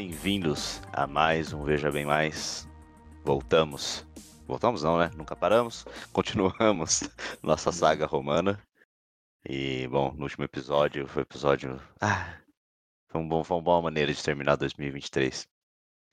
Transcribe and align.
bem-vindos 0.00 0.80
a 0.94 1.06
mais 1.06 1.52
um 1.52 1.62
Veja 1.62 1.92
Bem 1.92 2.06
Mais. 2.06 2.66
Voltamos. 3.22 4.06
Voltamos 4.46 4.82
não, 4.82 4.98
né? 4.98 5.10
Nunca 5.14 5.36
paramos. 5.36 5.84
Continuamos 6.10 7.02
nossa 7.44 7.70
saga 7.70 8.06
romana. 8.06 8.58
E, 9.46 9.86
bom, 9.88 10.10
no 10.14 10.22
último 10.22 10.42
episódio, 10.42 11.06
foi 11.06 11.20
episódio... 11.20 11.78
Ah, 12.00 12.40
foi, 13.10 13.20
um 13.20 13.28
bom, 13.28 13.44
foi 13.44 13.58
uma 13.58 13.62
boa 13.62 13.82
maneira 13.82 14.10
de 14.10 14.24
terminar 14.24 14.56
2023. 14.56 15.46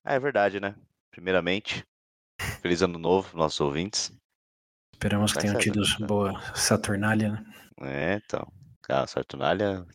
Ah, 0.04 0.16
é 0.16 0.20
verdade, 0.20 0.59
né? 0.59 0.76
Primeiramente, 1.09 1.85
feliz 2.62 2.81
ano 2.81 2.99
novo, 2.99 3.38
nossos 3.38 3.62
ouvintes. 3.62 4.12
Esperamos 4.91 5.31
que 5.31 5.40
tenham 5.40 5.58
tido 5.59 5.80
né? 5.80 6.05
boa 6.05 6.41
Saturnália, 6.54 7.31
né? 7.31 7.45
É, 7.84 8.22
então. 8.26 8.45
A 8.90 9.08
Saturnália 9.08 9.88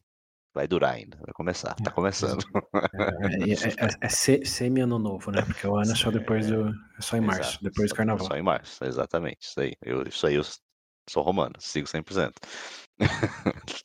vai 0.55 0.69
durar 0.69 0.95
ainda, 0.95 1.17
vai 1.19 1.33
começar, 1.35 1.75
tá 1.77 1.91
É, 1.91 1.95
começando. 1.95 2.45
É, 2.75 3.51
é, 3.51 3.53
é- 3.53 3.97
é 4.03 4.09
se- 4.09 4.45
semi-ano 4.45 4.99
novo, 4.99 5.31
né? 5.31 5.43
Porque 5.43 5.67
o 5.67 5.77
ano 5.77 5.93
é 5.93 5.95
só 5.95 6.11
depois 6.11 6.47
do. 6.49 6.69
É 6.69 7.01
só 7.01 7.17
em 7.17 7.21
março, 7.21 7.51
Exato, 7.51 7.65
depois 7.65 7.91
do 7.91 7.95
carnaval. 7.97 8.27
Só 8.27 8.37
em 8.37 8.43
março, 8.43 8.85
exatamente. 8.85 9.43
Isso 9.43 9.61
aí. 9.61 9.73
Eu, 9.83 10.03
isso 10.03 10.27
aí 10.27 10.35
eu 10.35 10.43
sou 11.09 11.23
romano, 11.23 11.55
sigo 11.59 11.87
100%. 11.89 12.33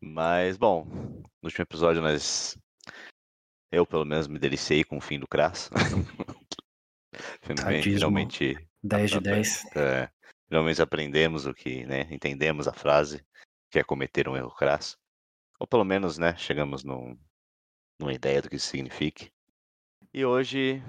Mas, 0.00 0.56
bom, 0.56 0.84
no 0.86 1.22
último 1.44 1.62
episódio 1.62 2.00
nós. 2.02 2.56
Eu, 3.70 3.86
pelo 3.86 4.04
menos, 4.04 4.26
me 4.28 4.38
deliciei 4.38 4.84
com 4.84 4.98
o 4.98 5.00
fim 5.00 5.18
do 5.18 5.26
Crass. 5.26 5.70
Finalmente, 7.42 7.92
finalmente, 7.92 8.68
10 8.82 9.10
de 9.10 9.20
10. 9.20 9.76
é, 9.76 10.08
finalmente 10.48 10.80
aprendemos 10.80 11.44
o 11.46 11.52
que, 11.52 11.84
né? 11.84 12.08
Entendemos 12.10 12.66
a 12.66 12.72
frase 12.72 13.22
que 13.70 13.78
é 13.78 13.84
cometer 13.84 14.28
um 14.28 14.36
erro 14.36 14.50
crasso. 14.54 14.96
Ou 15.62 15.66
pelo 15.68 15.84
menos, 15.84 16.18
né? 16.18 16.36
Chegamos 16.36 16.82
num, 16.82 17.16
numa 18.00 18.12
ideia 18.12 18.42
do 18.42 18.50
que 18.50 18.56
isso 18.56 18.66
signifique. 18.66 19.30
E 20.12 20.24
hoje, 20.24 20.82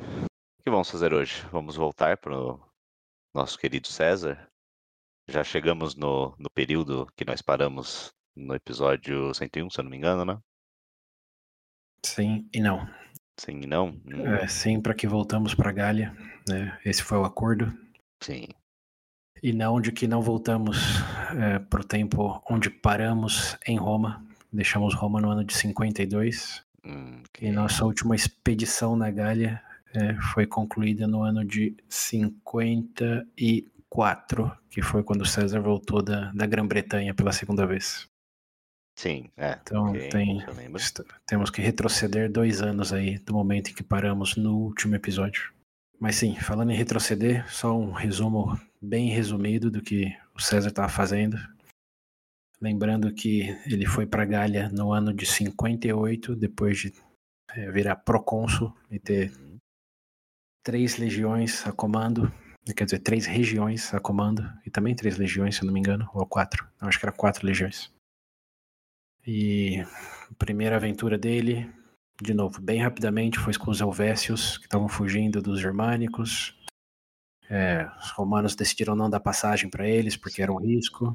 o 0.59 0.63
que 0.63 0.71
vamos 0.71 0.89
fazer 0.89 1.13
hoje? 1.13 1.45
Vamos 1.51 1.75
voltar 1.75 2.17
para 2.17 2.35
o 2.35 2.59
nosso 3.35 3.55
querido 3.55 3.87
César. 3.87 4.49
Já 5.29 5.43
chegamos 5.43 5.93
no, 5.93 6.35
no 6.39 6.49
período 6.49 7.05
que 7.15 7.23
nós 7.23 7.39
paramos 7.39 8.15
no 8.35 8.55
episódio 8.55 9.31
101, 9.31 9.69
se 9.69 9.79
eu 9.79 9.83
não 9.83 9.91
me 9.91 9.97
engano, 9.97 10.25
né? 10.25 10.39
Sim 12.03 12.49
e 12.51 12.59
não. 12.59 12.83
Sim 13.39 13.61
e 13.61 13.67
não? 13.67 13.89
Hum, 13.89 14.25
É, 14.25 14.47
sim, 14.47 14.81
para 14.81 14.95
que 14.95 15.05
voltamos 15.05 15.53
para 15.53 15.71
Gália. 15.71 16.17
Né? 16.49 16.79
Esse 16.83 17.03
foi 17.03 17.19
o 17.19 17.25
acordo. 17.25 17.71
Sim. 18.23 18.47
E 19.43 19.53
não 19.53 19.79
de 19.79 19.91
que 19.91 20.07
não 20.07 20.19
voltamos 20.19 20.77
é, 21.39 21.59
para 21.59 21.81
o 21.81 21.87
tempo 21.87 22.41
onde 22.49 22.71
paramos 22.71 23.55
em 23.67 23.77
Roma. 23.77 24.32
Deixamos 24.53 24.93
Roma 24.93 25.19
no 25.19 25.31
ano 25.31 25.43
de 25.43 25.53
52. 25.53 26.63
Hum, 26.85 27.23
E 27.41 27.51
nossa 27.51 27.85
última 27.85 28.15
expedição 28.15 28.95
na 28.95 29.09
Gália 29.09 29.61
é, 29.93 30.13
foi 30.33 30.45
concluída 30.45 31.07
no 31.07 31.23
ano 31.23 31.43
de 31.43 31.75
54, 31.89 34.51
que 34.69 34.81
foi 34.81 35.03
quando 35.03 35.25
César 35.25 35.59
voltou 35.59 36.01
da, 36.01 36.31
da 36.31 36.45
Grã-Bretanha 36.45 37.13
pela 37.13 37.31
segunda 37.31 37.65
vez. 37.65 38.07
Sim, 38.95 39.29
é. 39.35 39.57
Então 39.61 39.89
ok, 39.89 40.09
tem, 40.09 40.45
temos 41.25 41.49
que 41.49 41.61
retroceder 41.61 42.31
dois 42.31 42.61
anos 42.61 42.93
aí 42.93 43.17
do 43.19 43.33
momento 43.33 43.71
em 43.71 43.73
que 43.73 43.83
paramos 43.83 44.35
no 44.35 44.55
último 44.55 44.95
episódio. 44.95 45.51
Mas 45.99 46.17
sim, 46.17 46.35
falando 46.35 46.71
em 46.71 46.75
retroceder, 46.75 47.49
só 47.51 47.77
um 47.77 47.91
resumo 47.91 48.59
bem 48.81 49.09
resumido 49.09 49.71
do 49.71 49.81
que 49.81 50.15
o 50.35 50.41
César 50.41 50.69
estava 50.69 50.89
fazendo. 50.89 51.37
Lembrando 52.63 53.13
que 53.13 53.49
ele 53.65 53.85
foi 53.85 54.05
para 54.05 54.23
Gália 54.23 54.69
no 54.69 54.93
ano 54.93 55.13
de 55.13 55.25
58, 55.25 56.33
depois 56.33 56.77
de 56.77 56.93
eh, 57.49 57.69
virar 57.69 57.97
procônsul 57.97 58.73
e 58.89 58.97
ter 58.97 59.33
três 60.63 60.95
legiões 60.95 61.67
a 61.67 61.73
comando, 61.73 62.31
quer 62.73 62.85
dizer, 62.85 62.99
três 62.99 63.25
regiões 63.25 63.93
a 63.93 63.99
comando, 63.99 64.49
e 64.65 64.71
também 64.71 64.95
três 64.95 65.17
legiões, 65.17 65.57
se 65.57 65.65
não 65.65 65.73
me 65.73 65.79
engano, 65.81 66.09
ou 66.13 66.25
quatro, 66.25 66.65
acho 66.79 66.97
que 66.97 67.05
era 67.05 67.11
quatro 67.11 67.45
legiões. 67.45 67.91
E 69.27 69.81
a 70.31 70.35
primeira 70.37 70.77
aventura 70.77 71.17
dele, 71.17 71.69
de 72.21 72.33
novo, 72.33 72.61
bem 72.61 72.81
rapidamente, 72.81 73.39
foi 73.39 73.53
com 73.55 73.71
os 73.71 73.81
Helvécios, 73.81 74.57
que 74.57 74.67
estavam 74.67 74.87
fugindo 74.87 75.41
dos 75.41 75.59
germânicos. 75.59 76.57
É, 77.49 77.91
os 77.99 78.11
romanos 78.11 78.55
decidiram 78.55 78.95
não 78.95 79.09
dar 79.09 79.19
passagem 79.19 79.69
para 79.69 79.85
eles, 79.85 80.15
porque 80.15 80.41
era 80.41 80.53
um 80.53 80.61
risco. 80.61 81.13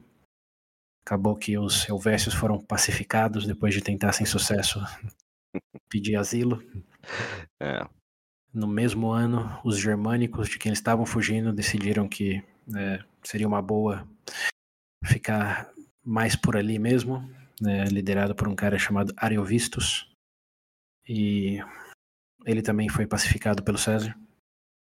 Acabou 1.09 1.35
que 1.37 1.57
os 1.57 1.89
Helvécios 1.89 2.35
foram 2.35 2.61
pacificados 2.61 3.47
depois 3.47 3.73
de 3.73 3.81
tentar, 3.81 4.13
sem 4.13 4.27
sucesso, 4.27 4.79
pedir 5.89 6.17
asilo. 6.17 6.63
É, 7.63 7.81
No 8.53 8.67
mesmo 8.67 9.11
ano, 9.11 9.59
os 9.65 9.79
germânicos 9.79 10.51
de 10.51 10.59
quem 10.59 10.69
eles 10.69 10.81
estavam 10.81 11.07
fugindo 11.07 11.51
decidiram 11.51 12.07
que 12.07 12.45
né, 12.67 13.03
seria 13.25 13.49
uma 13.49 13.63
boa 13.63 14.07
ficar 15.03 15.73
mais 16.05 16.37
por 16.37 16.59
ali 16.59 16.79
mesmo, 16.79 17.21
né, 17.59 17.85
liderado 17.87 18.35
por 18.35 18.47
um 18.47 18.55
cara 18.55 18.79
chamado 18.79 19.15
Ariovistus. 19.17 20.15
E 21.09 21.57
ele 22.45 22.61
também 22.61 22.91
foi 22.91 23.07
pacificado 23.07 23.63
pelo 23.63 23.79
César. 23.79 24.15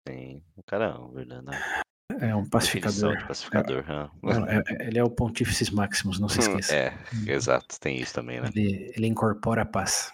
sim. 0.09 0.43
Caramba, 0.67 1.13
verdade. 1.13 1.45
Né? 1.45 1.83
É 2.21 2.35
um 2.35 2.45
pacificador. 2.49 3.17
de 3.17 3.27
pacificador. 3.27 3.85
Não, 4.23 4.47
é- 4.47 4.63
é- 4.67 4.87
ele 4.89 4.99
é 4.99 5.05
o 5.05 5.11
Pontífices 5.11 5.71
Maximus, 5.71 6.19
não 6.19 6.29
se 6.29 6.41
esqueça. 6.41 6.75
É, 6.75 6.93
exato, 7.27 7.79
tem 7.81 7.99
isso 8.01 8.15
também, 8.15 8.41
né? 8.41 8.49
Ele, 8.55 8.93
ele 8.97 9.07
incorpora 9.07 9.63
a 9.63 9.67
paz. 9.67 10.13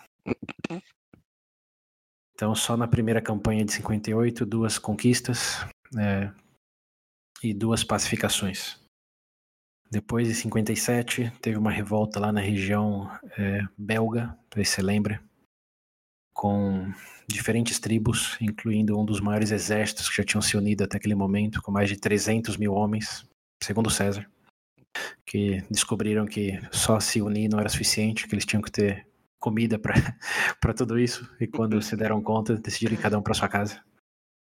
Então, 2.34 2.54
só 2.54 2.76
na 2.76 2.88
primeira 2.88 3.20
campanha 3.20 3.64
de 3.64 3.72
58, 3.72 4.46
duas 4.46 4.78
conquistas 4.78 5.58
é, 5.98 6.30
e 7.42 7.52
duas 7.52 7.84
pacificações. 7.84 8.78
Depois, 9.90 10.28
em 10.30 10.34
57, 10.34 11.30
teve 11.42 11.58
uma 11.58 11.70
revolta 11.70 12.18
lá 12.20 12.32
na 12.32 12.40
região 12.40 13.10
é, 13.36 13.60
belga, 13.76 14.26
não 14.28 14.38
sei 14.54 14.64
se 14.64 14.70
você 14.76 14.82
lembra, 14.82 15.22
com 16.40 16.90
diferentes 17.28 17.78
tribos, 17.78 18.38
incluindo 18.40 18.98
um 18.98 19.04
dos 19.04 19.20
maiores 19.20 19.50
exércitos 19.50 20.08
que 20.08 20.16
já 20.16 20.24
tinham 20.24 20.40
se 20.40 20.56
unido 20.56 20.82
até 20.84 20.96
aquele 20.96 21.14
momento, 21.14 21.60
com 21.60 21.70
mais 21.70 21.90
de 21.90 21.96
300 21.98 22.56
mil 22.56 22.72
homens, 22.72 23.26
segundo 23.62 23.90
César 23.90 24.26
que 25.24 25.62
descobriram 25.70 26.26
que 26.26 26.58
só 26.72 26.98
se 26.98 27.20
unir 27.22 27.48
não 27.48 27.60
era 27.60 27.68
suficiente, 27.68 28.26
que 28.26 28.34
eles 28.34 28.44
tinham 28.44 28.60
que 28.62 28.72
ter 28.72 29.06
comida 29.38 29.78
para 29.78 29.94
tudo 30.74 30.98
isso, 30.98 31.30
e 31.40 31.46
quando 31.46 31.80
se 31.80 31.94
deram 31.94 32.20
conta, 32.22 32.56
decidiram 32.56 32.94
ir 32.94 32.98
cada 33.00 33.16
um 33.18 33.22
para 33.22 33.34
sua 33.34 33.48
casa. 33.48 33.80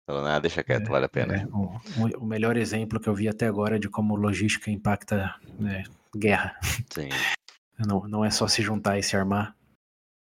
Falando, 0.06 0.26
ah, 0.28 0.38
deixa 0.38 0.62
quieto, 0.62 0.88
vale 0.88 1.06
a 1.06 1.08
pena. 1.08 1.34
É, 1.36 1.46
o, 1.46 1.76
o- 1.96 2.24
o 2.24 2.26
melhor 2.26 2.56
exemplo 2.58 3.00
que 3.00 3.08
eu 3.08 3.14
vi 3.14 3.26
até 3.28 3.46
agora 3.46 3.78
de 3.78 3.88
como 3.88 4.14
logística 4.16 4.70
impacta 4.70 5.34
né, 5.58 5.84
guerra. 6.14 6.58
Sim, 6.92 7.08
Não, 7.88 8.06
não 8.06 8.24
é 8.24 8.30
só 8.30 8.46
se 8.46 8.60
juntar 8.62 8.98
e 8.98 9.02
se 9.02 9.16
armar, 9.16 9.56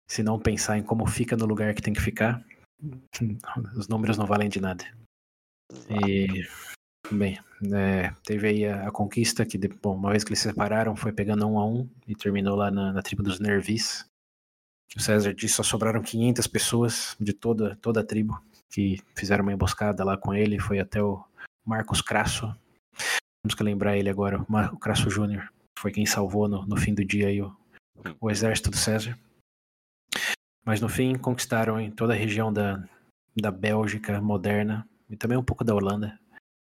se 0.09 0.23
não 0.23 0.39
pensar 0.39 0.79
em 0.79 0.83
como 0.83 1.07
fica 1.07 1.37
no 1.37 1.47
lugar 1.47 1.75
que 1.75 1.83
tem 1.83 1.95
que 1.95 2.01
ficar, 2.01 2.45
os 3.77 3.89
números 3.89 4.19
não 4.19 4.27
valem 4.27 4.49
de 4.49 4.61
nada. 4.61 4.85
E, 5.89 6.47
bem, 7.11 7.39
é, 7.73 8.13
teve 8.25 8.49
aí 8.49 8.67
a, 8.67 8.89
a 8.89 8.91
conquista 8.91 9.45
que, 9.45 9.59
bom, 9.59 9.95
uma 9.95 10.11
vez 10.11 10.25
que 10.25 10.31
eles 10.31 10.41
se 10.41 10.49
separaram, 10.49 10.97
foi 10.97 11.13
pegando 11.13 11.47
um 11.47 11.59
a 11.59 11.67
um 11.67 11.89
e 12.07 12.15
terminou 12.15 12.57
lá 12.57 12.71
na, 12.71 12.93
na 12.93 13.03
tribo 13.03 13.23
dos 13.23 13.41
Nervis. 13.41 14.05
O 14.97 15.01
César 15.01 15.35
disse 15.35 15.55
só 15.55 15.63
sobraram 15.63 16.03
500 16.03 16.47
pessoas 16.47 17.17
de 17.19 17.33
toda, 17.33 17.77
toda 17.77 18.01
a 18.01 18.05
tribo 18.05 18.41
que 18.71 19.03
fizeram 19.17 19.43
uma 19.43 19.53
emboscada 19.53 20.05
lá 20.05 20.17
com 20.17 20.35
ele. 20.35 20.59
Foi 20.61 20.79
até 20.79 21.03
o 21.03 21.25
Marcos 21.65 22.01
Crasso. 22.01 22.55
Temos 23.43 23.55
que 23.57 23.63
lembrar 23.63 23.97
ele 23.97 24.09
agora, 24.09 24.45
o 24.73 24.79
Crasso 24.79 25.11
Júnior. 25.11 25.49
Foi 25.79 25.91
quem 25.91 26.07
salvou 26.07 26.49
no, 26.49 26.65
no 26.67 26.77
fim 26.77 26.95
do 26.95 27.05
dia 27.05 27.29
aí 27.29 27.43
o, 27.43 27.55
o 28.21 28.31
exército 28.31 28.71
do 28.71 28.77
César. 28.77 29.19
Mas 30.65 30.81
no 30.81 30.89
fim 30.89 31.15
conquistaram 31.15 31.81
em 31.81 31.91
toda 31.91 32.15
a 32.15 32.17
região 32.17 32.53
da, 32.53 32.83
da 33.37 33.51
Bélgica 33.51 34.21
moderna 34.21 34.89
e 35.11 35.17
também 35.17 35.37
um 35.37 35.45
pouco 35.45 35.65
da 35.65 35.75
Holanda 35.75 36.19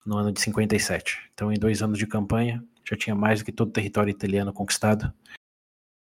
no 0.05 0.17
ano 0.17 0.31
de 0.31 0.41
57. 0.41 1.29
Então, 1.33 1.51
em 1.51 1.59
dois 1.59 1.81
anos 1.81 1.97
de 1.97 2.07
campanha, 2.07 2.63
já 2.83 2.97
tinha 2.97 3.15
mais 3.15 3.39
do 3.39 3.45
que 3.45 3.51
todo 3.51 3.69
o 3.69 3.73
território 3.73 4.09
italiano 4.09 4.51
conquistado. 4.51 5.13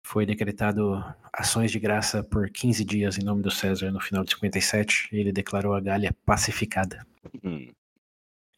Foi 0.06 0.24
decretado 0.24 1.04
ações 1.32 1.70
de 1.70 1.78
graça 1.78 2.22
por 2.22 2.48
15 2.48 2.84
dias 2.84 3.18
em 3.18 3.24
nome 3.24 3.42
do 3.42 3.50
César 3.50 3.90
no 3.90 4.00
final 4.00 4.24
de 4.24 4.30
57 4.30 5.08
e 5.12 5.18
ele 5.18 5.32
declarou 5.32 5.74
a 5.74 5.80
Gália 5.80 6.16
pacificada. 6.24 7.06
Hum, 7.44 7.68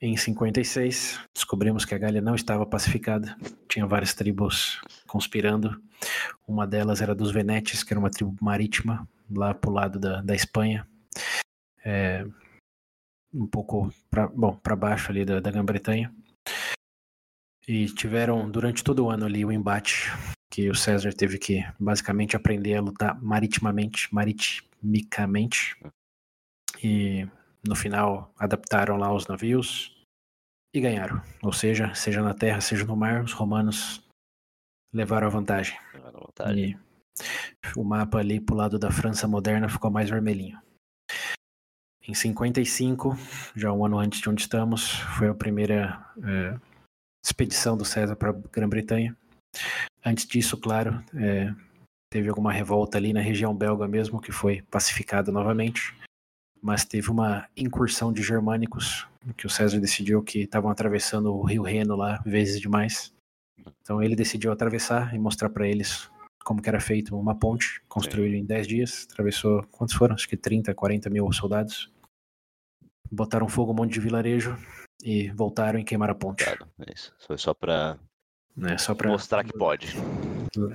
Em 0.03 0.17
56, 0.17 1.21
descobrimos 1.35 1.85
que 1.85 1.95
a 1.95 1.99
Gália 1.99 2.23
não 2.23 2.35
estava 2.35 2.65
pacificada. 2.65 3.37
Tinha 3.69 3.87
várias 3.87 4.15
tribos 4.15 4.81
conspirando. 5.07 5.79
Uma 6.49 6.67
delas 6.67 7.03
era 7.03 7.15
dos 7.15 7.31
Venetes, 7.31 7.83
que 7.83 7.93
era 7.93 8.01
uma 8.01 8.11
tribo 8.11 8.35
marítima, 8.41 9.07
lá 9.31 9.53
pro 9.53 9.71
lado 9.71 9.99
da, 9.99 10.23
da 10.23 10.35
Espanha. 10.35 10.89
É, 11.85 12.25
um 13.33 13.47
pouco 13.47 13.93
para 14.11 14.27
bom, 14.27 14.57
para 14.57 14.75
baixo 14.75 15.11
ali 15.11 15.23
da, 15.23 15.39
da 15.39 15.51
Grã-Bretanha. 15.51 16.11
E 17.69 17.85
tiveram 17.87 18.51
durante 18.51 18.83
todo 18.83 19.05
o 19.05 19.11
ano 19.11 19.27
ali 19.27 19.45
o 19.45 19.53
embate 19.53 20.11
que 20.51 20.71
o 20.71 20.75
César 20.75 21.13
teve 21.13 21.39
que 21.39 21.63
basicamente 21.79 22.35
aprender 22.35 22.75
a 22.75 22.81
lutar 22.81 23.23
maritimamente, 23.23 24.13
maritimicamente, 24.13 25.77
e 26.83 27.29
no 27.67 27.75
final 27.75 28.33
adaptaram 28.39 28.97
lá 28.97 29.13
os 29.13 29.27
navios 29.27 29.97
e 30.75 30.81
ganharam. 30.81 31.23
Ou 31.43 31.53
seja, 31.53 31.95
seja 31.95 32.23
na 32.23 32.35
terra, 32.35 32.61
seja 32.61 32.85
no 32.85 32.97
mar, 32.97 33.23
os 33.23 33.33
romanos 33.33 34.03
levaram 34.93 35.27
a 35.27 35.31
vantagem. 35.31 35.79
Levaram 35.95 36.21
a 36.21 36.27
vantagem. 36.27 36.65
E 36.65 36.91
o 37.77 37.85
mapa 37.85 38.19
ali 38.19 38.41
pro 38.41 38.57
lado 38.57 38.79
da 38.79 38.91
França 38.91 39.29
moderna 39.29 39.69
ficou 39.69 39.91
mais 39.91 40.09
vermelhinho. 40.09 40.59
Em 42.07 42.15
55, 42.15 43.17
já 43.55 43.73
um 43.73 43.85
ano 43.85 43.99
antes 43.99 44.21
de 44.21 44.29
onde 44.29 44.43
estamos, 44.43 44.91
foi 45.17 45.29
a 45.29 45.35
primeira 45.35 46.05
é, 46.25 46.59
expedição 47.25 47.77
do 47.77 47.85
César 47.85 48.17
para 48.17 48.31
a 48.31 48.33
Grã-Bretanha. 48.33 49.17
Antes 50.05 50.27
disso, 50.27 50.57
claro, 50.57 51.05
é, 51.15 51.55
teve 52.11 52.29
alguma 52.29 52.53
revolta 52.53 52.97
ali 52.97 53.13
na 53.13 53.21
região 53.21 53.55
belga 53.55 53.87
mesmo, 53.87 54.21
que 54.21 54.33
foi 54.33 54.63
pacificada 54.63 55.31
novamente 55.31 55.95
mas 56.63 56.85
teve 56.85 57.11
uma 57.11 57.49
incursão 57.57 58.13
de 58.13 58.23
germânicos, 58.23 59.07
que 59.37 59.47
o 59.47 59.51
César 59.51 59.79
decidiu 59.81 60.23
que 60.23 60.41
estavam 60.41 60.71
atravessando 60.71 61.35
o 61.35 61.43
rio 61.43 61.63
Reno 61.63 61.97
lá 61.97 62.23
vezes 62.25 62.61
demais. 62.61 63.13
Então 63.83 64.03
ele 64.03 64.17
decidiu 64.17 64.53
atravessar 64.53 65.15
e 65.15 65.19
mostrar 65.19 65.51
para 65.51 65.67
eles 65.67 66.11
como 66.45 66.63
que 66.63 66.69
era 66.69 66.81
feito 66.81 67.17
uma 67.17 67.35
ponte, 67.35 67.83
construída 67.89 68.37
em 68.37 68.45
10 68.45 68.67
dias, 68.67 69.07
atravessou, 69.11 69.63
quantos 69.71 69.95
foram? 69.95 70.15
Acho 70.15 70.29
que 70.29 70.37
30, 70.37 70.75
40 70.75 71.11
mil 71.11 71.31
soldados. 71.33 71.93
Botaram 73.11 73.49
fogo 73.49 73.73
um 73.73 73.75
monte 73.75 73.93
de 73.93 74.01
vilarejo 74.01 74.57
e 75.03 75.29
voltaram 75.31 75.79
e 75.79 75.85
queimaram 75.85 76.13
a 76.13 76.17
ponte. 76.17 76.45
Claro, 76.45 76.67
é 76.87 76.93
isso. 76.95 77.15
Foi 77.27 77.37
só 77.37 77.53
para 77.53 77.99
é, 78.63 78.79
só 78.79 78.95
pra 78.95 79.11
mostrar 79.11 79.45
que 79.45 79.53
pode. 79.53 79.95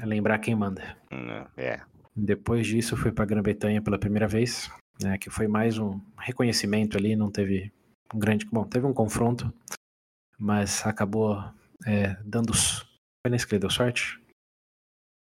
Lembrar 0.03 0.39
quem 0.39 0.55
manda. 0.55 0.97
Hum, 1.11 1.45
é. 1.57 1.81
Depois 2.15 2.65
disso, 2.65 2.95
foi 2.95 3.11
para 3.11 3.25
Grã-Bretanha 3.25 3.81
pela 3.81 3.99
primeira 3.99 4.27
vez 4.27 4.69
né, 5.01 5.17
que 5.17 5.29
foi 5.29 5.47
mais 5.47 5.77
um 5.77 5.99
reconhecimento 6.17 6.97
ali, 6.97 7.15
não 7.15 7.31
teve 7.31 7.71
um 8.13 8.19
grande. 8.19 8.45
Bom, 8.45 8.65
teve 8.65 8.85
um 8.85 8.93
confronto, 8.93 9.53
mas 10.37 10.85
acabou 10.85 11.43
é, 11.85 12.15
dando. 12.23 12.53
Foi 12.53 13.29
nesse 13.29 13.47
que 13.47 13.55
ele 13.55 13.61
deu 13.61 13.69
sorte? 13.69 14.19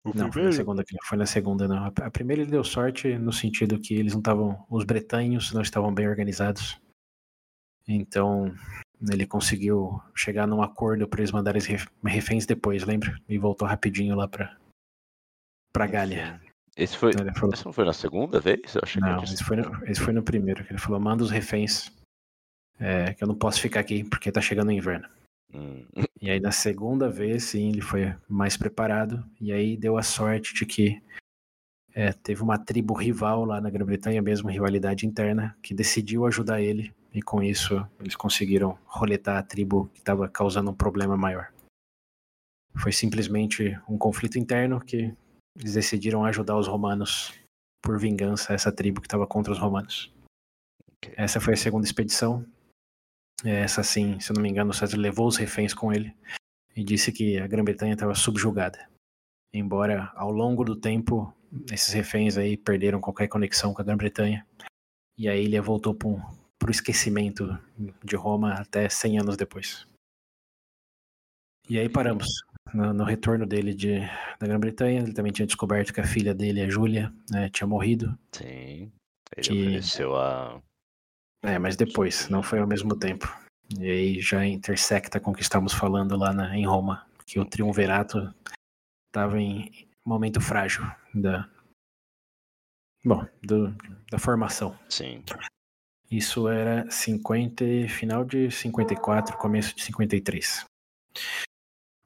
O 0.04 0.16
não, 0.16 0.32
foi 0.32 0.42
na 0.44 0.52
segunda, 0.52 0.84
foi 1.04 1.18
na 1.18 1.26
segunda, 1.26 1.66
não. 1.66 1.84
A 1.84 2.10
primeira 2.10 2.42
ele 2.42 2.50
deu 2.50 2.62
sorte 2.62 3.18
no 3.18 3.32
sentido 3.32 3.80
que 3.80 3.94
eles 3.94 4.12
não 4.12 4.20
estavam. 4.20 4.64
Os 4.70 4.84
bretanhos 4.84 5.52
não 5.52 5.62
estavam 5.62 5.92
bem 5.92 6.08
organizados. 6.08 6.80
Então, 7.88 8.54
ele 9.10 9.26
conseguiu 9.26 10.00
chegar 10.14 10.46
num 10.46 10.62
acordo 10.62 11.08
para 11.08 11.20
eles 11.20 11.32
mandarem 11.32 11.62
reféns 12.04 12.46
depois, 12.46 12.84
lembra? 12.84 13.18
E 13.28 13.38
voltou 13.38 13.66
rapidinho 13.66 14.14
lá 14.16 14.28
para 14.28 14.56
para 15.72 15.86
Gália. 15.86 16.40
Esse 16.76 16.96
foi. 16.96 17.12
Então 17.12 17.34
falou... 17.34 17.54
Esse 17.54 17.64
não 17.64 17.72
foi 17.72 17.84
na 17.84 17.92
segunda 17.92 18.38
vez? 18.38 18.74
Eu 18.74 18.82
achei 18.82 19.00
não, 19.00 19.18
que 19.18 19.24
esse, 19.24 19.42
foi 19.42 19.56
no, 19.56 19.84
esse 19.86 20.00
foi 20.00 20.12
no 20.12 20.22
primeiro, 20.22 20.64
que 20.64 20.72
ele 20.72 20.80
falou: 20.80 21.00
manda 21.00 21.24
os 21.24 21.30
reféns. 21.30 21.90
É, 22.78 23.14
que 23.14 23.24
eu 23.24 23.28
não 23.28 23.34
posso 23.34 23.58
ficar 23.58 23.80
aqui 23.80 24.04
porque 24.04 24.30
tá 24.30 24.40
chegando 24.40 24.68
o 24.68 24.72
inverno. 24.72 25.08
Hum. 25.52 25.84
E 26.20 26.30
aí 26.30 26.40
na 26.40 26.50
segunda 26.50 27.10
vez, 27.10 27.44
sim, 27.44 27.68
ele 27.68 27.82
foi 27.82 28.14
mais 28.28 28.56
preparado. 28.56 29.24
E 29.40 29.52
aí 29.52 29.76
deu 29.76 29.96
a 29.96 30.02
sorte 30.02 30.54
de 30.54 30.64
que 30.64 31.00
é, 31.94 32.12
teve 32.12 32.42
uma 32.42 32.58
tribo 32.58 32.94
rival 32.94 33.44
lá 33.44 33.60
na 33.60 33.70
Grã-Bretanha, 33.70 34.20
mesmo 34.20 34.50
rivalidade 34.50 35.06
interna, 35.06 35.56
que 35.62 35.74
decidiu 35.74 36.26
ajudar 36.26 36.60
ele. 36.60 36.92
E 37.12 37.22
com 37.22 37.42
isso 37.42 37.86
eles 38.00 38.16
conseguiram 38.16 38.78
roletar 38.86 39.36
a 39.36 39.42
tribo 39.42 39.90
que 39.94 40.00
estava 40.00 40.28
causando 40.28 40.70
um 40.70 40.74
problema 40.74 41.16
maior. 41.16 41.52
Foi 42.74 42.92
simplesmente 42.92 43.78
um 43.88 43.96
conflito 43.96 44.38
interno 44.38 44.80
que 44.80 45.14
eles 45.58 45.74
decidiram 45.74 46.24
ajudar 46.24 46.56
os 46.56 46.68
romanos 46.68 47.32
por 47.82 47.98
vingança, 47.98 48.52
essa 48.52 48.72
tribo 48.72 49.00
que 49.00 49.06
estava 49.06 49.26
contra 49.26 49.52
os 49.52 49.58
romanos. 49.58 50.12
Okay. 50.98 51.14
Essa 51.16 51.40
foi 51.40 51.54
a 51.54 51.56
segunda 51.56 51.86
expedição. 51.86 52.44
Essa, 53.44 53.82
sim, 53.82 54.18
se 54.18 54.32
eu 54.32 54.34
não 54.34 54.42
me 54.42 54.48
engano, 54.48 54.70
o 54.70 54.74
César 54.74 54.96
levou 54.96 55.26
os 55.26 55.36
reféns 55.36 55.74
com 55.74 55.92
ele 55.92 56.14
e 56.74 56.82
disse 56.82 57.12
que 57.12 57.38
a 57.38 57.46
Grã-Bretanha 57.46 57.94
estava 57.94 58.14
subjugada. 58.14 58.88
Embora 59.52 60.10
ao 60.14 60.30
longo 60.30 60.64
do 60.64 60.76
tempo 60.76 61.32
esses 61.70 61.92
reféns 61.92 62.36
aí 62.36 62.56
perderam 62.56 63.00
qualquer 63.00 63.28
conexão 63.28 63.72
com 63.72 63.80
a 63.80 63.84
Grã-Bretanha 63.84 64.46
e 65.16 65.28
a 65.28 65.36
ilha 65.36 65.62
voltou 65.62 65.94
para 65.94 66.08
o 66.08 66.70
esquecimento 66.70 67.58
de 68.04 68.16
Roma 68.16 68.54
até 68.54 68.88
100 68.88 69.20
anos 69.20 69.36
depois. 69.36 69.86
E 71.68 71.78
aí 71.78 71.88
paramos 71.88 72.26
no, 72.72 72.92
no 72.92 73.04
retorno 73.04 73.46
dele 73.46 73.74
de, 73.74 74.00
da 74.38 74.46
Grã-Bretanha, 74.46 75.00
ele 75.00 75.12
também 75.12 75.32
tinha 75.32 75.46
descoberto 75.46 75.92
que 75.92 76.00
a 76.00 76.06
filha 76.06 76.34
dele, 76.34 76.60
a 76.60 76.68
Júlia, 76.68 77.12
né, 77.30 77.48
tinha 77.48 77.66
morrido. 77.66 78.16
Sim. 78.32 78.92
Ele 79.36 79.48
que... 79.48 79.60
ofereceu 79.62 80.16
a. 80.16 80.60
É, 81.42 81.58
mas 81.58 81.76
depois, 81.76 82.28
não 82.28 82.42
foi 82.42 82.58
ao 82.58 82.66
mesmo 82.66 82.96
tempo. 82.96 83.26
E 83.78 83.90
aí 83.90 84.20
já 84.20 84.44
intersecta 84.46 85.18
com 85.20 85.30
o 85.30 85.34
que 85.34 85.42
estamos 85.42 85.72
falando 85.72 86.16
lá 86.16 86.32
na, 86.32 86.56
em 86.56 86.66
Roma, 86.66 87.06
que 87.24 87.38
o 87.38 87.44
triunvirato 87.44 88.32
estava 89.08 89.40
em 89.40 89.88
momento 90.04 90.40
frágil 90.40 90.84
da. 91.14 91.48
Bom, 93.04 93.26
do, 93.42 93.74
da 94.10 94.18
formação. 94.18 94.76
Sim. 94.88 95.22
Isso 96.10 96.48
era 96.48 96.88
50, 96.90 97.64
final 97.88 98.24
de 98.24 98.50
54, 98.50 99.36
começo 99.36 99.74
de 99.74 99.82
53. 99.82 100.64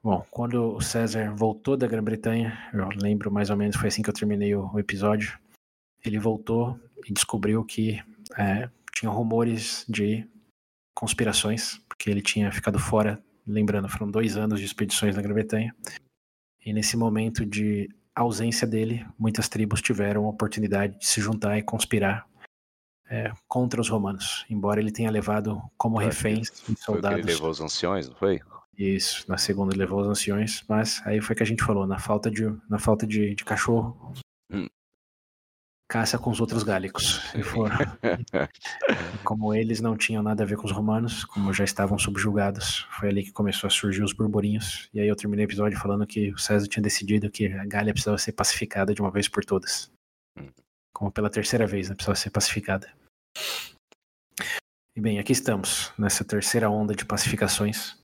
Bom, 0.03 0.25
quando 0.31 0.75
o 0.75 0.81
César 0.81 1.31
voltou 1.35 1.77
da 1.77 1.85
Grã-Bretanha, 1.85 2.57
eu 2.73 2.89
lembro 2.99 3.31
mais 3.31 3.51
ou 3.51 3.55
menos, 3.55 3.75
foi 3.75 3.87
assim 3.87 4.01
que 4.01 4.09
eu 4.09 4.13
terminei 4.13 4.55
o, 4.55 4.67
o 4.73 4.79
episódio. 4.79 5.39
Ele 6.03 6.17
voltou 6.17 6.79
e 7.05 7.13
descobriu 7.13 7.63
que 7.63 8.01
é, 8.35 8.67
tinha 8.95 9.11
rumores 9.11 9.85
de 9.87 10.27
conspirações, 10.95 11.77
porque 11.87 12.09
ele 12.09 12.21
tinha 12.21 12.51
ficado 12.51 12.79
fora, 12.79 13.23
lembrando, 13.45 13.87
foram 13.87 14.09
dois 14.09 14.37
anos 14.37 14.59
de 14.59 14.65
expedições 14.65 15.15
na 15.15 15.21
Grã-Bretanha. 15.21 15.75
E 16.65 16.73
nesse 16.73 16.97
momento 16.97 17.45
de 17.45 17.87
ausência 18.15 18.67
dele, 18.67 19.05
muitas 19.19 19.47
tribos 19.47 19.81
tiveram 19.81 20.25
a 20.25 20.29
oportunidade 20.29 20.97
de 20.97 21.05
se 21.05 21.21
juntar 21.21 21.59
e 21.59 21.63
conspirar 21.63 22.27
é, 23.07 23.31
contra 23.47 23.79
os 23.79 23.89
romanos, 23.89 24.45
embora 24.49 24.79
ele 24.79 24.91
tenha 24.91 25.11
levado 25.11 25.61
como 25.77 25.97
reféns 25.97 26.49
soldados. 26.77 27.19
Ele 27.19 27.33
levou 27.33 27.51
os 27.51 27.61
anciões, 27.61 28.07
não 28.07 28.15
foi? 28.15 28.41
Isso, 28.81 29.25
na 29.29 29.37
segunda 29.37 29.77
levou 29.77 30.01
os 30.01 30.07
anciões, 30.07 30.63
mas 30.67 31.05
aí 31.05 31.21
foi 31.21 31.35
que 31.35 31.43
a 31.43 31.45
gente 31.45 31.63
falou, 31.63 31.85
na 31.85 31.99
falta 31.99 32.31
de, 32.31 32.45
na 32.67 32.79
falta 32.79 33.05
de, 33.05 33.35
de 33.35 33.45
cachorro, 33.45 34.11
hum. 34.51 34.65
caça 35.87 36.17
com 36.17 36.31
os 36.31 36.41
outros 36.41 36.63
gálicos. 36.63 37.21
E 37.35 37.43
foram. 37.43 37.75
como 39.23 39.53
eles 39.53 39.81
não 39.81 39.95
tinham 39.95 40.23
nada 40.23 40.41
a 40.41 40.47
ver 40.47 40.57
com 40.57 40.65
os 40.65 40.71
romanos, 40.71 41.23
como 41.23 41.53
já 41.53 41.63
estavam 41.63 41.99
subjugados, 41.99 42.87
foi 42.97 43.09
ali 43.09 43.23
que 43.23 43.31
começou 43.31 43.67
a 43.67 43.71
surgir 43.71 44.01
os 44.01 44.13
burburinhos. 44.13 44.89
E 44.91 44.99
aí 44.99 45.07
eu 45.07 45.15
terminei 45.15 45.45
o 45.45 45.47
episódio 45.47 45.77
falando 45.77 46.07
que 46.07 46.31
o 46.31 46.39
César 46.39 46.65
tinha 46.67 46.81
decidido 46.81 47.29
que 47.29 47.53
a 47.53 47.63
Gália 47.65 47.93
precisava 47.93 48.17
ser 48.17 48.31
pacificada 48.31 48.95
de 48.95 49.01
uma 49.01 49.11
vez 49.11 49.27
por 49.27 49.45
todas. 49.45 49.91
Hum. 50.35 50.49
Como 50.91 51.11
pela 51.11 51.29
terceira 51.29 51.67
vez, 51.67 51.87
né? 51.87 51.93
Precisava 51.93 52.15
ser 52.15 52.31
pacificada. 52.31 52.91
E 54.95 54.99
bem, 54.99 55.19
aqui 55.19 55.33
estamos, 55.33 55.93
nessa 55.99 56.25
terceira 56.25 56.67
onda 56.67 56.95
de 56.95 57.05
pacificações. 57.05 58.00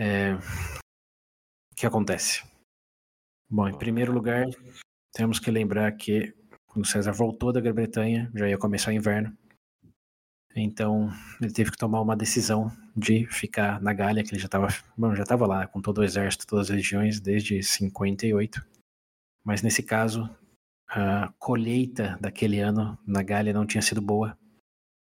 É... 0.00 0.32
O 0.32 1.76
que 1.76 1.84
acontece? 1.84 2.42
Bom, 3.50 3.68
em 3.68 3.76
primeiro 3.76 4.12
lugar, 4.12 4.46
temos 5.12 5.38
que 5.38 5.50
lembrar 5.50 5.92
que 5.92 6.34
quando 6.66 6.86
César 6.86 7.12
voltou 7.12 7.52
da 7.52 7.60
Grã-Bretanha, 7.60 8.30
já 8.34 8.48
ia 8.48 8.56
começar 8.56 8.92
o 8.92 8.94
inverno. 8.94 9.36
Então, 10.56 11.10
ele 11.38 11.52
teve 11.52 11.70
que 11.70 11.76
tomar 11.76 12.00
uma 12.00 12.16
decisão 12.16 12.72
de 12.96 13.26
ficar 13.26 13.78
na 13.82 13.92
Gália, 13.92 14.24
que 14.24 14.30
ele 14.32 14.40
já 14.40 14.46
estava 14.46 14.68
já 15.14 15.22
estava 15.22 15.46
lá 15.46 15.66
com 15.66 15.82
todo 15.82 15.98
o 15.98 16.04
exército, 16.04 16.46
todas 16.46 16.70
as 16.70 16.76
regiões 16.76 17.20
desde 17.20 17.62
58. 17.62 18.64
Mas 19.44 19.60
nesse 19.60 19.82
caso, 19.82 20.34
a 20.88 21.30
colheita 21.38 22.16
daquele 22.22 22.58
ano 22.58 22.98
na 23.06 23.22
Gália 23.22 23.52
não 23.52 23.66
tinha 23.66 23.82
sido 23.82 24.00
boa. 24.00 24.34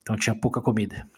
Então 0.02 0.18
tinha 0.18 0.36
pouca 0.36 0.62
comida. 0.62 1.10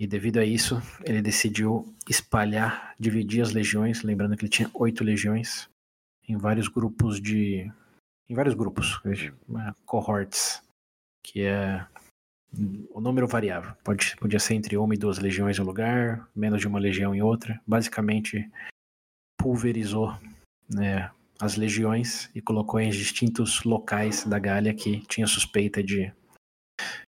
E 0.00 0.06
devido 0.06 0.38
a 0.38 0.44
isso, 0.46 0.80
ele 1.04 1.20
decidiu 1.20 1.94
espalhar, 2.08 2.94
dividir 2.98 3.42
as 3.42 3.52
legiões, 3.52 4.02
lembrando 4.02 4.34
que 4.34 4.46
ele 4.46 4.50
tinha 4.50 4.70
oito 4.72 5.04
legiões, 5.04 5.68
em 6.26 6.38
vários 6.38 6.68
grupos 6.68 7.20
de. 7.20 7.70
em 8.26 8.34
vários 8.34 8.54
grupos, 8.54 8.98
cohorts, 9.84 10.62
que 11.22 11.42
é 11.42 11.86
o 12.94 12.98
número 12.98 13.28
variável. 13.28 13.74
Pode, 13.84 14.16
podia 14.16 14.40
ser 14.40 14.54
entre 14.54 14.74
uma 14.78 14.94
e 14.94 14.98
duas 14.98 15.18
legiões 15.18 15.58
em 15.58 15.60
um 15.60 15.66
lugar, 15.66 16.26
menos 16.34 16.62
de 16.62 16.66
uma 16.66 16.78
legião 16.78 17.14
em 17.14 17.20
outra. 17.20 17.60
Basicamente, 17.66 18.50
pulverizou 19.36 20.16
né, 20.66 21.10
as 21.38 21.56
legiões 21.56 22.30
e 22.34 22.40
colocou 22.40 22.80
em 22.80 22.88
distintos 22.88 23.64
locais 23.64 24.24
da 24.24 24.38
Gália 24.38 24.72
que 24.72 25.00
tinha 25.06 25.26
suspeita 25.26 25.82
de 25.82 26.10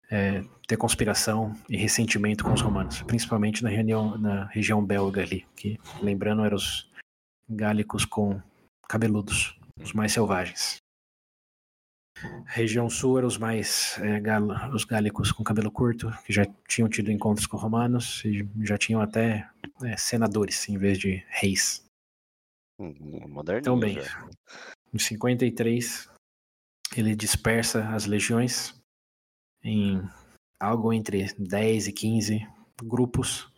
é, 0.10 0.44
ter 0.68 0.78
conspiração 0.78 1.54
e 1.70 1.78
ressentimento 1.78 2.44
com 2.44 2.54
os 2.54 2.62
romanos, 2.62 3.02
principalmente 3.04 3.64
na, 3.64 3.70
reunião, 3.70 4.18
na 4.18 4.46
região 4.46 4.84
belga 4.84 5.22
ali, 5.22 5.46
que, 5.56 5.80
lembrando, 6.02 6.44
eram 6.44 6.56
os 6.56 6.90
gálicos 7.50 8.06
com 8.06 8.42
cabeludos, 8.88 9.58
os 9.82 9.94
mais 9.94 10.12
selvagens. 10.12 10.78
Região 12.46 12.90
sul 12.90 13.18
eram 13.18 13.28
os 13.28 13.38
mais 13.38 13.98
é, 14.00 14.20
galo, 14.22 14.54
os 14.74 14.86
gálicos 14.86 15.32
com 15.34 15.44
cabelo 15.44 15.70
curto, 15.70 16.10
que 16.26 16.32
já 16.32 16.46
tinham 16.68 16.88
tido 16.88 17.12
encontros 17.12 17.46
com 17.46 17.58
romanos 17.58 18.24
e 18.24 18.48
já 18.64 18.78
tinham 18.78 19.02
até 19.02 19.50
é, 19.84 19.98
senadores 19.98 20.68
em 20.70 20.78
vez 20.78 20.98
de 20.98 21.24
reis. 21.28 21.84
Moderninho, 22.80 23.60
Então, 23.60 23.80
bem, 23.80 24.02
já. 24.02 24.28
em 24.94 25.00
53 25.00 26.10
ele 26.96 27.16
dispersa 27.16 27.90
as 27.90 28.06
legiões 28.06 28.74
em 29.66 30.00
algo 30.62 30.94
entre 30.94 31.34
10 31.38 31.88
e 31.88 31.92
15 31.92 32.48
grupos 32.84 33.52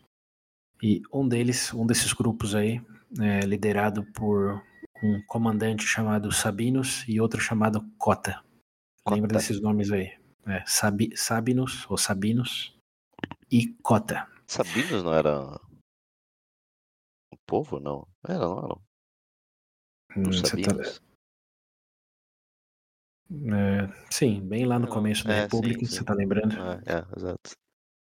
e 0.82 1.02
um 1.14 1.28
deles, 1.28 1.74
um 1.74 1.86
desses 1.86 2.14
grupos 2.14 2.56
aí, 2.56 2.82
é 3.20 3.42
liderado 3.42 4.04
por 4.14 4.64
um 5.04 5.22
comandante 5.28 5.84
chamado 5.84 6.32
Sabinus 6.32 7.04
e 7.08 7.20
outro 7.20 7.42
chamado 7.42 7.82
Cota. 7.98 8.44
Lembra 9.08 9.30
Cota. 9.30 9.34
desses 9.34 9.62
nomes 9.62 9.92
aí? 9.92 10.18
É, 10.46 10.64
Sabi, 10.66 11.16
Sabinus 11.16 11.86
ou 11.90 11.98
Sabinus 11.98 12.74
e 13.52 13.74
Cota. 13.84 14.28
Sabinos 14.48 15.04
não 15.04 15.14
era 15.14 15.60
o 17.32 17.38
povo, 17.46 17.80
não? 17.80 18.08
Era, 18.26 18.40
não 18.40 18.58
era? 18.60 18.76
Hum, 20.16 20.24
você 20.32 20.42
tá- 20.42 20.72
Sabinos? 20.72 21.02
É, 23.32 23.90
sim, 24.12 24.42
bem 24.48 24.66
lá 24.66 24.80
no 24.80 24.86
Não, 24.86 24.94
começo 24.94 25.26
da 25.26 25.34
é, 25.34 25.42
República, 25.44 25.80
sim, 25.80 25.86
você 25.86 26.00
sim. 26.00 26.04
tá 26.06 26.14
lembrando? 26.14 26.56
É, 26.86 26.94
é, 27.00 27.06
exato. 27.18 27.52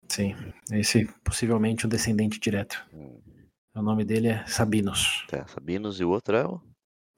Sim, 0.09 0.35
esse 0.71 1.05
possivelmente 1.23 1.85
o 1.85 1.89
descendente 1.89 2.39
direto. 2.39 2.85
Hum, 2.93 3.19
O 3.75 3.81
nome 3.81 4.03
dele 4.03 4.27
é 4.27 4.45
Sabinus 4.45 5.25
Tá, 5.27 5.47
Sabinos 5.47 5.99
e 5.99 6.03
o 6.03 6.09
outro 6.09 6.35
é 6.35 6.45
o 6.45 6.59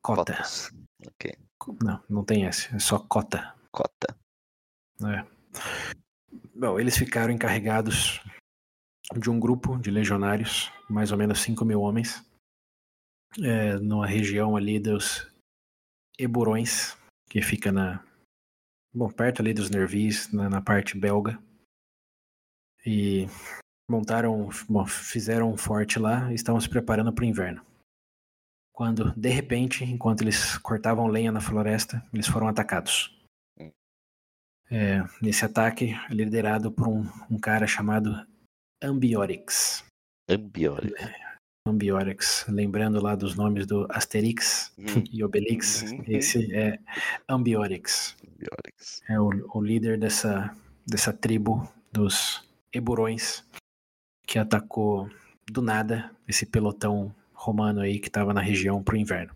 Cota. 0.02 0.34
Cotas. 0.34 0.72
Ok. 1.08 1.34
Não, 1.82 2.02
não 2.10 2.24
tem 2.24 2.44
esse, 2.46 2.74
é 2.76 2.80
só 2.80 3.00
Cota. 3.00 3.56
Cota. 3.72 4.16
É. 5.04 5.26
Bom, 6.56 6.80
eles 6.80 6.98
ficaram 6.98 7.34
encarregados 7.34 8.22
de 9.18 9.30
um 9.30 9.40
grupo 9.40 9.78
de 9.78 9.92
legionários, 9.92 10.72
mais 10.90 11.12
ou 11.12 11.18
menos 11.18 11.40
5 11.42 11.66
mil 11.66 11.82
homens, 11.82 12.24
é, 13.44 13.76
numa 13.78 14.08
região 14.08 14.56
ali 14.56 14.80
dos 14.80 15.28
Eburões, 16.18 16.96
que 17.30 17.42
fica 17.42 17.72
na. 17.72 18.04
Bom, 18.94 19.10
perto 19.10 19.42
ali 19.42 19.54
dos 19.54 19.70
Nervis, 19.70 20.32
na, 20.32 20.50
na 20.50 20.62
parte 20.62 20.98
belga. 20.98 21.38
E 22.86 23.28
montaram, 23.90 24.50
bom, 24.70 24.86
fizeram 24.86 25.52
um 25.52 25.58
forte 25.58 26.00
lá 26.00 26.32
e 26.32 26.36
estavam 26.36 26.62
se 26.62 26.70
preparando 26.70 27.12
para 27.12 27.24
o 27.24 27.28
inverno. 27.28 27.66
Quando, 28.72 29.14
de 29.16 29.30
repente, 29.30 29.84
enquanto 29.84 30.22
eles 30.22 30.58
cortavam 30.58 31.08
lenha 31.08 31.32
na 31.32 31.42
floresta, 31.42 32.06
eles 32.14 32.28
foram 32.28 32.48
atacados. 32.48 33.12
É, 34.70 35.04
nesse 35.22 35.46
ataque, 35.46 35.94
liderado 36.10 36.72
por 36.72 36.88
um, 36.88 37.06
um 37.30 37.40
cara 37.40 37.68
chamado 37.68 38.26
Ambiorix. 38.82 39.84
Ambiore. 40.30 40.94
Ambiorix, 41.68 42.46
lembrando 42.48 43.02
lá 43.02 43.16
dos 43.16 43.36
nomes 43.36 43.66
do 43.66 43.88
Asterix 43.90 44.72
Uhum. 44.78 44.86
e 45.12 45.24
Obelix, 45.24 45.82
Uhum. 45.82 46.04
esse 46.08 46.54
é 46.56 46.80
Ambiorix. 47.28 48.16
Ambiorix. 48.24 49.02
É 49.10 49.20
o, 49.20 49.30
o 49.54 49.62
líder 49.62 50.00
dessa, 50.00 50.56
dessa 50.86 51.12
tribo 51.12 51.68
dos 51.92 52.48
Eburões 52.74 53.44
que 54.28 54.38
atacou 54.38 55.10
do 55.52 55.62
nada 55.62 56.12
esse 56.28 56.46
pelotão 56.46 57.14
romano 57.34 57.82
aí 57.82 58.00
que 58.00 58.08
estava 58.08 58.34
na 58.34 58.42
região 58.42 58.84
para 58.84 58.96
o 58.96 58.98
inverno. 58.98 59.36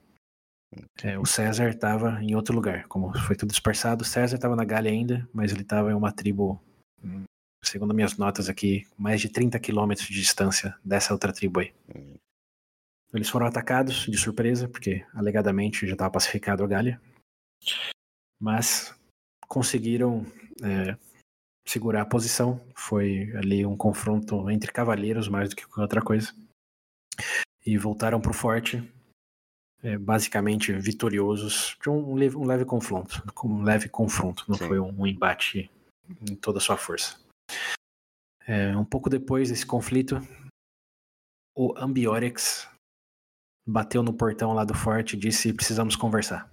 É, 1.03 1.17
o 1.17 1.25
César 1.25 1.69
estava 1.69 2.23
em 2.23 2.35
outro 2.35 2.53
lugar, 2.53 2.87
como 2.87 3.11
foi 3.19 3.35
tudo 3.35 3.49
dispersado. 3.49 4.03
O 4.03 4.05
César 4.07 4.35
estava 4.35 4.55
na 4.55 4.63
Gália 4.65 4.91
ainda, 4.91 5.27
mas 5.33 5.51
ele 5.51 5.61
estava 5.61 5.91
em 5.91 5.95
uma 5.95 6.11
tribo, 6.11 6.61
segundo 7.63 7.93
minhas 7.93 8.17
notas 8.17 8.49
aqui, 8.49 8.87
mais 8.97 9.21
de 9.21 9.29
30 9.29 9.59
quilômetros 9.59 10.07
de 10.07 10.15
distância 10.15 10.75
dessa 10.83 11.13
outra 11.13 11.33
tribo 11.33 11.59
aí. 11.59 11.73
Hum, 11.95 12.15
Eles 13.13 13.29
foram 13.29 13.45
atacados 13.45 14.05
de 14.05 14.17
surpresa, 14.17 14.67
porque 14.67 15.05
alegadamente 15.13 15.85
já 15.85 15.93
estava 15.93 16.11
pacificado 16.11 16.63
a 16.63 16.67
Gália, 16.67 17.01
mas 18.39 18.95
conseguiram 19.47 20.25
é, 20.63 20.97
segurar 21.67 22.01
a 22.01 22.05
posição. 22.05 22.61
Foi 22.75 23.31
ali 23.35 23.65
um 23.65 23.75
confronto 23.75 24.49
entre 24.49 24.71
cavaleiros 24.71 25.27
mais 25.27 25.49
do 25.49 25.55
que 25.55 25.65
outra 25.79 26.01
coisa. 26.01 26.33
E 27.65 27.77
voltaram 27.77 28.21
para 28.21 28.31
o 28.31 28.33
forte, 28.33 28.81
é, 29.83 29.97
basicamente 29.97 30.71
vitoriosos, 30.73 31.77
de 31.81 31.89
um 31.89 32.15
leve, 32.15 32.37
um 32.37 32.45
leve 32.45 32.65
confronto. 32.65 33.23
Um 33.43 33.63
leve 33.63 33.89
confronto, 33.89 34.45
não 34.47 34.55
Sim. 34.55 34.67
foi 34.67 34.79
um, 34.79 35.01
um 35.01 35.07
embate 35.07 35.69
em 36.21 36.35
toda 36.35 36.57
a 36.59 36.61
sua 36.61 36.77
força. 36.77 37.19
É, 38.49 38.75
um 38.75 38.83
pouco 38.83 39.11
depois 39.11 39.49
desse 39.49 39.63
conflito, 39.63 40.15
o 41.55 41.77
Ambiorex 41.77 42.67
bateu 43.67 44.01
no 44.01 44.11
portão 44.11 44.53
lá 44.53 44.65
do 44.65 44.73
forte 44.73 45.15
e 45.15 45.19
disse: 45.19 45.53
precisamos 45.53 45.95
conversar. 45.95 46.51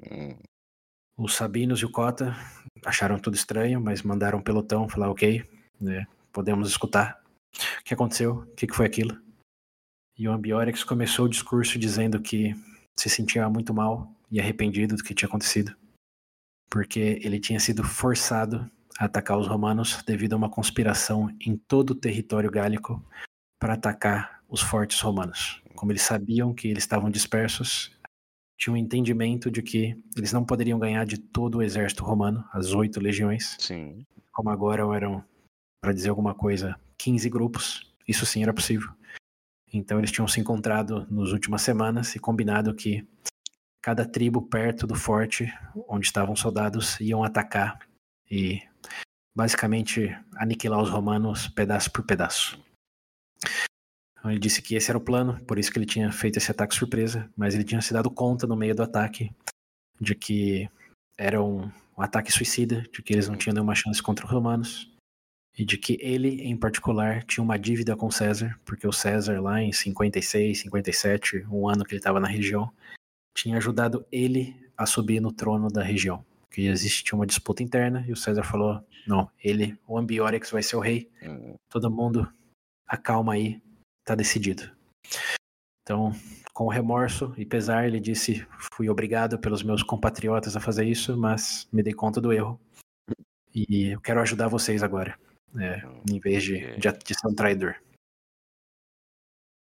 hum, 0.00 0.38
Os 1.18 1.34
Sabinos 1.34 1.80
e 1.80 1.84
o 1.84 1.90
Cota 1.90 2.36
acharam 2.86 3.18
tudo 3.18 3.34
estranho, 3.34 3.80
mas 3.80 4.02
mandaram 4.02 4.38
um 4.38 4.42
pelotão 4.44 4.88
falar: 4.88 5.10
ok, 5.10 5.44
né, 5.80 6.06
podemos 6.32 6.68
escutar. 6.68 7.20
O 7.80 7.82
que 7.82 7.94
aconteceu? 7.94 8.42
O 8.42 8.54
que, 8.54 8.68
que 8.68 8.76
foi 8.76 8.86
aquilo? 8.86 9.20
E 10.16 10.28
o 10.28 10.32
Ambiorex 10.32 10.84
começou 10.84 11.24
o 11.24 11.28
discurso 11.28 11.80
dizendo 11.80 12.22
que 12.22 12.54
se 12.96 13.10
sentia 13.10 13.50
muito 13.50 13.74
mal 13.74 14.08
e 14.30 14.38
arrependido 14.38 14.94
do 14.94 15.02
que 15.02 15.12
tinha 15.12 15.28
acontecido, 15.28 15.76
porque 16.70 17.18
ele 17.24 17.40
tinha 17.40 17.58
sido 17.58 17.82
forçado 17.82 18.70
a 18.98 19.06
atacar 19.06 19.38
os 19.38 19.46
romanos 19.46 20.02
devido 20.06 20.34
a 20.34 20.36
uma 20.36 20.50
conspiração 20.50 21.28
em 21.40 21.56
todo 21.56 21.90
o 21.90 21.94
território 21.94 22.50
gálico 22.50 23.04
para 23.58 23.74
atacar 23.74 24.42
os 24.48 24.60
fortes 24.60 25.00
romanos. 25.00 25.62
Como 25.74 25.90
eles 25.90 26.02
sabiam 26.02 26.54
que 26.54 26.68
eles 26.68 26.84
estavam 26.84 27.10
dispersos, 27.10 27.90
tinham 28.56 28.74
um 28.74 28.78
entendimento 28.78 29.50
de 29.50 29.62
que 29.62 30.00
eles 30.16 30.32
não 30.32 30.44
poderiam 30.44 30.78
ganhar 30.78 31.04
de 31.04 31.18
todo 31.18 31.58
o 31.58 31.62
exército 31.62 32.04
romano, 32.04 32.44
as 32.52 32.72
oito 32.72 33.00
legiões, 33.00 33.56
sim. 33.58 34.06
como 34.32 34.50
agora 34.50 34.82
eram, 34.94 35.24
para 35.80 35.92
dizer 35.92 36.10
alguma 36.10 36.34
coisa, 36.34 36.78
15 36.98 37.28
grupos. 37.28 37.92
Isso 38.06 38.24
sim 38.24 38.42
era 38.42 38.54
possível. 38.54 38.90
Então 39.72 39.98
eles 39.98 40.12
tinham 40.12 40.28
se 40.28 40.40
encontrado 40.40 41.06
nas 41.10 41.30
últimas 41.30 41.62
semanas 41.62 42.14
e 42.14 42.20
combinado 42.20 42.74
que 42.74 43.06
cada 43.82 44.06
tribo 44.06 44.40
perto 44.40 44.86
do 44.86 44.94
forte 44.94 45.52
onde 45.88 46.06
estavam 46.06 46.34
os 46.34 46.40
soldados 46.40 46.98
iam 47.00 47.24
atacar 47.24 47.78
e 48.30 48.62
basicamente 49.34 50.16
aniquilar 50.36 50.80
os 50.80 50.90
romanos 50.90 51.48
pedaço 51.48 51.90
por 51.90 52.04
pedaço. 52.04 52.58
Então, 54.18 54.30
ele 54.30 54.40
disse 54.40 54.62
que 54.62 54.74
esse 54.74 54.90
era 54.90 54.96
o 54.96 55.04
plano, 55.04 55.44
por 55.44 55.58
isso 55.58 55.70
que 55.70 55.78
ele 55.78 55.86
tinha 55.86 56.10
feito 56.10 56.38
esse 56.38 56.50
ataque 56.50 56.74
surpresa, 56.74 57.30
mas 57.36 57.54
ele 57.54 57.64
tinha 57.64 57.82
se 57.82 57.92
dado 57.92 58.10
conta 58.10 58.46
no 58.46 58.56
meio 58.56 58.74
do 58.74 58.82
ataque 58.82 59.30
de 60.00 60.14
que 60.14 60.68
era 61.18 61.42
um, 61.42 61.70
um 61.96 62.02
ataque 62.02 62.32
suicida, 62.32 62.82
de 62.92 63.02
que 63.02 63.12
eles 63.12 63.28
não 63.28 63.36
tinham 63.36 63.54
nenhuma 63.54 63.74
chance 63.74 64.02
contra 64.02 64.24
os 64.24 64.32
romanos 64.32 64.90
e 65.56 65.64
de 65.64 65.78
que 65.78 65.96
ele, 66.00 66.42
em 66.42 66.56
particular, 66.56 67.22
tinha 67.24 67.44
uma 67.44 67.58
dívida 67.58 67.96
com 67.96 68.10
César, 68.10 68.58
porque 68.64 68.86
o 68.86 68.92
César, 68.92 69.40
lá 69.40 69.62
em 69.62 69.72
56, 69.72 70.60
57, 70.60 71.46
um 71.48 71.68
ano 71.68 71.84
que 71.84 71.92
ele 71.92 72.00
estava 72.00 72.18
na 72.18 72.26
região, 72.26 72.72
tinha 73.36 73.56
ajudado 73.56 74.04
ele 74.10 74.56
a 74.76 74.84
subir 74.84 75.20
no 75.20 75.32
trono 75.32 75.68
da 75.68 75.82
região. 75.82 76.24
Que 76.50 76.66
existia 76.66 77.14
uma 77.14 77.26
disputa 77.26 77.62
interna 77.62 78.04
e 78.08 78.12
o 78.12 78.16
César 78.16 78.42
falou: 78.42 78.84
não, 79.06 79.30
ele, 79.42 79.78
o 79.86 79.98
Ambiorix, 79.98 80.50
vai 80.50 80.62
ser 80.62 80.76
o 80.76 80.80
rei. 80.80 81.10
Hum, 81.22 81.54
Todo 81.68 81.90
mundo, 81.90 82.32
acalma 82.86 83.34
aí, 83.34 83.60
tá 84.04 84.14
decidido. 84.14 84.70
Então, 85.82 86.12
com 86.52 86.68
remorso 86.68 87.34
e 87.36 87.44
pesar, 87.44 87.86
ele 87.86 88.00
disse: 88.00 88.46
fui 88.72 88.88
obrigado 88.88 89.38
pelos 89.38 89.62
meus 89.62 89.82
compatriotas 89.82 90.56
a 90.56 90.60
fazer 90.60 90.86
isso, 90.86 91.16
mas 91.16 91.68
me 91.72 91.82
dei 91.82 91.92
conta 91.92 92.20
do 92.20 92.32
erro. 92.32 92.60
E 93.54 93.92
eu 93.92 94.00
quero 94.00 94.20
ajudar 94.20 94.48
vocês 94.48 94.82
agora 94.82 95.18
é, 95.60 95.82
em 96.10 96.18
vez 96.18 96.42
de, 96.42 96.76
de, 96.76 96.92
de, 96.92 97.14
ser 97.14 97.28
um 97.28 97.34
traidor. 97.34 97.76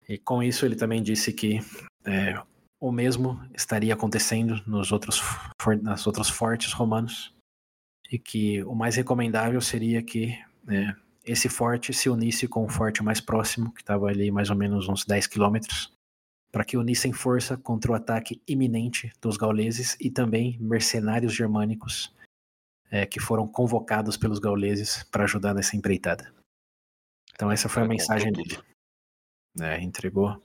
E 0.08 0.18
com 0.18 0.42
isso 0.42 0.64
ele 0.64 0.76
também 0.76 1.02
disse 1.02 1.32
que 1.32 1.58
é, 2.04 2.42
o 2.80 2.90
mesmo 2.90 3.40
estaria 3.54 3.94
acontecendo 3.94 4.62
nos 4.66 4.92
outros, 4.92 5.20
for, 5.60 5.80
nas 5.80 6.06
outros 6.06 6.28
fortes 6.28 6.72
romanos 6.72 7.34
e 8.12 8.18
que 8.18 8.62
o 8.64 8.74
mais 8.74 8.96
recomendável 8.96 9.60
seria 9.62 10.02
que 10.02 10.38
é, 10.68 10.94
esse 11.24 11.48
forte 11.48 11.94
se 11.94 12.10
unisse 12.10 12.46
com 12.46 12.62
o 12.62 12.68
forte 12.68 13.02
mais 13.02 13.22
próximo, 13.22 13.72
que 13.72 13.80
estava 13.80 14.06
ali 14.06 14.30
mais 14.30 14.50
ou 14.50 14.56
menos 14.56 14.86
uns 14.86 15.06
10 15.06 15.26
quilômetros, 15.26 15.90
para 16.52 16.62
que 16.62 16.76
unissem 16.76 17.10
força 17.10 17.56
contra 17.56 17.90
o 17.90 17.94
ataque 17.94 18.42
iminente 18.46 19.10
dos 19.18 19.38
gauleses 19.38 19.96
e 19.98 20.10
também 20.10 20.58
mercenários 20.60 21.34
germânicos 21.34 22.14
é, 22.90 23.06
que 23.06 23.18
foram 23.18 23.48
convocados 23.48 24.18
pelos 24.18 24.38
gauleses 24.38 25.02
para 25.04 25.24
ajudar 25.24 25.54
nessa 25.54 25.74
empreitada. 25.74 26.34
Então 27.32 27.50
essa 27.50 27.66
foi 27.66 27.82
a 27.82 27.88
mensagem 27.88 28.30
dele. 28.30 28.58
É, 29.58 29.80
entregou, 29.80 30.38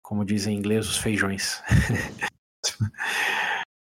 como 0.00 0.24
dizem 0.24 0.54
em 0.54 0.58
inglês, 0.58 0.88
os 0.88 0.98
feijões. 0.98 1.60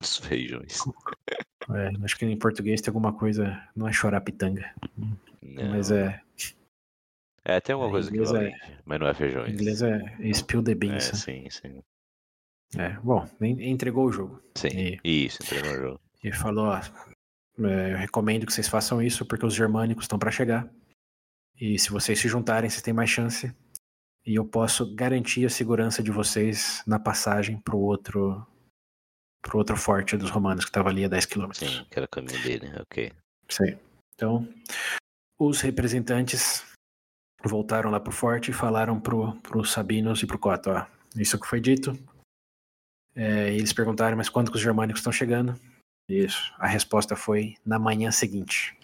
Os 0.02 0.16
feijões. 0.16 0.80
É, 1.76 1.92
acho 2.04 2.18
que 2.18 2.26
em 2.26 2.38
português 2.38 2.82
tem 2.82 2.90
alguma 2.90 3.14
coisa. 3.14 3.62
Não 3.76 3.88
é 3.88 3.94
chorar 3.94 4.22
pitanga. 4.22 4.74
Não. 4.98 5.70
Mas 5.70 5.92
é. 5.92 6.22
É, 7.46 7.60
tem 7.60 7.74
alguma 7.74 7.90
em 7.90 7.94
coisa 7.94 8.10
inglês 8.10 8.32
é- 8.34 8.48
equivalente, 8.50 8.82
mas 8.86 9.00
não 9.00 9.08
é 9.08 9.12
Em 9.12 9.16
feijões. 9.16 9.54
inglês 9.54 9.82
é 9.82 10.32
spill 10.34 10.64
the 10.64 10.72
É, 10.72 10.76
beans. 10.76 11.12
né? 11.12 11.18
sim, 11.18 11.50
sim. 11.50 11.82
É, 12.78 12.90
bom, 13.00 13.28
en- 13.42 13.70
entregou 13.70 14.06
o 14.06 14.12
jogo. 14.12 14.42
Sim, 14.56 15.00
E, 15.04 15.26
isso, 15.26 15.42
entregou 15.44 15.72
o 15.72 15.76
jogo. 15.78 16.00
e 16.24 16.32
falou: 16.32 16.66
ó, 16.68 16.78
é, 17.66 17.94
eu 17.94 17.98
recomendo 17.98 18.46
que 18.46 18.54
vocês 18.54 18.68
façam 18.68 19.02
isso 19.02 19.26
porque 19.26 19.46
os 19.46 19.54
germânicos 19.56 20.04
estão 20.04 20.20
para 20.20 20.32
chegar. 20.32 20.70
E 21.60 21.78
se 21.80 21.90
vocês 21.90 22.20
se 22.20 22.28
juntarem, 22.28 22.70
vocês 22.70 22.82
têm 22.82 22.94
mais 22.94 23.10
chance. 23.10 23.54
E 24.26 24.36
eu 24.36 24.46
posso 24.46 24.94
garantir 24.96 25.46
a 25.46 25.50
segurança 25.50 26.04
de 26.04 26.12
vocês 26.12 26.84
na 26.86 27.00
passagem 27.00 27.58
pro 27.60 27.78
outro 27.80 28.46
pro 29.42 29.58
outro 29.58 29.76
forte 29.78 30.18
dos 30.18 30.30
romanos 30.30 30.66
que 30.66 30.70
estava 30.70 30.90
ali 30.90 31.06
a 31.06 31.08
10 31.08 31.26
quilômetros. 31.26 31.70
Sim, 31.70 31.86
que 31.90 31.98
era 31.98 32.06
o 32.06 32.10
caminho 32.10 32.42
dele, 32.44 32.72
ok. 32.80 33.12
Aí. 33.62 33.78
Então, 34.14 34.48
os 35.40 35.62
representantes 35.62 36.64
voltaram 37.44 37.90
lá 37.90 38.00
pro 38.00 38.12
forte 38.12 38.52
e 38.52 38.54
falaram 38.54 39.00
pro, 39.00 39.36
pro 39.42 39.64
Sabinos 39.64 40.22
e 40.22 40.28
pro 40.28 40.38
Cota, 40.38 40.72
ó, 40.72 41.20
isso 41.20 41.40
que 41.40 41.48
foi 41.48 41.60
dito. 41.60 41.98
É, 43.16 43.54
eles 43.54 43.74
perguntaram, 43.74 44.18
mas 44.18 44.30
quando 44.30 44.52
que 44.52 44.58
os 44.58 44.64
germânicos 44.64 45.00
estão 45.00 45.12
chegando? 45.12 45.60
Isso. 46.08 46.54
A 46.58 46.68
resposta 46.68 47.16
foi 47.16 47.56
na 47.66 47.80
manhã 47.80 48.12
seguinte. 48.12 48.78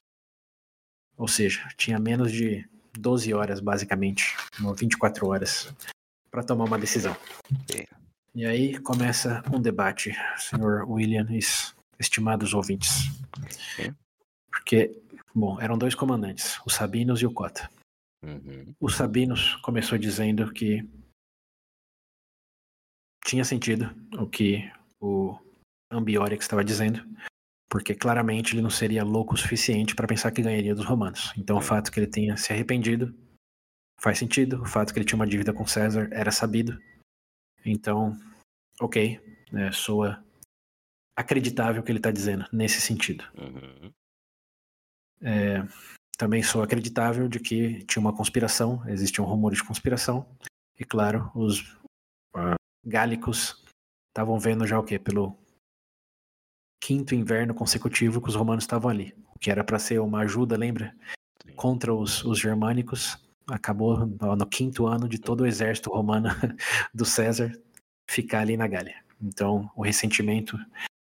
Ou 1.17 1.27
seja, 1.27 1.67
tinha 1.77 1.99
menos 1.99 2.31
de 2.31 2.67
12 2.97 3.33
horas, 3.33 3.59
basicamente, 3.59 4.35
ou 4.63 4.73
24 4.73 5.27
horas, 5.27 5.73
para 6.29 6.43
tomar 6.43 6.65
uma 6.65 6.79
decisão. 6.79 7.15
Ok. 7.61 7.87
E 8.35 8.45
aí 8.45 8.77
começa 8.79 9.41
um 9.49 9.61
debate, 9.61 10.13
senhor 10.35 10.83
William 10.91 11.25
e 11.31 11.39
estimados 11.97 12.53
ouvintes. 12.53 13.05
Porque, 14.51 15.01
bom, 15.33 15.59
eram 15.61 15.77
dois 15.77 15.95
comandantes, 15.95 16.59
o 16.65 16.69
Sabinos 16.69 17.21
e 17.21 17.25
o 17.25 17.31
Cota. 17.31 17.69
Uhum. 18.21 18.75
O 18.77 18.89
Sabinos 18.89 19.55
começou 19.61 19.97
dizendo 19.97 20.51
que 20.51 20.85
tinha 23.23 23.45
sentido 23.45 23.89
o 24.19 24.27
que 24.27 24.69
o 24.99 25.39
Ambiorix 25.89 26.43
estava 26.43 26.63
dizendo, 26.63 27.07
porque 27.69 27.95
claramente 27.95 28.53
ele 28.53 28.61
não 28.61 28.69
seria 28.69 29.03
louco 29.05 29.35
o 29.35 29.37
suficiente 29.37 29.95
para 29.95 30.07
pensar 30.07 30.31
que 30.31 30.41
ganharia 30.41 30.75
dos 30.75 30.85
romanos. 30.85 31.31
Então 31.37 31.57
o 31.57 31.61
fato 31.61 31.89
que 31.89 32.01
ele 32.01 32.07
tenha 32.07 32.35
se 32.35 32.51
arrependido 32.51 33.15
faz 34.01 34.19
sentido, 34.19 34.61
o 34.61 34.65
fato 34.65 34.91
que 34.91 34.99
ele 34.99 35.05
tinha 35.05 35.15
uma 35.15 35.25
dívida 35.25 35.53
com 35.53 35.65
César 35.65 36.09
era 36.11 36.31
sabido. 36.31 36.77
Então, 37.65 38.17
ok, 38.79 39.19
é, 39.53 39.71
soa 39.71 40.23
acreditável 41.17 41.81
o 41.81 41.85
que 41.85 41.91
ele 41.91 41.99
está 41.99 42.11
dizendo 42.11 42.45
nesse 42.51 42.79
sentido. 42.79 43.23
Uhum. 43.37 43.91
É, 45.21 45.65
também 46.17 46.43
sou 46.43 46.61
acreditável 46.61 47.27
de 47.27 47.39
que 47.39 47.83
tinha 47.85 48.01
uma 48.01 48.15
conspiração, 48.15 48.87
existiam 48.87 49.25
rumores 49.25 49.57
de 49.57 49.63
conspiração, 49.63 50.25
e 50.77 50.83
claro, 50.83 51.31
os 51.33 51.77
ah, 52.35 52.55
gálicos 52.85 53.63
estavam 54.09 54.37
vendo 54.39 54.67
já 54.67 54.77
o 54.77 54.83
quê? 54.83 54.99
Pelo 54.99 55.37
quinto 56.81 57.15
inverno 57.15 57.53
consecutivo 57.53 58.21
que 58.21 58.29
os 58.29 58.35
romanos 58.35 58.63
estavam 58.63 58.91
ali, 58.91 59.15
o 59.33 59.39
que 59.39 59.49
era 59.49 59.63
para 59.63 59.79
ser 59.79 59.99
uma 59.99 60.19
ajuda, 60.19 60.57
lembra? 60.57 60.95
Sim. 61.41 61.55
Contra 61.55 61.93
os, 61.93 62.23
os 62.23 62.39
germânicos, 62.39 63.17
acabou 63.47 64.05
no, 64.05 64.45
quinto 64.45 64.87
ano 64.87 65.07
de 65.07 65.19
todo 65.19 65.41
o 65.41 65.45
exército 65.45 65.89
romano 65.89 66.29
do 66.93 67.05
César 67.05 67.51
ficar 68.09 68.41
ali 68.41 68.57
na 68.57 68.67
Gália. 68.67 68.95
Então, 69.21 69.69
o 69.75 69.83
ressentimento, 69.83 70.57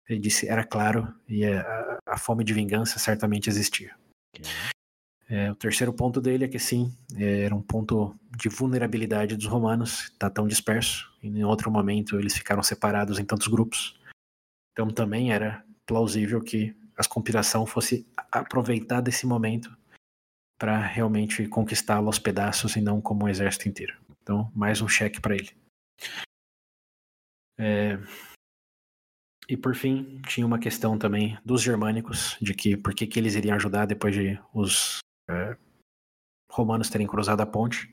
ele 0.07 0.19
disse, 0.19 0.47
era 0.47 0.63
claro, 0.63 1.13
e 1.27 1.45
a, 1.45 1.99
a 2.05 2.17
fome 2.17 2.43
de 2.43 2.53
vingança 2.53 2.99
certamente 2.99 3.49
existia. 3.49 3.95
É, 5.29 5.51
o 5.51 5.55
terceiro 5.55 5.93
ponto 5.93 6.19
dele 6.19 6.45
é 6.45 6.47
que 6.47 6.57
sim, 6.57 6.91
é, 7.15 7.41
era 7.41 7.55
um 7.55 7.61
ponto 7.61 8.15
de 8.35 8.49
vulnerabilidade 8.49 9.35
dos 9.35 9.45
romanos, 9.45 10.11
tá 10.17 10.27
tão 10.27 10.47
disperso, 10.47 11.07
e 11.21 11.27
em 11.27 11.43
outro 11.43 11.69
momento 11.69 12.17
eles 12.17 12.33
ficaram 12.33 12.63
separados 12.63 13.19
em 13.19 13.25
tantos 13.25 13.47
grupos. 13.47 13.99
Então 14.71 14.89
também 14.89 15.31
era 15.31 15.63
plausível 15.85 16.41
que 16.41 16.75
a 16.97 17.07
conspiração 17.07 17.65
fosse 17.65 18.07
aproveitar 18.31 19.01
desse 19.01 19.25
momento 19.25 19.71
para 20.59 20.77
realmente 20.77 21.47
conquistá-lo 21.47 22.07
aos 22.07 22.19
pedaços 22.19 22.75
e 22.75 22.81
não 22.81 23.01
como 23.01 23.25
um 23.25 23.29
exército 23.29 23.69
inteiro. 23.69 23.97
Então, 24.21 24.51
mais 24.53 24.81
um 24.81 24.87
cheque 24.87 25.21
para 25.21 25.35
ele. 25.35 25.49
É, 27.57 27.97
E 29.49 29.57
por 29.57 29.73
fim, 29.75 30.21
tinha 30.27 30.45
uma 30.45 30.59
questão 30.59 30.99
também 30.99 31.37
dos 31.43 31.63
germânicos, 31.63 32.37
de 32.39 32.53
que 32.53 32.77
por 32.77 32.93
que, 32.93 33.07
que 33.07 33.17
eles 33.17 33.33
iriam 33.35 33.55
ajudar 33.55 33.87
depois 33.87 34.13
de 34.13 34.39
os 34.53 34.99
é, 35.27 35.57
romanos 36.51 36.89
terem 36.89 37.07
cruzado 37.07 37.41
a 37.41 37.45
ponte. 37.45 37.91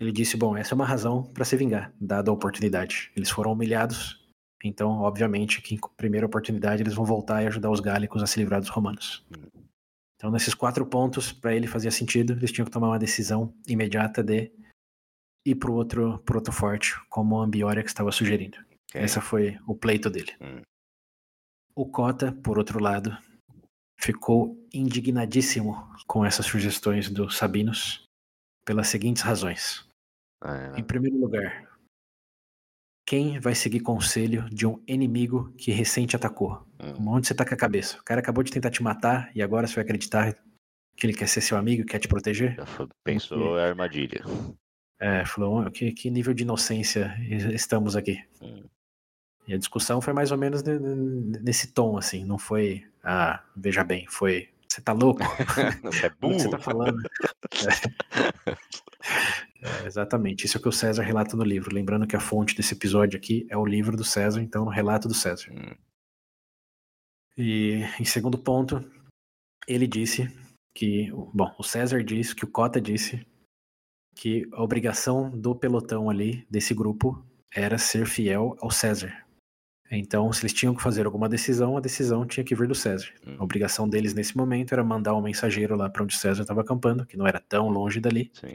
Ele 0.00 0.10
disse: 0.10 0.36
Bom, 0.36 0.56
essa 0.56 0.74
é 0.74 0.76
uma 0.76 0.86
razão 0.86 1.22
para 1.22 1.44
se 1.44 1.56
vingar, 1.56 1.92
dada 2.00 2.30
a 2.30 2.34
oportunidade. 2.34 3.12
Eles 3.14 3.30
foram 3.30 3.52
humilhados, 3.52 4.26
então, 4.64 5.00
obviamente, 5.00 5.62
que 5.62 5.74
em 5.74 5.80
primeira 5.96 6.26
oportunidade 6.26 6.82
eles 6.82 6.94
vão 6.94 7.04
voltar 7.04 7.42
e 7.42 7.46
ajudar 7.46 7.70
os 7.70 7.80
gálicos 7.80 8.22
a 8.22 8.26
se 8.26 8.38
livrar 8.38 8.60
dos 8.60 8.70
romanos. 8.70 9.24
Então, 10.18 10.32
nesses 10.32 10.52
quatro 10.52 10.84
pontos, 10.84 11.30
para 11.30 11.54
ele 11.54 11.68
fazia 11.68 11.92
sentido, 11.92 12.32
eles 12.32 12.50
tinham 12.50 12.64
que 12.64 12.72
tomar 12.72 12.88
uma 12.88 12.98
decisão 12.98 13.54
imediata 13.68 14.20
de 14.20 14.50
ir 15.46 15.54
para 15.54 15.70
o 15.70 15.74
outro, 15.74 16.18
pro 16.24 16.38
outro 16.38 16.52
forte, 16.52 17.00
como 17.08 17.40
a 17.40 17.44
Ambiorix 17.44 17.88
estava 17.88 18.10
sugerindo. 18.10 18.58
Ok. 18.90 19.00
Esse 19.00 19.20
foi 19.20 19.56
o 19.64 19.76
pleito 19.76 20.10
dele. 20.10 20.34
Hum. 20.40 20.62
O 21.72 21.86
Cota, 21.86 22.32
por 22.32 22.58
outro 22.58 22.82
lado, 22.82 23.16
ficou 23.96 24.58
indignadíssimo 24.74 25.88
com 26.08 26.24
essas 26.24 26.46
sugestões 26.46 27.08
do 27.08 27.30
Sabinos 27.30 28.04
pelas 28.64 28.88
seguintes 28.88 29.22
razões. 29.22 29.86
É, 30.42 30.80
Em 30.80 30.82
primeiro 30.82 31.16
lugar, 31.16 31.67
quem 33.08 33.40
vai 33.40 33.54
seguir 33.54 33.80
conselho 33.80 34.44
de 34.50 34.66
um 34.66 34.82
inimigo 34.86 35.50
que 35.56 35.72
recém 35.72 36.04
te 36.06 36.14
atacou? 36.14 36.62
hum, 36.78 37.08
Onde 37.08 37.26
você 37.26 37.34
tá 37.34 37.42
com 37.42 37.54
a 37.54 37.56
cabeça? 37.56 37.96
O 37.98 38.04
cara 38.04 38.20
acabou 38.20 38.44
de 38.44 38.52
tentar 38.52 38.68
te 38.70 38.82
matar 38.82 39.30
e 39.34 39.40
agora 39.40 39.66
você 39.66 39.76
vai 39.76 39.84
acreditar 39.84 40.34
que 40.94 41.06
ele 41.06 41.14
quer 41.14 41.26
ser 41.26 41.40
seu 41.40 41.56
amigo, 41.56 41.86
quer 41.86 41.98
te 42.00 42.06
proteger? 42.06 42.58
pensou 43.02 43.58
é 43.58 43.66
armadilha. 43.66 44.22
É, 45.00 45.24
falou, 45.24 45.64
"Oh, 45.66 45.70
que, 45.70 45.90
que 45.92 46.10
nível 46.10 46.34
de 46.34 46.42
inocência 46.42 47.16
estamos 47.54 47.96
aqui? 47.96 48.22
Hum. 48.42 48.64
E 49.46 49.54
a 49.54 49.58
discussão 49.58 50.02
foi 50.02 50.12
mais 50.12 50.30
ou 50.30 50.36
menos 50.36 50.62
ne- 50.62 50.78
ne- 50.78 51.38
nesse 51.38 51.68
tom, 51.72 51.96
assim, 51.96 52.26
não 52.26 52.36
foi, 52.36 52.84
ah, 53.02 53.42
veja 53.56 53.82
bem, 53.82 54.06
foi, 54.10 54.50
você 54.68 54.82
tá 54.82 54.92
louco? 54.92 55.22
Você 55.90 56.04
é 56.04 56.08
O 56.08 56.10
que 56.10 56.42
você 56.42 56.48
burro. 56.48 56.50
tá 56.50 56.58
falando? 56.58 56.98
É. 59.62 59.86
Exatamente, 59.86 60.44
isso 60.44 60.56
é 60.56 60.60
o 60.60 60.62
que 60.62 60.68
o 60.68 60.72
César 60.72 61.02
relata 61.02 61.36
no 61.36 61.42
livro. 61.42 61.74
Lembrando 61.74 62.06
que 62.06 62.16
a 62.16 62.20
fonte 62.20 62.54
desse 62.54 62.74
episódio 62.74 63.16
aqui 63.18 63.46
é 63.50 63.56
o 63.56 63.66
livro 63.66 63.96
do 63.96 64.04
César, 64.04 64.40
então 64.40 64.64
o 64.64 64.70
relato 64.70 65.08
do 65.08 65.14
César. 65.14 65.50
Hum, 65.52 65.74
E 67.36 67.82
em 68.00 68.04
segundo 68.04 68.38
ponto, 68.38 68.84
ele 69.66 69.86
disse 69.86 70.28
que, 70.74 71.10
bom, 71.32 71.54
o 71.58 71.62
César 71.62 72.02
disse 72.02 72.34
que 72.34 72.44
o 72.44 72.50
Cota 72.50 72.80
disse 72.80 73.26
que 74.14 74.48
a 74.52 74.62
obrigação 74.62 75.30
do 75.30 75.54
pelotão 75.54 76.10
ali, 76.10 76.46
desse 76.50 76.74
grupo, 76.74 77.24
era 77.54 77.78
ser 77.78 78.06
fiel 78.06 78.56
ao 78.60 78.70
César. 78.70 79.24
Então, 79.90 80.30
se 80.32 80.42
eles 80.42 80.52
tinham 80.52 80.74
que 80.74 80.82
fazer 80.82 81.06
alguma 81.06 81.28
decisão, 81.28 81.76
a 81.76 81.80
decisão 81.80 82.26
tinha 82.26 82.44
que 82.44 82.54
vir 82.54 82.68
do 82.68 82.74
César. 82.74 83.08
Hum. 83.26 83.36
A 83.38 83.44
obrigação 83.44 83.88
deles 83.88 84.12
nesse 84.14 84.36
momento 84.36 84.72
era 84.72 84.84
mandar 84.84 85.14
um 85.14 85.22
mensageiro 85.22 85.76
lá 85.76 85.88
para 85.88 86.02
onde 86.02 86.16
César 86.16 86.42
estava 86.42 86.60
acampando, 86.60 87.06
que 87.06 87.16
não 87.16 87.26
era 87.26 87.40
tão 87.40 87.68
longe 87.68 88.00
dali, 88.00 88.30
sim. 88.34 88.54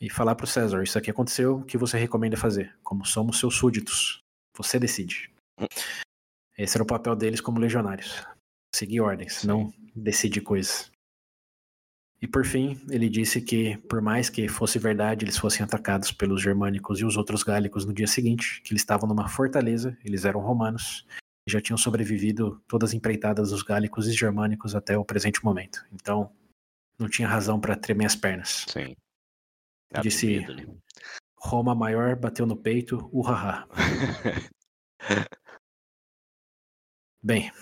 E 0.00 0.10
falar 0.10 0.34
para 0.34 0.44
o 0.44 0.48
César: 0.48 0.82
Isso 0.82 0.98
aqui 0.98 1.10
aconteceu, 1.10 1.58
o 1.58 1.64
que 1.64 1.78
você 1.78 1.98
recomenda 1.98 2.36
fazer? 2.36 2.74
Como 2.82 3.04
somos 3.04 3.38
seus 3.38 3.56
súditos, 3.56 4.18
você 4.56 4.78
decide. 4.78 5.30
Hum. 5.60 5.66
Esse 6.56 6.76
era 6.76 6.84
o 6.84 6.86
papel 6.86 7.16
deles 7.16 7.40
como 7.40 7.58
legionários: 7.58 8.24
seguir 8.74 9.00
ordens, 9.00 9.40
Sim. 9.40 9.48
não 9.48 9.72
decidir 9.94 10.40
coisas. 10.40 10.90
E 12.22 12.26
por 12.26 12.44
fim, 12.46 12.80
ele 12.88 13.08
disse 13.08 13.40
que, 13.40 13.76
por 13.88 14.00
mais 14.00 14.30
que 14.30 14.48
fosse 14.48 14.78
verdade, 14.78 15.24
eles 15.24 15.36
fossem 15.36 15.62
atacados 15.62 16.10
pelos 16.10 16.40
germânicos 16.40 16.98
e 17.00 17.04
os 17.04 17.18
outros 17.18 17.42
gálicos 17.42 17.84
no 17.84 17.92
dia 17.92 18.06
seguinte, 18.06 18.62
que 18.62 18.72
eles 18.72 18.80
estavam 18.80 19.06
numa 19.06 19.28
fortaleza, 19.28 19.94
eles 20.02 20.24
eram 20.24 20.40
romanos, 20.40 21.06
e 21.46 21.52
já 21.52 21.60
tinham 21.60 21.76
sobrevivido 21.76 22.62
todas 22.66 22.90
as 22.90 22.94
empreitadas 22.94 23.50
dos 23.50 23.62
gálicos 23.62 24.08
e 24.08 24.12
germânicos 24.12 24.74
até 24.74 24.96
o 24.96 25.04
presente 25.04 25.44
momento. 25.44 25.84
Então, 25.92 26.32
não 26.98 27.10
tinha 27.10 27.28
razão 27.28 27.60
para 27.60 27.76
tremer 27.76 28.06
as 28.06 28.16
pernas. 28.16 28.64
Sim. 28.68 28.94
Dá 29.94 30.00
Disse- 30.00 30.26
medo. 30.40 30.76
Roma 31.38 31.74
maior 31.74 32.16
bateu 32.16 32.46
no 32.46 32.56
peito, 32.56 33.08
uhaha. 33.12 33.68
Bem, 37.22 37.52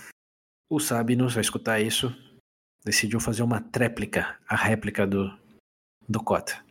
o 0.70 0.80
Sabinos, 0.80 1.36
ao 1.36 1.40
escutar 1.42 1.80
isso, 1.80 2.08
decidiu 2.84 3.20
fazer 3.20 3.42
uma 3.42 3.60
tréplica, 3.60 4.40
a 4.48 4.56
réplica 4.56 5.06
do, 5.06 5.30
do 6.08 6.22
Cota. 6.22 6.64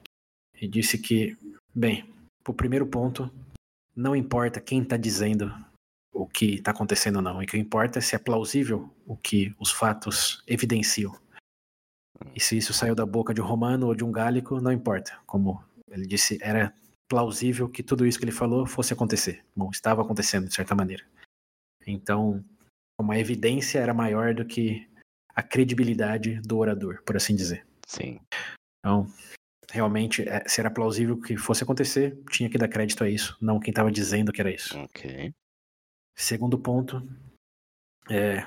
E 0.60 0.68
disse 0.68 0.98
que, 0.98 1.38
bem, 1.76 2.12
pro 2.44 2.54
primeiro 2.54 2.88
ponto, 2.88 3.32
não 3.96 4.16
importa 4.16 4.60
quem 4.60 4.84
tá 4.84 4.98
dizendo 4.98 5.54
o 6.12 6.28
que 6.28 6.56
está 6.56 6.72
acontecendo 6.72 7.18
ou 7.18 7.22
não. 7.22 7.40
O 7.40 7.46
que 7.46 7.58
importa 7.58 8.00
é 8.00 8.02
se 8.02 8.16
é 8.16 8.20
plausível 8.20 8.90
o 9.06 9.16
que 9.16 9.56
os 9.60 9.72
fatos 9.72 10.44
evidenciam. 10.48 11.21
E 12.36 12.40
se 12.40 12.58
isso 12.58 12.74
saiu 12.74 12.96
da 12.96 13.06
boca 13.06 13.34
de 13.34 13.42
um 13.42 13.46
romano 13.46 13.88
ou 13.88 13.96
de 13.96 14.04
um 14.04 14.12
gálico, 14.12 14.60
não 14.62 14.72
importa. 14.72 15.18
Como 15.26 15.64
ele 15.90 16.06
disse, 16.06 16.38
era 16.42 16.74
plausível 17.10 17.68
que 17.68 17.84
tudo 17.84 18.06
isso 18.06 18.18
que 18.18 18.26
ele 18.26 18.32
falou 18.32 18.66
fosse 18.66 18.94
acontecer. 18.94 19.44
Bom, 19.56 19.70
estava 19.70 20.02
acontecendo 20.02 20.48
de 20.48 20.54
certa 20.54 20.74
maneira. 20.74 21.04
Então, 21.86 22.44
uma 23.00 23.18
evidência 23.18 23.80
era 23.80 23.94
maior 23.94 24.34
do 24.34 24.46
que 24.46 24.88
a 25.36 25.44
credibilidade 25.44 26.40
do 26.42 26.58
orador, 26.58 27.02
por 27.04 27.18
assim 27.18 27.36
dizer. 27.36 27.66
Sim. 27.86 28.20
Então, 28.80 29.08
realmente, 29.70 30.28
é, 30.28 30.48
se 30.48 30.60
era 30.62 30.72
plausível 30.72 31.20
que 31.20 31.36
fosse 31.38 31.64
acontecer, 31.64 32.18
tinha 32.30 32.50
que 32.50 32.58
dar 32.58 32.68
crédito 32.68 33.04
a 33.04 33.10
isso, 33.10 33.38
não 33.42 33.60
quem 33.60 33.72
estava 33.72 33.92
dizendo 33.92 34.32
que 34.32 34.42
era 34.42 34.54
isso. 34.54 34.78
Ok. 34.78 35.34
Segundo 36.16 36.60
ponto, 36.60 37.02
é, 38.10 38.46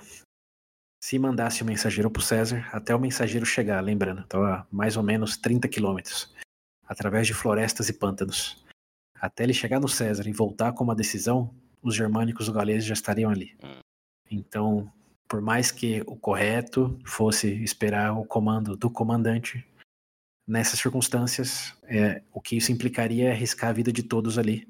se 1.05 1.19
mandasse 1.19 1.62
o 1.62 1.67
mensageiro 1.67 2.11
para 2.11 2.21
o 2.21 2.23
César, 2.23 2.67
até 2.73 2.97
o 2.97 2.99
mensageiro 2.99 3.45
chegar, 3.45 3.79
lembrando, 3.83 4.23
então, 4.25 4.43
a 4.43 4.67
mais 4.73 4.97
ou 4.97 5.03
menos 5.03 5.37
30 5.37 5.69
quilômetros, 5.69 6.35
através 6.83 7.27
de 7.27 7.35
florestas 7.35 7.90
e 7.90 7.93
pântanos. 7.93 8.64
Até 9.14 9.43
ele 9.43 9.53
chegar 9.53 9.79
no 9.79 9.87
César 9.87 10.27
e 10.27 10.33
voltar 10.33 10.73
com 10.73 10.83
uma 10.83 10.95
decisão, 10.95 11.55
os 11.83 11.95
germânicos 11.95 12.47
e 12.47 12.49
os 12.49 12.57
galeses 12.57 12.87
já 12.87 12.95
estariam 12.95 13.31
ali. 13.31 13.55
Hum. 13.62 13.81
Então, 14.31 14.90
por 15.29 15.43
mais 15.43 15.71
que 15.71 16.03
o 16.07 16.17
correto 16.17 16.99
fosse 17.05 17.53
esperar 17.62 18.19
o 18.19 18.25
comando 18.25 18.75
do 18.75 18.88
comandante, 18.88 19.62
nessas 20.49 20.81
circunstâncias, 20.81 21.77
é, 21.83 22.23
o 22.33 22.40
que 22.40 22.57
isso 22.57 22.73
implicaria 22.73 23.29
é 23.29 23.33
arriscar 23.33 23.69
a 23.69 23.75
vida 23.75 23.93
de 23.93 24.03
todos 24.03 24.38
ali. 24.38 24.67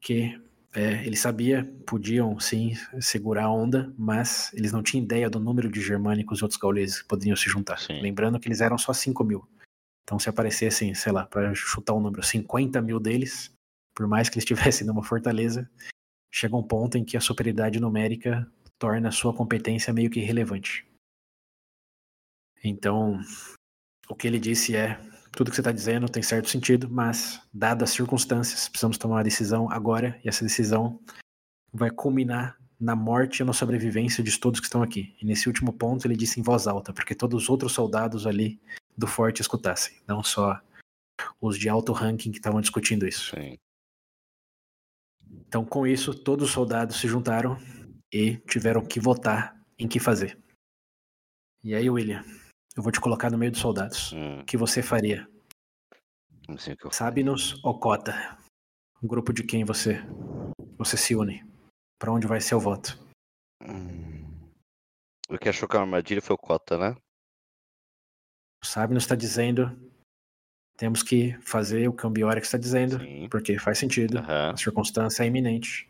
Que 0.00 0.40
é, 0.72 1.04
ele 1.04 1.16
sabia, 1.16 1.64
podiam 1.84 2.38
sim 2.38 2.74
segurar 3.00 3.44
a 3.44 3.52
onda, 3.52 3.92
mas 3.98 4.52
eles 4.54 4.72
não 4.72 4.82
tinham 4.82 5.04
ideia 5.04 5.28
do 5.28 5.40
número 5.40 5.68
de 5.68 5.80
germânicos 5.80 6.38
e 6.38 6.44
outros 6.44 6.60
gauleses 6.60 7.02
que 7.02 7.08
poderiam 7.08 7.36
se 7.36 7.48
juntar. 7.50 7.78
Sim. 7.78 8.00
Lembrando 8.00 8.38
que 8.38 8.46
eles 8.46 8.60
eram 8.60 8.78
só 8.78 8.92
5 8.92 9.24
mil. 9.24 9.48
Então, 10.04 10.18
se 10.18 10.28
aparecessem, 10.28 10.94
sei 10.94 11.12
lá, 11.12 11.26
para 11.26 11.54
chutar 11.54 11.94
um 11.94 12.00
número, 12.00 12.22
50 12.22 12.80
mil 12.82 13.00
deles, 13.00 13.52
por 13.94 14.06
mais 14.06 14.28
que 14.28 14.36
eles 14.36 14.44
estivessem 14.50 14.86
numa 14.86 15.02
fortaleza, 15.02 15.68
chega 16.32 16.56
um 16.56 16.62
ponto 16.62 16.96
em 16.96 17.04
que 17.04 17.16
a 17.16 17.20
superioridade 17.20 17.80
numérica 17.80 18.50
torna 18.78 19.08
a 19.08 19.12
sua 19.12 19.34
competência 19.34 19.92
meio 19.92 20.10
que 20.10 20.20
irrelevante. 20.20 20.86
Então, 22.62 23.20
o 24.08 24.14
que 24.14 24.26
ele 24.26 24.38
disse 24.38 24.76
é: 24.76 25.00
tudo 25.32 25.50
que 25.50 25.56
você 25.56 25.60
está 25.60 25.72
dizendo 25.72 26.08
tem 26.08 26.22
certo 26.22 26.48
sentido, 26.48 26.88
mas, 26.90 27.40
dadas 27.52 27.90
as 27.90 27.96
circunstâncias, 27.96 28.68
precisamos 28.68 28.98
tomar 28.98 29.16
uma 29.16 29.24
decisão 29.24 29.70
agora, 29.70 30.18
e 30.24 30.28
essa 30.28 30.44
decisão 30.44 31.00
vai 31.72 31.90
culminar 31.90 32.58
na 32.78 32.96
morte 32.96 33.42
ou 33.42 33.46
na 33.46 33.52
sobrevivência 33.52 34.24
de 34.24 34.38
todos 34.38 34.58
que 34.58 34.66
estão 34.66 34.82
aqui. 34.82 35.14
E 35.20 35.24
nesse 35.24 35.46
último 35.48 35.72
ponto 35.72 36.06
ele 36.06 36.16
disse 36.16 36.40
em 36.40 36.42
voz 36.42 36.66
alta, 36.66 36.92
porque 36.92 37.14
todos 37.14 37.42
os 37.42 37.50
outros 37.50 37.72
soldados 37.72 38.26
ali 38.26 38.60
do 38.96 39.06
forte 39.06 39.40
escutassem, 39.40 39.98
não 40.06 40.22
só 40.22 40.60
os 41.40 41.58
de 41.58 41.68
alto 41.68 41.92
ranking 41.92 42.30
que 42.30 42.38
estavam 42.38 42.60
discutindo 42.60 43.06
isso. 43.06 43.36
Sim. 43.36 43.58
Então, 45.46 45.64
com 45.64 45.86
isso, 45.86 46.14
todos 46.14 46.48
os 46.48 46.52
soldados 46.52 47.00
se 47.00 47.06
juntaram 47.06 47.58
e 48.12 48.36
tiveram 48.48 48.84
que 48.84 48.98
votar 48.98 49.60
em 49.78 49.86
que 49.86 50.00
fazer. 50.00 50.38
E 51.62 51.74
aí, 51.74 51.88
William, 51.90 52.24
eu 52.80 52.82
vou 52.82 52.90
te 52.90 52.98
colocar 53.00 53.30
no 53.30 53.36
meio 53.36 53.52
dos 53.52 53.60
soldados. 53.60 54.10
Hum, 54.14 54.40
O 54.40 54.44
que 54.44 54.56
você 54.56 54.82
faria? 54.82 55.28
não 56.48 56.56
sei 56.58 56.72
o 56.72 56.76
que 56.78 56.86
eu 56.86 56.90
Sabe-nos 56.90 57.62
ou 57.62 57.78
Cota? 57.78 58.38
Um 59.02 59.06
grupo 59.06 59.32
de 59.32 59.44
quem 59.44 59.64
você 59.64 59.98
você 60.78 60.96
se 60.96 61.14
une? 61.14 61.44
Para 61.98 62.10
onde 62.10 62.26
vai 62.26 62.40
ser 62.40 62.54
o 62.54 62.60
voto? 62.60 62.98
Hum. 63.62 64.24
O 65.28 65.38
que 65.38 65.48
achou 65.50 65.68
que 65.68 65.76
a 65.76 65.80
armadilha 65.80 66.22
foi 66.22 66.34
o 66.34 66.38
Cota, 66.38 66.78
né? 66.78 66.96
Sabe-nos 68.64 69.04
está 69.04 69.14
dizendo 69.14 69.70
temos 70.76 71.02
que 71.02 71.38
fazer 71.42 71.86
o 71.86 71.92
que 71.92 72.06
o 72.06 72.10
Biorex 72.10 72.46
está 72.48 72.56
dizendo, 72.56 72.98
Sim. 72.98 73.28
porque 73.28 73.58
faz 73.58 73.76
sentido. 73.78 74.18
Aham. 74.18 74.52
A 74.52 74.56
circunstância 74.56 75.22
é 75.22 75.26
iminente. 75.26 75.86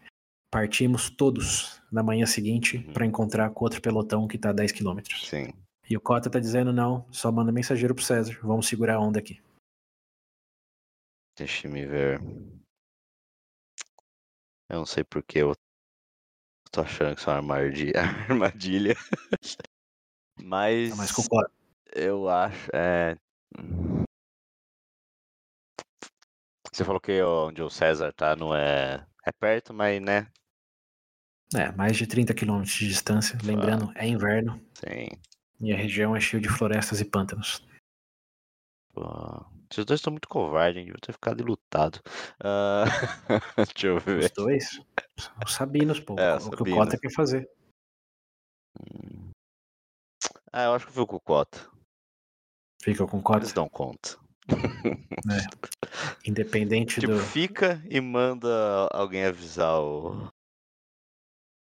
Partimos 0.53 1.09
todos 1.09 1.81
na 1.93 2.03
manhã 2.03 2.27
seguinte 2.27 2.79
Uhum. 2.79 2.93
para 2.93 3.07
encontrar 3.07 3.51
com 3.51 3.65
outro 3.65 3.81
pelotão 3.81 4.27
que 4.27 4.35
está 4.35 4.51
a 4.51 4.53
10 4.53 4.73
quilômetros. 4.73 5.29
Sim. 5.29 5.53
E 5.91 5.97
o 5.97 6.01
Cota 6.01 6.31
tá 6.31 6.39
dizendo 6.39 6.73
não, 6.73 7.05
só 7.13 7.33
manda 7.33 7.51
mensageiro 7.51 7.97
pro 7.97 8.05
César. 8.05 8.39
Vamos 8.45 8.69
segurar 8.69 8.95
a 8.95 9.01
onda 9.01 9.19
aqui. 9.19 9.43
Deixa 11.37 11.69
me 11.69 11.85
ver. 11.85 12.21
Eu 14.69 14.79
não 14.79 14.87
sei 14.87 15.03
porque 15.03 15.41
eu 15.41 15.53
tô 16.71 16.83
achando 16.83 17.17
que 17.17 17.21
isso 17.23 17.29
é 17.29 17.41
uma 17.41 17.57
armadilha. 17.57 18.95
Mas 20.41 20.91
Tá 20.91 20.97
mais 20.97 21.11
com 21.11 21.23
o 21.23 21.29
Cota. 21.29 21.53
eu 21.93 22.29
acho. 22.29 22.71
É... 22.73 23.17
Você 26.73 26.85
falou 26.85 27.01
que 27.01 27.21
onde 27.21 27.63
o 27.63 27.69
César 27.69 28.13
tá 28.13 28.37
não 28.37 28.55
é. 28.55 29.05
É 29.27 29.33
perto, 29.33 29.75
mas 29.75 30.01
né? 30.01 30.31
É, 31.53 31.71
mais 31.73 31.97
de 31.97 32.07
30 32.07 32.33
quilômetros 32.33 32.75
de 32.75 32.89
distância. 32.89 33.37
Lembrando, 33.43 33.93
é 33.97 34.07
inverno 34.07 34.65
Sim. 34.73 35.09
E 35.61 35.73
a 35.73 35.77
região 35.77 36.15
é 36.17 36.21
cheia 36.21 36.41
de 36.43 36.49
florestas 36.49 37.01
e 37.01 37.05
pântanos. 37.05 37.63
Pô. 38.93 39.03
Esses 39.71 39.85
dois 39.85 40.01
estão 40.01 40.11
muito 40.13 40.29
covardes, 40.29 40.79
hein? 40.81 40.87
Devia 40.87 41.01
ter 41.01 41.13
ficado 41.13 41.45
lutado. 41.45 42.01
Ah, 42.43 42.85
Deixa 43.73 43.87
eu 43.87 43.97
Os 43.99 44.03
ver. 44.05 44.33
dois, 44.33 44.81
os 45.47 45.55
Sabinos, 45.55 46.01
pô. 46.01 46.17
É, 46.19 46.37
o 46.37 46.51
que 46.51 46.63
o. 46.63 46.75
Cota 46.75 46.99
quer 46.99 47.13
fazer. 47.13 47.49
Hum. 48.81 49.31
Ah, 50.53 50.65
eu 50.65 50.75
acho 50.75 50.87
que 50.87 50.93
foi 50.93 51.07
com 51.07 51.17
o 51.17 51.21
Cota. 51.21 51.71
Fica 52.83 53.07
com 53.07 53.19
o 53.19 53.21
Eles 53.37 53.53
Cota. 53.53 53.55
dão 53.55 53.69
conta. 53.69 54.19
Independente 56.27 57.01
Tipo, 57.01 57.13
do. 57.13 57.19
fica 57.21 57.81
e 57.89 58.01
manda 58.01 58.89
alguém 58.93 59.25
avisar 59.25 59.81
o, 59.81 60.29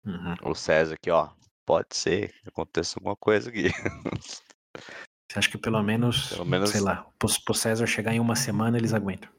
Uhum. 0.06 0.36
o 0.46 0.56
César 0.56 0.96
que, 1.00 1.12
ó, 1.12 1.30
pode 1.70 1.96
ser 1.96 2.32
que 2.42 2.50
aconteça 2.50 2.98
alguma 2.98 3.16
coisa 3.16 3.52
aqui. 3.52 3.68
Você 5.32 5.38
acha 5.38 5.50
que 5.52 5.58
pelo 5.60 5.84
menos, 5.84 6.30
Pelo 6.30 6.44
menos- 6.46 6.72
sei 6.72 6.82
lá, 6.82 7.08
pro, 7.20 7.30
pro 7.46 7.54
César 7.54 7.86
chegar 7.86 8.12
em 8.12 8.20
uma 8.20 8.36
semana 8.36 8.76
eles 8.76 8.92
aguentam? 8.92 9.30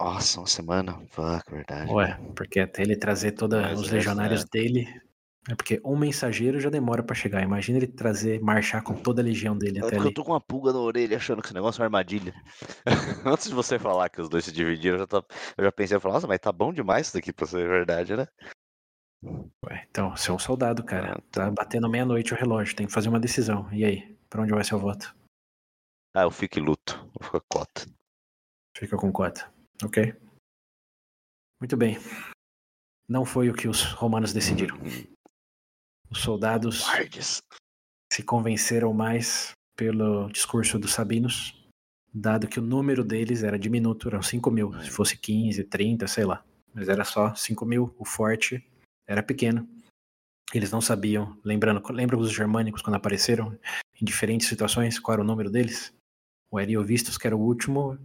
Nossa, 0.00 0.40
uma 0.40 0.46
semana? 0.46 0.98
Fuck, 1.08 1.50
verdade. 1.50 1.92
Ué, 1.92 2.18
porque 2.34 2.60
até 2.60 2.80
ele 2.80 2.96
trazer 2.96 3.32
todos 3.32 3.58
os 3.78 3.82
essa 3.84 3.94
legionários 3.94 4.40
é- 4.40 4.46
dele. 4.50 5.02
É 5.50 5.54
porque 5.54 5.80
um 5.84 5.96
mensageiro 5.98 6.58
já 6.58 6.70
demora 6.70 7.02
pra 7.02 7.14
chegar. 7.14 7.42
Imagina 7.42 7.76
ele 7.78 7.86
trazer, 7.86 8.40
marchar 8.40 8.82
com 8.82 8.94
toda 8.94 9.20
a 9.20 9.24
legião 9.24 9.56
dele 9.56 9.78
É 9.78 9.80
até 9.82 9.90
porque 9.90 9.96
ali. 10.00 10.08
eu 10.08 10.14
tô 10.14 10.24
com 10.24 10.32
uma 10.32 10.40
pulga 10.40 10.72
na 10.72 10.78
orelha 10.80 11.18
achando 11.18 11.40
que 11.42 11.48
esse 11.48 11.54
negócio 11.54 11.78
é 11.78 11.82
uma 11.82 11.86
armadilha. 11.86 12.34
Antes 13.36 13.48
de 13.48 13.54
você 13.54 13.78
falar 13.78 14.08
que 14.08 14.20
os 14.20 14.30
dois 14.30 14.46
se 14.46 14.50
dividiram, 14.50 14.94
eu 14.96 15.00
já, 15.00 15.06
tô- 15.06 15.24
eu 15.58 15.64
já 15.64 15.70
pensei, 15.70 15.94
eu 15.96 16.00
falei, 16.00 16.14
nossa, 16.14 16.26
mas 16.26 16.40
tá 16.40 16.50
bom 16.50 16.72
demais 16.72 17.06
isso 17.08 17.14
daqui 17.16 17.34
pra 17.34 17.46
ser 17.46 17.68
verdade, 17.68 18.16
né? 18.16 18.26
Ué, 19.24 19.86
então, 19.90 20.16
você 20.16 20.30
é 20.30 20.34
um 20.34 20.38
soldado, 20.38 20.84
cara. 20.84 21.16
Ah, 21.18 21.22
Tá 21.30 21.50
batendo 21.50 21.88
meia-noite 21.88 22.32
o 22.32 22.36
relógio, 22.36 22.76
tem 22.76 22.86
que 22.86 22.92
fazer 22.92 23.08
uma 23.08 23.20
decisão. 23.20 23.72
E 23.72 23.84
aí? 23.84 24.16
Pra 24.28 24.42
onde 24.42 24.52
vai 24.52 24.64
ser 24.64 24.74
o 24.74 24.78
voto? 24.78 25.14
Ah, 26.14 26.22
eu 26.22 26.30
fico 26.30 26.58
e 26.58 26.62
luto. 26.62 26.96
Vou 27.14 27.22
ficar 27.22 27.40
cota. 27.48 27.86
Fica 28.76 28.96
com 28.96 29.12
cota. 29.12 29.52
Ok? 29.84 30.14
Muito 31.60 31.76
bem. 31.76 31.96
Não 33.08 33.24
foi 33.24 33.48
o 33.48 33.54
que 33.54 33.68
os 33.68 33.82
romanos 33.92 34.32
decidiram. 34.32 34.76
Os 36.10 36.20
soldados 36.20 36.82
Guardes. 36.84 37.40
se 38.12 38.22
convenceram 38.22 38.92
mais 38.92 39.52
pelo 39.76 40.28
discurso 40.30 40.78
dos 40.78 40.92
sabinos, 40.92 41.68
dado 42.12 42.48
que 42.48 42.58
o 42.58 42.62
número 42.62 43.04
deles 43.04 43.42
era 43.42 43.58
diminuto, 43.58 44.08
eram 44.08 44.22
5 44.22 44.50
mil. 44.50 44.72
Se 44.82 44.90
fosse 44.90 45.16
15, 45.18 45.64
30, 45.64 46.06
sei 46.06 46.24
lá. 46.24 46.44
Mas 46.72 46.88
era 46.88 47.04
só 47.04 47.34
5 47.34 47.64
mil. 47.66 47.94
O 47.98 48.04
forte 48.04 48.64
era 49.06 49.22
pequeno. 49.22 49.68
Eles 50.54 50.70
não 50.70 50.80
sabiam. 50.80 51.38
Lembrando, 51.44 51.82
lembra 51.92 52.16
os 52.16 52.32
germânicos 52.32 52.82
quando 52.82 52.96
apareceram 52.96 53.58
em 54.00 54.04
diferentes 54.04 54.48
situações? 54.48 54.98
Qual 54.98 55.14
era 55.14 55.22
o 55.22 55.26
número 55.26 55.50
deles? 55.50 55.92
O 56.50 56.58
Ariovistos, 56.58 57.18
que 57.18 57.26
era 57.26 57.36
o 57.36 57.40
último, 57.40 57.98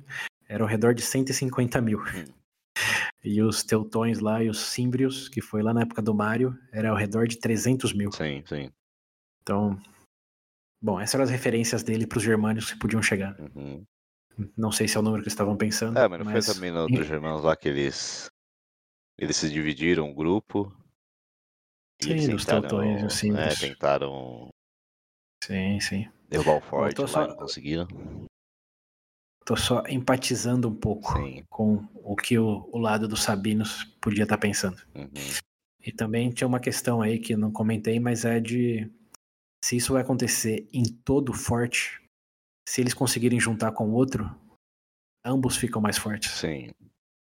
era 0.48 0.64
ao 0.64 0.70
redor 0.70 0.94
de 0.94 1.02
150 1.02 1.80
mil. 1.82 2.02
E 3.24 3.42
os 3.42 3.64
teutões 3.64 4.20
lá 4.20 4.44
e 4.44 4.50
os 4.50 4.60
símbrios, 4.60 5.30
que 5.30 5.42
foi 5.42 5.62
lá 5.62 5.74
na 5.74 5.82
época 5.82 6.02
do 6.02 6.14
Mário, 6.14 6.58
era 6.72 6.90
ao 6.90 6.96
redor 6.96 7.28
de 7.28 7.38
300 7.38 7.94
mil. 7.94 8.12
Sim, 8.12 8.44
sim. 8.48 8.72
Então, 9.44 9.80
bom, 10.82 11.00
essas 11.00 11.16
eram 11.16 11.26
as 11.26 11.30
referências 11.30 11.84
dele 11.84 12.08
para 12.08 12.18
os 12.18 12.24
germânicos 12.24 12.72
que 12.72 12.80
podiam 12.80 13.02
chegar. 13.02 13.40
Uhum. 13.40 13.86
Não 14.58 14.72
sei 14.72 14.88
se 14.88 14.98
é 14.98 15.00
o 15.00 15.04
número 15.04 15.22
que 15.22 15.28
eles 15.28 15.34
estavam 15.34 15.56
pensando. 15.56 15.98
É, 16.00 16.08
mas 16.08 16.20
não 16.20 16.26
mas 16.26 16.46
foi 16.46 16.56
também 16.56 16.72
no, 16.72 16.88
dos 16.88 17.06
germanos 17.06 17.44
lá 17.44 17.56
que 17.56 17.70
eles. 17.70 18.30
Eles 19.18 19.38
se 19.38 19.50
dividiram 19.50 20.10
um 20.10 20.14
grupo. 20.14 20.76
E 22.02 22.06
Sim, 22.06 22.12
eles 22.12 22.28
dos 22.30 22.46
tentaram, 22.46 22.62
teutões 22.62 23.02
e 23.02 23.06
os 23.06 23.14
é, 23.14 23.16
símbrios. 23.18 23.60
tentaram 23.60 24.50
Sim, 25.44 25.80
sim. 25.80 26.10
derrubar 26.30 26.58
o 26.58 26.62
forte 26.62 27.00
lá 27.02 27.08
só- 27.08 27.28
não 27.28 27.36
conseguiram. 27.36 27.88
Tô 29.46 29.56
só 29.56 29.84
empatizando 29.88 30.68
um 30.70 30.76
pouco 30.76 31.14
Sim. 31.18 31.44
com 31.50 31.78
o 31.96 32.16
que 32.16 32.38
o, 32.38 32.70
o 32.72 32.78
lado 32.78 33.08
dos 33.08 33.24
sabinos 33.24 33.84
podia 34.00 34.24
estar 34.24 34.38
pensando. 34.38 34.82
Uhum. 34.96 35.10
E 35.84 35.92
também 35.92 36.30
tinha 36.32 36.48
uma 36.48 36.60
questão 36.60 37.02
aí 37.02 37.18
que 37.20 37.36
não 37.36 37.52
comentei, 37.52 38.00
mas 38.00 38.24
é 38.24 38.40
de 38.40 38.90
se 39.64 39.76
isso 39.78 39.94
vai 39.94 40.04
acontecer 40.04 40.68
em 40.72 40.84
todo 40.84 41.30
o 41.30 41.34
forte, 41.36 42.02
se 42.70 42.82
eles 42.82 42.94
conseguirem 42.94 43.40
juntar 43.40 43.72
com 43.72 43.90
o 43.90 43.94
outro, 43.94 44.30
ambos 45.26 45.58
ficam 45.58 45.82
mais 45.82 45.98
fortes. 45.98 46.32
Sim. 46.32 46.70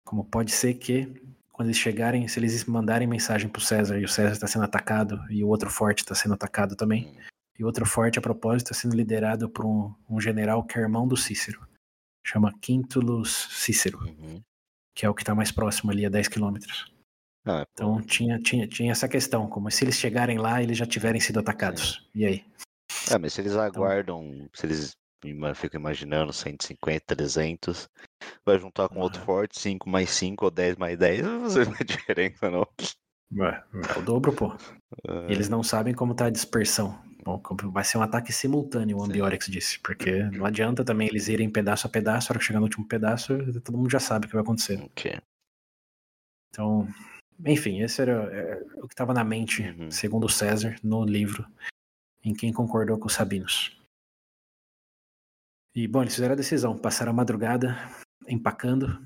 Como 0.06 0.24
pode 0.26 0.52
ser 0.52 0.76
que 0.76 1.12
quando 1.56 1.70
eles 1.70 1.78
chegarem, 1.78 2.28
se 2.28 2.38
eles 2.38 2.66
mandarem 2.66 3.08
mensagem 3.08 3.48
pro 3.48 3.62
César 3.62 3.98
e 3.98 4.04
o 4.04 4.10
César 4.10 4.34
está 4.34 4.46
sendo 4.46 4.66
atacado 4.66 5.22
e 5.32 5.42
o 5.42 5.48
outro 5.48 5.70
forte 5.70 6.00
está 6.00 6.14
sendo 6.14 6.34
atacado 6.34 6.76
também, 6.76 7.06
Hum. 7.08 7.16
e 7.58 7.64
o 7.64 7.66
outro 7.66 7.86
forte, 7.86 8.20
a 8.20 8.22
propósito, 8.22 8.74
está 8.74 8.82
sendo 8.82 8.94
liderado 8.94 9.50
por 9.50 9.66
um, 9.66 9.96
um 10.10 10.20
general 10.20 10.62
que 10.66 10.78
é 10.78 10.82
irmão 10.82 11.08
do 11.08 11.16
Cícero. 11.16 11.66
Chama 12.28 12.52
Quintulus 12.60 13.48
Cícero, 13.52 14.00
Uhum. 14.00 14.42
que 14.94 15.06
é 15.06 15.10
o 15.10 15.14
que 15.14 15.22
está 15.22 15.34
mais 15.34 15.50
próximo 15.50 15.92
ali, 15.92 16.06
a 16.06 16.10
10 16.10 16.28
quilômetros. 16.28 16.92
Ah, 17.46 17.64
Então 17.72 18.02
tinha, 18.02 18.38
tinha, 18.38 18.68
tinha 18.68 18.92
essa 18.92 19.08
questão, 19.08 19.48
como 19.48 19.72
se 19.72 19.86
eles 19.86 19.96
chegarem 19.96 20.38
lá, 20.38 20.62
eles 20.62 20.78
já 20.78 20.86
tiverem 20.86 21.22
sido 21.22 21.40
atacados. 21.40 22.06
E 22.14 22.26
aí? 22.26 22.44
É, 23.10 23.18
mas 23.18 23.32
se 23.34 23.40
eles 23.40 23.56
aguardam, 23.56 24.50
se 24.54 24.66
eles 24.66 24.92
ficam 25.56 25.80
imaginando 25.80 26.32
150, 26.34 27.16
300, 27.16 27.90
vai 28.46 28.60
juntar 28.60 28.90
com 28.90 29.00
outro 29.00 29.20
Aham. 29.20 29.26
forte, 29.26 29.60
5 29.60 29.90
mais 29.90 30.10
5 30.12 30.46
ou 30.46 30.52
10 30.52 30.76
mais 30.76 30.98
10, 30.98 31.22
não 31.24 31.42
vai 31.50 31.66
fazer 31.66 31.84
diferença, 31.86 32.50
não. 32.52 32.68
Ué, 33.36 33.64
É 33.96 34.00
o 34.00 34.04
dobro, 34.04 34.34
pô. 34.34 34.54
Ah, 35.08 35.28
Eles 35.30 35.50
não 35.50 35.64
sabem 35.64 35.94
como 35.94 36.14
tá 36.16 36.26
a 36.26 36.30
dispersão. 36.30 36.98
Bom, 37.24 37.42
vai 37.72 37.84
ser 37.84 37.98
um 37.98 38.04
ataque 38.04 38.32
simultâneo, 38.32 38.98
o. 39.00 39.04
Ambiorix 39.04 39.48
disse. 39.48 39.80
Porque 39.80 40.24
não 40.26 40.46
adianta 40.46 40.86
também 40.86 41.08
eles 41.08 41.28
irem 41.28 41.50
pedaço 41.50 41.88
a 41.88 41.90
pedaço, 41.90 42.32
a 42.32 42.34
hora 42.34 42.40
que 42.40 42.46
chegar 42.46 42.60
no 42.60 42.66
último 42.66 42.88
pedaço, 42.88 43.34
todo 43.64 43.78
mundo 43.78 43.90
já 43.90 44.00
sabe 44.00 44.26
o 44.26 44.30
que 44.30 44.36
vai 44.36 44.44
acontecer. 44.44 44.80
ok. 44.80 45.20
Então, 46.50 46.88
enfim, 47.46 47.82
esse 47.82 48.02
era 48.02 48.14
é, 48.32 48.62
o 48.78 48.88
que 48.88 48.94
estava 48.94 49.14
na 49.14 49.24
mente, 49.24 49.64
Uhum. 49.64 49.92
segundo 49.92 50.26
o 50.26 50.30
César, 50.30 50.76
no 50.84 51.04
livro, 51.04 51.46
em 52.24 52.34
quem 52.34 52.54
concordou 52.54 52.98
com 52.98 53.08
os 53.08 53.14
Sabinos. 53.14 53.78
E, 55.76 55.88
bom, 55.88 56.02
eles 56.02 56.16
fizeram 56.16 56.34
a 56.34 56.38
decisão, 56.38 56.78
passaram 56.78 57.12
a 57.12 57.16
madrugada 57.16 57.76
empacando, 58.28 59.06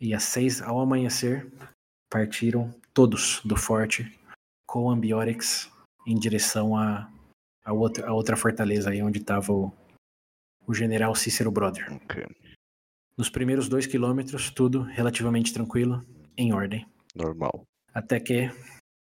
e 0.00 0.14
às 0.14 0.22
seis, 0.22 0.62
ao 0.62 0.80
amanhecer, 0.80 1.52
partiram 2.08 2.72
todos 2.92 3.40
do 3.44 3.56
forte 3.56 4.16
com 4.66 4.88
Ambiorix 4.88 5.70
em 6.06 6.16
direção 6.16 6.76
a, 6.76 7.10
a, 7.64 7.72
outra, 7.72 8.06
a 8.06 8.12
outra 8.12 8.36
fortaleza 8.36 8.90
aí 8.90 9.02
onde 9.02 9.18
estava 9.18 9.52
o, 9.52 9.72
o 10.66 10.72
general 10.72 11.14
Cícero 11.14 11.50
Brother. 11.50 11.92
Ok. 11.92 12.24
Nos 13.16 13.28
primeiros 13.28 13.68
dois 13.68 13.86
quilômetros, 13.86 14.50
tudo 14.50 14.82
relativamente 14.82 15.52
tranquilo, 15.52 16.04
em 16.36 16.52
ordem 16.52 16.86
Normal. 17.14 17.64
até 17.92 18.18
que 18.18 18.50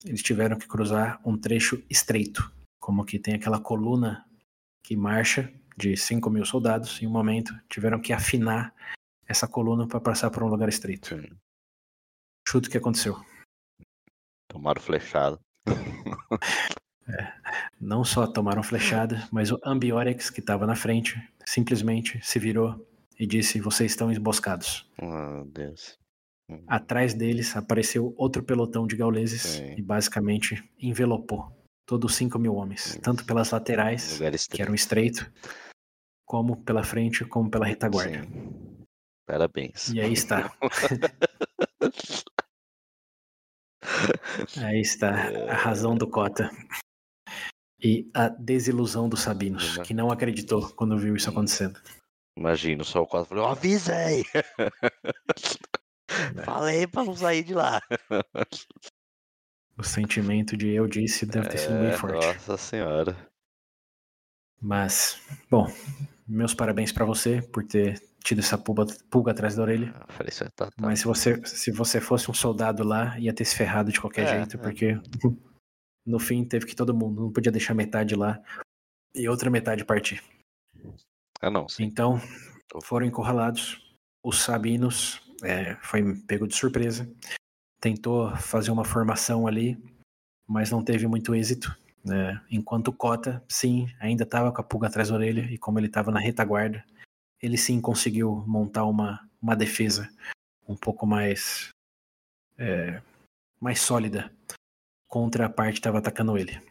eles 0.03 0.23
tiveram 0.23 0.57
que 0.57 0.67
cruzar 0.67 1.19
um 1.25 1.37
trecho 1.37 1.83
estreito, 1.89 2.51
como 2.79 3.05
que 3.05 3.19
tem 3.19 3.35
aquela 3.35 3.59
coluna 3.59 4.25
que 4.83 4.95
marcha 4.95 5.51
de 5.79 5.95
5 5.95 6.29
mil 6.29 6.45
soldados, 6.45 7.01
em 7.01 7.07
um 7.07 7.11
momento 7.11 7.57
tiveram 7.69 8.01
que 8.01 8.11
afinar 8.11 8.73
essa 9.25 9.47
coluna 9.47 9.87
para 9.87 10.01
passar 10.01 10.29
por 10.29 10.43
um 10.43 10.47
lugar 10.47 10.67
estreito. 10.67 11.07
Sim. 11.07 11.29
Chuta 12.47 12.67
o 12.67 12.71
que 12.71 12.77
aconteceu. 12.77 13.15
Tomaram 14.49 14.81
flechado. 14.81 15.39
Não 17.79 18.03
só 18.03 18.27
tomaram 18.27 18.61
flechada, 18.61 19.27
mas 19.31 19.51
o 19.51 19.59
Ambiorix, 19.63 20.29
que 20.29 20.41
estava 20.41 20.67
na 20.67 20.75
frente, 20.75 21.15
simplesmente 21.45 22.19
se 22.23 22.37
virou 22.37 22.85
e 23.17 23.25
disse: 23.25 23.59
Vocês 23.59 23.91
estão 23.91 24.11
emboscados. 24.11 24.87
Ah, 24.97 25.31
meu 25.35 25.45
Deus. 25.45 25.97
Hum, 26.49 26.63
Atrás 26.67 27.13
deles 27.13 27.55
apareceu 27.55 28.13
outro 28.17 28.43
pelotão 28.43 28.85
de 28.85 28.95
gauleses 28.95 29.41
Sim. 29.41 29.75
e 29.77 29.81
basicamente 29.81 30.63
envelopou 30.79 31.51
todos 31.85 32.11
os 32.11 32.17
5 32.17 32.37
mil 32.37 32.55
homens, 32.55 32.99
tanto 33.01 33.25
pelas 33.25 33.49
laterais 33.49 34.19
que 34.49 34.61
eram 34.61 34.75
estreito, 34.75 35.31
como 36.29 36.63
pela 36.63 36.83
frente, 36.83 37.25
como 37.25 37.49
pela 37.49 37.65
retaguarda. 37.65 38.21
Sim. 38.21 38.85
Parabéns. 39.25 39.89
E 39.89 39.99
aí 39.99 40.13
está. 40.13 40.55
Aí 44.57 44.79
está 44.79 45.09
a 45.49 45.55
razão 45.55 45.95
do 45.95 46.07
Cota. 46.07 46.49
E 47.81 48.09
a 48.13 48.29
desilusão 48.29 49.09
dos 49.09 49.21
Sabinos, 49.21 49.77
que 49.79 49.93
não 49.93 50.11
acreditou 50.11 50.69
quando 50.73 50.97
viu 50.97 51.15
isso 51.15 51.29
acontecendo. 51.29 51.79
Imagina, 52.37 52.83
só 52.83 53.01
o 53.01 53.07
quadro 53.07 53.29
falou, 53.29 53.47
avisei! 53.47 54.23
Falei 56.45 56.87
pra 56.87 57.03
não 57.03 57.15
sair 57.15 57.43
de 57.43 57.53
lá. 57.53 57.81
O 59.77 59.83
sentimento 59.83 60.55
de 60.55 60.69
eu 60.69 60.87
disse 60.87 61.25
deve 61.25 61.49
ter 61.49 61.57
sido 61.57 61.79
bem 61.79 61.89
É, 61.89 61.97
forte. 61.97 62.25
Nossa 62.25 62.57
senhora. 62.57 63.29
Mas, 64.61 65.21
bom, 65.49 65.67
meus 66.29 66.53
parabéns 66.53 66.91
pra 66.91 67.05
você 67.05 67.41
por 67.41 67.65
ter 67.65 67.99
tido 68.23 68.39
essa 68.39 68.57
pulga, 68.57 68.85
pulga 69.09 69.31
atrás 69.31 69.55
da 69.55 69.63
orelha. 69.63 69.93
Eu 70.07 70.13
falei, 70.13 70.29
isso 70.29 70.45
tá, 70.55 70.67
tá. 70.67 70.71
Mas 70.79 70.99
se 70.99 71.05
você, 71.05 71.43
se 71.45 71.71
você 71.71 71.99
fosse 71.99 72.29
um 72.29 72.33
soldado 72.33 72.83
lá, 72.83 73.17
ia 73.19 73.33
ter 73.33 73.45
se 73.45 73.55
ferrado 73.55 73.91
de 73.91 73.99
qualquer 73.99 74.27
É, 74.27 74.37
jeito, 74.37 74.57
é. 74.57 74.59
porque 74.59 74.93
no 76.05 76.19
fim 76.19 76.45
teve 76.45 76.65
que 76.65 76.75
todo 76.75 76.93
mundo, 76.93 77.23
não 77.23 77.31
podia 77.31 77.51
deixar 77.51 77.73
metade 77.73 78.15
lá 78.15 78.39
e 79.15 79.27
outra 79.27 79.49
metade 79.49 79.83
partir. 79.83 80.23
Ah, 81.41 81.49
não, 81.49 81.67
sim. 81.67 81.83
Então, 81.83 82.19
foram 82.83 83.05
encurralados. 83.05 83.81
Os 84.23 84.41
Sabinos 84.41 85.21
é, 85.41 85.75
foi 85.81 86.15
pego 86.27 86.47
de 86.47 86.55
surpresa. 86.55 87.09
Tentou 87.81 88.35
fazer 88.35 88.71
uma 88.71 88.83
formação 88.83 89.47
ali, 89.47 89.81
mas 90.47 90.69
não 90.69 90.83
teve 90.83 91.07
muito 91.07 91.33
êxito. 91.33 91.75
Né? 92.09 92.41
Enquanto 92.49 92.89
o 92.89 92.93
Cota, 92.93 93.43
sim, 93.47 93.87
ainda 93.99 94.23
estava 94.23 94.51
com 94.51 94.61
a 94.61 94.63
pulga 94.63 94.87
atrás 94.87 95.09
da 95.09 95.15
orelha, 95.15 95.41
e 95.51 95.57
como 95.57 95.79
ele 95.79 95.87
estava 95.87 96.11
na 96.11 96.19
retaguarda, 96.19 96.83
ele 97.41 97.57
sim 97.57 97.79
conseguiu 97.79 98.43
montar 98.45 98.85
uma, 98.85 99.27
uma 99.41 99.55
defesa 99.55 100.09
um 100.67 100.75
pouco 100.75 101.05
mais, 101.05 101.69
é, 102.57 103.01
mais 103.59 103.79
sólida 103.79 104.31
contra 105.07 105.45
a 105.45 105.49
parte 105.49 105.73
que 105.73 105.79
estava 105.79 105.99
atacando 105.99 106.37
ele. 106.37 106.61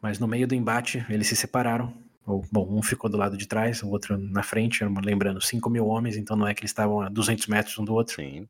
Mas 0.00 0.18
no 0.18 0.26
meio 0.26 0.48
do 0.48 0.54
embate, 0.54 1.04
eles 1.08 1.28
se 1.28 1.36
separaram. 1.36 1.94
Ou, 2.26 2.44
bom, 2.50 2.68
um 2.70 2.82
ficou 2.82 3.10
do 3.10 3.16
lado 3.16 3.36
de 3.36 3.46
trás, 3.46 3.82
o 3.82 3.88
outro 3.88 4.18
na 4.18 4.42
frente. 4.42 4.84
Lembrando, 4.84 5.40
5 5.40 5.70
mil 5.70 5.86
homens, 5.86 6.16
então 6.16 6.36
não 6.36 6.46
é 6.46 6.54
que 6.54 6.60
eles 6.60 6.70
estavam 6.70 7.00
a 7.00 7.08
200 7.08 7.46
metros 7.46 7.78
um 7.78 7.84
do 7.84 7.94
outro. 7.94 8.16
Sim. 8.16 8.48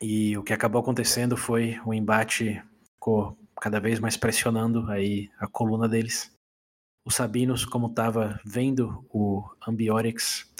E 0.00 0.36
o 0.36 0.42
que 0.42 0.52
acabou 0.52 0.80
acontecendo 0.80 1.36
foi 1.36 1.80
o 1.84 1.94
embate 1.94 2.60
ficou 2.94 3.36
cada 3.62 3.78
vez 3.78 4.00
mais 4.00 4.16
pressionando 4.16 4.90
aí 4.90 5.30
a 5.38 5.46
coluna 5.46 5.88
deles. 5.88 6.34
Os 7.06 7.14
Sabinos, 7.14 7.64
como 7.64 7.86
estava 7.86 8.40
vendo 8.44 9.06
o 9.08 9.48
Ambiorix, 9.66 10.52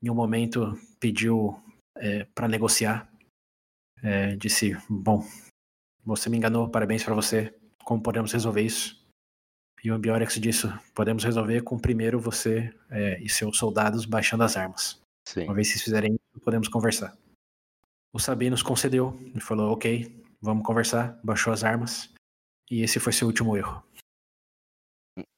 em 0.00 0.08
um 0.08 0.14
momento 0.14 0.78
pediu 1.00 1.60
é, 1.96 2.24
para 2.32 2.46
negociar. 2.46 3.10
É, 4.00 4.36
disse: 4.36 4.76
Bom, 4.88 5.26
você 6.04 6.30
me 6.30 6.36
enganou, 6.36 6.68
parabéns 6.68 7.02
para 7.02 7.14
você. 7.14 7.52
Como 7.82 8.00
podemos 8.00 8.32
resolver 8.32 8.62
isso? 8.62 9.04
E 9.82 9.90
o 9.90 9.94
Ambiorix 9.94 10.34
disse: 10.34 10.68
Podemos 10.94 11.24
resolver 11.24 11.62
com 11.62 11.76
primeiro 11.76 12.20
você 12.20 12.72
é, 12.88 13.20
e 13.20 13.28
seus 13.28 13.58
soldados 13.58 14.04
baixando 14.04 14.44
as 14.44 14.56
armas. 14.56 15.00
Sim. 15.28 15.44
Uma 15.44 15.54
vez 15.54 15.68
vocês 15.68 15.82
fizerem 15.82 16.14
isso, 16.14 16.44
podemos 16.44 16.68
conversar. 16.68 17.16
O 18.12 18.20
Sabinos 18.20 18.62
concedeu 18.62 19.18
e 19.34 19.40
falou: 19.40 19.72
Ok, 19.72 20.24
vamos 20.40 20.64
conversar. 20.64 21.18
Baixou 21.24 21.52
as 21.52 21.64
armas. 21.64 22.13
E 22.70 22.82
esse 22.82 22.98
foi 22.98 23.12
seu 23.12 23.26
último 23.26 23.56
erro. 23.56 23.82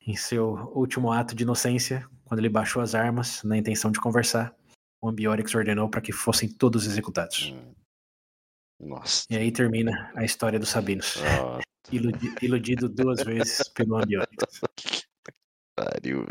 Em 0.01 0.17
seu 0.17 0.55
último 0.75 1.13
ato 1.13 1.35
de 1.35 1.43
inocência, 1.43 2.09
quando 2.25 2.41
ele 2.41 2.49
baixou 2.49 2.81
as 2.81 2.95
armas 2.95 3.43
na 3.43 3.57
intenção 3.59 3.91
de 3.91 4.01
conversar, 4.01 4.57
o 5.03 5.09
Ambiorix 5.09 5.55
ordenou 5.55 5.91
para 5.91 6.01
que 6.01 6.13
fossem 6.13 6.49
todos 6.49 6.87
executados. 6.87 7.53
Hum. 7.53 7.75
Nossa. 8.81 9.25
E 9.31 9.37
aí 9.37 9.51
termina 9.51 10.13
a 10.15 10.25
história 10.25 10.59
dos 10.59 10.69
Sabinos, 10.69 11.17
iludi- 11.91 12.35
iludido 12.43 12.89
duas 12.89 13.23
vezes 13.23 13.69
pelo 13.71 13.97
Ambiorix. 13.97 14.61
pariu. 15.75 16.25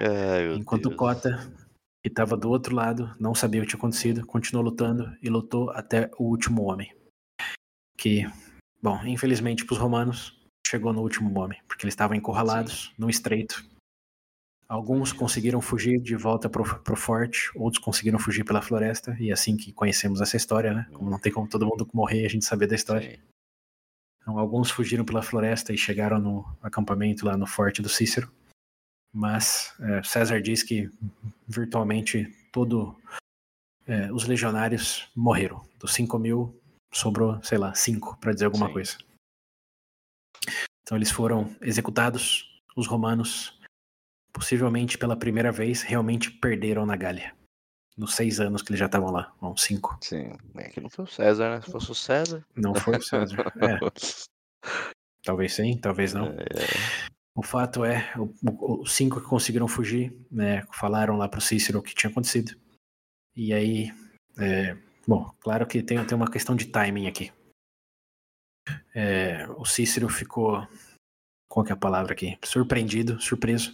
Ai, 0.00 0.42
meu 0.44 0.56
Enquanto 0.56 0.86
o 0.86 0.88
Deus. 0.90 0.98
Cota, 0.98 1.38
que 2.02 2.08
estava 2.08 2.36
do 2.36 2.50
outro 2.50 2.74
lado, 2.74 3.14
não 3.18 3.34
sabia 3.34 3.60
o 3.60 3.64
que 3.64 3.70
tinha 3.70 3.78
acontecido, 3.78 4.26
continuou 4.26 4.64
lutando 4.64 5.16
e 5.22 5.28
lutou 5.30 5.70
até 5.70 6.10
o 6.18 6.24
último 6.24 6.62
homem. 6.62 6.94
Que, 7.96 8.24
bom, 8.82 9.04
infelizmente 9.04 9.64
para 9.64 9.74
os 9.74 9.78
romanos, 9.78 10.38
chegou 10.66 10.92
no 10.92 11.02
último 11.02 11.38
homem, 11.38 11.60
porque 11.68 11.84
eles 11.84 11.92
estavam 11.92 12.16
encurralados 12.16 12.92
no 12.98 13.08
estreito. 13.08 13.64
Alguns 14.68 15.12
conseguiram 15.12 15.60
fugir 15.60 16.00
de 16.00 16.16
volta 16.16 16.48
pro, 16.48 16.64
pro 16.80 16.96
forte, 16.96 17.50
outros 17.54 17.82
conseguiram 17.82 18.18
fugir 18.18 18.42
pela 18.42 18.62
floresta, 18.62 19.14
e 19.20 19.30
é 19.30 19.32
assim 19.32 19.56
que 19.56 19.72
conhecemos 19.72 20.20
essa 20.20 20.36
história, 20.36 20.72
né? 20.72 20.88
Como 20.92 21.10
não 21.10 21.18
tem 21.18 21.30
como 21.30 21.48
todo 21.48 21.66
mundo 21.66 21.86
morrer 21.92 22.22
e 22.22 22.26
a 22.26 22.28
gente 22.28 22.44
saber 22.44 22.66
da 22.66 22.74
história. 22.74 23.10
Sim. 23.10 23.22
Então, 24.22 24.38
alguns 24.38 24.70
fugiram 24.70 25.04
pela 25.04 25.20
floresta 25.20 25.72
e 25.72 25.78
chegaram 25.78 26.18
no 26.18 26.44
acampamento 26.62 27.26
lá 27.26 27.36
no 27.36 27.46
forte 27.46 27.82
do 27.82 27.88
Cícero. 27.88 28.32
Mas 29.12 29.74
é, 29.80 30.02
César 30.02 30.40
diz 30.40 30.62
que 30.62 30.88
virtualmente 31.46 32.32
todo 32.50 32.96
é, 33.86 34.10
os 34.12 34.26
legionários 34.26 35.10
morreram. 35.14 35.60
Dos 35.78 35.92
5 35.92 36.18
mil, 36.18 36.58
sobrou, 36.92 37.42
sei 37.42 37.58
lá, 37.58 37.74
cinco, 37.74 38.16
para 38.18 38.32
dizer 38.32 38.44
alguma 38.46 38.66
Sim. 38.66 38.72
coisa. 38.72 38.98
Então 40.82 40.96
eles 40.98 41.10
foram 41.10 41.54
executados, 41.60 42.60
os 42.76 42.86
romanos, 42.86 43.58
possivelmente 44.32 44.98
pela 44.98 45.16
primeira 45.16 45.52
vez, 45.52 45.82
realmente 45.82 46.30
perderam 46.30 46.84
na 46.84 46.96
Gália. 46.96 47.34
Nos 47.96 48.14
seis 48.14 48.40
anos 48.40 48.62
que 48.62 48.70
eles 48.70 48.80
já 48.80 48.86
estavam 48.86 49.10
lá, 49.10 49.34
uns 49.40 49.62
cinco. 49.62 49.96
Sim. 50.00 50.32
É 50.56 50.68
que 50.70 50.80
não 50.80 50.88
foi 50.88 51.04
o 51.04 51.08
César, 51.08 51.50
né? 51.56 51.60
Se 51.60 51.70
fosse 51.70 51.90
o 51.90 51.94
César. 51.94 52.44
Não 52.56 52.74
foi 52.74 52.96
o 52.96 53.02
César. 53.02 53.36
É, 53.56 53.78
talvez 55.22 55.54
sim, 55.54 55.78
talvez 55.78 56.12
não. 56.14 56.26
É, 56.28 56.46
O 57.34 57.42
fato 57.42 57.84
é, 57.84 58.12
o- 58.18 58.32
o- 58.50 58.82
os 58.82 58.92
cinco 58.92 59.20
que 59.20 59.26
conseguiram 59.26 59.68
fugir, 59.68 60.14
né, 60.30 60.62
falaram 60.72 61.16
lá 61.16 61.28
pro 61.28 61.40
Cícero 61.40 61.78
o 61.78 61.82
que 61.82 61.94
tinha 61.94 62.10
acontecido. 62.10 62.58
E 63.36 63.52
aí, 63.54 63.90
é, 64.38 64.76
bom, 65.06 65.34
claro 65.40 65.66
que 65.66 65.82
tem, 65.82 66.04
tem 66.04 66.16
uma 66.16 66.30
questão 66.30 66.54
de 66.54 66.66
timing 66.66 67.06
aqui. 67.06 67.32
É, 68.94 69.46
o 69.56 69.64
Cícero 69.64 70.08
ficou, 70.08 70.66
qual 71.48 71.64
que 71.64 71.72
é 71.72 71.74
a 71.74 71.78
palavra 71.78 72.12
aqui? 72.12 72.38
Surpreendido, 72.44 73.20
surpreso. 73.20 73.72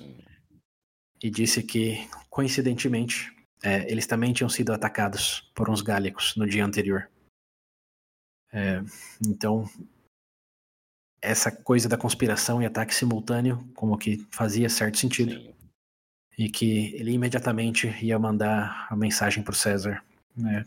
E 1.23 1.31
disse 1.31 1.63
que, 1.63 2.09
coincidentemente, 2.31 3.35
é, 3.63 3.91
eles 3.91 4.07
também 4.07 4.33
tinham 4.33 4.49
sido 4.49 4.73
atacados 4.73 5.51
por 5.55 5.69
uns 5.69 5.83
gálicos 5.83 6.37
no 6.37 6.47
dia 6.47 6.65
anterior. 6.65 7.11
É, 8.53 8.81
então, 9.27 9.69
essa 11.21 11.51
coisa 11.51 11.89
da 11.89 11.99
conspiração 11.99 12.63
e 12.63 12.67
ataque 12.67 12.95
simultâneo, 12.95 13.69
como 13.75 13.99
que 13.99 14.27
fazia 14.31 14.69
certo 14.69 14.99
sentido, 14.99 15.33
sim. 15.33 15.55
e 16.39 16.49
que 16.49 16.95
ele 16.95 17.13
imediatamente 17.13 17.89
ia 18.03 18.19
mandar 18.19 18.87
a 18.89 18.97
mensagem 18.97 19.43
para 19.43 19.53
o 19.53 19.57
César, 19.57 20.03
né, 20.37 20.65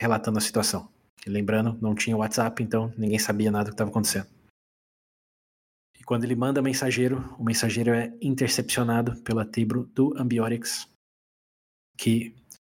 relatando 0.00 0.38
a 0.38 0.40
situação. 0.40 0.90
E 1.26 1.28
lembrando, 1.28 1.78
não 1.82 1.94
tinha 1.94 2.16
WhatsApp, 2.16 2.62
então 2.62 2.92
ninguém 2.96 3.18
sabia 3.18 3.50
nada 3.50 3.64
do 3.64 3.68
que 3.68 3.74
estava 3.74 3.90
acontecendo. 3.90 4.26
E 5.98 6.02
quando 6.02 6.24
ele 6.24 6.34
manda 6.34 6.62
mensageiro, 6.62 7.18
o 7.38 7.44
mensageiro 7.44 7.90
é 7.90 8.10
intercepcionado 8.22 9.22
pela 9.22 9.44
tribo 9.44 9.84
do 9.84 10.16
Ambiorix, 10.16 10.88
que 11.98 12.34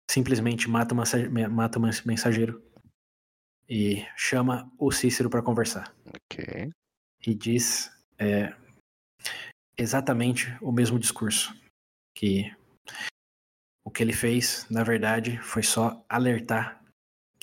simplesmente 0.10 0.70
mata 0.70 0.94
o 0.94 1.52
mata 1.52 1.80
o 1.80 1.82
mensageiro 1.82 2.64
e 3.68 4.06
chama 4.16 4.72
o 4.78 4.92
Cícero 4.92 5.28
para 5.28 5.42
conversar 5.42 5.92
Ok. 6.08 6.70
e 7.26 7.34
diz 7.34 7.92
é, 8.20 8.56
exatamente 9.76 10.56
o 10.62 10.72
mesmo 10.72 11.00
discurso. 11.00 11.60
Que 12.16 12.56
o 13.84 13.90
que 13.90 14.04
ele 14.04 14.14
fez, 14.14 14.68
na 14.70 14.84
verdade, 14.84 15.38
foi 15.40 15.64
só 15.64 16.06
alertar 16.08 16.85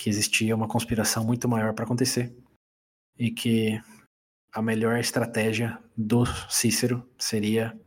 que 0.03 0.11
existia 0.11 0.55
uma 0.57 0.67
conspiração 0.67 1.25
muito 1.25 1.49
maior 1.49 1.73
para 1.75 1.85
acontecer 1.85 2.37
e 3.17 3.31
que 3.31 3.81
a 4.53 4.61
melhor 4.61 4.99
estratégia 4.99 5.81
do 5.97 6.25
Cícero 6.51 7.09
seria 7.17 7.79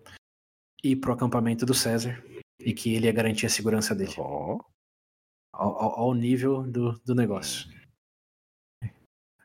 ir 0.81 0.95
pro 0.95 1.11
acampamento 1.11 1.65
do 1.65 1.73
César 1.73 2.23
e 2.59 2.73
que 2.73 2.93
ele 2.93 3.07
ia 3.07 3.11
garantir 3.11 3.45
a 3.45 3.49
segurança 3.49 3.93
dele 3.93 4.13
Ó, 4.17 4.59
ao, 5.53 5.77
ao- 5.83 5.99
ao 5.99 6.13
nível 6.13 6.63
do, 6.63 6.93
do 6.99 7.13
negócio. 7.13 7.67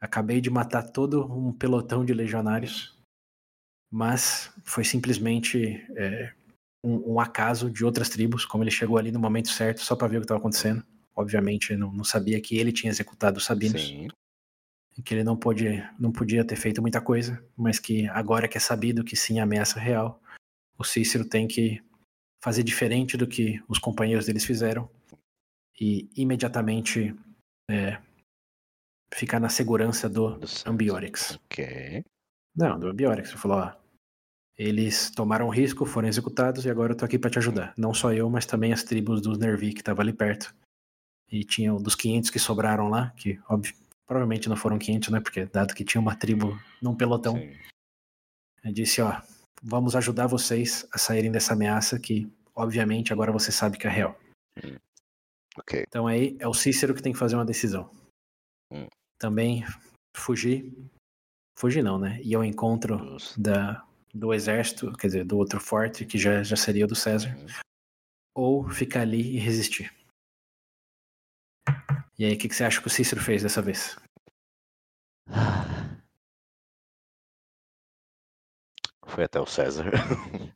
Acabei 0.01 0.41
de 0.41 0.49
matar 0.49 0.91
todo 0.91 1.27
um 1.27 1.53
pelotão 1.53 2.05
de 2.05 2.15
legionários, 2.15 2.97
mas 3.93 4.51
foi 4.65 4.85
simplesmente 4.85 5.85
é, 5.97 6.33
um, 6.85 7.15
um 7.15 7.21
acaso 7.21 7.69
de 7.69 7.85
outras 7.85 8.09
tribos, 8.09 8.45
como 8.47 8.63
ele 8.63 8.71
chegou 8.71 8.97
ali 8.97 9.11
no 9.11 9.19
momento 9.21 9.49
certo 9.49 9.81
só 9.81 9.97
para 9.97 10.07
ver 10.09 10.17
o 10.19 10.21
que 10.21 10.25
estava 10.25 10.39
acontecendo. 10.41 10.85
Obviamente, 11.15 11.77
não, 11.77 11.93
não 11.93 12.05
sabia 12.05 12.41
que 12.41 12.57
ele 12.57 12.73
tinha 12.73 12.91
executado 12.91 13.39
os 13.39 13.45
sabinos, 13.45 13.83
sim. 13.83 14.09
que 15.05 15.15
ele 15.15 15.25
não, 15.25 15.37
pôde, 15.37 15.83
não 15.99 16.13
podia 16.13 16.45
ter 16.45 16.57
feito 16.57 16.81
muita 16.81 17.01
coisa, 17.01 17.43
mas 17.57 17.79
que 17.79 18.09
agora 18.09 18.49
que 18.49 18.57
é 18.57 18.61
sabido 18.61 19.05
que 19.05 19.17
sim, 19.17 19.39
ameaça 19.39 19.79
é 19.79 19.83
real, 19.83 20.23
o 20.79 20.85
Cícero 20.85 21.25
tem 21.25 21.47
que 21.47 21.83
fazer 22.43 22.63
diferente 22.63 23.17
do 23.17 23.27
que 23.27 23.63
os 23.69 23.79
companheiros 23.79 24.27
deles 24.27 24.45
fizeram 24.45 24.89
e 25.79 26.11
imediatamente 26.17 27.15
é, 27.71 28.01
ficar 29.15 29.41
na 29.41 29.49
segurança 29.49 30.09
do 30.09 30.39
Do. 30.39 30.47
Ambiorix. 30.67 31.39
Ok. 31.47 32.05
Não, 32.55 32.79
do 32.79 32.89
Ambiorix. 32.89 33.31
Ele 33.31 33.39
falou, 33.39 33.59
ó, 33.59 33.73
eles 34.57 35.11
tomaram 35.11 35.49
risco, 35.49 35.87
foram 35.87 36.09
executados 36.09 36.65
e 36.65 36.71
agora 36.71 36.93
eu 36.93 36.97
tô 36.97 37.05
aqui 37.05 37.19
para 37.19 37.31
te 37.31 37.39
ajudar. 37.39 37.73
Não 37.77 37.95
só 37.95 38.13
eu, 38.13 38.29
mas 38.29 38.47
também 38.47 38.73
as 38.73 38.83
tribos 38.83 39.23
dos 39.23 39.39
Nervi 39.39 39.73
que 39.73 39.81
estavam 39.81 40.03
ali 40.03 40.13
perto. 40.13 40.55
E 41.31 41.45
tinham 41.45 41.81
dos 41.81 41.95
500 41.95 42.31
que 42.31 42.39
sobraram 42.39 42.89
lá, 42.89 43.11
que 43.11 43.41
óbvio, 43.49 43.75
provavelmente 44.07 44.49
não 44.49 44.57
foram 44.57 44.79
500, 44.79 45.09
né? 45.11 45.21
Porque 45.21 45.47
dado 45.47 45.75
que 45.75 45.85
tinha 45.85 46.01
uma 46.01 46.17
tribo 46.17 46.59
num 46.83 46.97
pelotão, 46.97 47.37
Sim. 47.37 48.73
disse, 48.73 49.01
ó, 49.01 49.21
vamos 49.63 49.95
ajudar 49.95 50.27
vocês 50.27 50.87
a 50.93 50.99
saírem 50.99 51.31
dessa 51.31 51.53
ameaça 51.53 51.99
que, 51.99 52.31
obviamente, 52.55 53.13
agora 53.13 53.31
você 53.31 53.53
sabe 53.53 53.79
que 53.79 53.87
é 53.87 53.91
real. 53.91 54.19
Ok. 55.57 55.85
Então 55.87 56.07
aí 56.07 56.37
é 56.41 56.49
o 56.49 56.55
Cícero 56.55 56.95
que 56.95 57.03
tem 57.03 57.13
que 57.13 57.19
fazer 57.19 57.37
uma 57.37 57.45
decisão. 57.45 57.91
Hum. 58.73 58.87
Também 59.19 59.65
fugir. 60.17 60.73
Fugir 61.57 61.83
não, 61.83 61.99
né? 61.99 62.21
Ir 62.23 62.35
ao 62.35 62.45
encontro 62.45 63.17
da, 63.37 63.85
do 64.15 64.33
exército, 64.33 64.93
quer 64.97 65.09
dizer, 65.09 65.25
do 65.25 65.37
outro 65.37 65.61
forte, 65.61 66.05
que 66.07 66.19
já, 66.19 66.43
já 66.43 66.57
seria 66.57 66.85
o 66.85 66.89
do 66.89 66.97
César, 66.97 67.37
Uhum. 67.37 67.47
ou 68.35 68.69
ficar 68.71 69.03
ali 69.03 69.37
e 69.37 69.39
resistir. 69.39 69.93
E 72.21 72.25
aí, 72.27 72.35
o 72.35 72.39
que, 72.39 72.49
que 72.51 72.55
você 72.55 72.65
acha 72.65 72.83
que 72.83 72.87
o 72.87 72.91
Cícero 72.91 73.19
fez 73.19 73.43
dessa 73.43 73.63
vez? 73.63 73.97
Foi 79.07 79.25
até 79.25 79.41
o 79.41 79.47
César. 79.47 79.87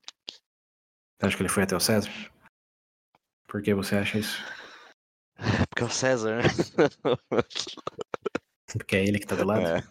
Você 1.16 1.26
acha 1.26 1.36
que 1.38 1.42
ele 1.42 1.48
foi 1.48 1.62
até 1.62 1.74
o 1.74 1.80
César? 1.80 2.10
Por 3.48 3.62
que 3.62 3.72
você 3.72 3.96
acha 3.96 4.18
isso? 4.18 4.36
Porque 5.70 5.82
é 5.82 5.86
o 5.86 5.90
César, 5.90 6.36
né? 6.36 6.42
Porque 8.76 8.96
é 8.96 9.06
ele 9.06 9.18
que 9.18 9.26
tá 9.26 9.34
do 9.34 9.46
lado? 9.46 9.66
É. 9.66 9.82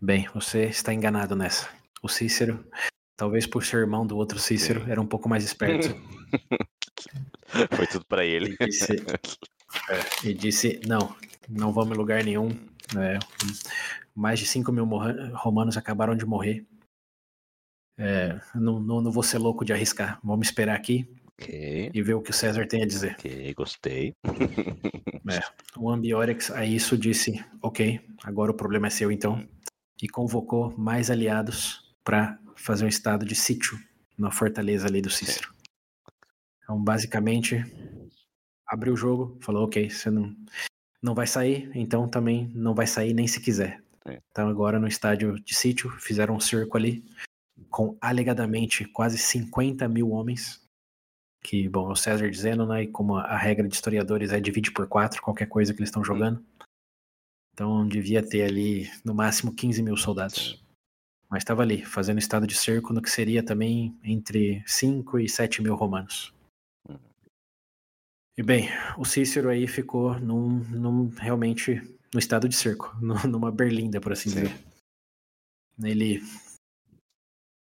Bem, 0.00 0.28
você 0.28 0.66
está 0.66 0.94
enganado 0.94 1.34
nessa. 1.34 1.68
O 2.00 2.08
Cícero, 2.08 2.64
talvez 3.16 3.44
por 3.44 3.64
ser 3.64 3.78
irmão 3.78 4.06
do 4.06 4.16
outro 4.16 4.38
Cícero, 4.38 4.88
era 4.88 5.00
um 5.00 5.08
pouco 5.08 5.28
mais 5.28 5.42
esperto. 5.42 5.88
Foi 7.76 7.86
tudo 7.86 8.04
pra 8.06 8.24
ele. 8.24 8.56
E 8.60 8.66
disse, 8.66 8.92
é, 9.90 10.28
e 10.28 10.34
disse, 10.34 10.80
não, 10.86 11.14
não 11.48 11.72
vamos 11.72 11.94
em 11.94 11.98
lugar 11.98 12.24
nenhum. 12.24 12.50
É, 12.96 13.18
mais 14.14 14.38
de 14.38 14.46
5 14.46 14.70
mil 14.72 14.84
romanos 15.34 15.76
acabaram 15.76 16.16
de 16.16 16.24
morrer. 16.24 16.66
É, 17.98 18.40
não, 18.54 18.80
não, 18.80 19.00
não 19.00 19.12
vou 19.12 19.22
ser 19.22 19.38
louco 19.38 19.64
de 19.64 19.72
arriscar. 19.72 20.18
Vamos 20.22 20.48
esperar 20.48 20.76
aqui 20.76 21.08
Ok, 21.42 21.90
e 21.92 22.02
ver 22.02 22.14
o 22.14 22.22
que 22.22 22.30
o 22.30 22.34
César 22.34 22.66
tem 22.66 22.82
a 22.82 22.86
dizer. 22.86 23.12
ok, 23.18 23.54
gostei. 23.54 24.14
O 25.76 25.88
Ambiorix 25.88 26.50
a 26.50 26.66
isso 26.66 26.98
disse, 26.98 27.44
ok, 27.62 28.00
agora 28.24 28.50
o 28.50 28.54
problema 28.54 28.88
é 28.88 28.90
seu 28.90 29.10
então. 29.10 29.46
E 30.02 30.08
convocou 30.08 30.76
mais 30.76 31.10
aliados 31.12 31.94
para 32.02 32.38
fazer 32.56 32.84
um 32.84 32.88
estado 32.88 33.24
de 33.24 33.34
sítio 33.36 33.78
na 34.18 34.32
fortaleza 34.32 34.88
ali 34.88 35.00
do 35.00 35.08
Cícero. 35.08 35.54
Então, 36.62 36.82
basicamente, 36.82 37.64
abriu 38.66 38.94
o 38.94 38.96
jogo, 38.96 39.38
falou, 39.40 39.64
ok, 39.64 39.90
você 39.90 40.10
não, 40.10 40.34
não 41.02 41.14
vai 41.14 41.26
sair, 41.26 41.70
então 41.74 42.08
também 42.08 42.50
não 42.54 42.74
vai 42.74 42.86
sair 42.86 43.12
nem 43.12 43.26
se 43.26 43.40
quiser. 43.40 43.82
É. 44.06 44.18
Então 44.30 44.48
agora 44.48 44.78
no 44.78 44.88
estádio 44.88 45.38
de 45.40 45.54
sítio, 45.54 45.90
fizeram 46.00 46.34
um 46.34 46.40
cerco 46.40 46.76
ali, 46.76 47.04
com 47.70 47.96
alegadamente 48.00 48.84
quase 48.84 49.18
50 49.18 49.86
mil 49.88 50.10
homens, 50.10 50.62
que, 51.42 51.68
bom, 51.68 51.88
é 51.88 51.92
o 51.92 51.96
César 51.96 52.30
dizendo, 52.30 52.66
né, 52.66 52.84
e 52.84 52.88
como 52.88 53.16
a, 53.16 53.24
a 53.24 53.36
regra 53.36 53.66
de 53.66 53.74
historiadores 53.74 54.32
é 54.32 54.40
divide 54.40 54.70
por 54.70 54.86
quatro 54.86 55.20
qualquer 55.20 55.46
coisa 55.46 55.74
que 55.74 55.80
eles 55.80 55.88
estão 55.88 56.04
jogando. 56.04 56.44
Então 57.52 57.86
devia 57.86 58.26
ter 58.26 58.44
ali, 58.44 58.90
no 59.04 59.14
máximo, 59.14 59.54
15 59.54 59.82
mil 59.82 59.96
soldados. 59.96 60.64
Mas 61.28 61.42
estava 61.42 61.62
ali, 61.62 61.84
fazendo 61.84 62.18
estado 62.18 62.46
de 62.46 62.54
cerco 62.54 62.92
no 62.92 63.02
que 63.02 63.10
seria 63.10 63.42
também 63.42 63.98
entre 64.04 64.62
5 64.66 65.18
e 65.18 65.28
7 65.28 65.62
mil 65.62 65.74
romanos. 65.74 66.32
E 68.36 68.42
bem, 68.42 68.68
o 68.96 69.04
Cícero 69.04 69.50
aí 69.50 69.66
ficou 69.66 70.18
num, 70.18 70.58
num 70.70 71.08
realmente 71.08 71.82
no 72.12 72.18
estado 72.18 72.48
de 72.48 72.56
cerco, 72.56 72.94
nu- 73.00 73.26
numa 73.28 73.50
berlinda, 73.52 74.00
por 74.00 74.12
assim 74.12 74.30
Sim. 74.30 74.42
dizer. 74.42 74.60
Ele 75.82 76.22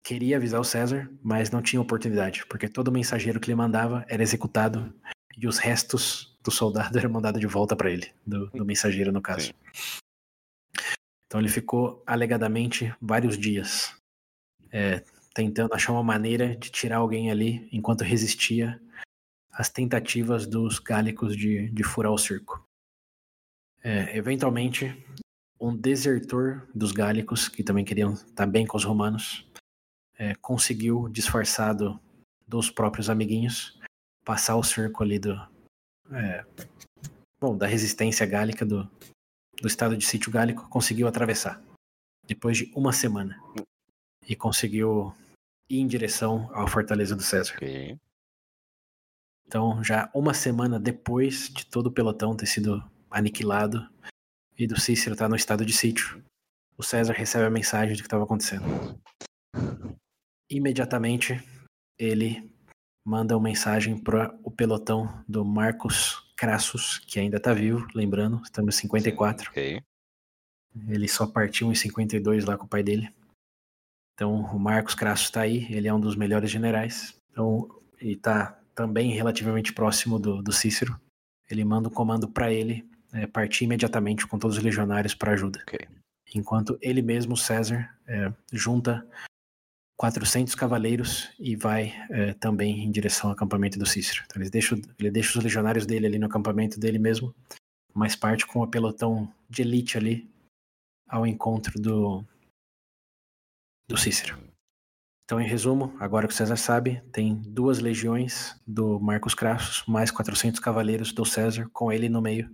queria 0.05 0.37
avisar 0.37 0.61
o 0.61 0.65
César, 0.65 1.11
mas 1.23 1.51
não 1.51 1.63
tinha 1.63 1.81
oportunidade, 1.81 2.45
porque 2.47 2.69
todo 2.69 2.93
mensageiro 2.93 3.41
que 3.41 3.49
ele 3.49 3.57
mandava 3.57 4.05
era 4.09 4.23
executado 4.23 4.93
e 5.37 5.47
os 5.47 5.59
restos 5.59 6.37
do 6.43 6.51
soldado 6.51 6.97
eram 6.99 7.11
mandados 7.11 7.41
de 7.41 7.47
volta 7.47 7.75
para 7.75 7.91
ele, 7.91 8.13
do, 8.27 8.47
do 8.51 8.65
mensageiro 8.65 9.13
no 9.13 9.23
caso. 9.23 9.47
Sim. 9.47 9.53
Então 11.27 11.41
ele 11.41 11.49
ficou 11.49 12.03
alegadamente 12.07 12.95
vários 13.01 13.39
dias 13.39 13.97
é, 14.71 15.03
tentando 15.35 15.75
achar 15.75 15.93
uma 15.93 16.03
maneira 16.03 16.55
de 16.55 16.71
tirar 16.71 16.99
alguém 16.99 17.31
ali 17.31 17.69
enquanto 17.73 18.03
resistia 18.05 18.79
as 19.53 19.69
tentativas 19.69 20.47
dos 20.47 20.79
gálicos 20.79 21.37
de, 21.37 21.69
de 21.69 21.83
furar 21.83 22.13
o 22.13 22.19
cerco. 22.19 22.67
É, 23.85 24.17
eventualmente, 24.17 25.05
um 25.61 25.77
desertor 25.77 26.69
dos 26.75 26.93
gálicos, 26.93 27.49
que 27.49 27.63
também 27.63 27.85
queriam 27.85 28.15
estar 28.15 28.47
bem 28.47 28.67
com 28.67 28.77
os 28.77 28.85
romanos, 28.85 29.47
é, 30.19 30.35
conseguiu, 30.37 31.09
disfarçado 31.09 32.01
dos 32.47 32.71
próprios 32.71 33.11
amiguinhos, 33.11 33.79
passar 34.25 34.57
o 34.57 34.63
cerco 34.63 35.03
ali 35.03 35.19
do. 35.19 35.35
É, 36.13 36.45
bom, 37.41 37.57
da 37.57 37.67
resistência 37.67 38.25
gálica 38.25 38.65
do, 38.65 38.89
do 39.61 39.67
estado 39.67 39.97
de 39.97 40.05
sítio 40.05 40.31
gálico, 40.31 40.69
conseguiu 40.69 41.07
atravessar. 41.07 41.63
Depois 42.27 42.59
de 42.59 42.73
uma 42.75 42.93
semana. 42.93 43.41
E 44.29 44.37
conseguiu 44.37 45.13
ir 45.69 45.81
em 45.81 45.87
direção 45.87 46.49
à 46.55 46.67
fortaleza 46.69 47.17
do 47.17 47.23
César. 47.23 47.55
Ok. 47.57 47.99
Então, 49.53 49.85
já 49.85 50.11
uma 50.15 50.33
semana 50.33 50.81
depois 50.81 51.51
de 51.51 51.67
todo 51.67 51.89
o 51.89 51.93
pelotão 51.93 52.35
ter 52.35 52.47
sido 52.47 52.83
aniquilado 53.11 53.87
e 54.57 54.67
do 54.67 54.81
Cícero 54.81 55.13
estar 55.13 55.29
no 55.29 55.37
estado 55.37 55.63
de 55.67 55.75
sítio, 55.75 56.25
o 56.75 56.83
César 56.83 57.13
recebe 57.13 57.45
a 57.45 57.51
mensagem 57.51 57.95
de 57.95 58.01
que 58.01 58.07
estava 58.07 58.25
acontecendo. 58.25 58.65
Imediatamente, 60.51 61.39
ele 61.99 62.51
manda 63.07 63.37
uma 63.37 63.43
mensagem 63.43 64.03
para 64.03 64.35
o 64.43 64.51
pelotão 64.51 65.23
do 65.29 65.45
Marcos 65.45 66.33
Crassus, 66.35 67.01
que 67.01 67.21
ainda 67.21 67.37
está 67.37 67.53
vivo, 67.53 67.87
lembrando, 67.95 68.41
estamos 68.43 68.75
em 68.79 68.81
54. 68.81 69.51
Ok. 69.51 69.83
Ele 70.89 71.09
só 71.09 71.27
partiu 71.27 71.71
em 71.71 71.75
52 71.75 72.47
lá 72.47 72.57
com 72.57 72.65
o 72.65 72.69
pai 72.69 72.83
dele. 72.83 73.15
Então, 74.15 74.35
o 74.35 74.59
Marcos 74.59 74.95
Crassus 74.95 75.27
está 75.27 75.43
aí, 75.43 75.71
ele 75.71 75.89
é 75.89 75.93
um 75.93 76.01
dos 76.01 76.17
melhores 76.17 76.51
generais. 76.51 77.15
Então, 77.31 77.69
ele 78.01 78.15
está 78.15 78.62
também 78.75 79.13
relativamente 79.13 79.73
próximo 79.73 80.19
do, 80.19 80.43
do 80.43 80.53
Cícero. 80.53 80.99
Ele 81.51 81.65
manda 81.65 81.89
um 81.89 81.93
comando 81.93 82.29
para 82.29 82.53
ele 82.53 82.89
é, 83.13 83.27
partir 83.27 83.65
imediatamente 83.65 84.27
com 84.27 84.39
todos 84.39 84.57
os 84.57 84.63
legionários 84.63 85.15
para 85.15 85.33
ajuda. 85.33 85.61
Ok. 85.63 85.87
Enquanto 86.35 86.79
ele 86.81 87.03
mesmo, 87.03 87.37
César, 87.37 87.95
é, 88.07 88.33
junta 88.53 89.07
400 89.97 90.55
cavaleiros 90.55 91.31
e 91.39 91.55
vai 91.55 91.95
é, 92.11 92.33
também 92.35 92.85
em 92.85 92.91
direção 92.91 93.29
ao 93.31 93.35
acampamento 93.35 93.79
do 93.79 93.87
Cícero. 93.87 94.23
Então, 94.25 94.43
ele 94.43 94.51
deixa, 94.51 94.75
ele 94.99 95.11
deixa 95.11 95.39
os 95.39 95.45
legionários 95.45 95.87
dele 95.87 96.07
ali 96.07 96.19
no 96.19 96.27
acampamento 96.27 96.81
dele 96.81 96.99
mesmo, 96.99 97.35
mas 97.95 98.17
parte 98.17 98.47
com 98.47 98.61
o 98.61 98.67
pelotão 98.67 99.33
de 99.49 99.63
elite 99.63 99.99
ali 99.99 100.29
ao 101.07 101.27
encontro 101.27 101.79
do, 101.79 102.25
do 103.87 103.99
Cícero. 103.99 104.52
Então, 105.25 105.41
em 105.41 105.47
resumo, 105.47 105.97
agora 105.99 106.27
que 106.27 106.35
o 106.35 106.37
César 106.37 106.57
sabe, 106.57 107.01
tem 107.13 107.35
duas 107.35 107.79
legiões 107.79 108.61
do 108.67 108.99
Marcos 109.01 109.35
Crassus, 109.35 109.85
mais 109.87 110.11
400 110.11 110.61
cavaleiros 110.61 111.13
do 111.13 111.25
César, 111.25 111.69
com 111.73 111.93
ele 111.93 112.09
no 112.09 112.21
meio, 112.21 112.51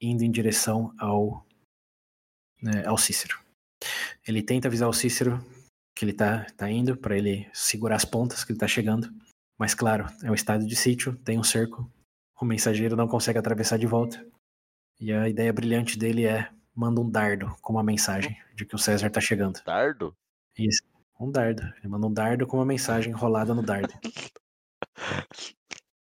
indo 0.00 0.22
em 0.22 0.30
direção 0.30 0.94
ao, 0.98 1.44
né, 2.62 2.86
ao 2.86 2.96
Cícero. 2.96 3.38
Ele 4.26 4.42
tenta 4.42 4.68
avisar 4.68 4.88
o 4.88 4.92
Cícero 4.92 5.44
que 5.94 6.04
ele 6.04 6.12
tá, 6.12 6.46
tá 6.56 6.70
indo, 6.70 6.96
para 6.96 7.18
ele 7.18 7.50
segurar 7.52 7.96
as 7.96 8.04
pontas, 8.04 8.44
que 8.44 8.52
ele 8.52 8.58
tá 8.58 8.68
chegando. 8.68 9.12
Mas, 9.58 9.74
claro, 9.74 10.06
é 10.22 10.30
um 10.30 10.34
estado 10.34 10.64
de 10.64 10.76
sítio, 10.76 11.16
tem 11.24 11.36
um 11.36 11.42
cerco, 11.42 11.90
o 12.40 12.44
mensageiro 12.44 12.94
não 12.94 13.08
consegue 13.08 13.36
atravessar 13.36 13.78
de 13.78 13.86
volta. 13.86 14.24
E 15.00 15.12
a 15.12 15.28
ideia 15.28 15.52
brilhante 15.52 15.98
dele 15.98 16.24
é 16.24 16.48
manda 16.72 17.00
um 17.00 17.10
dardo 17.10 17.52
com 17.60 17.72
uma 17.72 17.82
mensagem 17.82 18.36
de 18.54 18.64
que 18.64 18.76
o 18.76 18.78
César 18.78 19.10
tá 19.10 19.20
chegando. 19.20 19.60
Dardo? 19.64 20.16
Isso. 20.56 20.82
Um 21.18 21.30
dardo. 21.30 21.62
Ele 21.78 21.88
manda 21.88 22.06
um 22.06 22.12
dardo 22.12 22.46
com 22.46 22.56
uma 22.58 22.66
mensagem 22.66 23.12
enrolada 23.12 23.54
no 23.54 23.62
dardo. 23.62 23.92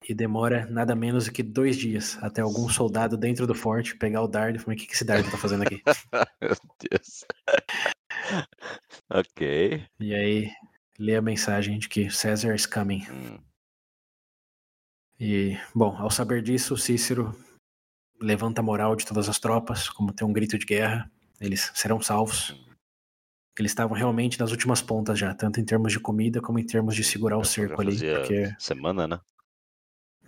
E 0.08 0.14
demora 0.14 0.64
nada 0.70 0.96
menos 0.96 1.26
do 1.26 1.32
que 1.32 1.42
dois 1.42 1.76
dias 1.76 2.16
até 2.22 2.40
algum 2.40 2.66
soldado 2.66 3.14
dentro 3.14 3.46
do 3.46 3.54
forte 3.54 3.94
pegar 3.94 4.22
o 4.22 4.26
dardo 4.26 4.56
e 4.56 4.58
falar: 4.58 4.74
o 4.74 4.76
que, 4.78 4.86
que 4.86 4.94
esse 4.94 5.04
dardo 5.04 5.30
tá 5.30 5.36
fazendo 5.36 5.64
aqui? 5.64 5.82
Meu 6.40 6.56
Deus. 6.90 7.26
ok. 9.10 9.86
E 10.00 10.14
aí 10.14 10.50
lê 10.98 11.14
a 11.14 11.20
mensagem 11.20 11.78
de 11.78 11.90
que 11.90 12.10
César 12.10 12.54
is 12.54 12.64
coming. 12.64 13.06
Hum, 13.10 13.38
E, 15.20 15.58
bom, 15.74 15.94
ao 15.98 16.10
saber 16.10 16.40
disso, 16.42 16.74
Cícero 16.74 17.34
levanta 18.18 18.62
a 18.62 18.64
moral 18.64 18.96
de 18.96 19.04
todas 19.04 19.28
as 19.28 19.38
tropas, 19.38 19.90
como 19.90 20.12
tem 20.12 20.26
um 20.26 20.32
grito 20.32 20.58
de 20.58 20.64
guerra, 20.64 21.10
eles 21.38 21.70
serão 21.74 22.00
salvos. 22.00 22.54
Eles 23.62 23.72
estavam 23.72 23.96
realmente 23.96 24.38
nas 24.38 24.50
últimas 24.50 24.80
pontas 24.80 25.18
já, 25.18 25.34
tanto 25.34 25.60
em 25.60 25.64
termos 25.64 25.92
de 25.92 26.00
comida 26.00 26.40
como 26.40 26.58
em 26.58 26.66
termos 26.66 26.94
de 26.94 27.02
segurar 27.02 27.36
o 27.36 27.44
já 27.44 27.50
cerco 27.50 27.80
ali, 27.80 27.92
fazia 27.92 28.18
porque 28.18 28.54
semana, 28.58 29.06
né? 29.06 29.20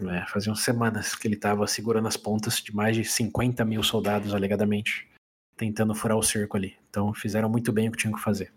é, 0.08 0.24
faziam 0.26 0.54
semanas 0.54 1.14
que 1.14 1.26
ele 1.26 1.34
estava 1.34 1.66
segurando 1.66 2.08
as 2.08 2.16
pontas 2.16 2.56
de 2.56 2.74
mais 2.74 2.96
de 2.96 3.04
50 3.04 3.64
mil 3.64 3.82
soldados, 3.82 4.34
alegadamente, 4.34 5.08
tentando 5.56 5.94
furar 5.94 6.16
o 6.16 6.22
cerco 6.22 6.56
ali. 6.56 6.76
Então 6.88 7.12
fizeram 7.12 7.48
muito 7.48 7.72
bem 7.72 7.88
o 7.88 7.92
que 7.92 7.98
tinham 7.98 8.14
que 8.14 8.22
fazer. 8.22 8.52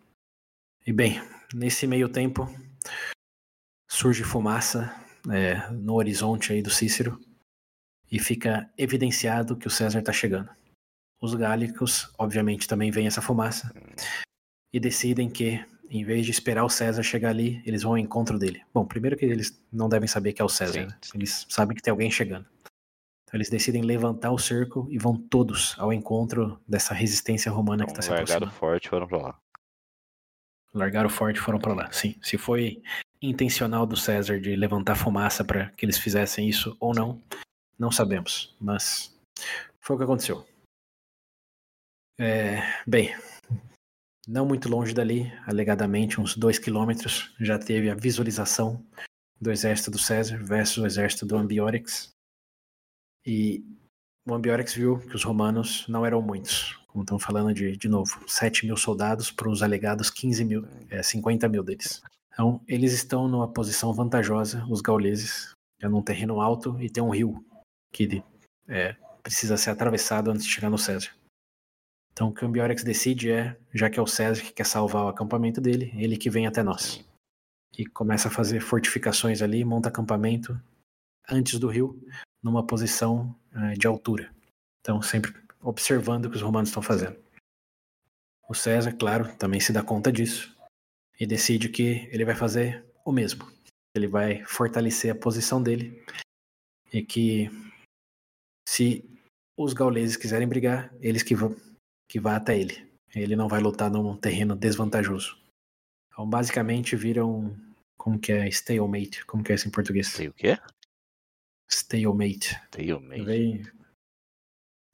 E 0.86 0.94
bem, 0.94 1.22
nesse 1.54 1.88
meio 1.88 2.08
tempo, 2.08 2.48
surge 3.90 4.24
fumaça 4.24 4.94
é, 5.30 5.70
no 5.72 5.96
horizonte 5.96 6.54
aí 6.54 6.62
do 6.62 6.70
Cícero 6.70 7.20
e 8.12 8.20
fica 8.20 8.70
evidenciado 8.78 9.58
que 9.58 9.68
o 9.68 9.72
César 9.72 10.00
está 10.00 10.12
chegando. 10.12 10.50
Os 11.22 11.34
gálicos, 11.34 12.14
obviamente, 12.18 12.68
também 12.68 12.92
veem 12.92 13.08
essa 13.08 13.22
fumaça 13.22 13.74
e 14.74 14.80
decidem 14.80 15.30
que, 15.30 15.64
em 15.90 16.04
vez 16.04 16.26
de 16.26 16.32
esperar 16.32 16.66
o 16.66 16.70
César 16.70 17.04
chegar 17.04 17.30
ali, 17.30 17.62
eles 17.66 17.84
vão 17.84 17.92
ao 17.94 17.98
encontro 17.98 18.40
dele. 18.40 18.62
Bom, 18.74 18.86
primeiro 18.86 19.16
que 19.16 19.24
eles 19.26 19.64
não 19.72 19.88
devem 19.88 20.08
saber 20.08 20.34
que 20.34 20.42
é 20.42 20.46
o 20.46 20.50
César, 20.50 20.88
né? 20.88 20.98
eles 21.14 21.46
sabem 21.48 21.76
que 21.76 21.84
tem 21.84 21.92
alguém 21.92 22.10
chegando. 22.10 22.48
Então 23.24 23.38
eles 23.38 23.50
decidem 23.50 23.84
levantar 23.84 24.32
o 24.32 24.38
cerco 24.38 24.88
e 24.90 24.98
vão 24.98 25.16
todos 25.16 25.76
ao 25.78 25.94
encontro 25.94 26.60
dessa 26.68 26.94
resistência 26.94 27.52
romana 27.52 27.86
que 27.86 27.92
está 27.92 28.02
Então, 28.04 28.04
se 28.04 28.10
largaram 28.10 28.48
aproximando. 28.48 28.60
forte 28.60 28.86
e 28.86 28.90
foram 28.90 29.08
pra 29.08 29.18
lá. 29.18 29.40
Largaram 30.74 31.08
o 31.08 31.12
forte 31.12 31.38
e 31.38 31.40
foram 31.40 31.60
para 31.60 31.74
lá. 31.74 31.92
Sim, 31.92 32.16
se 32.22 32.36
foi 32.38 32.82
intencional 33.22 33.86
do 33.86 33.96
César 33.96 34.40
de 34.40 34.56
levantar 34.56 34.96
fumaça 34.96 35.44
para 35.44 35.70
que 35.72 35.86
eles 35.86 35.98
fizessem 35.98 36.50
isso 36.50 36.76
ou 36.80 36.94
não, 36.96 37.22
não 37.78 37.92
sabemos. 37.92 38.56
Mas 38.60 39.16
foi 39.80 39.96
o 39.96 40.00
que 40.00 40.04
aconteceu. 40.04 40.46
É, 42.20 42.62
bem, 42.88 43.16
não 44.28 44.46
muito 44.46 44.70
longe 44.70 44.94
dali, 44.94 45.32
alegadamente 45.46 46.20
uns 46.20 46.36
dois 46.36 46.58
quilômetros, 46.58 47.34
já 47.40 47.60
teve 47.60 47.90
a 47.90 47.96
visualização 47.96 48.84
do 49.40 49.52
exército 49.52 49.92
do 49.92 50.00
César 50.00 50.38
versus 50.42 50.78
o 50.78 50.86
exército 50.86 51.26
do 51.26 51.38
Ambiorix. 51.38 52.14
E 53.26 53.64
o 54.26 54.34
Ambiorix 54.34 54.74
viu 54.74 55.00
que 55.00 55.16
os 55.16 55.24
romanos 55.24 55.86
não 55.88 56.06
eram 56.06 56.22
muitos. 56.22 56.80
Como 56.88 57.04
estamos 57.04 57.24
falando 57.24 57.54
de, 57.54 57.76
de 57.76 57.88
novo, 57.90 58.24
7 58.28 58.66
mil 58.66 58.78
soldados 58.78 59.32
para 59.32 59.50
os 59.50 59.62
alegados 59.62 60.10
15 60.10 60.46
mil, 60.46 60.68
é, 60.90 61.04
50 61.04 61.50
mil 61.50 61.64
deles. 61.64 62.02
Então, 62.32 62.62
eles 62.68 62.94
estão 62.94 63.28
numa 63.28 63.52
posição 63.52 63.94
vantajosa, 63.94 64.66
os 64.70 64.82
gauleses, 64.82 65.52
é 65.82 65.88
num 65.88 66.02
terreno 66.02 66.40
alto 66.40 66.82
e 66.82 66.90
tem 66.90 67.04
um 67.04 67.10
rio 67.10 67.44
que 67.92 68.24
é, 68.68 68.96
precisa 69.22 69.58
ser 69.58 69.72
atravessado 69.72 70.32
antes 70.32 70.46
de 70.46 70.52
chegar 70.52 70.70
no 70.70 70.78
César. 70.78 71.12
Então, 72.14 72.30
o 72.30 72.34
que 72.34 72.46
o 72.46 72.48
Ambiorix 72.48 72.84
decide 72.84 73.32
é, 73.32 73.58
já 73.74 73.90
que 73.90 74.00
é 74.00 74.02
o 74.02 74.08
César 74.08 74.42
que 74.42 74.54
quer 74.54 74.66
salvar 74.66 75.06
o 75.06 75.08
acampamento 75.08 75.60
dele, 75.60 75.92
ele 75.96 76.16
que 76.16 76.30
vem 76.30 76.46
até 76.46 76.62
nós. 76.62 77.04
E 77.78 77.88
começa 77.88 78.28
a 78.28 78.32
fazer 78.32 78.62
fortificações 78.62 79.42
ali, 79.42 79.66
monta 79.66 79.90
acampamento 79.90 80.60
antes 81.28 81.58
do 81.58 81.68
rio, 81.68 82.00
numa 82.42 82.66
posição 82.66 83.36
eh, 83.56 83.74
de 83.74 83.88
altura. 83.88 84.32
Então, 84.80 85.02
sempre 85.02 85.34
observando 85.60 86.26
o 86.26 86.30
que 86.30 86.36
os 86.36 86.42
romanos 86.44 86.70
estão 86.70 86.84
fazendo. 86.84 87.18
O 88.48 88.54
César, 88.54 88.94
claro, 88.94 89.36
também 89.38 89.60
se 89.60 89.74
dá 89.74 89.82
conta 89.82 90.12
disso 90.12 90.56
e 91.20 91.26
decide 91.26 91.70
que 91.70 92.08
ele 92.12 92.26
vai 92.26 92.36
fazer 92.36 92.86
o 93.04 93.12
mesmo. 93.12 93.52
Ele 93.96 94.08
vai 94.08 94.44
fortalecer 94.46 95.12
a 95.12 95.16
posição 95.16 95.64
dele 95.64 96.04
e 96.92 97.02
que 97.02 97.50
se 98.68 99.04
os 99.58 99.74
gauleses 99.74 100.18
quiserem 100.18 100.48
brigar, 100.48 100.94
eles 101.00 101.24
que 101.24 101.36
vão 101.36 101.56
que 102.14 102.20
vá 102.20 102.36
até 102.36 102.56
ele. 102.56 102.88
Ele 103.16 103.36
não 103.36 103.48
vai 103.48 103.60
lutar 103.60 103.90
num 103.90 104.16
terreno 104.16 104.56
desvantajoso. 104.56 105.36
Então, 106.08 106.30
basicamente, 106.30 106.96
vira 106.96 107.26
um. 107.26 107.58
Como 107.98 108.20
que 108.20 108.32
é? 108.32 108.48
Stalemate. 108.50 109.26
Como 109.26 109.44
que 109.44 109.52
é 109.52 109.56
isso 109.56 109.68
em 109.68 109.72
português? 109.72 110.14
Tem 110.14 110.28
o 110.28 110.34
quê? 110.34 110.60
Stalemate. 111.68 112.56
Meio. 112.78 113.26
Vem. 113.26 113.64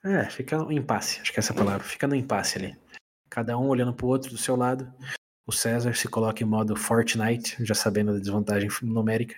É, 0.01 0.29
fica 0.29 0.59
no 0.59 0.71
impasse, 0.71 1.19
acho 1.19 1.33
que 1.33 1.39
é 1.39 1.41
essa 1.41 1.51
a 1.51 1.55
palavra. 1.57 1.85
Fica 1.85 2.07
no 2.07 2.15
impasse 2.15 2.57
ali. 2.57 2.77
Cada 3.29 3.57
um 3.57 3.67
olhando 3.67 3.93
pro 3.93 4.07
outro 4.07 4.29
do 4.29 4.37
seu 4.37 4.55
lado. 4.55 4.89
O 5.45 5.51
César 5.51 5.93
se 5.95 6.07
coloca 6.07 6.41
em 6.41 6.47
modo 6.47 6.73
Fortnite, 6.73 7.57
já 7.65 7.75
sabendo 7.75 8.13
da 8.13 8.19
desvantagem 8.19 8.69
numérica. 8.81 9.35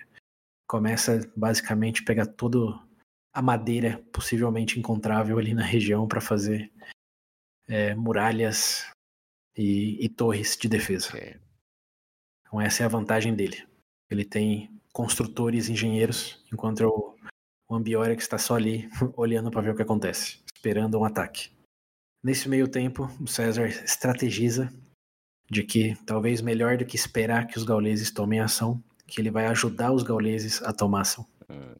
Começa 0.68 1.28
basicamente 1.34 2.02
a 2.02 2.04
pegar 2.04 2.26
toda 2.26 2.58
a 3.34 3.42
madeira 3.42 4.00
possivelmente 4.12 4.78
encontrável 4.78 5.36
ali 5.36 5.52
na 5.52 5.64
região 5.64 6.06
para 6.06 6.20
fazer 6.20 6.70
é, 7.68 7.94
muralhas 7.94 8.86
e, 9.56 10.04
e 10.04 10.08
torres 10.08 10.56
de 10.56 10.68
defesa. 10.68 11.10
Então 12.42 12.60
essa 12.60 12.82
é 12.82 12.86
a 12.86 12.88
vantagem 12.88 13.34
dele. 13.34 13.66
Ele 14.10 14.24
tem 14.24 14.70
construtores, 14.92 15.68
engenheiros, 15.68 16.44
enquanto 16.52 16.86
o, 16.86 17.16
o 17.68 17.74
Ambiorix 17.74 18.24
está 18.24 18.38
só 18.38 18.56
ali 18.56 18.88
olhando 19.16 19.50
para 19.50 19.62
ver 19.62 19.70
o 19.70 19.76
que 19.76 19.82
acontece, 19.82 20.40
esperando 20.54 20.98
um 20.98 21.04
ataque. 21.04 21.50
Nesse 22.22 22.48
meio 22.48 22.68
tempo, 22.68 23.10
o 23.20 23.26
César 23.26 23.66
estrategiza 23.66 24.72
de 25.50 25.64
que 25.64 25.96
talvez 26.06 26.40
melhor 26.40 26.76
do 26.76 26.86
que 26.86 26.96
esperar 26.96 27.46
que 27.46 27.58
os 27.58 27.64
gauleses 27.64 28.10
tomem 28.10 28.40
ação, 28.40 28.82
que 29.06 29.20
ele 29.20 29.30
vai 29.30 29.46
ajudar 29.46 29.92
os 29.92 30.02
gauleses 30.02 30.62
a 30.62 30.72
tomar 30.72 31.02
ação. 31.02 31.26
Hum. 31.50 31.74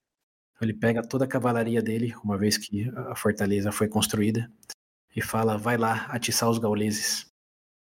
Ele 0.61 0.75
pega 0.75 1.03
toda 1.03 1.25
a 1.25 1.29
cavalaria 1.29 1.83
dele, 1.83 2.15
uma 2.23 2.39
vez 2.39 2.57
que 2.57 2.89
a 3.09 3.17
fortaleza 3.17 3.73
foi 3.73 3.89
construída, 3.89 4.51
e 5.15 5.23
fala: 5.23 5.57
vai 5.57 5.77
lá 5.77 6.07
atiçar 6.07 6.49
os 6.49 6.59
gauleses. 6.59 7.27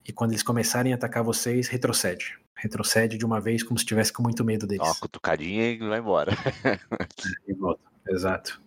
E 0.08 0.12
quando 0.12 0.32
eles 0.32 0.44
começarem 0.44 0.92
a 0.92 0.96
atacar 0.96 1.24
vocês, 1.24 1.68
retrocede. 1.68 2.40
Retrocede 2.56 3.18
de 3.18 3.26
uma 3.26 3.40
vez, 3.40 3.64
como 3.64 3.78
se 3.78 3.84
estivesse 3.84 4.12
com 4.12 4.22
muito 4.22 4.44
medo 4.44 4.68
deles. 4.68 4.88
Ó, 4.88 4.94
cutucadinha 4.96 5.72
e 5.72 5.78
vai 5.78 6.00
embora. 6.00 6.32
e 7.48 7.54
volta. 7.54 7.84
Exato. 8.08 8.62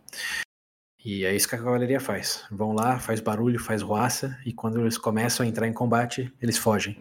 E 1.04 1.24
é 1.24 1.34
isso 1.34 1.46
que 1.46 1.54
a 1.54 1.58
cavalaria 1.58 2.00
faz. 2.00 2.46
Vão 2.50 2.72
lá, 2.72 2.98
faz 2.98 3.20
barulho, 3.20 3.58
faz 3.58 3.82
roaça, 3.82 4.38
e 4.46 4.52
quando 4.52 4.80
eles 4.80 4.96
começam 4.96 5.44
a 5.44 5.48
entrar 5.48 5.68
em 5.68 5.72
combate, 5.72 6.32
eles 6.40 6.56
fogem. 6.56 6.96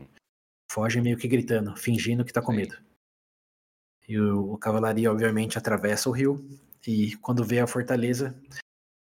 Fogem 0.69 1.01
meio 1.01 1.17
que 1.17 1.27
gritando, 1.27 1.75
fingindo 1.77 2.25
que 2.25 2.33
tá 2.33 2.41
com 2.41 2.51
medo. 2.51 2.75
E 4.07 4.19
o, 4.19 4.53
o 4.53 4.57
cavalaria, 4.57 5.09
obviamente, 5.09 5.57
atravessa 5.57 6.09
o 6.09 6.11
rio, 6.11 6.45
e 6.85 7.15
quando 7.17 7.45
vê 7.45 7.59
a 7.59 7.67
fortaleza, 7.67 8.35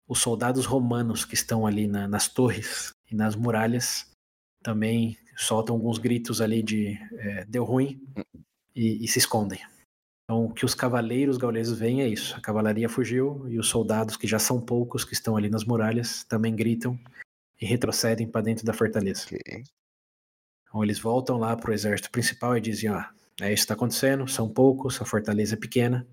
os 0.07 0.19
soldados 0.19 0.65
romanos 0.65 1.25
que 1.25 1.33
estão 1.33 1.67
ali 1.67 1.87
na, 1.87 2.07
nas 2.07 2.27
torres 2.27 2.93
e 3.11 3.15
nas 3.15 3.35
muralhas 3.35 4.09
também 4.63 5.17
soltam 5.35 5.75
alguns 5.75 5.97
gritos 5.97 6.41
ali 6.41 6.63
de 6.63 6.97
é, 7.13 7.45
deu 7.45 7.63
ruim 7.63 8.01
e, 8.75 9.03
e, 9.03 9.07
se 9.07 9.19
escondem. 9.19 9.59
Então, 10.23 10.45
o 10.45 10.53
que 10.53 10.65
os 10.65 10.73
cavaleiros 10.73 11.37
gauleses 11.37 11.77
veem 11.77 12.01
é 12.01 12.07
isso: 12.07 12.35
a 12.35 12.41
cavalaria 12.41 12.89
fugiu 12.89 13.47
e 13.47 13.59
os 13.59 13.67
soldados, 13.67 14.17
que 14.17 14.27
já 14.27 14.39
são 14.39 14.59
poucos, 14.59 15.05
que 15.05 15.13
estão 15.13 15.37
ali 15.37 15.49
nas 15.49 15.63
muralhas, 15.63 16.23
também 16.23 16.55
gritam 16.55 16.99
e 17.61 17.65
retrocedem 17.65 18.27
para 18.27 18.41
dentro 18.41 18.65
da 18.65 18.73
fortaleza. 18.73 19.25
Okay. 19.25 19.63
Então, 20.63 20.83
eles 20.83 20.99
voltam 20.99 21.37
lá 21.37 21.55
para 21.55 21.71
o 21.71 21.73
exército 21.73 22.11
principal 22.11 22.57
e 22.57 22.61
dizem: 22.61 22.89
ah, 22.89 23.11
é 23.39 23.53
isso 23.53 23.61
que 23.61 23.65
está 23.65 23.73
acontecendo, 23.73 24.27
são 24.27 24.49
poucos, 24.49 25.01
a 25.01 25.05
fortaleza 25.05 25.53
é 25.53 25.57
pequena, 25.57 26.05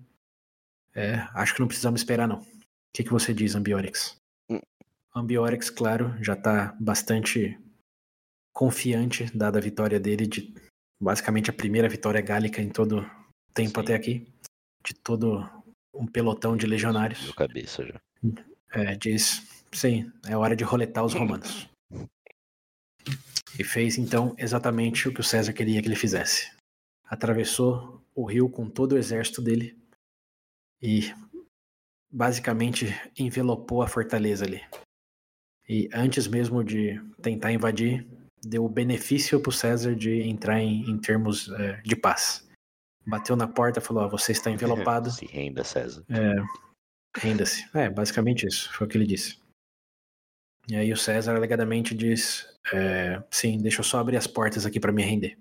é, 0.93 1.15
acho 1.33 1.53
que 1.53 1.59
não 1.59 1.67
precisamos 1.67 2.01
esperar, 2.01 2.27
não. 2.27 2.41
O 2.95 2.97
que, 2.97 3.03
que 3.03 3.11
você 3.11 3.33
diz, 3.33 3.55
Ambiorix? 3.55 4.15
Hum. 4.49 4.61
Ambiorix, 5.13 5.69
claro, 5.69 6.15
já 6.23 6.31
está 6.31 6.73
bastante 6.79 7.59
confiante, 8.53 9.25
dada 9.37 9.59
a 9.59 9.61
vitória 9.61 9.99
dele, 9.99 10.25
de 10.25 10.55
basicamente 10.97 11.49
a 11.49 11.53
primeira 11.53 11.89
vitória 11.89 12.21
gálica 12.21 12.61
em 12.61 12.69
todo 12.69 13.01
o 13.01 13.53
tempo 13.53 13.81
Sim. 13.81 13.83
até 13.83 13.95
aqui, 13.95 14.33
de 14.81 14.93
todo 14.93 15.43
um 15.93 16.07
pelotão 16.07 16.55
de 16.55 16.65
legionários. 16.65 17.21
Meu 17.21 17.33
cabeça 17.33 17.85
já. 17.85 18.01
É, 18.71 18.95
diz, 18.95 19.45
sim, 19.73 20.09
é 20.25 20.37
hora 20.37 20.55
de 20.55 20.63
roletar 20.63 21.03
os 21.03 21.13
romanos. 21.13 21.69
E 23.59 23.63
fez 23.65 23.97
então 23.97 24.33
exatamente 24.37 25.09
o 25.09 25.13
que 25.13 25.19
o 25.19 25.23
César 25.23 25.51
queria 25.51 25.81
que 25.81 25.87
ele 25.89 25.97
fizesse. 25.97 26.49
Atravessou 27.03 28.01
o 28.15 28.23
rio 28.23 28.49
com 28.49 28.69
todo 28.69 28.93
o 28.93 28.97
exército 28.97 29.41
dele 29.41 29.77
e 30.81 31.13
basicamente 32.11 32.87
envelopou 33.17 33.81
a 33.81 33.87
fortaleza 33.87 34.45
ali. 34.45 34.61
E 35.67 35.89
antes 35.93 36.27
mesmo 36.27 36.63
de 36.63 37.01
tentar 37.21 37.51
invadir, 37.51 38.07
deu 38.45 38.63
o 38.63 38.69
benefício 38.69 39.39
para 39.41 39.49
o 39.49 39.53
César 39.53 39.95
de 39.95 40.21
entrar 40.21 40.61
em, 40.61 40.89
em 40.89 40.97
termos 40.97 41.49
é, 41.49 41.81
de 41.81 41.95
paz. 41.95 42.47
Bateu 43.05 43.35
na 43.35 43.47
porta, 43.47 43.81
falou: 43.81 44.05
oh, 44.05 44.09
"Você 44.09 44.31
está 44.31 44.49
envelopado." 44.51 45.11
Se 45.11 45.25
renda, 45.25 45.63
César. 45.63 46.03
É, 46.09 46.35
renda-se. 47.19 47.67
É, 47.75 47.89
basicamente 47.89 48.45
isso. 48.45 48.71
Foi 48.73 48.85
o 48.85 48.89
que 48.89 48.97
ele 48.97 49.07
disse. 49.07 49.39
E 50.67 50.75
aí 50.75 50.91
o 50.91 50.97
César 50.97 51.35
alegadamente 51.35 51.95
diz: 51.95 52.47
é, 52.71 53.21
"Sim, 53.31 53.57
deixa 53.57 53.79
eu 53.79 53.83
só 53.83 53.99
abrir 53.99 54.17
as 54.17 54.27
portas 54.27 54.65
aqui 54.65 54.79
para 54.79 54.91
me 54.91 55.03
render." 55.03 55.37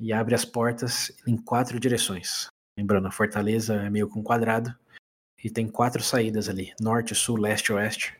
E 0.00 0.12
abre 0.12 0.34
as 0.34 0.44
portas 0.44 1.12
em 1.26 1.36
quatro 1.36 1.78
direções. 1.80 2.46
Lembrando, 2.76 3.08
a 3.08 3.10
fortaleza 3.10 3.74
é 3.74 3.90
meio 3.90 4.08
com 4.08 4.20
um 4.20 4.22
quadrado 4.22 4.72
e 5.42 5.50
tem 5.50 5.68
quatro 5.68 6.02
saídas 6.02 6.48
ali: 6.48 6.72
norte, 6.80 7.14
sul, 7.14 7.36
leste 7.36 7.72
oeste. 7.72 8.18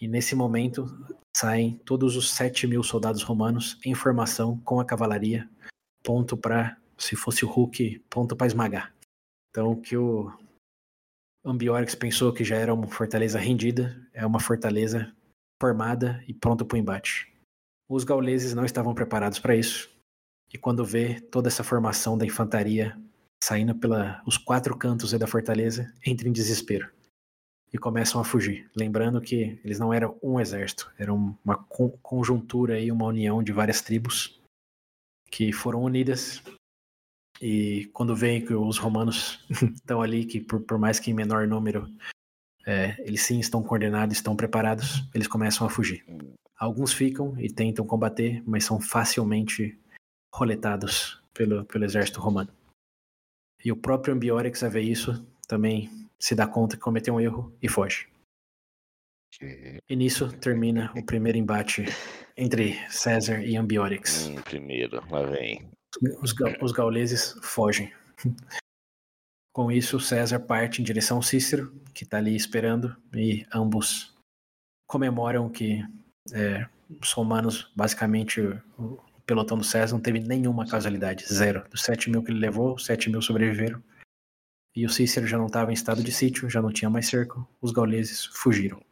E 0.00 0.08
nesse 0.08 0.34
momento 0.34 0.86
saem 1.36 1.76
todos 1.84 2.16
os 2.16 2.30
7 2.30 2.66
mil 2.66 2.82
soldados 2.82 3.22
romanos 3.22 3.78
em 3.84 3.94
formação 3.94 4.58
com 4.60 4.80
a 4.80 4.84
cavalaria, 4.84 5.48
ponto 6.02 6.36
para, 6.36 6.76
se 6.96 7.14
fosse 7.14 7.44
o 7.44 7.48
Hulk, 7.48 7.98
ponto 8.10 8.34
para 8.34 8.46
esmagar. 8.46 8.94
Então, 9.50 9.72
o 9.72 9.80
que 9.80 9.96
o 9.96 10.32
Ambiorix 11.44 11.94
pensou 11.94 12.32
que 12.32 12.44
já 12.44 12.56
era 12.56 12.72
uma 12.72 12.86
fortaleza 12.86 13.38
rendida, 13.38 14.08
é 14.12 14.24
uma 14.24 14.40
fortaleza 14.40 15.14
formada 15.60 16.22
e 16.26 16.32
pronta 16.32 16.64
para 16.64 16.76
o 16.76 16.78
embate. 16.78 17.30
Os 17.88 18.04
gauleses 18.04 18.54
não 18.54 18.64
estavam 18.64 18.94
preparados 18.94 19.38
para 19.38 19.56
isso, 19.56 19.90
e 20.52 20.58
quando 20.58 20.84
vê 20.84 21.20
toda 21.20 21.48
essa 21.48 21.64
formação 21.64 22.16
da 22.16 22.24
infantaria 22.24 22.96
saindo 23.42 23.74
pelos 23.74 24.36
quatro 24.36 24.76
cantos 24.76 25.12
da 25.12 25.26
fortaleza, 25.26 25.92
entram 26.06 26.28
em 26.28 26.32
desespero 26.32 26.90
e 27.72 27.78
começam 27.78 28.20
a 28.20 28.24
fugir. 28.24 28.70
Lembrando 28.76 29.20
que 29.20 29.60
eles 29.64 29.78
não 29.78 29.92
eram 29.92 30.18
um 30.22 30.40
exército, 30.40 30.92
era 30.98 31.12
uma 31.12 31.56
conjuntura 32.02 32.80
e 32.80 32.90
uma 32.90 33.06
união 33.06 33.42
de 33.42 33.52
várias 33.52 33.80
tribos 33.80 34.40
que 35.30 35.52
foram 35.52 35.82
unidas. 35.82 36.42
E 37.40 37.88
quando 37.94 38.14
veem 38.14 38.44
que 38.44 38.52
os 38.52 38.76
romanos 38.76 39.44
estão 39.74 40.02
ali, 40.02 40.24
que 40.24 40.40
por, 40.40 40.60
por, 40.60 40.78
mais 40.78 40.98
que 40.98 41.10
em 41.10 41.14
menor 41.14 41.46
número, 41.46 41.88
é, 42.66 42.96
eles 43.06 43.22
sim 43.22 43.38
estão 43.38 43.62
coordenados, 43.62 44.16
estão 44.16 44.36
preparados, 44.36 45.08
eles 45.14 45.28
começam 45.28 45.66
a 45.66 45.70
fugir. 45.70 46.04
Alguns 46.58 46.92
ficam 46.92 47.38
e 47.40 47.48
tentam 47.48 47.86
combater, 47.86 48.42
mas 48.46 48.64
são 48.64 48.78
facilmente 48.78 49.78
roletados 50.34 51.22
pelo, 51.32 51.64
pelo 51.64 51.84
exército 51.84 52.20
romano. 52.20 52.52
E 53.64 53.70
o 53.70 53.76
próprio 53.76 54.14
Ambiorix, 54.14 54.62
a 54.62 54.68
ver 54.68 54.82
isso, 54.82 55.24
também 55.46 55.90
se 56.18 56.34
dá 56.34 56.46
conta 56.46 56.76
que 56.76 56.82
cometeu 56.82 57.14
um 57.14 57.20
erro 57.20 57.54
e 57.62 57.68
foge. 57.68 58.08
E 59.88 59.96
nisso 59.96 60.30
termina 60.38 60.92
o 60.96 61.04
primeiro 61.04 61.38
embate 61.38 61.86
entre 62.36 62.74
César 62.90 63.42
e 63.42 63.56
Ambiorix. 63.56 64.26
Hum, 64.26 64.34
primeiro, 64.42 65.02
lá 65.10 65.22
vem. 65.22 65.70
Os, 66.20 66.34
os 66.60 66.72
gauleses 66.72 67.34
fogem. 67.42 67.92
Com 69.52 69.70
isso, 69.72 69.98
César 69.98 70.40
parte 70.40 70.80
em 70.80 70.84
direção 70.84 71.16
ao 71.16 71.22
Cícero, 71.22 71.74
que 71.92 72.04
está 72.04 72.18
ali 72.18 72.36
esperando, 72.36 72.96
e 73.12 73.44
ambos 73.52 74.14
comemoram 74.86 75.48
que 75.48 75.82
é, 76.32 76.68
os 77.00 77.12
romanos, 77.12 77.70
basicamente, 77.74 78.40
o, 78.78 78.98
pelotão 79.30 79.56
do 79.56 79.62
César 79.62 79.94
não 79.94 80.02
teve 80.02 80.18
nenhuma 80.18 80.66
casualidade, 80.66 81.24
zero. 81.32 81.64
Dos 81.70 81.82
7 81.82 82.10
mil 82.10 82.20
que 82.20 82.32
ele 82.32 82.40
levou, 82.40 82.76
7 82.76 83.08
mil 83.08 83.22
sobreviveram. 83.22 83.80
E 84.74 84.84
o 84.84 84.90
Cícero 84.90 85.24
já 85.24 85.38
não 85.38 85.46
estava 85.46 85.70
em 85.70 85.74
estado 85.74 86.02
de 86.02 86.10
sítio, 86.10 86.50
já 86.50 86.60
não 86.60 86.72
tinha 86.72 86.90
mais 86.90 87.08
cerco. 87.08 87.48
Os 87.60 87.70
gauleses 87.70 88.26
fugiram. 88.26 88.84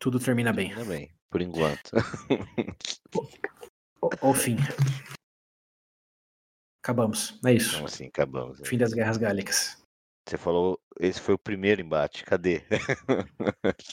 Tudo 0.00 0.18
termina 0.18 0.52
bem. 0.52 0.70
Termina 0.70 0.90
bem, 0.90 1.14
por 1.30 1.40
enquanto. 1.40 1.92
Ao 4.20 4.34
fim. 4.34 4.56
Acabamos, 6.82 7.38
é 7.46 7.52
isso. 7.52 7.84
Assim, 7.84 8.06
acabamos? 8.06 8.60
É. 8.60 8.64
Fim 8.64 8.76
das 8.76 8.92
guerras 8.92 9.18
gálicas. 9.18 9.80
Você 10.28 10.36
falou, 10.36 10.80
esse 10.98 11.20
foi 11.20 11.34
o 11.34 11.38
primeiro 11.38 11.80
embate, 11.80 12.24
cadê? 12.24 12.64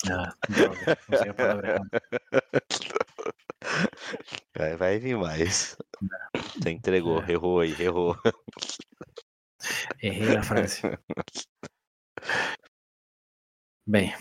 Ah, 0.10 0.34
droga, 0.50 0.98
usei 1.08 1.30
a 1.30 1.34
palavra 1.34 1.80
Vai, 4.56 4.76
vai 4.76 5.00
vir 5.00 5.18
mais. 5.18 5.78
Você 6.62 6.70
entregou, 6.70 7.22
é. 7.24 7.32
errou 7.32 7.60
aí, 7.60 7.76
errou. 7.82 8.18
Errei 10.02 10.36
na 10.36 10.44
frase. 10.44 10.82
Bem, 13.88 14.14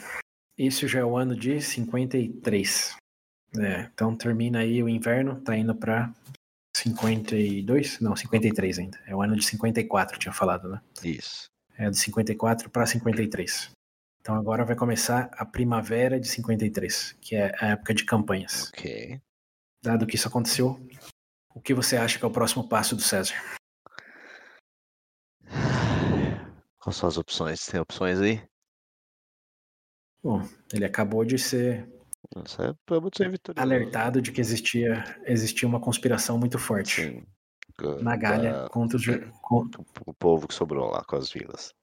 isso 0.58 0.86
já 0.86 1.00
é 1.00 1.04
o 1.04 1.16
ano 1.16 1.36
de 1.36 1.60
53. 1.60 2.96
É, 3.58 3.88
então 3.92 4.16
termina 4.16 4.60
aí 4.60 4.82
o 4.82 4.88
inverno, 4.88 5.40
tá 5.40 5.56
indo 5.56 5.74
pra 5.74 6.12
52? 6.76 8.00
Não, 8.00 8.16
53 8.16 8.78
ainda. 8.78 9.00
É 9.06 9.14
o 9.14 9.22
ano 9.22 9.36
de 9.36 9.44
54, 9.44 10.18
tinha 10.18 10.32
falado, 10.32 10.68
né? 10.68 10.80
Isso. 11.02 11.46
É 11.76 11.88
de 11.88 11.98
54 11.98 12.70
para 12.70 12.86
53. 12.86 13.70
Então 14.20 14.34
agora 14.36 14.64
vai 14.64 14.74
começar 14.74 15.30
a 15.32 15.44
primavera 15.44 16.18
de 16.18 16.26
53, 16.28 17.16
que 17.20 17.36
é 17.36 17.54
a 17.60 17.68
época 17.68 17.94
de 17.94 18.04
campanhas. 18.04 18.68
Ok. 18.68 19.20
Dado 19.84 20.06
que 20.06 20.16
isso 20.16 20.26
aconteceu, 20.28 20.80
o 21.54 21.60
que 21.60 21.74
você 21.74 21.98
acha 21.98 22.18
que 22.18 22.24
é 22.24 22.28
o 22.28 22.32
próximo 22.32 22.66
passo 22.66 22.96
do 22.96 23.02
César? 23.02 23.34
Quais 26.78 26.96
são 26.96 27.06
as 27.06 27.18
opções? 27.18 27.66
Tem 27.66 27.78
opções 27.78 28.18
aí? 28.18 28.42
Bom, 30.22 30.40
ele 30.72 30.86
acabou 30.86 31.22
de 31.22 31.38
ser 31.38 31.86
Nossa, 32.34 32.74
é 32.74 33.60
alertado 33.60 34.22
de 34.22 34.32
que 34.32 34.40
existia, 34.40 35.04
existia 35.26 35.68
uma 35.68 35.78
conspiração 35.78 36.38
muito 36.38 36.58
forte. 36.58 37.02
Sim. 37.02 37.26
na 38.00 38.16
galha 38.16 38.52
da- 38.62 38.68
contra 38.70 38.96
os, 38.96 39.04
o 40.06 40.14
povo 40.14 40.48
que 40.48 40.54
sobrou 40.54 40.90
lá 40.90 41.04
com 41.04 41.16
as 41.16 41.30
vilas. 41.30 41.74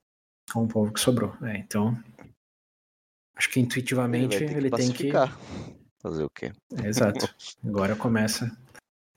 com 0.52 0.64
o 0.64 0.68
povo 0.68 0.92
que 0.92 1.00
sobrou. 1.00 1.36
É, 1.44 1.56
então, 1.58 1.96
acho 3.36 3.48
que 3.52 3.60
intuitivamente 3.60 4.40
ter 4.40 4.58
ele, 4.58 4.72
tem 4.72 4.92
que. 4.92 5.12
Fazer 6.02 6.24
o 6.24 6.30
quê? 6.30 6.52
Exato. 6.84 7.34
Agora 7.64 7.96
começa 7.96 8.58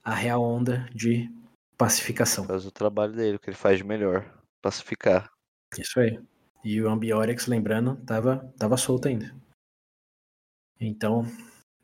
a 0.03 0.15
real 0.15 0.43
onda 0.43 0.87
de 0.95 1.31
pacificação. 1.79 2.45
Faz 2.45 2.67
o 2.67 2.71
trabalho 2.71 3.15
dele, 3.15 3.37
o 3.37 3.41
que 3.41 3.49
ele 3.49 3.57
faz 3.57 3.79
de 3.79 3.85
melhor. 3.85 4.31
Pacificar. 4.63 5.31
Isso 5.79 5.99
aí. 5.99 6.21
E 6.63 6.81
o 6.81 6.89
Ambiorix, 6.89 7.47
lembrando, 7.47 7.97
tava, 8.05 8.53
tava 8.59 8.77
solto 8.77 9.09
ainda. 9.09 9.35
Então, 10.79 11.25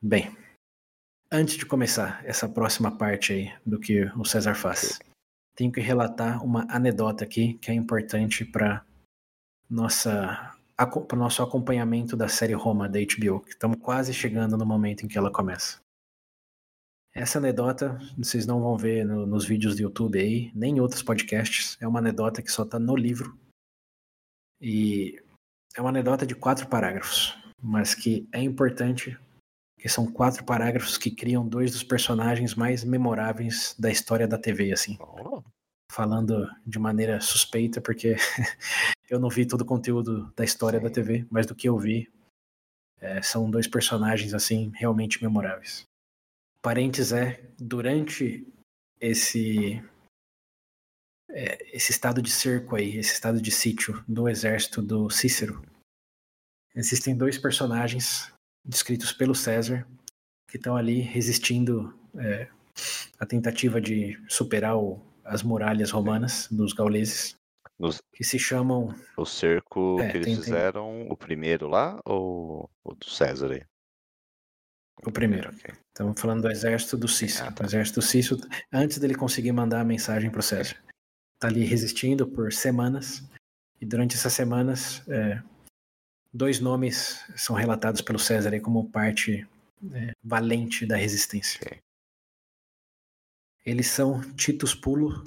bem. 0.02 0.36
Antes 1.32 1.56
de 1.56 1.64
começar 1.64 2.24
essa 2.24 2.48
próxima 2.48 2.96
parte 2.96 3.32
aí 3.32 3.54
do 3.64 3.78
que 3.78 4.04
o 4.16 4.24
César 4.24 4.54
faz, 4.54 4.98
tenho 5.56 5.72
que 5.72 5.80
relatar 5.80 6.44
uma 6.44 6.66
anedota 6.68 7.24
aqui 7.24 7.54
que 7.54 7.70
é 7.70 7.74
importante 7.74 8.44
para 8.44 8.84
nossa 9.68 10.54
para 10.86 11.16
o 11.16 11.18
nosso 11.18 11.42
acompanhamento 11.42 12.16
da 12.16 12.28
série 12.28 12.54
Roma 12.54 12.88
da 12.88 12.98
HBO, 12.98 13.40
que 13.40 13.50
estamos 13.50 13.78
quase 13.80 14.12
chegando 14.14 14.56
no 14.56 14.64
momento 14.66 15.04
em 15.04 15.08
que 15.08 15.18
ela 15.18 15.30
começa. 15.32 15.80
Essa 17.12 17.38
anedota, 17.38 17.98
vocês 18.16 18.46
não 18.46 18.60
vão 18.60 18.76
ver 18.76 19.04
no- 19.04 19.26
nos 19.26 19.44
vídeos 19.44 19.76
do 19.76 19.82
YouTube 19.82 20.18
aí, 20.18 20.52
nem 20.54 20.76
em 20.76 20.80
outros 20.80 21.02
podcasts. 21.02 21.76
É 21.80 21.88
uma 21.88 21.98
anedota 21.98 22.40
que 22.40 22.52
só 22.52 22.62
está 22.62 22.78
no 22.78 22.94
livro. 22.94 23.36
E 24.60 25.20
é 25.76 25.80
uma 25.80 25.90
anedota 25.90 26.26
de 26.26 26.34
quatro 26.34 26.68
parágrafos, 26.68 27.36
mas 27.60 27.94
que 27.94 28.28
é 28.32 28.40
importante, 28.40 29.18
que 29.78 29.88
são 29.88 30.10
quatro 30.10 30.44
parágrafos 30.44 30.96
que 30.96 31.10
criam 31.10 31.46
dois 31.46 31.72
dos 31.72 31.82
personagens 31.82 32.54
mais 32.54 32.84
memoráveis 32.84 33.74
da 33.78 33.90
história 33.90 34.28
da 34.28 34.38
TV, 34.38 34.72
assim 34.72 34.96
Oh, 35.00 35.42
falando 35.90 36.48
de 36.64 36.78
maneira 36.78 37.20
suspeita, 37.20 37.80
porque 37.80 38.16
eu 39.10 39.18
não 39.18 39.28
vi 39.28 39.44
todo 39.44 39.62
o 39.62 39.66
conteúdo 39.66 40.32
da 40.36 40.44
história 40.44 40.78
Sim. 40.78 40.84
da 40.84 40.90
TV, 40.90 41.26
mas 41.30 41.46
do 41.46 41.54
que 41.54 41.68
eu 41.68 41.76
vi, 41.76 42.10
é, 43.00 43.20
são 43.22 43.50
dois 43.50 43.66
personagens 43.66 44.32
assim 44.32 44.70
realmente 44.74 45.22
memoráveis. 45.22 45.82
Parênteses 46.62 47.12
é 47.12 47.42
durante 47.58 48.46
esse 49.00 49.82
é, 51.30 51.76
esse 51.76 51.90
estado 51.90 52.20
de 52.20 52.30
cerco 52.30 52.76
aí, 52.76 52.96
esse 52.96 53.14
estado 53.14 53.40
de 53.40 53.50
sítio 53.50 54.04
do 54.06 54.28
exército 54.28 54.82
do 54.82 55.08
Cícero, 55.10 55.62
existem 56.74 57.16
dois 57.16 57.38
personagens 57.38 58.32
descritos 58.64 59.12
pelo 59.12 59.34
César 59.34 59.86
que 60.48 60.56
estão 60.56 60.76
ali 60.76 61.00
resistindo 61.00 61.96
é, 62.16 62.48
à 63.18 63.24
tentativa 63.24 63.80
de 63.80 64.20
superar 64.28 64.76
o- 64.76 65.00
as 65.24 65.42
muralhas 65.42 65.90
romanas 65.90 66.48
dos 66.50 66.72
gauleses, 66.72 67.36
Nos- 67.78 68.00
que 68.12 68.24
se 68.24 68.38
chamam 68.38 68.94
o 69.16 69.24
cerco 69.24 69.98
É, 70.00 70.10
que 70.10 70.16
eles 70.18 70.26
tem- 70.26 70.34
tem- 70.36 70.44
fizeram, 70.44 71.08
o 71.08 71.16
primeiro 71.16 71.66
lá 71.68 72.00
ou 72.04 72.68
o 72.84 72.94
do 72.94 73.06
César 73.08 73.52
aí? 73.52 73.62
o 75.06 75.10
primeiro. 75.10 75.48
ok. 75.48 75.72
Estamos 75.88 76.20
falando 76.20 76.42
do 76.42 76.50
exército 76.50 76.96
do 76.96 77.08
Cícero. 77.08 77.48
Ah, 77.48 77.52
tá. 77.52 77.64
O 77.64 77.66
exército 77.66 78.00
do 78.00 78.02
Cícero, 78.06 78.40
antes 78.72 78.98
dele 78.98 79.14
conseguir 79.14 79.52
mandar 79.52 79.80
a 79.80 79.84
mensagem 79.84 80.30
para 80.30 80.40
o 80.40 80.42
César. 80.42 80.76
Está 81.36 81.48
ali 81.48 81.64
resistindo 81.64 82.26
por 82.28 82.52
semanas, 82.52 83.22
e 83.80 83.86
durante 83.86 84.14
essas 84.14 84.34
semanas, 84.34 85.02
é, 85.08 85.42
dois 86.32 86.60
nomes 86.60 87.24
são 87.34 87.56
relatados 87.56 88.02
pelo 88.02 88.18
César 88.18 88.52
aí 88.52 88.60
como 88.60 88.90
parte 88.90 89.48
é, 89.94 90.12
valente 90.22 90.84
da 90.84 90.96
resistência. 90.96 91.58
Ok. 91.64 91.78
Eles 93.64 93.88
são 93.88 94.20
Titus 94.34 94.74
Pulo 94.74 95.22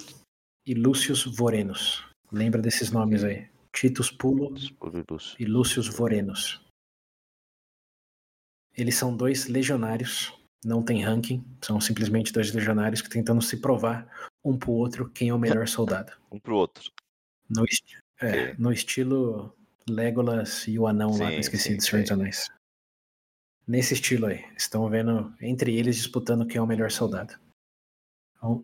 e 0.66 0.74
Lúcius 0.74 1.24
Vorenus. 1.24 2.04
Lembra 2.32 2.60
desses 2.60 2.90
nomes 2.90 3.22
aí? 3.22 3.48
Titus 3.72 4.10
Pulo 4.10 4.48
e 4.48 4.50
Lúcio. 4.50 5.48
Lúcius 5.48 5.88
Vorenus. 5.88 6.60
Eles 8.76 8.96
são 8.96 9.16
dois 9.16 9.46
legionários, 9.46 10.32
não 10.64 10.82
tem 10.82 11.02
ranking, 11.02 11.44
são 11.62 11.80
simplesmente 11.80 12.32
dois 12.32 12.52
legionários 12.52 13.00
que 13.00 13.08
tentando 13.08 13.40
se 13.40 13.60
provar 13.60 14.28
um 14.44 14.58
pro 14.58 14.72
outro 14.72 15.08
quem 15.10 15.28
é 15.28 15.34
o 15.34 15.38
melhor 15.38 15.68
soldado. 15.68 16.12
Um 16.30 16.40
pro 16.40 16.56
outro. 16.56 16.90
No, 17.48 17.64
esti- 17.64 17.98
é, 18.20 18.54
no 18.54 18.72
estilo 18.72 19.56
Legolas 19.88 20.66
e 20.66 20.78
o 20.78 20.86
anão 20.88 21.10
lá, 21.16 21.28
Sim, 21.30 21.36
esqueci 21.36 21.68
sim, 21.70 21.76
do 21.76 21.82
Senhor 21.82 22.02
dos. 22.02 22.10
Anéis. 22.12 22.48
Nesse 23.66 23.94
estilo 23.94 24.26
aí, 24.26 24.44
estão 24.56 24.88
vendo 24.90 25.32
entre 25.40 25.76
eles 25.76 25.96
disputando 25.96 26.46
quem 26.46 26.58
é 26.58 26.62
o 26.62 26.66
melhor 26.66 26.90
soldado. 26.90 27.38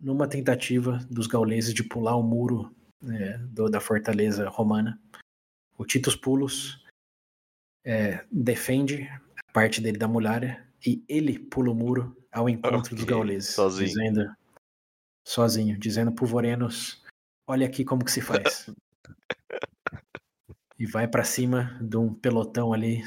Numa 0.01 0.27
tentativa 0.27 0.97
dos 1.09 1.25
gauleses 1.27 1.73
de 1.73 1.83
pular 1.83 2.15
o 2.15 2.23
muro 2.23 2.73
é, 3.03 3.37
do- 3.39 3.69
da 3.69 3.79
fortaleza 3.81 4.47
romana, 4.47 5.01
o 5.77 5.85
Titus 5.85 6.15
Pulos 6.15 6.85
é, 7.83 8.23
defende 8.31 9.03
a 9.03 9.51
parte 9.51 9.81
dele 9.81 9.97
da 9.97 10.07
muralha 10.07 10.67
e 10.85 11.03
ele 11.09 11.39
pula 11.39 11.71
o 11.71 11.75
muro 11.75 12.15
ao 12.31 12.47
encontro 12.47 12.93
dos 12.95 13.03
Ok, 13.03 13.15
gauleses, 13.15 13.55
sozinho. 13.55 13.87
dizendo 13.87 14.35
sozinho, 15.27 15.79
dizendo 15.79 16.11
pro 16.11 16.25
Vorenos, 16.27 17.03
olha 17.47 17.65
aqui 17.65 17.83
como 17.83 18.05
que 18.05 18.11
se 18.11 18.21
faz. 18.21 18.69
e 20.77 20.85
vai 20.85 21.07
pra 21.07 21.23
cima 21.23 21.77
de 21.81 21.97
um 21.97 22.13
pelotão 22.13 22.71
ali 22.71 23.03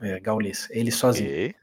é, 0.00 0.18
gaulês, 0.18 0.68
ele 0.70 0.90
sozinho. 0.90 1.28
Ok. 1.30 1.54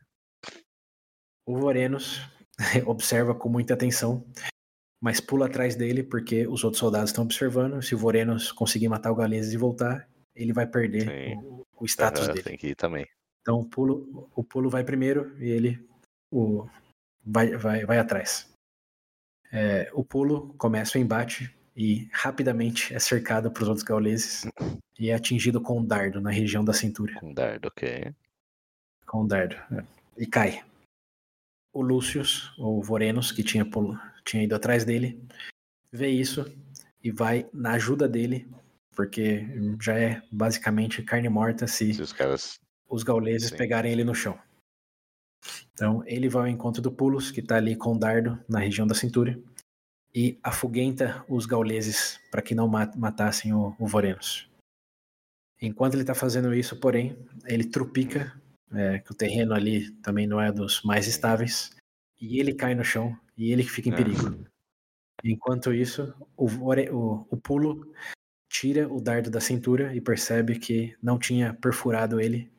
O 1.46 1.58
Vorenos 1.58 2.22
observa 2.86 3.34
com 3.34 3.50
muita 3.50 3.74
atenção, 3.74 4.24
mas 5.02 5.20
pula 5.20 5.46
atrás 5.46 5.76
dele 5.76 6.04
porque 6.04 6.46
os 6.48 6.64
outros 6.64 6.80
soldados 6.80 7.10
estão 7.10 7.24
observando. 7.24 7.82
Se 7.82 7.96
o 7.96 7.98
Vorenos 7.98 8.52
conseguir 8.52 8.90
matar 8.90 9.12
o 9.12 9.16
Gauleses 9.16 9.54
e 9.54 9.58
voltar, 9.58 10.08
ele 10.36 10.54
vai 10.54 10.68
perder 10.68 11.38
o, 11.38 11.66
o 11.80 11.86
status 11.86 12.24
Aham, 12.24 12.34
dele. 12.34 12.44
Tem 12.44 12.58
que 12.58 12.68
ir 12.68 12.76
também. 12.76 13.08
Então 13.42 13.62
o 13.62 13.66
pulo, 13.66 14.30
o 14.36 14.44
pulo 14.44 14.70
vai 14.70 14.84
primeiro 14.84 15.36
e 15.40 15.50
ele 15.50 15.88
o, 16.32 16.68
vai, 17.26 17.56
vai, 17.56 17.86
vai 17.86 17.98
atrás. 17.98 18.48
É, 19.52 19.90
o 19.94 20.04
pulo 20.04 20.54
começa 20.58 20.98
o 20.98 21.02
embate 21.02 21.56
e 21.76 22.08
rapidamente 22.12 22.94
é 22.94 23.00
cercado 23.00 23.50
pelos 23.50 23.70
outros 23.70 23.84
gauleses 23.84 24.46
e 25.00 25.10
é 25.10 25.16
atingido 25.16 25.62
com 25.62 25.80
um 25.80 25.86
dardo 25.86 26.20
na 26.20 26.30
região 26.30 26.64
da 26.64 26.74
cintura. 26.74 27.16
Com 27.20 27.34
dardo, 27.34 27.70
ok. 27.70 28.14
com 29.08 29.24
o 29.24 29.28
dardo. 29.28 29.56
é. 29.72 29.84
E 30.18 30.28
cai. 30.28 30.62
O 31.80 31.82
Lúcius, 31.82 32.54
ou 32.58 32.84
Vorenos, 32.84 33.32
que 33.32 33.42
tinha, 33.42 33.66
tinha 34.26 34.44
ido 34.44 34.54
atrás 34.54 34.84
dele, 34.84 35.26
vê 35.94 36.10
isso 36.10 36.46
e 37.02 37.10
vai 37.10 37.50
na 37.54 37.72
ajuda 37.72 38.06
dele, 38.06 38.52
porque 38.94 39.46
já 39.82 39.98
é 39.98 40.22
basicamente 40.30 41.02
carne 41.02 41.30
morta 41.30 41.68
se 41.68 41.94
Se 41.94 42.02
os 42.02 42.12
caras. 42.12 42.60
os 42.90 43.02
gauleses 43.02 43.50
Sim. 43.52 43.56
pegarem 43.56 43.94
ele 43.94 44.04
no 44.04 44.14
chão. 44.14 44.38
Então 45.74 46.04
ele 46.06 46.28
vai 46.28 46.42
ao 46.42 46.48
encontro 46.50 46.82
do 46.82 46.92
Pulos, 46.92 47.32
que 47.32 47.40
está 47.40 47.56
ali 47.56 47.78
com 47.78 47.96
o 47.96 47.98
dardo 47.98 48.38
na 48.50 48.60
região 48.60 48.86
da 48.86 48.94
cintura, 48.94 49.40
e 50.14 50.38
afuguenta 50.44 51.24
os 51.30 51.46
gauleses 51.46 52.20
para 52.30 52.42
que 52.42 52.54
não 52.54 52.68
ma- 52.68 52.92
matassem 52.98 53.54
o, 53.54 53.74
o 53.80 53.88
Vorenos. 53.88 54.50
Enquanto 55.62 55.94
ele 55.94 56.04
está 56.04 56.14
fazendo 56.14 56.54
isso, 56.54 56.76
porém, 56.76 57.18
ele 57.46 57.64
trupica, 57.64 58.34
é, 58.74 59.00
que 59.00 59.12
o 59.12 59.16
terreno 59.16 59.54
ali 59.54 59.92
também 60.02 60.28
não 60.28 60.40
é 60.42 60.52
dos 60.52 60.82
mais 60.84 61.08
estáveis, 61.08 61.76
e 62.20 62.40
ele 62.40 62.54
cai 62.54 62.76
no 62.76 62.84
chão 62.84 63.18
e 63.38 63.52
ele 63.52 63.64
que 63.64 63.72
fica 63.72 63.90
em 63.90 63.94
Ah. 63.94 63.96
perigo. 63.96 64.46
Enquanto 65.24 65.74
isso, 65.74 66.14
o, 66.38 66.46
o, 66.48 67.28
o 67.30 67.38
Pulo 67.38 67.94
tira 68.50 68.88
o 68.92 69.02
dardo 69.02 69.30
da 69.30 69.42
cintura 69.42 69.94
e 69.94 70.00
percebe 70.02 70.58
que 70.58 70.96
não 71.02 71.20
tinha 71.20 71.54
perfurado 71.54 72.20
ele. 72.20 72.50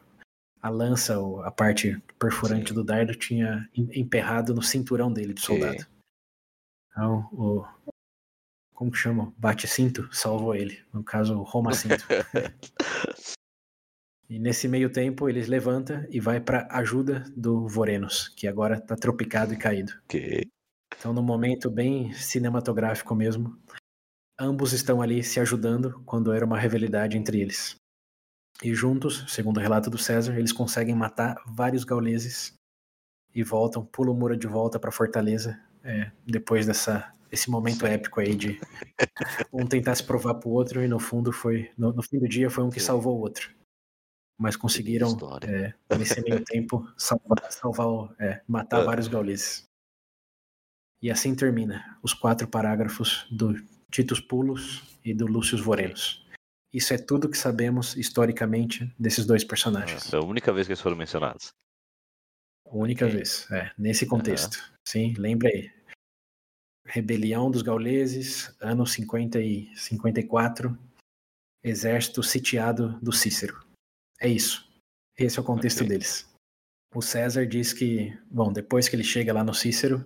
A 0.63 0.69
lança, 0.69 1.19
ou 1.19 1.43
a 1.43 1.51
parte 1.51 1.99
perfurante 2.19 2.69
Sim. 2.69 2.75
do 2.75 2.85
dardo, 2.85 3.15
tinha 3.15 3.67
em- 3.75 3.99
emperrado 3.99 4.55
no 4.55 4.63
cinturão 4.63 5.11
dele 5.11 5.33
de 5.33 5.41
soldado. 5.41 5.87
Então, 6.91 7.29
o. 7.33 7.65
Como 8.75 8.91
que 8.91 8.99
chama? 8.99 9.33
Bate-cinto 9.39 10.09
salvou 10.15 10.55
ele. 10.55 10.83
No 10.93 11.03
caso, 11.03 11.39
o 11.39 11.43
Roma-cinto. 11.45 12.05
e 14.31 14.39
nesse 14.39 14.69
meio 14.69 14.89
tempo, 14.89 15.29
eles 15.29 15.49
levanta 15.49 16.07
e 16.09 16.21
vai 16.21 16.41
para 16.41 16.69
ajuda 16.71 17.25
do 17.37 17.67
Vorenos, 17.67 18.29
que 18.29 18.47
agora 18.47 18.77
está 18.77 18.95
tropicado 18.95 19.53
e 19.53 19.57
caído. 19.57 19.93
ok. 20.05 20.49
Então, 20.97 21.13
num 21.13 21.23
momento 21.23 21.69
bem 21.69 22.13
cinematográfico 22.13 23.13
mesmo, 23.13 23.59
ambos 24.39 24.73
estão 24.73 25.03
ali 25.03 25.25
se 25.25 25.41
ajudando 25.41 26.01
quando 26.07 26.33
era 26.33 26.47
uma 26.47 26.59
rivalidade 26.59 27.19
entre 27.19 27.41
eles. 27.41 27.75
E 28.63 28.73
juntos, 28.73 29.25
segundo 29.27 29.57
o 29.57 29.61
relato 29.61 29.91
do 29.91 29.99
César, 29.99 30.39
eles 30.39 30.53
conseguem 30.53 30.95
matar 30.95 31.43
vários 31.45 31.83
gauleses 31.83 32.55
e 33.35 33.43
voltam, 33.43 33.85
pulam 33.85 34.15
o 34.15 34.17
muro 34.17 34.37
de 34.37 34.47
volta 34.47 34.79
para 34.79 34.91
a 34.91 34.93
fortaleza 34.93 35.61
é, 35.83 36.13
depois 36.25 36.67
dessa 36.67 37.13
esse 37.33 37.49
momento 37.49 37.87
épico 37.87 38.21
aí 38.21 38.35
de 38.35 38.61
um 39.53 39.65
tentar 39.65 39.95
se 39.95 40.05
provar 40.05 40.35
pro 40.35 40.51
outro 40.51 40.83
e 40.83 40.89
no 40.89 40.99
fundo 40.99 41.33
foi 41.33 41.71
no, 41.79 41.93
no 41.93 42.03
fim 42.03 42.19
do 42.19 42.29
dia 42.29 42.51
foi 42.51 42.65
um 42.65 42.71
que 42.71 42.81
salvou 42.81 43.17
o 43.17 43.21
outro. 43.21 43.60
Mas 44.41 44.57
conseguiram 44.57 45.15
é, 45.43 45.75
nesse 45.99 46.23
meio 46.23 46.43
tempo 46.47 46.91
salvar, 46.97 47.53
salvar 47.53 48.15
é, 48.19 48.43
matar 48.49 48.81
Ah. 48.81 48.85
vários 48.85 49.07
gauleses. 49.07 49.65
E 51.03 51.11
assim 51.11 51.35
termina 51.35 51.99
os 52.03 52.15
quatro 52.15 52.49
parágrafos 52.49 53.27
do 53.31 53.55
Titus 53.91 54.19
Pulos 54.19 54.99
e 55.05 55.13
do 55.13 55.27
Lúcio 55.27 55.63
Vorenos. 55.63 56.27
Isso 56.73 56.95
é 56.95 56.99
tudo 56.99 57.29
que 57.29 57.37
sabemos 57.37 57.97
historicamente 57.97 58.91
desses 58.99 59.27
dois 59.27 59.45
personagens. 59.45 60.11
É 60.11 60.17
a 60.17 60.21
única 60.21 60.53
vez 60.53 60.67
que 60.67 60.73
eles 60.73 60.81
foram 60.81 60.97
mencionados. 60.97 61.53
Única 62.65 63.05
Ok. 63.05 63.17
vez, 63.17 63.51
é, 63.51 63.71
nesse 63.77 64.07
contexto. 64.07 64.57
Sim, 64.89 65.13
lembra 65.19 65.49
aí. 65.49 65.71
Rebelião 66.87 67.51
dos 67.51 67.61
gauleses, 67.63 68.57
ano 68.61 68.87
50 68.87 69.39
e 69.41 69.75
54, 69.77 70.79
exército 71.63 72.23
sitiado 72.23 72.99
do 73.01 73.13
Cícero. 73.13 73.69
É 74.21 74.29
isso. 74.29 74.69
Esse 75.19 75.39
é 75.39 75.43
o 75.43 75.45
contexto 75.45 75.79
Ok. 75.79 75.89
deles. 75.89 76.29
O 76.95 77.01
César 77.01 77.47
diz 77.47 77.73
que, 77.73 78.13
bom, 78.29 78.53
depois 78.53 78.89
que 78.89 78.97
ele 78.97 79.05
chega 79.05 79.33
lá 79.33 79.45
no 79.45 79.55
Cícero, 79.55 80.05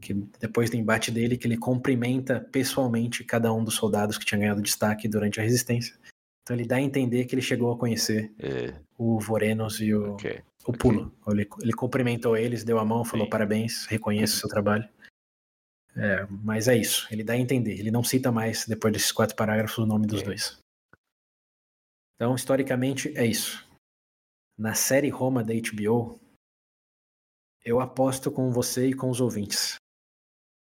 que 0.00 0.12
depois 0.40 0.68
do 0.68 0.76
embate 0.76 1.10
dele, 1.12 1.36
que 1.36 1.46
ele 1.46 1.56
cumprimenta 1.56 2.40
pessoalmente 2.40 3.22
cada 3.22 3.52
um 3.52 3.62
dos 3.62 3.74
soldados 3.74 4.18
que 4.18 4.24
tinha 4.24 4.40
ganhado 4.40 4.60
destaque 4.60 5.06
durante 5.06 5.38
a 5.38 5.44
resistência. 5.44 5.96
Então 6.42 6.56
ele 6.56 6.66
dá 6.66 6.76
a 6.76 6.80
entender 6.80 7.24
que 7.24 7.34
ele 7.36 7.40
chegou 7.42 7.72
a 7.72 7.78
conhecer 7.78 8.32
É, 8.38 8.74
o 8.98 9.18
Vorenos 9.20 9.80
e 9.80 9.94
o, 9.94 10.14
ok. 10.14 10.42
o 10.66 10.72
Pulo. 10.72 11.14
Ele, 11.28 11.48
ele 11.62 11.72
cumprimentou 11.72 12.36
eles, 12.36 12.64
deu 12.64 12.78
a 12.80 12.84
mão, 12.84 13.04
falou 13.04 13.26
Sim. 13.26 13.30
parabéns, 13.30 13.86
reconheço 13.86 14.36
o 14.36 14.40
seu 14.40 14.48
trabalho. 14.48 14.86
É, 15.96 16.26
mas 16.28 16.66
é 16.66 16.76
isso, 16.76 17.06
ele 17.12 17.22
dá 17.22 17.34
a 17.34 17.38
entender. 17.38 17.78
Ele 17.78 17.92
não 17.92 18.02
cita 18.02 18.32
mais, 18.32 18.66
depois 18.66 18.92
desses 18.92 19.12
quatro 19.12 19.36
parágrafos, 19.36 19.78
o 19.78 19.86
nome 19.86 20.06
dos 20.08 20.20
dois. 20.22 20.58
Então, 22.16 22.34
historicamente, 22.34 23.16
é 23.16 23.26
isso. 23.26 23.66
Na 24.58 24.74
série 24.74 25.08
Roma 25.08 25.42
da 25.42 25.52
HBO, 25.54 26.20
eu 27.64 27.80
aposto 27.80 28.30
com 28.30 28.50
você 28.52 28.88
e 28.88 28.94
com 28.94 29.10
os 29.10 29.20
ouvintes. 29.20 29.76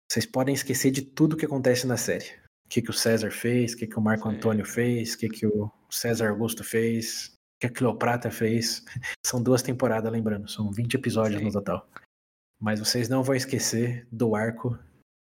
Vocês 0.10 0.26
podem 0.26 0.54
esquecer 0.56 0.92
de 0.92 1.02
tudo 1.02 1.36
que 1.36 1.46
acontece 1.46 1.86
na 1.86 1.98
série. 1.98 2.26
O 2.66 2.70
que, 2.70 2.82
que 2.82 2.90
o 2.90 2.94
César 2.94 3.32
fez, 3.32 3.74
o 3.74 3.78
que, 3.78 3.88
que 3.88 3.98
o 3.98 4.02
Marco 4.02 4.30
Sim. 4.30 4.38
Antônio 4.38 4.66
fez, 4.66 5.14
o 5.14 5.18
que, 5.18 5.30
que 5.30 5.46
o 5.46 5.72
César 5.90 6.30
Augusto 6.30 6.64
fez, 6.64 7.28
o 7.28 7.60
que 7.60 7.68
a 7.68 7.70
Cleopatra 7.74 8.32
fez. 8.32 8.84
São 9.26 9.42
duas 9.42 9.62
temporadas, 9.62 10.12
lembrando, 10.12 10.50
são 10.50 10.72
20 10.72 10.94
episódios 10.96 11.40
Sim. 11.40 11.46
no 11.46 11.52
total. 11.52 11.88
Mas 12.60 12.80
vocês 12.80 13.10
não 13.10 13.22
vão 13.24 13.36
esquecer 13.36 14.08
do 14.12 14.36
arco, 14.36 14.78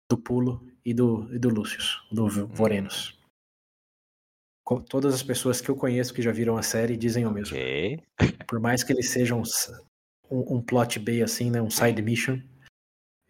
do 0.09 0.17
pulo 0.17 0.65
e 0.85 0.93
do, 0.93 1.33
e 1.33 1.37
do 1.37 1.49
Lúcius, 1.49 2.07
do 2.11 2.29
V- 2.29 2.43
Vorenos. 2.43 3.14
Todas 4.89 5.13
as 5.13 5.21
pessoas 5.21 5.61
que 5.61 5.69
eu 5.69 5.75
conheço 5.75 6.13
que 6.13 6.21
já 6.23 6.31
viram 6.31 6.57
a 6.57 6.63
série 6.63 6.97
dizem 6.97 7.25
o 7.25 7.31
mesmo. 7.31 7.55
Ok. 7.55 7.99
Por 8.47 8.59
mais 8.59 8.83
que 8.83 8.91
eles 8.91 9.09
sejam 9.09 9.43
um, 10.29 10.55
um 10.55 10.61
plot 10.61 10.97
B 10.99 11.21
assim, 11.21 11.51
né, 11.51 11.61
um 11.61 11.69
side 11.69 12.01
mission, 12.01 12.39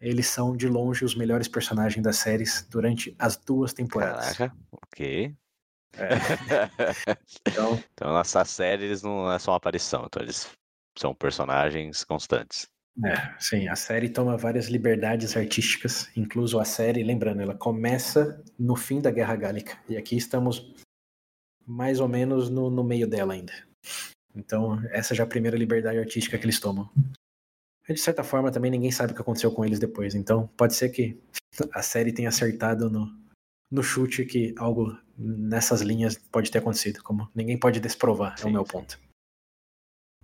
eles 0.00 0.26
são 0.28 0.56
de 0.56 0.66
longe 0.68 1.04
os 1.04 1.14
melhores 1.14 1.46
personagens 1.46 2.02
das 2.02 2.16
séries 2.16 2.66
durante 2.70 3.14
as 3.18 3.36
duas 3.36 3.74
temporadas. 3.74 4.36
Caraca. 4.36 4.56
Ok. 4.72 5.34
É, 5.94 6.08
então, 7.48 7.82
Então, 7.92 8.14
nessa 8.14 8.44
série, 8.44 8.84
eles 8.84 9.02
não 9.02 9.30
é 9.30 9.38
só 9.38 9.50
uma 9.52 9.56
aparição. 9.58 10.04
Então, 10.06 10.22
eles 10.22 10.50
são 10.98 11.14
personagens 11.14 12.04
constantes. 12.04 12.66
é, 13.04 13.34
sim, 13.38 13.68
a 13.68 13.76
série 13.76 14.08
toma 14.08 14.38
várias 14.38 14.68
liberdades 14.68 15.36
artísticas, 15.36 16.10
incluso 16.16 16.58
a 16.58 16.64
série, 16.64 17.02
lembrando, 17.02 17.42
ela 17.42 17.54
começa 17.54 18.42
no 18.58 18.74
fim 18.74 19.00
da 19.02 19.10
Guerra 19.10 19.36
Gálica. 19.36 19.78
E 19.88 19.96
aqui 19.96 20.16
estamos 20.16 20.74
mais 21.66 22.00
ou 22.00 22.08
menos 22.08 22.48
no, 22.48 22.70
no 22.70 22.84
meio 22.84 23.06
dela 23.06 23.34
ainda. 23.34 23.52
Então, 24.34 24.80
essa 24.90 25.14
já 25.14 25.24
é 25.24 25.26
a 25.26 25.28
primeira 25.28 25.56
liberdade 25.56 25.98
artística 25.98 26.38
que 26.38 26.44
eles 26.44 26.60
tomam. 26.60 26.88
E, 27.88 27.94
de 27.94 28.00
certa 28.00 28.22
forma, 28.22 28.52
também 28.52 28.70
ninguém 28.70 28.90
sabe 28.90 29.12
o 29.12 29.14
que 29.14 29.20
aconteceu 29.20 29.50
com 29.50 29.64
eles 29.64 29.78
depois. 29.78 30.14
Então, 30.14 30.46
pode 30.56 30.74
ser 30.74 30.90
que 30.90 31.18
a 31.72 31.82
série 31.82 32.12
tenha 32.12 32.28
acertado 32.28 32.90
no, 32.90 33.10
no 33.70 33.82
chute 33.82 34.24
que 34.24 34.54
algo 34.58 34.96
nessas 35.16 35.80
linhas 35.80 36.18
pode 36.30 36.50
ter 36.50 36.58
acontecido. 36.58 37.02
Como 37.02 37.28
ninguém 37.34 37.58
pode 37.58 37.80
desprovar, 37.80 38.34
é 38.34 38.42
Sim, 38.42 38.48
o 38.48 38.52
meu 38.52 38.64
ponto. 38.64 38.98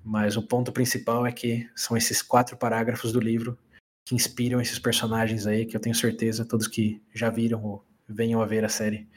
Mas 0.05 0.37
o 0.37 0.43
ponto 0.43 0.73
principal 0.73 1.25
é 1.27 1.33
que 1.33 1.71
são 1.75 1.97
esses 1.97 2.21
quatro 2.21 2.57
parágrafos 2.57 3.13
do 3.13 3.21
livro 3.21 3.57
que 4.05 4.15
inspiram 4.15 4.61
esses 4.61 4.79
personagens 4.79 5.47
aí, 5.47 5.65
que 5.65 5.77
eu 5.77 5.81
tenho 5.81 5.95
certeza 5.95 6.45
todos 6.45 6.67
que 6.67 7.01
já 7.15 7.31
viram 7.31 7.65
ou 7.65 7.85
venham 8.09 8.43
a 8.43 8.47
ver 8.47 8.65
a 8.65 8.69
série 8.69 9.09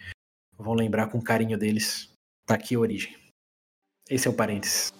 vão 0.57 0.73
lembrar 0.73 1.07
com 1.07 1.21
carinho 1.21 1.57
deles. 1.57 2.14
Tá 2.45 2.53
aqui 2.53 2.75
a 2.75 2.79
origem. 2.79 3.17
Esse 4.07 4.27
é 4.27 4.29
o 4.29 4.33
parênteses. 4.35 4.93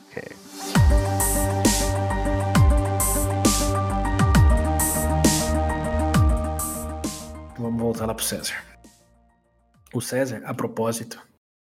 Vamos 7.60 7.80
voltar 7.80 8.08
lá 8.08 8.16
pro 8.16 8.26
César. 8.26 8.56
O 9.94 10.02
César, 10.02 10.42
a 10.44 10.56
propósito, 10.56 11.22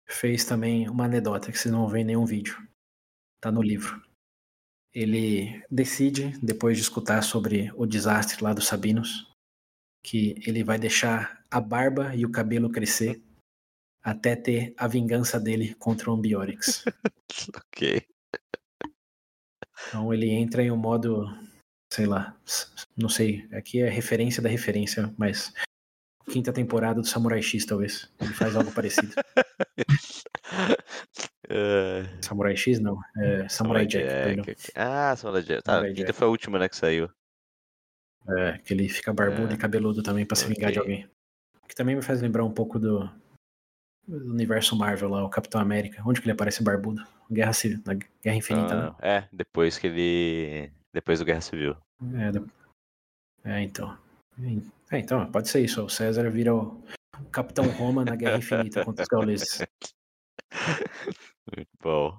fez 0.06 0.44
também 0.44 0.90
uma 0.90 1.06
anedota 1.06 1.50
que 1.50 1.58
vocês 1.58 1.72
não 1.72 1.84
vão 1.84 1.90
ver 1.90 2.02
em 2.02 2.06
nenhum 2.06 2.26
vídeo. 2.26 2.58
Tá 3.40 3.50
no 3.50 3.62
livro. 3.62 4.04
Ele 4.94 5.64
decide, 5.72 6.38
depois 6.44 6.76
de 6.76 6.84
escutar 6.84 7.24
sobre 7.24 7.72
o 7.78 7.86
desastre 7.86 8.44
lá 8.44 8.52
dos 8.52 8.68
Sabinos, 8.68 9.26
que 10.04 10.36
ele 10.46 10.66
vai 10.66 10.78
deixar 10.78 11.46
a 11.50 11.62
barba 11.62 12.14
e 12.14 12.26
o 12.26 12.32
cabelo 12.32 12.70
crescer 12.70 13.24
até 14.04 14.36
ter 14.36 14.74
a 14.78 14.88
vingança 14.88 15.40
dele 15.40 15.74
contra 15.76 16.10
o 16.10 16.14
Ambiorix. 16.14 16.84
Ok. 17.56 18.06
Então 19.88 20.14
ele 20.14 20.30
entra 20.30 20.62
em 20.62 20.70
um 20.70 20.76
modo, 20.78 21.26
sei 21.92 22.06
lá, 22.06 22.38
não 22.96 23.10
sei, 23.10 23.48
aqui 23.54 23.82
é 23.82 23.90
referência 23.90 24.44
da 24.44 24.50
referência, 24.50 25.12
mas 25.18 25.52
quinta 26.30 26.54
temporada 26.54 27.02
do 27.02 27.08
Samurai 27.08 27.42
X 27.42 27.66
talvez. 27.66 28.12
Ele 28.20 28.34
faz 28.34 28.56
algo 28.56 28.72
parecido. 28.72 29.14
É, 31.54 32.04
Samurai 32.22 32.56
X 32.56 32.80
não, 32.80 32.98
é 33.18 33.50
Samurai 33.50 33.86
Jack, 33.86 34.06
perdão. 34.06 34.44
ok. 34.44 34.56
Ah, 34.76 35.14
Samurai 35.18 35.42
Jack. 35.44 35.64
Tá, 35.64 35.74
Samurai 35.74 35.92
a 35.92 35.94
quinta 35.94 36.08
Jack. 36.08 36.18
foi 36.20 36.28
a 36.28 36.32
última, 36.32 36.60
né, 36.60 36.70
que 36.70 36.76
saiu. 36.78 37.10
É, 38.38 38.58
que 38.60 38.74
ele 38.74 38.88
fica 38.88 39.12
barbudo 39.12 39.52
É. 39.52 39.56
e 39.56 39.58
cabeludo 39.58 40.02
também 40.04 40.26
pra 40.26 40.36
se 40.38 40.46
vingar 40.48 40.72
de 40.72 40.80
Ok. 40.80 40.92
alguém. 40.94 41.10
Que 41.68 41.76
também 41.76 41.96
me 41.96 42.02
faz 42.02 42.22
lembrar 42.22 42.46
um 42.46 42.54
pouco 42.54 42.80
do, 42.80 43.10
do 44.08 44.32
universo 44.32 44.76
Marvel 44.76 45.10
lá, 45.10 45.24
o 45.24 45.30
Capitão 45.30 45.62
América. 45.62 46.02
Onde 46.06 46.20
que 46.22 46.26
ele 46.28 46.34
aparece 46.34 46.64
barbudo? 46.64 47.04
Guerra 47.32 47.54
Civil, 47.54 47.80
na 47.86 47.94
Guerra 47.94 48.36
Infinita, 48.36 48.76
né? 48.76 48.96
Ah, 49.00 49.08
é, 49.08 49.28
depois 49.32 49.78
que 49.78 49.88
ele. 49.88 50.72
Depois 50.94 51.20
do 51.20 51.26
Guerra 51.26 51.42
Civil. 51.42 51.76
É, 52.16 52.32
de- 52.32 52.46
é, 53.46 53.62
então. 53.62 53.98
É, 54.92 54.98
então, 55.00 55.26
pode 55.32 55.48
ser 55.50 55.64
isso. 55.64 55.84
O 55.84 55.90
César 55.90 56.30
vira 56.30 56.54
o 56.54 56.84
Capitão 57.32 57.70
Roma 57.72 58.04
na 58.04 58.16
Guerra 58.16 58.38
Infinita 58.38 58.84
contra 58.84 59.04
os 59.04 59.08
gauleses. 59.08 59.62
Muito 61.56 61.70
bom. 61.82 62.18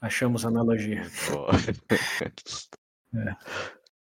Achamos 0.00 0.44
analogia. 0.44 1.02
Bom. 1.30 1.46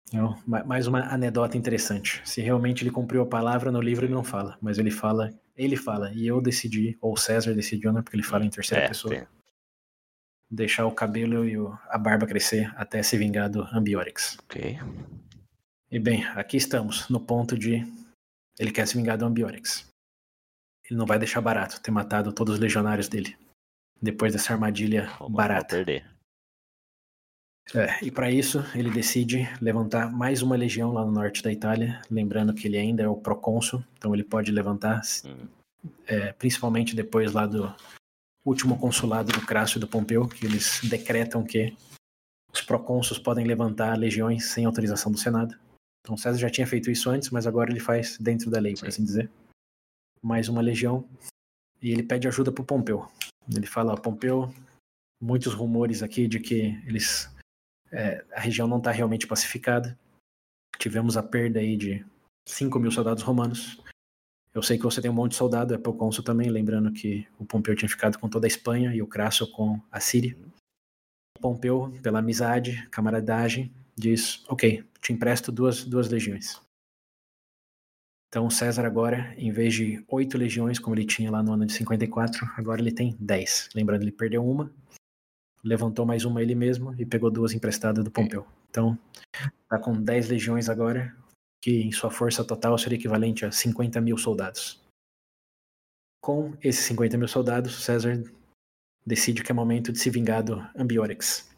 Então, 0.09 0.41
ma- 0.47 0.63
mais 0.63 0.88
uma 0.88 1.01
anedota 1.13 1.57
interessante. 1.57 2.21
Se 2.23 2.41
realmente 2.41 2.84
ele 2.84 2.91
cumpriu 2.91 3.21
a 3.21 3.25
palavra 3.25 3.71
no 3.71 3.82
livro, 3.82 4.05
ele 4.05 4.13
não 4.13 4.23
fala. 4.23 4.57
Mas 4.61 4.78
ele 4.78 4.91
fala, 4.91 5.30
ele 5.57 5.75
fala, 5.75 6.11
e 6.13 6.25
eu 6.27 6.39
decidi, 6.41 6.97
ou 7.01 7.13
o 7.13 7.17
César 7.17 7.53
decidiu, 7.53 7.91
né? 7.91 8.01
Porque 8.01 8.15
ele 8.15 8.23
fala 8.23 8.45
em 8.45 8.49
terceira 8.49 8.85
É, 8.85 8.87
pessoa. 8.87 9.13
tem. 9.15 9.27
Deixar 10.49 10.85
o 10.85 10.91
cabelo 10.93 11.43
e 11.45 11.57
o- 11.57 11.77
a 11.89 11.97
barba 11.97 12.25
crescer 12.25 12.71
até 12.77 13.03
se 13.03 13.17
vingar 13.17 13.49
do 13.49 13.63
Ambiorix. 13.73 14.37
Ok. 14.43 14.77
E 15.91 15.99
bem, 15.99 16.23
aqui 16.27 16.55
estamos, 16.57 17.09
no 17.09 17.19
ponto 17.19 17.57
de 17.57 17.83
ele 18.59 18.71
quer 18.71 18.87
se 18.87 18.95
vingar 18.95 19.17
do 19.17 19.25
Ambiorix. 19.25 19.85
Ele 20.89 20.97
não 20.97 21.05
vai 21.05 21.19
deixar 21.19 21.41
barato 21.41 21.81
ter 21.81 21.91
matado 21.91 22.31
todos 22.31 22.53
os 22.55 22.59
legionários 22.59 23.09
dele. 23.09 23.35
Depois 24.01 24.31
dessa 24.31 24.53
armadilha 24.53 25.09
não 25.19 25.29
barata. 25.29 25.75
perder. 25.75 26.05
É, 27.76 28.05
e 28.05 28.09
para 28.09 28.32
isso, 28.32 28.63
ele 28.74 28.89
decide 28.89 29.47
levantar 29.61 30.11
mais 30.11 30.41
uma 30.41 30.55
legião 30.55 30.93
lá 30.93 31.05
no 31.05 31.11
norte 31.11 31.43
da 31.43 31.51
Itália. 31.51 32.01
Lembrando 32.09 32.53
que 32.53 32.68
ele 32.68 32.78
ainda 32.78 33.03
é 33.03 33.07
o 33.07 33.18
procônsul, 33.18 33.84
então 33.97 34.13
ele 34.13 34.24
pode 34.24 34.51
levantar, 34.51 35.01
Hum. 35.26 35.47
é, 36.05 36.32
principalmente 36.34 36.95
depois 36.95 37.34
lá 37.34 37.45
do 37.45 37.74
último 38.45 38.80
consulado 38.80 39.32
do 39.34 39.45
Crasso 39.45 39.78
e 39.78 39.82
do 39.82 39.88
Pompeu, 39.88 40.28
que 40.28 40.45
eles 40.45 40.80
decretam 40.84 41.43
que 41.43 41.76
os 42.53 42.61
procônsuls 42.61 43.20
podem 43.20 43.45
levantar 43.45 43.97
legiões 43.97 44.45
sem 44.45 44.63
autorização 44.63 45.11
do 45.11 45.18
Senado. 45.18 45.57
Então 46.01 46.15
César 46.15 46.38
já 46.38 46.49
tinha 46.49 46.65
feito 46.65 46.89
isso 46.89 47.09
antes, 47.09 47.30
mas 47.30 47.45
agora 47.45 47.70
ele 47.70 47.82
faz 47.82 48.18
dentro 48.18 48.49
da 48.49 48.59
lei, 48.59 48.74
por 48.74 48.80
Sim. 48.80 48.88
assim 48.88 49.03
dizer. 49.03 49.30
Mais 50.24 50.47
uma 50.47 50.61
legião. 50.61 51.03
E 51.82 51.91
ele 51.91 52.01
pede 52.01 52.28
ajuda 52.28 52.51
pro 52.51 52.63
Pompeu. 52.63 53.07
Ele 53.53 53.68
fala, 53.68 53.99
Pompeu, 53.99 54.51
muitos 55.22 55.53
rumores 55.53 56.01
aqui 56.01 56.28
de 56.28 56.39
que 56.39 56.82
eles 56.88 57.30
é, 57.91 58.23
a 58.31 58.39
região 58.39 58.67
não 58.67 58.77
está 58.77 58.91
realmente 58.91 59.27
pacificada. 59.27 59.97
Tivemos 60.77 61.17
a 61.17 61.23
perda 61.23 61.59
aí 61.59 61.75
de 61.75 62.05
5 62.45 62.79
mil 62.79 62.91
soldados 62.91 63.23
romanos. 63.23 63.81
Eu 64.53 64.63
sei 64.63 64.77
que 64.77 64.83
você 64.83 65.01
tem 65.01 65.11
um 65.11 65.13
monte 65.13 65.31
de 65.31 65.38
soldado, 65.38 65.73
é 65.73 65.77
procônsul 65.77 66.23
também, 66.23 66.49
lembrando 66.49 66.91
que 66.91 67.27
o 67.38 67.45
Pompeu 67.45 67.75
tinha 67.75 67.89
ficado 67.89 68.17
com 68.17 68.27
toda 68.27 68.47
a 68.47 68.49
Espanha 68.49 68.93
e 68.93 69.01
o 69.01 69.07
Crasso 69.07 69.51
com 69.51 69.79
a 69.91 69.99
Síria. 69.99 70.35
Pompeu, 71.39 71.93
pela 72.01 72.19
amizade, 72.19 72.88
camaradagem, 72.89 73.71
diz: 73.95 74.43
Ok, 74.47 74.83
te 74.99 75.13
empresto 75.13 75.51
duas, 75.51 75.83
duas 75.83 76.09
legiões. 76.09 76.59
Então 78.29 78.49
César 78.49 78.85
agora, 78.85 79.33
em 79.38 79.51
vez 79.51 79.73
de 79.73 80.03
oito 80.09 80.38
legiões, 80.38 80.79
como 80.79 80.95
ele 80.95 81.05
tinha 81.05 81.31
lá 81.31 81.41
no 81.41 81.53
ano 81.53 81.65
de 81.65 81.73
54, 81.73 82.45
agora 82.57 82.81
ele 82.81 82.91
tem 82.91 83.15
dez. 83.19 83.69
Lembrando, 83.73 84.01
ele 84.01 84.11
perdeu 84.11 84.45
uma, 84.45 84.71
levantou 85.68 86.05
mais 86.05 86.24
uma 86.24 86.41
ele 86.41 86.55
mesmo 86.55 86.95
e 86.99 87.05
pegou 87.05 87.30
duas 87.30 87.53
emprestadas 87.53 88.03
do 88.03 88.09
Pompeu. 88.09 88.47
Então, 88.70 88.97
tá 89.68 89.78
com 89.78 90.01
dez 90.01 90.30
legiões 90.30 90.70
agora, 90.70 91.15
que 91.61 91.82
em 91.82 91.91
sua 91.91 92.09
força 92.09 92.43
total 92.43 92.78
seria 92.78 92.97
equivalente 92.97 93.45
a 93.45 93.51
50 93.51 93.99
mil 93.99 94.18
soldados. 94.18 94.82
Com 96.22 96.53
esses 96.63 96.86
50 96.86 97.18
mil 97.18 97.28
soldados, 97.28 97.84
César 97.84 98.24
decide 99.05 99.43
que 99.43 99.51
é 99.51 99.55
momento 99.55 99.91
de 99.91 99.99
se 99.99 100.09
vingar 100.09 100.43
do 100.43 100.55
Ambiorix. 100.76 101.49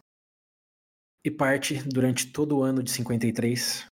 E 1.24 1.30
parte 1.30 1.82
durante 1.88 2.32
todo 2.32 2.58
o 2.58 2.62
ano 2.62 2.82
de 2.82 2.90
53, 2.90 3.86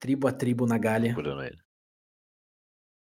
tribo 0.00 0.28
a 0.28 0.32
tribo 0.32 0.66
na 0.66 0.78
Gália, 0.78 1.14
Procurando 1.14 1.42
ele. 1.42 1.58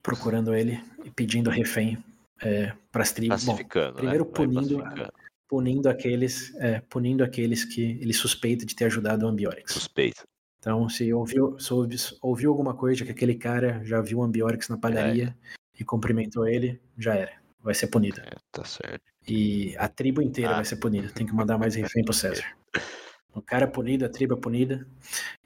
procurando 0.02 0.54
ele 0.54 0.84
e 1.04 1.10
pedindo 1.10 1.48
refém 1.48 2.02
é, 2.40 2.76
para 2.90 3.02
as 3.02 3.12
tribos. 3.12 3.44
Bom, 3.44 3.56
primeiro 3.56 4.24
né? 4.24 4.30
Vai 4.30 4.46
punindo. 4.46 5.21
Punindo 5.52 5.86
aqueles, 5.90 6.54
é, 6.56 6.80
punindo 6.88 7.22
aqueles 7.22 7.62
que 7.62 7.82
ele 8.00 8.14
suspeita 8.14 8.64
de 8.64 8.74
ter 8.74 8.86
ajudado 8.86 9.26
o 9.26 9.28
Ambiorix. 9.28 9.70
Suspeito. 9.70 10.22
Então, 10.58 10.88
se 10.88 11.12
ouviu, 11.12 11.58
se 11.60 11.74
ouvi- 11.74 11.96
ouviu 12.22 12.48
alguma 12.50 12.72
coisa 12.72 13.04
que 13.04 13.10
aquele 13.10 13.34
cara 13.34 13.82
já 13.84 14.00
viu 14.00 14.20
o 14.20 14.22
Ambiorix 14.22 14.70
na 14.70 14.78
padaria 14.78 15.36
e 15.78 15.84
cumprimentou 15.84 16.48
ele, 16.48 16.80
já 16.96 17.14
era. 17.14 17.32
Vai 17.60 17.74
ser 17.74 17.88
punido. 17.88 18.18
É, 18.22 18.30
tá 18.50 18.64
certo. 18.64 19.02
E 19.28 19.74
a 19.76 19.88
tribo 19.88 20.22
inteira 20.22 20.52
Ah. 20.52 20.54
vai 20.56 20.64
ser 20.64 20.76
punida. 20.76 21.10
Tem 21.10 21.26
que 21.26 21.34
mandar 21.34 21.58
mais 21.58 21.74
refém 21.74 22.02
pro 22.02 22.14
César. 22.14 22.44
O 23.34 23.40
cara 23.40 23.64
é 23.64 23.66
punido, 23.66 24.04
a 24.04 24.10
tribo 24.10 24.34
é 24.34 24.36
punida. 24.36 24.86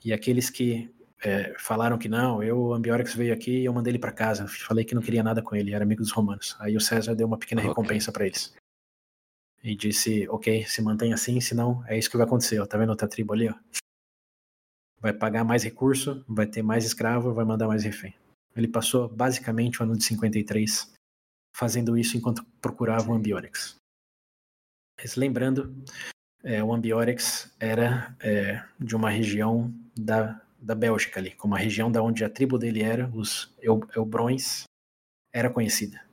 E 0.05 0.13
aqueles 0.13 0.51
que 0.51 0.89
é, 1.25 1.55
falaram 1.57 1.97
que 1.97 2.09
não, 2.09 2.43
eu, 2.43 2.59
o 2.59 2.75
Ambiorix 2.75 3.15
veio 3.15 3.33
aqui 3.33 3.61
e 3.61 3.65
eu 3.65 3.73
mandei 3.73 3.93
ele 3.93 3.99
para 4.01 4.11
casa. 4.11 4.45
Falei 4.49 4.85
que 4.85 4.93
não 4.93 5.01
queria 5.03 5.23
nada 5.23 5.41
com 5.41 5.55
ele, 5.55 5.73
era 5.73 5.85
amigo 5.85 6.03
dos 6.03 6.11
romanos. 6.11 6.57
Aí 6.59 6.77
o 6.77 6.81
César 6.81 7.15
deu 7.15 7.29
uma 7.29 7.39
pequena 7.39 7.61
Ok. 7.61 7.69
recompensa 7.71 8.11
para 8.11 8.27
eles. 8.27 8.53
E 9.63 9.75
disse, 9.75 10.29
ok, 10.29 10.65
se 10.67 10.81
mantém 10.81 11.13
assim, 11.13 11.41
senão 11.41 11.85
é 11.87 11.99
isso 11.99 12.11
que 12.11 12.17
vai 12.17 12.27
acontecer. 12.27 12.61
Ó. 12.61 12.67
Tá 12.67 12.79
vendo 12.79 12.91
outra 12.91 13.09
tribo 13.09 13.33
ali? 13.33 13.49
Ó? 13.49 13.55
Vai 15.01 15.13
pagar 15.13 15.45
mais 15.45 15.63
recurso, 15.65 16.25
vai 16.29 16.47
ter 16.47 16.63
mais 16.63 16.85
escravo, 16.85 17.35
vai 17.35 17.45
mandar 17.45 17.67
mais 17.67 17.85
refém. 17.85 18.15
Ele 18.55 18.69
passou 18.69 19.09
basicamente 19.09 19.81
o 19.81 19.85
ano 19.85 19.97
de 19.97 20.05
53 20.05 20.93
fazendo 21.55 21.97
isso 21.97 22.17
enquanto 22.17 22.45
procurava 22.61 23.11
o 23.11 23.15
Ambiorix. 23.15 23.77
Mas 24.99 25.15
lembrando, 25.17 25.75
é, 26.43 26.63
o 26.63 26.73
Ambiorix 26.73 27.55
era 27.61 28.17
é, 28.21 28.65
de 28.79 28.97
uma 28.97 29.11
região 29.11 29.73
da, 29.95 30.41
da 30.59 30.75
Bélgica 30.75 31.21
ali, 31.21 31.33
como 31.33 31.55
a 31.55 31.59
região 31.59 31.91
da 31.93 32.03
onde 32.03 32.25
a 32.25 32.31
tribo 32.31 32.59
dele 32.59 32.83
era, 32.83 33.09
os 33.15 33.55
Eu- 33.61 33.87
Eubrões, 33.95 34.65
era 35.33 35.51
conhecida. 35.51 36.06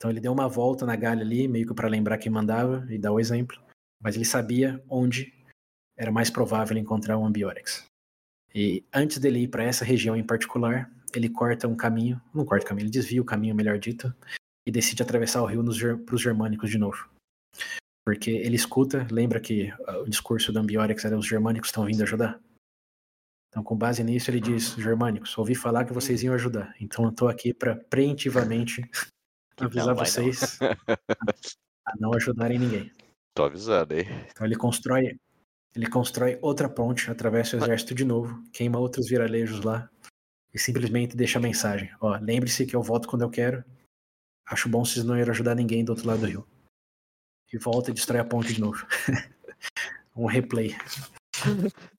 Então 0.00 0.10
ele 0.10 0.18
deu 0.18 0.32
uma 0.32 0.48
volta 0.48 0.86
na 0.86 0.96
Gália 0.96 1.22
ali, 1.22 1.46
meio 1.46 1.66
que 1.66 1.74
para 1.74 1.86
lembrar 1.86 2.16
quem 2.16 2.32
mandava 2.32 2.86
e 2.88 2.96
dar 2.96 3.12
o 3.12 3.20
exemplo, 3.20 3.60
mas 4.02 4.16
ele 4.16 4.24
sabia 4.24 4.82
onde 4.88 5.30
era 5.94 6.10
mais 6.10 6.30
provável 6.30 6.78
encontrar 6.78 7.18
o 7.18 7.24
Ambiorix. 7.26 7.84
E 8.54 8.82
antes 8.94 9.18
dele 9.18 9.40
ir 9.40 9.48
para 9.48 9.62
essa 9.62 9.84
região 9.84 10.16
em 10.16 10.24
particular, 10.24 10.90
ele 11.14 11.28
corta 11.28 11.68
um 11.68 11.76
caminho, 11.76 12.18
não 12.34 12.46
corta 12.46 12.64
o 12.64 12.68
caminho, 12.70 12.84
ele 12.84 12.90
desvia 12.90 13.20
o 13.20 13.26
caminho, 13.26 13.54
melhor 13.54 13.78
dito, 13.78 14.10
e 14.66 14.72
decide 14.72 15.02
atravessar 15.02 15.42
o 15.42 15.46
rio 15.46 15.62
para 16.06 16.14
os 16.14 16.22
germânicos 16.22 16.70
de 16.70 16.78
novo. 16.78 17.10
Porque 18.02 18.30
ele 18.30 18.56
escuta, 18.56 19.06
lembra 19.10 19.38
que 19.38 19.70
ah, 19.86 19.98
o 19.98 20.08
discurso 20.08 20.50
do 20.50 20.58
Ambiorix 20.58 21.04
era 21.04 21.18
os 21.18 21.26
germânicos 21.26 21.68
estão 21.68 21.84
vindo 21.84 22.02
ajudar? 22.02 22.40
Então, 23.50 23.62
com 23.62 23.76
base 23.76 24.02
nisso, 24.02 24.30
ele 24.30 24.40
diz: 24.40 24.74
Germânicos, 24.76 25.36
ouvi 25.36 25.54
falar 25.54 25.84
que 25.84 25.92
vocês 25.92 26.22
iam 26.22 26.34
ajudar. 26.34 26.74
Então, 26.80 27.04
eu 27.04 27.10
estou 27.10 27.28
aqui 27.28 27.52
para 27.52 27.76
preventivamente 29.68 30.00
avisar 30.00 30.24
Não, 30.24 30.32
vocês 30.32 30.58
a 31.86 31.96
não 31.98 32.14
ajudarem 32.14 32.58
ninguém. 32.58 32.90
Tô 33.34 33.44
avisando, 33.44 33.94
hein? 33.94 34.06
Então, 34.30 34.46
ele 34.46 34.56
constrói, 34.56 35.18
ele 35.74 35.86
constrói 35.88 36.38
outra 36.42 36.68
ponte, 36.68 37.10
atravessa 37.10 37.56
o 37.56 37.60
exército 37.60 37.94
de 37.94 38.04
novo, 38.04 38.42
queima 38.52 38.78
outros 38.78 39.08
viralejos 39.08 39.62
lá 39.62 39.88
e 40.52 40.58
simplesmente 40.58 41.16
deixa 41.16 41.38
a 41.38 41.42
mensagem: 41.42 41.90
Ó, 42.00 42.16
lembre-se 42.20 42.66
que 42.66 42.74
eu 42.74 42.82
volto 42.82 43.08
quando 43.08 43.22
eu 43.22 43.30
quero. 43.30 43.64
Acho 44.46 44.68
bom 44.68 44.84
vocês 44.84 45.04
não 45.04 45.16
irem 45.16 45.30
ajudar 45.30 45.54
ninguém 45.54 45.84
do 45.84 45.90
outro 45.90 46.06
lado 46.06 46.20
do 46.20 46.26
rio. 46.26 46.46
E 47.52 47.58
volta 47.58 47.90
e 47.90 47.94
destrói 47.94 48.20
a 48.20 48.24
ponte 48.24 48.52
de 48.52 48.60
novo. 48.60 48.84
um 50.16 50.26
replay. 50.26 50.74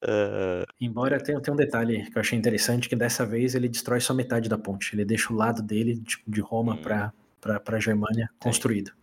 Ah, 0.03 0.65
Embora 0.79 1.21
tenha, 1.21 1.39
tenha 1.41 1.53
um 1.53 1.57
detalhe 1.57 2.09
que 2.09 2.17
eu 2.17 2.19
achei 2.19 2.37
interessante, 2.37 2.89
que 2.89 2.95
dessa 2.95 3.25
vez 3.25 3.55
ele 3.55 3.69
destrói 3.69 4.01
só 4.01 4.13
metade 4.13 4.49
da 4.49 4.57
ponte. 4.57 4.93
Ele 4.93 5.05
deixa 5.05 5.31
o 5.31 5.35
lado 5.35 5.61
dele, 5.61 6.01
tipo, 6.01 6.29
de 6.29 6.41
Roma 6.41 6.73
Hum. 6.73 6.81
pra, 6.81 7.13
pra, 7.41 7.59
pra 7.59 7.79
Germânia, 7.79 8.29
construído. 8.39 8.93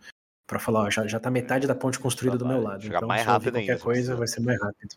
Pra 0.47 0.57
falar, 0.57 0.85
ó, 0.85 0.89
já, 0.89 1.05
já 1.05 1.19
tá 1.19 1.29
metade 1.29 1.67
da 1.67 1.75
ponte 1.75 1.99
construída 1.99 2.37
Tá, 2.37 2.43
do 2.43 2.47
meu 2.47 2.61
lado. 2.61 2.87
Então, 2.87 3.07
mais 3.07 3.21
se 3.21 3.27
rápido 3.27 3.53
qualquer 3.53 3.73
ainda, 3.73 3.83
coisa, 3.83 4.15
vai 4.15 4.27
ser 4.27 4.39
mais 4.39 4.59
rápido. 4.59 4.95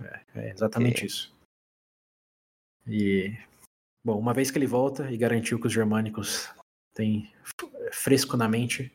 É, 0.00 0.22
é 0.34 0.50
exatamente 0.50 0.96
Ok. 0.98 1.06
isso. 1.06 1.34
E, 2.86 3.34
bom, 4.04 4.18
uma 4.18 4.34
vez 4.34 4.50
que 4.50 4.58
ele 4.58 4.66
volta 4.66 5.10
e 5.10 5.16
garantiu 5.16 5.58
que 5.58 5.68
os 5.68 5.72
germânicos 5.72 6.52
têm 6.92 7.32
fresco 7.92 8.36
na 8.36 8.48
mente 8.48 8.92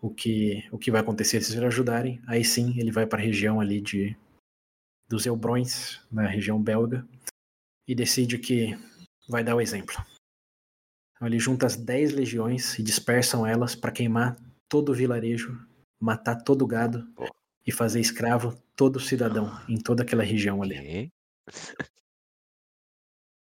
o 0.00 0.10
que, 0.10 0.66
o 0.72 0.78
que 0.78 0.90
vai 0.90 1.00
acontecer 1.00 1.40
se 1.42 1.52
eles 1.52 1.62
ajudarem, 1.62 2.20
aí 2.26 2.44
sim 2.44 2.78
ele 2.78 2.90
vai 2.90 3.06
para 3.06 3.18
a 3.18 3.22
região 3.22 3.60
ali 3.60 3.80
de 3.80 4.16
dos 5.08 5.26
Eubrões, 5.26 6.00
na 6.10 6.26
região 6.26 6.62
belga, 6.62 7.06
e 7.86 7.94
decide 7.94 8.38
que 8.38 8.78
vai 9.28 9.42
dar 9.42 9.56
o 9.56 9.60
exemplo. 9.60 9.96
Então 11.18 11.26
ele 11.26 11.38
junta 11.40 11.66
as 11.66 11.74
10 11.74 12.12
legiões 12.12 12.78
e 12.78 12.82
dispersam 12.82 13.44
elas 13.44 13.74
para 13.74 13.90
queimar 13.90 14.36
todo 14.68 14.90
o 14.90 14.94
vilarejo, 14.94 15.58
matar 15.98 16.36
todo 16.36 16.62
o 16.62 16.66
gado 16.66 17.04
Pô. 17.16 17.28
e 17.66 17.72
fazer 17.72 17.98
escravo 17.98 18.56
todo 18.76 19.00
cidadão 19.00 19.60
em 19.68 19.76
toda 19.76 20.04
aquela 20.04 20.22
região 20.22 20.62
ali. 20.62 21.10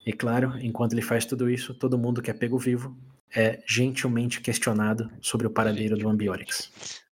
E 0.03 0.11
claro, 0.11 0.57
enquanto 0.57 0.93
ele 0.93 1.03
faz 1.03 1.23
tudo 1.23 1.47
isso, 1.47 1.75
todo 1.75 1.99
mundo 1.99 2.21
que 2.21 2.31
é 2.31 2.33
pego 2.33 2.57
vivo 2.57 2.97
é 3.35 3.61
gentilmente 3.67 4.41
questionado 4.41 5.11
sobre 5.21 5.45
o 5.45 5.51
paradeiro 5.51 5.95
do 5.95 6.09
Ambiorix. 6.09 7.03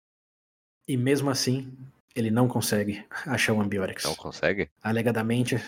E 0.88 0.96
mesmo 0.96 1.30
assim, 1.30 1.76
ele 2.14 2.30
não 2.30 2.48
consegue 2.48 3.04
achar 3.24 3.52
o 3.52 3.60
Ambiorix. 3.60 4.02
Não 4.02 4.16
consegue? 4.16 4.68
Alegadamente, 4.82 5.62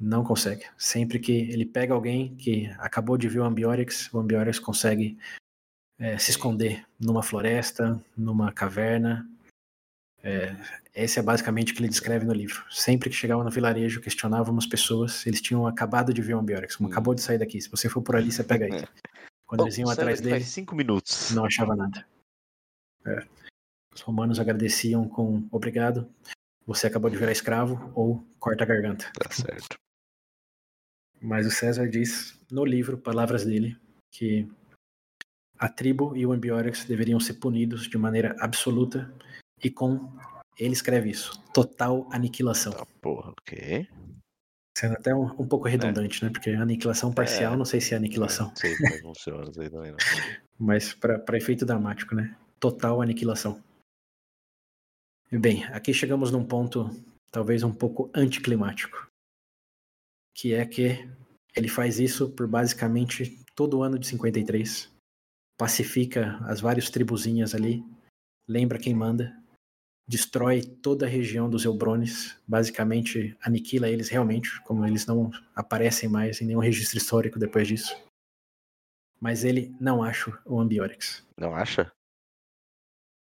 não 0.00 0.24
consegue. 0.24 0.64
Sempre 0.78 1.18
que 1.18 1.32
ele 1.32 1.66
pega 1.66 1.92
alguém 1.92 2.34
que 2.36 2.68
acabou 2.78 3.18
de 3.18 3.28
ver 3.28 3.40
o 3.40 3.44
Ambiorix, 3.44 4.12
o 4.12 4.18
Ambiorix 4.18 4.58
consegue 4.58 5.18
é, 5.98 6.16
se 6.16 6.30
esconder 6.30 6.86
numa 6.98 7.22
floresta, 7.22 8.02
numa 8.16 8.50
caverna. 8.50 9.28
É, 10.22 10.56
esse 10.94 11.18
é 11.18 11.22
basicamente 11.22 11.72
o 11.72 11.76
que 11.76 11.80
ele 11.82 11.88
descreve 11.88 12.24
no 12.24 12.32
livro. 12.32 12.64
Sempre 12.70 13.10
que 13.10 13.16
chegava 13.16 13.44
no 13.44 13.50
vilarejo, 13.50 14.00
questionava 14.00 14.50
umas 14.50 14.66
pessoas, 14.66 15.26
eles 15.26 15.40
tinham 15.42 15.66
acabado 15.66 16.12
de 16.14 16.22
ver 16.22 16.34
o 16.34 16.38
Ambiorix, 16.38 16.76
como 16.76 16.88
Hum. 16.88 16.92
acabou 16.92 17.14
de 17.14 17.20
sair 17.20 17.38
daqui. 17.38 17.60
Se 17.60 17.70
você 17.70 17.88
for 17.88 18.00
por 18.02 18.16
ali, 18.16 18.32
você 18.32 18.42
pega 18.42 18.64
aí. 18.64 18.70
Quando 19.46 19.62
eles 19.62 19.78
iam 19.78 19.90
atrás 19.90 20.20
dele, 20.20 20.44
cinco 20.44 20.76
minutos. 20.76 21.32
não 21.32 21.44
achava 21.44 21.74
nada. 21.74 22.06
É. 23.04 23.26
Os 23.92 24.00
romanos 24.00 24.38
agradeciam 24.38 25.08
com 25.08 25.46
obrigado, 25.50 26.08
você 26.64 26.86
acabou 26.86 27.10
de 27.10 27.16
virar 27.16 27.32
escravo, 27.32 27.90
ou 27.94 28.24
corta 28.38 28.62
a 28.62 28.66
garganta. 28.66 29.10
Tá 29.18 29.28
certo. 29.30 29.76
Mas 31.20 31.46
o 31.46 31.50
César 31.50 31.88
diz 31.88 32.38
no 32.50 32.64
livro, 32.64 32.96
palavras 32.96 33.44
dele, 33.44 33.76
que 34.10 34.48
a 35.58 35.68
tribo 35.68 36.16
e 36.16 36.24
o 36.24 36.32
Ambiorix 36.32 36.84
deveriam 36.84 37.20
ser 37.20 37.34
punidos 37.34 37.86
de 37.88 37.98
maneira 37.98 38.34
absoluta 38.40 39.12
e 39.62 39.70
com, 39.70 40.10
ele 40.58 40.72
escreve 40.72 41.10
isso, 41.10 41.38
total 41.52 42.08
aniquilação. 42.10 42.72
Tá, 42.72 42.86
porra, 43.02 43.30
ok. 43.30 43.86
Sendo 44.76 44.94
até 44.94 45.14
um, 45.14 45.26
um 45.38 45.46
pouco 45.46 45.68
redundante, 45.68 46.24
né? 46.24 46.30
Porque 46.30 46.50
aniquilação 46.50 47.12
parcial, 47.12 47.52
É. 47.52 47.56
não 47.56 47.64
sei 47.66 47.80
se 47.80 47.92
é 47.92 47.96
aniquilação, 47.98 48.48
Não 48.48 48.56
sei 48.56 48.76
como 48.76 48.94
é 48.94 48.98
funciona 49.00 49.50
aí 49.58 49.70
também, 49.70 49.90
não. 49.90 49.98
mas 50.58 50.94
para 50.94 51.36
efeito 51.36 51.66
dramático, 51.66 52.14
né? 52.14 52.34
Total 52.58 53.02
aniquilação. 53.02 53.62
Bem, 55.30 55.64
aqui 55.66 55.92
chegamos 55.92 56.30
num 56.30 56.44
ponto 56.44 56.90
talvez 57.30 57.62
um 57.62 57.72
pouco 57.72 58.10
anticlimático, 58.14 59.09
que 60.40 60.54
é 60.54 60.64
que 60.64 61.06
ele 61.54 61.68
faz 61.68 62.00
isso 62.00 62.30
por 62.30 62.46
basicamente 62.46 63.44
todo 63.54 63.76
o 63.78 63.82
ano 63.82 63.98
de 63.98 64.06
53, 64.06 64.90
pacifica 65.58 66.38
as 66.46 66.62
várias 66.62 66.88
tribuzinhas 66.88 67.54
ali, 67.54 67.84
lembra 68.48 68.78
quem 68.78 68.94
manda, 68.94 69.36
destrói 70.08 70.62
toda 70.62 71.04
a 71.04 71.08
região 71.08 71.50
dos 71.50 71.66
Eubrones, 71.66 72.40
basicamente 72.48 73.36
aniquila 73.42 73.86
eles 73.86 74.08
realmente, 74.08 74.62
como 74.62 74.86
eles 74.86 75.04
não 75.04 75.30
aparecem 75.54 76.08
mais 76.08 76.40
em 76.40 76.46
nenhum 76.46 76.60
registro 76.60 76.96
histórico 76.96 77.38
depois 77.38 77.68
disso. 77.68 77.94
Mas 79.20 79.44
ele 79.44 79.76
não 79.78 80.02
acha 80.02 80.30
o 80.46 80.58
Ambiorix. 80.58 81.22
Não 81.36 81.54
acha? 81.54 81.92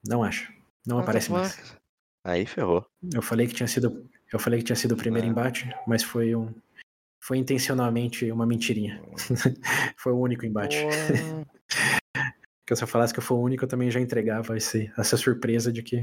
Não 0.08 0.24
acha. 0.24 0.54
Não 0.86 0.98
What 0.98 1.10
aparece 1.10 1.32
mais. 1.32 1.82
Aí 2.24 2.46
ferrou. 2.46 2.86
Eu 3.12 3.24
falei 3.24 3.48
que 3.48 3.56
tinha 3.56 3.68
sido, 3.68 4.08
eu 4.32 4.40
falei 4.40 4.60
que 4.60 4.66
tinha 4.66 4.76
sido 4.76 4.94
o 4.94 4.98
primeiro 4.98 5.28
É. 5.28 5.30
embate, 5.32 5.68
mas 5.88 6.04
foi 6.04 6.36
um 6.36 6.54
foi 7.22 7.38
intencionalmente 7.38 8.32
uma 8.32 8.46
mentirinha. 8.46 9.02
foi 9.96 10.12
o 10.12 10.20
único 10.20 10.46
embate. 10.46 10.78
que 12.66 12.76
se 12.76 12.84
eu 12.84 12.88
falasse 12.88 13.14
que 13.14 13.20
eu 13.20 13.24
for 13.24 13.36
o 13.36 13.42
único, 13.42 13.64
eu 13.64 13.70
também 13.70 13.92
já 13.92 14.00
entregava 14.00 14.58
esse, 14.58 14.92
essa 14.98 15.16
surpresa 15.16 15.72
de 15.72 15.84
que 15.84 16.02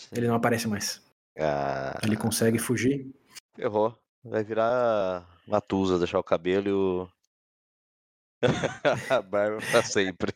Sim. 0.00 0.08
ele 0.16 0.26
não 0.26 0.34
aparece 0.34 0.66
mais. 0.66 1.02
Ah. 1.38 1.98
Ele 2.02 2.16
consegue 2.16 2.58
fugir. 2.58 3.08
Errou. 3.56 3.96
Vai 4.24 4.42
virar 4.42 5.26
Matusa, 5.46 5.98
deixar 5.98 6.18
o 6.18 6.24
cabelo 6.24 6.68
e 6.68 6.72
o. 6.72 7.08
a 9.10 9.22
barba 9.22 9.58
pra 9.70 9.82
sempre. 9.82 10.32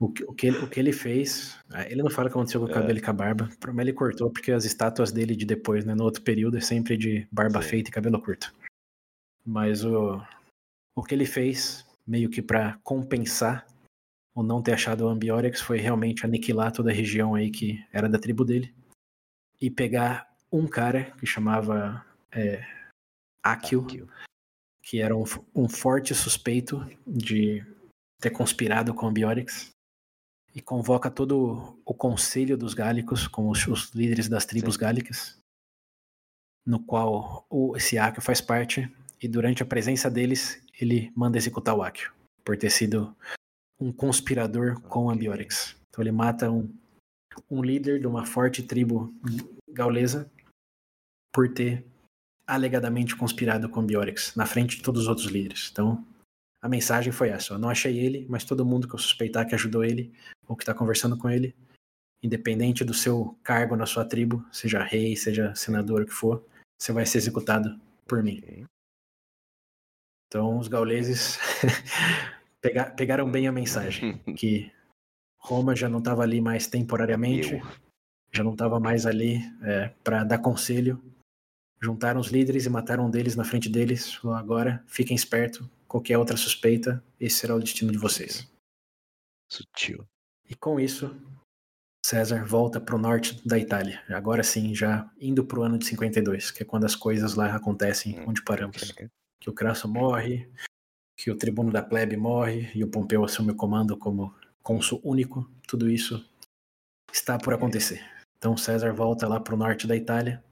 O 0.00 0.10
que, 0.10 0.24
o, 0.24 0.32
que 0.32 0.46
ele, 0.46 0.56
o 0.58 0.66
que 0.66 0.80
ele 0.80 0.92
fez, 0.94 1.58
é, 1.74 1.92
ele 1.92 2.02
não 2.02 2.10
fala 2.10 2.28
o 2.28 2.30
que 2.30 2.38
aconteceu 2.38 2.58
com 2.58 2.66
o 2.66 2.70
é. 2.70 2.72
cabelo 2.72 2.98
é. 2.98 3.02
e 3.02 3.04
com 3.04 3.10
a 3.10 3.12
barba, 3.12 3.50
mas 3.66 3.78
ele 3.80 3.92
cortou 3.92 4.30
porque 4.30 4.50
as 4.50 4.64
estátuas 4.64 5.12
dele 5.12 5.36
de 5.36 5.44
depois, 5.44 5.84
né, 5.84 5.94
no 5.94 6.04
outro 6.04 6.22
período, 6.22 6.56
é 6.56 6.60
sempre 6.60 6.96
de 6.96 7.28
barba 7.30 7.60
Sim. 7.60 7.68
feita 7.68 7.90
e 7.90 7.92
cabelo 7.92 8.20
curto. 8.20 8.50
Mas 9.44 9.84
o, 9.84 10.18
o 10.96 11.02
que 11.02 11.14
ele 11.14 11.26
fez, 11.26 11.86
meio 12.06 12.30
que 12.30 12.40
para 12.40 12.78
compensar 12.82 13.66
o 14.34 14.42
não 14.42 14.62
ter 14.62 14.72
achado 14.72 15.04
o 15.04 15.08
Ambiorix, 15.08 15.60
foi 15.60 15.76
realmente 15.76 16.24
aniquilar 16.24 16.72
toda 16.72 16.90
a 16.90 16.94
região 16.94 17.34
aí 17.34 17.50
que 17.50 17.84
era 17.92 18.08
da 18.08 18.18
tribo 18.18 18.42
dele 18.42 18.74
e 19.60 19.70
pegar 19.70 20.34
um 20.50 20.66
cara 20.66 21.12
que 21.18 21.26
chamava 21.26 22.02
é, 22.32 22.64
Akio, 23.42 23.82
Akio, 23.82 24.08
que 24.82 25.00
era 25.00 25.14
um, 25.14 25.24
um 25.54 25.68
forte 25.68 26.14
suspeito 26.14 26.86
de 27.06 27.62
ter 28.18 28.30
conspirado 28.30 28.94
com 28.94 29.04
o 29.04 29.08
Ambiorix 29.10 29.70
e 30.54 30.60
convoca 30.60 31.10
todo 31.10 31.78
o 31.84 31.94
conselho 31.94 32.56
dos 32.56 32.74
gálicos, 32.74 33.28
com 33.28 33.48
os, 33.48 33.66
os 33.66 33.90
líderes 33.90 34.28
das 34.28 34.44
tribos 34.44 34.74
Sim. 34.74 34.80
gálicas, 34.80 35.38
no 36.66 36.80
qual 36.80 37.46
o, 37.48 37.76
esse 37.76 37.98
Akio 37.98 38.22
faz 38.22 38.40
parte, 38.40 38.90
e 39.22 39.28
durante 39.28 39.62
a 39.62 39.66
presença 39.66 40.10
deles, 40.10 40.62
ele 40.80 41.12
manda 41.14 41.38
executar 41.38 41.74
o 41.74 41.82
Akio, 41.82 42.12
por 42.44 42.56
ter 42.56 42.70
sido 42.70 43.14
um 43.78 43.92
conspirador 43.92 44.80
com 44.82 45.06
o 45.06 45.10
Ambiorix. 45.10 45.76
Então 45.88 46.02
ele 46.02 46.12
mata 46.12 46.50
um, 46.50 46.72
um 47.50 47.62
líder 47.62 48.00
de 48.00 48.06
uma 48.06 48.26
forte 48.26 48.62
tribo 48.62 49.12
gaulesa 49.68 50.30
por 51.32 51.52
ter 51.52 51.84
alegadamente 52.46 53.14
conspirado 53.14 53.68
com 53.68 53.80
Ambiorix, 53.80 54.34
na 54.34 54.44
frente 54.44 54.76
de 54.76 54.82
todos 54.82 55.02
os 55.02 55.08
outros 55.08 55.28
líderes. 55.28 55.68
Então, 55.70 56.04
a 56.62 56.68
mensagem 56.68 57.12
foi 57.12 57.28
essa: 57.30 57.54
eu 57.54 57.58
não 57.58 57.70
achei 57.70 57.98
ele, 57.98 58.26
mas 58.28 58.44
todo 58.44 58.66
mundo 58.66 58.86
que 58.86 58.94
eu 58.94 58.98
suspeitar 58.98 59.46
que 59.46 59.54
ajudou 59.54 59.84
ele 59.84 60.12
ou 60.46 60.56
que 60.56 60.62
está 60.62 60.74
conversando 60.74 61.16
com 61.16 61.30
ele, 61.30 61.54
independente 62.22 62.84
do 62.84 62.92
seu 62.92 63.38
cargo 63.42 63.76
na 63.76 63.86
sua 63.86 64.04
tribo, 64.04 64.44
seja 64.52 64.82
rei, 64.82 65.16
seja 65.16 65.54
senador, 65.54 66.02
o 66.02 66.06
que 66.06 66.12
for, 66.12 66.44
você 66.78 66.92
vai 66.92 67.06
ser 67.06 67.18
executado 67.18 67.80
por 68.06 68.22
mim. 68.22 68.66
Então, 70.26 70.58
os 70.58 70.68
gauleses 70.68 71.38
pegaram 72.96 73.30
bem 73.30 73.48
a 73.48 73.52
mensagem, 73.52 74.18
que 74.36 74.70
Roma 75.38 75.74
já 75.74 75.88
não 75.88 75.98
estava 75.98 76.22
ali 76.22 76.40
mais 76.40 76.66
temporariamente, 76.66 77.60
já 78.32 78.44
não 78.44 78.52
estava 78.52 78.78
mais 78.78 79.06
ali 79.06 79.40
é, 79.62 79.88
para 80.04 80.24
dar 80.24 80.38
conselho. 80.38 81.02
Juntaram 81.82 82.20
os 82.20 82.28
líderes 82.28 82.66
e 82.66 82.70
mataram 82.70 83.06
um 83.06 83.10
deles 83.10 83.34
na 83.34 83.44
frente 83.44 83.68
deles. 83.68 84.20
Agora, 84.24 84.84
fiquem 84.86 85.16
espertos, 85.16 85.66
qualquer 85.90 86.16
outra 86.16 86.36
suspeita, 86.36 87.02
esse 87.18 87.38
será 87.38 87.56
o 87.56 87.58
destino 87.58 87.90
de 87.90 87.98
vocês. 87.98 88.48
Sutil. 89.50 90.06
E 90.48 90.54
com 90.54 90.78
isso, 90.78 91.12
César 92.06 92.44
volta 92.44 92.80
para 92.80 92.94
o 92.94 92.98
norte 92.98 93.44
da 93.46 93.58
Itália. 93.58 94.00
Agora 94.08 94.44
sim, 94.44 94.72
já 94.72 95.10
indo 95.20 95.44
para 95.44 95.58
o 95.58 95.62
ano 95.64 95.76
de 95.76 95.86
52, 95.86 96.52
que 96.52 96.62
é 96.62 96.66
quando 96.66 96.84
as 96.84 96.94
coisas 96.94 97.34
lá 97.34 97.56
acontecem 97.56 98.20
hum, 98.20 98.26
onde 98.28 98.44
paramos. 98.44 98.94
Que 99.40 99.50
o 99.50 99.52
Crasso 99.52 99.88
morre, 99.88 100.48
que 101.16 101.28
o 101.28 101.36
tribuno 101.36 101.72
da 101.72 101.82
plebe 101.82 102.16
morre 102.16 102.70
e 102.72 102.84
o 102.84 102.88
Pompeu 102.88 103.24
assume 103.24 103.50
o 103.50 103.56
comando 103.56 103.96
como 103.96 104.32
cônsul 104.62 105.00
único. 105.02 105.50
Tudo 105.66 105.90
isso 105.90 106.24
está 107.12 107.36
por 107.36 107.52
acontecer. 107.52 108.00
Então 108.38 108.56
César 108.56 108.92
volta 108.92 109.26
lá 109.26 109.40
para 109.40 109.54
o 109.54 109.58
norte 109.58 109.88
da 109.88 109.96
Itália, 109.96 110.42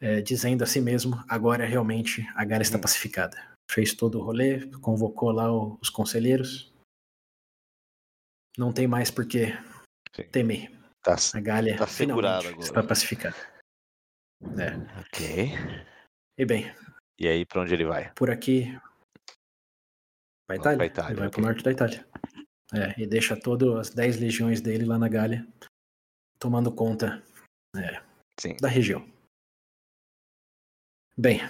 é, 0.00 0.20
dizendo 0.20 0.62
a 0.62 0.66
si 0.66 0.80
mesmo: 0.80 1.20
agora 1.28 1.66
realmente 1.66 2.24
a 2.36 2.44
Gália 2.44 2.62
está 2.62 2.78
hum. 2.78 2.82
pacificada 2.82 3.53
fez 3.74 3.92
todo 3.92 4.20
o 4.20 4.22
rolê, 4.22 4.70
convocou 4.78 5.32
lá 5.32 5.52
os 5.52 5.90
conselheiros. 5.90 6.72
Não 8.56 8.72
tem 8.72 8.86
mais 8.86 9.10
por 9.10 9.26
que 9.26 9.46
temer. 10.30 10.70
Tá, 11.02 11.16
a 11.34 11.40
Gália 11.40 11.76
tá 11.76 11.86
finalmente 11.86 12.46
agora. 12.46 12.62
está 12.62 12.82
pacificada. 12.82 13.36
É. 14.56 15.00
Ok. 15.00 15.48
E 16.38 16.46
bem. 16.46 16.72
E 17.18 17.26
aí, 17.26 17.44
para 17.44 17.62
onde 17.62 17.74
ele 17.74 17.84
vai? 17.84 18.12
Por 18.14 18.30
aqui. 18.30 18.66
Vai 20.48 20.58
Itália. 20.58 20.78
Pra 20.78 20.86
Itália. 20.86 21.10
Ele 21.10 21.18
vai 21.18 21.28
okay. 21.28 21.42
pro 21.42 21.42
norte 21.42 21.64
da 21.64 21.72
Itália. 21.72 22.08
É, 22.72 23.00
e 23.00 23.06
deixa 23.06 23.38
todas 23.38 23.88
as 23.88 23.94
10 23.94 24.20
legiões 24.20 24.60
dele 24.60 24.84
lá 24.84 24.98
na 24.98 25.08
Gália, 25.08 25.46
tomando 26.38 26.74
conta 26.74 27.22
é, 27.76 28.02
da 28.60 28.68
região. 28.68 29.06
Bem, 31.16 31.40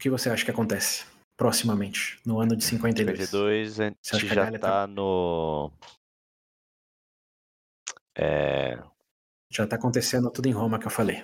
o 0.00 0.02
que 0.02 0.08
você 0.08 0.30
acha 0.30 0.42
que 0.42 0.50
acontece 0.50 1.04
proximamente, 1.36 2.18
no 2.24 2.40
ano 2.40 2.56
de 2.56 2.64
52? 2.64 3.18
52 3.18 3.80
a 3.80 3.84
gente 3.84 4.34
já 4.34 4.50
está 4.50 4.58
tá... 4.58 4.86
no. 4.86 5.70
É... 8.16 8.82
Já 9.52 9.64
está 9.64 9.76
acontecendo 9.76 10.30
tudo 10.30 10.48
em 10.48 10.52
Roma 10.52 10.78
que 10.78 10.86
eu 10.86 10.90
falei. 10.90 11.22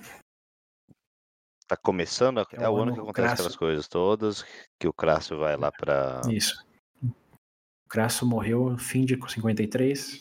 Tá 1.66 1.74
começando, 1.74 2.41
é, 2.41 2.45
é 2.53 2.68
o 2.68 2.77
ano, 2.77 2.93
ano 2.93 2.95
que 2.95 3.01
acontece 3.01 3.12
Crasso... 3.14 3.35
aquelas 3.35 3.57
coisas 3.57 3.89
todas, 3.89 4.45
que 4.79 4.87
o 4.87 4.93
Crasso 4.93 5.39
vai 5.39 5.57
lá 5.57 5.72
para. 5.72 6.20
Isso. 6.31 6.62
O 7.03 7.89
Crasso 7.89 8.27
morreu 8.27 8.68
no 8.68 8.79
fim 8.79 9.07
de 9.07 9.16
53. 9.16 10.20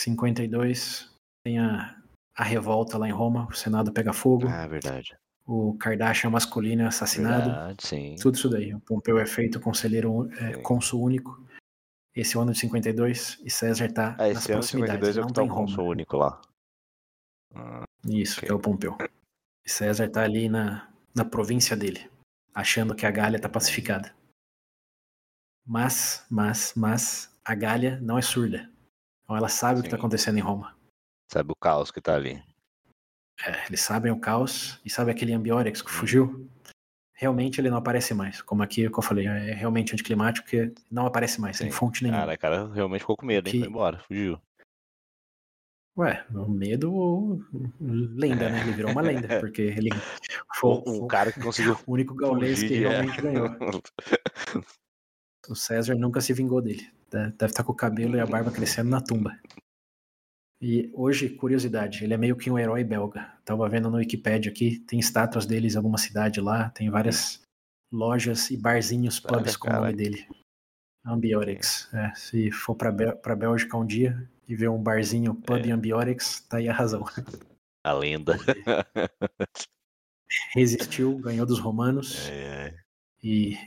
52 0.00 1.14
tem 1.44 1.58
a, 1.58 2.00
a 2.34 2.44
revolta 2.44 2.96
lá 2.96 3.06
em 3.06 3.12
Roma, 3.12 3.46
o 3.46 3.52
Senado 3.52 3.92
pega 3.92 4.14
fogo. 4.14 4.48
Ah, 4.48 4.62
é 4.62 4.68
verdade 4.68 5.18
o 5.48 5.72
Kardashian 5.78 6.28
masculino 6.28 6.82
é 6.82 6.86
assassinado. 6.86 7.50
Verdade. 7.50 8.16
Tudo 8.20 8.36
isso 8.36 8.50
daí. 8.50 8.74
O 8.74 8.80
Pompeu 8.80 9.18
é 9.18 9.24
feito 9.24 9.58
conselheiro 9.58 10.28
é, 10.38 10.58
cônsul 10.58 11.02
único. 11.02 11.42
Esse 12.14 12.36
é 12.36 12.38
o 12.38 12.42
ano 12.42 12.52
de 12.52 12.58
52 12.58 13.40
e 13.42 13.50
César 13.50 13.86
está 13.86 14.14
ah, 14.18 14.28
nas 14.28 14.46
proximidades, 14.46 15.16
é 15.16 15.20
não 15.20 15.28
está 15.28 15.42
em 15.42 15.48
Roma. 15.48 15.60
cônsul 15.60 15.86
único 15.86 16.18
lá. 16.18 16.38
Ah, 17.54 17.84
isso, 18.06 18.38
okay. 18.38 18.46
que 18.46 18.52
é 18.52 18.54
o 18.54 18.60
Pompeu. 18.60 18.98
E 19.64 19.70
César 19.70 20.04
está 20.04 20.22
ali 20.22 20.50
na, 20.50 20.92
na 21.14 21.24
província 21.24 21.74
dele, 21.74 22.10
achando 22.54 22.94
que 22.94 23.06
a 23.06 23.10
Gália 23.10 23.36
está 23.36 23.48
pacificada. 23.48 24.14
Mas, 25.64 26.26
mas, 26.28 26.74
mas, 26.76 27.40
a 27.42 27.54
Gália 27.54 27.98
não 28.02 28.18
é 28.18 28.22
surda. 28.22 28.70
Então 29.24 29.34
ela 29.34 29.48
sabe 29.48 29.76
Sim. 29.76 29.80
o 29.80 29.82
que 29.82 29.88
está 29.88 29.96
acontecendo 29.96 30.36
em 30.36 30.42
Roma. 30.42 30.76
Sabe 31.32 31.52
o 31.52 31.56
caos 31.56 31.90
que 31.90 32.00
está 32.00 32.16
ali. 32.16 32.42
É, 33.44 33.66
eles 33.66 33.80
sabem 33.80 34.10
o 34.10 34.18
caos 34.18 34.80
e 34.84 34.90
sabe 34.90 35.10
aquele 35.10 35.32
Ambiorix 35.32 35.80
que 35.80 35.90
fugiu? 35.90 36.48
Realmente 37.14 37.60
ele 37.60 37.70
não 37.70 37.78
aparece 37.78 38.14
mais. 38.14 38.42
Como 38.42 38.62
aqui 38.62 38.88
que 38.88 38.98
eu 38.98 39.02
falei, 39.02 39.26
é 39.26 39.52
realmente 39.52 39.92
anticlimático 39.92 40.46
que 40.46 40.72
não 40.90 41.06
aparece 41.06 41.40
mais, 41.40 41.56
sem 41.56 41.70
fonte 41.70 42.02
nenhuma. 42.02 42.20
Cara, 42.20 42.36
cara 42.36 42.72
realmente 42.72 43.00
ficou 43.00 43.16
com 43.16 43.26
medo, 43.26 43.48
hein? 43.48 43.52
Que... 43.52 43.58
Foi 43.60 43.68
embora, 43.68 43.98
fugiu. 43.98 44.40
Ué, 45.96 46.24
o 46.32 46.48
medo 46.48 46.94
ou 46.94 47.42
lenda, 47.80 48.48
né? 48.48 48.60
Ele 48.60 48.70
virou 48.70 48.92
uma 48.92 49.02
lenda, 49.02 49.26
porque 49.40 49.62
ele 49.62 49.90
foi 50.54 50.80
o, 50.86 51.08
cara 51.08 51.32
que 51.32 51.40
conseguiu. 51.40 51.76
o 51.86 51.92
único 51.92 52.14
gaulês 52.14 52.62
que 52.62 52.84
é. 52.84 52.88
realmente 52.88 53.18
é. 53.18 53.22
ganhou. 53.22 53.48
O 55.48 55.54
César 55.54 55.94
nunca 55.94 56.20
se 56.20 56.34
vingou 56.34 56.60
dele. 56.60 56.86
Deve 57.10 57.46
estar 57.46 57.64
com 57.64 57.72
o 57.72 57.74
cabelo 57.74 58.16
e 58.16 58.20
a 58.20 58.26
barba 58.26 58.50
crescendo 58.50 58.90
na 58.90 59.00
tumba. 59.00 59.34
E 60.60 60.90
hoje, 60.92 61.28
curiosidade, 61.28 62.02
ele 62.02 62.14
é 62.14 62.16
meio 62.16 62.36
que 62.36 62.50
um 62.50 62.58
herói 62.58 62.82
belga. 62.82 63.32
Tava 63.44 63.68
vendo 63.68 63.90
no 63.90 63.98
Wikipedia 63.98 64.50
aqui, 64.50 64.80
tem 64.80 64.98
estátuas 64.98 65.46
deles 65.46 65.74
em 65.74 65.76
alguma 65.76 65.98
cidade 65.98 66.40
lá, 66.40 66.70
tem 66.70 66.90
várias 66.90 67.40
lojas 67.92 68.50
e 68.50 68.56
barzinhos, 68.56 69.20
pubs 69.20 69.56
com 69.56 69.68
o 69.68 69.72
nome 69.72 69.92
dele. 69.94 70.26
Ambiorix. 71.06 71.88
É, 71.94 72.12
se 72.14 72.50
for 72.50 72.74
pra, 72.74 72.92
pra 73.16 73.36
Bélgica 73.36 73.76
um 73.76 73.86
dia 73.86 74.28
e 74.48 74.56
ver 74.56 74.68
um 74.68 74.82
barzinho 74.82 75.34
pub 75.34 75.64
é. 75.64 75.70
Ambiorix, 75.70 76.40
tá 76.40 76.58
aí 76.58 76.68
a 76.68 76.72
razão. 76.72 77.04
A 77.84 77.92
lenda. 77.92 78.36
Resistiu, 80.52 81.16
ganhou 81.18 81.46
dos 81.46 81.58
romanos. 81.58 82.28
É. 82.28 82.74
E, 83.22 83.58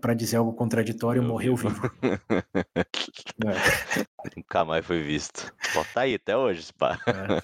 para 0.00 0.14
dizer 0.14 0.36
algo 0.36 0.52
contraditório, 0.52 1.22
morreu 1.22 1.56
vivo. 1.56 1.90
é. 3.44 4.36
Nunca 4.36 4.64
mais 4.64 4.84
foi 4.84 5.02
visto. 5.02 5.52
Pô, 5.74 5.84
tá 5.92 6.02
aí 6.02 6.14
até 6.14 6.36
hoje, 6.36 6.72
pá. 6.72 6.98
É. 7.06 7.42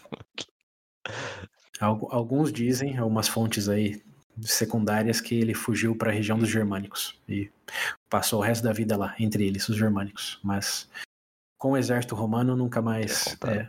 Alguns 1.80 2.52
dizem, 2.52 2.96
algumas 2.98 3.28
fontes 3.28 3.68
aí 3.68 4.02
secundárias, 4.40 5.20
que 5.20 5.34
ele 5.34 5.54
fugiu 5.54 5.96
para 5.96 6.10
a 6.10 6.14
região 6.14 6.38
dos 6.38 6.48
germânicos 6.48 7.20
e 7.28 7.50
passou 8.08 8.40
o 8.40 8.42
resto 8.42 8.62
da 8.62 8.72
vida 8.72 8.96
lá, 8.96 9.14
entre 9.18 9.46
eles, 9.46 9.68
os 9.68 9.76
germânicos. 9.76 10.38
Mas 10.42 10.88
com 11.58 11.72
o 11.72 11.76
exército 11.76 12.14
romano 12.14 12.56
nunca 12.56 12.80
mais. 12.80 13.36
É, 13.46 13.68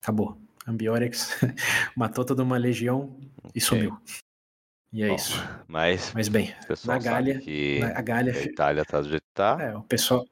acabou. 0.00 0.38
Ambiorix 0.66 1.40
matou 1.96 2.24
toda 2.24 2.42
uma 2.42 2.56
legião 2.56 3.16
e 3.54 3.60
sumiu. 3.60 3.98
E 4.92 5.02
é 5.02 5.08
Bom, 5.08 5.14
isso. 5.14 5.34
Mas, 5.66 6.12
Mas 6.12 6.28
bem, 6.28 6.54
na 6.84 6.98
que 7.40 7.78
na- 7.80 7.98
a 7.98 8.02
Gália, 8.02 8.34
a 8.34 8.42
Itália 8.42 8.84
tá 8.84 9.00
do 9.00 9.08
jeito 9.08 9.22
que 9.22 9.34
tá. 9.34 9.56
é, 9.60 9.76
o 9.76 9.82
pessoal 9.82 10.26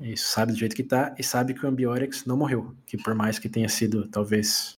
isso, 0.00 0.28
sabe 0.28 0.52
do 0.52 0.58
jeito 0.58 0.74
que 0.74 0.82
tá 0.82 1.14
e 1.18 1.22
sabe 1.22 1.52
que 1.52 1.64
o 1.64 1.68
Ambiorix 1.68 2.24
não 2.24 2.36
morreu, 2.36 2.74
que 2.86 2.96
por 2.96 3.14
mais 3.14 3.38
que 3.38 3.50
tenha 3.50 3.68
sido 3.68 4.08
talvez 4.08 4.72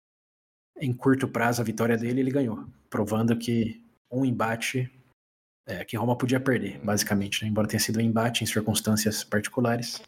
em 0.80 0.92
curto 0.92 1.28
prazo 1.28 1.62
a 1.62 1.66
vitória 1.66 1.96
dele, 1.96 2.22
ele 2.22 2.32
ganhou, 2.32 2.66
provando 2.90 3.38
que 3.38 3.84
um 4.12 4.26
embate 4.26 4.92
é, 5.68 5.86
que 5.86 5.96
Roma 5.96 6.18
podia 6.18 6.40
perder, 6.40 6.80
basicamente, 6.84 7.44
né? 7.44 7.50
embora 7.50 7.68
tenha 7.68 7.80
sido 7.80 8.00
um 8.00 8.02
embate 8.02 8.44
em 8.44 8.48
circunstâncias 8.48 9.24
particulares. 9.24 10.02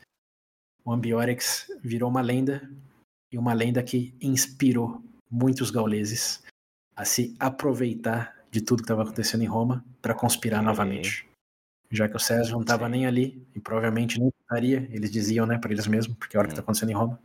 O 0.84 0.91
Ambiorix 0.91 1.68
virou 1.84 2.09
uma 2.09 2.22
lenda 2.22 2.68
e 3.32 3.38
uma 3.38 3.53
lenda 3.53 3.84
que 3.84 4.16
inspirou 4.20 5.03
muitos 5.30 5.70
gauleses 5.70 6.43
a 6.95 7.05
se 7.05 7.36
aproveitar 7.39 8.43
de 8.54 8.62
tudo 8.62 8.84
que 8.84 8.84
estava 8.84 9.01
acontecendo 9.01 9.41
em 9.41 9.47
Roma 9.47 9.84
para 9.99 10.14
conspirar 10.14 10.60
Ok. 10.60 10.68
novamente. 10.68 11.28
Já 11.89 12.08
que 12.08 12.16
o 12.16 12.20
César 12.20 12.51
não 12.51 12.62
estava 12.62 12.88
nem 12.88 13.08
ali 13.08 13.45
e 13.56 13.60
provavelmente 13.60 14.20
nem 14.20 14.32
estaria, 14.41 14.88
eles 14.91 15.12
diziam, 15.12 15.47
né, 15.47 15.58
para 15.58 15.72
eles 15.72 15.88
mesmos, 15.88 16.16
porque 16.18 16.36
é 16.36 16.38
a 16.38 16.39
hora 16.39 16.47
que 16.47 16.54
está 16.54 16.62
acontecendo 16.62 16.91
em 16.91 16.95
Roma. 16.95 17.20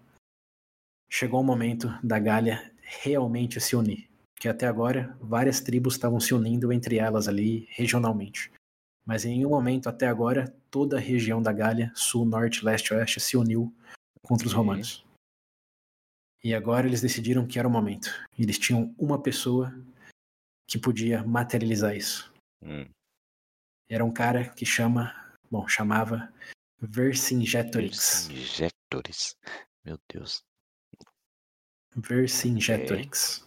Chegou 1.10 1.40
o 1.40 1.44
momento 1.44 1.92
da 2.02 2.18
Gália 2.18 2.72
realmente 2.80 3.60
se 3.60 3.76
unir, 3.76 4.08
que 4.36 4.48
até 4.48 4.66
agora 4.66 5.14
várias 5.20 5.60
tribos 5.60 5.94
estavam 5.94 6.18
se 6.18 6.32
unindo 6.32 6.72
entre 6.72 6.96
elas 6.98 7.28
ali 7.28 7.68
regionalmente. 7.70 8.50
Mas 9.04 9.26
em 9.26 9.36
nenhum 9.36 9.50
momento 9.50 9.88
até 9.88 10.06
agora 10.06 10.54
toda 10.70 10.96
a 10.96 11.00
região 11.00 11.42
da 11.42 11.52
Gália, 11.52 11.92
sul, 11.94 12.24
norte, 12.24 12.64
leste, 12.64 12.94
oeste, 12.94 13.20
se 13.20 13.36
uniu 13.36 13.72
contra 14.22 14.46
os 14.46 14.54
Ok. 14.54 14.58
romanos. 14.64 15.04
E 16.42 16.54
agora 16.54 16.86
eles 16.86 17.02
decidiram 17.02 17.46
que 17.46 17.58
era 17.58 17.68
o 17.68 17.70
momento. 17.70 18.10
Eles 18.38 18.58
tinham 18.58 18.94
uma 18.98 19.20
pessoa 19.20 19.74
que 20.68 20.78
podia 20.78 21.24
materializar 21.24 21.96
isso. 21.96 22.30
Hum. 22.62 22.86
Era 23.88 24.04
um 24.04 24.12
cara 24.12 24.50
que 24.50 24.66
chama, 24.66 25.14
bom, 25.50 25.66
chamava 25.66 26.32
Vercingetorix. 26.78 28.28
Injetores. 28.28 29.34
Meu 29.82 29.98
Deus. 30.12 30.44
Vercingetorix. 31.96 33.46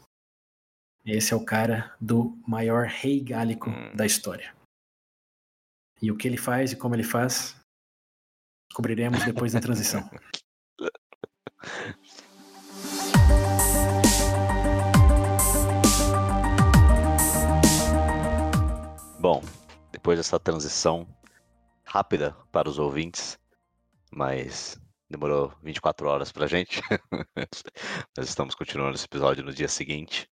Esse 1.06 1.34
é 1.34 1.36
o 1.36 1.46
cara 1.46 1.96
do 2.02 2.36
maior 2.48 2.88
rei 2.88 3.20
gálico 3.24 3.70
Hum. 3.70 3.96
da 3.96 4.06
história. 4.06 4.56
E 6.02 6.12
o 6.12 6.18
que 6.18 6.28
ele 6.28 6.38
faz 6.38 6.72
e 6.72 6.76
como 6.76 6.96
ele 6.96 7.04
faz, 7.04 7.56
descobriremos 8.68 9.24
depois 9.24 9.54
da 9.54 9.62
transição. 9.62 10.02
Bom, 19.22 19.40
depois 19.92 20.18
dessa 20.18 20.40
transição 20.40 21.08
rápida 21.86 22.36
para 22.52 22.68
os 22.68 22.80
ouvintes, 22.80 23.38
mas 24.12 24.82
demorou 25.08 25.54
24 25.62 26.08
horas 26.08 26.32
pra 26.32 26.48
gente. 26.48 26.82
Nós 28.18 28.28
estamos 28.28 28.56
continuando 28.56 28.96
esse 28.96 29.06
episódio 29.06 29.44
no 29.44 29.54
dia 29.54 29.68
seguinte. 29.68 30.28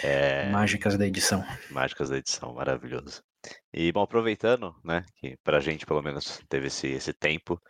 É, 0.00 0.48
Mágicas 0.48 0.96
da 0.96 1.04
edição. 1.04 1.44
mágicas 1.72 2.08
da 2.08 2.16
edição, 2.18 2.54
maravilhoso. 2.54 3.20
E, 3.72 3.90
bom, 3.90 4.02
aproveitando, 4.02 4.72
né, 4.84 5.04
que 5.16 5.36
pra 5.42 5.58
gente 5.58 5.84
pelo 5.84 6.00
menos 6.00 6.40
teve 6.48 6.68
esse, 6.68 6.86
esse 6.86 7.12
tempo, 7.12 7.60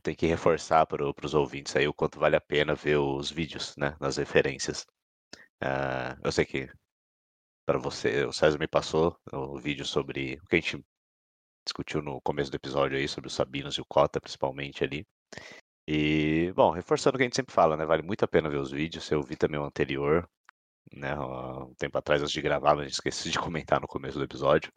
tem 0.00 0.14
que 0.14 0.28
reforçar 0.28 0.86
para 0.86 1.12
os 1.24 1.34
ouvintes 1.34 1.74
aí 1.74 1.88
o 1.88 1.92
quanto 1.92 2.20
vale 2.20 2.36
a 2.36 2.40
pena 2.40 2.72
ver 2.72 2.98
os 2.98 3.32
vídeos, 3.32 3.74
né, 3.76 3.96
nas 4.00 4.16
referências. 4.16 4.86
Ah, 5.60 6.16
eu 6.22 6.30
sei 6.30 6.44
que 6.44 6.70
para 7.68 7.78
você, 7.78 8.24
o 8.24 8.32
César 8.32 8.58
me 8.58 8.66
passou 8.66 9.14
o 9.30 9.58
vídeo 9.58 9.84
sobre 9.84 10.38
o 10.42 10.46
que 10.46 10.56
a 10.56 10.58
gente 10.58 10.82
discutiu 11.66 12.00
no 12.00 12.18
começo 12.22 12.50
do 12.50 12.54
episódio 12.54 12.96
aí, 12.96 13.06
sobre 13.06 13.28
os 13.28 13.34
Sabinos 13.34 13.74
e 13.74 13.80
o 13.82 13.84
Cota, 13.84 14.18
principalmente 14.18 14.82
ali. 14.82 15.06
E, 15.86 16.50
bom, 16.56 16.70
reforçando 16.70 17.16
o 17.16 17.18
que 17.18 17.24
a 17.24 17.26
gente 17.26 17.36
sempre 17.36 17.54
fala, 17.54 17.76
né, 17.76 17.84
vale 17.84 18.02
muito 18.02 18.24
a 18.24 18.28
pena 18.28 18.48
ver 18.48 18.56
os 18.56 18.70
vídeos, 18.70 19.10
eu 19.10 19.22
vi 19.22 19.36
também 19.36 19.60
o 19.60 19.64
anterior, 19.64 20.26
né, 20.90 21.14
um 21.20 21.74
tempo 21.74 21.98
atrás 21.98 22.22
antes 22.22 22.32
de 22.32 22.40
gravar, 22.40 22.74
mas 22.74 22.90
esqueci 22.90 23.28
de 23.30 23.38
comentar 23.38 23.78
no 23.82 23.86
começo 23.86 24.16
do 24.16 24.24
episódio. 24.24 24.72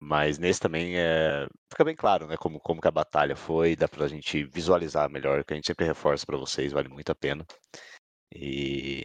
Mas 0.00 0.36
nesse 0.36 0.58
também 0.58 0.98
é, 0.98 1.46
fica 1.70 1.84
bem 1.84 1.94
claro, 1.94 2.26
né, 2.26 2.36
como, 2.36 2.58
como 2.58 2.80
que 2.80 2.88
a 2.88 2.90
batalha 2.90 3.36
foi, 3.36 3.76
dá 3.76 3.86
pra 3.86 4.08
gente 4.08 4.42
visualizar 4.46 5.08
melhor, 5.08 5.44
que 5.44 5.52
a 5.52 5.56
gente 5.56 5.68
sempre 5.68 5.86
reforça 5.86 6.26
pra 6.26 6.36
vocês, 6.36 6.72
vale 6.72 6.88
muito 6.88 7.12
a 7.12 7.14
pena. 7.14 7.46
E 8.34 9.04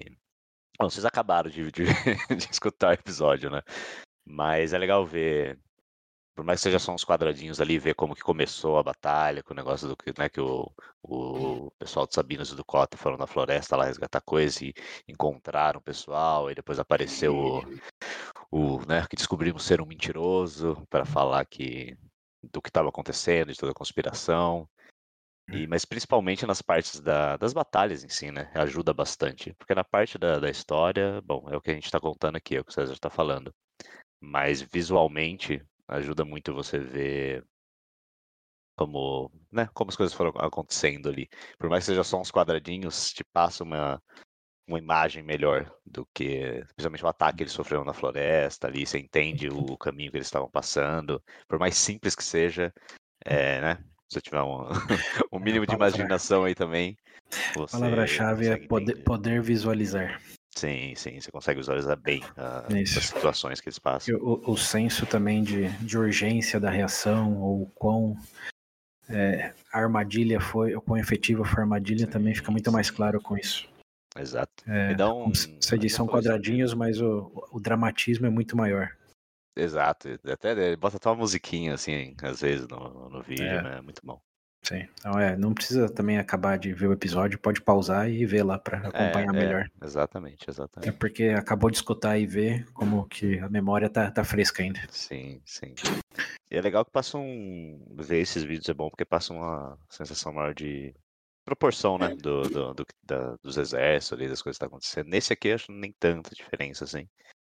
Bom, 0.79 0.89
vocês 0.89 1.05
acabaram 1.05 1.49
de, 1.49 1.71
de, 1.71 1.83
de 2.35 2.51
escutar 2.51 2.89
o 2.89 2.93
episódio, 2.93 3.49
né? 3.49 3.61
Mas 4.25 4.73
é 4.73 4.77
legal 4.77 5.05
ver, 5.05 5.57
por 6.35 6.43
mais 6.43 6.59
que 6.59 6.63
seja 6.63 6.79
só 6.79 6.93
uns 6.93 7.05
quadradinhos 7.05 7.61
ali, 7.61 7.79
ver 7.79 7.95
como 7.95 8.15
que 8.15 8.21
começou 8.21 8.77
a 8.77 8.83
batalha, 8.83 9.41
com 9.41 9.53
o 9.53 9.55
negócio 9.55 9.87
do 9.87 9.95
né, 10.17 10.27
que 10.27 10.41
o, 10.41 10.69
o 11.01 11.71
pessoal 11.79 12.05
do 12.05 12.13
Sabinos 12.13 12.51
e 12.51 12.55
do 12.55 12.65
Cota 12.65 12.97
foram 12.97 13.17
na 13.17 13.27
floresta 13.27 13.77
lá 13.77 13.85
resgatar 13.85 14.21
coisa 14.21 14.65
e 14.65 14.73
encontraram 15.07 15.79
o 15.79 15.83
pessoal, 15.83 16.51
e 16.51 16.55
depois 16.55 16.77
apareceu 16.77 17.35
o, 17.35 17.63
o 18.51 18.85
né, 18.85 19.05
que 19.09 19.15
descobrimos 19.15 19.63
ser 19.63 19.79
um 19.79 19.85
mentiroso 19.85 20.85
para 20.89 21.05
falar 21.05 21.45
que 21.45 21.97
do 22.51 22.61
que 22.61 22.69
estava 22.69 22.89
acontecendo, 22.89 23.51
de 23.51 23.57
toda 23.57 23.71
a 23.71 23.75
conspiração. 23.75 24.67
E, 25.51 25.67
mas 25.67 25.85
principalmente 25.85 26.45
nas 26.45 26.61
partes 26.61 26.99
da- 26.99 27.37
das 27.37 27.53
batalhas 27.53 28.03
em 28.03 28.09
si, 28.09 28.31
né? 28.31 28.51
Ajuda 28.55 28.93
bastante. 28.93 29.53
Porque 29.55 29.75
na 29.75 29.83
parte 29.83 30.17
da, 30.17 30.39
da 30.39 30.49
história, 30.49 31.21
bom, 31.21 31.47
é 31.49 31.55
o 31.57 31.61
que 31.61 31.71
a 31.71 31.73
gente 31.73 31.85
está 31.85 31.99
contando 31.99 32.35
aqui, 32.37 32.55
é 32.55 32.59
o 32.61 32.65
que 32.65 32.71
o 32.71 32.73
César 32.73 32.93
está 32.93 33.09
falando. 33.09 33.53
Mas 34.21 34.61
visualmente 34.61 35.63
ajuda 35.87 36.25
muito 36.25 36.53
você 36.53 36.79
ver 36.79 37.45
como, 38.75 39.31
né, 39.51 39.67
como 39.73 39.89
as 39.89 39.95
coisas 39.95 40.13
foram 40.15 40.31
acontecendo 40.37 41.09
ali. 41.09 41.29
Por 41.57 41.69
mais 41.69 41.83
que 41.83 41.91
seja 41.91 42.03
só 42.03 42.19
uns 42.19 42.31
quadradinhos, 42.31 43.11
te 43.13 43.23
passa 43.23 43.63
uma, 43.63 44.01
uma 44.67 44.79
imagem 44.79 45.23
melhor 45.23 45.73
do 45.85 46.07
que, 46.13 46.63
principalmente 46.75 47.05
o 47.05 47.09
ataque 47.09 47.37
que 47.39 47.43
eles 47.43 47.53
sofreram 47.53 47.85
na 47.85 47.93
floresta 47.93 48.67
ali, 48.67 48.85
você 48.85 48.99
entende 48.99 49.49
o 49.49 49.77
caminho 49.77 50.11
que 50.11 50.17
eles 50.17 50.27
estavam 50.27 50.49
passando. 50.51 51.23
Por 51.47 51.59
mais 51.59 51.77
simples 51.77 52.15
que 52.15 52.23
seja, 52.23 52.73
é, 53.25 53.61
né? 53.61 53.85
Se 54.09 54.15
você 54.15 54.21
tiver 54.21 54.41
um, 54.43 54.67
um 55.31 55.39
mínimo 55.39 55.65
de 55.65 55.73
imaginação 55.73 56.43
aí 56.43 56.55
também. 56.55 56.95
A 57.55 57.67
palavra-chave 57.67 58.47
é 58.47 58.57
poder, 58.57 58.95
poder 59.03 59.41
visualizar. 59.41 60.21
Sim, 60.55 60.93
sim, 60.95 61.19
você 61.19 61.29
consegue 61.31 61.59
visualizar 61.59 61.97
bem 61.97 62.23
ah, 62.37 62.65
Isso. 62.69 62.97
as 62.97 63.05
situações 63.07 63.59
que 63.59 63.67
eles 63.67 63.77
passam. 63.77 64.15
O, 64.15 64.51
o 64.51 64.57
senso 64.57 65.05
também 65.05 65.43
de, 65.43 65.67
de 65.79 65.97
urgência 65.97 66.61
da 66.61 66.69
reação, 66.69 67.37
ou 67.41 67.65
quão 67.75 68.17
é, 69.09 69.53
a 69.71 69.79
armadilha 69.79 70.39
foi, 70.39 70.73
ou 70.73 70.81
quão 70.81 70.97
efetiva 70.97 71.43
foi 71.43 71.59
a 71.59 71.63
armadilha, 71.63 72.07
também 72.07 72.33
fica 72.33 72.51
muito 72.51 72.71
mais 72.71 72.87
sim. 72.87 72.93
claro 72.93 73.19
com 73.19 73.37
isso. 73.37 73.67
Exato. 74.17 74.63
É, 74.65 74.95
um. 75.05 75.33
Você 75.33 75.77
disse, 75.77 75.97
são 75.97 76.07
coisa- 76.07 76.29
quadradinhos, 76.29 76.73
mas 76.73 77.01
o, 77.01 77.49
o 77.51 77.59
dramatismo 77.59 78.25
é 78.25 78.29
muito 78.29 78.55
maior. 78.55 78.95
Exato. 79.55 80.09
Até 80.27 80.51
ele 80.51 80.75
bota 80.75 80.97
até 80.97 81.09
uma 81.09 81.15
musiquinha 81.15 81.73
assim, 81.73 82.15
às 82.21 82.41
vezes, 82.41 82.67
no, 82.67 83.09
no 83.09 83.21
vídeo, 83.23 83.45
É. 83.45 83.61
né? 83.63 83.81
Muito 83.81 84.01
bom. 84.03 84.19
Sim. 84.63 84.87
Então 84.99 85.19
é, 85.19 85.37
não 85.37 85.53
precisa 85.53 85.87
também 85.87 86.17
acabar 86.17 86.57
de 86.57 86.73
ver 86.73 86.87
o 86.87 86.91
episódio, 86.93 87.37
pode 87.37 87.61
pausar 87.61 88.09
e 88.09 88.25
ver 88.25 88.41
lá 88.43 88.57
para 88.57 88.79
acompanhar 88.79 89.33
É, 89.35 89.37
é, 89.37 89.39
melhor. 89.45 89.69
exatamente, 89.83 90.43
É 90.47 90.51
exatamente. 90.51 90.91
porque 90.97 91.25
acabou 91.25 91.69
de 91.69 91.77
escutar 91.77 92.17
e 92.17 92.25
ver 92.25 92.65
como 92.73 93.07
que 93.07 93.37
a 93.39 93.47
memória 93.47 93.87
tá, 93.89 94.09
tá 94.09 94.23
fresca 94.23 94.63
ainda. 94.63 94.81
Sim, 94.89 95.39
sim. 95.45 95.75
E 96.49 96.57
é 96.57 96.61
legal 96.61 96.83
que 96.83 96.91
passa 96.91 97.15
um. 97.17 97.79
Ver 97.95 98.21
esses 98.21 98.43
vídeos 98.43 98.67
é 98.67 98.73
bom 98.73 98.89
porque 98.89 99.05
passa 99.05 99.33
uma 99.33 99.77
sensação 99.89 100.33
maior 100.33 100.53
de 100.55 100.95
proporção, 101.45 101.99
né? 101.99 102.15
Do, 102.15 102.41
do, 102.49 102.73
do- 102.73 102.85
da- 103.03 103.35
dos 103.43 103.57
exércitos 103.57 104.17
ali, 104.17 104.27
das 104.27 104.41
coisas 104.41 104.57
que 104.57 104.63
estão 104.65 104.67
acontecendo. 104.67 105.07
Nesse 105.09 105.31
aqui 105.31 105.49
eu 105.49 105.55
acho 105.55 105.71
nem 105.71 105.93
tanta 105.99 106.33
diferença, 106.33 106.85
assim. 106.85 107.07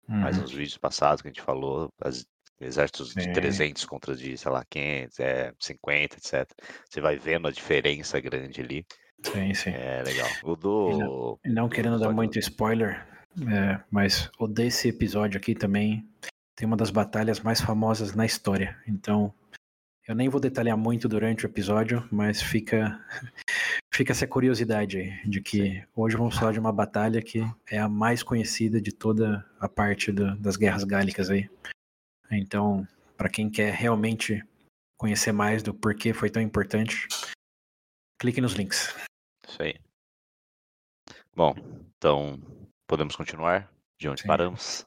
Mas 0.06 0.36
Uhum. 0.36 0.42
nos 0.42 0.52
vídeos 0.52 0.78
passados 0.78 1.22
que 1.22 1.28
a 1.28 1.30
gente 1.30 1.42
falou, 1.42 1.88
as 2.00 2.26
exércitos 2.60 3.14
de 3.14 3.24
Sim. 3.24 3.32
300 3.32 3.84
contra 3.84 4.14
de, 4.14 4.36
sei 4.36 4.50
lá, 4.50 4.64
500, 4.68 5.20
é, 5.20 5.52
50, 5.58 6.16
etc. 6.16 6.50
Você 6.88 7.00
vai 7.00 7.16
vendo 7.16 7.48
a 7.48 7.50
diferença 7.50 8.20
grande 8.20 8.60
ali. 8.60 8.86
Sim, 9.22 9.54
sim. 9.54 9.70
É 9.70 10.02
legal. 10.02 10.28
O 10.42 10.54
do. 10.54 11.38
E 11.44 11.48
Não 11.48 11.68
do 11.68 11.74
querendo 11.74 11.98
dar 11.98 12.12
muito 12.12 12.38
spoiler, 12.38 13.06
é, 13.48 13.80
mas 13.90 14.30
o 14.38 14.46
desse 14.46 14.88
episódio 14.88 15.38
aqui 15.38 15.54
também 15.54 16.06
tem 16.54 16.66
uma 16.66 16.76
das 16.76 16.90
batalhas 16.90 17.40
mais 17.40 17.60
famosas 17.60 18.14
na 18.14 18.24
história. 18.24 18.76
Então, 18.86 19.32
eu 20.06 20.14
nem 20.14 20.28
vou 20.28 20.40
detalhar 20.40 20.76
muito 20.76 21.08
durante 21.08 21.44
o 21.46 21.48
episódio, 21.48 22.06
mas 22.12 22.42
fica 22.42 23.02
fica 23.92 24.12
essa 24.12 24.26
curiosidade 24.26 24.98
aí 24.98 25.28
de 25.28 25.40
que 25.40 25.82
hoje 25.94 26.16
vamos 26.16 26.36
falar 26.36 26.52
de 26.52 26.58
uma 26.60 26.72
batalha 26.72 27.22
que 27.22 27.40
é 27.70 27.78
a 27.78 27.88
mais 27.88 28.22
conhecida 28.22 28.80
de 28.80 28.92
toda 28.92 29.48
a 29.58 29.68
parte 29.68 30.12
do- 30.12 30.36
das 30.36 30.56
guerras 30.56 30.84
gálicas 30.84 31.30
aí. 31.30 31.48
Então, 32.30 32.86
para 33.16 33.28
quem 33.28 33.48
quer 33.50 33.72
realmente 33.72 34.42
conhecer 34.98 35.32
mais 35.32 35.62
do 35.62 35.72
porquê 35.74 36.12
foi 36.12 36.28
tão 36.30 36.42
importante, 36.42 37.06
clique 38.20 38.40
nos 38.40 38.54
links. 38.54 38.94
Isso 39.46 39.62
aí. 39.62 39.74
Bom, 41.36 41.54
então 41.96 42.40
podemos 42.88 43.14
continuar 43.16 43.70
de 44.00 44.08
onde 44.08 44.22
Sim. 44.22 44.28
paramos. 44.28 44.84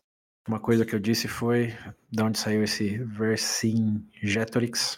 Uma 0.47 0.59
coisa 0.59 0.85
que 0.85 0.95
eu 0.95 0.99
disse 0.99 1.27
foi 1.27 1.73
de 2.09 2.23
onde 2.23 2.39
saiu 2.39 2.63
esse 2.63 2.97
Vercingetorix. 2.99 4.97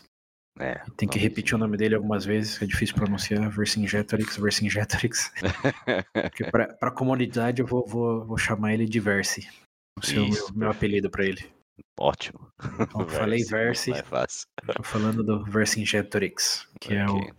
É, 0.59 0.81
Tem 0.97 1.07
que 1.07 1.17
repetir 1.17 1.55
o 1.55 1.57
nome 1.57 1.77
dele 1.77 1.95
algumas 1.95 2.25
vezes, 2.25 2.61
é 2.61 2.65
difícil 2.65 2.95
pronunciar. 2.95 3.49
Vercingetorix, 3.49 4.35
Vercingetorix. 4.37 5.31
Porque 6.13 6.43
pra, 6.51 6.73
pra 6.73 6.91
comunidade 6.91 7.61
eu 7.61 7.67
vou, 7.67 7.87
vou, 7.87 8.25
vou 8.25 8.37
chamar 8.37 8.73
ele 8.73 8.85
de 8.85 8.99
Versi. 8.99 9.49
O 9.97 10.05
seu 10.05 10.27
meu, 10.27 10.47
meu 10.53 10.69
apelido 10.69 11.09
pra 11.09 11.25
ele. 11.25 11.49
Ótimo. 11.97 12.49
Então, 12.79 13.07
falei 13.07 13.43
Versi, 13.45 13.91
É 13.93 14.03
fácil. 14.03 14.45
tô 14.75 14.83
falando 14.83 15.23
do 15.23 15.43
Vercingetorix, 15.45 16.67
que 16.81 16.93
é 16.93 17.05
Ok. 17.09 17.31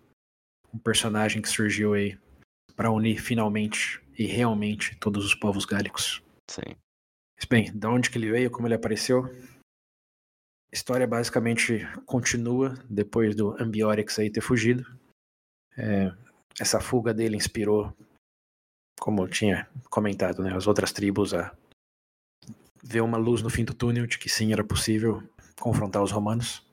o, 0.73 0.77
um 0.77 0.79
personagem 0.79 1.43
que 1.43 1.49
surgiu 1.49 1.93
aí 1.95 2.19
pra 2.75 2.91
unir 2.91 3.19
finalmente 3.21 4.01
e 4.19 4.25
realmente 4.27 4.97
todos 4.97 5.27
os 5.27 5.35
povos 5.35 5.65
gálicos. 5.67 6.23
Sim. 6.51 6.75
Mas 7.37 7.45
bem, 7.49 7.71
de 7.73 7.87
onde 7.87 8.09
que 8.11 8.17
ele 8.19 8.31
veio, 8.31 8.51
como 8.51 8.67
ele 8.67 8.75
apareceu? 8.75 9.25
A 10.73 10.77
história 10.77 11.07
basicamente 11.07 11.87
continua 12.07 12.79
depois 12.89 13.35
do 13.35 13.61
Ambiorix 13.61 14.19
aí 14.19 14.31
ter 14.31 14.41
fugido. 14.41 14.87
É, 15.77 16.13
essa 16.59 16.81
fuga 16.81 17.13
dele 17.13 17.37
inspirou, 17.37 17.93
como 19.01 19.23
eu 19.23 19.29
tinha 19.29 19.69
comentado, 19.89 20.43
né, 20.43 20.55
as 20.55 20.67
outras 20.67 20.93
tribos 20.93 21.35
a 21.35 21.55
ver 22.83 23.01
uma 23.01 23.19
luz 23.19 23.43
no 23.43 23.51
fim 23.51 23.65
do 23.65 23.75
túnel 23.75 24.07
de 24.07 24.19
que 24.19 24.29
sim, 24.29 24.53
era 24.53 24.65
possível 24.65 25.23
confrontar 25.59 26.03
os 26.03 26.13
romanos. 26.13 26.67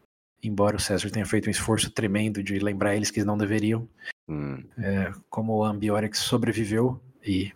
Embora 0.43 0.77
o 0.77 0.79
César 0.79 1.09
tenha 1.09 1.25
feito 1.25 1.47
um 1.47 1.51
esforço 1.51 1.89
tremendo 1.89 2.43
de 2.43 2.59
lembrar 2.59 2.95
eles 2.95 3.09
que 3.09 3.19
eles 3.19 3.27
não 3.27 3.37
deveriam, 3.37 3.89
Hum, 4.29 4.61
como 5.29 5.53
o 5.53 5.63
Ambiorix 5.63 6.19
sobreviveu 6.19 6.99
e 7.23 7.53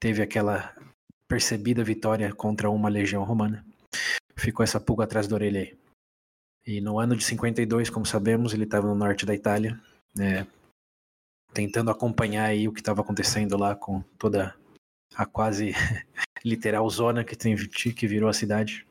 teve 0.00 0.22
aquela 0.22 0.74
percebida 1.28 1.84
vitória 1.84 2.32
contra 2.32 2.70
uma 2.70 2.88
legião 2.88 3.22
romana, 3.24 3.64
ficou 4.36 4.64
essa 4.64 4.80
pulga 4.80 5.04
atrás 5.04 5.26
da 5.26 5.34
orelha 5.34 5.60
aí. 5.60 5.78
E 6.66 6.80
no 6.80 6.98
ano 6.98 7.16
de 7.16 7.24
52, 7.24 7.90
como 7.90 8.06
sabemos, 8.06 8.54
ele 8.54 8.64
estava 8.64 8.86
no 8.86 8.94
norte 8.94 9.26
da 9.26 9.34
Itália, 9.34 9.80
né, 10.14 10.46
tentando 11.52 11.90
acompanhar 11.90 12.46
aí 12.46 12.68
o 12.68 12.72
que 12.72 12.80
estava 12.80 13.00
acontecendo 13.00 13.56
lá 13.56 13.74
com 13.74 14.00
toda 14.18 14.54
a 15.14 15.26
quase 15.26 15.72
literal 16.44 16.88
zona 16.88 17.24
que, 17.24 17.36
tem, 17.36 17.56
que 17.56 18.06
virou 18.06 18.28
a 18.28 18.32
cidade. 18.32 18.86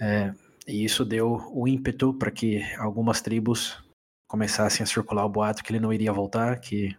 É, 0.00 0.32
e 0.66 0.84
isso 0.84 1.04
deu 1.04 1.50
o 1.52 1.68
ímpeto 1.68 2.14
para 2.14 2.30
que 2.30 2.62
algumas 2.78 3.20
tribos 3.20 3.82
começassem 4.28 4.82
a 4.82 4.86
circular 4.86 5.24
o 5.24 5.28
boato 5.28 5.62
que 5.62 5.70
ele 5.70 5.80
não 5.80 5.92
iria 5.92 6.12
voltar, 6.12 6.58
que 6.58 6.96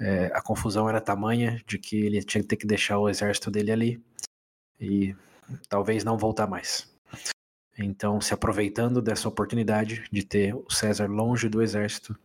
é, 0.00 0.26
a 0.34 0.40
confusão 0.40 0.88
era 0.88 1.00
tamanha 1.00 1.60
de 1.66 1.78
que 1.78 1.96
ele 1.96 2.22
tinha 2.22 2.42
que 2.42 2.48
ter 2.48 2.56
que 2.56 2.66
deixar 2.66 2.98
o 2.98 3.08
exército 3.08 3.50
dele 3.50 3.72
ali 3.72 4.04
e 4.80 5.14
talvez 5.68 6.04
não 6.04 6.18
voltar 6.18 6.46
mais. 6.46 6.92
Então, 7.78 8.20
se 8.20 8.32
aproveitando 8.32 9.02
dessa 9.02 9.28
oportunidade 9.28 10.04
de 10.10 10.24
ter 10.24 10.54
o 10.54 10.70
César 10.70 11.06
longe 11.06 11.48
do 11.48 11.62
exército, 11.62 12.16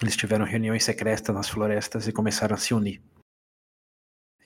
eles 0.00 0.16
tiveram 0.16 0.44
reuniões 0.44 0.84
secretas 0.84 1.34
nas 1.34 1.48
florestas 1.48 2.08
e 2.08 2.12
começaram 2.12 2.54
a 2.54 2.58
se 2.58 2.72
unir. 2.72 3.02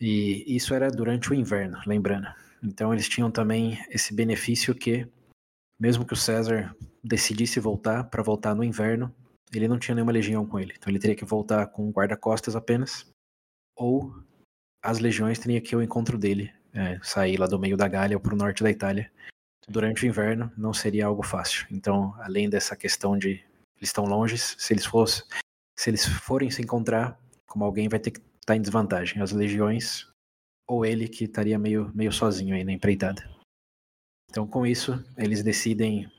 E 0.00 0.44
isso 0.46 0.74
era 0.74 0.90
durante 0.90 1.30
o 1.30 1.34
inverno, 1.34 1.80
lembrando. 1.86 2.26
Então, 2.62 2.92
eles 2.92 3.08
tinham 3.08 3.30
também 3.30 3.78
esse 3.88 4.12
benefício 4.12 4.74
que, 4.74 5.08
mesmo 5.78 6.04
que 6.04 6.12
o 6.12 6.16
César 6.16 6.74
decidisse 7.02 7.60
voltar 7.60 8.04
para 8.04 8.22
voltar 8.22 8.54
no 8.54 8.64
inverno, 8.64 9.14
ele 9.52 9.68
não 9.68 9.78
tinha 9.78 9.94
nenhuma 9.94 10.12
legião 10.12 10.46
com 10.46 10.58
ele. 10.58 10.74
Então 10.76 10.90
ele 10.90 10.98
teria 10.98 11.16
que 11.16 11.24
voltar 11.24 11.66
com 11.68 11.90
guarda-costas 11.90 12.56
apenas, 12.56 13.06
ou 13.76 14.12
as 14.82 14.98
legiões 14.98 15.38
teriam 15.38 15.60
que 15.60 15.74
ir 15.74 15.76
ao 15.76 15.82
encontro 15.82 16.18
dele, 16.18 16.52
é, 16.76 16.98
sair 17.02 17.38
lá 17.38 17.46
do 17.46 17.58
meio 17.58 17.76
da 17.76 17.86
ou 18.12 18.20
para 18.20 18.34
o 18.34 18.36
norte 18.36 18.62
da 18.62 18.70
Itália. 18.70 19.10
Durante 19.68 20.04
o 20.04 20.06
inverno 20.06 20.52
não 20.56 20.72
seria 20.72 21.06
algo 21.06 21.22
fácil. 21.22 21.66
Então, 21.70 22.14
além 22.20 22.48
dessa 22.48 22.76
questão 22.76 23.18
de 23.18 23.44
eles 23.76 23.88
estão 23.88 24.04
longe, 24.04 24.38
se 24.38 24.72
eles 24.72 24.86
fossem, 24.86 25.24
se 25.76 25.90
eles 25.90 26.06
forem 26.06 26.50
se 26.50 26.62
encontrar, 26.62 27.18
como 27.46 27.64
alguém 27.64 27.88
vai 27.88 27.98
ter 27.98 28.12
que 28.12 28.20
estar 28.40 28.56
em 28.56 28.60
desvantagem, 28.60 29.20
as 29.20 29.32
legiões 29.32 30.06
ou 30.68 30.84
ele 30.84 31.08
que 31.08 31.24
estaria 31.24 31.58
meio 31.58 31.90
meio 31.94 32.12
sozinho 32.12 32.54
aí 32.54 32.64
na 32.64 32.72
empreitada. 32.72 33.28
Então, 34.30 34.46
com 34.46 34.66
isso, 34.66 35.02
eles 35.16 35.42
decidem 35.42 36.10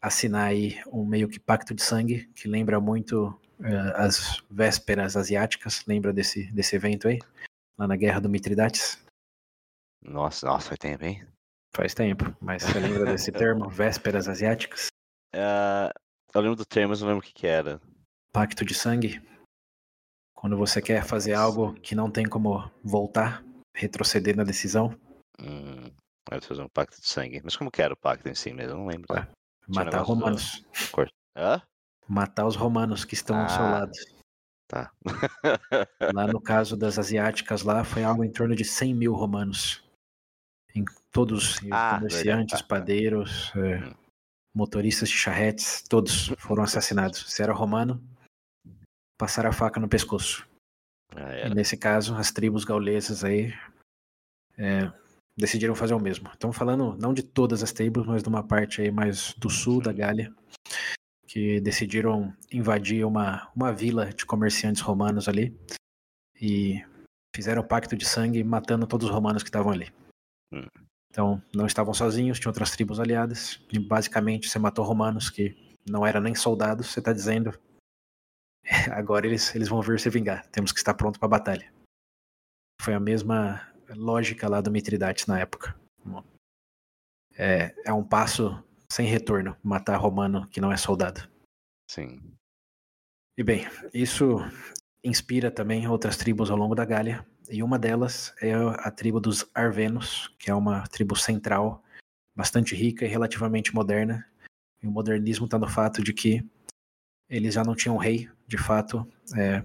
assinar 0.00 0.48
aí 0.48 0.80
um 0.92 1.04
meio 1.04 1.28
que 1.28 1.40
pacto 1.40 1.74
de 1.74 1.82
sangue, 1.82 2.26
que 2.34 2.48
lembra 2.48 2.80
muito 2.80 3.28
uh, 3.58 3.96
as 3.96 4.42
vésperas 4.50 5.16
asiáticas, 5.16 5.84
lembra 5.86 6.12
desse, 6.12 6.50
desse 6.52 6.76
evento 6.76 7.08
aí? 7.08 7.18
Lá 7.76 7.86
na 7.86 7.96
Guerra 7.96 8.20
do 8.20 8.28
Mitridates? 8.28 9.02
Nossa, 10.08 10.46
nossa, 10.46 10.68
faz 10.68 10.78
tempo, 10.78 11.04
hein? 11.04 11.26
Faz 11.74 11.94
tempo, 11.94 12.24
mas 12.40 12.62
você 12.62 12.80
lembra 12.80 13.04
desse 13.04 13.30
termo, 13.32 13.68
vésperas 13.68 14.26
asiáticas? 14.26 14.88
Uh, 15.34 15.92
eu 16.34 16.40
lembro 16.40 16.56
do 16.56 16.64
termo, 16.64 16.90
mas 16.90 17.00
não 17.00 17.08
lembro 17.08 17.22
o 17.22 17.26
que, 17.26 17.34
que 17.34 17.46
era. 17.46 17.80
Pacto 18.32 18.64
de 18.64 18.74
sangue? 18.74 19.22
Quando 20.34 20.56
você 20.56 20.80
quer 20.80 21.04
fazer 21.04 21.34
algo 21.34 21.74
que 21.74 21.94
não 21.94 22.10
tem 22.10 22.24
como 22.24 22.70
voltar, 22.82 23.44
retroceder 23.74 24.36
na 24.36 24.44
decisão. 24.44 24.98
Hum, 25.40 25.90
eu 26.30 26.42
fazer 26.42 26.62
um 26.62 26.68
pacto 26.68 27.00
de 27.00 27.06
sangue. 27.06 27.40
Mas 27.44 27.56
como 27.56 27.70
que 27.70 27.82
era 27.82 27.92
o 27.92 27.96
pacto 27.96 28.28
em 28.28 28.34
si 28.34 28.52
mesmo? 28.52 28.72
Eu 28.72 28.78
não 28.78 28.86
lembro. 28.86 29.06
Ué. 29.10 29.28
Matar 29.68 30.02
romanos. 30.02 30.64
Do... 30.94 31.08
Hã? 31.36 31.62
Matar 32.08 32.46
os 32.46 32.56
romanos 32.56 33.04
que 33.04 33.14
estão 33.14 33.36
ah, 33.36 33.42
ao 33.42 33.48
seu 33.48 33.62
lado. 33.62 33.92
Tá. 34.66 34.92
lá 36.14 36.26
no 36.26 36.40
caso 36.40 36.76
das 36.76 36.98
asiáticas 36.98 37.62
lá, 37.62 37.84
foi 37.84 38.04
algo 38.04 38.24
em 38.24 38.30
torno 38.30 38.54
de 38.54 38.64
100 38.64 38.94
mil 38.94 39.14
romanos. 39.14 39.87
Em 40.74 40.84
todos, 41.10 41.58
ah, 41.70 41.96
comerciantes, 41.96 42.60
tá. 42.60 42.66
padeiros, 42.66 43.52
é, 43.56 43.78
hum. 43.78 43.94
motoristas 44.54 45.08
de 45.08 45.16
charretes, 45.16 45.82
todos 45.88 46.28
foram 46.38 46.62
assassinados. 46.62 47.32
Se 47.32 47.42
era 47.42 47.52
romano, 47.52 48.02
passaram 49.18 49.50
a 49.50 49.52
faca 49.52 49.80
no 49.80 49.88
pescoço. 49.88 50.46
Ah, 51.16 51.48
e 51.48 51.54
nesse 51.54 51.76
caso, 51.76 52.14
as 52.14 52.30
tribos 52.30 52.64
gaulesas 52.64 53.24
aí 53.24 53.52
é, 54.56 54.92
decidiram 55.36 55.74
fazer 55.74 55.94
o 55.94 56.00
mesmo. 56.00 56.28
Estamos 56.32 56.56
falando 56.56 56.96
não 56.98 57.14
de 57.14 57.22
todas 57.22 57.62
as 57.62 57.72
tribos, 57.72 58.06
mas 58.06 58.22
de 58.22 58.28
uma 58.28 58.42
parte 58.42 58.82
aí 58.82 58.90
mais 58.90 59.32
do 59.34 59.48
sul 59.48 59.80
da 59.80 59.92
Gália, 59.92 60.34
que 61.26 61.60
decidiram 61.60 62.34
invadir 62.52 63.04
uma, 63.04 63.48
uma 63.54 63.72
vila 63.72 64.06
de 64.12 64.26
comerciantes 64.26 64.82
romanos 64.82 65.28
ali 65.28 65.56
e 66.40 66.84
fizeram 67.34 67.62
o 67.62 67.66
pacto 67.66 67.96
de 67.96 68.04
sangue 68.04 68.42
matando 68.42 68.86
todos 68.86 69.08
os 69.08 69.14
romanos 69.14 69.42
que 69.42 69.48
estavam 69.48 69.70
ali. 69.70 69.92
Então, 71.10 71.42
não 71.54 71.66
estavam 71.66 71.92
sozinhos, 71.94 72.38
tinham 72.38 72.50
outras 72.50 72.70
tribos 72.70 73.00
aliadas, 73.00 73.64
e 73.72 73.78
basicamente 73.78 74.48
você 74.48 74.58
matou 74.58 74.84
romanos 74.84 75.30
que 75.30 75.56
não 75.88 76.06
eram 76.06 76.20
nem 76.20 76.34
soldados, 76.34 76.88
você 76.88 76.98
está 76.98 77.12
dizendo 77.12 77.58
agora 78.92 79.26
eles, 79.26 79.54
eles 79.54 79.68
vão 79.68 79.80
vir 79.80 79.98
se 79.98 80.10
vingar, 80.10 80.46
temos 80.48 80.72
que 80.72 80.78
estar 80.78 80.94
pronto 80.94 81.18
para 81.18 81.26
a 81.26 81.30
batalha. 81.30 81.72
Foi 82.80 82.94
a 82.94 83.00
mesma 83.00 83.66
lógica 83.90 84.48
lá 84.48 84.60
do 84.60 84.70
Mitridates 84.70 85.26
na 85.26 85.38
época. 85.40 85.78
É, 87.36 87.74
é 87.84 87.92
um 87.92 88.04
passo 88.04 88.62
sem 88.90 89.06
retorno, 89.06 89.56
matar 89.62 89.96
romano 89.96 90.46
que 90.48 90.60
não 90.60 90.72
é 90.72 90.76
soldado. 90.76 91.28
Sim. 91.90 92.20
E 93.36 93.42
bem, 93.42 93.66
isso 93.94 94.38
inspira 95.04 95.50
também 95.50 95.86
outras 95.86 96.16
tribos 96.16 96.50
ao 96.50 96.56
longo 96.56 96.74
da 96.74 96.84
Gália, 96.84 97.24
e 97.50 97.62
uma 97.62 97.78
delas 97.78 98.34
é 98.40 98.52
a 98.52 98.90
tribo 98.90 99.20
dos 99.20 99.48
Arvenos, 99.54 100.34
que 100.38 100.50
é 100.50 100.54
uma 100.54 100.86
tribo 100.88 101.16
central, 101.16 101.82
bastante 102.34 102.74
rica 102.74 103.04
e 103.04 103.08
relativamente 103.08 103.74
moderna. 103.74 104.26
E 104.82 104.86
o 104.86 104.90
modernismo 104.90 105.46
está 105.46 105.58
no 105.58 105.68
fato 105.68 106.02
de 106.02 106.12
que 106.12 106.44
eles 107.28 107.54
já 107.54 107.64
não 107.64 107.74
tinham 107.74 107.96
rei, 107.96 108.28
de 108.46 108.56
fato. 108.56 109.06
É, 109.36 109.64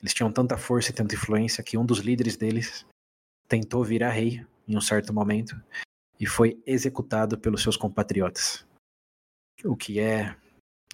eles 0.00 0.14
tinham 0.14 0.32
tanta 0.32 0.56
força 0.56 0.90
e 0.90 0.94
tanta 0.94 1.14
influência 1.14 1.64
que 1.64 1.78
um 1.78 1.84
dos 1.84 1.98
líderes 1.98 2.36
deles 2.36 2.86
tentou 3.48 3.84
virar 3.84 4.10
rei 4.10 4.44
em 4.66 4.76
um 4.76 4.80
certo 4.80 5.12
momento 5.12 5.60
e 6.18 6.26
foi 6.26 6.62
executado 6.66 7.38
pelos 7.38 7.62
seus 7.62 7.76
compatriotas. 7.76 8.66
O 9.64 9.76
que 9.76 9.98
é, 9.98 10.36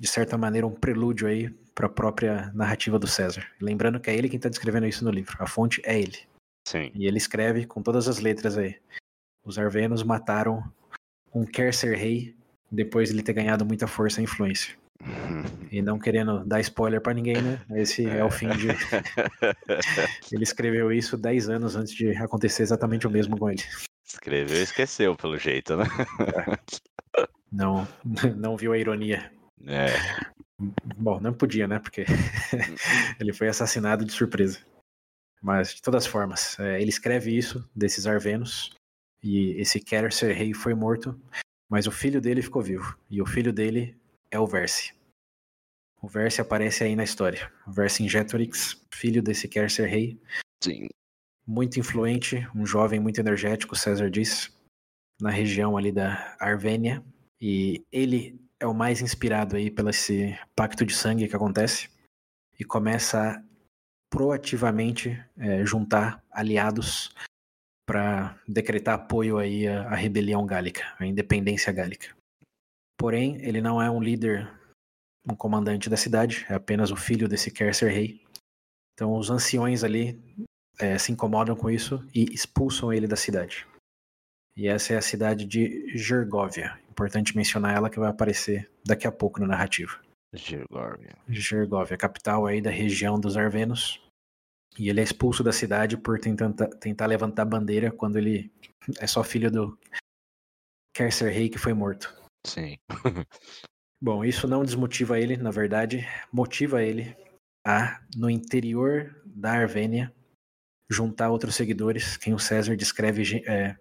de 0.00 0.06
certa 0.06 0.38
maneira, 0.38 0.66
um 0.66 0.74
prelúdio 0.74 1.26
aí 1.26 1.54
para 1.76 1.86
a 1.86 1.90
própria 1.90 2.50
narrativa 2.54 2.98
do 2.98 3.06
César. 3.06 3.46
Lembrando 3.60 4.00
que 4.00 4.10
é 4.10 4.16
ele 4.16 4.30
quem 4.30 4.38
está 4.38 4.48
descrevendo 4.48 4.86
isso 4.86 5.04
no 5.04 5.10
livro. 5.10 5.36
A 5.38 5.46
fonte 5.46 5.82
é 5.84 6.00
ele. 6.00 6.18
Sim. 6.66 6.90
E 6.94 7.06
ele 7.06 7.18
escreve 7.18 7.66
com 7.66 7.82
todas 7.82 8.08
as 8.08 8.18
letras 8.18 8.56
aí. 8.56 8.76
Os 9.44 9.58
Arvenos 9.58 10.02
mataram 10.02 10.64
um 11.32 11.44
quer 11.44 11.74
ser 11.74 11.94
rei 11.96 12.34
depois 12.72 13.10
de 13.10 13.14
ele 13.14 13.22
ter 13.22 13.34
ganhado 13.34 13.64
muita 13.64 13.86
força 13.86 14.20
e 14.20 14.24
influência. 14.24 14.74
E 15.68 15.82
não 15.82 15.98
querendo 15.98 16.44
dar 16.44 16.60
spoiler 16.60 17.00
para 17.00 17.12
ninguém, 17.12 17.42
né? 17.42 17.60
Esse 17.74 18.06
é 18.08 18.24
o 18.24 18.30
fim 18.30 18.48
de. 18.50 18.68
ele 20.32 20.44
escreveu 20.44 20.92
isso 20.92 21.18
10 21.18 21.50
anos 21.50 21.74
antes 21.74 21.92
de 21.92 22.16
acontecer 22.16 22.62
exatamente 22.62 23.06
o 23.06 23.10
mesmo 23.10 23.36
com 23.36 23.50
ele. 23.50 23.62
Escreveu 24.06 24.56
e 24.56 24.62
esqueceu, 24.62 25.16
pelo 25.16 25.36
jeito, 25.36 25.76
né? 25.76 25.84
Não, 27.52 27.86
não 28.36 28.56
viu 28.56 28.72
a 28.72 28.78
ironia. 28.78 29.30
É. 29.66 29.88
Bom, 30.58 31.20
não 31.20 31.34
podia, 31.34 31.68
né? 31.68 31.78
Porque 31.78 32.04
ele 33.20 33.32
foi 33.32 33.48
assassinado 33.48 34.04
de 34.04 34.12
surpresa. 34.12 34.60
Mas, 35.42 35.74
de 35.74 35.82
todas 35.82 36.06
formas, 36.06 36.58
é, 36.58 36.80
ele 36.80 36.88
escreve 36.88 37.36
isso 37.36 37.68
desses 37.74 38.06
arvenos 38.06 38.74
E 39.22 39.50
esse 39.60 39.78
quer 39.80 40.12
ser 40.12 40.32
rei 40.32 40.54
foi 40.54 40.74
morto, 40.74 41.20
mas 41.68 41.86
o 41.86 41.92
filho 41.92 42.20
dele 42.20 42.42
ficou 42.42 42.62
vivo. 42.62 42.98
E 43.10 43.20
o 43.20 43.26
filho 43.26 43.52
dele 43.52 43.96
é 44.30 44.38
o 44.38 44.46
Verse. 44.46 44.94
O 46.00 46.08
Verse 46.08 46.40
aparece 46.40 46.84
aí 46.84 46.96
na 46.96 47.04
história. 47.04 47.52
O 47.66 47.72
Vercingetorix, 47.72 48.80
filho 48.90 49.22
desse 49.22 49.48
quer 49.48 49.70
ser 49.70 49.88
rei. 49.88 50.20
Sim. 50.62 50.88
Muito 51.46 51.78
influente, 51.78 52.46
um 52.54 52.66
jovem 52.66 52.98
muito 52.98 53.20
energético, 53.20 53.76
César 53.76 54.10
diz, 54.10 54.52
na 55.20 55.30
região 55.30 55.76
ali 55.76 55.92
da 55.92 56.36
Arvênia. 56.40 57.04
E 57.40 57.84
ele 57.92 58.40
é 58.66 58.68
o 58.68 58.74
mais 58.74 59.00
inspirado 59.00 59.56
aí 59.56 59.70
pelo 59.70 59.90
esse 59.90 60.38
pacto 60.54 60.84
de 60.84 60.94
sangue 60.94 61.28
que 61.28 61.36
acontece 61.36 61.88
e 62.58 62.64
começa 62.64 63.30
a 63.30 63.42
proativamente 64.10 65.22
é, 65.36 65.64
juntar 65.64 66.22
aliados 66.30 67.14
para 67.86 68.38
decretar 68.46 68.96
apoio 68.96 69.38
aí 69.38 69.68
à, 69.68 69.88
à 69.88 69.94
rebelião 69.94 70.44
gálica, 70.44 70.82
à 70.98 71.06
independência 71.06 71.72
gálica. 71.72 72.14
Porém, 72.98 73.36
ele 73.42 73.60
não 73.60 73.80
é 73.80 73.90
um 73.90 74.02
líder, 74.02 74.50
um 75.28 75.36
comandante 75.36 75.88
da 75.88 75.96
cidade, 75.96 76.44
é 76.48 76.54
apenas 76.54 76.90
o 76.90 76.96
filho 76.96 77.28
desse 77.28 77.50
quer 77.50 77.74
ser 77.74 77.90
rei. 77.90 78.20
Então, 78.94 79.14
os 79.14 79.30
anciões 79.30 79.84
ali 79.84 80.20
é, 80.78 80.98
se 80.98 81.12
incomodam 81.12 81.54
com 81.54 81.70
isso 81.70 82.04
e 82.14 82.24
expulsam 82.32 82.92
ele 82.92 83.06
da 83.06 83.16
cidade. 83.16 83.66
E 84.56 84.66
essa 84.66 84.94
é 84.94 84.96
a 84.96 85.02
cidade 85.02 85.44
de 85.44 85.96
Gergóvia. 85.96 86.80
Importante 86.96 87.36
mencionar 87.36 87.76
ela 87.76 87.90
que 87.90 87.98
vai 87.98 88.08
aparecer 88.08 88.70
daqui 88.82 89.06
a 89.06 89.12
pouco 89.12 89.38
na 89.38 89.46
narrativa. 89.46 90.00
Gergóvia. 90.32 91.14
Gergóvia, 91.28 91.94
capital 91.94 92.46
aí 92.46 92.62
da 92.62 92.70
região 92.70 93.20
dos 93.20 93.36
Arvenos. 93.36 94.00
E 94.78 94.88
ele 94.88 95.00
é 95.00 95.04
expulso 95.04 95.44
da 95.44 95.52
cidade 95.52 95.98
por 95.98 96.18
tentar, 96.18 96.50
tentar 96.80 97.04
levantar 97.04 97.44
bandeira 97.44 97.92
quando 97.92 98.16
ele 98.16 98.50
é 98.98 99.06
só 99.06 99.22
filho 99.22 99.50
do 99.50 99.78
quer 100.94 101.12
ser 101.12 101.30
rei 101.30 101.50
que 101.50 101.58
foi 101.58 101.74
morto. 101.74 102.16
Sim. 102.46 102.78
Bom, 104.00 104.24
isso 104.24 104.48
não 104.48 104.64
desmotiva 104.64 105.20
ele, 105.20 105.36
na 105.36 105.50
verdade, 105.50 106.06
motiva 106.32 106.82
ele 106.82 107.14
a, 107.66 108.02
no 108.16 108.30
interior 108.30 109.22
da 109.26 109.52
Arvênia, 109.52 110.10
juntar 110.90 111.28
outros 111.28 111.56
seguidores, 111.56 112.16
quem 112.16 112.32
o 112.32 112.38
César 112.38 112.74
descreve 112.74 113.44
é, 113.46 113.76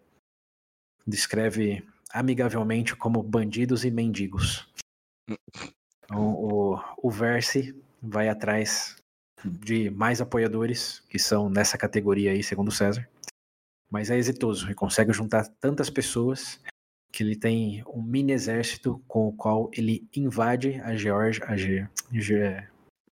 descreve 1.07 1.81
amigavelmente 2.15 2.95
como 2.95 3.21
bandidos 3.21 3.83
e 3.83 3.91
mendigos. 3.91 4.65
Então, 5.27 6.33
o, 6.33 6.79
o 6.97 7.11
Verse 7.11 7.75
vai 8.01 8.29
atrás 8.29 8.95
de 9.43 9.89
mais 9.89 10.21
apoiadores, 10.21 11.01
que 11.09 11.19
são 11.19 11.49
nessa 11.49 11.77
categoria 11.77 12.31
aí, 12.31 12.41
segundo 12.41 12.71
César. 12.71 13.07
Mas 13.91 14.09
é 14.09 14.17
exitoso 14.17 14.71
e 14.71 14.73
consegue 14.73 15.11
juntar 15.11 15.45
tantas 15.59 15.89
pessoas 15.89 16.59
que 17.11 17.21
ele 17.21 17.35
tem 17.35 17.83
um 17.85 18.01
mini 18.01 18.31
exército 18.31 19.03
com 19.07 19.27
o 19.27 19.33
qual 19.33 19.69
ele 19.73 20.07
invade 20.15 20.79
a 20.81 20.95
Geórgia, 20.95 21.45
a 21.47 21.57
Ge, 21.57 21.87
Ge, 22.11 22.65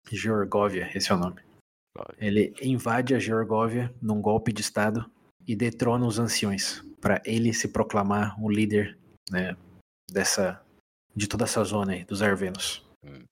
Georgóvia, 0.10 0.90
esse 0.96 1.12
é 1.12 1.16
o 1.16 1.18
nome. 1.18 1.42
Ele 2.18 2.54
invade 2.62 3.14
a 3.14 3.20
Georgóvia 3.20 3.94
num 4.02 4.22
golpe 4.22 4.52
de 4.54 4.62
estado 4.62 5.10
e 5.46 5.56
detrona 5.56 6.06
os 6.06 6.20
anciões 6.20 6.84
para 7.04 7.22
ele 7.26 7.54
se 7.54 7.68
proclamar 7.68 8.42
o 8.42 8.50
líder 8.50 8.98
né, 9.30 9.58
dessa 10.10 10.64
de 11.14 11.28
toda 11.28 11.44
essa 11.44 11.62
zona 11.66 11.92
aí, 11.92 12.06
dos 12.06 12.22
Arvenos. 12.22 12.82
Hum. 13.04 13.26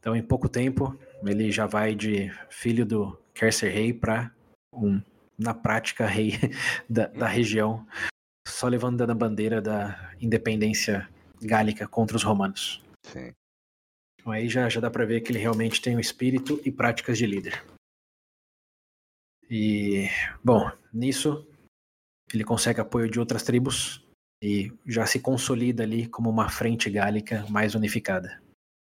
Então, 0.00 0.16
em 0.16 0.22
pouco 0.22 0.48
tempo, 0.48 0.98
ele 1.24 1.52
já 1.52 1.66
vai 1.66 1.94
de 1.94 2.30
filho 2.50 2.84
do 2.84 3.16
quer 3.32 3.52
ser 3.52 3.70
rei 3.70 3.94
para 3.94 4.34
um, 4.72 5.00
na 5.38 5.54
prática, 5.54 6.04
rei 6.04 6.32
da, 6.90 7.06
da 7.06 7.28
região, 7.28 7.86
só 8.46 8.66
levando 8.66 9.00
a 9.02 9.14
bandeira 9.14 9.62
da 9.62 10.12
independência 10.20 11.08
gálica 11.40 11.86
contra 11.86 12.16
os 12.16 12.24
romanos. 12.24 12.82
Sim. 13.04 13.32
Então 14.18 14.32
aí 14.32 14.48
já, 14.48 14.68
já 14.68 14.80
dá 14.80 14.90
para 14.90 15.06
ver 15.06 15.20
que 15.20 15.30
ele 15.30 15.38
realmente 15.38 15.80
tem 15.80 15.94
o 15.94 15.98
um 15.98 16.00
espírito 16.00 16.60
e 16.64 16.72
práticas 16.72 17.16
de 17.16 17.26
líder. 17.26 17.64
E, 19.48 20.08
bom, 20.42 20.68
nisso 20.92 21.46
ele 22.32 22.44
consegue 22.44 22.80
apoio 22.80 23.10
de 23.10 23.20
outras 23.20 23.42
tribos 23.42 24.04
e 24.42 24.72
já 24.86 25.06
se 25.06 25.20
consolida 25.20 25.82
ali 25.82 26.06
como 26.06 26.28
uma 26.28 26.48
frente 26.48 26.90
gálica 26.90 27.46
mais 27.48 27.74
unificada. 27.74 28.42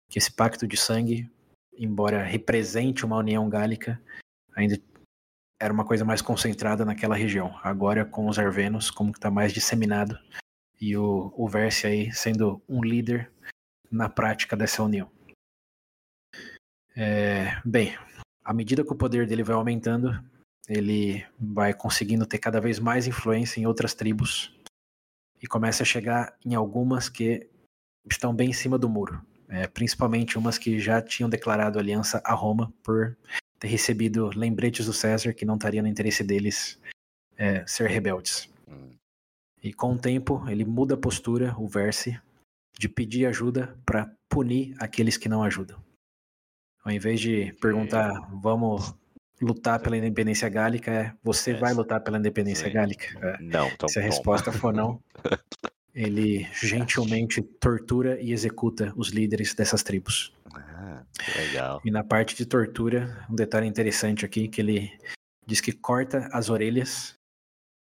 Que 0.09 0.17
esse 0.17 0.31
pacto 0.31 0.67
de 0.67 0.77
sangue, 0.77 1.31
embora 1.77 2.23
represente 2.23 3.05
uma 3.05 3.17
união 3.17 3.47
gálica, 3.49 4.01
ainda 4.55 4.79
era 5.61 5.73
uma 5.73 5.85
coisa 5.85 6.03
mais 6.03 6.21
concentrada 6.21 6.83
naquela 6.83 7.15
região. 7.15 7.57
Agora 7.63 8.05
com 8.05 8.27
os 8.27 8.37
arvenos, 8.37 8.91
como 8.91 9.11
que 9.11 9.17
está 9.17 9.31
mais 9.31 9.53
disseminado 9.53 10.17
e 10.79 10.97
o, 10.97 11.33
o 11.37 11.47
Verse 11.47 11.87
aí 11.87 12.11
sendo 12.11 12.61
um 12.67 12.83
líder 12.83 13.31
na 13.89 14.09
prática 14.09 14.57
dessa 14.57 14.83
união. 14.83 15.09
É, 16.95 17.61
bem, 17.63 17.97
à 18.43 18.53
medida 18.53 18.83
que 18.83 18.91
o 18.91 18.97
poder 18.97 19.25
dele 19.25 19.43
vai 19.43 19.55
aumentando, 19.55 20.11
ele 20.67 21.25
vai 21.39 21.73
conseguindo 21.73 22.25
ter 22.25 22.37
cada 22.37 22.61
vez 22.61 22.79
mais 22.79 23.07
influência 23.07 23.59
em 23.59 23.65
outras 23.65 23.93
tribos 23.93 24.53
e 25.41 25.47
começa 25.47 25.83
a 25.83 25.85
chegar 25.85 26.37
em 26.45 26.55
algumas 26.55 27.09
que 27.09 27.49
estão 28.09 28.33
bem 28.33 28.49
em 28.49 28.53
cima 28.53 28.77
do 28.77 28.89
muro, 28.89 29.21
é, 29.49 29.67
principalmente 29.67 30.37
umas 30.37 30.57
que 30.57 30.79
já 30.79 31.01
tinham 31.01 31.29
declarado 31.29 31.79
aliança 31.79 32.21
a 32.23 32.33
Roma 32.33 32.73
por 32.81 33.17
ter 33.59 33.67
recebido 33.67 34.29
lembretes 34.35 34.85
do 34.85 34.93
César 34.93 35.33
que 35.33 35.45
não 35.45 35.55
estaria 35.55 35.81
no 35.81 35.87
interesse 35.87 36.23
deles 36.23 36.79
é, 37.37 37.65
ser 37.67 37.89
rebeldes. 37.89 38.49
E 39.61 39.73
com 39.73 39.93
o 39.93 39.97
tempo 39.97 40.43
ele 40.49 40.65
muda 40.65 40.95
a 40.95 40.97
postura, 40.97 41.55
o 41.57 41.67
verse, 41.67 42.19
de 42.77 42.89
pedir 42.89 43.25
ajuda 43.25 43.77
para 43.85 44.13
punir 44.29 44.75
aqueles 44.79 45.15
que 45.15 45.29
não 45.29 45.43
ajudam. 45.43 45.81
Ao 46.83 46.91
invés 46.91 47.21
de 47.21 47.53
perguntar, 47.61 48.11
vamos 48.41 48.93
lutar 49.41 49.79
pela 49.79 49.97
independência 49.97 50.47
gálica 50.49 50.91
é 50.91 51.13
você 51.23 51.51
é. 51.51 51.53
vai 51.55 51.73
lutar 51.73 52.01
pela 52.01 52.17
independência 52.17 52.67
Sim. 52.67 52.73
gálica? 52.73 53.05
É. 53.21 53.41
Não, 53.41 53.67
então 53.67 53.89
Se 53.89 53.99
a 53.99 54.01
resposta 54.01 54.51
for 54.51 54.73
não, 54.73 55.01
ele 55.93 56.47
gentilmente 56.53 57.41
tortura 57.41 58.19
e 58.21 58.31
executa 58.31 58.93
os 58.95 59.09
líderes 59.09 59.53
dessas 59.53 59.83
tribos. 59.83 60.33
Ah, 60.55 61.03
legal. 61.37 61.81
E 61.83 61.91
na 61.91 62.03
parte 62.03 62.35
de 62.35 62.45
tortura, 62.45 63.25
um 63.29 63.35
detalhe 63.35 63.67
interessante 63.67 64.25
aqui 64.25 64.47
que 64.47 64.61
ele 64.61 64.91
diz 65.45 65.61
que 65.61 65.71
corta 65.71 66.29
as 66.31 66.49
orelhas 66.49 67.15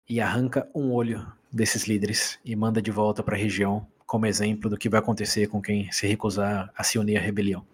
e 0.09 0.19
arranca 0.19 0.69
um 0.75 0.91
olho 0.91 1.25
desses 1.51 1.87
líderes 1.87 2.39
e 2.43 2.55
manda 2.55 2.81
de 2.81 2.91
volta 2.91 3.23
para 3.23 3.35
a 3.35 3.39
região 3.39 3.87
como 4.05 4.25
exemplo 4.25 4.69
do 4.69 4.77
que 4.77 4.89
vai 4.89 4.99
acontecer 4.99 5.47
com 5.47 5.61
quem 5.61 5.89
se 5.91 6.05
recusar 6.05 6.69
a 6.75 6.83
se 6.83 6.99
unir 6.99 7.17
à 7.17 7.21
rebelião. 7.21 7.65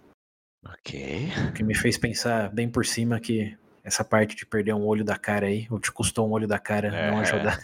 Ok. 0.63 1.29
O 1.49 1.53
que 1.53 1.63
me 1.63 1.73
fez 1.73 1.97
pensar 1.97 2.49
bem 2.53 2.69
por 2.69 2.85
cima 2.85 3.19
que 3.19 3.57
essa 3.87 4.03
parte 4.03 4.35
de 4.35 4.45
perder 4.45 4.73
um 4.73 4.85
olho 4.85 5.05
da 5.05 5.17
cara 5.17 5.45
aí, 5.45 5.65
ou 5.71 5.79
te 5.79 5.89
custou 5.93 6.27
um 6.27 6.31
olho 6.31 6.45
da 6.45 6.59
cara 6.59 6.89
é. 6.89 7.07
não 7.09 7.19
ajudar. 7.19 7.57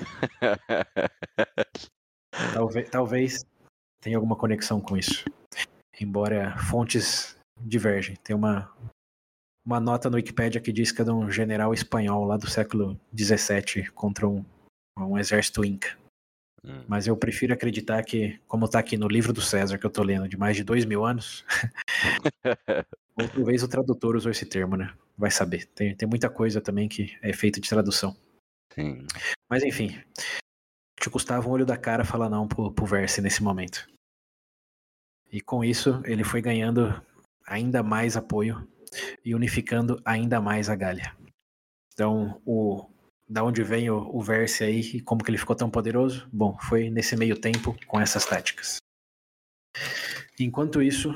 talvez, 2.54 2.90
talvez 2.90 3.46
tenha 4.02 4.16
alguma 4.16 4.38
conexão 4.38 4.80
com 4.80 4.96
isso. 4.96 5.26
Embora 6.00 6.58
fontes 6.58 7.38
divergem. 7.60 8.16
Tem 8.24 8.34
uma, 8.34 8.74
uma 9.66 9.82
nota 9.82 10.10
no 10.10 10.16
Wikipedia 10.16 10.62
que 10.62 10.72
diz 10.72 10.94
que 10.94 11.02
é 11.02 11.06
de 11.06 11.12
um 11.12 11.30
general 11.30 11.74
espanhol 11.74 12.24
lá 12.24 12.38
do 12.38 12.50
século 12.50 12.98
XVII 13.14 13.92
contra 13.92 14.26
um, 14.26 14.46
um 14.98 15.18
exército 15.18 15.66
inca. 15.66 15.98
Hum. 16.66 16.84
Mas 16.88 17.08
eu 17.08 17.18
prefiro 17.18 17.54
acreditar 17.54 18.04
que, 18.04 18.40
como 18.48 18.66
está 18.66 18.80
aqui 18.80 18.98
no 18.98 19.08
livro 19.08 19.34
do 19.34 19.42
César 19.42 19.78
que 19.78 19.86
eu 19.86 19.90
estou 19.90 20.04
lendo, 20.04 20.28
de 20.28 20.38
mais 20.38 20.56
de 20.56 20.64
dois 20.64 20.86
mil 20.86 21.06
anos, 21.06 21.46
ou 23.18 23.28
talvez 23.28 23.64
o 23.64 23.68
tradutor 23.68 24.16
usou 24.16 24.32
esse 24.32 24.46
termo, 24.46 24.78
né? 24.78 24.94
vai 25.18 25.32
saber. 25.32 25.66
Tem, 25.68 25.96
tem 25.96 26.08
muita 26.08 26.30
coisa 26.30 26.62
também 26.62 26.88
que 26.88 27.18
é 27.22 27.34
feita 27.34 27.60
de 27.60 27.70
tradução. 27.70 28.16
Sim. 28.74 29.06
Mas 29.50 29.64
enfim, 29.64 30.02
te 31.00 31.10
custava 31.10 31.48
um 31.48 31.52
olho 31.52 31.66
da 31.66 31.78
cara 31.78 32.04
falar 32.04 32.30
não 32.30 32.48
pro, 32.48 32.72
pro 32.72 32.86
Verse 32.86 33.22
nesse 33.22 33.44
momento. 33.44 33.88
E 35.32 35.42
com 35.42 35.64
isso, 35.64 36.02
ele 36.06 36.24
foi 36.24 36.42
ganhando 36.42 37.02
ainda 37.46 37.82
mais 37.82 38.16
apoio 38.16 38.68
e 39.26 39.34
unificando 39.34 40.00
ainda 40.06 40.40
mais 40.40 40.70
a 40.70 40.76
Galha. 40.76 41.16
Então, 41.94 42.42
o, 42.46 42.88
da 43.28 43.44
onde 43.44 43.64
vem 43.64 43.90
o, 43.90 43.98
o 44.16 44.22
Verse 44.22 44.64
aí 44.64 44.80
e 44.80 45.02
como 45.02 45.24
que 45.24 45.30
ele 45.30 45.38
ficou 45.38 45.56
tão 45.56 45.70
poderoso? 45.70 46.28
Bom, 46.32 46.58
foi 46.60 46.90
nesse 46.90 47.16
meio 47.16 47.40
tempo 47.40 47.76
com 47.88 48.00
essas 48.00 48.26
táticas. 48.26 48.78
Enquanto 50.40 50.82
isso, 50.82 51.14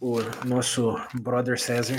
o 0.00 0.20
nosso 0.46 0.96
brother 1.14 1.58
César 1.58 1.96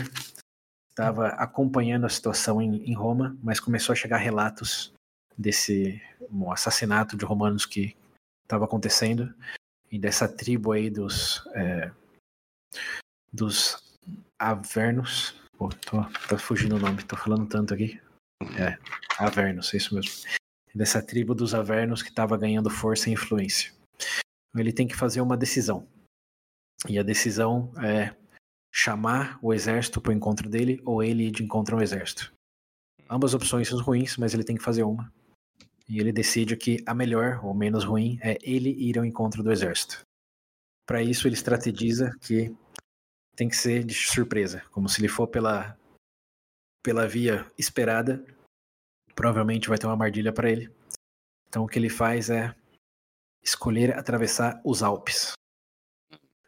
estava 0.89 1.27
acompanhando 1.29 2.05
a 2.05 2.09
situação 2.09 2.61
em, 2.61 2.89
em, 2.89 2.93
Roma, 2.93 3.37
mas 3.43 3.59
começou 3.59 3.93
a 3.93 3.95
chegar 3.95 4.17
relatos 4.17 4.93
desse 5.37 6.01
assassinato 6.51 7.17
de 7.17 7.25
romanos 7.25 7.65
que 7.65 7.95
estava 8.43 8.65
acontecendo 8.65 9.33
e 9.91 9.99
dessa 9.99 10.27
tribo 10.27 10.71
aí 10.71 10.89
dos 10.89 11.45
é, 11.53 11.91
dos 13.31 13.83
Avernos. 14.39 15.35
Pô, 15.57 15.69
tô, 15.69 16.03
tô 16.29 16.37
fugindo 16.37 16.75
o 16.75 16.79
nome, 16.79 17.03
tô 17.03 17.15
falando 17.17 17.47
tanto 17.47 17.73
aqui. 17.73 17.99
É, 18.57 18.77
Avernos, 19.17 19.73
é 19.73 19.77
isso 19.77 19.95
mesmo. 19.95 20.11
dessa 20.73 21.01
tribo 21.01 21.33
dos 21.33 21.53
Avernos 21.53 22.03
que 22.03 22.09
estava 22.09 22.37
ganhando 22.37 22.69
força 22.69 23.09
e 23.09 23.13
influência. 23.13 23.73
Ele 24.55 24.73
tem 24.73 24.87
que 24.87 24.95
fazer 24.95 25.21
uma 25.21 25.37
decisão. 25.37 25.87
E 26.87 26.99
a 26.99 27.03
decisão 27.03 27.71
é 27.81 28.15
chamar 28.73 29.39
o 29.41 29.53
exército 29.53 30.01
para 30.01 30.11
o 30.11 30.13
encontro 30.13 30.49
dele 30.49 30.81
ou 30.85 31.01
ele 31.01 31.27
ir 31.27 31.31
de 31.31 31.43
encontro 31.43 31.75
ao 31.75 31.81
exército. 31.81 32.33
Ambas 33.09 33.33
opções 33.33 33.69
são 33.69 33.81
ruins, 33.81 34.17
mas 34.17 34.33
ele 34.33 34.43
tem 34.43 34.55
que 34.55 34.63
fazer 34.63 34.83
uma. 34.83 35.11
E 35.87 35.99
ele 35.99 36.11
decide 36.11 36.57
que 36.57 36.83
a 36.85 36.93
melhor 36.93 37.39
ou 37.45 37.53
menos 37.53 37.83
ruim 37.83 38.17
é 38.21 38.37
ele 38.41 38.69
ir 38.69 38.97
ao 38.97 39.05
encontro 39.05 39.43
do 39.43 39.51
exército. 39.51 40.01
Para 40.85 41.01
isso, 41.01 41.27
ele 41.27 41.35
estrategiza 41.35 42.11
que 42.21 42.55
tem 43.35 43.47
que 43.47 43.55
ser 43.55 43.83
de 43.83 43.93
surpresa, 43.93 44.63
como 44.71 44.89
se 44.89 44.99
ele 44.99 45.07
for 45.07 45.27
pela 45.27 45.77
pela 46.85 47.07
via 47.07 47.51
esperada, 47.57 48.23
provavelmente 49.15 49.67
vai 49.67 49.75
ter 49.79 49.87
uma 49.87 49.93
armadilha 49.93 50.31
para 50.31 50.51
ele. 50.51 50.71
Então 51.49 51.63
o 51.63 51.67
que 51.67 51.79
ele 51.79 51.89
faz 51.89 52.29
é 52.29 52.53
escolher 53.43 53.97
atravessar 53.97 54.61
os 54.63 54.83
Alpes. 54.83 55.31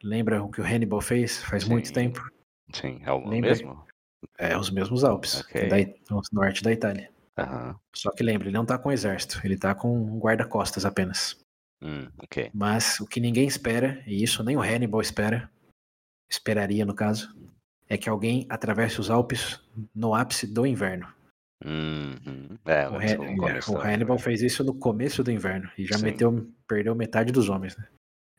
Lembra 0.04 0.44
o 0.44 0.52
que 0.52 0.62
o 0.62 0.64
Hannibal 0.64 1.02
fez 1.02 1.44
faz 1.44 1.64
Sim. 1.64 1.70
muito 1.72 1.92
tempo? 1.92 2.22
Sim, 2.72 3.02
é 3.04 3.12
o 3.12 3.28
Lembra- 3.28 3.50
mesmo? 3.50 3.88
É, 4.38 4.56
os 4.56 4.70
mesmos 4.70 5.04
Alpes, 5.04 5.42
Ok. 5.42 5.70
da, 5.70 5.76
no 6.14 6.22
norte 6.32 6.62
da 6.62 6.72
Itália. 6.72 7.12
Aham. 7.36 7.80
Só 7.96 8.12
que 8.12 8.22
lembra, 8.22 8.48
ele 8.48 8.56
não 8.58 8.66
tá 8.66 8.78
com 8.78 8.92
exército, 8.92 9.42
ele 9.44 9.58
tá 9.58 9.74
com 9.74 9.92
um 9.96 10.20
guarda-costas 10.20 10.86
apenas. 10.86 11.40
Hum, 11.82 12.10
ok. 12.20 12.52
Mas 12.54 13.00
o 13.00 13.08
que 13.08 13.20
ninguém 13.20 13.48
espera, 13.48 14.04
e 14.06 14.22
isso 14.24 14.44
nem 14.44 14.56
o 14.56 14.62
Hannibal 14.62 15.02
espera, 15.02 15.50
esperaria 16.30 16.86
no 16.86 16.94
caso, 16.96 17.36
é 17.90 17.98
que 17.98 18.10
alguém 18.10 18.46
atravesse 18.50 19.00
os 19.00 19.10
Alpes 19.10 19.60
no 19.96 20.14
ápice 20.14 20.46
do 20.48 20.66
inverno. 20.66 21.08
Uhum. 21.66 22.58
É, 22.66 22.88
O, 22.88 22.96
Han- 22.96 23.74
o 23.74 23.82
Hannibal 23.82 24.20
fez 24.20 24.42
isso 24.42 24.64
no 24.64 24.74
começo 24.76 25.24
do 25.24 25.32
inverno 25.32 25.70
e 25.78 25.86
já 25.86 25.98
Sim. 25.98 26.04
meteu, 26.06 26.52
perdeu 26.68 26.94
metade 26.94 27.32
dos 27.32 27.50
homens. 27.50 27.76
né? 27.78 27.88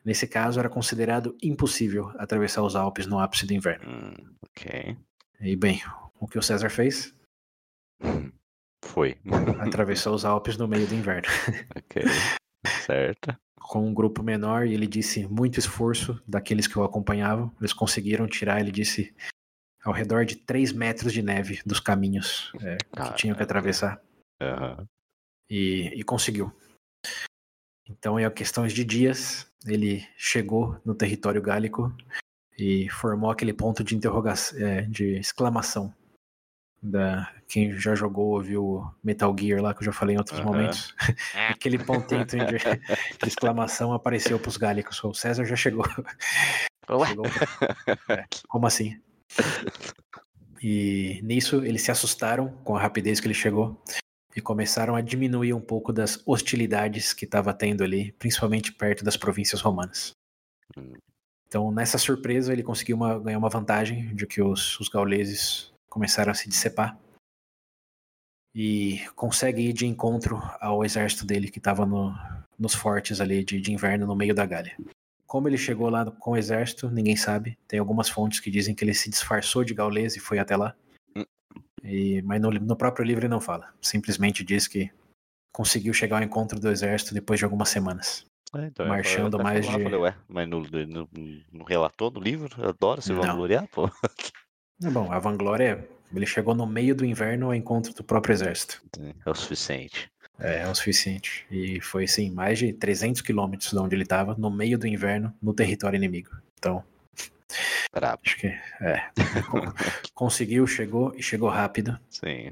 Nesse 0.05 0.25
caso, 0.27 0.59
era 0.59 0.69
considerado 0.69 1.35
impossível 1.43 2.09
atravessar 2.17 2.61
os 2.63 2.75
Alpes 2.75 3.05
no 3.05 3.19
ápice 3.19 3.45
do 3.45 3.53
inverno. 3.53 3.85
Hum, 3.89 4.13
ok. 4.45 4.97
E 5.41 5.55
bem, 5.55 5.81
o 6.19 6.27
que 6.27 6.37
o 6.39 6.41
César 6.41 6.69
fez? 6.69 7.13
Foi. 8.85 9.17
Atravessou 9.61 10.15
os 10.15 10.23
Alpes 10.25 10.57
no 10.57 10.67
meio 10.67 10.87
do 10.87 10.95
inverno. 10.95 11.27
ok. 11.75 12.03
Certo. 12.85 13.35
Com 13.59 13.87
um 13.87 13.93
grupo 13.93 14.23
menor, 14.23 14.65
e 14.65 14.73
ele 14.73 14.87
disse 14.87 15.27
muito 15.27 15.59
esforço 15.59 16.19
daqueles 16.27 16.65
que 16.65 16.79
o 16.79 16.83
acompanhavam. 16.83 17.53
Eles 17.59 17.73
conseguiram 17.73 18.25
tirar, 18.27 18.59
ele 18.61 18.71
disse, 18.71 19.13
ao 19.83 19.93
redor 19.93 20.25
de 20.25 20.35
3 20.35 20.71
metros 20.73 21.13
de 21.13 21.21
neve 21.21 21.61
dos 21.65 21.79
caminhos 21.79 22.51
é, 22.61 22.77
que 22.77 22.89
Caraca. 22.91 23.15
tinham 23.15 23.35
que 23.35 23.43
atravessar. 23.43 24.01
Aham. 24.41 24.87
e, 25.49 25.91
e 25.95 26.03
conseguiu. 26.03 26.51
Então, 27.89 28.19
em 28.19 28.29
questões 28.31 28.71
de 28.71 28.85
dias, 28.85 29.51
ele 29.65 30.07
chegou 30.15 30.79
no 30.85 30.93
território 30.95 31.41
gálico 31.41 31.93
e 32.57 32.89
formou 32.89 33.31
aquele 33.31 33.53
ponto 33.53 33.83
de 33.83 33.95
interrogação, 33.95 34.59
é, 34.59 34.81
de 34.83 35.17
exclamação. 35.17 35.93
Da, 36.81 37.33
quem 37.49 37.77
já 37.77 37.93
jogou 37.95 38.27
ouviu 38.35 38.89
Metal 39.03 39.35
Gear 39.37 39.61
lá, 39.61 39.73
que 39.73 39.81
eu 39.81 39.85
já 39.85 39.91
falei 39.91 40.15
em 40.15 40.19
outros 40.19 40.39
Aham. 40.39 40.45
momentos. 40.47 40.95
aquele 41.49 41.77
pontinho 41.79 42.25
de, 42.25 42.37
de 42.45 43.27
exclamação 43.27 43.91
apareceu 43.91 44.39
para 44.39 44.49
os 44.49 44.55
gálicos. 44.57 45.03
O 45.03 45.13
César 45.13 45.43
já 45.45 45.55
chegou. 45.55 45.83
Chegou- 47.07 47.25
É, 48.09 48.25
como 48.47 48.65
assim? 48.65 48.99
E 50.61 51.21
nisso 51.23 51.63
eles 51.63 51.81
se 51.81 51.91
assustaram 51.91 52.49
com 52.63 52.75
a 52.75 52.81
rapidez 52.81 53.19
que 53.19 53.27
ele 53.27 53.33
chegou 53.33 53.81
e 54.35 54.41
começaram 54.41 54.95
a 54.95 55.01
diminuir 55.01 55.53
um 55.53 55.61
pouco 55.61 55.91
das 55.93 56.21
hostilidades 56.25 57.13
que 57.13 57.25
estava 57.25 57.53
tendo 57.53 57.83
ali, 57.83 58.11
principalmente 58.13 58.73
perto 58.73 59.03
das 59.03 59.17
províncias 59.17 59.61
romanas. 59.61 60.11
Hum. 60.77 60.93
Então, 61.47 61.71
nessa 61.71 61.97
surpresa, 61.97 62.53
ele 62.53 62.61
conseguiu 62.61 62.95
uma- 62.95 63.17
ganhar 63.19 63.39
uma 63.39 63.49
vantagem 63.49 64.13
de 64.13 64.27
que 64.27 64.41
os, 64.41 64.79
os 64.79 64.87
gauleses 64.87 65.73
começaram 65.89 66.31
a 66.31 66.35
se 66.35 66.47
dissepar 66.47 66.99
e 68.53 68.99
consegue 69.15 69.69
ir 69.69 69.73
de 69.73 69.87
encontro 69.87 70.39
ao 70.59 70.85
exército 70.85 71.25
dele 71.25 71.49
que 71.49 71.57
estava 71.57 71.85
no, 71.85 72.13
nos 72.57 72.75
fortes 72.75 73.19
ali 73.19 73.43
de, 73.43 73.59
de 73.59 73.73
inverno 73.73 74.05
no 74.05 74.15
meio 74.15 74.35
da 74.35 74.45
Gália. 74.45 74.77
Como 75.29 75.47
ele 75.47 75.59
chegou 75.59 75.91
lá 75.91 76.03
com 76.09 76.31
o 76.31 76.37
exército, 76.37 76.89
ninguém 76.89 77.15
sabe. 77.15 77.55
Tem 77.67 77.79
algumas 77.79 78.09
fontes 78.09 78.39
que 78.39 78.49
dizem 78.49 78.73
que 78.73 78.83
ele 78.83 78.95
se 78.95 79.11
disfarçou 79.11 79.63
de 79.63 79.75
gaulês 79.75 80.15
e 80.15 80.19
foi 80.19 80.39
até 80.39 80.57
lá. 80.57 80.75
Hum. 81.15 81.23
E, 81.83 82.19
mas 82.23 82.41
no, 82.41 82.49
no 82.49 82.75
próprio 82.75 83.05
livro 83.05 83.25
ele 83.25 83.31
não 83.31 83.39
fala. 83.39 83.71
Simplesmente 83.79 84.43
diz 84.43 84.67
que 84.67 84.89
conseguiu 85.53 85.93
chegar 85.93 86.17
ao 86.17 86.23
encontro 86.23 86.59
do 86.59 86.67
exército 86.67 87.13
depois 87.13 87.37
de 87.37 87.43
algumas 87.45 87.69
semanas. 87.69 88.25
É, 88.55 88.65
então, 88.65 88.87
eu 88.87 88.89
Marchando 88.89 89.35
até 89.35 89.43
mais 89.43 89.67
de- 89.67 89.71
Falei, 89.71 89.99
ué, 89.99 90.15
mas 90.27 90.49
no, 90.49 90.61
no, 90.61 91.09
no 91.51 91.63
relator 91.63 92.09
do 92.09 92.19
livro, 92.19 92.59
eu 92.59 92.69
adoro 92.69 92.99
se 92.99 93.13
vangloriar, 93.13 93.67
pô. 93.67 93.87
É 94.81 94.89
bom, 94.89 95.11
a 95.11 95.19
vanglória 95.19 95.63
é. 96.11 96.15
Ele 96.15 96.25
chegou 96.25 96.55
no 96.55 96.65
meio 96.65 96.95
do 96.95 97.05
inverno 97.05 97.47
ao 97.47 97.53
encontro 97.53 97.93
do 97.93 98.01
próprio 98.03 98.31
exército. 98.33 98.81
É 99.25 99.29
o 99.29 99.35
suficiente. 99.35 100.09
É, 100.39 100.59
é 100.61 100.67
o 100.67 100.75
suficiente. 100.75 101.45
E 101.51 101.81
foi, 101.81 102.07
sim, 102.07 102.29
mais 102.29 102.57
de 102.59 102.71
300 102.73 103.21
quilômetros 103.21 103.71
de 103.71 103.77
onde 103.77 103.95
ele 103.95 104.03
estava, 104.03 104.35
no 104.35 104.49
meio 104.49 104.77
do 104.77 104.87
inverno, 104.87 105.33
no 105.41 105.53
território 105.53 105.97
inimigo. 105.97 106.29
Então, 106.57 106.83
Brabo. 107.93 108.21
acho 108.25 108.37
que 108.37 108.47
é. 108.47 109.09
Con- 109.49 109.73
Conseguiu, 110.13 110.65
chegou 110.67 111.13
e 111.15 111.21
chegou 111.23 111.49
rápido. 111.49 111.99
Sim. 112.09 112.51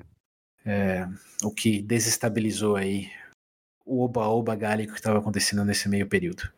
o 1.44 1.52
que 1.52 1.82
desestabilizou 1.82 2.76
aí 2.76 3.10
o 3.86 4.04
oba-oba 4.04 4.54
gálico 4.56 4.92
que 4.94 5.00
estava 5.00 5.20
acontecendo 5.20 5.64
nesse 5.64 5.88
meio 5.88 6.08
período. 6.08 6.52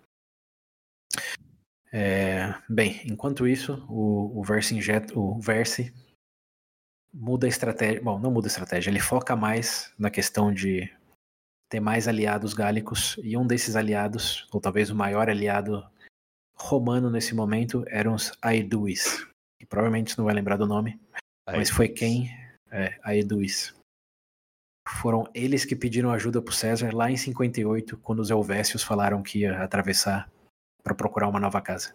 É, 1.91 2.53
bem, 2.67 3.01
enquanto 3.05 3.47
isso, 3.47 3.85
o, 3.89 4.39
o 4.39 4.43
Vercinget- 4.43 5.11
o 5.15 5.39
Versi 5.39 5.93
muda 7.13 7.45
a 7.47 7.49
estratégia. 7.49 8.01
Bom, 8.01 8.19
não 8.19 8.31
muda 8.31 8.47
a 8.47 8.49
estratégia, 8.51 8.89
ele 8.89 8.99
foca 8.99 9.35
mais 9.35 9.91
na 9.97 10.09
questão 10.09 10.53
de 10.53 10.91
ter 11.69 11.79
mais 11.79 12.07
aliados 12.07 12.53
gálicos, 12.53 13.17
e 13.23 13.37
um 13.37 13.45
desses 13.45 13.75
aliados, 13.75 14.47
ou 14.51 14.59
talvez 14.59 14.89
o 14.89 14.95
maior 14.95 15.29
aliado 15.29 15.87
romano 16.55 17.09
nesse 17.09 17.35
momento, 17.35 17.85
eram 17.87 18.15
os 18.15 18.33
Aeduis. 18.41 19.25
Que 19.59 19.65
provavelmente 19.65 20.17
não 20.17 20.25
vai 20.25 20.33
lembrar 20.33 20.57
do 20.57 20.65
nome, 20.65 20.99
mas 21.45 21.69
foi 21.69 21.87
quem? 21.87 22.29
É, 22.71 22.97
Aeduis. 23.03 23.75
Foram 24.87 25.29
eles 25.33 25.63
que 25.63 25.75
pediram 25.75 26.11
ajuda 26.11 26.41
para 26.41 26.53
César 26.53 26.95
lá 26.95 27.11
em 27.11 27.17
58, 27.17 27.97
quando 27.97 28.19
os 28.19 28.31
Helvécios 28.31 28.81
falaram 28.81 29.21
que 29.21 29.39
ia 29.39 29.63
atravessar 29.63 30.29
para 30.83 30.95
procurar 30.95 31.27
uma 31.27 31.39
nova 31.39 31.61
casa. 31.61 31.93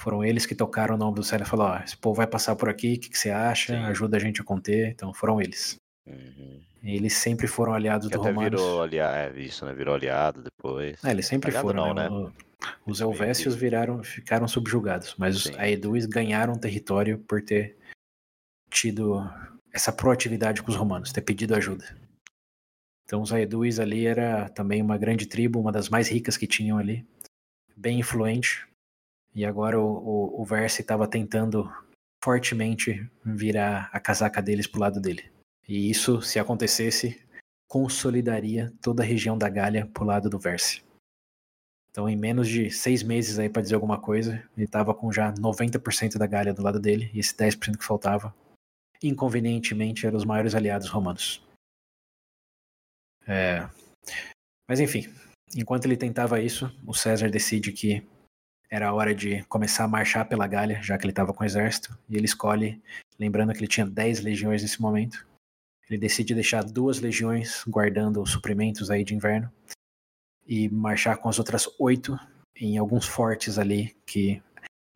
Foram 0.00 0.24
eles 0.24 0.46
que 0.46 0.54
tocaram 0.54 0.94
o 0.94 0.98
nome 0.98 1.16
do 1.16 1.22
César 1.22 1.44
e 1.44 1.48
falaram: 1.48 1.80
ó, 1.80 1.84
esse 1.84 1.96
povo 1.96 2.16
vai 2.16 2.26
passar 2.26 2.56
por 2.56 2.68
aqui, 2.68 2.94
o 2.94 3.00
que, 3.00 3.10
que 3.10 3.18
você 3.18 3.30
acha? 3.30 3.74
Sim. 3.74 3.84
Ajuda 3.84 4.16
a 4.16 4.20
gente 4.20 4.40
a 4.40 4.44
conter. 4.44 4.88
Então 4.88 5.12
foram 5.12 5.40
eles. 5.40 5.76
Uhum. 6.06 6.60
Eles 6.82 7.14
sempre 7.14 7.48
foram 7.48 7.74
aliados 7.74 8.08
Que 8.08 8.14
do 8.14 8.20
até 8.20 8.30
Romanos. 8.30 8.60
virou 8.60 8.82
aliado, 8.82 9.38
é, 9.38 9.40
isso, 9.40 9.64
né? 9.66 9.74
Virou 9.74 9.94
aliado 9.94 10.42
depois. 10.42 11.02
É, 11.04 11.10
eles 11.10 11.26
sempre 11.26 11.50
Aliado 11.50 11.66
foram, 11.66 11.86
não, 11.88 11.94
né? 11.94 12.08
né? 12.08 12.32
Os 12.86 13.00
Helvécios 13.00 13.54
viraram, 13.54 14.02
ficaram 14.02 14.46
subjugados, 14.46 15.14
mas 15.18 15.36
os 15.36 15.44
Sim. 15.44 15.54
Aeduis 15.58 16.06
ganharam 16.06 16.54
território 16.54 17.18
por 17.18 17.42
ter 17.42 17.76
tido 18.70 19.20
essa 19.72 19.92
proatividade 19.92 20.62
com 20.62 20.70
os 20.70 20.76
romanos, 20.76 21.12
ter 21.12 21.20
pedido 21.20 21.54
ajuda. 21.54 21.84
Então 23.04 23.20
os 23.20 23.32
Aeduis 23.32 23.78
ali 23.78 24.06
era 24.06 24.48
também 24.48 24.80
uma 24.80 24.96
grande 24.96 25.26
tribo, 25.26 25.60
uma 25.60 25.70
das 25.72 25.88
mais 25.88 26.08
ricas 26.08 26.36
que 26.36 26.46
tinham 26.46 26.78
ali, 26.78 27.06
bem 27.76 28.00
influente. 28.00 28.66
E 29.34 29.44
agora 29.44 29.78
o, 29.78 29.86
o, 29.86 30.42
o 30.42 30.44
Versi 30.44 30.80
estava 30.80 31.06
tentando 31.06 31.70
fortemente 32.22 33.08
virar 33.24 33.90
a 33.92 34.00
casaca 34.00 34.40
deles 34.40 34.66
pro 34.66 34.80
lado 34.80 35.00
dele. 35.00 35.35
E 35.68 35.90
isso, 35.90 36.22
se 36.22 36.38
acontecesse, 36.38 37.20
consolidaria 37.68 38.72
toda 38.80 39.02
a 39.02 39.06
região 39.06 39.36
da 39.36 39.48
Gália 39.48 39.86
pro 39.86 40.04
lado 40.04 40.30
do 40.30 40.38
Versi. 40.38 40.84
Então, 41.90 42.08
em 42.08 42.16
menos 42.16 42.46
de 42.46 42.70
seis 42.70 43.02
meses 43.02 43.38
aí 43.38 43.48
para 43.48 43.62
dizer 43.62 43.74
alguma 43.74 43.98
coisa, 43.98 44.34
ele 44.54 44.66
estava 44.66 44.94
com 44.94 45.10
já 45.10 45.32
90% 45.32 46.18
da 46.18 46.26
Gália 46.26 46.52
do 46.52 46.62
lado 46.62 46.78
dele, 46.78 47.10
e 47.14 47.18
esse 47.18 47.34
10% 47.34 47.78
que 47.78 47.84
faltava, 47.84 48.34
inconvenientemente, 49.02 50.06
eram 50.06 50.18
os 50.18 50.24
maiores 50.24 50.54
aliados 50.54 50.88
romanos. 50.88 51.42
É, 53.26 53.68
Mas 54.68 54.78
enfim, 54.78 55.12
enquanto 55.56 55.86
ele 55.86 55.96
tentava 55.96 56.40
isso, 56.40 56.70
o 56.86 56.94
César 56.94 57.30
decide 57.30 57.72
que 57.72 58.06
era 58.70 58.88
a 58.88 58.92
hora 58.92 59.14
de 59.14 59.42
começar 59.44 59.84
a 59.84 59.88
marchar 59.88 60.28
pela 60.28 60.46
Gália, 60.46 60.82
já 60.82 60.98
que 60.98 61.04
ele 61.04 61.12
estava 61.12 61.32
com 61.32 61.42
o 61.42 61.46
exército, 61.46 61.96
e 62.08 62.16
ele 62.16 62.26
escolhe, 62.26 62.82
lembrando 63.18 63.52
que 63.52 63.58
ele 63.58 63.68
tinha 63.68 63.86
10 63.86 64.20
legiões 64.20 64.62
nesse 64.62 64.80
momento, 64.82 65.26
ele 65.88 65.98
decide 65.98 66.34
deixar 66.34 66.64
duas 66.64 67.00
legiões 67.00 67.62
guardando 67.66 68.20
os 68.20 68.30
suprimentos 68.30 68.90
aí 68.90 69.04
de 69.04 69.14
inverno 69.14 69.50
e 70.46 70.68
marchar 70.68 71.16
com 71.16 71.28
as 71.28 71.38
outras 71.38 71.68
oito 71.78 72.18
em 72.56 72.78
alguns 72.78 73.06
fortes 73.06 73.58
ali 73.58 73.96
que 74.06 74.42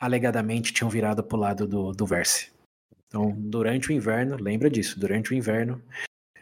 alegadamente 0.01 0.73
tinham 0.73 0.91
virado 0.91 1.23
para 1.23 1.37
o 1.37 1.41
lado 1.41 1.67
do, 1.67 1.93
do 1.93 2.07
Verse. 2.07 2.51
Então, 3.07 3.33
durante 3.37 3.91
o 3.91 3.93
inverno, 3.93 4.37
lembra 4.37 4.71
disso, 4.71 4.99
durante 4.99 5.33
o 5.33 5.35
inverno, 5.35 5.83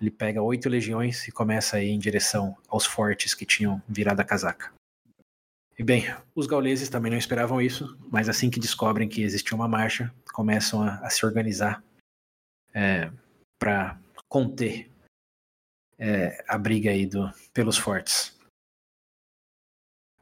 ele 0.01 0.11
pega 0.11 0.43
oito 0.43 0.69
legiões 0.69 1.27
e 1.27 1.33
começa 1.33 1.77
a 1.77 1.83
ir 1.83 1.91
em 1.91 1.99
direção 1.99 2.57
aos 2.69 2.87
fortes 2.87 3.35
que 3.35 3.45
tinham 3.45 3.83
virado 3.89 4.21
a 4.21 4.25
casaca. 4.25 4.73
E 5.79 5.83
bem, 5.83 6.05
os 6.35 6.47
gauleses 6.47 6.89
também 6.89 7.11
não 7.11 7.19
esperavam 7.19 7.61
isso, 7.61 7.97
mas 8.11 8.29
assim 8.29 8.51
que 8.51 8.61
descobrem 8.61 9.09
que 9.09 9.23
existia 9.23 9.57
uma 9.57 9.69
marcha, 9.69 10.13
começam 10.33 10.83
a, 10.83 10.97
a 10.97 11.11
se 11.11 11.25
organizar 11.25 11.83
é, 12.75 13.11
para 13.59 13.99
conter 14.29 14.91
é, 15.99 16.45
a 16.47 16.57
briga 16.57 16.91
aí 16.91 17.07
do, 17.07 17.31
pelos 17.53 17.77
fortes. 17.77 18.37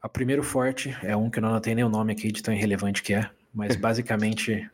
O 0.03 0.09
primeiro 0.09 0.43
forte 0.43 0.89
é 1.03 1.15
um 1.15 1.29
que 1.29 1.39
eu 1.39 1.41
não 1.41 1.49
anotei 1.49 1.75
nem 1.75 1.83
o 1.83 1.89
nome 1.89 2.13
aqui 2.13 2.31
de 2.31 2.41
tão 2.41 2.53
irrelevante 2.53 3.03
que 3.03 3.13
é, 3.13 3.29
mas 3.53 3.75
basicamente 3.77 4.69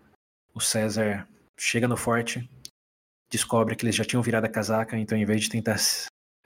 o 0.53 0.59
César 0.59 1.27
chega 1.59 1.87
no 1.87 1.97
forte, 1.97 2.47
descobre 3.31 3.75
que 3.75 3.83
eles 3.83 3.95
já 3.95 4.05
tinham 4.05 4.21
virado 4.21 4.45
a 4.45 4.49
casaca, 4.49 4.97
então 4.97 5.17
em 5.17 5.25
vez 5.25 5.41
de 5.41 5.49
tentar 5.49 5.77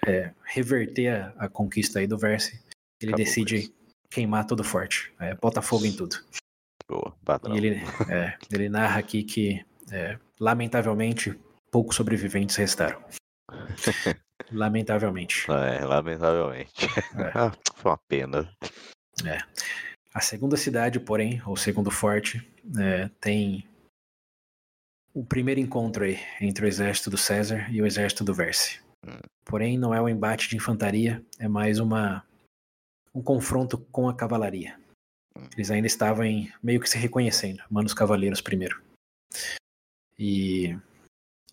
é, 0.05 0.33
reverter 0.43 1.09
a, 1.09 1.45
a, 1.45 1.49
conquista 1.49 1.99
aí 1.99 2.07
do 2.07 2.17
Verse, 2.17 2.63
ele 3.01 3.11
Acabou 3.11 3.25
decide 3.25 3.73
queimar 4.09 4.45
todo 4.45 4.61
o 4.61 4.63
forte, 4.63 5.13
é, 5.19 5.35
bota 5.35 5.61
fogo 5.61 5.85
em 5.85 5.95
tudo. 5.95 6.15
Boa. 6.87 7.13
E 7.53 7.57
ele, 7.57 7.81
é, 8.09 8.37
ele 8.49 8.69
narra 8.69 8.99
aqui 8.99 9.21
que, 9.23 9.65
é, 9.91 10.17
lamentavelmente, 10.39 11.37
poucos 11.71 11.95
sobreviventes 11.95 12.55
restaram. 12.55 13.03
lamentavelmente. 14.51 15.45
É, 15.49 15.85
lamentavelmente. 15.85 16.85
É. 16.85 17.31
Ah, 17.35 17.51
foi 17.75 17.91
uma 17.91 17.99
pena. 18.07 18.49
É. 19.25 19.39
A 20.13 20.21
segunda 20.21 20.57
cidade, 20.57 20.99
porém, 20.99 21.41
ou 21.45 21.55
segundo 21.55 21.91
forte, 21.91 22.47
é, 22.79 23.09
tem 23.19 23.67
o 25.13 25.23
primeiro 25.23 25.59
encontro 25.59 26.03
aí 26.03 26.19
entre 26.39 26.65
o 26.65 26.67
exército 26.67 27.09
do 27.09 27.17
César 27.17 27.67
e 27.71 27.81
o 27.81 27.85
exército 27.85 28.23
do 28.23 28.33
Verse. 28.33 28.79
Hum. 29.05 29.19
Porém, 29.45 29.77
não 29.77 29.93
é 29.93 30.01
um 30.01 30.09
embate 30.09 30.49
de 30.49 30.55
infantaria, 30.55 31.23
é 31.39 31.47
mais 31.47 31.79
uma 31.79 32.23
um 33.13 33.21
confronto 33.21 33.79
com 33.91 34.07
a 34.07 34.15
cavalaria. 34.15 34.79
Hum. 35.35 35.47
Eles 35.55 35.71
ainda 35.71 35.87
estavam 35.87 36.23
em, 36.23 36.51
meio 36.61 36.79
que 36.79 36.89
se 36.89 36.97
reconhecendo, 36.97 37.63
manos 37.69 37.93
cavaleiros 37.93 38.41
primeiro. 38.41 38.81
E 40.19 40.77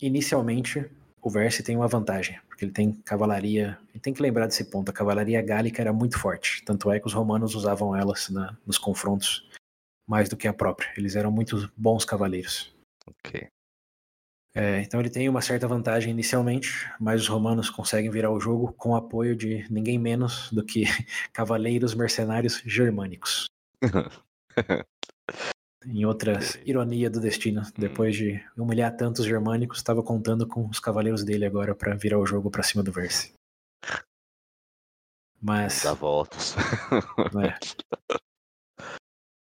inicialmente 0.00 0.88
o 1.24 1.30
Verse 1.30 1.62
tem 1.62 1.74
uma 1.74 1.88
vantagem, 1.88 2.38
porque 2.46 2.66
ele 2.66 2.72
tem 2.72 2.92
cavalaria. 2.92 3.78
E 3.94 3.98
tem 3.98 4.12
que 4.12 4.20
lembrar 4.20 4.46
desse 4.46 4.64
ponto: 4.64 4.90
a 4.90 4.92
cavalaria 4.92 5.40
gálica 5.40 5.80
era 5.80 5.92
muito 5.92 6.18
forte. 6.18 6.62
Tanto 6.64 6.92
é 6.92 7.00
que 7.00 7.06
os 7.06 7.14
romanos 7.14 7.54
usavam 7.54 7.96
elas 7.96 8.28
na, 8.28 8.56
nos 8.66 8.76
confrontos 8.76 9.48
mais 10.06 10.28
do 10.28 10.36
que 10.36 10.46
a 10.46 10.52
própria. 10.52 10.92
Eles 10.96 11.16
eram 11.16 11.30
muito 11.30 11.72
bons 11.76 12.04
cavaleiros. 12.04 12.74
Ok. 13.06 13.48
É, 14.56 14.82
então 14.82 15.00
ele 15.00 15.10
tem 15.10 15.28
uma 15.28 15.40
certa 15.40 15.66
vantagem 15.66 16.12
inicialmente, 16.12 16.88
mas 17.00 17.22
os 17.22 17.28
romanos 17.28 17.68
conseguem 17.68 18.10
virar 18.10 18.30
o 18.30 18.38
jogo 18.38 18.72
com 18.74 18.90
o 18.90 18.96
apoio 18.96 19.34
de 19.34 19.66
ninguém 19.68 19.98
menos 19.98 20.48
do 20.52 20.62
que 20.62 20.84
cavaleiros 21.32 21.94
mercenários 21.94 22.62
germânicos. 22.64 23.46
em 25.86 26.04
outra 26.04 26.38
ironia 26.64 27.10
do 27.10 27.20
destino, 27.20 27.62
hum. 27.62 27.72
depois 27.76 28.16
de 28.16 28.42
humilhar 28.56 28.96
tantos 28.96 29.24
germânicos, 29.24 29.78
estava 29.78 30.02
contando 30.02 30.46
com 30.46 30.66
os 30.68 30.80
cavaleiros 30.80 31.24
dele 31.24 31.44
agora 31.44 31.74
para 31.74 31.94
virar 31.94 32.18
o 32.18 32.26
jogo 32.26 32.50
para 32.50 32.62
cima 32.62 32.82
do 32.82 32.92
Verse. 32.92 33.32
Mas. 35.40 35.82
Dá 35.82 35.92
voltas. 35.92 36.54
É. 37.42 37.58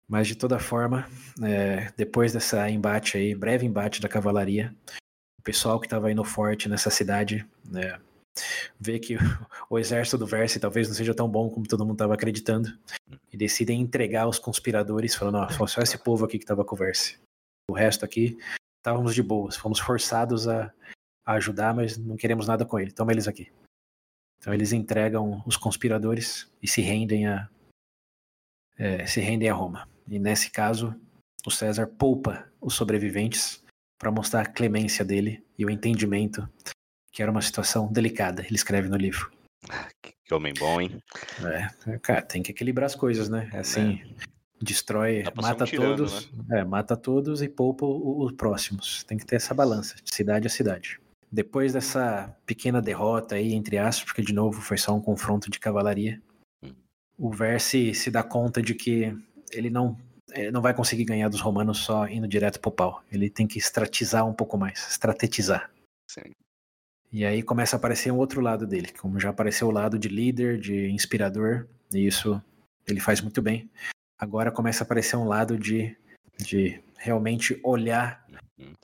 Mas 0.06 0.28
de 0.28 0.36
toda 0.36 0.58
forma, 0.58 1.08
é, 1.42 1.90
depois 1.96 2.32
dessa 2.32 2.68
embate 2.68 3.16
aí, 3.16 3.34
breve 3.34 3.64
embate 3.64 4.02
da 4.02 4.08
cavalaria, 4.08 4.74
o 5.38 5.42
pessoal 5.42 5.80
que 5.80 5.86
estava 5.86 6.08
aí 6.08 6.14
no 6.14 6.24
forte 6.24 6.68
nessa 6.68 6.90
cidade 6.90 7.46
né, 7.64 7.98
vê 8.78 8.98
que 8.98 9.16
o 9.70 9.78
exército 9.78 10.18
do 10.18 10.26
Verse 10.26 10.60
talvez 10.60 10.88
não 10.88 10.94
seja 10.94 11.14
tão 11.14 11.28
bom 11.28 11.48
como 11.50 11.66
todo 11.66 11.84
mundo 11.84 11.94
estava 11.94 12.14
acreditando 12.14 12.76
e 13.32 13.36
decidem 13.36 13.80
entregar 13.80 14.28
os 14.28 14.38
conspiradores, 14.38 15.14
falando: 15.14 15.38
ó, 15.38 15.66
só 15.66 15.80
esse 15.80 15.98
povo 15.98 16.24
aqui 16.24 16.38
que 16.38 16.44
estava 16.44 16.64
com 16.64 16.74
o 16.74 16.78
Verse. 16.78 17.18
O 17.70 17.74
resto 17.74 18.04
aqui 18.04 18.36
estávamos 18.78 19.14
de 19.14 19.22
boas, 19.22 19.56
fomos 19.56 19.78
forçados 19.78 20.46
a, 20.46 20.72
a 21.24 21.32
ajudar, 21.34 21.74
mas 21.74 21.96
não 21.96 22.16
queremos 22.16 22.46
nada 22.46 22.64
com 22.64 22.78
ele. 22.78 22.92
Toma 22.92 23.12
eles 23.12 23.26
aqui. 23.26 23.50
Então 24.38 24.52
eles 24.52 24.72
entregam 24.72 25.42
os 25.46 25.56
conspiradores 25.56 26.50
e 26.62 26.68
se 26.68 26.82
rendem 26.82 27.26
a 27.26 27.48
é, 28.76 29.06
se 29.06 29.20
rendem 29.20 29.48
a 29.48 29.54
Roma. 29.54 29.88
E 30.06 30.18
nesse 30.18 30.50
caso, 30.50 30.94
o 31.46 31.50
César 31.50 31.86
poupa 31.86 32.46
os 32.60 32.74
sobreviventes 32.74 33.62
para 33.98 34.10
mostrar 34.10 34.42
a 34.42 34.46
clemência 34.46 35.04
dele 35.04 35.42
e 35.58 35.64
o 35.64 35.70
entendimento 35.70 36.48
que 37.14 37.22
era 37.22 37.30
uma 37.30 37.40
situação 37.40 37.90
delicada. 37.90 38.42
Ele 38.42 38.56
escreve 38.56 38.88
no 38.88 38.96
livro. 38.96 39.30
Que 40.24 40.34
homem 40.34 40.52
bom, 40.52 40.80
hein? 40.80 41.00
É, 41.86 41.98
cara, 41.98 42.20
tem 42.20 42.42
que 42.42 42.50
equilibrar 42.50 42.86
as 42.86 42.96
coisas, 42.96 43.28
né? 43.28 43.48
É 43.52 43.60
assim, 43.60 44.02
é. 44.02 44.24
destrói, 44.60 45.22
mata 45.34 45.62
um 45.62 45.66
tirano, 45.66 45.96
todos, 45.96 46.32
né? 46.32 46.60
é, 46.60 46.64
mata 46.64 46.96
todos 46.96 47.40
e 47.40 47.48
poupa 47.48 47.86
os 47.86 48.32
próximos. 48.32 49.04
Tem 49.04 49.16
que 49.16 49.24
ter 49.24 49.36
essa 49.36 49.54
balança, 49.54 49.94
de 50.02 50.12
cidade 50.12 50.48
a 50.48 50.50
cidade. 50.50 51.00
Depois 51.30 51.72
dessa 51.72 52.36
pequena 52.44 52.82
derrota 52.82 53.36
aí, 53.36 53.54
entre 53.54 53.78
aspas, 53.78 54.06
porque 54.06 54.22
de 54.22 54.32
novo 54.32 54.60
foi 54.60 54.76
só 54.76 54.94
um 54.94 55.00
confronto 55.00 55.50
de 55.50 55.60
cavalaria, 55.60 56.20
hum. 56.64 56.74
o 57.16 57.30
Verse 57.30 57.94
se 57.94 58.10
dá 58.10 58.22
conta 58.22 58.60
de 58.60 58.74
que 58.74 59.16
ele 59.52 59.70
não 59.70 59.96
ele 60.32 60.50
não 60.50 60.62
vai 60.62 60.74
conseguir 60.74 61.04
ganhar 61.04 61.28
dos 61.28 61.40
romanos 61.40 61.78
só 61.78 62.08
indo 62.08 62.26
direto 62.26 62.58
pro 62.58 62.72
pau. 62.72 63.04
Ele 63.12 63.30
tem 63.30 63.46
que 63.46 63.58
estratizar 63.58 64.26
um 64.26 64.32
pouco 64.32 64.58
mais, 64.58 64.88
estratetizar. 64.90 65.70
Sim. 66.10 66.32
E 67.14 67.24
aí 67.24 67.44
começa 67.44 67.76
a 67.76 67.78
aparecer 67.78 68.12
um 68.12 68.18
outro 68.18 68.40
lado 68.40 68.66
dele, 68.66 68.90
como 68.90 69.20
já 69.20 69.30
apareceu 69.30 69.68
o 69.68 69.70
lado 69.70 69.96
de 69.96 70.08
líder, 70.08 70.58
de 70.58 70.90
inspirador, 70.90 71.64
e 71.92 72.04
isso 72.04 72.42
ele 72.88 72.98
faz 72.98 73.20
muito 73.20 73.40
bem. 73.40 73.70
Agora 74.18 74.50
começa 74.50 74.82
a 74.82 74.84
aparecer 74.84 75.14
um 75.14 75.28
lado 75.28 75.56
de, 75.56 75.96
de 76.38 76.82
realmente 76.98 77.60
olhar 77.62 78.26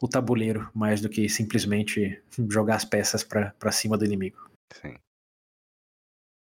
o 0.00 0.06
tabuleiro 0.06 0.70
mais 0.72 1.00
do 1.00 1.08
que 1.08 1.28
simplesmente 1.28 2.22
jogar 2.48 2.76
as 2.76 2.84
peças 2.84 3.24
para 3.24 3.72
cima 3.72 3.98
do 3.98 4.04
inimigo. 4.04 4.48
Sim. 4.80 4.94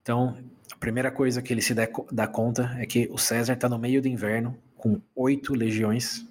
Então, 0.02 0.36
a 0.72 0.78
primeira 0.78 1.12
coisa 1.12 1.44
que 1.44 1.54
ele 1.54 1.62
se 1.62 1.76
dá, 1.76 1.88
dá 2.12 2.28
conta 2.28 2.76
é 2.80 2.88
que 2.88 3.08
o 3.12 3.20
César 3.20 3.54
está 3.54 3.70
no 3.70 3.78
meio 3.78 4.02
do 4.02 4.08
inverno, 4.08 4.58
com 4.76 5.00
oito 5.16 5.54
legiões, 5.54 6.26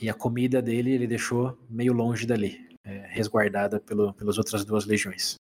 e 0.00 0.10
a 0.10 0.14
comida 0.14 0.60
dele 0.60 0.90
ele 0.90 1.06
deixou 1.06 1.56
meio 1.70 1.92
longe 1.92 2.26
dali 2.26 2.71
é, 2.84 3.06
resguardada 3.08 3.80
pelo, 3.80 4.12
pelas 4.14 4.38
outras 4.38 4.64
duas 4.64 4.84
legiões. 4.84 5.36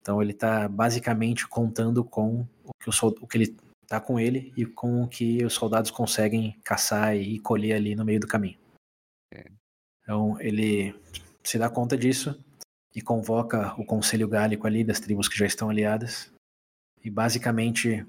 Então 0.00 0.22
ele 0.22 0.32
está 0.32 0.68
basicamente 0.68 1.48
contando 1.48 2.04
com 2.04 2.46
o 2.64 2.72
que, 2.78 2.88
o, 2.88 3.08
o 3.20 3.26
que 3.26 3.38
ele 3.38 3.56
está 3.82 4.00
com 4.00 4.20
ele 4.20 4.52
e 4.56 4.64
com 4.64 5.02
o 5.02 5.08
que 5.08 5.44
os 5.44 5.54
soldados 5.54 5.90
conseguem 5.90 6.52
caçar 6.62 7.16
e 7.16 7.38
colher 7.40 7.74
ali 7.74 7.94
no 7.94 8.04
meio 8.04 8.20
do 8.20 8.26
caminho. 8.26 8.58
É. 9.32 9.50
Então 10.02 10.40
ele 10.40 10.94
se 11.42 11.58
dá 11.58 11.68
conta 11.68 11.96
disso 11.96 12.38
e 12.94 13.00
convoca 13.00 13.74
o 13.80 13.84
conselho 13.84 14.28
gálico 14.28 14.66
ali 14.66 14.84
das 14.84 15.00
tribos 15.00 15.28
que 15.28 15.38
já 15.38 15.46
estão 15.46 15.70
aliadas 15.70 16.32
e 17.02 17.10
basicamente 17.10 18.06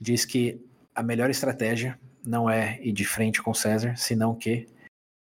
diz 0.00 0.24
que 0.24 0.64
a 0.94 1.02
melhor 1.02 1.30
estratégia 1.30 1.98
não 2.24 2.48
é 2.48 2.80
ir 2.82 2.92
de 2.92 3.04
frente 3.04 3.42
com 3.42 3.52
César, 3.52 3.96
senão 3.96 4.34
que 4.34 4.66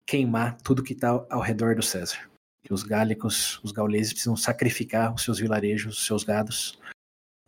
queimar 0.07 0.57
tudo 0.63 0.83
que 0.83 0.93
está 0.93 1.09
ao 1.31 1.41
redor 1.41 1.75
do 1.75 1.83
César 1.83 2.29
que 2.65 2.73
os 2.73 2.83
gálicos, 2.83 3.61
os 3.63 3.71
gauleses 3.71 4.13
precisam 4.13 4.37
sacrificar 4.37 5.15
os 5.15 5.23
seus 5.23 5.39
vilarejos, 5.39 5.99
os 5.99 6.07
seus 6.07 6.25
gados, 6.25 6.79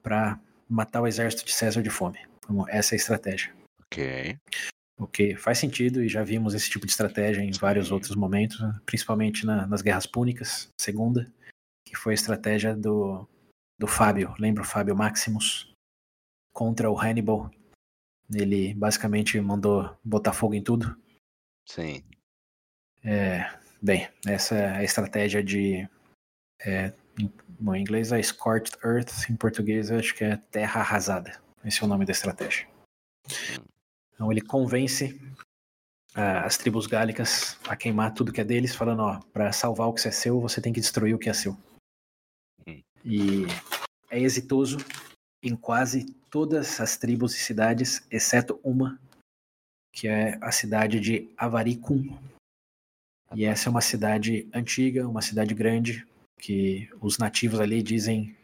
para 0.03 0.39
matar 0.69 1.01
o 1.01 1.07
exército 1.07 1.45
de 1.45 1.53
César 1.53 1.83
de 1.83 1.91
fome. 1.91 2.19
Então, 2.39 2.69
essa 2.69 2.95
é 2.95 2.97
a 2.97 3.01
estratégia. 3.01 3.53
Ok. 3.81 4.39
Ok, 4.99 5.37
faz 5.37 5.59
sentido 5.59 6.03
e 6.03 6.09
já 6.09 6.23
vimos 6.23 6.55
esse 6.55 6.71
tipo 6.71 6.87
de 6.87 6.93
estratégia 6.93 7.43
em 7.43 7.51
vários 7.53 7.91
outros 7.91 8.15
momentos, 8.15 8.59
principalmente 8.85 9.45
na, 9.45 9.67
nas 9.67 9.83
guerras 9.83 10.07
púnicas, 10.07 10.69
segunda, 10.81 11.31
que 11.85 11.95
foi 11.95 12.13
a 12.13 12.15
estratégia 12.15 12.75
do, 12.75 13.29
do 13.79 13.87
Fábio, 13.87 14.35
lembra 14.39 14.63
o 14.63 14.67
Fábio 14.67 14.97
Maximus 14.97 15.71
contra 16.53 16.91
o 16.91 16.99
Hannibal. 16.99 17.51
Ele 18.35 18.73
basicamente 18.75 19.39
mandou 19.41 19.97
botar 20.03 20.33
fogo 20.33 20.55
em 20.55 20.63
tudo. 20.63 20.97
Sim. 21.69 22.03
É, 23.05 23.49
Bem, 23.81 24.09
essa 24.27 24.55
é 24.55 24.77
a 24.77 24.85
estratégia 24.85 25.43
de. 25.43 25.89
É, 26.61 26.93
em, 27.19 27.31
bom, 27.59 27.75
em 27.75 27.83
inglês 27.83 28.13
é 28.13 28.23
Scorched 28.23 28.77
Earth, 28.85 29.29
em 29.31 29.37
português 29.37 29.91
acho 29.91 30.15
que 30.15 30.25
é 30.25 30.37
Terra 30.51 30.81
Arrasada. 30.81 31.41
Esse 31.65 31.83
é 31.83 31.85
o 31.85 31.89
nome 31.89 32.05
da 32.05 32.13
estratégia. 32.13 32.67
Então 34.15 34.31
ele 34.33 34.41
convence 34.41 35.21
as 36.15 36.57
tribos 36.57 36.87
gálicas 36.87 37.59
a 37.69 37.77
queimar 37.77 38.15
tudo 38.15 38.33
que 38.33 38.41
é 38.41 38.45
deles, 38.45 38.75
falando: 38.75 39.01
ó, 39.01 39.21
para 39.33 39.53
salvar 39.53 39.89
o 39.89 39.93
que 39.93 40.09
é 40.09 40.11
seu, 40.11 40.41
você 40.41 40.61
tem 40.61 40.73
que 40.73 40.81
destruir 40.81 41.15
o 41.15 41.19
que 41.19 41.29
é 41.29 41.35
seu. 41.35 41.57
E 43.05 43.45
é 44.11 44.19
exitoso 44.19 44.79
em 45.43 45.55
quase 45.55 46.07
todas 46.31 46.81
as 46.81 46.97
tribos 46.97 47.35
e 47.35 47.39
cidades, 47.39 48.05
exceto 48.11 48.59
uma, 48.65 48.99
que 49.93 50.09
é 50.09 50.39
a 50.41 50.51
cidade 50.51 50.99
de 50.99 51.31
Avaricum, 51.37 52.19
e 53.35 53.45
essa 53.45 53.69
é 53.69 53.71
uma 53.71 53.81
cidade 53.81 54.49
antiga, 54.53 55.09
uma 55.09 55.23
cidade 55.23 55.55
grande, 55.55 56.07
que 56.39 56.89
os 57.01 57.19
nativos 57.19 57.61
ali 57.61 57.83
dizem 57.83 58.37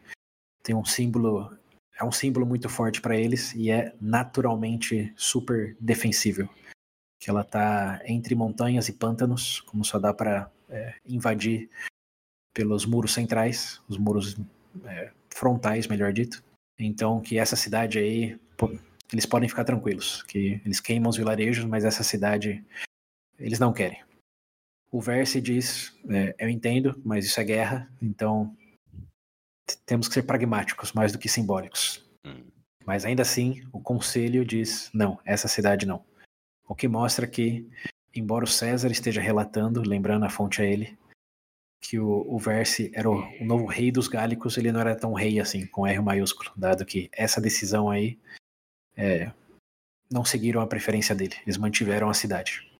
tem 0.63 0.75
um 0.75 0.85
símbolo 0.85 1.51
é 1.99 2.03
um 2.03 2.11
símbolo 2.11 2.45
muito 2.45 2.67
forte 2.67 2.99
para 2.99 3.15
eles 3.15 3.53
e 3.53 3.69
é 3.69 3.93
naturalmente 4.01 5.13
super 5.15 5.77
defensível. 5.79 6.49
Que 7.19 7.29
ela 7.29 7.43
tá 7.43 8.01
entre 8.05 8.33
montanhas 8.33 8.89
e 8.89 8.93
pântanos, 8.93 9.61
como 9.61 9.85
só 9.85 9.99
dá 9.99 10.13
para 10.13 10.51
é, 10.69 10.95
invadir 11.05 11.69
pelos 12.53 12.85
muros 12.85 13.13
centrais, 13.13 13.81
os 13.87 13.97
muros 13.97 14.35
é, 14.85 15.11
frontais, 15.29 15.87
melhor 15.87 16.11
dito. 16.11 16.43
Então, 16.79 17.21
que 17.21 17.37
essa 17.37 17.55
cidade 17.55 17.99
aí, 17.99 18.39
pô, 18.57 18.75
eles 19.11 19.25
podem 19.25 19.47
ficar 19.47 19.63
tranquilos, 19.63 20.23
que 20.23 20.59
eles 20.65 20.79
queimam 20.79 21.09
os 21.09 21.17
vilarejos, 21.17 21.65
mas 21.65 21.85
essa 21.85 22.03
cidade 22.03 22.63
eles 23.39 23.59
não 23.59 23.71
querem. 23.71 24.01
O 24.93 25.01
Verse 25.01 25.41
diz: 25.41 25.91
é, 26.07 26.35
eu 26.37 26.47
entendo, 26.47 27.01
mas 27.03 27.25
isso 27.25 27.39
é 27.39 27.43
guerra, 27.43 27.91
então 27.99 28.55
temos 29.87 30.07
que 30.07 30.13
ser 30.13 30.21
pragmáticos 30.21 30.93
mais 30.93 31.11
do 31.11 31.17
que 31.17 31.27
simbólicos. 31.27 32.07
Hum. 32.23 32.43
Mas 32.85 33.03
ainda 33.03 33.23
assim, 33.23 33.67
o 33.73 33.81
conselho 33.81 34.45
diz: 34.45 34.91
não, 34.93 35.19
essa 35.25 35.47
cidade 35.47 35.87
não. 35.87 36.05
O 36.67 36.75
que 36.75 36.87
mostra 36.87 37.25
que, 37.25 37.67
embora 38.13 38.45
o 38.45 38.47
César 38.47 38.91
esteja 38.91 39.19
relatando, 39.19 39.81
lembrando 39.81 40.25
a 40.25 40.29
fonte 40.29 40.61
a 40.61 40.65
ele, 40.65 40.95
que 41.81 41.97
o, 41.97 42.31
o 42.31 42.37
Verse 42.37 42.91
era 42.93 43.09
o, 43.09 43.19
o, 43.41 43.43
novo 43.43 43.65
rei 43.65 43.91
dos 43.91 44.07
gálicos, 44.07 44.59
ele 44.59 44.71
não 44.71 44.79
era 44.79 44.95
tão 44.95 45.13
rei 45.13 45.39
assim, 45.39 45.65
com 45.65 45.87
R 45.87 45.99
maiúsculo, 46.01 46.51
dado 46.55 46.85
que 46.85 47.09
essa 47.11 47.41
decisão 47.41 47.89
aí 47.89 48.19
é, 48.95 49.31
não 50.11 50.23
seguiram 50.23 50.61
a 50.61 50.67
preferência 50.67 51.15
dele, 51.15 51.35
eles 51.47 51.57
mantiveram 51.57 52.11
a 52.11 52.13
cidade. 52.13 52.72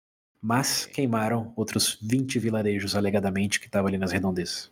Mas 0.46 0.86
queimaram 0.86 1.54
outros 1.56 1.98
20 2.02 2.38
vilarejos 2.38 2.98
alegadamente 2.98 3.62
que 3.62 3.68
estavam 3.68 3.88
ali 3.88 3.98
nas 3.98 4.12
redondezas. 4.12 4.70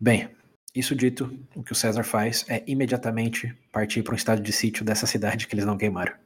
Bem, 0.00 0.34
isso 0.74 0.96
dito, 0.96 1.26
o 1.54 1.62
que 1.62 1.72
o 1.72 1.74
César 1.74 2.02
faz 2.02 2.48
é 2.48 2.64
imediatamente 2.66 3.54
partir 3.70 4.02
para 4.02 4.14
um 4.14 4.16
estado 4.16 4.40
de 4.40 4.52
sítio 4.54 4.86
dessa 4.86 5.06
cidade 5.06 5.46
que 5.46 5.54
eles 5.54 5.66
não 5.66 5.76
queimaram. 5.76 6.16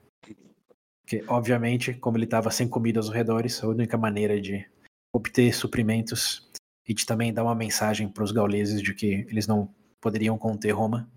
Porque, 1.02 1.24
obviamente, 1.26 1.92
como 1.94 2.16
ele 2.16 2.26
estava 2.26 2.52
sem 2.52 2.68
comida 2.68 3.00
aos 3.00 3.08
redores, 3.08 3.60
a 3.62 3.66
única 3.66 3.98
maneira 3.98 4.40
de 4.40 4.64
obter 5.12 5.52
suprimentos 5.52 6.48
e 6.86 6.94
de 6.94 7.04
também 7.04 7.34
dar 7.34 7.42
uma 7.42 7.56
mensagem 7.56 8.08
para 8.08 8.22
os 8.22 8.30
gauleses 8.30 8.80
de 8.80 8.94
que 8.94 9.26
eles 9.28 9.48
não 9.48 9.74
poderiam 10.00 10.38
conter 10.38 10.70
Roma 10.70 11.10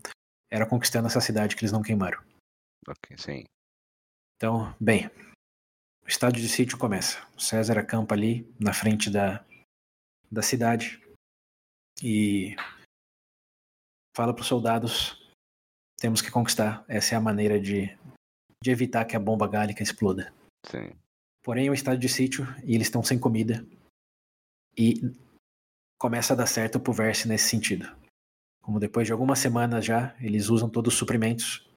era 0.52 0.66
conquistando 0.66 1.08
essa 1.08 1.22
cidade 1.22 1.56
que 1.56 1.64
eles 1.64 1.72
não 1.72 1.84
queimaram. 1.84 2.20
Ok, 2.88 3.16
sim. 3.18 3.44
Então, 4.36 4.76
bem, 4.80 5.10
o 6.06 6.08
estado 6.08 6.36
de 6.36 6.48
sítio 6.48 6.78
começa. 6.78 7.26
O 7.36 7.42
César 7.42 7.80
acampa 7.80 8.16
ali 8.16 8.48
na 8.60 8.74
frente 8.74 9.10
da, 9.10 9.44
da 10.32 10.42
cidade 10.42 11.02
e 12.02 12.56
fala 14.16 14.34
para 14.34 14.42
os 14.42 14.48
soldados: 14.48 15.22
temos 15.98 16.22
que 16.22 16.32
conquistar. 16.32 16.84
Essa 16.88 17.16
é 17.16 17.18
a 17.18 17.22
maneira 17.22 17.60
de, 17.60 17.98
de 18.62 18.72
evitar 18.72 19.06
que 19.06 19.16
a 19.16 19.20
bomba 19.20 19.48
gálica 19.48 19.84
exploda. 19.84 20.34
Sim. 20.66 20.92
Porém, 21.42 21.68
é 21.68 21.72
um 21.72 21.74
estado 21.74 21.98
de 21.98 22.08
sítio 22.08 22.46
e 22.64 22.76
eles 22.76 22.88
estão 22.88 23.04
sem 23.04 23.20
comida. 23.20 23.66
E 24.78 24.96
começa 26.00 26.34
a 26.34 26.36
dar 26.36 26.48
certo 26.48 26.80
pro 26.80 26.94
Verse 26.94 27.28
nesse 27.28 27.50
sentido. 27.50 27.86
Como 28.62 28.80
depois 28.80 29.06
de 29.06 29.12
algumas 29.12 29.40
semanas 29.40 29.86
já, 29.86 30.16
eles 30.20 30.50
usam 30.50 30.70
todos 30.70 30.94
os 30.94 31.00
suprimentos. 31.00 31.70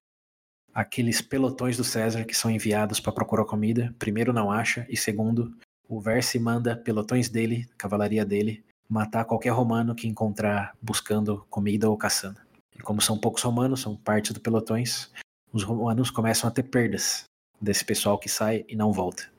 Aqueles 0.77 1.23
pelotões 1.23 1.75
do 1.75 1.83
César 1.83 2.27
que 2.27 2.35
são 2.35 2.51
enviados 2.51 3.01
para 3.01 3.11
procurar 3.11 3.47
comida, 3.47 3.95
primeiro 3.99 4.31
não 4.31 4.53
acha, 4.53 4.87
e 4.91 4.97
segundo, 4.97 5.57
o 5.89 5.99
Verse 5.99 6.39
manda 6.39 6.77
pelotões 6.77 7.31
dele, 7.31 7.67
cavalaria 7.79 8.27
dele, 8.27 8.63
matar 8.87 9.25
qualquer 9.25 9.55
romano 9.55 9.95
que 9.95 10.07
encontrar 10.07 10.77
buscando 10.83 11.47
comida 11.49 11.89
ou 11.89 11.97
caçando. 11.97 12.39
E 12.75 12.79
como 12.81 13.01
são 13.01 13.17
poucos 13.17 13.43
romanos, 13.43 13.81
são 13.81 13.97
partes 13.97 14.33
do 14.33 14.41
pelotões, 14.41 15.11
os 15.51 15.63
romanos 15.63 16.11
começam 16.11 16.47
a 16.47 16.53
ter 16.53 16.65
perdas 16.65 17.25
desse 17.59 17.83
pessoal 17.83 18.19
que 18.19 18.29
sai 18.29 18.63
e 18.69 18.77
não 18.77 18.93
volta. 18.93 19.33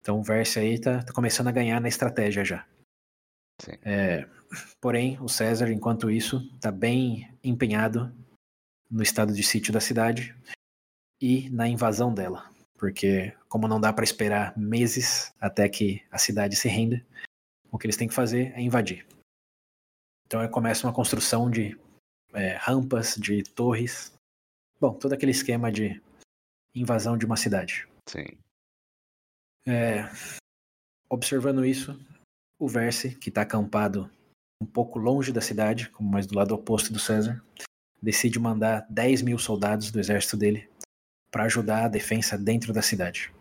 Então 0.00 0.18
o 0.18 0.22
Verse 0.24 0.58
aí 0.58 0.80
tá, 0.80 1.00
tá, 1.00 1.12
começando 1.12 1.46
a 1.46 1.52
ganhar 1.52 1.80
na 1.80 1.86
estratégia 1.86 2.44
já. 2.44 2.66
É, 3.84 4.26
porém, 4.80 5.16
o 5.20 5.28
César, 5.28 5.70
enquanto 5.70 6.10
isso, 6.10 6.38
está 6.56 6.72
bem 6.72 7.32
empenhado 7.44 8.12
no 8.90 9.02
estado 9.02 9.32
de 9.32 9.42
sítio 9.42 9.72
da 9.72 9.80
cidade 9.80 10.36
e 11.20 11.48
na 11.50 11.68
invasão 11.68 12.12
dela. 12.12 12.50
Porque, 12.76 13.36
como 13.48 13.68
não 13.68 13.80
dá 13.80 13.92
para 13.92 14.04
esperar 14.04 14.56
meses 14.56 15.32
até 15.38 15.68
que 15.68 16.02
a 16.10 16.18
cidade 16.18 16.56
se 16.56 16.68
renda, 16.68 17.04
o 17.70 17.78
que 17.78 17.86
eles 17.86 17.96
têm 17.96 18.08
que 18.08 18.14
fazer 18.14 18.52
é 18.54 18.60
invadir. 18.60 19.06
Então 20.26 20.46
começa 20.48 20.86
uma 20.86 20.92
construção 20.92 21.50
de 21.50 21.78
é, 22.32 22.56
rampas, 22.56 23.16
de 23.16 23.42
torres. 23.42 24.12
Bom, 24.80 24.94
todo 24.94 25.12
aquele 25.12 25.32
esquema 25.32 25.70
de 25.70 26.00
invasão 26.74 27.18
de 27.18 27.26
uma 27.26 27.36
cidade. 27.36 27.86
Sim. 28.08 28.38
É, 29.66 30.04
observando 31.08 31.64
isso, 31.64 31.98
o 32.58 32.68
Verse, 32.68 33.14
que 33.16 33.28
está 33.28 33.42
acampado 33.42 34.10
um 34.62 34.66
pouco 34.66 34.98
longe 34.98 35.32
da 35.32 35.40
cidade, 35.40 35.90
como 35.90 36.10
mais 36.10 36.26
do 36.26 36.34
lado 36.34 36.54
oposto 36.54 36.92
do 36.92 36.98
César, 36.98 37.42
decide 38.02 38.38
mandar 38.38 38.86
10 38.88 39.22
mil 39.22 39.38
soldados 39.38 39.90
do 39.90 39.98
exército 39.98 40.36
dele 40.36 40.68
para 41.30 41.44
ajudar 41.44 41.84
a 41.84 41.88
defesa 41.88 42.36
dentro 42.36 42.72
da 42.72 42.82
cidade. 42.82 43.32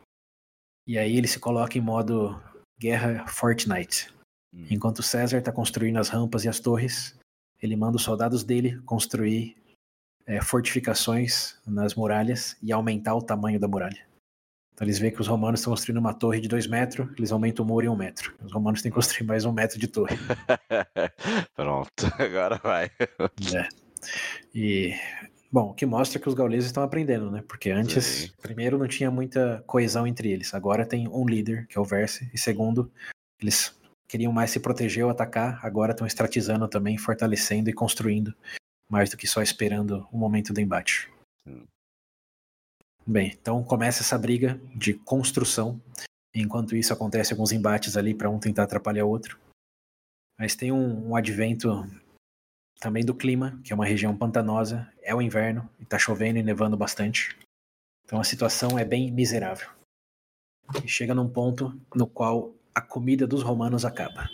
E 0.87 0.97
aí 0.97 1.17
ele 1.17 1.27
se 1.27 1.39
coloca 1.39 1.77
em 1.77 1.81
modo 1.81 2.41
guerra 2.79 3.27
Fortnite. 3.27 4.13
Hum. 4.53 4.65
Enquanto 4.69 5.03
César 5.03 5.37
está 5.37 5.51
construindo 5.51 5.97
as 5.97 6.09
rampas 6.09 6.43
e 6.43 6.49
as 6.49 6.59
torres, 6.59 7.15
ele 7.61 7.75
manda 7.75 7.97
os 7.97 8.03
soldados 8.03 8.43
dele 8.43 8.79
construir 8.81 9.55
é, 10.25 10.41
fortificações 10.41 11.57
nas 11.65 11.95
muralhas 11.95 12.55
e 12.61 12.71
aumentar 12.71 13.15
o 13.15 13.21
tamanho 13.21 13.59
da 13.59 13.67
muralha. 13.67 14.07
Então 14.73 14.85
eles 14.85 14.97
veem 14.97 15.11
que 15.11 15.19
os 15.19 15.27
romanos 15.27 15.59
estão 15.59 15.73
construindo 15.73 15.97
uma 15.97 16.13
torre 16.13 16.39
de 16.39 16.47
dois 16.47 16.65
metros, 16.65 17.09
eles 17.17 17.33
aumentam 17.33 17.65
o 17.65 17.67
muro 17.67 17.85
em 17.85 17.89
um 17.89 17.95
metro. 17.97 18.33
Os 18.41 18.53
romanos 18.53 18.81
têm 18.81 18.89
que 18.89 18.95
construir 18.95 19.25
mais 19.25 19.43
um 19.43 19.51
metro 19.51 19.77
de 19.77 19.87
torre. 19.87 20.17
Pronto, 21.53 22.05
agora 22.17 22.57
vai. 22.63 22.85
É. 23.53 23.67
E, 24.53 24.93
bom, 25.51 25.71
o 25.71 25.73
que 25.73 25.85
mostra 25.85 26.19
que 26.19 26.27
os 26.27 26.33
gauleses 26.33 26.67
estão 26.67 26.83
aprendendo, 26.83 27.29
né? 27.29 27.43
Porque 27.47 27.69
antes, 27.69 28.05
Sim. 28.05 28.31
primeiro, 28.41 28.77
não 28.77 28.87
tinha 28.87 29.11
muita 29.11 29.63
coesão 29.67 30.07
entre 30.07 30.31
eles. 30.31 30.53
Agora 30.53 30.85
tem 30.85 31.07
um 31.07 31.25
líder, 31.25 31.67
que 31.67 31.77
é 31.77 31.81
o 31.81 31.85
Verse, 31.85 32.29
e 32.33 32.37
segundo, 32.37 32.91
eles 33.41 33.77
queriam 34.07 34.33
mais 34.33 34.49
se 34.49 34.59
proteger 34.59 35.05
ou 35.05 35.11
atacar, 35.11 35.63
agora 35.63 35.91
estão 35.91 36.07
estratizando 36.07 36.67
também, 36.67 36.97
fortalecendo 36.97 37.69
e 37.69 37.73
construindo, 37.73 38.33
mais 38.89 39.11
do 39.11 39.17
que 39.17 39.27
só 39.27 39.41
esperando 39.41 40.07
o 40.11 40.17
momento 40.17 40.51
do 40.51 40.59
embate. 40.59 41.11
Hum. 41.47 41.65
Bem, 43.05 43.37
então 43.39 43.63
começa 43.63 44.01
essa 44.01 44.17
briga 44.17 44.59
de 44.75 44.93
construção. 44.93 45.79
Enquanto 46.33 46.75
isso 46.75 46.93
acontece 46.93 47.33
alguns 47.33 47.51
embates 47.51 47.97
ali 47.97 48.13
para 48.13 48.29
um 48.29 48.39
tentar 48.39 48.63
atrapalhar 48.63 49.05
o 49.05 49.09
outro. 49.09 49.39
Mas 50.37 50.55
tem 50.55 50.71
um, 50.71 51.09
um, 51.09 51.15
advento 51.15 51.85
também 52.79 53.03
do 53.03 53.13
clima, 53.13 53.59
que 53.63 53.73
é 53.73 53.75
uma 53.75 53.85
região 53.85 54.15
pantanosa, 54.15 54.91
é 55.01 55.13
o 55.13 55.21
inverno, 55.21 55.69
e 55.79 55.83
está 55.83 55.99
chovendo 55.99 56.39
e 56.39 56.43
nevando 56.43 56.77
bastante. 56.77 57.37
Então 58.05 58.19
a 58.19 58.23
situação 58.23 58.79
é 58.79 58.85
bem 58.85 59.11
miserável. 59.11 59.69
E 60.83 60.87
chega 60.87 61.13
num 61.13 61.29
ponto 61.29 61.79
no 61.93 62.07
qual 62.07 62.55
a 62.73 62.81
comida 62.81 63.27
dos 63.27 63.43
romanos 63.43 63.83
acaba. 63.83 64.29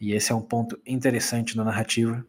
E 0.00 0.12
esse 0.12 0.32
é 0.32 0.34
um 0.34 0.42
ponto 0.42 0.80
interessante 0.84 1.56
na 1.56 1.64
narrativa, 1.64 2.26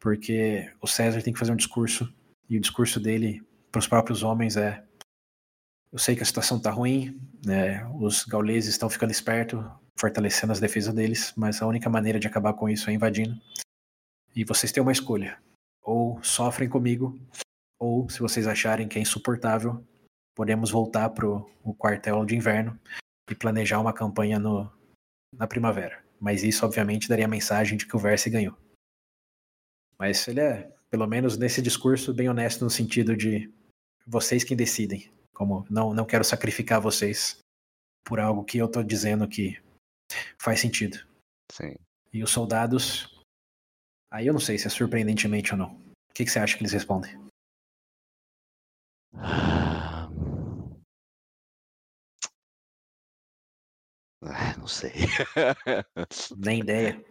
porque 0.00 0.72
o 0.80 0.86
César 0.86 1.20
tem 1.22 1.32
que 1.32 1.38
fazer 1.38 1.52
um 1.52 1.56
discurso, 1.56 2.12
e 2.48 2.56
o 2.56 2.60
discurso 2.60 3.00
dele 3.00 3.44
para 3.70 3.80
os 3.80 3.88
próprios 3.88 4.22
homens 4.22 4.56
é: 4.56 4.84
eu 5.90 5.98
sei 5.98 6.14
que 6.14 6.22
a 6.22 6.26
situação 6.26 6.58
está 6.58 6.70
ruim, 6.70 7.20
né, 7.44 7.84
os 8.00 8.24
gauleses 8.24 8.70
estão 8.70 8.88
ficando 8.88 9.10
espertos, 9.10 9.64
fortalecendo 9.98 10.52
as 10.52 10.60
defesas 10.60 10.94
deles, 10.94 11.32
mas 11.36 11.60
a 11.60 11.66
única 11.66 11.90
maneira 11.90 12.20
de 12.20 12.26
acabar 12.26 12.54
com 12.54 12.68
isso 12.68 12.88
é 12.88 12.92
invadindo. 12.92 13.34
E 14.34 14.44
vocês 14.44 14.72
têm 14.72 14.82
uma 14.82 14.92
escolha: 14.92 15.40
ou 15.82 16.22
sofrem 16.22 16.68
comigo, 16.68 17.18
ou 17.78 18.08
se 18.08 18.20
vocês 18.20 18.46
acharem 18.46 18.88
que 18.88 18.98
é 18.98 19.02
insuportável, 19.02 19.84
podemos 20.34 20.70
voltar 20.70 21.10
para 21.10 21.26
o 21.26 21.74
quartel 21.74 22.24
de 22.24 22.36
inverno 22.36 22.78
e 23.30 23.34
planejar 23.34 23.80
uma 23.80 23.92
campanha 23.92 24.38
no, 24.38 24.70
na 25.32 25.46
primavera. 25.46 26.02
Mas 26.20 26.42
isso, 26.42 26.64
obviamente, 26.64 27.08
daria 27.08 27.24
a 27.24 27.28
mensagem 27.28 27.76
de 27.76 27.86
que 27.86 27.96
o 27.96 27.98
Verse 27.98 28.30
ganhou. 28.30 28.56
Mas 29.98 30.26
ele 30.28 30.40
é, 30.40 30.72
pelo 30.90 31.06
menos 31.06 31.36
nesse 31.36 31.60
discurso, 31.60 32.14
bem 32.14 32.28
honesto 32.28 32.64
no 32.64 32.70
sentido 32.70 33.16
de 33.16 33.52
vocês 34.06 34.44
quem 34.44 34.56
decidem. 34.56 35.12
Como 35.32 35.66
não, 35.68 35.92
não 35.94 36.04
quero 36.04 36.24
sacrificar 36.24 36.80
vocês 36.80 37.38
por 38.04 38.20
algo 38.20 38.44
que 38.44 38.58
eu 38.58 38.68
tô 38.68 38.82
dizendo 38.82 39.28
que 39.28 39.60
faz 40.38 40.60
sentido. 40.60 40.98
Sim. 41.50 41.74
E 42.12 42.22
os 42.22 42.30
soldados. 42.30 43.11
Aí 44.12 44.26
eu 44.26 44.32
não 44.34 44.40
sei 44.40 44.58
se 44.58 44.66
é 44.66 44.70
surpreendentemente 44.70 45.52
ou 45.52 45.58
não. 45.58 45.72
O 45.74 46.12
que, 46.14 46.24
que 46.26 46.30
você 46.30 46.38
acha 46.38 46.54
que 46.54 46.62
eles 46.62 46.72
respondem? 46.72 47.18
Ah, 54.24 54.54
não 54.58 54.66
sei. 54.68 54.92
Nem 56.36 56.60
ideia. 56.60 57.02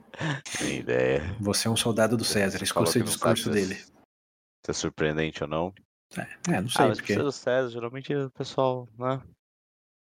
Nem 0.62 0.80
ideia. 0.80 1.22
Você 1.40 1.68
é 1.68 1.72
um 1.72 1.76
soldado 1.76 2.16
do 2.16 2.24
César, 2.24 2.64
escuta 2.64 2.98
o 3.00 3.04
discurso 3.04 3.44
se- 3.46 3.50
dele. 3.52 3.76
Se 3.76 4.70
é 4.72 4.74
surpreendente 4.74 5.44
ou 5.44 5.50
não. 5.50 5.74
É, 6.18 6.22
é, 6.54 6.62
não 6.62 6.68
Ah, 6.68 6.72
sei, 6.72 6.88
mas 6.88 6.98
porque. 7.00 7.16
do 7.16 7.32
César, 7.32 7.70
geralmente 7.70 8.14
o 8.14 8.30
pessoal, 8.32 8.88
né? 8.98 9.22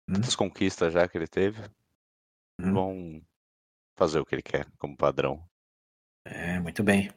Hum. 0.09 0.14
Tantas 0.14 0.34
conquistas 0.36 0.92
já 0.92 1.06
que 1.09 1.16
ele 1.16 1.28
teve, 1.28 1.62
Hum. 2.60 2.72
vão 2.72 3.22
fazer 3.96 4.18
o 4.20 4.26
que 4.26 4.34
ele 4.34 4.42
quer 4.42 4.66
como 4.78 4.96
padrão. 4.96 5.42
É, 6.24 6.58
muito 6.60 6.82
bem. 6.82 7.10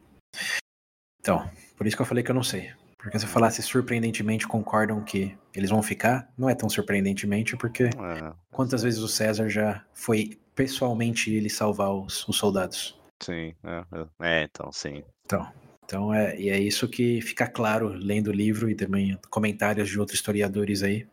Então, 1.19 1.49
por 1.77 1.87
isso 1.87 1.95
que 1.95 2.01
eu 2.01 2.05
falei 2.05 2.23
que 2.23 2.31
eu 2.31 2.35
não 2.35 2.43
sei. 2.43 2.71
Porque 2.97 3.19
se 3.19 3.25
eu 3.25 3.29
falasse 3.29 3.61
surpreendentemente 3.61 4.47
concordam 4.47 5.03
que 5.03 5.37
eles 5.53 5.69
vão 5.69 5.83
ficar, 5.83 6.27
não 6.35 6.49
é 6.49 6.55
tão 6.55 6.67
surpreendentemente, 6.67 7.55
porque 7.55 7.83
É, 7.83 8.33
quantas 8.51 8.81
vezes 8.81 8.99
o 8.99 9.07
César 9.07 9.47
já 9.47 9.85
foi 9.93 10.39
pessoalmente 10.55 11.31
ele 11.31 11.49
salvar 11.49 11.91
os, 11.93 12.27
os 12.27 12.35
soldados? 12.37 12.99
sim, 13.21 13.53
é, 13.63 13.85
é, 14.21 14.43
então 14.43 14.71
sim. 14.71 15.03
Então, 15.25 15.47
então 15.83 16.13
é, 16.13 16.39
e 16.39 16.49
é 16.49 16.59
isso 16.59 16.87
que 16.87 17.21
fica 17.21 17.47
claro 17.47 17.89
lendo 17.89 18.27
o 18.27 18.33
livro 18.33 18.69
e 18.69 18.75
também 18.75 19.17
comentários 19.29 19.89
de 19.89 19.99
outros 19.99 20.17
historiadores 20.17 20.81
aí, 20.81 21.07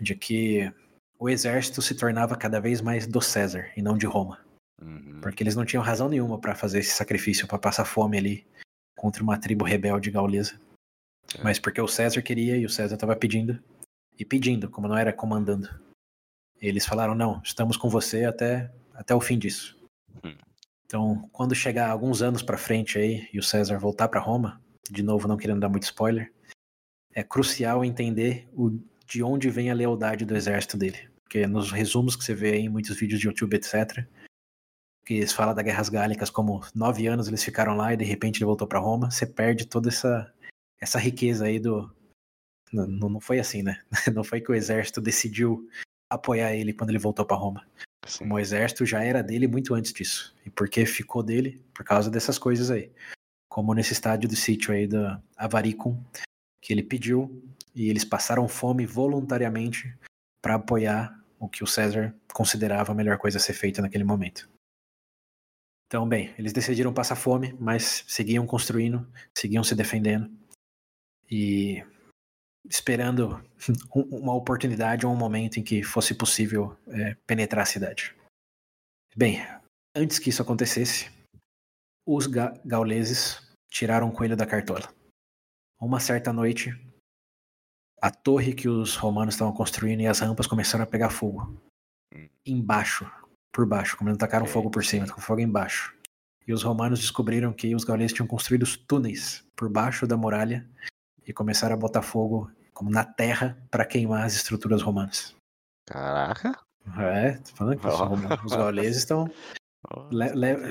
de 0.00 0.14
que 0.14 0.72
o 1.18 1.28
exército 1.28 1.82
se 1.82 1.94
tornava 1.94 2.34
cada 2.34 2.60
vez 2.60 2.80
mais 2.80 3.06
do 3.06 3.20
César 3.20 3.70
e 3.76 3.82
não 3.82 3.96
de 3.98 4.06
Roma. 4.06 4.38
Uhum. 4.80 5.20
Porque 5.20 5.42
eles 5.42 5.54
não 5.54 5.64
tinham 5.64 5.82
razão 5.82 6.08
nenhuma 6.08 6.38
para 6.38 6.54
fazer 6.54 6.80
esse 6.80 6.92
sacrifício, 6.92 7.46
para 7.46 7.58
passar 7.58 7.84
fome 7.84 8.16
ali 8.16 8.46
contra 8.96 9.22
uma 9.22 9.38
tribo 9.38 9.64
rebelde 9.64 10.10
gaulesa. 10.10 10.58
É. 11.36 11.42
Mas 11.42 11.58
porque 11.58 11.80
o 11.80 11.88
César 11.88 12.22
queria 12.22 12.56
e 12.56 12.64
o 12.64 12.70
César 12.70 12.94
estava 12.94 13.16
pedindo. 13.16 13.62
E 14.18 14.24
pedindo, 14.24 14.68
como 14.68 14.88
não 14.88 14.96
era 14.96 15.12
comandando. 15.12 15.68
Eles 16.60 16.84
falaram: 16.84 17.14
não, 17.14 17.40
estamos 17.42 17.76
com 17.76 17.88
você 17.88 18.24
até, 18.24 18.70
até 18.94 19.14
o 19.14 19.20
fim 19.20 19.38
disso. 19.38 19.78
Hum. 20.24 20.36
Então, 20.84 21.28
quando 21.32 21.54
chegar 21.54 21.88
alguns 21.88 22.20
anos 22.20 22.42
para 22.42 22.58
frente 22.58 22.98
aí 22.98 23.28
e 23.32 23.38
o 23.38 23.42
César 23.42 23.78
voltar 23.78 24.08
para 24.08 24.20
Roma, 24.20 24.60
de 24.90 25.02
novo 25.02 25.28
não 25.28 25.36
querendo 25.36 25.60
dar 25.60 25.68
muito 25.68 25.84
spoiler, 25.84 26.32
é 27.14 27.22
crucial 27.22 27.84
entender 27.84 28.48
o, 28.52 28.78
de 29.06 29.22
onde 29.22 29.48
vem 29.50 29.70
a 29.70 29.74
lealdade 29.74 30.24
do 30.24 30.36
exército 30.36 30.76
dele. 30.76 31.08
Porque 31.22 31.46
nos 31.46 31.70
resumos 31.70 32.16
que 32.16 32.24
você 32.24 32.34
vê 32.34 32.52
aí 32.52 32.62
em 32.62 32.68
muitos 32.68 32.96
vídeos 32.96 33.20
de 33.20 33.26
YouTube, 33.26 33.54
etc., 33.54 34.04
eles 35.14 35.32
falam 35.32 35.54
da 35.54 35.62
Guerras 35.62 35.88
Gálicas 35.88 36.30
como 36.30 36.64
nove 36.74 37.06
anos 37.06 37.28
eles 37.28 37.42
ficaram 37.42 37.76
lá 37.76 37.92
e 37.92 37.96
de 37.96 38.04
repente 38.04 38.38
ele 38.38 38.46
voltou 38.46 38.66
para 38.66 38.78
Roma, 38.78 39.10
você 39.10 39.26
perde 39.26 39.66
toda 39.66 39.88
essa, 39.88 40.32
essa 40.80 40.98
riqueza 40.98 41.46
aí 41.46 41.58
do. 41.58 41.92
Não, 42.72 42.86
não 42.86 43.20
foi 43.20 43.40
assim, 43.40 43.62
né? 43.62 43.80
Não 44.14 44.22
foi 44.22 44.40
que 44.40 44.50
o 44.50 44.54
exército 44.54 45.00
decidiu 45.00 45.68
apoiar 46.08 46.54
ele 46.54 46.72
quando 46.72 46.90
ele 46.90 47.00
voltou 47.00 47.26
para 47.26 47.36
Roma. 47.36 47.66
Sim. 48.06 48.30
O 48.32 48.38
exército 48.38 48.86
já 48.86 49.02
era 49.02 49.22
dele 49.22 49.48
muito 49.48 49.74
antes 49.74 49.92
disso. 49.92 50.34
E 50.46 50.50
por 50.50 50.68
que 50.68 50.86
ficou 50.86 51.22
dele? 51.22 51.60
Por 51.74 51.84
causa 51.84 52.08
dessas 52.08 52.38
coisas 52.38 52.70
aí. 52.70 52.92
Como 53.48 53.74
nesse 53.74 53.92
estádio 53.92 54.28
do 54.28 54.36
sítio 54.36 54.72
aí 54.72 54.86
da 54.86 55.20
Avaricum, 55.36 56.00
que 56.62 56.72
ele 56.72 56.84
pediu 56.84 57.42
e 57.74 57.88
eles 57.88 58.04
passaram 58.04 58.46
fome 58.46 58.86
voluntariamente 58.86 59.92
para 60.40 60.54
apoiar 60.54 61.18
o 61.38 61.48
que 61.48 61.64
o 61.64 61.66
César 61.66 62.14
considerava 62.32 62.92
a 62.92 62.94
melhor 62.94 63.18
coisa 63.18 63.38
a 63.38 63.40
ser 63.40 63.54
feita 63.54 63.82
naquele 63.82 64.04
momento. 64.04 64.48
Então, 65.90 66.08
bem, 66.08 66.32
eles 66.38 66.52
decidiram 66.52 66.94
passar 66.94 67.16
fome, 67.16 67.52
mas 67.58 68.04
seguiam 68.06 68.46
construindo, 68.46 69.04
seguiam 69.36 69.64
se 69.64 69.74
defendendo 69.74 70.30
e 71.28 71.84
esperando 72.64 73.44
um- 73.92 74.20
uma 74.20 74.32
oportunidade 74.32 75.04
ou 75.04 75.12
um 75.12 75.16
momento 75.16 75.58
em 75.58 75.64
que 75.64 75.82
fosse 75.82 76.14
possível 76.14 76.76
é, 76.86 77.16
penetrar 77.26 77.64
a 77.64 77.66
cidade. 77.66 78.14
Bem, 79.16 79.40
antes 79.92 80.20
que 80.20 80.30
isso 80.30 80.40
acontecesse, 80.40 81.10
os 82.06 82.28
ga 82.28 82.54
gauleses 82.64 83.52
tiraram 83.68 84.10
o 84.10 84.12
coelho 84.12 84.36
da 84.36 84.46
cartola. 84.46 84.94
Uma 85.80 85.98
certa 85.98 86.32
noite, 86.32 86.70
a 88.00 88.12
torre 88.12 88.54
que 88.54 88.68
os 88.68 88.94
romanos 88.94 89.34
estavam 89.34 89.52
construindo 89.52 90.02
e 90.02 90.06
as 90.06 90.20
rampas 90.20 90.46
começaram 90.46 90.84
a 90.84 90.86
pegar 90.86 91.10
fogo. 91.10 91.60
Hum. 92.14 92.28
Embaixo, 92.46 93.10
por 93.52 93.66
baixo, 93.66 93.96
como 93.96 94.10
não 94.10 94.16
tacaram 94.16 94.44
Ok, 94.44 94.52
fogo 94.52 94.70
por 94.70 94.84
cima, 94.84 95.06
com 95.06 95.20
fogo 95.20 95.40
embaixo. 95.40 95.94
E 96.46 96.52
os 96.52 96.62
romanos 96.62 97.00
descobriram 97.00 97.52
que 97.52 97.74
os 97.74 97.84
gauleses 97.84 98.12
tinham 98.12 98.26
construído 98.26 98.62
os 98.62 98.76
túneis 98.76 99.44
por 99.56 99.68
baixo 99.68 100.06
da 100.06 100.16
muralha 100.16 100.68
e 101.26 101.32
começaram 101.32 101.74
a 101.74 101.78
botar 101.78 102.02
fogo 102.02 102.50
como 102.72 102.90
na 102.90 103.04
terra 103.04 103.58
para 103.70 103.84
queimar 103.84 104.24
as 104.24 104.34
estruturas 104.34 104.82
romanas. 104.82 105.34
Caraca. 105.86 106.58
É, 106.98 107.32
tô 107.32 107.54
falando 107.56 107.78
que 107.78 107.86
romanos- 107.86 108.40
os 108.44 108.52
gauleses 108.52 108.96
estão 108.98 109.30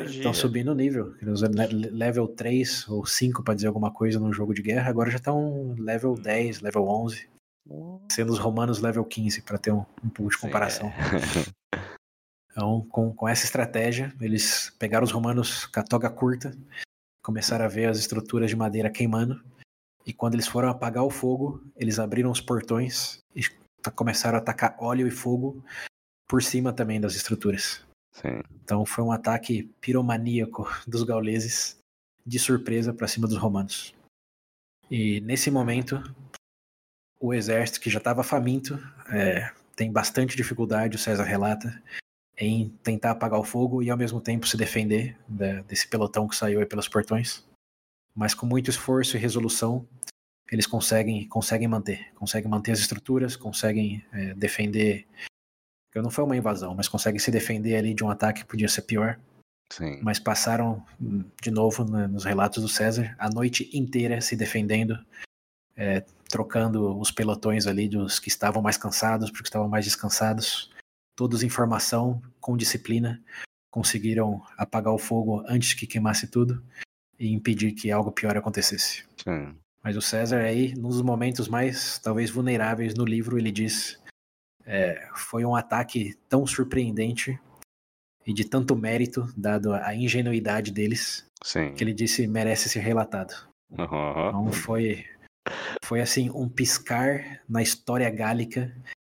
estão 0.09 0.33
subindo 0.33 0.71
o 0.71 0.75
nível. 0.75 1.15
Eles 1.21 1.41
Level 1.91 2.27
3 2.27 2.87
ou 2.89 3.05
5 3.05 3.43
para 3.43 3.53
dizer 3.53 3.67
alguma 3.67 3.91
coisa 3.91 4.19
num 4.19 4.33
jogo 4.33 4.53
de 4.53 4.61
guerra, 4.61 4.89
agora 4.89 5.09
já 5.11 5.17
estão 5.17 5.75
level 5.77 6.15
10, 6.15 6.61
level 6.61 6.87
11, 6.87 7.29
Ó, 7.69 7.99
sendo 8.11 8.31
os 8.33 8.39
romanos 8.39 8.79
level 8.81 9.05
15 9.05 9.41
para 9.43 9.57
ter 9.57 9.71
um, 9.71 9.85
um 10.03 10.09
pouco 10.09 10.31
de 10.31 10.35
sim, 10.37 10.41
comparação. 10.41 10.87
é. 10.89 11.59
Então, 12.51 12.85
com, 12.89 13.13
com 13.13 13.27
essa 13.27 13.45
estratégia, 13.45 14.13
eles 14.19 14.71
pegaram 14.79 15.03
os 15.03 15.11
romanos 15.11 15.65
com 15.65 15.79
a 15.79 15.83
toga 15.83 16.09
curta, 16.09 16.57
começaram 17.21 17.65
a 17.65 17.69
ver 17.69 17.85
as 17.85 17.99
estruturas 17.99 18.49
de 18.49 18.55
madeira 18.55 18.89
queimando, 18.89 19.41
e 20.05 20.13
quando 20.13 20.33
eles 20.33 20.47
foram 20.47 20.69
apagar 20.69 21.03
o 21.03 21.09
fogo, 21.09 21.63
eles 21.75 21.99
abriram 21.99 22.31
os 22.31 22.41
portões 22.41 23.19
e 23.35 23.43
começaram 23.95 24.37
a 24.37 24.41
atacar 24.41 24.75
óleo 24.79 25.07
e 25.07 25.11
fogo 25.11 25.63
por 26.27 26.41
cima 26.41 26.73
também 26.73 26.99
das 26.99 27.15
estruturas. 27.15 27.81
Sim. 28.11 28.41
Então 28.63 28.85
foi 28.85 29.03
um 29.03 29.11
ataque 29.11 29.63
piromaníaco 29.79 30.67
dos 30.87 31.03
gauleses 31.03 31.77
de 32.25 32.39
surpresa 32.39 32.93
para 32.93 33.07
cima 33.07 33.27
dos 33.27 33.37
romanos. 33.37 33.93
E 34.89 35.21
nesse 35.21 35.51
momento, 35.51 36.01
o 37.19 37.33
exército 37.33 37.79
que 37.79 37.89
já 37.89 37.99
estava 37.99 38.23
faminto 38.23 38.79
é, 39.11 39.51
tem 39.75 39.91
bastante 39.91 40.35
dificuldade, 40.35 40.95
o 40.95 40.99
César 40.99 41.23
relata, 41.23 41.81
em 42.39 42.69
tentar 42.81 43.11
apagar 43.11 43.37
o 43.37 43.43
fogo 43.43 43.83
e 43.83 43.89
ao 43.89 43.97
mesmo 43.97 44.21
tempo 44.21 44.47
se 44.47 44.55
defender 44.55 45.17
da- 45.27 45.61
desse 45.63 45.85
pelotão 45.87 46.27
que 46.27 46.35
saiu 46.35 46.59
aí 46.59 46.65
pelos 46.65 46.87
portões. 46.87 47.45
Mas 48.15 48.33
com 48.33 48.45
muito 48.45 48.69
esforço 48.69 49.17
e 49.17 49.19
resolução, 49.19 49.85
eles 50.49 50.65
conseguem, 50.65 51.27
conseguem 51.27 51.67
manter. 51.67 52.11
Conseguem 52.15 52.49
manter 52.49 52.71
as 52.71 52.79
estruturas, 52.79 53.35
conseguem 53.35 54.03
é, 54.13 54.33
defender. 54.33 55.05
Porque 55.91 56.01
não 56.01 56.09
foi 56.09 56.23
uma 56.23 56.37
invasão, 56.37 56.73
mas 56.73 56.87
conseguem 56.87 57.19
se 57.19 57.29
defender 57.29 57.75
ali 57.75 57.93
de 57.93 58.03
um 58.03 58.09
ataque 58.09 58.41
que 58.41 58.47
podia 58.47 58.69
ser 58.69 58.83
pior. 58.83 59.19
Sim. 59.71 59.99
Mas 60.01 60.17
passaram, 60.17 60.83
de 61.41 61.51
novo, 61.51 61.83
né, 61.83 62.07
nos 62.07 62.23
relatos 62.23 62.63
do 62.63 62.69
César, 62.69 63.15
a 63.19 63.29
noite 63.29 63.69
inteira 63.73 64.21
se 64.21 64.35
defendendo, 64.35 64.97
é, 65.75 66.01
trocando 66.29 66.97
os 66.99 67.11
pelotões 67.11 67.67
ali 67.67 67.87
dos 67.87 68.19
que 68.19 68.29
estavam 68.29 68.61
mais 68.61 68.77
cansados 68.77 69.29
para 69.29 69.35
os 69.35 69.41
que 69.41 69.47
estavam 69.47 69.67
mais 69.67 69.85
descansados. 69.85 70.71
Todos 71.19 71.43
em 71.43 71.49
formação, 71.49 72.21
com 72.39 72.55
disciplina, 72.55 73.21
conseguiram 73.69 74.41
apagar 74.57 74.93
o 74.93 74.97
fogo 74.97 75.43
antes 75.49 75.73
que 75.73 75.85
queimasse 75.85 76.27
tudo 76.27 76.63
e 77.19 77.33
impedir 77.33 77.73
que 77.73 77.91
algo 77.91 78.09
pior 78.09 78.37
acontecesse. 78.37 79.03
Sim. 79.21 79.53
Mas 79.83 79.97
o 79.97 80.01
César 80.01 80.39
aí, 80.39 80.73
num 80.75 80.87
dos 80.87 81.01
momentos 81.01 81.49
mais 81.49 81.99
talvez 81.99 82.29
vulneráveis 82.29 82.93
no 82.93 83.03
livro, 83.03 83.37
ele 83.37 83.51
diz: 83.51 84.01
é, 84.65 85.09
foi 85.13 85.43
um 85.43 85.57
ataque 85.57 86.17
tão 86.29 86.47
surpreendente 86.47 87.37
e 88.25 88.31
de 88.31 88.45
tanto 88.45 88.73
mérito, 88.73 89.27
dado 89.35 89.73
a 89.73 89.93
ingenuidade 89.93 90.71
deles, 90.71 91.25
Sim. 91.43 91.73
que 91.73 91.83
ele 91.83 91.93
disse 91.93 92.27
merece 92.27 92.69
ser 92.69 92.79
relatado. 92.79 93.33
Aham. 93.77 94.29
Então 94.29 94.53
foi, 94.53 95.05
foi 95.83 95.99
assim 95.99 96.29
um 96.29 96.47
piscar 96.47 97.41
na 97.45 97.61
história 97.61 98.09
gálica 98.09 98.73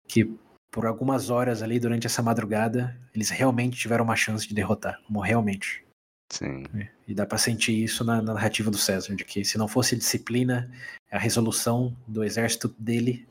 que 0.08 0.36
por 0.72 0.86
algumas 0.86 1.30
horas 1.30 1.62
ali 1.62 1.80
durante 1.80 2.08
essa 2.08 2.22
madrugada 2.22 2.98
eles 3.14 3.30
realmente 3.30 3.78
tiveram 3.78 4.06
uma 4.06 4.16
chance 4.16 4.48
de 4.48 4.56
derrotar, 4.56 5.02
como 5.06 5.20
realmente. 5.20 5.86
Sim. 6.32 6.64
E 7.06 7.14
dá 7.14 7.26
pra 7.26 7.38
sentir 7.38 7.84
isso 7.84 8.06
na, 8.06 8.22
na 8.22 8.34
narrativa 8.34 8.72
do 8.72 8.78
César, 8.78 9.14
de 9.16 9.26
que 9.26 9.44
se 9.44 9.58
não 9.58 9.68
fosse 9.68 9.96
a 9.96 9.98
disciplina, 9.98 10.72
a 11.12 11.20
resolução 11.20 11.96
do 12.08 12.24
exército 12.24 12.70
dele, 12.80 13.28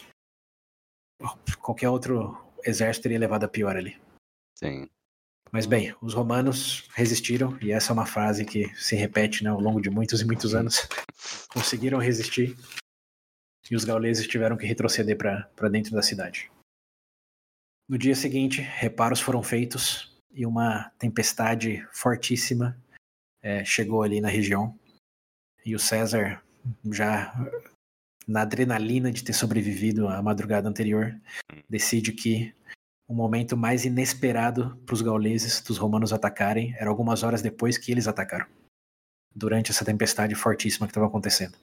qualquer 1.63 1.89
outro 1.89 2.39
exército 2.63 3.05
teria 3.05 3.19
levado 3.19 3.45
a 3.45 3.49
pior 3.49 3.75
ali. 3.75 3.99
Sim. 4.55 4.87
Mas 5.51 5.65
bem, 5.65 5.95
os 6.03 6.13
romanos 6.13 6.89
resistiram, 6.95 7.59
e 7.61 7.73
essa 7.73 7.91
é 7.91 7.95
uma 7.95 8.07
frase 8.07 8.45
que 8.45 8.69
se 8.77 8.95
repete 8.95 9.43
né, 9.43 9.51
ao 9.51 9.61
longo 9.61 9.81
de 9.81 9.89
muitos 9.89 10.21
e 10.21 10.27
muitos 10.27 10.55
anos. 10.55 10.87
Conseguiram 11.49 11.99
resistir, 11.99 12.55
e 13.71 13.75
os 13.75 13.85
gauleses 13.85 14.27
tiveram 14.27 14.59
que 14.59 14.67
retroceder 14.67 15.17
para 15.17 15.69
dentro 15.71 15.93
da 15.93 16.03
cidade. 16.03 16.51
No 17.91 17.99
dia 17.99 18.15
seguinte, 18.15 18.61
reparos 18.61 19.19
foram 19.19 19.43
feitos 19.43 20.17
e 20.33 20.47
uma 20.47 20.93
tempestade 20.97 21.85
fortíssima 21.91 22.81
eh, 23.43 23.65
chegou 23.65 24.05
ali 24.05 24.21
na 24.21 24.29
região. 24.29 24.79
E 25.67 25.75
o 25.75 25.79
César, 25.81 26.41
já 26.93 27.35
na 28.29 28.43
adrenalina 28.43 29.11
de 29.11 29.25
ter 29.25 29.33
sobrevivido 29.33 30.07
à 30.07 30.23
madrugada 30.23 30.69
anterior, 30.69 31.21
decide 31.69 32.13
que 32.13 32.55
o 33.09 33.13
momento 33.13 33.57
mais 33.57 33.85
inesperado 33.85 34.77
para 34.87 34.95
os 34.95 35.03
gauleses 35.03 35.61
dos 35.61 35.77
romanos 35.77 36.13
atacarem 36.13 36.73
era 36.77 36.89
algumas 36.89 37.25
horas 37.25 37.43
depois 37.43 37.77
que 37.77 37.91
eles 37.91 38.07
atacaram, 38.07 38.47
durante 39.35 39.73
essa 39.73 39.85
tempestade 39.85 40.37
fortíssima 40.37 40.87
que 40.87 40.93
estava 40.93 41.09
acontecendo. 41.09 41.59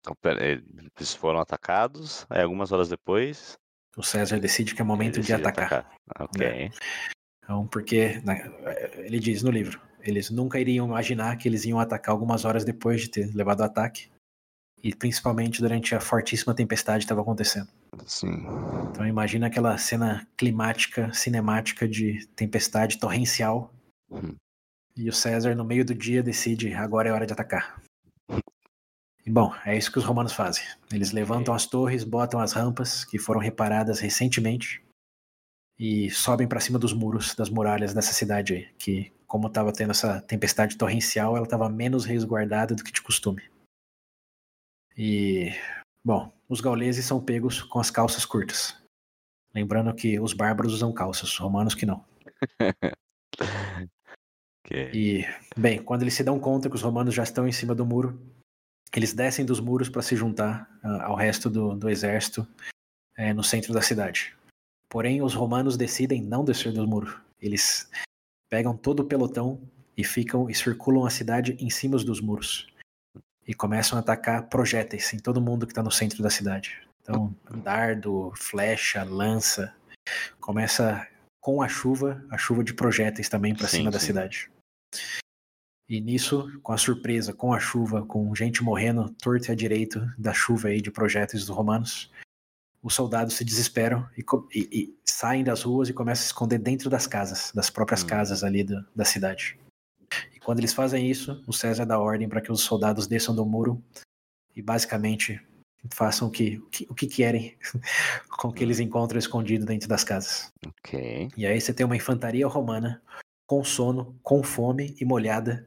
Então, 0.00 0.16
eles 0.24 1.14
foram 1.14 1.38
atacados, 1.38 2.26
aí 2.28 2.42
algumas 2.42 2.72
horas 2.72 2.88
depois. 2.88 3.56
O 3.96 4.02
César 4.02 4.40
decide 4.40 4.74
que 4.74 4.82
é 4.82 4.84
momento 4.84 5.20
de 5.20 5.32
atacar. 5.32 5.66
atacar. 5.66 5.92
Ok. 6.18 6.46
É. 6.46 6.70
Então, 7.42 7.66
porque 7.66 8.20
né, 8.24 8.50
ele 8.96 9.18
diz 9.18 9.42
no 9.42 9.50
livro, 9.50 9.80
eles 10.00 10.30
nunca 10.30 10.58
iriam 10.58 10.86
imaginar 10.86 11.36
que 11.36 11.48
eles 11.48 11.64
iam 11.64 11.78
atacar 11.78 12.12
algumas 12.12 12.44
horas 12.44 12.64
depois 12.64 13.02
de 13.02 13.10
ter 13.10 13.34
levado 13.34 13.60
o 13.60 13.64
ataque. 13.64 14.10
E 14.82 14.94
principalmente 14.94 15.62
durante 15.62 15.94
a 15.94 16.00
fortíssima 16.00 16.54
tempestade 16.54 16.98
que 16.98 17.04
estava 17.04 17.22
acontecendo. 17.22 17.68
Sim. 18.06 18.46
Então 18.90 19.06
imagina 19.06 19.46
aquela 19.46 19.78
cena 19.78 20.26
climática, 20.36 21.10
cinemática 21.14 21.88
de 21.88 22.26
tempestade 22.36 22.98
torrencial. 22.98 23.72
Hum. 24.10 24.34
E 24.96 25.08
o 25.08 25.12
César, 25.12 25.54
no 25.54 25.64
meio 25.64 25.84
do 25.84 25.94
dia, 25.94 26.22
decide 26.22 26.74
agora 26.74 27.08
é 27.08 27.12
hora 27.12 27.26
de 27.26 27.32
atacar. 27.32 27.80
E 29.26 29.30
bom, 29.30 29.54
é 29.64 29.76
isso 29.76 29.90
que 29.90 29.98
os 29.98 30.04
romanos 30.04 30.32
fazem. 30.32 30.64
Eles 30.92 31.12
levantam 31.12 31.54
as 31.54 31.66
torres, 31.66 32.04
botam 32.04 32.40
as 32.40 32.52
rampas 32.52 33.04
que 33.04 33.18
foram 33.18 33.40
reparadas 33.40 33.98
recentemente 33.98 34.84
e 35.78 36.10
sobem 36.10 36.46
para 36.46 36.60
cima 36.60 36.78
dos 36.78 36.92
muros, 36.92 37.34
das 37.34 37.48
muralhas 37.48 37.94
dessa 37.94 38.12
cidade 38.12 38.54
aí, 38.54 38.68
que 38.78 39.12
como 39.26 39.48
estava 39.48 39.72
tendo 39.72 39.90
essa 39.90 40.20
tempestade 40.20 40.76
torrencial, 40.76 41.36
ela 41.36 41.46
estava 41.46 41.68
menos 41.68 42.04
resguardada 42.04 42.74
do 42.74 42.84
que 42.84 42.92
de 42.92 43.02
costume. 43.02 43.42
E 44.96 45.50
bom, 46.04 46.32
os 46.48 46.60
gauleses 46.60 47.04
são 47.04 47.20
pegos 47.20 47.62
com 47.62 47.80
as 47.80 47.90
calças 47.90 48.24
curtas. 48.24 48.80
Lembrando 49.54 49.94
que 49.94 50.20
os 50.20 50.32
bárbaros 50.32 50.72
usam 50.74 50.92
calças, 50.92 51.30
os 51.30 51.38
romanos 51.38 51.74
que 51.74 51.86
não. 51.86 52.04
okay. 54.64 54.90
E, 54.92 55.24
bem, 55.56 55.82
quando 55.82 56.02
eles 56.02 56.14
se 56.14 56.22
dão 56.22 56.38
conta 56.38 56.68
que 56.68 56.76
os 56.76 56.82
romanos 56.82 57.14
já 57.14 57.22
estão 57.22 57.48
em 57.48 57.52
cima 57.52 57.74
do 57.74 57.86
muro, 57.86 58.20
eles 58.98 59.12
descem 59.12 59.44
dos 59.44 59.60
muros 59.60 59.88
para 59.88 60.02
se 60.02 60.14
juntar 60.14 60.68
uh, 60.84 61.02
ao 61.02 61.16
resto 61.16 61.50
do, 61.50 61.74
do 61.74 61.88
exército 61.88 62.46
é, 63.16 63.32
no 63.32 63.42
centro 63.42 63.72
da 63.72 63.82
cidade. 63.82 64.34
Porém, 64.88 65.22
os 65.22 65.34
romanos 65.34 65.76
decidem 65.76 66.22
não 66.22 66.44
descer 66.44 66.72
do 66.72 66.86
muro. 66.86 67.20
Eles 67.40 67.90
pegam 68.48 68.76
todo 68.76 69.00
o 69.00 69.04
pelotão 69.04 69.60
e 69.96 70.04
ficam 70.04 70.48
e 70.48 70.54
circulam 70.54 71.04
a 71.04 71.10
cidade 71.10 71.56
em 71.58 71.70
cima 71.70 71.96
dos 71.98 72.20
muros. 72.20 72.68
E 73.46 73.52
começam 73.52 73.98
a 73.98 74.00
atacar 74.00 74.48
projéteis 74.48 75.12
em 75.12 75.18
todo 75.18 75.40
mundo 75.40 75.66
que 75.66 75.72
está 75.72 75.82
no 75.82 75.90
centro 75.90 76.22
da 76.22 76.30
cidade. 76.30 76.80
Então, 77.02 77.34
dardo, 77.62 78.32
flecha, 78.36 79.02
lança. 79.04 79.74
Começa 80.40 81.06
com 81.40 81.60
a 81.60 81.68
chuva, 81.68 82.24
a 82.30 82.38
chuva 82.38 82.64
de 82.64 82.72
projéteis 82.72 83.28
também 83.28 83.54
para 83.54 83.68
cima 83.68 83.90
sim. 83.90 83.90
da 83.90 84.00
cidade. 84.00 84.50
E 85.88 86.00
nisso, 86.00 86.50
com 86.62 86.72
a 86.72 86.78
surpresa, 86.78 87.32
com 87.32 87.52
a 87.52 87.60
chuva, 87.60 88.04
com 88.06 88.34
gente 88.34 88.62
morrendo 88.62 89.10
torto 89.20 89.48
e 89.48 89.52
à 89.52 89.54
direito 89.54 90.00
da 90.16 90.32
chuva 90.32 90.68
aí 90.68 90.80
de 90.80 90.90
projéteis 90.90 91.44
dos 91.44 91.54
romanos, 91.54 92.10
os 92.82 92.94
soldados 92.94 93.34
se 93.34 93.44
desesperam 93.44 94.06
e, 94.16 94.24
e, 94.54 94.68
e, 94.72 94.98
saem 95.04 95.42
das 95.42 95.62
ruas 95.62 95.88
e 95.88 95.92
começam 95.94 96.20
a 96.20 96.24
se 96.24 96.28
esconder 96.28 96.58
dentro 96.58 96.90
das 96.90 97.06
casas, 97.06 97.50
das 97.54 97.70
próprias 97.70 98.02
hum. 98.02 98.06
casas 98.06 98.44
ali 98.44 98.62
do, 98.62 98.84
da 98.94 99.04
cidade. 99.04 99.58
E 100.34 100.38
quando 100.38 100.58
eles 100.58 100.74
fazem 100.74 101.10
isso, 101.10 101.42
o 101.46 101.52
César 101.52 101.86
dá 101.86 101.98
ordem 101.98 102.28
para 102.28 102.42
que 102.42 102.52
os 102.52 102.60
soldados 102.60 103.06
desçam 103.06 103.34
do 103.34 103.44
muro 103.44 103.82
e 104.54 104.60
basicamente 104.60 105.40
façam 105.90 106.28
o 106.28 106.30
que, 106.30 106.58
o 106.58 106.66
que, 106.66 106.86
o 106.90 106.94
que 106.94 107.06
querem 107.06 107.56
com 108.28 108.48
o 108.48 108.52
que 108.52 108.62
eles 108.62 108.78
hum. 108.80 108.82
encontram 108.82 109.18
escondido 109.18 109.64
dentro 109.64 109.88
das 109.88 110.04
casas. 110.04 110.50
Ok. 110.66 111.28
E 111.36 111.46
aí 111.46 111.60
você 111.60 111.72
tem 111.72 111.86
uma 111.86 111.96
infantaria 111.96 112.46
romana 112.46 113.02
com 113.46 113.64
sono, 113.64 114.18
com 114.22 114.42
fome 114.42 114.94
e 115.00 115.04
molhada, 115.04 115.66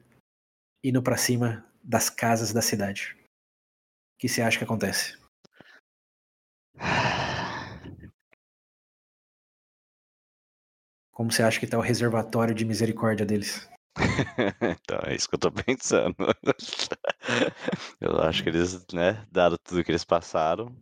indo 0.82 1.02
para 1.02 1.16
cima 1.16 1.64
das 1.82 2.10
casas 2.10 2.52
da 2.52 2.62
cidade. 2.62 3.16
O 4.14 4.18
que 4.18 4.28
você 4.28 4.42
acha 4.42 4.58
que 4.58 4.64
acontece? 4.64 5.16
Como 11.12 11.32
você 11.32 11.42
acha 11.42 11.58
que 11.58 11.66
tá 11.66 11.76
o 11.76 11.82
reservatório 11.82 12.54
de 12.54 12.64
misericórdia 12.64 13.26
deles? 13.26 13.68
então, 14.62 15.00
é 15.04 15.14
isso 15.14 15.28
que 15.28 15.34
eu 15.34 15.40
tô 15.40 15.50
pensando. 15.50 16.14
eu 18.00 18.20
acho 18.20 18.42
que 18.42 18.48
eles, 18.48 18.86
né, 18.92 19.26
dado 19.30 19.58
tudo 19.58 19.82
que 19.82 19.90
eles 19.90 20.04
passaram, 20.04 20.76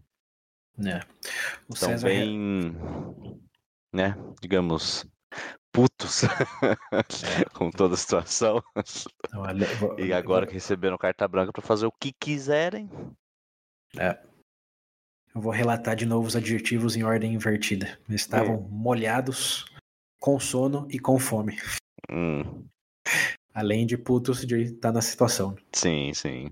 é. 0.84 1.00
O 1.68 1.72
estão 1.72 1.98
bem, 2.00 2.78
né, 3.92 4.14
digamos, 4.42 5.06
putos 5.76 6.22
com 7.52 7.70
toda 7.70 7.94
a 7.94 7.98
situação. 7.98 8.62
e 9.98 10.10
agora 10.10 10.46
que 10.46 10.54
receberam 10.54 10.96
carta 10.96 11.28
branca 11.28 11.52
para 11.52 11.60
fazer 11.60 11.84
o 11.84 11.92
que 11.92 12.12
quiserem. 12.18 12.90
É. 13.98 14.18
Eu 15.34 15.40
vou 15.42 15.52
relatar 15.52 15.94
de 15.94 16.06
novo 16.06 16.26
os 16.26 16.34
adjetivos 16.34 16.96
em 16.96 17.02
ordem 17.02 17.34
invertida. 17.34 17.98
Eles 18.08 18.22
estavam 18.22 18.54
é. 18.54 18.66
molhados, 18.70 19.66
com 20.18 20.40
sono 20.40 20.88
e 20.90 20.98
com 20.98 21.18
fome. 21.18 21.58
Hum. 22.10 22.64
Além 23.52 23.86
de 23.86 23.98
putos 23.98 24.46
de 24.46 24.62
estar 24.62 24.88
tá 24.88 24.92
na 24.92 25.02
situação. 25.02 25.54
Sim, 25.74 26.14
sim. 26.14 26.50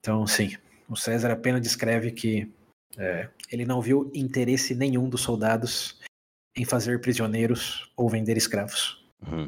Então, 0.00 0.26
sim. 0.26 0.56
O 0.88 0.96
César 0.96 1.30
apenas 1.30 1.60
descreve 1.60 2.10
que 2.10 2.52
é, 2.98 3.28
ele 3.52 3.64
não 3.64 3.80
viu 3.80 4.10
interesse 4.12 4.74
nenhum 4.74 5.08
dos 5.08 5.20
soldados 5.20 6.00
em 6.56 6.64
fazer 6.64 7.00
prisioneiros 7.00 7.92
ou 7.96 8.08
vender 8.08 8.36
escravos. 8.36 9.04
Uhum. 9.26 9.46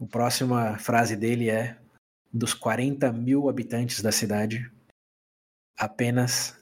A 0.00 0.06
próxima 0.06 0.78
frase 0.78 1.16
dele 1.16 1.50
é: 1.50 1.76
dos 2.32 2.54
40 2.54 3.12
mil 3.12 3.48
habitantes 3.48 4.00
da 4.00 4.12
cidade, 4.12 4.70
apenas 5.76 6.56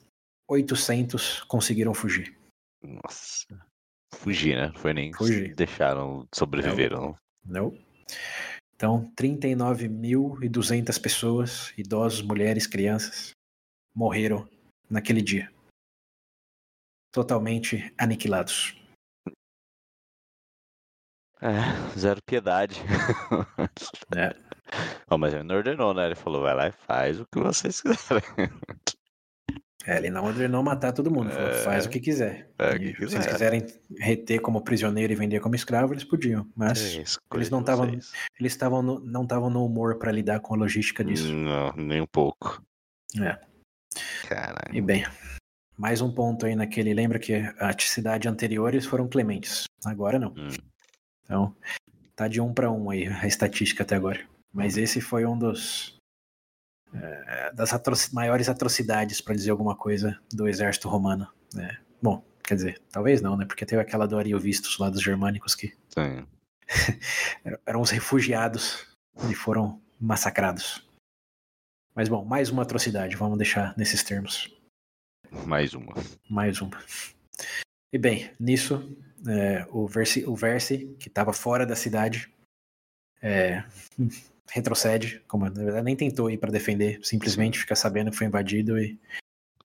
800 0.48 1.42
conseguiram 1.42 1.92
fugir. 1.94 2.36
Nossa. 2.82 3.46
Fugir, 4.14 4.56
né? 4.56 4.68
Não 4.68 4.74
foi 4.80 4.94
nem 4.94 5.12
Fugir. 5.12 5.54
deixaram, 5.54 6.26
sobreviveram. 6.34 7.16
Não. 7.44 7.70
não. 7.70 7.78
Então, 8.74 9.12
39.200 9.14 11.00
pessoas, 11.00 11.72
idosos, 11.76 12.22
mulheres, 12.22 12.66
crianças, 12.66 13.32
morreram 13.94 14.48
naquele 14.88 15.20
dia 15.20 15.52
totalmente 17.12 17.92
aniquilados. 17.98 18.76
É, 21.40 21.50
zero 21.98 22.20
piedade. 22.26 22.80
É. 24.16 24.34
Oh, 25.10 25.18
mas 25.18 25.34
ele 25.34 25.42
não 25.42 25.56
ordenou, 25.56 25.92
né? 25.92 26.06
Ele 26.06 26.14
falou, 26.14 26.42
vai 26.42 26.54
lá 26.54 26.68
e 26.68 26.72
faz 26.72 27.18
o 27.18 27.26
que 27.26 27.40
vocês 27.40 27.80
quiserem. 27.80 28.22
É, 29.86 29.96
ele 29.96 30.10
não 30.10 30.26
ordenou 30.26 30.62
matar 30.62 30.92
todo 30.92 31.10
mundo, 31.10 31.30
falou, 31.30 31.48
é... 31.48 31.64
faz 31.64 31.86
o 31.86 31.88
que 31.88 31.98
quiser. 31.98 32.50
É, 32.58 32.78
que 32.78 32.92
quiser. 32.92 33.08
Se 33.08 33.16
eles 33.16 33.26
quiserem 33.26 33.66
reter 33.98 34.38
como 34.38 34.62
prisioneiro 34.62 35.10
e 35.10 35.16
vender 35.16 35.40
como 35.40 35.54
escravo, 35.54 35.94
eles 35.94 36.04
podiam. 36.04 36.46
Mas 36.54 36.98
é 36.98 37.04
eles 37.34 37.48
não 37.48 37.60
estavam, 37.60 37.88
eles 37.88 38.12
estavam 38.42 38.82
não 38.82 39.22
estavam 39.22 39.48
no 39.48 39.64
humor 39.64 39.98
para 39.98 40.12
lidar 40.12 40.40
com 40.40 40.54
a 40.54 40.58
logística 40.58 41.02
disso. 41.02 41.32
Não, 41.32 41.72
nem 41.72 42.02
um 42.02 42.06
pouco. 42.06 42.62
É. 43.18 43.40
Caralho. 44.28 44.76
E 44.76 44.82
bem, 44.82 45.02
mais 45.80 46.02
um 46.02 46.12
ponto 46.12 46.44
aí 46.44 46.54
naquele. 46.54 46.92
Lembra 46.92 47.18
que 47.18 47.34
a 47.34 47.76
cidade 47.78 48.28
anteriores 48.28 48.84
foram 48.84 49.08
clementes. 49.08 49.64
Agora 49.82 50.18
não. 50.18 50.34
Hum. 50.36 50.48
Então, 51.24 51.56
tá 52.14 52.28
de 52.28 52.38
um 52.38 52.52
para 52.52 52.70
um 52.70 52.90
aí 52.90 53.06
a 53.06 53.26
estatística 53.26 53.82
até 53.82 53.96
agora. 53.96 54.20
Mas 54.52 54.76
esse 54.76 55.00
foi 55.00 55.24
um 55.24 55.38
dos. 55.38 55.98
É, 56.92 57.52
das 57.54 57.72
maiores 58.12 58.48
atrocidades, 58.48 59.20
para 59.20 59.34
dizer 59.34 59.50
alguma 59.50 59.74
coisa, 59.74 60.20
do 60.30 60.46
exército 60.46 60.88
romano. 60.88 61.26
Né? 61.54 61.78
Bom, 62.02 62.22
quer 62.44 62.56
dizer, 62.56 62.82
talvez 62.90 63.22
não, 63.22 63.36
né? 63.36 63.46
Porque 63.46 63.64
teve 63.64 63.80
aquela 63.80 64.06
do 64.06 64.18
Ario 64.18 64.38
Vistus 64.38 64.76
lá 64.76 64.90
dos 64.90 65.02
germânicos 65.02 65.54
que. 65.54 65.72
Sim. 65.88 66.26
eram 67.64 67.80
os 67.80 67.90
refugiados 67.90 68.86
e 69.30 69.34
foram 69.34 69.80
massacrados. 69.98 70.86
Mas 71.94 72.08
bom, 72.08 72.24
mais 72.24 72.50
uma 72.50 72.62
atrocidade, 72.62 73.16
vamos 73.16 73.38
deixar 73.38 73.74
nesses 73.78 74.02
termos. 74.02 74.59
Mais 75.46 75.74
uma. 75.74 75.94
Mais 76.28 76.60
uma. 76.60 76.78
E 77.92 77.98
bem, 77.98 78.30
nisso, 78.38 78.96
é, 79.28 79.66
o, 79.70 79.86
Versi, 79.86 80.24
o 80.26 80.34
Versi, 80.34 80.94
que 80.98 81.08
estava 81.08 81.32
fora 81.32 81.64
da 81.64 81.76
cidade, 81.76 82.32
é, 83.22 83.64
retrocede, 84.50 85.20
como 85.28 85.44
na 85.44 85.62
verdade 85.62 85.84
nem 85.84 85.96
tentou 85.96 86.30
ir 86.30 86.38
para 86.38 86.50
defender, 86.50 87.00
simplesmente 87.04 87.58
fica 87.58 87.76
sabendo 87.76 88.10
que 88.10 88.16
foi 88.16 88.26
invadido 88.26 88.78
e, 88.78 88.98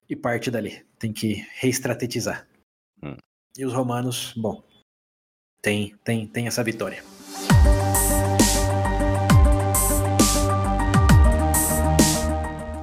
e 0.07 0.15
parte 0.15 0.51
dali. 0.51 0.85
Tem 0.99 1.11
que 1.11 1.47
reestratetizar. 1.55 2.47
Hum. 3.01 3.17
E 3.57 3.65
os 3.65 3.73
romanos, 3.73 4.33
bom, 4.37 4.63
tem, 5.61 5.95
tem, 6.03 6.27
tem 6.27 6.47
essa 6.47 6.63
vitória. 6.63 7.03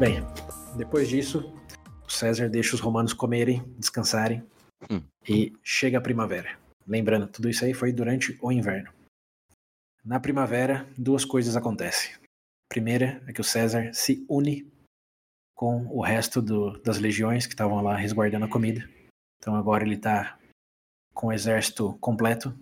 Bem, 0.00 0.20
depois 0.76 1.08
disso, 1.08 1.54
César 2.22 2.48
deixa 2.48 2.76
os 2.76 2.80
romanos 2.80 3.12
comerem, 3.12 3.64
descansarem 3.76 4.44
hum. 4.88 5.02
e 5.28 5.52
chega 5.60 5.98
a 5.98 6.00
primavera. 6.00 6.56
lembrando, 6.86 7.26
tudo 7.26 7.48
isso 7.48 7.64
aí 7.64 7.74
foi 7.74 7.92
durante 7.92 8.38
o 8.40 8.52
inverno. 8.52 8.92
Na 10.04 10.20
primavera, 10.20 10.88
duas 10.96 11.24
coisas 11.24 11.56
acontecem. 11.56 12.14
primeira 12.68 13.20
é 13.26 13.32
que 13.32 13.40
o 13.40 13.44
César 13.44 13.92
se 13.92 14.24
une 14.28 14.70
com 15.52 15.84
o 15.86 16.00
resto 16.00 16.40
do, 16.40 16.78
das 16.82 16.98
legiões 16.98 17.44
que 17.44 17.54
estavam 17.54 17.82
lá 17.82 17.96
resguardando 17.96 18.44
a 18.44 18.48
comida. 18.48 18.88
Então 19.38 19.56
agora 19.56 19.82
ele 19.82 19.96
está 19.96 20.38
com 21.12 21.26
o 21.26 21.32
exército 21.32 21.94
completo 21.94 22.56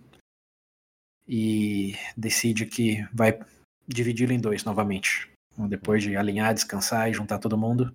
e 1.27 1.93
decide 2.17 2.65
que 2.65 3.07
vai 3.13 3.39
dividi-lo 3.87 4.33
em 4.33 4.39
dois 4.39 4.63
novamente. 4.63 5.29
Então, 5.53 5.67
depois 5.67 6.01
de 6.01 6.15
alinhar, 6.15 6.51
descansar 6.51 7.09
e 7.09 7.13
juntar 7.13 7.37
todo 7.37 7.57
mundo, 7.57 7.93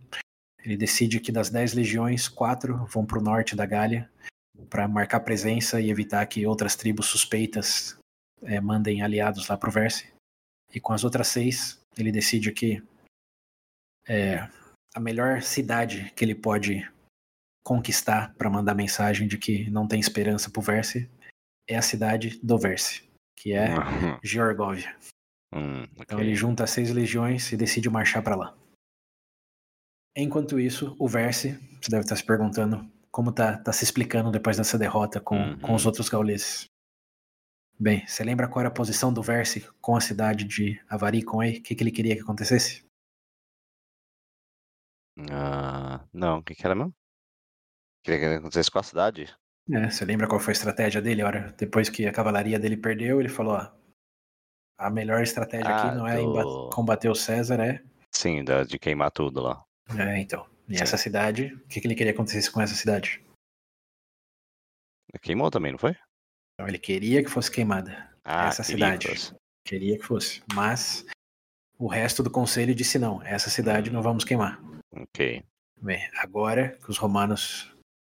ele 0.67 0.77
decide 0.77 1.21
que 1.21 1.31
das 1.31 1.49
dez 1.49 1.73
legiões, 1.73 2.27
quatro 2.27 2.85
vão 2.87 3.07
para 3.07 3.21
o 3.21 3.23
norte 3.23 3.55
da 3.55 3.65
Gália 3.65 4.11
para 4.69 4.89
marcar 4.89 5.21
presença 5.21 5.81
e 5.81 5.91
evitar 5.91 6.27
que 6.27 6.45
outras 6.45 6.75
tribos 6.75 7.07
suspeitas 7.07 7.97
é, 8.43 8.61
mandem 8.61 9.01
aliados 9.01 9.47
lá 9.47 9.57
para 9.57 9.69
o 9.69 9.73
Verse. 9.73 10.13
E 10.75 10.81
com 10.81 10.93
as 10.93 11.05
outras 11.05 11.29
seis, 11.29 11.79
ele 11.97 12.11
decide 12.11 12.51
que 12.51 12.83
é, 14.09 14.39
a 14.93 14.99
melhor 14.99 15.41
cidade 15.41 16.13
que 16.17 16.25
ele 16.25 16.35
pode 16.35 16.91
conquistar 17.65 18.35
para 18.35 18.51
mandar 18.51 18.75
mensagem 18.75 19.29
de 19.29 19.39
que 19.39 19.71
não 19.71 19.87
tem 19.87 20.01
esperança 20.01 20.51
para 20.51 20.61
o 20.61 20.65
Verse 20.65 21.09
é 21.69 21.77
a 21.77 21.83
cidade 21.83 22.41
do 22.43 22.59
Verse, 22.59 23.09
que 23.39 23.53
é. 23.53 23.69
Georgóvia. 24.25 24.97
Hum, 25.55 25.85
okay. 25.85 25.97
Então 26.01 26.21
ele 26.21 26.35
junta 26.35 26.67
seis 26.67 26.91
legiões 26.91 27.53
e 27.53 27.57
decide 27.57 27.89
marchar 27.89 28.21
para 28.21 28.35
lá. 28.35 28.66
Enquanto 30.17 30.59
isso, 30.59 30.97
o 30.99 31.07
Verse, 31.07 31.53
você 31.79 31.91
deve 31.91 32.05
estar 32.05 32.17
se 32.17 32.25
perguntando 32.25 32.91
como 33.11 33.31
tá, 33.31 33.59
tá 33.59 33.71
se 33.71 33.85
explicando 33.85 34.31
depois 34.31 34.57
dessa 34.57 34.79
derrota 34.79 35.21
com, 35.21 35.37
uhum. 35.37 35.61
com 35.61 35.75
os 35.75 35.85
outros 35.85 36.09
gauleses. 36.09 36.65
Bem, 37.79 38.07
você 38.07 38.25
lembra 38.25 38.49
qual 38.49 38.61
era 38.61 38.71
a 38.71 38.75
posição 38.75 39.13
do 39.13 39.23
Verse 39.23 39.69
com 39.79 39.95
a 39.95 40.01
cidade 40.01 40.45
de 40.45 40.83
Avaricon 40.89 41.41
aí? 41.41 41.59
O 41.59 41.63
que, 41.63 41.75
que 41.75 41.83
ele 41.83 41.91
queria 41.91 42.17
que 42.17 42.23
acontecesse? 42.23 42.87
Ah, 45.31 46.03
não, 46.13 46.39
o 46.39 46.43
que, 46.43 46.55
que 46.55 46.65
era 46.65 46.75
mesmo? 46.75 46.95
Queria 48.03 48.21
que 48.21 48.37
acontecesse 48.37 48.71
com 48.71 48.79
a 48.79 48.83
cidade? 48.83 49.37
É, 49.71 49.91
você 49.91 50.05
lembra 50.07 50.29
qual 50.29 50.41
foi 50.41 50.53
a 50.53 50.57
estratégia 50.57 51.03
dele? 51.03 51.23
Ora, 51.23 51.55
depois 51.59 51.91
que 51.91 52.07
a 52.07 52.13
cavalaria 52.13 52.59
dele 52.59 52.77
perdeu, 52.77 53.21
ele 53.21 53.29
falou: 53.29 53.55
ó, 53.55 53.73
a 54.79 54.89
melhor 54.89 55.23
estratégia 55.23 55.69
ah, 55.69 55.89
aqui 55.89 55.97
não 55.97 56.07
é 56.07 56.17
do... 56.17 56.71
combater 56.71 57.11
o 57.11 57.15
César, 57.15 57.61
é. 57.61 57.83
Sim, 58.15 58.45
de 58.45 58.79
queimar 58.79 59.11
tudo 59.11 59.43
lá. 59.43 59.67
É, 59.99 60.19
então. 60.19 60.47
E 60.69 60.77
essa 60.77 60.97
cidade, 60.97 61.55
o 61.55 61.69
que, 61.69 61.81
que 61.81 61.87
ele 61.87 61.95
queria 61.95 62.13
que 62.13 62.17
acontecesse 62.17 62.51
com 62.51 62.61
essa 62.61 62.75
cidade? 62.75 63.23
Queimou 65.23 65.51
também, 65.51 65.73
não 65.73 65.79
foi? 65.79 65.97
Então, 66.55 66.69
ele 66.69 66.79
queria 66.79 67.23
que 67.23 67.31
fosse 67.31 67.51
queimada. 67.51 68.11
Ah, 68.25 68.49
essa 68.49 68.63
cidade. 68.63 69.09
Que 69.09 69.37
queria 69.65 69.97
que 69.99 70.05
fosse. 70.05 70.43
Mas 70.53 71.07
o 71.79 71.87
resto 71.87 72.23
do 72.23 72.31
conselho 72.31 72.75
disse 72.75 72.99
não. 72.99 73.23
Essa 73.23 73.51
cidade 73.51 73.91
não 73.91 74.03
vamos 74.03 74.25
queimar. 74.25 74.61
Ok. 74.95 75.45
Bem, 75.81 76.09
agora 76.17 76.77
que 76.83 76.91
os 76.91 76.99
romanos 76.99 77.73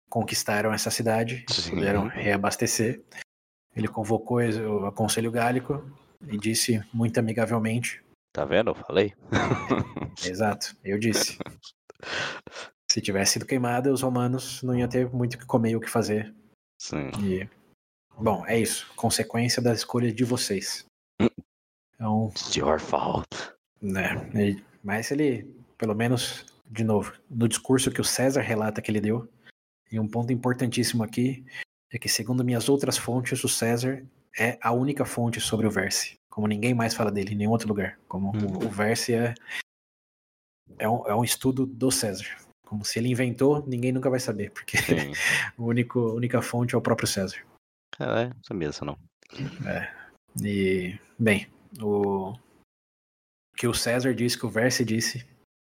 conquistaram 0.09 0.73
essa 0.73 0.91
cidade, 0.91 1.45
Sim. 1.51 1.71
puderam 1.75 2.07
reabastecer, 2.07 3.03
ele 3.75 3.89
convocou 3.89 4.41
o 4.41 4.93
conselho 4.93 5.31
gálico 5.31 5.85
e 6.27 6.39
disse 6.39 6.83
muito 6.93 7.19
amigavelmente: 7.19 8.03
Tá 8.33 8.45
vendo? 8.45 8.71
Eu 8.71 8.75
falei. 8.75 9.15
Exato, 10.25 10.77
eu 10.85 10.99
disse. 10.99 11.39
Se 12.91 13.01
tivesse 13.01 13.35
sido 13.35 13.47
queimada, 13.47 13.93
os 13.93 14.03
romanos 14.03 14.63
não 14.63 14.75
iam 14.77 14.89
ter 14.89 15.11
muito 15.13 15.35
o 15.35 15.39
que 15.39 15.47
comer 15.47 15.71
e 15.71 15.77
o 15.77 15.81
que 15.81 15.91
fazer. 15.91 16.35
Sim. 16.81 17.11
E, 17.23 17.49
bom, 18.17 18.47
é 18.47 18.59
isso. 18.59 18.91
Consequência 18.95 19.61
da 19.61 19.73
escolha 19.73 20.13
de 20.13 20.25
vocês. 20.25 20.85
Então, 21.95 22.29
It's 22.29 22.55
your 22.57 22.81
fault. 22.81 23.29
Né, 23.81 24.57
mas 24.83 25.11
ele, 25.13 25.45
pelo 25.77 25.95
menos, 25.95 26.47
de 26.67 26.83
novo, 26.83 27.13
no 27.31 27.49
discurso 27.49 27.91
que 27.93 28.01
o 28.01 28.05
César 28.05 28.41
relata 28.41 28.83
que 28.83 28.91
ele 28.91 29.01
deu, 29.01 29.29
e 29.91 30.01
um 30.01 30.09
ponto 30.09 30.33
importantíssimo 30.33 31.03
aqui 31.03 31.45
é 31.91 31.99
que, 31.99 32.09
segundo 32.09 32.45
minhas 32.45 32.69
outras 32.69 32.99
fontes, 32.99 33.43
o 33.45 33.49
César 33.49 34.05
é 34.39 34.59
a 34.63 34.73
única 34.73 35.05
fonte 35.05 35.41
sobre 35.41 35.67
o 35.67 35.71
Verse. 35.71 36.17
Como 36.31 36.47
ninguém 36.47 36.73
mais 36.73 36.95
fala 36.95 37.11
dele 37.11 37.35
em 37.35 37.37
nenhum 37.37 37.51
outro 37.51 37.69
lugar. 37.69 37.99
Como 38.07 38.29
hum. 38.29 38.59
o 38.65 38.69
Verse 38.69 39.13
é, 39.13 39.35
é, 40.79 40.89
um, 40.89 41.07
é 41.07 41.15
um 41.15 41.25
estudo 41.25 41.67
do 41.67 41.91
César. 41.91 42.27
Como 42.65 42.85
se 42.85 42.99
ele 42.99 43.09
inventou, 43.09 43.67
ninguém 43.67 43.93
nunca 43.93 44.11
vai 44.11 44.21
saber, 44.21 44.51
porque 44.53 44.77
a 45.59 45.63
única 45.63 46.43
fonte 46.43 46.75
é 46.75 46.79
o 46.79 46.83
próprio 46.83 47.09
César. 47.09 47.39
É, 47.99 48.29
não 48.29 48.45
sabia 48.45 48.69
isso 48.69 48.85
não. 48.85 48.97
É. 49.67 49.93
E, 50.45 50.99
bem, 51.19 51.49
o 51.83 52.35
que 53.57 53.67
o 53.67 53.75
César 53.75 54.15
disse, 54.15 54.39
que 54.39 54.47
o 54.47 54.51
Verse 54.51 54.85
disse, 54.85 55.27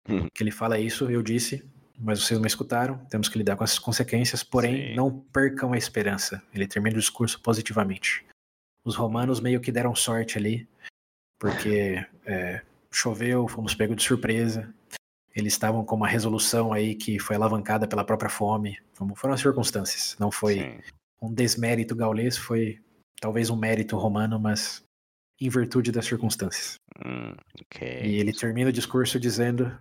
hum. 0.09 0.29
que 0.33 0.43
ele 0.43 0.53
fala 0.53 0.79
isso, 0.79 1.11
eu 1.11 1.23
disse, 1.23 1.69
mas 1.99 2.21
vocês 2.21 2.39
não 2.39 2.43
me 2.43 2.47
escutaram, 2.47 2.99
temos 3.07 3.29
que 3.29 3.39
lidar 3.39 3.57
com 3.57 3.65
essas 3.65 3.79
consequências, 3.79 4.45
porém, 4.45 4.89
Sim. 4.89 4.95
não 4.95 5.21
percam 5.33 5.73
a 5.73 5.79
esperança. 5.79 6.43
Ele 6.55 6.67
termina 6.67 6.97
o 6.97 7.01
discurso 7.01 7.41
positivamente. 7.41 8.25
Os 8.85 8.97
romanos 8.97 9.41
meio 9.41 9.61
que 9.61 9.73
deram 9.73 9.95
sorte 9.95 10.39
ali, 10.39 10.69
porque 11.39 12.05
é, 12.27 12.63
choveu, 12.93 13.49
fomos 13.49 13.75
pegos 13.75 13.97
de 13.97 14.03
surpresa. 14.03 14.73
Eles 15.35 15.55
estavam 15.55 15.85
com 15.85 15.97
uma 15.97 16.09
resolução 16.09 16.73
aí 16.73 16.95
que 16.95 17.19
foi 17.19 17.37
alavancada 17.37 17.89
pela 17.89 18.05
própria 18.05 18.29
fome. 18.29 18.79
Foram 19.17 19.35
as 19.35 19.41
circunstâncias. 19.41 20.17
Não 20.19 20.31
foi 20.31 20.55
Sim. 20.55 20.81
um 21.21 21.33
desmérito 21.33 21.97
gaulês, 21.97 22.37
foi 22.37 22.79
talvez 23.21 23.49
um 23.49 23.57
mérito 23.57 23.97
romano, 23.97 24.39
mas 24.39 24.83
em 25.41 25.49
virtude 25.49 25.91
das 25.91 26.07
circunstâncias. 26.07 26.75
Hum, 27.05 27.35
okay. 27.63 28.03
E 28.05 28.21
ele 28.21 28.33
termina 28.33 28.71
o 28.71 28.73
discurso 28.73 29.19
dizendo: 29.19 29.77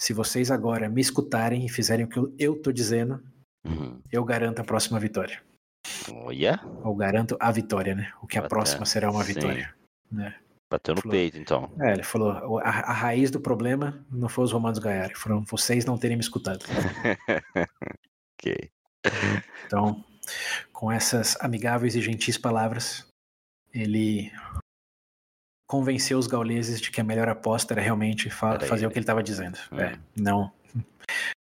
se 0.00 0.12
vocês 0.12 0.50
agora 0.50 0.88
me 0.88 1.00
escutarem 1.00 1.64
e 1.64 1.68
fizerem 1.68 2.04
o 2.04 2.08
que 2.08 2.18
eu 2.38 2.60
tô 2.60 2.72
dizendo, 2.72 3.22
uhum. 3.66 4.00
eu 4.12 4.24
garanto 4.24 4.60
a 4.60 4.64
próxima 4.64 4.98
vitória. 4.98 5.42
Olha. 6.12 6.60
Ou 6.84 6.94
garanto 6.94 7.36
a 7.40 7.50
vitória, 7.50 7.94
né? 7.94 8.12
O 8.22 8.26
que 8.26 8.38
a 8.38 8.42
próxima 8.42 8.84
será 8.84 9.10
uma 9.10 9.22
vitória. 9.22 9.74
Né? 10.10 10.34
Bateu 10.70 10.94
no 10.94 11.00
falou, 11.00 11.16
peito, 11.16 11.38
então. 11.38 11.70
É, 11.80 11.92
ele 11.92 12.02
falou: 12.02 12.58
a, 12.58 12.68
a, 12.68 12.92
raiz 12.92 13.30
do 13.30 13.40
problema 13.40 14.04
não 14.10 14.28
foi 14.28 14.44
os 14.44 14.52
romanos 14.52 14.78
ganharem, 14.78 15.16
foram 15.16 15.42
vocês 15.42 15.84
não 15.86 15.96
terem 15.96 16.16
me 16.16 16.22
escutado. 16.22 16.64
ok. 18.38 18.70
Então, 19.66 20.04
com 20.72 20.92
essas 20.92 21.36
amigáveis 21.40 21.94
e 21.96 22.02
gentis 22.02 22.36
palavras, 22.36 23.06
ele 23.72 24.30
convenceu 25.66 26.18
os 26.18 26.26
gauleses 26.26 26.80
de 26.80 26.90
que 26.90 27.00
a 27.00 27.04
melhor 27.04 27.28
aposta 27.28 27.72
era 27.72 27.80
realmente 27.80 28.28
fa 28.28 28.60
fazer 28.60 28.86
o 28.86 28.90
que 28.90 28.98
ele 28.98 29.04
estava 29.04 29.22
dizendo. 29.22 29.58
Hum. 29.72 29.80
É, 29.80 29.98
não 30.14 30.52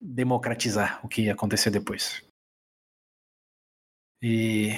democratizar 0.00 1.00
o 1.02 1.08
que 1.08 1.22
ia 1.22 1.32
acontecer 1.32 1.70
depois. 1.70 2.22
E, 4.22 4.72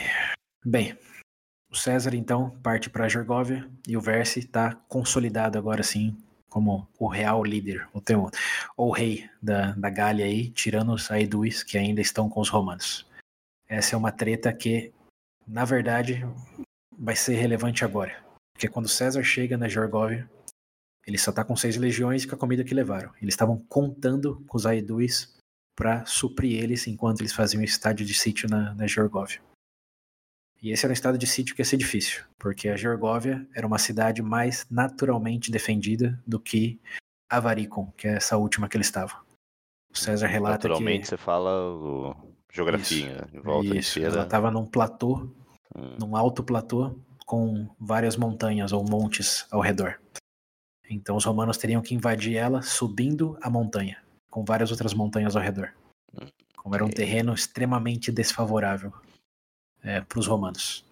bem, 0.64 0.96
o 1.70 1.76
César 1.76 2.14
então 2.14 2.50
parte 2.62 2.90
para 2.90 3.08
Gergóvia 3.08 3.70
e 3.88 3.96
o 3.96 4.00
Verse 4.00 4.38
está 4.38 4.74
consolidado 4.74 5.56
agora 5.56 5.82
sim 5.82 6.16
como 6.50 6.86
o 6.98 7.06
real 7.06 7.44
líder, 7.44 7.88
o, 7.94 8.00
teu, 8.00 8.28
ou 8.76 8.90
rei 8.90 9.30
da, 9.40 9.70
da 9.72 9.88
Gália 9.88 10.26
aí, 10.26 10.50
tirando 10.50 10.92
os 10.92 11.08
Aeduis 11.10 11.62
que 11.62 11.78
ainda 11.78 12.00
estão 12.00 12.28
com 12.28 12.40
os 12.40 12.48
romanos. 12.48 13.06
Essa 13.68 13.94
é 13.94 13.98
uma 13.98 14.10
treta 14.10 14.52
que, 14.52 14.92
na 15.46 15.64
verdade, 15.64 16.26
vai 16.98 17.14
ser 17.14 17.36
relevante 17.36 17.84
agora. 17.84 18.20
Porque 18.52 18.68
quando 18.68 18.88
César 18.88 19.22
chega 19.22 19.56
na 19.56 19.68
Georgóvia, 19.68 20.28
ele 21.06 21.16
só 21.16 21.30
está 21.30 21.44
com 21.44 21.56
seis 21.56 21.76
legiões 21.76 22.24
e 22.24 22.26
com 22.26 22.34
a 22.34 22.38
comida 22.38 22.64
que 22.64 22.74
levaram. 22.74 23.12
Eles 23.22 23.34
estavam 23.34 23.58
contando 23.68 24.44
com 24.48 24.56
os 24.56 24.66
Aedus 24.66 25.39
para 25.80 26.04
suprir 26.04 26.62
eles 26.62 26.86
enquanto 26.86 27.22
eles 27.22 27.32
faziam 27.32 27.62
estádio 27.62 28.04
de 28.04 28.12
sítio 28.12 28.46
na, 28.50 28.74
na 28.74 28.86
Georgóvia. 28.86 29.40
E 30.62 30.70
esse 30.70 30.84
era 30.84 30.92
um 30.92 30.92
estado 30.92 31.16
de 31.16 31.26
sítio 31.26 31.54
que 31.54 31.62
ia 31.62 31.64
ser 31.64 31.78
difícil, 31.78 32.22
porque 32.38 32.68
a 32.68 32.76
Georgóvia 32.76 33.48
era 33.54 33.66
uma 33.66 33.78
cidade 33.78 34.20
mais 34.20 34.66
naturalmente 34.70 35.50
defendida 35.50 36.22
do 36.26 36.38
que 36.38 36.78
Avaricon, 37.30 37.90
que 37.96 38.06
é 38.06 38.16
essa 38.16 38.36
última 38.36 38.68
que 38.68 38.76
eles 38.76 38.88
estavam. 38.88 39.18
O 39.90 39.96
César 39.96 40.26
relata 40.26 40.68
naturalmente 40.68 41.04
que... 41.04 41.08
você 41.08 41.16
fala 41.16 41.50
o... 41.72 42.14
geografia, 42.52 43.24
isso, 43.26 43.36
em 43.38 43.40
volta 43.40 43.74
isso, 43.74 43.98
Ela 44.00 44.24
estava 44.24 44.50
num 44.50 44.66
platô, 44.66 45.32
hum. 45.74 45.96
num 45.98 46.14
alto 46.14 46.44
platô, 46.44 46.94
com 47.24 47.74
várias 47.80 48.18
montanhas 48.18 48.70
ou 48.70 48.84
montes 48.84 49.46
ao 49.50 49.62
redor. 49.62 49.98
Então 50.90 51.16
os 51.16 51.24
romanos 51.24 51.56
teriam 51.56 51.80
que 51.80 51.94
invadir 51.94 52.36
ela 52.36 52.60
subindo 52.60 53.38
a 53.40 53.48
montanha, 53.48 53.96
com 54.30 54.44
várias 54.44 54.70
outras 54.70 54.94
montanhas 54.94 55.36
ao 55.36 55.42
redor. 55.42 55.72
Como 56.56 56.74
era 56.74 56.84
um 56.84 56.90
terreno 56.90 57.34
extremamente 57.34 58.12
desfavorável 58.12 58.92
é, 59.82 60.00
para 60.00 60.18
os 60.18 60.26
romanos. 60.26 60.84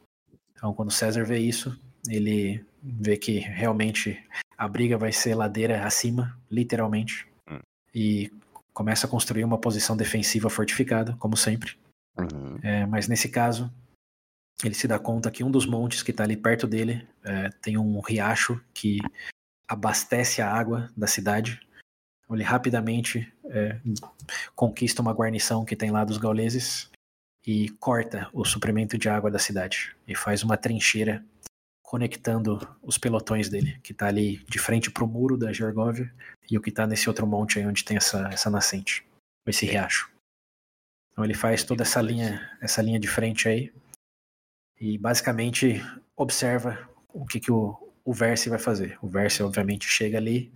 Então, 0.53 0.75
quando 0.75 0.91
César 0.91 1.25
vê 1.25 1.39
isso, 1.39 1.79
ele 2.09 2.65
vê 2.83 3.17
que 3.17 3.39
realmente 3.39 4.23
a 4.57 4.67
briga 4.67 4.99
vai 4.99 5.13
ser 5.13 5.35
ladeira 5.35 5.87
acima, 5.87 6.37
literalmente, 6.51 7.27
hum. 7.49 7.61
e 7.95 8.33
começa 8.73 9.07
a 9.07 9.11
construir 9.11 9.45
uma 9.45 9.59
posição 9.59 9.97
defensiva 9.97 10.49
fortificada, 10.49 11.17
como 11.19 11.37
sempre. 11.37 11.77
Uhum. 12.17 12.59
É, 12.63 12.87
mas 12.87 13.07
nesse 13.07 13.29
caso, 13.29 13.73
ele 14.65 14.75
se 14.75 14.89
dá 14.89 14.99
conta 14.99 15.31
que 15.31 15.45
um 15.45 15.51
dos 15.51 15.67
montes 15.67 16.03
que 16.03 16.11
está 16.11 16.25
ali 16.25 16.37
perto 16.37 16.67
dele 16.67 17.07
é, 17.25 17.51
tem 17.63 17.77
um 17.77 18.01
riacho 18.01 18.61
que 18.75 18.99
abastece 19.69 20.43
a 20.43 20.53
água 20.53 20.91
da 20.97 21.07
cidade. 21.07 21.61
Ele 22.31 22.43
rapidamente 22.43 23.33
é, 23.47 23.81
conquista 24.55 25.01
uma 25.01 25.13
guarnição 25.13 25.65
que 25.65 25.77
tem 25.77 25.91
lá 25.91 26.05
dos 26.05 26.19
gauleses 26.19 26.91
e 27.47 27.71
corta 27.81 28.29
o 28.33 28.45
suprimento 28.45 28.99
de 28.99 29.09
água 29.09 29.31
da 29.31 29.39
cidade 29.39 29.97
e 30.07 30.15
faz 30.15 30.43
uma 30.43 30.57
trincheira 30.57 31.25
conectando 31.83 32.59
os 32.83 32.99
pelotões 32.99 33.49
dele, 33.49 33.81
que 33.83 33.93
está 33.93 34.09
ali 34.09 34.45
de 34.47 34.59
frente 34.59 34.91
para 34.91 35.05
o 35.05 35.09
muro 35.09 35.39
da 35.39 35.51
Gergóvia 35.55 36.13
e 36.51 36.59
o 36.59 36.61
que 36.61 36.69
está 36.69 36.87
nesse 36.87 37.09
outro 37.09 37.27
monte 37.27 37.59
aí 37.59 37.67
onde 37.67 37.83
tem 37.83 37.97
essa, 37.97 38.29
essa 38.29 38.51
nascente, 38.51 39.07
esse 39.47 39.65
riacho. 39.65 40.11
Então 41.11 41.25
ele 41.25 41.33
faz 41.33 41.65
toda 41.65 41.85
essa 41.85 42.03
linha, 42.03 42.47
essa 42.61 42.83
linha 42.83 43.01
de 43.01 43.09
frente 43.09 43.49
aí 43.49 43.73
e 44.79 44.99
basicamente 44.99 45.83
observa 46.15 46.79
o 47.09 47.25
que, 47.25 47.41
que 47.41 47.51
o, 47.51 47.75
o 48.05 48.13
Verse 48.13 48.51
vai 48.51 48.59
fazer. 48.59 48.99
O 49.01 49.09
Verse, 49.09 49.43
obviamente, 49.43 49.89
chega 49.89 50.19
ali 50.19 50.53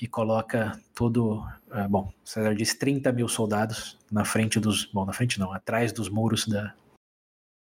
e 0.00 0.06
coloca 0.06 0.80
todo. 0.94 1.40
Uh, 1.70 1.88
bom, 1.88 2.12
César 2.24 2.54
diz 2.54 2.74
30 2.74 3.12
mil 3.12 3.28
soldados 3.28 3.98
na 4.10 4.24
frente 4.24 4.58
dos. 4.60 4.86
Bom, 4.86 5.04
na 5.04 5.12
frente 5.12 5.38
não, 5.38 5.52
atrás 5.52 5.92
dos 5.92 6.08
muros 6.08 6.46
da, 6.46 6.74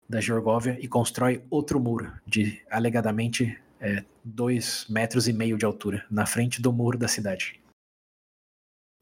da 0.08 0.20
Georgóvia 0.20 0.78
e 0.80 0.88
constrói 0.88 1.44
outro 1.50 1.80
muro 1.80 2.12
de 2.26 2.62
alegadamente 2.70 3.58
é, 3.80 4.04
dois 4.24 4.86
metros 4.88 5.28
e 5.28 5.32
meio 5.32 5.56
de 5.56 5.64
altura 5.64 6.04
na 6.10 6.26
frente 6.26 6.60
do 6.60 6.72
muro 6.72 6.98
da 6.98 7.06
ade. 7.06 7.60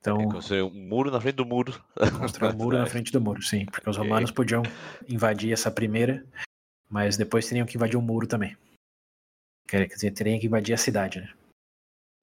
Então, 0.00 0.28
construir 0.28 0.62
um 0.62 0.70
muro 0.70 1.10
na 1.10 1.20
frente 1.20 1.36
do 1.36 1.46
muro. 1.46 1.82
Construir 2.18 2.52
um 2.52 2.56
muro 2.56 2.76
na 2.76 2.86
frente 2.86 3.10
do 3.10 3.20
muro, 3.20 3.42
sim, 3.42 3.64
porque 3.64 3.88
os 3.88 3.96
romanos 3.96 4.30
podiam 4.30 4.62
invadir 5.08 5.50
essa 5.50 5.70
primeira, 5.70 6.22
mas 6.90 7.16
depois 7.16 7.48
teriam 7.48 7.66
que 7.66 7.76
invadir 7.78 7.96
o 7.96 8.00
um 8.00 8.02
muro 8.02 8.26
também. 8.26 8.54
Quer 9.66 9.86
dizer, 9.86 10.10
teriam 10.10 10.38
que 10.38 10.46
invadir 10.46 10.74
a 10.74 10.76
cidade, 10.78 11.20
né? 11.20 11.32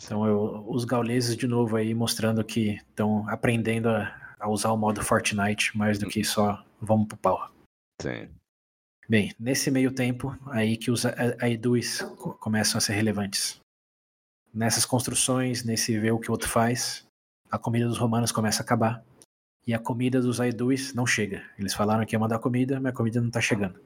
Então, 0.03 0.25
eu, 0.25 0.65
os 0.67 0.83
gauleses, 0.83 1.35
de 1.35 1.47
novo, 1.47 1.75
aí 1.75 1.93
mostrando 1.93 2.43
que 2.43 2.75
estão 2.89 3.27
aprendendo 3.29 3.89
a, 3.89 4.35
a, 4.39 4.49
usar 4.49 4.71
o 4.71 4.77
modo 4.77 5.03
Fortnite 5.03 5.77
mais 5.77 5.99
do 5.99 6.07
que 6.07 6.23
só 6.23 6.63
vamos 6.79 7.07
pro 7.07 7.17
pau. 7.17 7.51
Sim. 8.01 8.29
Bem, 9.07 9.33
nesse 9.39 9.69
meio 9.69 9.93
tempo, 9.93 10.37
aí 10.47 10.77
que 10.77 10.89
os 10.89 11.05
Aedus 11.05 12.01
começam 12.39 12.77
a 12.77 12.81
ser 12.81 12.93
relevantes. 12.93 13.59
Nessas 14.53 14.85
construções, 14.85 15.63
nesse 15.63 15.97
ver 15.99 16.11
o 16.11 16.19
que 16.19 16.29
o 16.29 16.31
outro 16.31 16.49
faz, 16.49 17.05
a 17.49 17.57
comida 17.59 17.87
dos 17.87 17.97
romanos 17.97 18.31
começa 18.31 18.61
a 18.61 18.65
acabar. 18.65 19.03
E 19.67 19.73
a 19.73 19.79
comida 19.79 20.21
dos 20.21 20.39
Aedus 20.39 20.93
não 20.93 21.05
chega. 21.05 21.43
Eles 21.59 21.73
falaram 21.73 22.05
que 22.05 22.15
ia 22.15 22.19
mandar 22.19 22.39
comida, 22.39 22.79
mas 22.79 22.93
a 22.93 22.95
comida 22.95 23.19
não 23.19 23.27
está 23.27 23.41
chegando. 23.41 23.79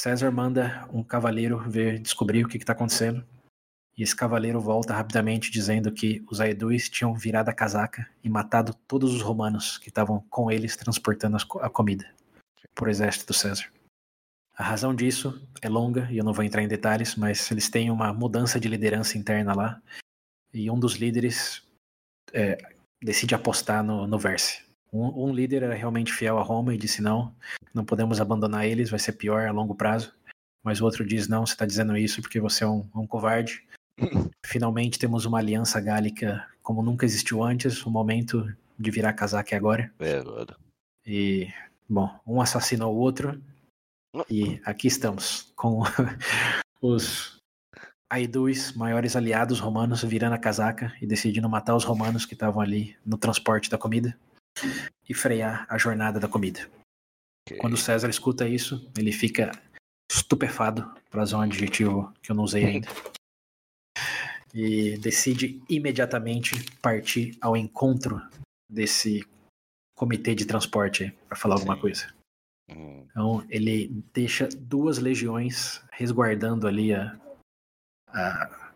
César 0.00 0.32
manda 0.32 0.88
um 0.92 1.04
cavaleiro 1.04 1.58
ver, 1.58 2.00
descobrir 2.00 2.44
o 2.44 2.48
que 2.48 2.56
está 2.56 2.72
acontecendo. 2.72 3.24
E 4.02 4.04
esse 4.04 4.16
cavaleiro 4.16 4.60
volta 4.60 4.92
rapidamente 4.92 5.48
dizendo 5.48 5.92
que 5.92 6.24
os 6.28 6.40
Aedus 6.40 6.88
tinham 6.88 7.14
virado 7.14 7.50
a 7.50 7.52
casaca 7.52 8.04
e 8.24 8.28
matado 8.28 8.74
todos 8.88 9.14
os 9.14 9.22
romanos 9.22 9.78
que 9.78 9.90
estavam 9.90 10.18
com 10.28 10.50
eles 10.50 10.74
transportando 10.74 11.36
a 11.60 11.70
comida 11.70 12.12
por 12.74 12.88
exército 12.88 13.26
do 13.26 13.32
César. 13.32 13.70
A 14.56 14.64
razão 14.64 14.92
disso 14.92 15.40
é 15.62 15.68
longa 15.68 16.08
e 16.10 16.18
eu 16.18 16.24
não 16.24 16.32
vou 16.32 16.44
entrar 16.44 16.64
em 16.64 16.66
detalhes, 16.66 17.14
mas 17.14 17.48
eles 17.52 17.70
têm 17.70 17.92
uma 17.92 18.12
mudança 18.12 18.58
de 18.58 18.66
liderança 18.66 19.16
interna 19.16 19.54
lá 19.54 19.80
e 20.52 20.68
um 20.68 20.80
dos 20.80 20.96
líderes 20.96 21.62
é, 22.32 22.58
decide 23.00 23.36
apostar 23.36 23.84
no, 23.84 24.04
no 24.08 24.18
Verse. 24.18 24.64
Um, 24.92 25.28
um, 25.28 25.32
líder 25.32 25.62
era 25.62 25.76
realmente 25.76 26.12
fiel 26.12 26.38
a 26.38 26.42
Roma 26.42 26.74
e 26.74 26.76
disse 26.76 27.00
não, 27.00 27.32
não 27.72 27.84
podemos 27.84 28.20
abandonar 28.20 28.66
eles, 28.66 28.90
vai 28.90 28.98
ser 28.98 29.12
pior 29.12 29.46
a 29.46 29.52
longo 29.52 29.76
prazo. 29.76 30.12
Mas 30.60 30.80
o 30.80 30.84
outro 30.84 31.06
diz 31.06 31.28
não, 31.28 31.46
você 31.46 31.52
está 31.52 31.64
dizendo 31.64 31.96
isso 31.96 32.20
porque 32.20 32.40
você 32.40 32.64
é 32.64 32.66
um, 32.66 32.84
um 32.96 33.06
covarde. 33.06 33.64
Finalmente 34.44 34.98
temos 34.98 35.24
uma 35.24 35.38
aliança 35.38 35.80
gálica 35.80 36.46
como 36.62 36.82
nunca 36.82 37.04
existiu 37.04 37.42
antes. 37.42 37.84
O 37.84 37.90
momento 37.90 38.44
de 38.78 38.90
virar 38.90 39.12
casaca 39.12 39.54
é 39.54 39.58
agora. 39.58 39.92
É 39.98 40.16
agora. 40.16 40.56
E 41.06 41.48
Bom, 41.92 42.10
um 42.26 42.40
assassinou 42.40 42.94
o 42.94 42.98
outro. 42.98 43.38
E 44.30 44.58
aqui 44.64 44.88
estamos, 44.88 45.52
com 45.54 45.82
os 46.80 47.38
Aidus, 48.10 48.72
maiores 48.72 49.14
aliados 49.14 49.60
romanos, 49.60 50.02
virando 50.02 50.34
a 50.34 50.38
casaca 50.38 50.94
e 51.02 51.06
decidindo 51.06 51.50
matar 51.50 51.76
os 51.76 51.84
romanos 51.84 52.24
que 52.24 52.32
estavam 52.32 52.62
ali 52.62 52.96
no 53.04 53.18
transporte 53.18 53.68
da 53.68 53.76
comida 53.76 54.18
e 55.06 55.12
frear 55.12 55.66
a 55.68 55.76
jornada 55.76 56.18
da 56.18 56.28
comida. 56.28 56.60
Okay. 57.46 57.58
Quando 57.58 57.76
César 57.76 58.08
escuta 58.08 58.48
isso, 58.48 58.90
ele 58.96 59.12
fica 59.12 59.52
estupefado, 60.10 60.90
para 61.10 61.22
usar 61.22 61.38
um 61.38 61.42
adjetivo 61.42 62.10
que 62.22 62.32
eu 62.32 62.36
não 62.36 62.44
usei 62.44 62.64
ainda, 62.64 62.88
e 64.54 64.96
decide 64.98 65.62
imediatamente 65.68 66.54
partir 66.80 67.36
ao 67.40 67.56
encontro 67.56 68.20
desse 68.68 69.26
comitê 69.96 70.34
de 70.34 70.44
transporte 70.44 71.14
para 71.28 71.36
falar 71.36 71.56
Sim. 71.56 71.62
alguma 71.62 71.80
coisa. 71.80 72.12
Hum. 72.70 73.06
Então 73.10 73.46
ele 73.48 73.88
deixa 74.12 74.48
duas 74.48 74.98
legiões 74.98 75.82
resguardando 75.90 76.66
ali 76.66 76.94
a, 76.94 77.18
a, 78.08 78.72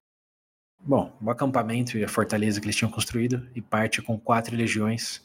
bom, 0.80 1.16
o 1.20 1.30
acampamento 1.30 1.96
e 1.98 2.04
a 2.04 2.08
fortaleza 2.08 2.60
que 2.60 2.66
eles 2.66 2.76
tinham 2.76 2.90
construído 2.90 3.48
e 3.54 3.60
parte 3.60 4.00
com 4.02 4.18
quatro 4.18 4.56
legiões 4.56 5.24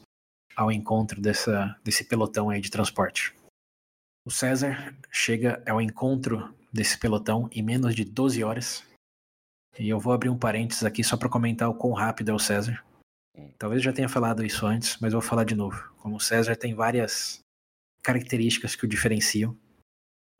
ao 0.56 0.70
encontro 0.70 1.20
dessa, 1.20 1.78
desse 1.82 2.04
pelotão 2.04 2.50
aí 2.50 2.60
de 2.60 2.70
transporte. 2.70 3.34
O 4.24 4.30
César 4.30 4.94
chega 5.10 5.62
ao 5.66 5.80
encontro 5.80 6.54
desse 6.72 6.98
pelotão 6.98 7.48
em 7.52 7.62
menos 7.62 7.94
de 7.94 8.04
12 8.04 8.44
horas. 8.44 8.84
E 9.78 9.88
eu 9.88 9.98
vou 9.98 10.12
abrir 10.12 10.28
um 10.28 10.38
parênteses 10.38 10.84
aqui 10.84 11.02
só 11.02 11.16
para 11.16 11.28
comentar 11.28 11.68
o 11.68 11.74
quão 11.74 11.92
rápido 11.92 12.30
é 12.30 12.34
o 12.34 12.38
César. 12.38 12.82
Talvez 13.58 13.82
já 13.82 13.92
tenha 13.92 14.08
falado 14.08 14.44
isso 14.44 14.66
antes, 14.66 14.98
mas 15.00 15.12
vou 15.12 15.22
falar 15.22 15.44
de 15.44 15.54
novo. 15.54 15.90
Como 15.98 16.16
o 16.16 16.20
César 16.20 16.54
tem 16.54 16.74
várias 16.74 17.40
características 18.02 18.74
que 18.74 18.84
o 18.84 18.88
diferenciam, 18.88 19.56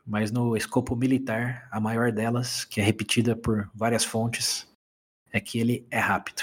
mas 0.04 0.30
no 0.30 0.56
escopo 0.56 0.94
militar, 0.96 1.68
a 1.70 1.80
maior 1.80 2.12
delas, 2.12 2.64
que 2.64 2.80
é 2.80 2.84
repetida 2.84 3.34
por 3.36 3.70
várias 3.74 4.04
fontes, 4.04 4.68
é 5.32 5.40
que 5.40 5.58
ele 5.58 5.86
é 5.90 5.98
rápido. 5.98 6.42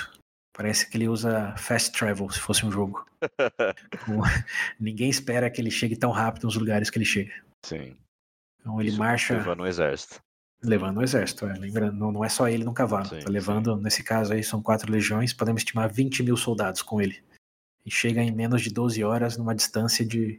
Parece 0.53 0.89
que 0.89 0.97
ele 0.97 1.07
usa 1.07 1.55
fast 1.57 1.91
travel, 1.91 2.29
se 2.29 2.39
fosse 2.39 2.65
um 2.65 2.71
jogo. 2.71 3.05
Ninguém 4.79 5.09
espera 5.09 5.49
que 5.49 5.61
ele 5.61 5.71
chegue 5.71 5.95
tão 5.95 6.11
rápido 6.11 6.45
nos 6.45 6.55
lugares 6.55 6.89
que 6.89 6.97
ele 6.97 7.05
chega. 7.05 7.33
Sim. 7.65 7.95
Então 8.59 8.79
ele 8.79 8.89
Isso 8.89 8.99
marcha. 8.99 9.55
no 9.55 9.67
exército. 9.67 10.19
Levando 10.61 10.97
o 10.97 11.03
exército, 11.03 11.45
é. 11.45 11.53
lembrando, 11.53 11.97
não, 11.97 12.11
não 12.11 12.25
é 12.25 12.29
só 12.29 12.49
ele 12.49 12.65
no 12.65 12.73
cavalo. 12.73 13.05
Sim, 13.05 13.19
tá 13.19 13.29
levando, 13.29 13.75
sim. 13.75 13.83
nesse 13.83 14.03
caso 14.03 14.33
aí, 14.33 14.43
são 14.43 14.61
quatro 14.61 14.91
legiões, 14.91 15.31
podemos 15.31 15.61
estimar 15.61 15.91
20 15.91 16.21
mil 16.21 16.35
soldados 16.35 16.81
com 16.81 17.01
ele. 17.01 17.23
E 17.85 17.91
chega 17.91 18.21
em 18.21 18.31
menos 18.31 18.61
de 18.61 18.69
12 18.69 19.01
horas 19.03 19.37
numa 19.37 19.55
distância 19.55 20.05
de 20.05 20.37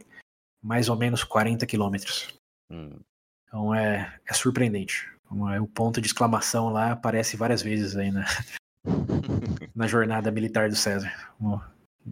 mais 0.61 0.89
ou 0.89 0.95
menos 0.95 1.23
40 1.23 1.65
quilômetros. 1.65 2.27
Hum. 2.69 2.99
Então 3.47 3.73
é, 3.73 4.15
é 4.25 4.33
surpreendente. 4.33 5.09
É, 5.53 5.59
o 5.59 5.67
ponto 5.67 5.99
de 5.99 6.07
exclamação 6.07 6.69
lá 6.69 6.91
aparece 6.91 7.35
várias 7.35 7.61
vezes 7.61 7.95
aí 7.95 8.11
na, 8.11 8.25
na 9.75 9.87
jornada 9.87 10.29
militar 10.29 10.69
do 10.69 10.75
César. 10.75 11.11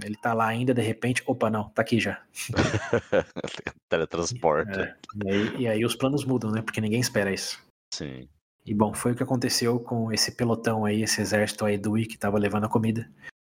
Ele 0.03 0.15
tá 0.15 0.33
lá 0.33 0.47
ainda, 0.47 0.73
de 0.73 0.81
repente, 0.81 1.23
opa, 1.25 1.49
não, 1.49 1.69
tá 1.69 1.81
aqui 1.81 1.99
já. 1.99 2.21
Teletransporte. 3.89 4.79
É, 4.79 4.95
e, 5.23 5.31
aí, 5.31 5.55
e 5.61 5.67
aí 5.67 5.85
os 5.85 5.95
planos 5.95 6.25
mudam, 6.25 6.51
né? 6.51 6.61
Porque 6.61 6.81
ninguém 6.81 6.99
espera 6.99 7.31
isso. 7.31 7.61
Sim. 7.93 8.27
E 8.65 8.73
bom, 8.73 8.93
foi 8.93 9.13
o 9.13 9.15
que 9.15 9.23
aconteceu 9.23 9.79
com 9.79 10.11
esse 10.11 10.31
pelotão 10.31 10.85
aí, 10.85 11.01
esse 11.01 11.21
exército 11.21 11.65
aí 11.65 11.77
do 11.77 11.93
que 11.93 12.13
estava 12.13 12.37
levando 12.37 12.65
a 12.65 12.69
comida. 12.69 13.11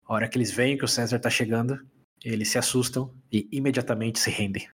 A 0.04 0.14
hora 0.14 0.28
que 0.28 0.38
eles 0.38 0.50
veem 0.50 0.76
que 0.78 0.84
o 0.84 0.88
César 0.88 1.16
está 1.16 1.30
chegando, 1.30 1.84
eles 2.24 2.48
se 2.48 2.58
assustam 2.58 3.14
e 3.32 3.48
imediatamente 3.50 4.18
se 4.18 4.30
rendem. 4.30 4.68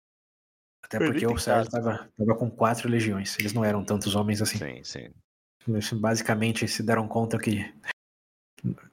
Até 0.83 0.99
porque 0.99 1.25
o 1.25 1.37
César 1.37 1.63
estava 1.63 2.35
com 2.37 2.49
quatro 2.49 2.89
legiões. 2.89 3.37
Eles 3.39 3.53
não 3.53 3.63
eram 3.65 3.83
tantos 3.83 4.15
homens 4.15 4.41
assim. 4.41 4.57
Sim, 4.57 4.83
sim. 4.83 5.09
Eles 5.67 5.91
basicamente 5.93 6.67
se 6.67 6.83
deram 6.83 7.07
conta 7.07 7.39
que 7.39 7.73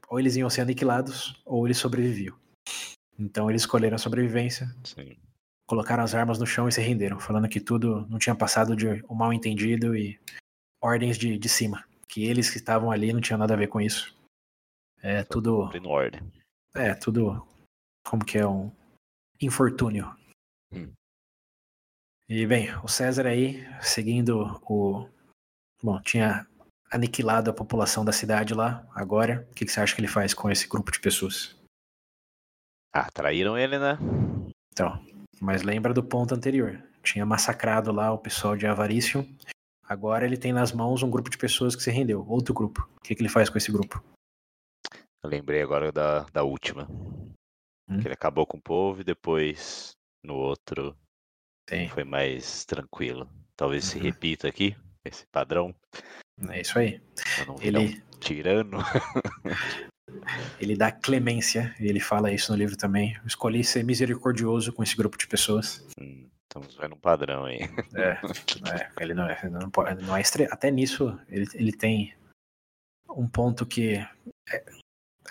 ou 0.09 0.21
eles 0.21 0.37
iam 0.37 0.51
ser 0.51 0.63
aniquilados 0.63 1.41
ou 1.45 1.67
eles 1.67 1.79
sobreviviam. 1.79 2.37
Então 3.19 3.51
eles 3.51 3.63
escolheram 3.63 3.97
a 3.97 3.99
sobrevivência. 3.99 4.75
Sim. 4.85 5.17
Colocaram 5.67 6.03
as 6.03 6.15
armas 6.15 6.39
no 6.39 6.47
chão 6.47 6.69
e 6.69 6.73
se 6.73 6.81
renderam, 6.81 7.19
falando 7.19 7.49
que 7.49 7.61
tudo 7.61 8.07
não 8.09 8.19
tinha 8.19 8.35
passado 8.35 8.77
de 8.77 9.03
um 9.09 9.15
mal 9.15 9.33
entendido 9.33 9.97
e 9.97 10.19
ordens 10.83 11.17
de, 11.17 11.39
de 11.39 11.49
cima. 11.49 11.85
Que 12.09 12.25
eles 12.25 12.51
que 12.51 12.59
estavam 12.59 12.91
ali 12.91 13.13
não 13.13 13.21
tinham 13.21 13.39
nada 13.39 13.55
a 13.55 13.57
ver 13.57 13.69
com 13.69 13.81
isso. 13.81 14.15
É 15.01 15.25
tudo. 15.25 15.71
ordem. 15.87 16.21
É, 16.75 16.95
tudo. 16.95 17.47
Como 18.05 18.25
que 18.25 18.37
é 18.39 18.47
um 18.47 18.71
infortúnio. 19.41 20.15
Hum. 20.73 20.93
E 22.29 22.47
bem, 22.47 22.75
o 22.83 22.89
César 22.89 23.27
aí, 23.27 23.67
seguindo 23.81 24.61
o. 24.69 25.09
Bom, 25.83 26.01
tinha 26.01 26.47
aniquilado 26.91 27.51
a 27.51 27.55
população 27.55 28.05
da 28.05 28.13
cidade 28.13 28.55
lá, 28.55 28.87
agora. 28.95 29.47
O 29.51 29.55
que, 29.55 29.65
que 29.65 29.73
você 29.73 29.81
acha 29.81 29.95
que 29.95 30.01
ele 30.01 30.09
faz 30.09 30.35
com 30.35 30.51
esse 30.51 30.69
grupo 30.69 30.93
de 30.93 31.01
pessoas? 31.01 31.57
Ah, 32.93 33.11
traíram 33.11 33.57
ele, 33.57 33.79
né? 33.79 33.99
Então, 34.73 35.03
mas 35.41 35.63
lembra 35.63 35.93
do 35.93 36.05
ponto 36.05 36.35
anterior. 36.35 36.83
tinha 37.03 37.27
massacrado 37.27 37.91
lá 37.91 38.13
o 38.13 38.19
pessoal 38.19 38.57
de 38.57 38.67
Avaricium. 38.67 39.27
Agora 39.85 40.25
ele 40.25 40.37
tem 40.37 40.53
nas 40.53 40.73
mãos 40.73 41.03
um 41.03 41.11
grupo 41.11 41.29
de 41.31 41.37
pessoas 41.39 41.75
que 41.77 41.83
se 41.83 41.91
rendeu, 41.91 42.27
outro 42.29 42.55
grupo. 42.55 42.89
O 42.97 43.01
que, 43.01 43.15
que 43.15 43.23
ele 43.23 43.29
faz 43.29 43.51
com 43.51 43.59
esse 43.59 43.71
grupo? 43.73 44.03
Eu 45.23 45.31
lembrei 45.31 45.63
agora 45.63 45.93
da, 45.93 46.21
da 46.33 46.43
última. 46.43 46.89
Hum? 47.89 47.99
Que 48.01 48.07
ele 48.07 48.15
acabou 48.15 48.47
com 48.47 48.57
o 48.59 48.63
povo 48.63 49.01
e 49.01 49.05
depois 49.05 49.93
no 50.25 50.35
outro 50.35 50.97
Tem. 51.67 51.89
foi 51.89 52.05
mais 52.05 52.65
tranquilo. 52.65 53.29
Talvez 53.57 53.85
se 53.85 53.99
Uhum. 53.99 54.05
repita 54.05 54.49
aqui, 54.49 54.75
esse 55.05 55.27
padrão. 55.27 55.75
É 56.49 56.61
isso 56.61 56.79
aí. 56.79 57.01
Ele, 57.61 57.79
um 57.79 58.19
tirano. 58.19 58.79
ele 60.61 60.77
dá 60.77 60.91
clemência, 60.91 61.75
e 61.79 61.87
ele 61.87 62.01
fala 62.01 62.33
isso 62.33 62.51
no 62.53 62.59
livro 62.59 62.77
também. 62.77 63.15
Eu 63.17 63.27
escolhi 63.27 63.63
ser 63.63 63.85
misericordioso 63.85 64.73
com 64.73 64.83
esse 64.83 64.97
grupo 64.97 65.17
de 65.19 65.27
pessoas. 65.27 65.87
Hum, 66.01 66.29
Estamos 66.53 66.77
vendo 66.77 66.95
um 66.95 66.99
padrão 66.99 67.47
aí. 67.47 67.61
É, 67.95 68.11
é, 68.11 68.91
ele 69.01 69.15
não 69.15 69.27
é, 69.27 69.49
não 69.49 69.71
pode, 69.71 70.05
não 70.05 70.15
é 70.15 70.21
estre... 70.21 70.47
Até 70.51 70.71
nisso, 70.71 71.19
ele, 71.27 71.47
ele 71.55 71.73
tem 71.73 72.15
um 73.09 73.27
ponto 73.27 73.65
que 73.65 73.95
é, 73.95 74.11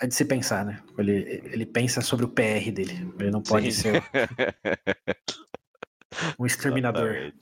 é 0.00 0.06
de 0.08 0.12
se 0.12 0.24
pensar, 0.24 0.64
né? 0.64 0.82
Ele, 0.98 1.40
ele 1.44 1.64
pensa 1.64 2.00
sobre 2.00 2.24
o 2.24 2.28
PR 2.28 2.72
dele. 2.74 3.08
Ele 3.20 3.30
não 3.30 3.40
pode 3.40 3.70
Sim. 3.70 3.82
ser 3.82 4.02
um 6.36 6.44
exterminador. 6.44 7.32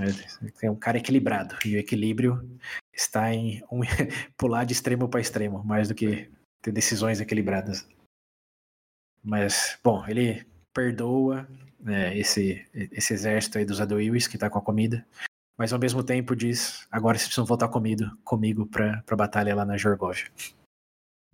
Exatamente. 0.00 0.64
É 0.64 0.70
um 0.70 0.76
cara 0.76 0.96
equilibrado. 0.96 1.58
E 1.62 1.76
o 1.76 1.78
equilíbrio 1.78 2.58
está 2.90 3.34
em 3.34 3.62
um, 3.70 3.82
pular 4.38 4.64
de 4.64 4.72
extremo 4.72 5.10
para 5.10 5.20
extremo, 5.20 5.62
mais 5.62 5.88
do 5.88 5.94
que 5.94 6.30
ter 6.62 6.72
decisões 6.72 7.20
equilibradas. 7.20 7.86
Mas, 9.22 9.78
bom, 9.84 10.06
ele 10.08 10.46
perdoa 10.72 11.46
né, 11.80 12.16
esse, 12.16 12.66
esse 12.72 13.14
exército 13.14 13.58
aí 13.58 13.64
dos 13.64 13.80
Adoiwis 13.80 14.26
que 14.26 14.38
tá 14.38 14.48
com 14.48 14.58
a 14.58 14.62
comida, 14.62 15.06
mas 15.56 15.72
ao 15.72 15.78
mesmo 15.78 16.02
tempo 16.02 16.34
diz: 16.34 16.86
agora 16.90 17.18
vocês 17.18 17.28
precisam 17.28 17.44
voltar 17.44 17.68
comigo, 17.68 18.04
comigo 18.24 18.66
pra, 18.66 19.02
pra 19.02 19.16
batalha 19.16 19.54
lá 19.54 19.64
na 19.64 19.76
Jorgóvia. 19.76 20.26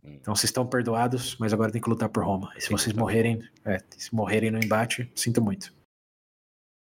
Hum. 0.03 0.17
Então 0.21 0.35
vocês 0.35 0.51
estão 0.51 0.67
perdoados, 0.67 1.37
mas 1.39 1.53
agora 1.53 1.71
tem 1.71 1.81
que 1.81 1.89
lutar 1.89 2.09
por 2.09 2.25
Roma. 2.25 2.53
E 2.57 2.61
se 2.61 2.71
vocês 2.71 2.95
morrerem, 2.95 3.49
é, 3.65 3.79
se 3.97 4.15
morrerem 4.15 4.51
no 4.51 4.59
embate, 4.59 5.11
sinto 5.15 5.43
muito. 5.43 5.73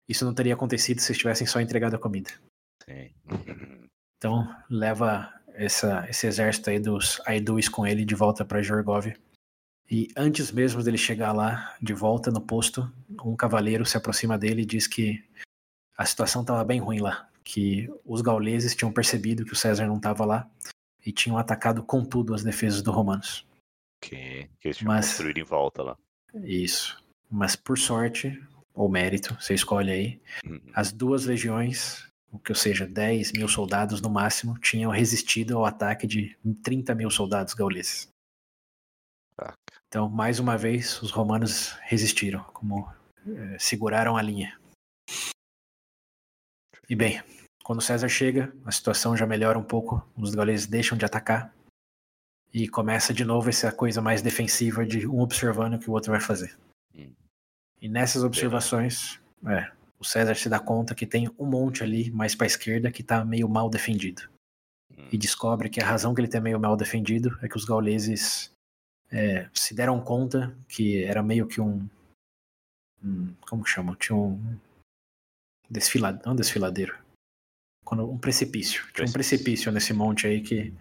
Isso 0.09 0.25
não 0.25 0.35
teria 0.35 0.55
acontecido 0.55 1.01
se 1.01 1.07
vocês 1.07 1.19
tivessem 1.19 1.47
só 1.47 1.61
entregado 1.61 1.95
a 1.95 1.99
comida. 1.99 2.31
Sim. 2.85 3.11
Então 4.17 4.49
leva 4.71 5.33
essa, 5.55 6.09
esse 6.09 6.27
exército 6.27 6.71
aí 6.71 6.79
dos 6.79 7.21
Aedus 7.27 7.69
com 7.69 7.87
ele 7.87 8.05
de 8.05 8.15
volta 8.15 8.45
para 8.45 8.63
Jorgóvia. 8.63 9.19
E 9.91 10.09
antes 10.17 10.51
mesmo 10.51 10.83
dele 10.83 10.99
chegar 10.99 11.33
lá, 11.33 11.77
de 11.81 11.93
volta 11.95 12.31
no 12.31 12.41
posto, 12.41 12.91
um 13.25 13.37
cavaleiro 13.37 13.87
se 13.87 13.97
aproxima 13.97 14.37
dele 14.37 14.63
e 14.63 14.67
diz 14.67 14.87
que 14.87 15.25
a 15.97 16.05
situação 16.05 16.43
estava 16.43 16.65
bem 16.65 16.81
ruim 16.81 16.99
lá, 17.01 17.29
que 17.45 17.89
os 18.05 18.21
gauleses 18.21 18.75
tinham 18.75 18.93
percebido 18.93 19.45
que 19.45 19.53
o 19.53 19.57
César 19.57 19.87
não 19.87 19.97
estava 19.97 20.25
lá 20.25 20.51
e 21.05 21.13
tinham 21.13 21.39
atacado 21.39 21.83
com 21.85 22.05
tudo 22.05 22.35
as 22.35 22.43
defesas 22.43 22.83
dos 22.83 22.95
romanos. 22.95 23.47
Que, 24.03 24.49
que 24.61 24.69
eles 24.69 24.77
tinham 24.79 24.93
Mas- 24.93 25.07
construído 25.09 25.39
em 25.39 25.45
volta 25.45 25.83
lá. 25.83 25.97
Isso. 26.35 27.01
Mas 27.31 27.55
por 27.57 27.79
sorte, 27.79 28.41
ou 28.75 28.89
mérito, 28.89 29.35
você 29.41 29.55
escolhe 29.55 29.91
aí, 29.91 30.21
Hum, 30.45 30.61
as 30.75 30.93
duas 30.93 31.25
legiões, 31.25 32.07
o 32.31 32.39
que 32.39 32.51
ou 32.53 32.57
seja, 32.57 32.87
10 32.87 33.33
mil 33.33 33.49
soldados 33.49 34.01
no 34.03 34.11
máximo, 34.11 34.59
tinham 34.59 34.91
resistido 34.91 35.57
ao 35.57 35.65
ataque 35.65 36.07
de 36.07 36.37
30 36.63 36.95
mil 36.95 37.11
soldados 37.11 37.55
gauleses. 37.55 38.09
Então, 39.89 40.09
mais 40.09 40.39
uma 40.39 40.57
vez, 40.57 41.01
os 41.03 41.11
romanos 41.11 41.71
resistiram, 41.83 42.43
como 42.53 42.91
eh, 43.27 43.57
seguraram 43.59 44.17
a 44.17 44.23
linha. 44.23 44.59
E 46.89 46.95
bem, 46.95 47.23
quando 47.65 47.83
César 47.83 48.09
chega, 48.09 48.53
a 48.65 48.73
situação 48.73 49.17
já 49.17 49.27
melhora 49.27 49.59
um 49.59 49.65
pouco, 49.65 50.07
os 50.17 50.35
gauleses 50.35 50.67
deixam 50.67 50.97
de 50.97 51.05
atacar 51.05 51.55
e 52.53 52.69
começa 52.69 53.13
de 53.13 53.25
novo 53.25 53.49
essa 53.49 53.73
coisa 53.73 54.01
mais 54.01 54.23
defensiva 54.23 54.85
de 54.85 55.07
um 55.07 55.21
observando 55.21 55.75
o 55.75 55.79
que 55.79 55.91
o 55.91 55.93
outro 55.93 56.13
vai 56.13 56.21
fazer. 56.21 56.57
Hum. 56.95 57.13
E 57.81 57.89
nessas 57.89 58.23
observações, 58.23 59.21
é, 59.47 59.71
o 59.99 60.05
César 60.05 60.35
se 60.35 60.49
dá 60.49 60.59
conta 60.59 60.95
que 60.95 61.07
tem 61.07 61.29
um 61.39 61.47
monte 61.47 61.83
ali 61.83 62.11
mais 62.11 62.35
para 62.35 62.47
a 62.47 62.49
esquerda 62.49 62.91
que 62.91 63.03
está 63.03 63.25
meio 63.25 63.49
mal 63.49 63.69
defendido 63.69 64.29
Hum. 64.97 65.09
e 65.13 65.19
descobre 65.19 65.69
que 65.69 65.81
a 65.81 65.87
razão 65.87 66.15
que 66.15 66.21
ele 66.21 66.29
tem 66.29 66.41
meio 66.41 66.59
mal 66.59 66.77
defendido 66.77 67.37
é 67.43 67.49
que 67.49 67.57
os 67.57 67.65
gauleses 67.65 68.51
é, 69.17 69.49
se 69.55 69.75
deram 69.75 70.01
conta 70.01 70.55
que 70.69 71.03
era 71.05 71.23
meio 71.23 71.47
que 71.47 71.61
um, 71.61 71.89
um- 73.03 73.33
como 73.49 73.65
que 73.65 73.71
chama? 73.71 73.97
Tinha 73.97 74.17
um 74.17 74.59
desfilado, 75.71 76.21
não 76.25 76.33
um 76.33 76.37
desfiladeiro, 76.37 76.97
quando 77.85 78.09
um 78.11 78.19
precipício. 78.19 78.83
Tinha 78.93 79.07
um 79.07 79.13
Precipício. 79.13 79.13
precipício 79.13 79.73
nesse 79.73 79.93
monte 79.93 80.27
aí 80.27 80.41
que 80.41 80.73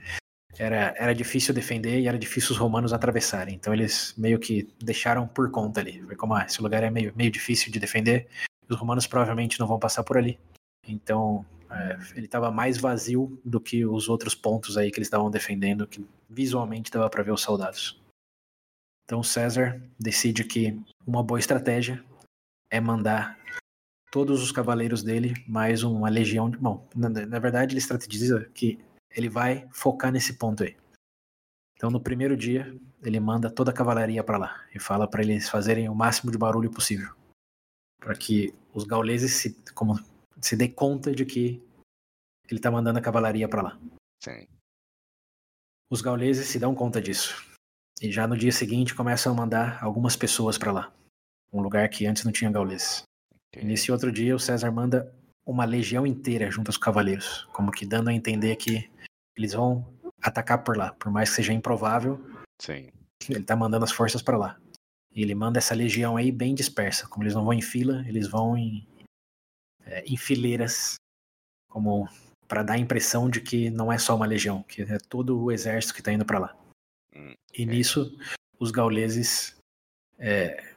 era, 0.58 0.94
era 0.98 1.14
difícil 1.14 1.54
defender 1.54 2.00
e 2.00 2.08
era 2.08 2.18
difícil 2.18 2.52
os 2.52 2.58
romanos 2.58 2.94
atravessarem. 2.94 3.56
Então 3.56 3.74
eles 3.74 4.14
meio 4.18 4.40
que 4.40 4.70
deixaram 4.84 5.28
por 5.28 5.50
conta 5.52 5.80
ali. 5.82 6.02
Foi 6.04 6.16
como, 6.16 6.34
ah, 6.34 6.46
esse 6.46 6.62
lugar 6.62 6.84
é 6.84 6.90
meio, 6.90 7.14
meio 7.16 7.32
difícil 7.32 7.72
de 7.72 7.80
defender, 7.80 8.28
os 8.70 8.78
romanos 8.78 9.08
provavelmente 9.08 9.60
não 9.60 9.68
vão 9.68 9.80
passar 9.80 10.04
por 10.04 10.18
ali. 10.18 10.40
Então 10.88 11.46
é, 11.70 11.98
ele 12.16 12.26
estava 12.26 12.52
mais 12.52 12.78
vazio 12.78 13.40
do 13.44 13.60
que 13.60 13.86
os 13.86 14.08
outros 14.08 14.36
pontos 14.36 14.78
aí 14.78 14.92
que 14.92 14.98
eles 14.98 15.08
estavam 15.08 15.32
defendendo, 15.32 15.88
que 15.88 16.06
visualmente 16.30 16.92
dava 16.92 17.10
para 17.10 17.24
ver 17.24 17.32
os 17.32 17.42
soldados. 17.42 18.00
Então 19.06 19.22
César 19.22 19.80
decide 20.00 20.44
que 20.44 20.80
uma 21.06 21.24
boa 21.24 21.40
estratégia 21.40 22.04
é 22.72 22.82
mandar 22.82 23.40
todos 24.12 24.42
os 24.42 24.52
cavaleiros 24.52 25.04
dele 25.04 25.34
mais 25.48 25.84
uma 25.84 26.10
legião 26.10 26.50
de. 26.50 26.58
Bom, 26.58 26.88
na, 26.96 27.10
na 27.10 27.40
verdade 27.40 27.74
ele 27.74 27.80
estrategiza 27.80 28.50
que 28.54 28.80
ele 29.12 29.30
vai 29.30 29.68
focar 29.72 30.12
nesse 30.12 30.34
ponto 30.34 30.64
aí. 30.64 30.76
Então 31.76 31.92
no 31.92 32.02
primeiro 32.02 32.36
dia 32.36 32.76
ele 33.04 33.20
manda 33.20 33.52
toda 33.52 33.70
a 33.70 33.74
cavalaria 33.74 34.24
para 34.24 34.38
lá 34.38 34.66
e 34.74 34.80
fala 34.80 35.08
para 35.08 35.22
eles 35.22 35.48
fazerem 35.50 35.88
o 35.88 35.96
máximo 35.96 36.32
de 36.32 36.38
barulho 36.38 36.72
possível, 36.72 37.14
para 38.00 38.16
que 38.16 38.56
os 38.74 38.86
gauleses 38.86 39.34
se, 39.34 39.54
como, 39.76 40.00
se 40.42 40.56
dê 40.56 40.68
conta 40.68 41.14
de 41.14 41.26
que 41.26 41.62
ele 42.50 42.60
tá 42.60 42.72
mandando 42.72 42.98
a 42.98 43.02
cavalaria 43.02 43.48
para 43.48 43.62
lá. 43.62 43.80
Sim. 44.24 44.48
Os 45.92 46.02
gauleses 46.02 46.48
se 46.48 46.58
dão 46.58 46.74
conta 46.74 47.00
disso. 47.00 47.55
E 48.02 48.12
já 48.12 48.28
no 48.28 48.38
dia 48.38 48.52
seguinte 48.52 48.94
começam 48.94 49.34
a 49.34 49.36
mandar 49.36 49.84
algumas 49.84 50.16
pessoas 50.16 50.58
para 50.58 50.72
lá. 50.72 50.94
Um 51.52 51.62
lugar 51.62 51.88
que 51.90 52.06
antes 52.06 52.24
não 52.24 52.32
tinha 52.32 52.52
gauleses. 52.52 53.04
E 53.54 53.60
ok. 53.60 53.64
nesse 53.64 53.92
outro 53.92 54.12
dia 54.12 54.36
o 54.36 54.40
César 54.40 54.72
manda 54.72 55.14
uma 55.46 55.64
legião 55.64 56.06
inteira 56.06 56.52
junto 56.52 56.70
aos 56.70 56.78
cavaleiros. 56.78 57.48
Como 57.54 57.72
que 57.72 57.86
dando 57.86 58.10
a 58.10 58.14
entender 58.14 58.56
que 58.58 58.90
eles 59.38 59.54
vão 59.54 59.86
atacar 60.22 60.64
por 60.64 60.76
lá. 60.76 60.94
Por 60.94 61.12
mais 61.12 61.30
que 61.30 61.36
seja 61.36 61.54
improvável, 61.54 62.20
Sim. 62.62 62.90
ele 63.30 63.44
tá 63.44 63.56
mandando 63.56 63.86
as 63.86 63.92
forças 63.92 64.22
para 64.22 64.38
lá. 64.38 64.58
E 65.14 65.22
ele 65.22 65.36
manda 65.36 65.60
essa 65.60 65.76
legião 65.76 66.18
aí 66.18 66.32
bem 66.32 66.54
dispersa. 66.54 67.08
Como 67.08 67.24
eles 67.24 67.36
não 67.36 67.46
vão 67.46 67.54
em 67.54 67.62
fila, 67.62 68.04
eles 68.08 68.28
vão 68.28 68.58
em, 68.58 68.86
é, 69.86 70.04
em 70.06 70.18
fileiras. 70.18 70.96
Como 71.70 72.10
para 72.48 72.64
dar 72.64 72.74
a 72.74 72.78
impressão 72.78 73.30
de 73.30 73.42
que 73.42 73.70
não 73.70 73.92
é 73.92 73.98
só 73.98 74.16
uma 74.16 74.26
legião, 74.26 74.64
que 74.64 74.82
é 74.82 74.98
todo 75.10 75.42
o 75.42 75.52
exército 75.52 75.94
que 75.94 76.02
tá 76.02 76.12
indo 76.12 76.26
para 76.26 76.40
lá. 76.40 76.58
Hum, 77.16 77.34
E 77.54 77.64
ok. 77.64 77.66
nisso, 77.66 78.18
os 78.60 78.72
gauleses 78.72 79.56
é, 80.20 80.74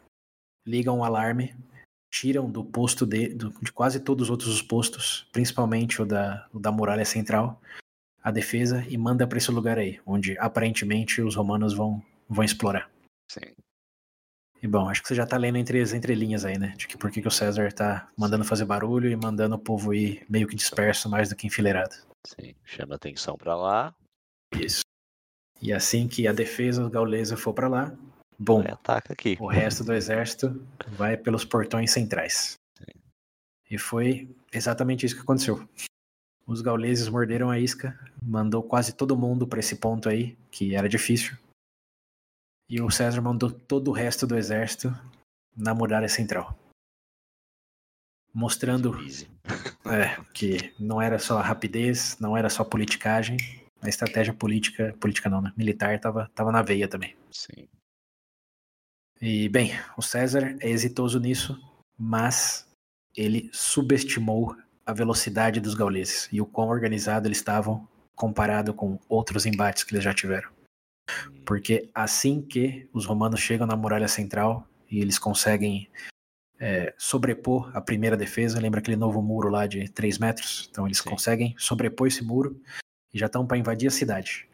ligam 0.67 0.99
o 0.99 1.05
alarme, 1.05 1.55
tiram 2.11 2.51
do 2.51 2.65
posto 2.65 3.05
de, 3.07 3.29
do- 3.35 3.51
de 3.61 3.73
quase 3.73 4.01
todos 4.01 4.25
os 4.25 4.31
outros 4.31 4.63
postos, 4.63 5.29
principalmente 5.33 6.01
o 6.01 6.07
da, 6.07 6.49
o 6.53 6.59
da 6.59 6.71
muralha 6.73 7.05
central, 7.05 7.61
a 8.23 8.31
defesa 8.31 8.85
e 8.89 8.97
manda 8.97 9.27
para 9.27 9.39
esse 9.39 9.51
lugar 9.51 9.79
aí, 9.79 10.01
onde 10.07 10.37
aparentemente 10.39 11.21
os 11.23 11.35
romanos 11.35 11.73
vão, 11.75 12.03
vão 12.29 12.45
explorar. 12.45 12.91
Sim. 13.31 13.53
E 14.61 14.67
bom, 14.67 14.89
acho 14.89 15.01
que 15.03 15.09
você 15.09 15.15
já 15.15 15.25
tá 15.25 15.37
lendo 15.37 15.57
entre 15.57 15.81
as 15.81 15.93
entrelinhas 15.93 16.45
aí, 16.45 16.59
né? 16.59 16.75
De 16.77 16.89
que 16.89 16.99
por 16.99 17.13
que, 17.13 17.23
que 17.23 17.29
o 17.29 17.31
César 17.31 17.73
tá 17.73 18.11
mandando 18.17 18.45
fazer 18.45 18.65
barulho 18.65 19.09
e 19.09 19.15
mandando 19.15 19.55
o 19.55 19.59
povo 19.59 19.95
ir 19.95 20.27
meio 20.29 20.49
que 20.49 20.57
disperso 20.57 21.09
mais 21.09 21.29
do 21.29 21.37
que 21.37 21.47
enfileirado. 21.47 21.95
Sim. 22.27 22.57
Chama 22.65 22.97
atenção 22.97 23.37
pra 23.39 23.55
lá. 23.55 23.95
Isso. 24.53 24.81
E 25.61 25.73
assim 25.73 26.07
que 26.07 26.27
a 26.27 26.33
defesa 26.33 26.89
gaulesa 26.89 27.37
for 27.37 27.53
para 27.53 27.69
lá, 27.69 27.93
bom, 28.39 28.61
ataca 28.61 29.13
aqui. 29.13 29.37
o 29.41 29.47
resto 29.47 29.83
do 29.83 29.93
exército 29.93 30.65
vai 30.89 31.17
pelos 31.17 31.45
portões 31.45 31.91
centrais. 31.91 32.57
E 33.71 33.77
foi 33.77 34.35
exatamente 34.53 35.05
isso 35.05 35.15
que 35.15 35.23
aconteceu. 35.23 35.69
Os 36.47 36.63
gauleses 36.63 37.09
morderam 37.09 37.51
a 37.51 37.59
isca, 37.59 37.99
mandou 38.23 38.63
quase 38.63 38.95
todo 38.95 39.19
mundo 39.19 39.47
para 39.47 39.61
esse 39.61 39.77
ponto 39.77 40.09
aí, 40.09 40.39
que 40.51 40.75
era 40.75 40.89
difícil. 40.89 41.37
E 42.71 42.81
o 42.81 42.91
César 42.91 43.21
mandou 43.21 43.51
todo 43.51 43.89
o 43.89 43.93
resto 43.93 44.27
do 44.27 44.37
exército 44.37 44.95
na 45.55 45.75
muralha 45.75 46.09
central. 46.09 46.59
Mostrando 48.33 48.95
é, 49.87 50.23
que 50.33 50.73
não 50.79 51.03
era 51.03 51.19
só 51.19 51.41
rapidez, 51.41 52.17
não 52.19 52.37
era 52.37 52.49
só 52.49 52.65
politicagem, 52.65 53.37
a 53.81 53.89
estratégia 53.89 54.35
política, 54.35 54.95
política 55.01 55.29
não, 55.29 55.41
né? 55.41 55.53
Militar 55.57 55.95
estava 55.95 56.31
tava 56.35 56.53
na 56.53 56.63
veia 56.63 56.89
também. 56.89 57.17
Sim. 57.31 57.69
E, 59.21 59.49
bem, 59.49 59.73
o 59.97 60.03
César 60.03 60.57
é 60.61 60.69
exitoso 60.69 61.19
nisso, 61.19 61.59
mas 61.97 62.69
ele 63.17 63.51
subestimou 63.53 64.57
a 64.87 64.93
velocidade 64.93 65.61
dos 65.61 65.75
gauleses 65.75 66.29
e 66.33 66.41
o 66.41 66.47
quão 66.47 66.69
organizado 66.69 67.27
eles 67.27 67.39
estavam 67.39 67.87
comparado 68.15 68.73
com 68.73 68.99
outros 69.09 69.45
embates 69.45 69.83
que 69.83 69.93
eles 69.93 70.05
já 70.05 70.15
tiveram. 70.15 70.51
Porque 71.45 71.91
assim 71.95 72.41
que 72.41 72.89
os 72.93 73.07
romanos 73.07 73.41
chegam 73.41 73.67
na 73.67 73.77
muralha 73.77 74.09
central 74.09 74.67
e 74.91 75.01
eles 75.01 75.19
conseguem 75.19 75.91
é, 76.61 76.95
sobrepor 76.97 77.71
a 77.77 77.81
primeira 77.81 78.17
defesa, 78.17 78.61
lembra 78.61 78.81
aquele 78.81 78.97
novo 78.97 79.21
muro 79.23 79.49
lá 79.49 79.67
de 79.67 79.89
3 79.89 80.19
metros? 80.19 80.69
Então 80.71 80.87
eles 80.87 80.99
Sim. 80.99 81.11
conseguem 81.11 81.55
sobrepor 81.59 82.07
esse 82.07 82.23
muro 82.23 82.61
e 83.13 83.19
já 83.19 83.27
estão 83.27 83.47
para 83.47 83.59
invadir 83.59 83.89
a 83.89 83.91
cidade. 83.91 84.49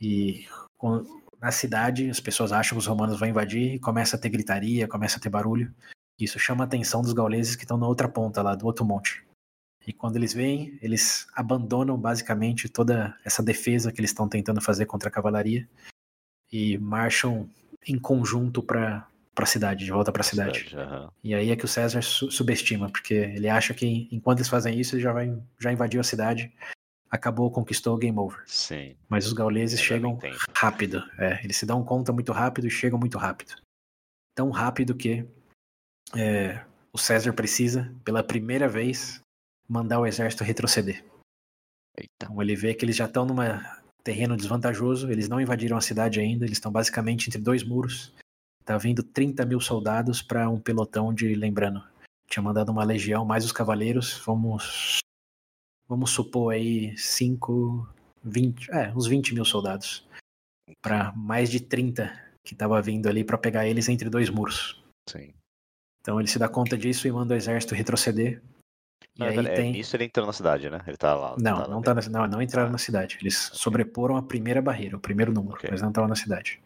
E 0.00 0.46
com, 0.76 1.04
na 1.40 1.50
cidade 1.50 2.08
as 2.08 2.20
pessoas 2.20 2.52
acham 2.52 2.76
que 2.76 2.80
os 2.80 2.86
romanos 2.86 3.18
vão 3.18 3.28
invadir 3.28 3.74
e 3.74 3.78
começa 3.78 4.16
a 4.16 4.18
ter 4.18 4.28
gritaria, 4.28 4.88
começa 4.88 5.18
a 5.18 5.20
ter 5.20 5.28
barulho. 5.28 5.72
Isso 6.18 6.38
chama 6.38 6.64
a 6.64 6.66
atenção 6.66 7.02
dos 7.02 7.12
gauleses 7.12 7.56
que 7.56 7.64
estão 7.64 7.76
na 7.76 7.86
outra 7.86 8.08
ponta 8.08 8.42
lá 8.42 8.54
do 8.54 8.66
outro 8.66 8.84
monte. 8.84 9.24
E 9.86 9.92
quando 9.92 10.16
eles 10.16 10.32
vêm, 10.32 10.78
eles 10.80 11.26
abandonam 11.34 11.98
basicamente 11.98 12.68
toda 12.68 13.16
essa 13.24 13.42
defesa 13.42 13.90
que 13.90 14.00
eles 14.00 14.10
estão 14.10 14.28
tentando 14.28 14.60
fazer 14.60 14.86
contra 14.86 15.08
a 15.08 15.12
cavalaria 15.12 15.68
e 16.52 16.78
marcham 16.78 17.48
em 17.86 17.98
conjunto 17.98 18.62
para 18.62 19.08
para 19.34 19.44
a 19.44 19.46
cidade, 19.46 19.86
de 19.86 19.90
volta 19.90 20.12
para 20.12 20.20
a 20.20 20.24
cidade. 20.24 20.68
cidade 20.68 20.92
uhum. 20.92 21.08
E 21.24 21.34
aí 21.34 21.50
é 21.50 21.56
que 21.56 21.64
o 21.64 21.68
César 21.68 22.02
su 22.02 22.30
subestima, 22.30 22.90
porque 22.90 23.14
ele 23.14 23.48
acha 23.48 23.72
que 23.72 24.06
enquanto 24.12 24.40
eles 24.40 24.48
fazem 24.48 24.78
isso, 24.78 24.94
ele 24.94 25.02
já 25.02 25.10
vai 25.10 25.34
já 25.58 25.72
invadiu 25.72 26.02
a 26.02 26.04
cidade, 26.04 26.52
acabou, 27.12 27.50
conquistou, 27.50 27.98
game 27.98 28.18
over. 28.18 28.42
Sim. 28.46 28.96
Mas 29.06 29.26
os 29.26 29.34
gauleses 29.34 29.78
Eu 29.78 29.84
chegam 29.84 30.18
rápido, 30.54 31.04
é, 31.18 31.44
eles 31.44 31.58
se 31.58 31.66
dão 31.66 31.84
conta 31.84 32.10
muito 32.10 32.32
rápido 32.32 32.66
e 32.66 32.70
chegam 32.70 32.98
muito 32.98 33.18
rápido. 33.18 33.54
Tão 34.34 34.48
rápido 34.50 34.94
que 34.94 35.26
é, 36.16 36.64
o 36.90 36.96
César 36.96 37.34
precisa, 37.34 37.94
pela 38.02 38.24
primeira 38.24 38.66
vez, 38.66 39.20
mandar 39.68 40.00
o 40.00 40.06
exército 40.06 40.42
retroceder. 40.42 41.04
Eita. 41.98 42.08
Então 42.16 42.40
ele 42.40 42.56
vê 42.56 42.72
que 42.72 42.82
eles 42.82 42.96
já 42.96 43.04
estão 43.04 43.26
num 43.26 43.36
terreno 44.02 44.34
desvantajoso, 44.34 45.10
eles 45.12 45.28
não 45.28 45.40
invadiram 45.40 45.76
a 45.76 45.82
cidade 45.82 46.18
ainda, 46.18 46.46
eles 46.46 46.56
estão 46.56 46.72
basicamente 46.72 47.28
entre 47.28 47.40
dois 47.40 47.62
muros. 47.62 48.14
Tá 48.64 48.78
vindo 48.78 49.02
30 49.02 49.44
mil 49.44 49.60
soldados 49.60 50.22
para 50.22 50.48
um 50.48 50.58
pelotão 50.58 51.12
de, 51.12 51.34
lembrando, 51.34 51.84
tinha 52.26 52.42
mandado 52.42 52.70
uma 52.70 52.84
legião, 52.84 53.24
mais 53.24 53.44
os 53.44 53.52
cavaleiros, 53.52 54.22
vamos 54.24 55.01
vamos 55.88 56.10
supor 56.10 56.54
aí 56.54 56.96
5, 56.96 57.88
20, 58.24 58.70
é, 58.70 58.92
uns 58.94 59.06
20 59.06 59.34
mil 59.34 59.44
soldados. 59.44 60.06
Para 60.80 61.12
mais 61.12 61.50
de 61.50 61.60
30 61.60 62.12
que 62.44 62.54
tava 62.54 62.80
vindo 62.82 63.08
ali 63.08 63.24
para 63.24 63.38
pegar 63.38 63.66
eles 63.66 63.88
entre 63.88 64.08
dois 64.08 64.28
muros. 64.30 64.82
Sim. 65.08 65.32
Então 66.00 66.18
ele 66.18 66.28
se 66.28 66.38
dá 66.38 66.48
conta 66.48 66.76
disso 66.76 67.06
e 67.06 67.12
manda 67.12 67.34
o 67.34 67.36
exército 67.36 67.74
retroceder. 67.74 68.42
E 69.16 69.22
aí 69.22 69.38
é, 69.38 69.54
tem... 69.54 69.78
Isso 69.78 69.94
ele 69.94 70.04
entrou 70.04 70.26
na 70.26 70.32
cidade, 70.32 70.70
né? 70.70 70.80
Ele 70.86 70.96
tá 70.96 71.14
lá. 71.14 71.36
Não, 71.38 71.62
tá 71.62 71.68
não, 71.68 71.82
tá 71.82 71.94
na, 71.94 72.00
não, 72.08 72.26
não 72.26 72.42
entraram 72.42 72.68
ah. 72.68 72.72
na 72.72 72.78
cidade. 72.78 73.18
Eles 73.20 73.48
okay. 73.48 73.58
sobreporam 73.58 74.16
a 74.16 74.22
primeira 74.22 74.62
barreira, 74.62 74.96
o 74.96 75.00
primeiro 75.00 75.32
número. 75.32 75.56
Okay. 75.56 75.70
Eles 75.70 75.82
não 75.82 75.90
estavam 75.90 76.08
na 76.08 76.16
cidade. 76.16 76.60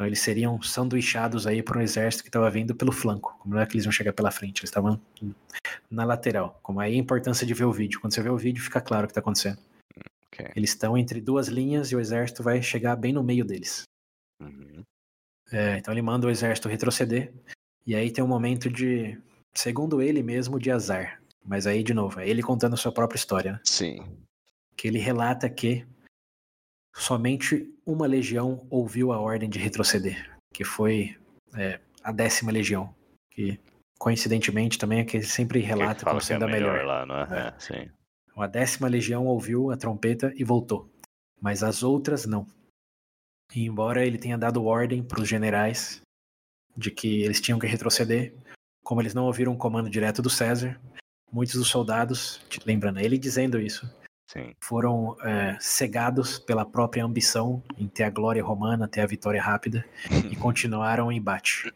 Então 0.00 0.06
eles 0.06 0.20
seriam 0.20 0.62
sanduichados 0.62 1.46
aí 1.46 1.62
por 1.62 1.76
um 1.76 1.82
exército 1.82 2.22
que 2.22 2.30
estava 2.30 2.50
vindo 2.50 2.74
pelo 2.74 2.90
flanco. 2.90 3.36
Como 3.38 3.54
não 3.54 3.60
é 3.60 3.66
que 3.66 3.74
eles 3.74 3.84
iam 3.84 3.92
chegar 3.92 4.14
pela 4.14 4.30
frente? 4.30 4.60
Eles 4.60 4.70
estavam 4.70 4.98
na 5.90 6.04
lateral. 6.04 6.58
Como 6.62 6.80
aí 6.80 6.94
a 6.94 6.96
importância 6.96 7.46
de 7.46 7.52
ver 7.52 7.64
o 7.64 7.72
vídeo. 7.72 8.00
Quando 8.00 8.14
você 8.14 8.22
vê 8.22 8.30
o 8.30 8.36
vídeo, 8.38 8.62
fica 8.62 8.80
claro 8.80 9.04
o 9.04 9.06
que 9.08 9.10
está 9.10 9.20
acontecendo. 9.20 9.58
Okay. 10.32 10.52
Eles 10.56 10.70
estão 10.70 10.96
entre 10.96 11.20
duas 11.20 11.48
linhas 11.48 11.92
e 11.92 11.96
o 11.96 12.00
exército 12.00 12.42
vai 12.42 12.62
chegar 12.62 12.96
bem 12.96 13.12
no 13.12 13.22
meio 13.22 13.44
deles. 13.44 13.82
Uhum. 14.40 14.82
É, 15.52 15.76
então 15.76 15.92
ele 15.92 16.00
manda 16.00 16.26
o 16.26 16.30
exército 16.30 16.66
retroceder. 16.66 17.30
E 17.86 17.94
aí 17.94 18.10
tem 18.10 18.24
um 18.24 18.28
momento 18.28 18.70
de, 18.70 19.20
segundo 19.52 20.00
ele 20.00 20.22
mesmo, 20.22 20.58
de 20.58 20.70
azar. 20.70 21.20
Mas 21.44 21.66
aí, 21.66 21.82
de 21.82 21.92
novo, 21.92 22.20
é 22.20 22.26
ele 22.26 22.42
contando 22.42 22.72
a 22.72 22.78
sua 22.78 22.90
própria 22.90 23.18
história. 23.18 23.52
Né? 23.52 23.60
Sim. 23.64 24.16
Que 24.74 24.88
ele 24.88 24.98
relata 24.98 25.46
que 25.50 25.86
somente 26.94 27.72
uma 27.84 28.06
legião 28.06 28.66
ouviu 28.70 29.12
a 29.12 29.18
ordem 29.18 29.48
de 29.48 29.58
retroceder, 29.58 30.36
que 30.52 30.64
foi 30.64 31.16
é, 31.54 31.80
a 32.02 32.12
décima 32.12 32.52
legião, 32.52 32.94
que 33.30 33.58
coincidentemente 33.98 34.78
também 34.78 35.00
é 35.00 35.04
que 35.04 35.16
ele 35.16 35.24
sempre 35.24 35.60
relata 35.60 36.04
como 36.04 36.20
sendo 36.20 36.44
a 36.44 36.48
melhor. 36.48 36.78
melhor. 36.78 37.06
Lá, 37.06 37.26
é? 37.30 37.34
É. 37.34 37.48
é 37.48 37.54
sim. 37.58 37.90
A 38.36 38.46
décima 38.46 38.88
legião 38.88 39.26
ouviu 39.26 39.70
a 39.70 39.76
trompeta 39.76 40.32
e 40.34 40.42
voltou, 40.42 40.90
mas 41.40 41.62
as 41.62 41.82
outras 41.82 42.24
não. 42.24 42.46
E 43.54 43.64
embora 43.66 44.06
ele 44.06 44.16
tenha 44.16 44.38
dado 44.38 44.64
ordem 44.64 45.02
para 45.02 45.20
os 45.20 45.28
generais 45.28 46.00
de 46.76 46.90
que 46.90 47.22
eles 47.22 47.40
tinham 47.40 47.58
que 47.58 47.66
retroceder, 47.66 48.34
como 48.82 49.02
eles 49.02 49.12
não 49.12 49.26
ouviram 49.26 49.52
um 49.52 49.58
comando 49.58 49.90
direto 49.90 50.22
do 50.22 50.30
César, 50.30 50.80
muitos 51.30 51.56
dos 51.56 51.68
soldados, 51.68 52.40
lembrando 52.64 53.00
ele 53.00 53.18
dizendo 53.18 53.60
isso, 53.60 53.92
Sim. 54.32 54.54
foram 54.60 55.16
é, 55.22 55.58
cegados 55.58 56.38
pela 56.38 56.64
própria 56.64 57.04
ambição 57.04 57.60
em 57.76 57.88
ter 57.88 58.04
a 58.04 58.10
glória 58.10 58.44
romana, 58.44 58.86
ter 58.86 59.00
a 59.00 59.06
vitória 59.06 59.42
rápida 59.42 59.84
e 60.30 60.36
continuaram 60.38 61.08
o 61.08 61.12
embate. 61.12 61.74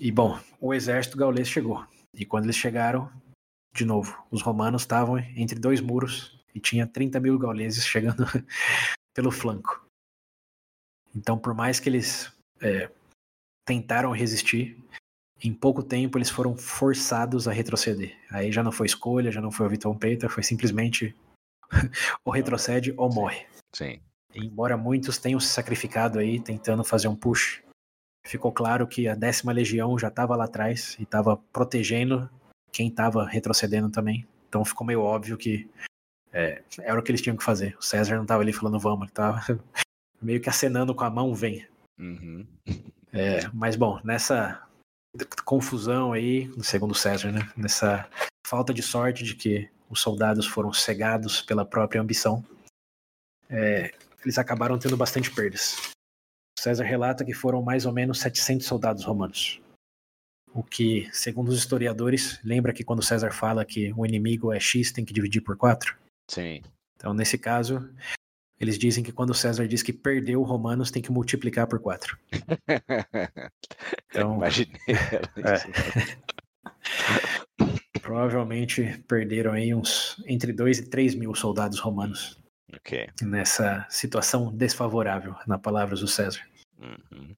E 0.00 0.10
bom, 0.10 0.36
o 0.60 0.74
exército 0.74 1.16
gaulês 1.16 1.46
chegou. 1.46 1.86
E 2.12 2.26
quando 2.26 2.44
eles 2.46 2.56
chegaram, 2.56 3.08
de 3.72 3.84
novo, 3.84 4.20
os 4.32 4.42
romanos 4.42 4.82
estavam 4.82 5.16
entre 5.16 5.60
dois 5.60 5.80
muros 5.80 6.44
e 6.52 6.58
tinha 6.58 6.88
30 6.88 7.20
mil 7.20 7.38
gauleses 7.38 7.86
chegando 7.86 8.24
pelo 9.14 9.30
flanco. 9.30 9.86
Então, 11.14 11.38
por 11.38 11.54
mais 11.54 11.78
que 11.78 11.88
eles 11.88 12.32
é, 12.60 12.90
tentaram 13.64 14.10
resistir, 14.10 14.76
em 15.42 15.52
pouco 15.52 15.82
tempo 15.82 16.18
eles 16.18 16.30
foram 16.30 16.56
forçados 16.56 17.48
a 17.48 17.52
retroceder. 17.52 18.16
Aí 18.30 18.52
já 18.52 18.62
não 18.62 18.72
foi 18.72 18.86
escolha, 18.86 19.32
já 19.32 19.40
não 19.40 19.50
foi 19.50 19.66
o 19.66 19.70
Vitor 19.70 19.96
Peter, 19.96 20.28
foi 20.28 20.42
simplesmente 20.42 21.14
ou 22.24 22.32
retrocede 22.32 22.92
ou 22.96 23.12
morre. 23.12 23.46
Sim. 23.74 24.00
Embora 24.34 24.76
muitos 24.76 25.18
tenham 25.18 25.40
se 25.40 25.48
sacrificado 25.48 26.18
aí 26.18 26.40
tentando 26.40 26.84
fazer 26.84 27.08
um 27.08 27.16
push, 27.16 27.62
ficou 28.26 28.52
claro 28.52 28.86
que 28.86 29.08
a 29.08 29.14
décima 29.14 29.52
legião 29.52 29.98
já 29.98 30.08
estava 30.08 30.36
lá 30.36 30.44
atrás 30.44 30.96
e 30.98 31.02
estava 31.02 31.36
protegendo 31.52 32.30
quem 32.72 32.88
estava 32.88 33.26
retrocedendo 33.26 33.90
também. 33.90 34.26
Então 34.48 34.64
ficou 34.64 34.86
meio 34.86 35.00
óbvio 35.00 35.36
que 35.36 35.68
é, 36.32 36.62
era 36.80 36.98
o 36.98 37.02
que 37.02 37.10
eles 37.10 37.22
tinham 37.22 37.36
que 37.36 37.42
fazer. 37.42 37.76
O 37.76 37.82
César 37.82 38.16
não 38.16 38.22
estava 38.22 38.42
ali 38.42 38.52
falando 38.52 38.78
vamos, 38.78 39.02
ele 39.02 39.10
estava 39.10 39.40
meio 40.22 40.40
que 40.40 40.48
acenando 40.48 40.94
com 40.94 41.04
a 41.04 41.10
mão, 41.10 41.34
vem. 41.34 41.66
Uhum. 41.98 42.46
É, 43.12 43.48
mas 43.52 43.74
bom, 43.74 44.00
nessa 44.04 44.62
confusão 45.44 46.12
aí, 46.12 46.50
segundo 46.62 46.94
César, 46.94 47.32
né? 47.32 47.40
Nessa 47.56 48.08
falta 48.46 48.72
de 48.72 48.82
sorte 48.82 49.24
de 49.24 49.34
que 49.34 49.68
os 49.88 50.00
soldados 50.00 50.46
foram 50.46 50.72
cegados 50.72 51.42
pela 51.42 51.64
própria 51.64 52.00
ambição, 52.00 52.44
é, 53.48 53.92
eles 54.22 54.38
acabaram 54.38 54.78
tendo 54.78 54.96
bastante 54.96 55.30
perdas. 55.30 55.76
César 56.58 56.84
relata 56.84 57.24
que 57.24 57.32
foram 57.32 57.62
mais 57.62 57.86
ou 57.86 57.92
menos 57.92 58.20
700 58.20 58.66
soldados 58.66 59.04
romanos. 59.04 59.60
O 60.52 60.62
que, 60.62 61.08
segundo 61.12 61.48
os 61.48 61.58
historiadores, 61.58 62.40
lembra 62.44 62.72
que 62.72 62.84
quando 62.84 63.02
César 63.02 63.32
fala 63.32 63.64
que 63.64 63.92
o 63.96 64.04
inimigo 64.04 64.52
é 64.52 64.60
X, 64.60 64.92
tem 64.92 65.04
que 65.04 65.12
dividir 65.12 65.40
por 65.40 65.56
4? 65.56 65.96
Sim. 66.28 66.62
Então, 66.96 67.14
nesse 67.14 67.38
caso, 67.38 67.88
eles 68.60 68.78
dizem 68.78 69.02
que 69.02 69.10
quando 69.10 69.32
César 69.32 69.66
diz 69.66 69.82
que 69.82 69.92
perdeu 69.92 70.42
Romanos, 70.42 70.90
tem 70.90 71.00
que 71.00 71.10
multiplicar 71.10 71.66
por 71.66 71.80
4. 71.80 72.18
Então, 74.12 74.36
Imaginei. 74.36 74.76
É. 74.88 75.54
Provavelmente 78.00 78.98
perderam 79.06 79.52
aí 79.52 79.72
uns 79.72 80.20
entre 80.26 80.52
2 80.52 80.80
e 80.80 80.90
3 80.90 81.14
mil 81.14 81.32
soldados 81.32 81.78
romanos. 81.78 82.36
Okay. 82.74 83.08
Nessa 83.22 83.86
situação 83.88 84.52
desfavorável, 84.52 85.36
na 85.46 85.58
palavras 85.58 86.00
do 86.00 86.08
César. 86.08 86.44
Uhum. 86.76 87.36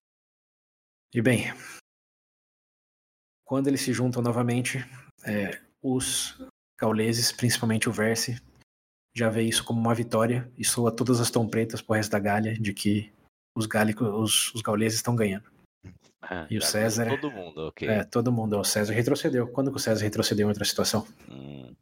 E 1.12 1.20
bem, 1.20 1.52
quando 3.44 3.68
eles 3.68 3.82
se 3.82 3.92
juntam 3.92 4.22
novamente, 4.22 4.78
é, 5.26 5.60
os 5.82 6.42
gauleses, 6.80 7.30
principalmente 7.30 7.88
o 7.88 7.92
Verse, 7.92 8.40
já 9.14 9.28
vê 9.28 9.42
isso 9.42 9.64
como 9.64 9.80
uma 9.80 9.94
vitória 9.94 10.50
e 10.56 10.64
soa 10.64 10.90
todas 10.90 11.20
as 11.20 11.30
trompetas 11.30 11.82
pro 11.82 11.94
resto 11.94 12.10
da 12.10 12.18
Gália 12.18 12.54
de 12.58 12.72
que 12.72 13.12
os 13.54 13.66
gálicos, 13.66 14.08
os, 14.08 14.54
os 14.54 14.62
gauleses 14.62 14.96
estão 14.96 15.14
ganhando. 15.14 15.44
Ah, 16.22 16.46
e 16.48 16.56
o 16.56 16.62
César. 16.62 17.08
Todo 17.08 17.30
mundo, 17.30 17.68
ok. 17.68 17.88
É, 17.88 18.04
todo 18.04 18.32
mundo. 18.32 18.58
O 18.58 18.64
César 18.64 18.92
retrocedeu. 18.92 19.48
Quando 19.48 19.70
que 19.70 19.76
o 19.76 19.80
César 19.80 20.04
retrocedeu 20.04 20.46
em 20.46 20.48
outra 20.48 20.64
situação? 20.64 21.06
Hum. 21.28 21.74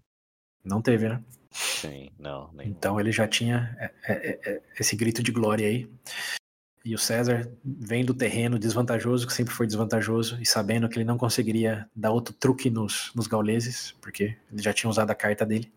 Não 0.64 0.82
teve, 0.82 1.08
né? 1.08 1.22
Sim, 1.52 2.10
não. 2.18 2.50
Nem... 2.52 2.68
Então 2.68 2.98
ele 2.98 3.12
já 3.12 3.28
tinha 3.28 3.76
é, 3.78 4.12
é, 4.12 4.40
é, 4.50 4.62
esse 4.78 4.96
grito 4.96 5.22
de 5.22 5.30
glória 5.30 5.66
aí. 5.66 5.88
E 6.82 6.94
o 6.94 6.98
César 6.98 7.50
vem 7.62 8.04
do 8.04 8.14
terreno 8.14 8.58
desvantajoso, 8.58 9.26
que 9.26 9.34
sempre 9.34 9.52
foi 9.52 9.66
desvantajoso, 9.66 10.40
e 10.40 10.46
sabendo 10.46 10.88
que 10.88 10.96
ele 10.96 11.04
não 11.04 11.18
conseguiria 11.18 11.86
dar 11.94 12.10
outro 12.10 12.32
truque 12.32 12.70
nos, 12.70 13.12
nos 13.14 13.26
gauleses, 13.26 13.92
porque 14.00 14.34
ele 14.50 14.62
já 14.62 14.72
tinha 14.72 14.88
usado 14.88 15.10
a 15.10 15.14
carta 15.14 15.44
dele 15.44 15.70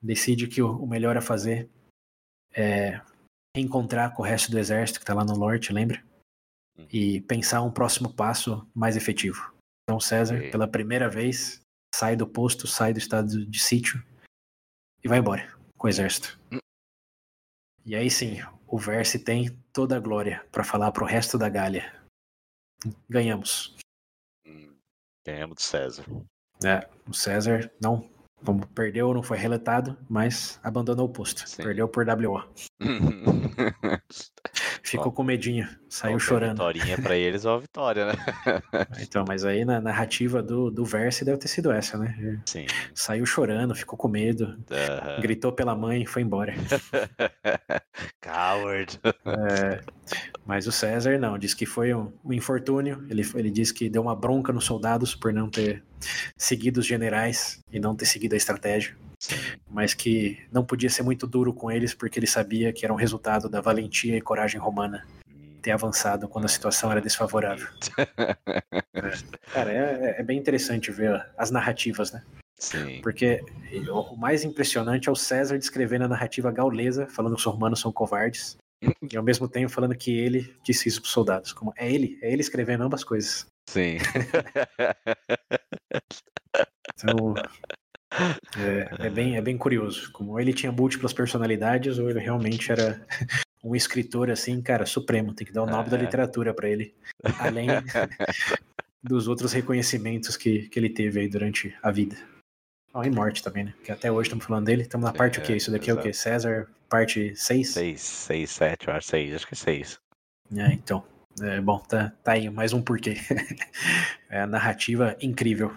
decide 0.00 0.46
que 0.46 0.62
o, 0.62 0.86
melhor 0.86 1.16
a 1.16 1.22
fazer 1.22 1.68
é 2.52 3.00
encontrar 3.54 4.14
com 4.14 4.22
o 4.22 4.24
resto 4.24 4.50
do 4.50 4.58
exército 4.58 4.98
que 4.98 5.04
está 5.04 5.14
lá 5.14 5.24
no 5.24 5.36
norte, 5.36 5.72
lembra? 5.72 6.02
Hum. 6.78 6.86
E 6.92 7.20
pensar 7.22 7.62
um 7.62 7.70
próximo 7.70 8.12
passo 8.12 8.66
mais 8.74 8.96
efetivo. 8.96 9.54
Então 9.84 10.00
César, 10.00 10.50
pela 10.50 10.68
primeira 10.68 11.08
vez, 11.08 11.60
sai 11.94 12.16
do 12.16 12.26
posto, 12.26 12.66
sai 12.66 12.92
do 12.92 12.98
estado 12.98 13.44
de 13.44 13.58
sítio 13.58 14.02
e 15.02 15.08
vai 15.08 15.18
embora 15.18 15.52
com 15.76 15.86
o 15.86 15.90
exército. 15.90 16.38
Hum. 16.52 16.58
E 17.84 17.96
aí 17.96 18.10
sim, 18.10 18.38
o 18.66 18.78
Verse 18.78 19.18
tem 19.18 19.50
toda 19.72 19.96
a 19.96 20.00
glória 20.00 20.46
para 20.52 20.62
falar 20.62 20.92
pro 20.92 21.04
resto 21.04 21.36
da 21.36 21.48
Gália. 21.48 21.92
Ganhamos. 23.08 23.76
Hum, 24.46 24.74
ganhamos 25.26 25.56
de 25.56 25.62
César. 25.62 26.04
É, 26.64 26.88
o 27.08 27.12
César 27.12 27.70
não 27.80 28.08
como 28.44 28.66
perdeu, 28.68 29.12
não 29.12 29.22
foi 29.22 29.36
reletado, 29.36 29.96
mas 30.08 30.58
abandonou 30.62 31.06
o 31.06 31.08
posto. 31.08 31.48
Sim. 31.48 31.62
Perdeu 31.62 31.88
por 31.88 32.06
WO. 32.06 32.42
Ficou 34.82 35.12
com 35.12 35.22
medinho, 35.22 35.68
saiu 35.88 36.18
chorando. 36.18 36.52
Vitória 36.52 36.98
para 37.00 37.16
eles 37.16 37.44
ou 37.44 37.54
a 37.54 37.58
vitória, 37.58 38.06
né? 38.06 38.12
então, 39.00 39.24
mas 39.28 39.44
aí 39.44 39.64
na 39.64 39.80
narrativa 39.80 40.42
do, 40.42 40.70
do 40.70 40.84
verso 40.84 41.24
deve 41.24 41.38
ter 41.38 41.48
sido 41.48 41.70
essa, 41.70 41.96
né? 41.96 42.40
Sim. 42.46 42.66
Saiu 42.94 43.24
chorando, 43.24 43.74
ficou 43.74 43.96
com 43.96 44.08
medo, 44.08 44.58
gritou 45.20 45.52
pela 45.52 45.76
mãe 45.76 46.02
e 46.02 46.06
foi 46.06 46.22
embora. 46.22 46.54
Coward. 48.20 48.98
É, 49.04 49.80
mas 50.44 50.66
o 50.66 50.72
César 50.72 51.18
não, 51.18 51.38
disse 51.38 51.54
que 51.54 51.66
foi 51.66 51.94
um, 51.94 52.12
um 52.24 52.32
infortúnio. 52.32 53.06
Ele, 53.08 53.22
ele 53.34 53.50
disse 53.50 53.72
que 53.72 53.88
deu 53.88 54.02
uma 54.02 54.16
bronca 54.16 54.52
nos 54.52 54.64
soldados 54.64 55.14
por 55.14 55.32
não 55.32 55.48
ter 55.48 55.84
seguido 56.36 56.80
os 56.80 56.86
generais 56.86 57.60
e 57.70 57.78
não 57.78 57.94
ter 57.94 58.06
seguido 58.06 58.34
a 58.34 58.38
estratégia. 58.38 58.96
Mas 59.68 59.92
que 59.92 60.38
não 60.50 60.64
podia 60.64 60.88
ser 60.88 61.02
muito 61.02 61.26
duro 61.26 61.52
com 61.52 61.70
eles 61.70 61.94
porque 61.94 62.18
ele 62.18 62.26
sabia 62.26 62.72
que 62.72 62.84
era 62.84 62.92
um 62.92 62.96
resultado 62.96 63.48
da 63.48 63.60
valentia 63.60 64.16
e 64.16 64.20
coragem 64.20 64.60
romana 64.60 65.06
ter 65.60 65.72
avançado 65.72 66.26
quando 66.26 66.46
a 66.46 66.48
situação 66.48 66.90
era 66.90 67.00
desfavorável. 67.00 67.68
é. 68.94 69.12
Cara, 69.52 69.72
é, 69.72 70.16
é, 70.18 70.22
bem 70.22 70.38
interessante 70.38 70.90
ver 70.90 71.26
as 71.36 71.50
narrativas, 71.50 72.12
né? 72.12 72.22
Sim. 72.58 73.00
Porque 73.02 73.42
o 73.90 74.16
mais 74.16 74.44
impressionante 74.44 75.08
é 75.08 75.12
o 75.12 75.16
César 75.16 75.58
descrevendo 75.58 76.04
a 76.04 76.08
narrativa 76.08 76.50
gaulesa, 76.50 77.06
falando 77.06 77.34
que 77.34 77.40
os 77.40 77.46
romanos 77.46 77.80
são 77.80 77.92
covardes, 77.92 78.56
e 79.10 79.16
ao 79.16 79.22
mesmo 79.22 79.48
tempo 79.48 79.70
falando 79.70 79.96
que 79.96 80.12
ele 80.12 80.54
disse 80.62 80.88
isso 80.88 81.00
para 81.00 81.06
os 81.06 81.12
soldados. 81.12 81.52
Como 81.52 81.72
é 81.76 81.92
ele, 81.92 82.18
é 82.22 82.32
ele 82.32 82.40
escrevendo 82.40 82.84
ambas 82.84 83.04
coisas. 83.04 83.46
Sim. 83.68 83.98
então, 86.94 87.34
é, 88.58 89.06
é, 89.06 89.10
bem, 89.10 89.36
é 89.36 89.40
bem 89.40 89.56
curioso. 89.56 90.10
Como 90.12 90.38
ele 90.40 90.52
tinha 90.52 90.72
múltiplas 90.72 91.12
personalidades, 91.12 91.98
ou 91.98 92.10
ele 92.10 92.20
realmente 92.20 92.72
era 92.72 93.06
um 93.62 93.74
escritor 93.74 94.30
assim, 94.30 94.60
cara, 94.60 94.86
supremo. 94.86 95.34
Tem 95.34 95.46
que 95.46 95.52
dar 95.52 95.62
o 95.62 95.66
nome 95.66 95.86
é. 95.86 95.90
da 95.90 95.96
literatura 95.96 96.54
para 96.54 96.68
ele. 96.68 96.94
Além 97.38 97.68
dos 99.02 99.28
outros 99.28 99.52
reconhecimentos 99.52 100.36
que, 100.36 100.68
que 100.68 100.78
ele 100.78 100.90
teve 100.90 101.20
aí 101.20 101.28
durante 101.28 101.76
a 101.82 101.90
vida. 101.90 102.16
Oh, 102.92 103.04
e 103.04 103.10
morte 103.10 103.42
também, 103.42 103.64
né? 103.64 103.74
Que 103.84 103.92
até 103.92 104.10
hoje 104.10 104.28
estamos 104.28 104.44
falando 104.44 104.66
dele. 104.66 104.82
Estamos 104.82 105.04
na 105.04 105.12
parte 105.12 105.38
é, 105.38 105.42
o 105.42 105.46
quê? 105.46 105.56
Isso 105.56 105.70
daqui 105.70 105.90
exato. 105.90 105.98
é 105.98 106.00
o 106.00 106.04
quê? 106.04 106.12
César, 106.12 106.68
parte 106.88 107.36
6? 107.36 107.68
6, 107.70 108.00
6, 108.00 108.50
7, 108.50 108.88
eu 108.88 108.94
acho 108.94 109.08
6, 109.08 109.34
acho 109.34 109.46
que 109.46 109.54
é 109.54 109.56
6. 109.56 110.00
É, 110.56 110.72
então. 110.72 111.04
É, 111.40 111.60
bom, 111.60 111.78
tá, 111.78 112.12
tá 112.24 112.32
aí 112.32 112.50
mais 112.50 112.72
um 112.72 112.82
porquê. 112.82 113.14
é 114.28 114.40
a 114.40 114.46
narrativa 114.46 115.16
incrível. 115.22 115.72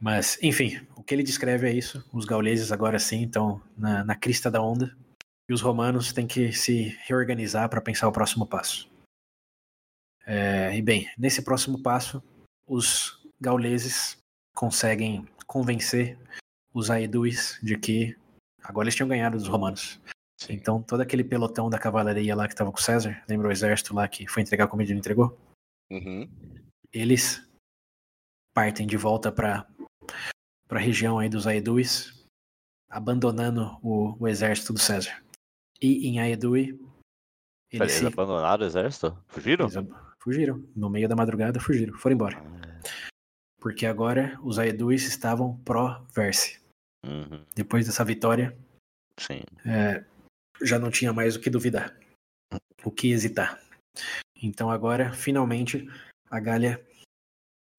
Mas, 0.00 0.38
enfim, 0.42 0.80
o 0.96 1.02
que 1.02 1.14
ele 1.14 1.22
descreve 1.22 1.68
é 1.68 1.72
isso. 1.72 2.02
Os 2.12 2.24
gauleses 2.24 2.72
agora 2.72 2.98
sim 2.98 3.24
estão 3.24 3.62
na, 3.76 4.02
na 4.02 4.16
crista 4.16 4.50
da 4.50 4.62
onda. 4.62 4.96
E 5.48 5.52
os 5.52 5.60
romanos 5.60 6.12
têm 6.12 6.26
que 6.26 6.52
se 6.52 6.96
reorganizar 7.06 7.68
para 7.68 7.80
pensar 7.82 8.08
o 8.08 8.12
próximo 8.12 8.46
passo. 8.46 8.90
É, 10.26 10.74
e 10.74 10.80
bem, 10.80 11.10
nesse 11.18 11.42
próximo 11.42 11.82
passo, 11.82 12.22
os 12.66 13.20
gauleses 13.40 14.16
conseguem 14.54 15.26
convencer 15.52 16.18
os 16.72 16.90
aedus 16.90 17.58
de 17.62 17.76
que 17.76 18.16
agora 18.62 18.86
eles 18.86 18.94
tinham 18.94 19.08
ganhado 19.08 19.36
dos 19.36 19.46
romanos. 19.46 20.00
Sim. 20.40 20.54
Então, 20.54 20.82
todo 20.82 21.02
aquele 21.02 21.22
pelotão 21.22 21.68
da 21.68 21.78
cavalaria 21.78 22.34
lá 22.34 22.48
que 22.48 22.54
estava 22.54 22.72
com 22.72 22.78
César, 22.78 23.22
lembra 23.28 23.48
o 23.48 23.52
exército 23.52 23.94
lá 23.94 24.08
que 24.08 24.26
foi 24.26 24.42
entregar 24.42 24.64
a 24.64 24.68
comida 24.68 24.90
e 24.90 24.94
não 24.94 25.00
entregou? 25.00 25.38
Uhum. 25.90 26.26
Eles 26.90 27.46
partem 28.54 28.86
de 28.86 28.96
volta 28.96 29.30
para 29.30 29.66
a 30.70 30.78
região 30.78 31.18
aí 31.18 31.28
dos 31.28 31.46
Aedus, 31.46 32.26
abandonando 32.88 33.78
o, 33.82 34.16
o, 34.18 34.26
exército 34.26 34.72
do 34.72 34.78
César. 34.78 35.22
E 35.82 36.08
em 36.08 36.18
Aedui. 36.18 36.80
Eles, 37.70 37.92
se... 37.92 38.06
abandonaram 38.06 38.62
o 38.62 38.66
exército? 38.66 39.22
Fugiram? 39.28 39.66
Eles 39.66 39.88
fugiram. 40.18 40.66
No 40.74 40.88
meio 40.88 41.08
da 41.10 41.14
madrugada, 41.14 41.60
fugiram. 41.60 41.92
Foram 41.98 42.14
embora. 42.14 42.42
Ah 42.42 43.11
porque 43.62 43.86
agora 43.86 44.36
os 44.42 44.58
Aedus 44.58 45.04
estavam 45.04 45.56
pró-Verse. 45.58 46.60
Uhum. 47.06 47.46
Depois 47.54 47.86
dessa 47.86 48.04
vitória, 48.04 48.56
é, 49.64 50.04
já 50.60 50.80
não 50.80 50.90
tinha 50.90 51.12
mais 51.12 51.36
o 51.36 51.40
que 51.40 51.48
duvidar, 51.48 51.96
o 52.84 52.90
que 52.90 53.12
hesitar. 53.12 53.62
Então 54.42 54.68
agora, 54.68 55.12
finalmente, 55.12 55.88
a 56.28 56.40
Gália 56.40 56.84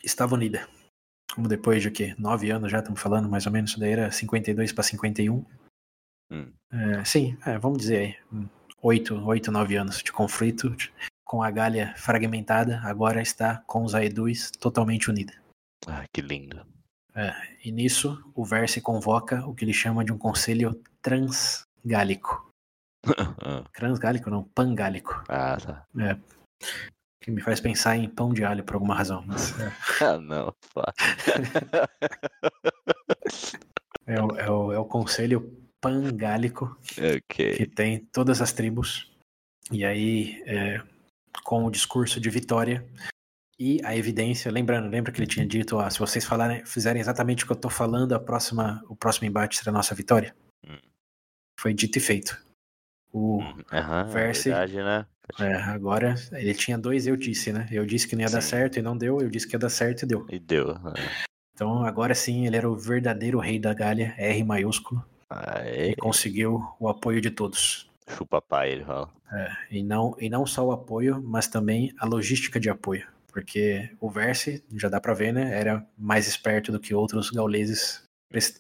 estava 0.02 0.36
unida. 0.36 0.70
Como 1.36 1.50
depois 1.50 1.82
de 1.82 1.92
quê? 1.92 2.16
Nove 2.18 2.50
anos 2.50 2.72
já 2.72 2.80
estamos 2.80 3.02
falando, 3.02 3.28
mais 3.28 3.46
ou 3.46 3.52
menos, 3.52 3.72
isso 3.72 3.80
daí 3.80 3.92
era 3.92 4.10
52 4.10 4.72
para 4.72 4.84
51. 4.84 5.46
Hum. 6.32 6.54
É, 6.72 7.04
sim, 7.04 7.38
é, 7.46 7.58
vamos 7.58 7.80
dizer 7.80 7.98
aí, 7.98 8.48
oito, 8.82 9.16
oito, 9.26 9.52
nove 9.52 9.76
anos 9.76 10.02
de 10.02 10.14
conflito, 10.14 10.74
com 11.26 11.44
a 11.44 11.52
Gália 11.52 11.94
fragmentada, 11.98 12.80
agora 12.86 13.22
está 13.22 13.58
com 13.68 13.84
os 13.84 13.94
Aedus 13.94 14.50
totalmente 14.52 15.10
unida. 15.10 15.43
Ah, 15.88 16.06
que 16.12 16.22
lindo. 16.22 16.66
É, 17.16 17.32
e 17.64 17.72
nisso, 17.72 18.24
o 18.34 18.44
Verse 18.44 18.82
convoca 18.82 19.46
o 19.46 19.54
que 19.54 19.64
ele 19.64 19.74
chama 19.74 20.04
de 20.04 20.12
um 20.12 20.18
conselho 20.18 20.82
transgálico. 21.02 22.50
Transgálico 23.74 24.30
não, 24.30 24.44
pangálico. 24.44 25.24
Ah, 25.28 25.58
tá. 25.58 25.86
É, 26.00 26.18
que 27.24 27.32
me 27.32 27.42
faz 27.42 27.60
pensar 27.62 27.96
em 27.96 28.10
pão 28.10 28.34
de 28.34 28.44
alho 28.44 28.64
por 28.64 28.76
alguma 28.76 28.96
razão. 28.96 29.24
Mas, 29.26 29.60
é. 29.60 29.72
ah, 30.04 30.18
não. 30.18 30.54
é, 34.06 34.22
o, 34.22 34.38
é, 34.38 34.50
o, 34.50 34.74
é 34.74 34.80
o 34.80 34.86
conselho 34.86 35.58
pangálico 35.80 36.78
okay. 36.98 37.56
que 37.56 37.66
tem 37.66 38.00
todas 38.12 38.42
as 38.42 38.52
tribos. 38.52 39.10
E 39.72 39.86
aí, 39.86 40.44
é, 40.46 40.82
com 41.44 41.66
o 41.66 41.72
discurso 41.72 42.20
de 42.20 42.30
vitória, 42.30 42.86
e 43.60 43.80
a 43.84 43.96
evidência, 43.96 44.52
lembrando, 44.52 44.90
lembra 44.90 45.12
que 45.12 45.20
ele 45.20 45.28
tinha 45.28 45.46
dito, 45.46 45.80
ah, 45.80 45.90
se 45.90 46.00
vocês 46.00 46.26
falarem, 46.26 46.66
fizerem 46.66 47.00
exatamente 47.00 47.44
o 47.44 47.48
que 47.48 47.54
eu 47.54 47.56
estou 47.56 47.70
falando, 47.70 48.14
a 48.14 48.20
próxima, 48.20 48.84
o 48.90 48.96
próximo 48.96 49.28
embate 49.28 49.58
será 49.58 49.72
a 49.72 49.74
nossa 49.74 49.94
vitória? 49.94 50.36
Hum. 50.68 50.78
Foi 51.60 51.74
dito 51.74 51.98
e 51.98 52.02
feito. 52.02 52.42
O 53.12 53.38
uhum, 53.38 54.10
Verse, 54.12 54.50
verdade, 54.50 54.76
né? 54.78 55.06
É, 55.40 55.54
agora 55.54 56.16
ele 56.32 56.54
tinha 56.54 56.78
dois 56.78 57.06
eu 57.06 57.16
disse, 57.16 57.54
né? 57.54 57.68
Eu 57.72 57.86
disse 57.86 58.08
que 58.08 58.16
não 58.16 58.24
ia 58.24 58.28
sim. 58.28 58.34
dar 58.34 58.42
certo 58.42 58.80
e 58.80 58.82
não 58.82 58.98
deu, 58.98 59.22
eu 59.22 59.30
disse 59.30 59.48
que 59.48 59.56
ia 59.56 59.60
dar 59.60 59.70
certo 59.70 60.02
e 60.02 60.06
deu. 60.08 60.26
E 60.30 60.40
deu. 60.40 60.72
É. 60.72 61.26
Então 61.54 61.86
agora 61.86 62.16
sim 62.16 62.48
ele 62.48 62.58
era 62.58 62.70
o 62.70 62.76
verdadeiro 62.76 63.40
rei 63.40 63.60
da 63.60 63.74
Gália, 63.74 64.16
R 64.18 64.44
maiúsculo. 64.44 65.06
Aê. 65.30 65.92
E 65.92 65.96
conseguiu 65.96 66.62
o 66.80 66.90
apoio 66.90 67.22
de 67.22 67.30
todos. 67.30 67.90
Chupa 68.10 68.42
pai, 68.42 68.72
ele 68.72 68.84
fala. 68.84 69.10
É, 69.32 69.52
e, 69.72 69.84
não, 69.84 70.16
e 70.20 70.28
não 70.28 70.46
só 70.46 70.66
o 70.66 70.72
apoio, 70.72 71.22
mas 71.24 71.48
também 71.48 71.94
a 72.00 72.06
logística 72.06 72.60
de 72.60 72.70
apoio 72.70 73.13
porque 73.34 73.90
o 74.00 74.10
Verse, 74.10 74.64
já 74.76 74.88
dá 74.88 75.02
para 75.02 75.14
ver, 75.16 75.34
né, 75.34 75.60
era 75.60 75.86
mais 75.98 76.28
esperto 76.28 76.72
do 76.72 76.80
que 76.80 76.94
outros 76.94 77.32
gauleses 77.32 78.04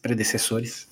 predecessores. 0.01 0.89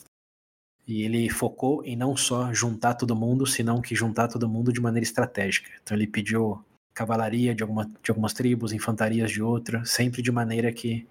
E 0.87 1.03
ele 1.03 1.29
focou 1.29 1.83
em 1.83 1.95
não 1.95 2.15
só 2.15 2.53
juntar 2.53 2.93
todo 2.93 3.15
mundo, 3.15 3.45
senão 3.47 3.81
que 3.81 3.95
juntar 3.95 4.27
todo 4.27 4.47
mundo 4.47 4.71
de 4.71 4.79
maneira 4.79 5.03
estratégica. 5.03 5.69
Então 5.81 5.97
ele 5.97 6.07
pediu 6.07 6.63
cavalaria 6.93 7.55
de, 7.55 7.63
alguma, 7.63 7.85
de 7.85 8.11
algumas 8.11 8.33
tribos, 8.33 8.71
infantarias 8.71 9.31
de 9.31 9.41
outra, 9.41 9.83
sempre 9.83 10.21
de 10.21 10.31
maneira 10.31 10.71
que 10.71 11.07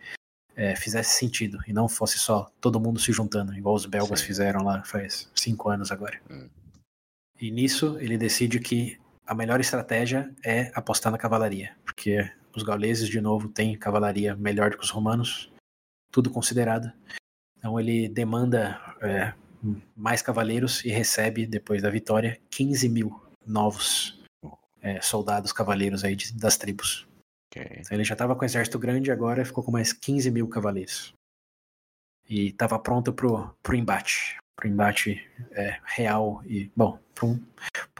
é, 0.55 0.77
fizesse 0.77 1.19
sentido 1.19 1.59
e 1.67 1.73
não 1.73 1.89
fosse 1.89 2.19
só 2.19 2.51
todo 2.61 2.81
mundo 2.81 3.01
se 3.01 3.13
juntando, 3.13 3.57
igual 3.57 3.75
os 3.75 3.87
belgas 3.87 4.21
Sim. 4.21 4.27
fizeram 4.27 4.63
lá 4.63 4.83
faz 4.85 5.31
cinco 5.35 5.71
anos 5.71 5.91
agora. 5.91 6.21
Hum. 6.31 6.49
E 7.41 7.51
nisso 7.51 7.97
ele 7.99 8.19
decide 8.19 8.61
que 8.61 8.99
a 9.27 9.35
melhor 9.35 9.61
estratégia 9.61 10.31
é 10.45 10.71
apostar 10.75 11.11
na 11.11 11.17
cavalaria, 11.17 11.75
porque 11.85 12.31
os 12.55 12.63
gauleses, 12.63 13.09
de 13.09 13.21
novo, 13.21 13.49
têm 13.49 13.79
cavalaria 13.79 14.35
melhor 14.37 14.71
do 14.71 14.79
que 14.79 14.85
os 14.85 14.91
romanos, 14.91 15.51
tudo 16.11 16.31
considerado. 16.31 16.93
Então 17.59 17.79
ele 17.79 18.09
demanda 18.09 18.81
é, 19.01 19.35
mais 19.97 20.23
cavaleiros 20.23 20.85
e 20.85 20.89
recebe, 20.89 21.47
depois 21.47 21.83
da 21.83 21.91
vitória, 21.91 22.41
15 22.51 22.89
mil 22.89 23.21
novos 23.47 24.19
é, 24.81 25.01
soldados 25.01 25.53
cavaleiros 25.53 26.05
aí 26.05 26.17
de, 26.17 26.33
das 26.33 26.57
tribos. 26.57 27.07
Okay. 27.51 27.79
Então 27.81 27.97
ele 27.97 28.05
já 28.05 28.15
estava 28.15 28.35
com 28.35 28.43
um 28.43 28.47
exército 28.47 28.79
grande, 28.79 29.11
agora 29.11 29.45
ficou 29.45 29.63
com 29.63 29.71
mais 29.71 29.93
15 29.93 30.31
mil 30.31 30.49
cavaleiros. 30.49 31.13
E 32.29 32.49
estava 32.49 32.79
pronto 32.79 33.13
pro, 33.13 33.55
pro 33.63 33.77
embate. 33.77 34.39
Pro 34.57 34.69
embate 34.69 35.27
é, 35.53 35.81
real 35.85 36.43
e, 36.47 36.71
bom, 36.77 36.99
para 37.15 37.27
um, 37.27 37.41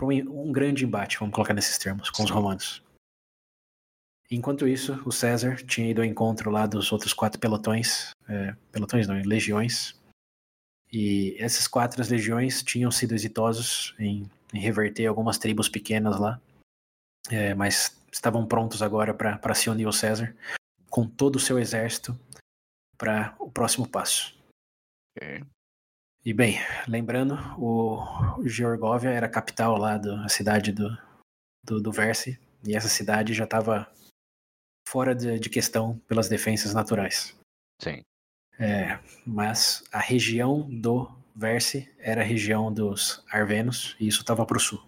um, 0.03 0.49
um 0.49 0.53
grande 0.53 0.85
embate, 0.85 1.19
vamos 1.19 1.35
colocar 1.35 1.53
nesses 1.53 1.79
termos, 1.79 2.11
com 2.11 2.23
os 2.23 2.31
romanos. 2.31 2.83
Enquanto 4.31 4.69
isso, 4.69 5.01
o 5.05 5.11
César 5.11 5.57
tinha 5.57 5.91
ido 5.91 6.01
ao 6.01 6.07
encontro 6.07 6.51
lá 6.51 6.65
dos 6.65 6.93
outros 6.93 7.13
quatro 7.13 7.41
pelotões, 7.41 8.11
é, 8.29 8.55
pelotões 8.71 9.09
não, 9.09 9.21
legiões, 9.23 9.99
e 10.93 11.37
essas 11.39 11.67
quatro 11.67 12.01
legiões 12.09 12.63
tinham 12.63 12.91
sido 12.93 13.15
exitosos 13.15 13.95
em, 13.99 14.31
em 14.55 14.61
reverter 14.61 15.07
algumas 15.07 15.37
tribos 15.37 15.69
pequenas 15.69 16.19
lá, 16.19 16.41
é, 17.29 17.55
mas 17.55 18.01
estavam 18.13 18.47
prontos 18.47 18.83
agora 18.83 19.13
para 19.13 19.55
se 19.55 19.69
unir 19.69 19.87
ao 19.87 19.93
César 19.93 20.35
com 20.89 21.07
todo 21.07 21.37
o 21.37 21.41
seu 21.41 21.59
exército 21.59 22.19
para 22.97 23.35
o 23.39 23.51
próximo 23.51 23.89
passo. 23.89 24.39
E 26.25 26.33
bem, 26.33 26.59
lembrando, 26.87 27.35
o 27.59 28.43
Georgóvia 28.47 29.11
era 29.11 29.27
a 29.27 29.31
capital 29.31 29.77
lá 29.77 29.97
da 29.97 30.29
cidade 30.29 30.71
do, 30.71 30.97
do, 31.65 31.81
do 31.81 31.93
Verse, 31.93 32.39
e 32.65 32.77
essa 32.77 32.89
cidade 32.89 33.33
já 33.33 33.45
estava 33.45 33.91
fora 34.89 35.15
de, 35.15 35.39
de, 35.39 35.49
questão 35.49 35.99
pelas 36.09 36.29
defensas 36.29 36.75
naturais. 36.75 37.37
Sim. 37.81 38.03
É, 38.59 38.99
mas 39.27 39.85
a 39.93 39.99
região 39.99 40.69
do 40.69 41.11
Verse 41.35 41.91
era 41.99 42.21
a 42.21 42.25
região 42.25 42.73
dos 42.73 43.25
Arvenos, 43.31 43.97
e 43.99 44.07
isso 44.09 44.21
estava 44.21 44.45
para 44.45 44.57
o 44.57 44.61
sul. 44.61 44.83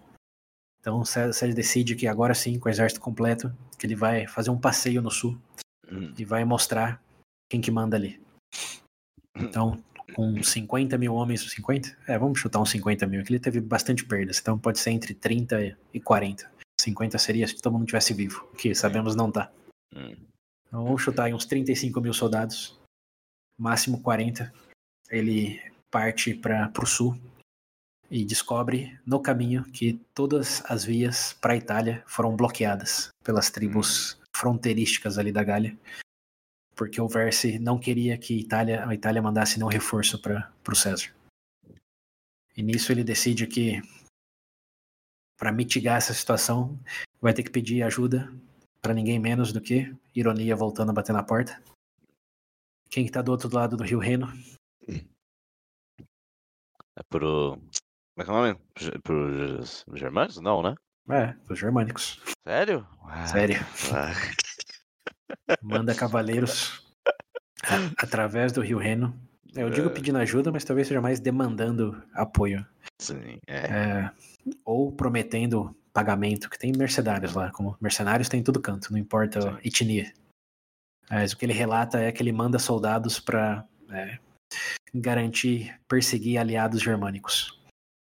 Então 0.79 1.03
César 1.05 1.53
decide 1.53 1.95
que 1.95 2.07
agora 2.07 2.33
sim, 2.33 2.59
com 2.59 2.67
o 2.67 2.71
exército 2.71 2.99
completo, 2.99 3.55
que 3.79 3.87
ele 3.87 3.95
vai 3.95 4.27
fazer 4.27 4.49
um 4.49 4.59
passeio 4.59 5.01
no 5.01 5.09
sul 5.09 5.39
Hum. 5.91 6.13
e 6.17 6.25
vai 6.25 6.43
mostrar 6.45 7.01
quem 7.49 7.61
que 7.61 7.71
manda 7.71 7.95
ali. 7.95 8.19
Então, 9.35 9.83
com 10.15 10.41
50 10.41 10.97
mil 10.97 11.13
homens, 11.13 11.41
50? 11.51 11.97
É, 12.07 12.17
vamos 12.17 12.39
chutar 12.39 12.59
uns 12.59 12.71
50 12.71 13.05
mil, 13.07 13.23
que 13.23 13.31
ele 13.31 13.39
teve 13.39 13.59
bastante 13.59 14.05
perdas, 14.05 14.39
então 14.39 14.57
pode 14.57 14.79
ser 14.79 14.91
entre 14.91 15.13
30 15.13 15.77
e 15.93 15.99
40. 15.99 16.51
50 16.79 17.17
seria 17.17 17.47
se 17.47 17.61
todo 17.61 17.73
mundo 17.73 17.85
tivesse 17.85 18.13
vivo, 18.13 18.47
que 18.57 18.73
sabemos 18.73 19.15
não 19.15 19.31
tá. 19.31 19.51
Hum. 19.95 20.15
Então 20.67 20.83
vamos 20.83 21.01
chutar 21.01 21.25
aí 21.25 21.33
uns 21.33 21.45
35 21.45 22.01
mil 22.01 22.13
soldados, 22.13 22.79
máximo 23.57 24.01
40. 24.01 24.51
Ele 25.09 25.61
parte 25.91 26.33
para 26.33 26.71
o 26.81 26.85
sul 26.85 27.15
e 28.09 28.25
descobre 28.25 28.99
no 29.05 29.19
caminho 29.19 29.63
que 29.71 29.93
todas 30.13 30.63
as 30.65 30.83
vias 30.83 31.33
para 31.33 31.53
a 31.53 31.57
Itália 31.57 32.03
foram 32.07 32.35
bloqueadas 32.35 33.09
pelas 33.23 33.51
tribos 33.51 34.19
fronteirísticas 34.35 35.17
ali 35.17 35.31
da 35.31 35.43
Gália, 35.43 35.77
porque 36.75 36.99
o 36.99 37.07
Verse 37.07 37.59
não 37.59 37.77
queria 37.77 38.17
que 38.17 38.39
Itália, 38.39 38.87
a 38.87 38.93
Itália 38.93 39.21
mandasse 39.21 39.57
nenhum 39.57 39.69
reforço 39.69 40.19
para 40.19 40.51
o 40.67 40.75
César. 40.75 41.13
E 42.57 42.63
nisso 42.63 42.91
ele 42.91 43.03
decide 43.03 43.45
que 43.47 43.81
para 45.37 45.51
mitigar 45.51 45.97
essa 45.97 46.13
situação 46.13 46.79
vai 47.21 47.33
ter 47.33 47.43
que 47.43 47.51
pedir 47.51 47.83
ajuda 47.83 48.31
para 48.83 48.93
ninguém 48.93 49.17
menos 49.17 49.53
do 49.53 49.61
que 49.61 49.95
Ironia 50.13 50.55
voltando 50.57 50.89
a 50.89 50.93
bater 50.93 51.13
na 51.13 51.23
porta. 51.23 51.59
Quem 52.89 53.05
está 53.05 53.21
do 53.21 53.31
outro 53.31 53.49
lado 53.55 53.77
do 53.77 53.83
Rio 53.83 53.97
Reno? 53.97 54.27
É 54.89 57.01
pro. 57.09 57.55
Como 57.55 58.19
é 58.19 58.23
que 58.23 58.29
é 58.29 58.33
o 58.33 58.35
nome? 58.35 58.59
Pro- 59.01 59.01
Pros 59.01 59.85
germanos? 59.95 60.37
Não, 60.37 60.61
né? 60.61 60.75
É, 61.09 61.33
os 61.49 61.57
germânicos. 61.57 62.19
Sério? 62.45 62.85
Ah, 63.05 63.25
Sério. 63.25 63.55
ah, 63.93 64.11
Manda 65.63 65.95
cavaleiros 65.95 66.85
a- 67.63 68.03
através 68.03 68.51
do 68.51 68.61
Rio 68.61 68.77
Reno. 68.77 69.17
Eu 69.55 69.69
digo 69.69 69.87
É. 69.87 69.93
pedindo 69.93 70.17
ajuda, 70.17 70.51
mas 70.51 70.65
talvez 70.65 70.87
seja 70.87 71.01
mais 71.01 71.19
demandando 71.19 72.03
apoio. 72.13 72.65
Sim, 72.99 73.37
é. 73.47 73.57
É, 73.57 74.11
ou 74.65 74.91
prometendo 74.91 75.75
pagamento, 75.93 76.49
que 76.49 76.57
tem 76.57 76.73
mercenários 76.75 77.33
lá, 77.33 77.51
como 77.51 77.77
mercenários 77.79 78.27
tem 78.27 78.39
em 78.39 78.43
todo 78.43 78.61
canto, 78.61 78.91
não 78.91 78.97
importa 78.97 79.57
a 79.57 79.59
etnia. 79.63 80.11
Mas 81.09 81.31
o 81.31 81.37
que 81.37 81.45
ele 81.45 81.53
relata 81.53 81.99
é 81.99 82.11
que 82.11 82.21
ele 82.21 82.31
manda 82.31 82.57
soldados 82.57 83.19
para 83.19 83.67
garantir 84.93 85.79
perseguir 85.87 86.39
aliados 86.39 86.81
germânicos. 86.81 87.59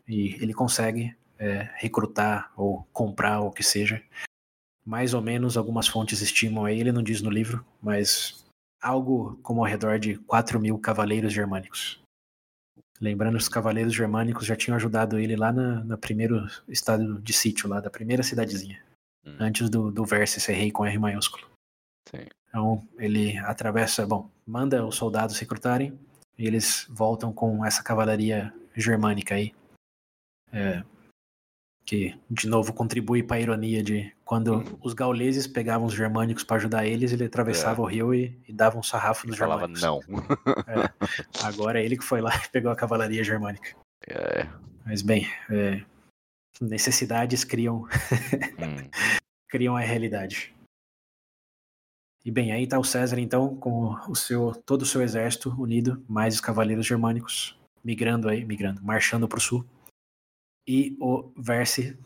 E 0.07 0.35
ele 0.41 0.53
consegue 0.53 1.15
é, 1.37 1.69
recrutar 1.75 2.51
ou 2.55 2.87
comprar 2.93 3.41
ou 3.41 3.49
o 3.49 3.51
que 3.51 3.63
seja. 3.63 4.01
Mais 4.85 5.13
ou 5.13 5.21
menos, 5.21 5.57
algumas 5.57 5.87
fontes 5.87 6.21
estimam 6.21 6.65
aí, 6.65 6.79
ele 6.79 6.91
não 6.91 7.03
diz 7.03 7.21
no 7.21 7.29
livro, 7.29 7.65
mas 7.81 8.45
algo 8.81 9.37
como 9.43 9.61
ao 9.61 9.69
redor 9.69 9.99
de 9.99 10.17
4 10.17 10.59
mil 10.59 10.77
cavaleiros 10.79 11.31
germânicos. 11.31 12.01
Lembrando 13.01 13.35
que 13.35 13.41
os 13.41 13.49
cavaleiros 13.49 13.93
germânicos 13.93 14.45
já 14.45 14.55
tinham 14.55 14.75
ajudado 14.75 15.17
ele 15.17 15.35
lá 15.35 15.51
na, 15.51 15.83
na 15.83 15.97
primeiro 15.97 16.45
estado 16.67 17.19
de 17.19 17.33
sítio, 17.33 17.67
lá 17.67 17.81
da 17.81 17.89
primeira 17.89 18.21
cidadezinha, 18.21 18.79
Hum, 19.25 19.35
antes 19.39 19.69
do, 19.69 19.91
do 19.91 20.05
Verse 20.05 20.39
ser 20.39 20.53
rei 20.53 20.71
com 20.71 20.85
R 20.85 20.97
maiúsculo. 20.97 21.47
Sim. 22.09 22.25
Então 22.47 22.87
ele 22.97 23.37
atravessa, 23.37 24.05
bom, 24.05 24.29
manda 24.45 24.85
os 24.85 24.95
soldados 24.95 25.37
recrutarem 25.37 25.97
e 26.37 26.47
eles 26.47 26.87
voltam 26.89 27.31
com 27.31 27.65
essa 27.65 27.83
cavalaria 27.83 28.53
germânica 28.75 29.35
aí. 29.35 29.53
É, 30.51 30.83
que 31.85 32.15
de 32.29 32.47
novo 32.47 32.71
contribui 32.73 33.21
para 33.23 33.37
a 33.37 33.39
ironia 33.41 33.83
de 33.83 34.11
quando 34.23 34.53
Uhum. 34.55 34.77
os 34.81 34.93
gauleses 34.93 35.45
pegavam 35.47 35.87
os 35.87 35.93
germânicos 35.93 36.43
para 36.43 36.57
ajudar 36.57 36.85
eles, 36.85 37.11
ele 37.11 37.25
atravessava 37.25 37.81
É. 37.81 37.83
o 37.83 37.87
rio 37.87 38.13
e, 38.15 38.39
e 38.47 38.53
dava 38.53 38.77
um 38.77 38.83
sarrafo 38.83 39.27
nos 39.27 39.37
falava 39.37 39.67
germânicos. 39.67 39.81
não. 39.81 39.99
Agora 41.43 41.81
é 41.81 41.85
ele 41.85 41.97
que 41.97 42.03
foi 42.03 42.21
lá 42.21 42.31
e 42.35 42.47
pegou 42.49 42.71
a 42.71 42.75
cavalaria 42.75 43.23
germânica. 43.23 43.75
É. 44.07 44.47
Mas 44.85 45.01
bem, 45.01 45.27
é, 45.49 45.83
necessidades 46.61 47.43
criam 47.43 47.87
Hum, 48.59 48.89
criam 49.49 49.75
a 49.75 49.81
realidade. 49.81 50.53
E 52.23 52.29
bem, 52.31 52.51
aí 52.51 52.67
tá 52.67 52.77
o 52.79 52.83
César 52.83 53.19
então 53.19 53.55
com 53.57 53.95
o 54.07 54.15
seu 54.15 54.53
todo 54.65 54.83
o 54.83 54.85
seu 54.85 55.01
exército 55.01 55.49
unido, 55.59 56.03
mais 56.07 56.35
os 56.35 56.41
cavaleiros 56.41 56.85
germânicos 56.85 57.57
migrando 57.83 58.29
aí, 58.29 58.45
migrando, 58.45 58.83
marchando 58.83 59.27
para 59.27 59.39
o 59.39 59.41
sul. 59.41 59.65
E 60.67 60.95
o 60.99 61.31
Verse 61.37 61.97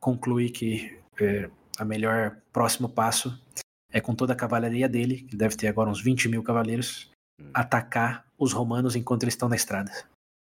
conclui 0.00 0.50
que 0.50 1.00
é, 1.20 1.50
a 1.78 1.84
melhor 1.84 2.40
próximo 2.52 2.88
passo 2.88 3.40
é 3.92 4.00
com 4.00 4.14
toda 4.14 4.32
a 4.32 4.36
cavalaria 4.36 4.88
dele, 4.88 5.22
que 5.22 5.36
deve 5.36 5.56
ter 5.56 5.68
agora 5.68 5.90
uns 5.90 6.02
20 6.02 6.28
mil 6.28 6.42
cavaleiros, 6.42 7.10
Hum. 7.40 7.50
atacar 7.54 8.26
os 8.38 8.52
romanos 8.52 8.94
enquanto 8.94 9.22
eles 9.22 9.34
estão 9.34 9.48
na 9.48 9.56
estrada. 9.56 9.90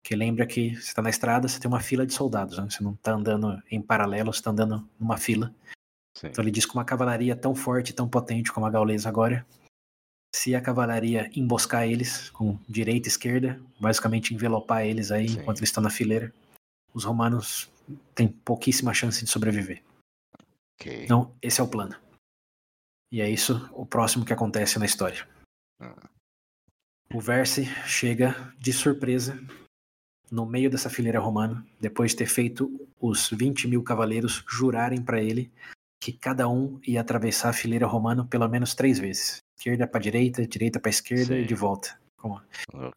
Que 0.04 0.14
lembra 0.14 0.46
que 0.46 0.74
você 0.74 0.88
está 0.88 1.00
na 1.00 1.08
estrada, 1.08 1.48
você 1.48 1.58
tem 1.58 1.68
uma 1.68 1.80
fila 1.80 2.06
de 2.06 2.12
soldados, 2.12 2.58
né? 2.58 2.68
você 2.68 2.84
não 2.84 2.92
está 2.92 3.12
andando 3.12 3.62
em 3.70 3.80
paralelo, 3.80 4.32
você 4.32 4.40
está 4.40 4.50
andando 4.50 4.86
numa 5.00 5.16
fila. 5.16 5.54
sim. 6.14 6.26
Então 6.26 6.44
ele 6.44 6.50
diz 6.50 6.66
que 6.66 6.74
uma 6.74 6.84
cavalaria 6.84 7.34
tão 7.34 7.54
forte, 7.54 7.94
tão 7.94 8.06
potente 8.08 8.52
como 8.52 8.66
a 8.66 8.70
gaulesa 8.70 9.08
agora, 9.08 9.46
se 10.34 10.54
a 10.54 10.60
cavalaria 10.60 11.30
emboscar 11.34 11.84
eles 11.84 12.28
com 12.30 12.58
direita 12.68 13.08
e 13.08 13.10
esquerda, 13.10 13.58
basicamente 13.80 14.34
envelopar 14.34 14.84
eles 14.84 15.10
aí 15.10 15.28
Sim. 15.28 15.40
enquanto 15.40 15.58
eles 15.58 15.70
estão 15.70 15.82
na 15.82 15.90
fileira, 15.90 16.34
os 16.94 17.04
romanos 17.04 17.70
têm 18.14 18.28
pouquíssima 18.28 18.94
chance 18.94 19.22
de 19.24 19.30
sobreviver. 19.30 19.82
Ok. 20.80 21.04
Então 21.04 21.34
esse 21.42 21.60
é 21.60 21.64
o 21.64 21.68
plano. 21.68 21.96
E 23.12 23.20
é 23.20 23.28
isso 23.28 23.68
o 23.72 23.84
próximo 23.84 24.24
que 24.24 24.32
acontece 24.32 24.78
na 24.78 24.86
história. 24.86 25.28
Hum. 25.80 25.94
O 27.12 27.20
Verse 27.20 27.64
chega 27.86 28.52
de 28.58 28.72
surpresa 28.72 29.38
no 30.30 30.46
meio 30.46 30.70
dessa 30.70 30.90
fileira 30.90 31.20
romana, 31.20 31.64
depois 31.80 32.12
de 32.12 32.18
ter 32.18 32.26
feito 32.26 32.88
os 33.00 33.30
20 33.30 33.68
mil 33.68 33.82
cavaleiros 33.82 34.44
jurarem 34.48 35.00
para 35.02 35.22
ele 35.22 35.52
que 36.00 36.12
cada 36.12 36.48
um 36.48 36.80
ia 36.86 37.00
atravessar 37.00 37.50
a 37.50 37.52
fileira 37.52 37.86
romana 37.86 38.26
pelo 38.26 38.48
menos 38.48 38.74
três 38.74 38.98
vezes. 38.98 39.38
Esquerda 39.56 39.86
para 39.86 40.00
direita, 40.00 40.46
direita 40.46 40.80
para 40.80 40.90
esquerda 40.90 41.38
e 41.38 41.42
Sim. 41.42 41.46
de 41.46 41.54
volta. 41.54 41.98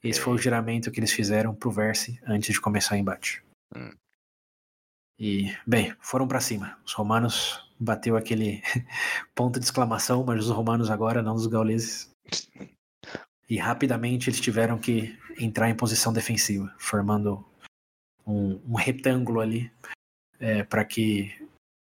Esse 0.04 0.20
foi 0.20 0.34
o 0.34 0.38
juramento 0.38 0.90
que 0.90 1.00
eles 1.00 1.12
fizeram 1.12 1.54
pro 1.54 1.70
Verse 1.70 2.20
antes 2.26 2.54
de 2.54 2.62
começar 2.62 2.96
o 2.96 2.98
embate. 2.98 3.44
Hum. 3.76 3.92
E, 5.20 5.56
bem, 5.66 5.96
foram 6.00 6.28
para 6.28 6.40
cima. 6.40 6.78
Os 6.86 6.94
romanos 6.94 7.68
bateu 7.80 8.16
aquele 8.16 8.62
ponto 9.34 9.60
de 9.60 9.66
exclamação, 9.66 10.24
mas 10.24 10.46
os 10.46 10.52
romanos 10.52 10.90
agora, 10.90 11.22
não 11.22 11.36
os 11.36 11.48
gauleses. 11.48 12.12
E 13.50 13.58
rapidamente 13.58 14.30
eles 14.30 14.42
tiveram 14.42 14.78
que 14.78 15.18
entrar 15.40 15.70
em 15.70 15.76
posição 15.76 16.12
defensiva, 16.12 16.74
formando 16.78 17.46
um, 18.26 18.62
um 18.68 18.76
retângulo 18.76 19.40
ali 19.40 19.72
para 20.70 20.86
que 20.86 21.34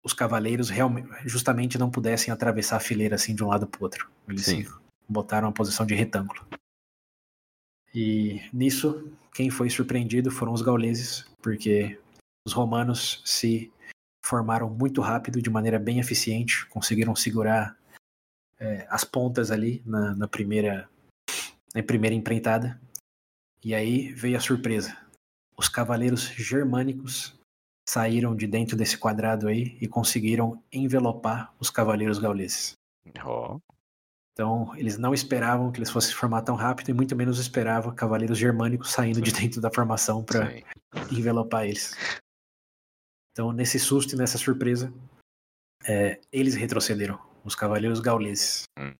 os 0.02 0.12
cavaleiros 0.12 0.70
realmente, 0.70 1.08
justamente 1.24 1.76
não 1.76 1.90
pudessem 1.90 2.32
atravessar 2.32 2.76
a 2.76 2.80
fileira 2.80 3.16
assim 3.16 3.34
de 3.34 3.42
um 3.42 3.48
lado 3.48 3.66
para 3.66 3.82
outro. 3.82 4.10
Eles 4.28 4.44
Sim. 4.44 4.64
botaram 5.08 5.48
uma 5.48 5.54
posição 5.54 5.84
de 5.84 5.94
retângulo. 5.94 6.46
E 7.92 8.40
nisso, 8.52 9.10
quem 9.34 9.50
foi 9.50 9.68
surpreendido 9.68 10.30
foram 10.30 10.52
os 10.52 10.62
gauleses, 10.62 11.26
porque 11.46 11.96
os 12.44 12.52
romanos 12.52 13.22
se 13.24 13.72
formaram 14.24 14.68
muito 14.68 15.00
rápido, 15.00 15.40
de 15.40 15.48
maneira 15.48 15.78
bem 15.78 16.00
eficiente, 16.00 16.66
conseguiram 16.66 17.14
segurar 17.14 17.78
é, 18.58 18.84
as 18.90 19.04
pontas 19.04 19.52
ali 19.52 19.80
na, 19.86 20.12
na 20.16 20.26
primeira 20.26 20.90
na 21.72 21.84
primeira 21.84 22.16
empreitada. 22.16 22.80
E 23.64 23.76
aí 23.76 24.12
veio 24.12 24.36
a 24.36 24.40
surpresa. 24.40 24.98
Os 25.56 25.68
cavaleiros 25.68 26.22
germânicos 26.30 27.38
saíram 27.88 28.34
de 28.34 28.48
dentro 28.48 28.76
desse 28.76 28.98
quadrado 28.98 29.46
aí 29.46 29.78
e 29.80 29.86
conseguiram 29.86 30.60
envelopar 30.72 31.54
os 31.60 31.70
cavaleiros 31.70 32.18
gauleses. 32.18 32.72
Ó. 33.24 33.60
Então, 34.36 34.76
eles 34.76 34.98
não 34.98 35.14
esperavam 35.14 35.72
que 35.72 35.78
eles 35.78 35.88
fossem 35.88 36.10
se 36.10 36.14
formar 36.14 36.42
tão 36.42 36.56
rápido 36.56 36.90
e 36.90 36.92
muito 36.92 37.16
menos 37.16 37.38
esperavam 37.38 37.94
cavaleiros 37.94 38.36
germânicos 38.36 38.92
saindo 38.92 39.18
de 39.18 39.32
dentro 39.32 39.62
da 39.62 39.70
formação 39.70 40.22
para 40.22 40.50
Sim. 40.50 40.62
envelopar 41.10 41.64
eles. 41.64 41.96
Então, 43.32 43.50
nesse 43.50 43.78
susto 43.78 44.14
e 44.14 44.18
nessa 44.18 44.36
surpresa, 44.36 44.92
é, 45.88 46.20
eles 46.30 46.54
retrocederam, 46.54 47.18
os 47.44 47.54
cavaleiros 47.54 47.98
gauleses. 47.98 48.64
Hum. 48.78 48.92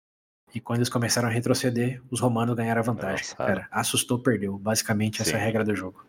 E 0.55 0.61
quando 0.61 0.79
eles 0.79 0.89
começaram 0.89 1.29
a 1.29 1.31
retroceder, 1.31 2.03
os 2.11 2.19
romanos 2.19 2.57
ganharam 2.57 2.81
a 2.81 2.85
vantagem. 2.85 3.27
Nossa. 3.27 3.37
Cara, 3.37 3.69
assustou, 3.71 4.19
perdeu. 4.19 4.59
Basicamente, 4.59 5.21
essa 5.21 5.33
é 5.33 5.35
a 5.35 5.39
Sim. 5.39 5.45
regra 5.45 5.65
do 5.65 5.77
jogo. 5.77 6.07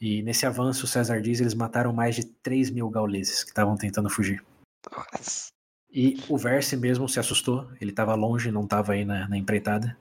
E 0.00 0.22
nesse 0.22 0.46
avanço, 0.46 0.86
César 0.86 1.20
diz, 1.20 1.40
eles 1.40 1.54
mataram 1.54 1.92
mais 1.92 2.14
de 2.14 2.24
3 2.24 2.70
mil 2.70 2.88
gauleses 2.88 3.42
que 3.42 3.50
estavam 3.50 3.76
tentando 3.76 4.08
fugir. 4.08 4.44
Nossa. 4.88 5.48
E 5.94 6.16
o 6.28 6.36
Verse 6.36 6.76
mesmo 6.76 7.08
se 7.08 7.20
assustou, 7.20 7.70
ele 7.80 7.90
estava 7.90 8.16
longe, 8.16 8.50
não 8.50 8.64
estava 8.64 8.94
aí 8.94 9.04
na, 9.04 9.28
na 9.28 9.38
empreitada, 9.38 9.96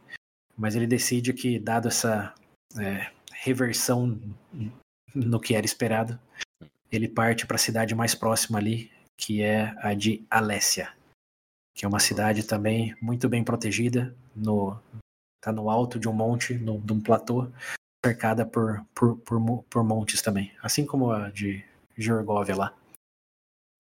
mas 0.58 0.76
ele 0.76 0.88
decide 0.88 1.32
que, 1.34 1.60
dado 1.60 1.88
essa 1.88 2.34
é, 2.80 3.12
reversão 3.32 4.20
no 5.14 5.40
que 5.40 5.54
era 5.54 5.68
esperado, 5.68 6.20
ele 6.92 7.08
parte 7.08 7.46
para 7.46 7.58
a 7.58 7.60
cidade 7.60 7.94
mais 7.94 8.16
próxima 8.16 8.58
ali, 8.58 8.92
que 9.16 9.44
é 9.44 9.76
a 9.78 9.94
de 9.94 10.26
Alessia, 10.32 10.92
que 11.76 11.86
é 11.86 11.88
uma 11.88 12.00
cidade 12.00 12.44
também 12.44 12.96
muito 13.00 13.30
bem 13.30 13.44
protegida, 13.44 14.16
no 14.36 14.80
tá 15.40 15.52
no 15.52 15.70
alto 15.70 16.00
de 16.00 16.08
um 16.08 16.14
monte, 16.14 16.56
no, 16.56 16.80
de 16.80 16.94
um 16.94 17.02
platô, 17.02 17.52
cercada 18.04 18.46
por, 18.46 18.84
por, 18.96 19.18
por, 19.18 19.64
por 19.70 19.84
montes 19.84 20.22
também, 20.22 20.52
assim 20.64 20.86
como 20.86 21.12
a 21.12 21.30
de 21.30 21.64
Georgóvia 21.98 22.56
lá. 22.56 22.74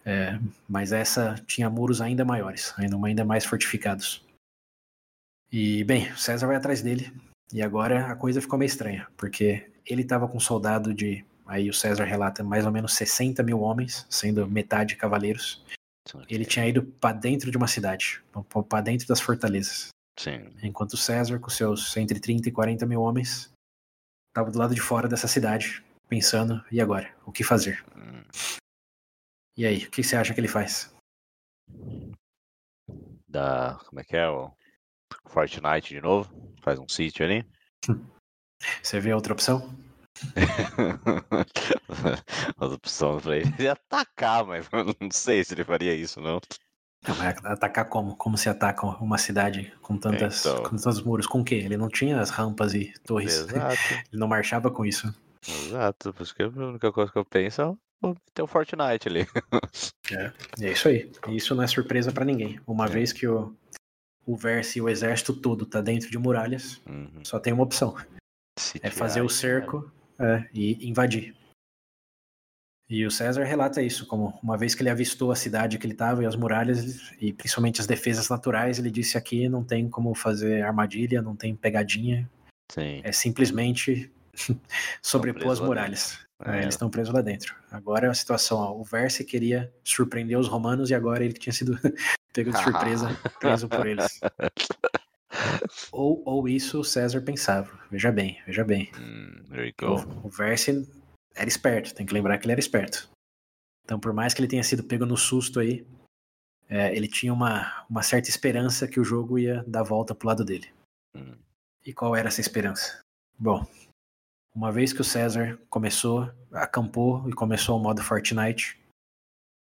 É, 0.05 0.37
mas 0.67 0.91
essa 0.91 1.35
tinha 1.47 1.69
muros 1.69 2.01
ainda 2.01 2.25
maiores, 2.25 2.73
ainda, 2.77 3.23
mais 3.23 3.45
fortificados. 3.45 4.23
E, 5.51 5.83
bem, 5.83 6.13
César 6.15 6.47
vai 6.47 6.55
atrás 6.55 6.81
dele, 6.81 7.13
e 7.53 7.61
agora 7.61 8.07
a 8.07 8.15
coisa 8.15 8.41
ficou 8.41 8.59
meio 8.59 8.67
estranha, 8.67 9.07
porque 9.15 9.69
ele 9.85 10.01
estava 10.01 10.27
com 10.27 10.37
um 10.37 10.41
soldado 10.41 10.93
de, 10.93 11.23
aí 11.45 11.69
o 11.69 11.73
César 11.73 12.03
relata, 12.03 12.43
mais 12.43 12.65
ou 12.65 12.71
menos 12.71 12.93
60 12.95 13.41
mil 13.43 13.61
homens, 13.61 14.05
sendo 14.09 14.47
metade 14.47 14.95
cavaleiros. 14.95 15.63
Ele 16.27 16.43
tinha 16.43 16.67
ido 16.67 16.83
para 16.83 17.15
dentro 17.15 17.49
de 17.49 17.55
uma 17.55 17.67
cidade, 17.67 18.21
para 18.67 18.81
dentro 18.81 19.07
das 19.07 19.21
fortalezas. 19.21 19.89
Sim. 20.19 20.49
Enquanto 20.61 20.97
César, 20.97 21.39
com 21.39 21.49
seus 21.49 21.95
entre 21.95 22.19
30 22.19 22.49
e 22.49 22.51
40 22.51 22.85
mil 22.85 23.01
homens, 23.01 23.51
estava 24.29 24.51
do 24.51 24.59
lado 24.59 24.75
de 24.75 24.81
fora 24.81 25.07
dessa 25.07 25.27
cidade, 25.27 25.83
pensando, 26.09 26.63
e 26.71 26.81
agora? 26.81 27.09
O 27.25 27.31
que 27.31 27.43
fazer? 27.43 27.83
Hum. 27.95 28.23
E 29.55 29.65
aí, 29.65 29.85
o 29.85 29.91
que 29.91 30.03
você 30.03 30.15
acha 30.15 30.33
que 30.33 30.39
ele 30.39 30.47
faz? 30.47 30.93
Da. 33.27 33.79
Como 33.87 33.99
é 33.99 34.03
que 34.03 34.15
é? 34.17 34.27
O 34.29 34.51
Fortnite 35.27 35.93
de 35.93 36.01
novo? 36.01 36.31
Faz 36.61 36.79
um 36.79 36.87
sítio 36.87 37.25
ali. 37.25 37.45
Você 38.81 38.97
vê 38.99 39.13
outra 39.13 39.33
opção? 39.33 39.77
As 42.57 42.71
opções 42.71 43.21
pra 43.21 43.35
ele 43.37 43.53
é 43.59 43.67
atacar, 43.69 44.45
mas 44.45 44.69
não 44.71 45.11
sei 45.11 45.43
se 45.43 45.53
ele 45.53 45.65
faria 45.65 45.93
isso, 45.93 46.21
não. 46.21 46.39
Não, 47.05 47.15
mas 47.17 47.43
atacar 47.43 47.89
como? 47.89 48.15
Como 48.15 48.37
se 48.37 48.47
ataca 48.47 48.85
uma 48.85 49.17
cidade 49.17 49.73
com, 49.81 49.97
tantas, 49.97 50.45
Então. 50.45 50.63
com 50.63 50.77
tantos 50.77 51.01
muros? 51.01 51.27
Com 51.27 51.41
o 51.41 51.43
quê? 51.43 51.55
Ele 51.55 51.75
não 51.75 51.89
tinha 51.89 52.21
as 52.21 52.29
rampas 52.29 52.73
e 52.73 52.93
torres. 53.05 53.39
Exato, 53.39 53.75
Ele 54.13 54.19
não 54.19 54.27
marchava 54.29 54.71
com 54.71 54.85
isso. 54.85 55.13
exato. 55.45 56.13
Por 56.13 56.23
isso 56.23 56.33
que 56.33 56.43
a 56.43 56.47
única 56.47 56.89
coisa 56.93 57.11
que 57.11 57.17
eu 57.17 57.25
penso 57.25 57.77
é 58.11 58.15
ter 58.33 58.41
o 58.41 58.47
Fortnite 58.47 59.07
ali. 59.07 59.27
É 60.59 60.71
isso 60.71 60.87
aí. 60.87 61.11
Isso 61.29 61.55
não 61.55 61.63
é 61.63 61.67
surpresa 61.67 62.11
pra 62.11 62.25
ninguém. 62.25 62.59
Uma 62.67 62.85
É. 62.85 62.89
vez 62.89 63.13
que 63.13 63.27
o, 63.27 63.55
o 64.25 64.35
Verse 64.35 64.77
e 64.77 64.81
o 64.81 64.89
exército 64.89 65.33
todo 65.33 65.65
tá 65.65 65.81
dentro 65.81 66.09
de 66.09 66.17
muralhas, 66.17 66.81
Uhum. 66.87 67.23
só 67.23 67.39
tem 67.39 67.53
uma 67.53 67.63
opção. 67.63 67.95
É 68.81 68.89
fazer 68.89 69.21
o 69.21 69.25
e- 69.27 69.29
cerco 69.29 69.91
é, 70.19 70.47
e 70.53 70.87
invadir. 70.87 71.35
E 72.89 73.05
o 73.05 73.09
César 73.11 73.43
relata 73.43 73.81
isso, 73.81 74.05
como 74.05 74.37
uma 74.43 74.57
vez 74.57 74.75
que 74.75 74.83
ele 74.83 74.89
avistou 74.89 75.31
a 75.31 75.35
cidade 75.35 75.79
que 75.79 75.85
ele 75.85 75.93
estava 75.93 76.21
e 76.21 76.25
as 76.25 76.35
muralhas, 76.35 77.11
e 77.19 77.33
principalmente 77.33 77.81
as 77.81 77.87
defesas 77.87 78.29
naturais, 78.29 78.77
ele 78.77 78.91
disse 78.91 79.17
aqui 79.17 79.47
não 79.49 79.63
tem 79.63 79.89
como 79.89 80.13
fazer 80.13 80.61
armadilha, 80.61 81.21
não 81.21 81.35
tem 81.35 81.55
pegadinha, 81.55 82.29
Sim. 82.71 83.01
é 83.03 83.11
simplesmente 83.11 84.11
sobrepor 85.01 85.41
presos 85.41 85.59
as 85.59 85.65
muralhas. 85.65 86.19
É, 86.45 86.57
É. 86.57 86.61
eles 86.63 86.73
estão 86.73 86.89
presos 86.89 87.13
lá 87.13 87.21
dentro. 87.21 87.55
Agora 87.71 88.07
é 88.07 88.09
a 88.09 88.13
situação, 88.13 88.57
ó, 88.57 88.73
o 88.73 88.83
Verse 88.83 89.23
queria 89.23 89.73
surpreender 89.83 90.37
os 90.37 90.47
romanos 90.47 90.89
e 90.89 90.95
agora 90.95 91.23
ele 91.23 91.33
que 91.33 91.39
tinha 91.39 91.53
sido 91.53 91.77
pego 92.33 92.51
de 92.51 92.61
surpresa, 92.61 93.07
preso 93.39 93.69
por 93.69 93.85
eles. 93.87 94.19
Ou, 95.91 96.21
ou 96.25 96.47
isso 96.47 96.79
o 96.79 96.83
César 96.83 97.21
pensava. 97.21 97.79
Veja 97.89 98.11
bem, 98.11 98.41
veja 98.45 98.63
bem. 98.63 98.91
Go. 99.79 99.95
O, 100.23 100.27
o 100.27 100.29
Verse 100.29 100.87
era 101.35 101.47
esperto, 101.47 101.93
tem 101.93 102.05
que 102.05 102.13
lembrar 102.13 102.37
que 102.37 102.45
ele 102.45 102.51
era 102.53 102.59
esperto. 102.59 103.09
Então, 103.85 103.99
por 103.99 104.13
mais 104.13 104.33
que 104.33 104.41
ele 104.41 104.47
tenha 104.47 104.63
sido 104.63 104.83
pego 104.83 105.05
no 105.05 105.17
susto 105.17 105.59
aí, 105.59 105.85
é, 106.69 106.95
ele 106.95 107.07
tinha 107.07 107.33
uma, 107.33 107.85
uma 107.89 108.01
certa 108.01 108.29
esperança 108.29 108.87
que 108.87 108.99
o 108.99 109.03
jogo 109.03 109.37
ia 109.37 109.63
dar 109.67 109.83
volta 109.83 110.15
pro 110.15 110.27
lado 110.27 110.45
dele. 110.45 110.69
Hum. 111.15 111.35
E 111.85 111.93
qual 111.93 112.15
era 112.15 112.29
essa 112.29 112.41
esperança? 112.41 113.01
Bom, 113.37 113.65
uma 114.55 114.71
vez 114.71 114.93
que 114.93 115.01
o 115.01 115.03
César 115.03 115.59
começou, 115.69 116.29
acampou 116.51 117.27
e 117.27 117.33
começou 117.33 117.77
o 117.77 117.81
modo 117.81 118.03
Fortnite, 118.03 118.79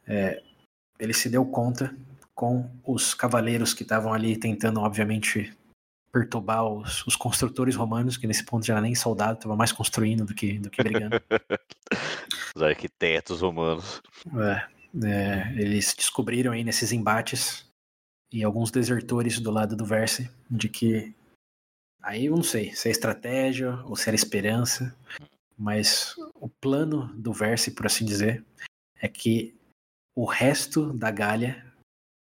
é, 0.06 0.42
ele 0.98 1.14
se 1.14 1.28
deu 1.28 1.44
conta 1.46 1.94
com 2.34 2.70
os 2.84 3.14
cavaleiros 3.14 3.72
que 3.72 3.82
estavam 3.82 4.12
ali 4.12 4.36
tentando, 4.36 4.80
obviamente, 4.80 5.56
perturbar 6.12 6.64
os, 6.64 7.04
os 7.06 7.16
construtores 7.16 7.74
romanos, 7.74 8.16
que 8.16 8.26
nesse 8.26 8.44
ponto 8.44 8.64
já 8.64 8.74
era 8.74 8.80
nem 8.80 8.94
soldado, 8.94 9.34
estava 9.34 9.56
mais 9.56 9.72
construindo 9.72 10.24
do 10.24 10.34
que, 10.34 10.58
do 10.58 10.70
que 10.70 10.82
brigando. 10.82 11.20
Os 12.54 12.62
arquitetos 12.62 13.40
romanos. 13.40 14.00
É, 14.38 15.06
é, 15.06 15.52
eles 15.56 15.92
descobriram 15.92 16.52
aí 16.52 16.62
nesses 16.62 16.92
embates 16.92 17.68
e 18.32 18.44
alguns 18.44 18.70
desertores 18.70 19.40
do 19.40 19.50
lado 19.50 19.76
do 19.76 19.84
Verse 19.84 20.30
de 20.48 20.68
que 20.68 21.12
aí 22.04 22.26
eu 22.26 22.36
não 22.36 22.42
sei 22.42 22.74
se 22.74 22.88
é 22.88 22.90
estratégia 22.90 23.80
ou 23.84 23.96
se 23.96 24.08
era 24.08 24.14
esperança, 24.14 24.94
mas 25.56 26.14
o 26.34 26.48
plano 26.48 27.08
do 27.14 27.32
Verse, 27.32 27.70
por 27.70 27.86
assim 27.86 28.04
dizer, 28.04 28.44
é 29.00 29.08
que 29.08 29.56
o 30.14 30.24
resto 30.24 30.92
da 30.92 31.10
Gália, 31.10 31.64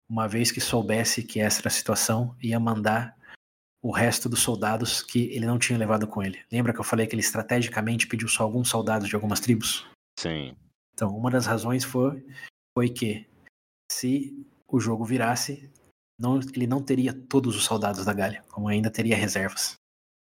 uma 0.09 0.29
vez 0.29 0.51
que 0.51 0.61
soubesse 0.61 1.23
que 1.23 1.41
essa 1.41 1.61
era 1.61 1.69
a 1.69 1.71
situação, 1.71 2.37
ia 2.43 2.59
mandar 2.59 3.17
o 3.83 3.93
resto 3.93 4.29
dos 4.29 4.41
soldados 4.41 5.03
que 5.03 5.31
ele 5.33 5.47
não 5.47 5.59
tinha 5.59 5.79
levado 5.79 6.07
com 6.07 6.23
ele. 6.23 6.45
Lembra 6.51 6.73
que 6.73 6.81
eu 6.81 6.85
falei 6.85 7.07
que 7.07 7.15
ele 7.15 7.23
estrategicamente 7.23 8.07
pediu 8.07 8.29
só 8.29 8.43
alguns 8.43 8.69
soldados 8.69 9.09
de 9.09 9.15
algumas 9.15 9.41
tribos? 9.41 9.87
Sim. 10.19 10.57
Então, 10.93 11.17
uma 11.17 11.31
das 11.31 11.47
razões 11.47 11.85
foi, 11.85 12.27
foi 12.77 12.89
que 12.89 13.27
se 13.91 14.45
o 14.67 14.81
jogo 14.81 15.05
virasse, 15.05 15.71
não, 16.19 16.41
ele 16.41 16.67
não 16.67 16.83
teria 16.83 17.13
todos 17.13 17.57
os 17.57 17.65
soldados 17.65 18.05
da 18.05 18.13
Gália, 18.13 18.43
como 18.51 18.69
ainda 18.69 18.91
teria 18.91 19.17
reservas. 19.17 19.75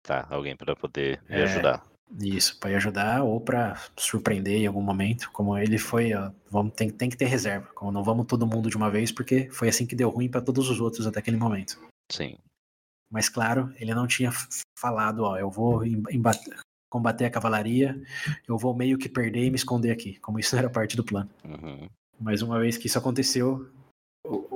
Tá, 0.05 0.27
alguém 0.29 0.55
pra 0.55 0.75
poder 0.75 1.21
me 1.29 1.35
É. 1.35 1.43
ajudar. 1.43 1.85
Isso, 2.19 2.59
para 2.59 2.75
ajudar 2.77 3.23
ou 3.23 3.41
para 3.41 3.81
surpreender 3.97 4.61
em 4.61 4.67
algum 4.67 4.81
momento, 4.81 5.31
como 5.31 5.57
ele 5.57 5.79
foi, 5.79 6.13
ó, 6.13 6.31
vamos, 6.49 6.73
tem, 6.73 6.89
tem 6.91 7.09
que 7.09 7.17
ter 7.17 7.25
reserva, 7.25 7.67
como 7.73 7.91
não 7.91 8.03
vamos 8.03 8.27
todo 8.27 8.45
mundo 8.45 8.69
de 8.69 8.77
uma 8.77 8.91
vez, 8.91 9.11
porque 9.11 9.49
foi 9.49 9.67
assim 9.69 9.87
que 9.87 9.95
deu 9.95 10.09
ruim 10.09 10.29
para 10.29 10.41
todos 10.41 10.69
os 10.69 10.79
outros 10.79 11.07
até 11.07 11.19
aquele 11.19 11.37
momento. 11.37 11.79
Sim. 12.11 12.37
Mas 13.09 13.29
claro, 13.29 13.73
ele 13.77 13.95
não 13.95 14.05
tinha 14.05 14.29
falado, 14.77 15.23
ó, 15.23 15.37
eu 15.37 15.49
vou 15.49 15.81
combater 16.91 17.25
a 17.25 17.31
cavalaria, 17.31 17.99
eu 18.47 18.57
vou 18.59 18.75
meio 18.75 18.97
que 18.99 19.09
perder 19.09 19.45
e 19.45 19.49
me 19.49 19.55
esconder 19.55 19.89
aqui, 19.89 20.19
como 20.19 20.37
isso 20.39 20.55
era 20.67 20.69
parte 20.69 20.95
do 20.95 21.03
plano. 21.03 21.29
Uhum. 21.43 21.87
Mas 22.19 22.43
uma 22.43 22.59
vez 22.59 22.77
que 22.77 22.85
isso 22.85 22.99
aconteceu, 22.99 23.71
o- 24.25 24.55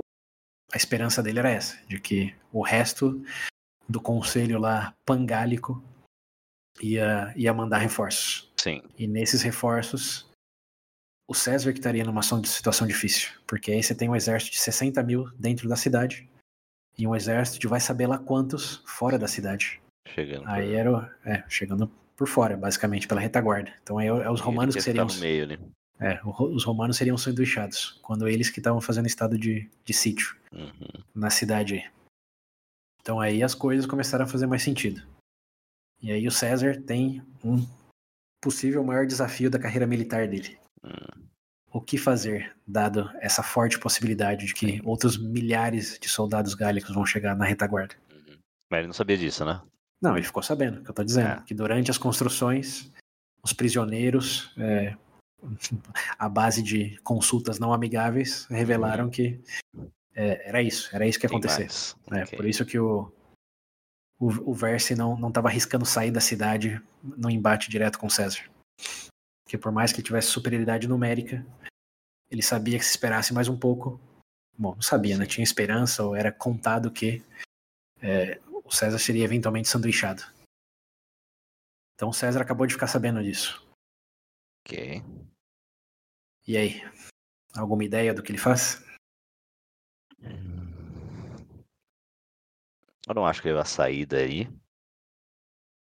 a 0.71 0.77
esperança 0.77 1.21
dele 1.23 1.39
era 1.39 1.49
essa, 1.49 1.77
de 1.87 1.99
que 1.99 2.35
o 2.51 2.61
resto 2.61 3.23
do 3.87 4.01
conselho 4.01 4.59
lá 4.59 4.93
pangálico 5.05 5.81
ia, 6.81 7.33
ia 7.35 7.53
mandar 7.53 7.77
reforços. 7.77 8.51
Sim. 8.57 8.81
E 8.97 9.07
nesses 9.07 9.41
reforços, 9.41 10.29
o 11.29 11.33
César 11.33 11.71
que 11.73 11.79
estaria 11.79 12.03
numa 12.03 12.21
situação 12.21 12.85
difícil, 12.87 13.29
porque 13.45 13.71
aí 13.71 13.81
você 13.83 13.95
tem 13.95 14.09
um 14.09 14.15
exército 14.15 14.51
de 14.53 14.59
60 14.59 15.01
mil 15.03 15.29
dentro 15.37 15.67
da 15.69 15.75
cidade 15.75 16.29
e 16.97 17.05
um 17.07 17.15
exército 17.15 17.59
de 17.59 17.67
vai 17.67 17.79
saber 17.79 18.07
lá 18.07 18.17
quantos 18.17 18.81
fora 18.85 19.17
da 19.19 19.27
cidade. 19.27 19.81
Chegando. 20.07 20.43
por- 20.43 20.49
Aí 20.51 20.73
era, 20.73 20.91
o- 20.91 21.01
é, 21.29 21.43
chegando 21.49 21.87
por 22.15 22.27
fora, 22.27 22.57
basicamente, 22.57 23.07
pela 23.07 23.21
retaguarda. 23.21 23.73
Então 23.83 23.97
aí 23.97 24.07
é, 24.07 24.09
é 24.09 24.29
os 24.31 24.41
romanos 24.41 24.73
que 24.75 24.81
seriam... 24.81 25.07
ficar 25.07 25.15
no 25.19 25.21
meio 25.21 25.43
ali. 25.43 25.59
É, 25.99 26.19
o 26.23 26.29
os 26.53 26.63
romanos 26.63 26.97
seriam 26.97 27.17
sanduichados, 27.17 27.99
quando 28.03 28.27
eles 28.27 28.49
que 28.49 28.59
estavam 28.59 28.79
fazendo 28.79 29.07
estado 29.07 29.37
de, 29.37 29.69
de 29.83 29.93
sítio 29.93 30.35
Uhum. 30.53 31.03
na 31.13 31.29
cidade. 31.29 31.91
Então 33.01 33.19
aí 33.19 33.41
as 33.43 33.53
coisas 33.55 33.85
começaram 33.85 34.25
a 34.25 34.27
fazer 34.27 34.47
mais 34.47 34.63
sentido. 34.63 35.01
E 36.01 36.11
aí 36.11 36.27
o 36.27 36.31
César 36.31 36.81
tem 36.81 37.21
um 37.43 37.65
possível 38.41 38.83
maior 38.83 39.05
desafio 39.05 39.49
da 39.49 39.59
carreira 39.59 39.87
militar 39.87 40.27
dele. 40.27 40.57
Hum. 40.83 41.23
o 41.73 41.81
que 41.81 41.97
fazer, 41.97 42.55
dado 42.65 43.09
essa 43.19 43.43
forte 43.43 43.77
possibilidade 43.79 44.45
de 44.45 44.53
que 44.53 44.81
outros 44.85 45.17
milhares 45.17 45.99
de 45.99 46.07
soldados 46.07 46.53
gálicos 46.53 46.93
vão 46.95 47.05
chegar 47.05 47.35
na 47.35 47.45
retaguarda. 47.45 47.95
Uhum. 48.11 48.37
Mas 48.71 48.77
ele 48.79 48.87
não 48.87 48.93
sabia 48.93 49.17
disso, 49.17 49.43
né? 49.43 49.61
Não, 50.01 50.15
ele 50.15 50.25
ficou 50.25 50.41
sabendo, 50.41 50.81
que 50.83 50.89
eu 50.89 50.93
tô 50.95 51.03
dizendo, 51.03 51.27
É. 51.27 51.43
que 51.43 51.53
durante 51.53 51.91
as 51.91 51.97
construções, 51.97 52.91
os 53.43 53.51
prisioneiros, 53.53 54.53
é, 54.57 54.95
à 56.17 56.27
base 56.27 56.61
de 56.61 56.97
consultas 57.03 57.59
não 57.59 57.73
amigáveis, 57.73 58.45
revelaram 58.49 59.09
que 59.09 59.39
é, 60.15 60.49
era 60.49 60.61
isso, 60.61 60.89
era 60.95 61.05
isso 61.05 61.19
que 61.19 61.25
ia 61.25 61.29
acontecer. 61.29 61.67
É, 62.11 62.23
Ok. 62.23 62.37
Por 62.37 62.45
isso 62.45 62.65
que 62.65 62.79
o, 62.79 63.11
o, 64.19 64.51
o 64.51 64.53
Verse 64.53 64.95
não, 64.95 65.17
não 65.17 65.31
tava 65.31 65.47
arriscando 65.47 65.85
sair 65.85 66.11
da 66.11 66.19
cidade 66.19 66.81
no 67.03 67.29
embate 67.29 67.69
direto 67.69 67.99
com 67.99 68.09
César. 68.09 68.49
Porque 69.43 69.57
por 69.57 69.71
mais 69.71 69.91
que 69.93 69.99
ele 69.99 70.05
tivesse 70.05 70.29
superioridade 70.29 70.87
numérica, 70.87 71.45
ele 72.29 72.41
sabia 72.41 72.77
que 72.79 72.85
se 72.85 72.91
esperasse 72.91 73.33
mais 73.33 73.47
um 73.47 73.57
pouco. 73.57 73.99
Bom, 74.57 74.73
não 74.73 74.81
sabia, 74.81 75.17
né? 75.17 75.25
Tinha 75.25 75.43
esperança 75.43 76.03
ou 76.03 76.15
era 76.15 76.31
contado 76.31 76.91
que 76.91 77.23
é, 78.01 78.39
o 78.63 78.71
César 78.71 78.97
seria 78.97 79.23
eventualmente 79.23 79.69
sanduichado. 79.69 80.23
Então 81.93 82.09
o 82.09 82.13
César 82.13 82.41
acabou 82.41 82.65
de 82.65 82.73
ficar 82.73 82.87
sabendo 82.87 83.23
disso. 83.23 83.65
Ok. 84.67 85.01
E 86.45 86.57
aí? 86.57 86.81
Alguma 87.55 87.85
ideia 87.85 88.13
do 88.13 88.21
que 88.21 88.31
ele 88.33 88.37
faz? 88.37 88.83
Eu 93.07 93.13
não 93.15 93.25
acho 93.25 93.41
que 93.41 93.47
ele 93.47 93.55
vai 93.55 93.65
sair 93.65 94.05
daí. 94.05 94.49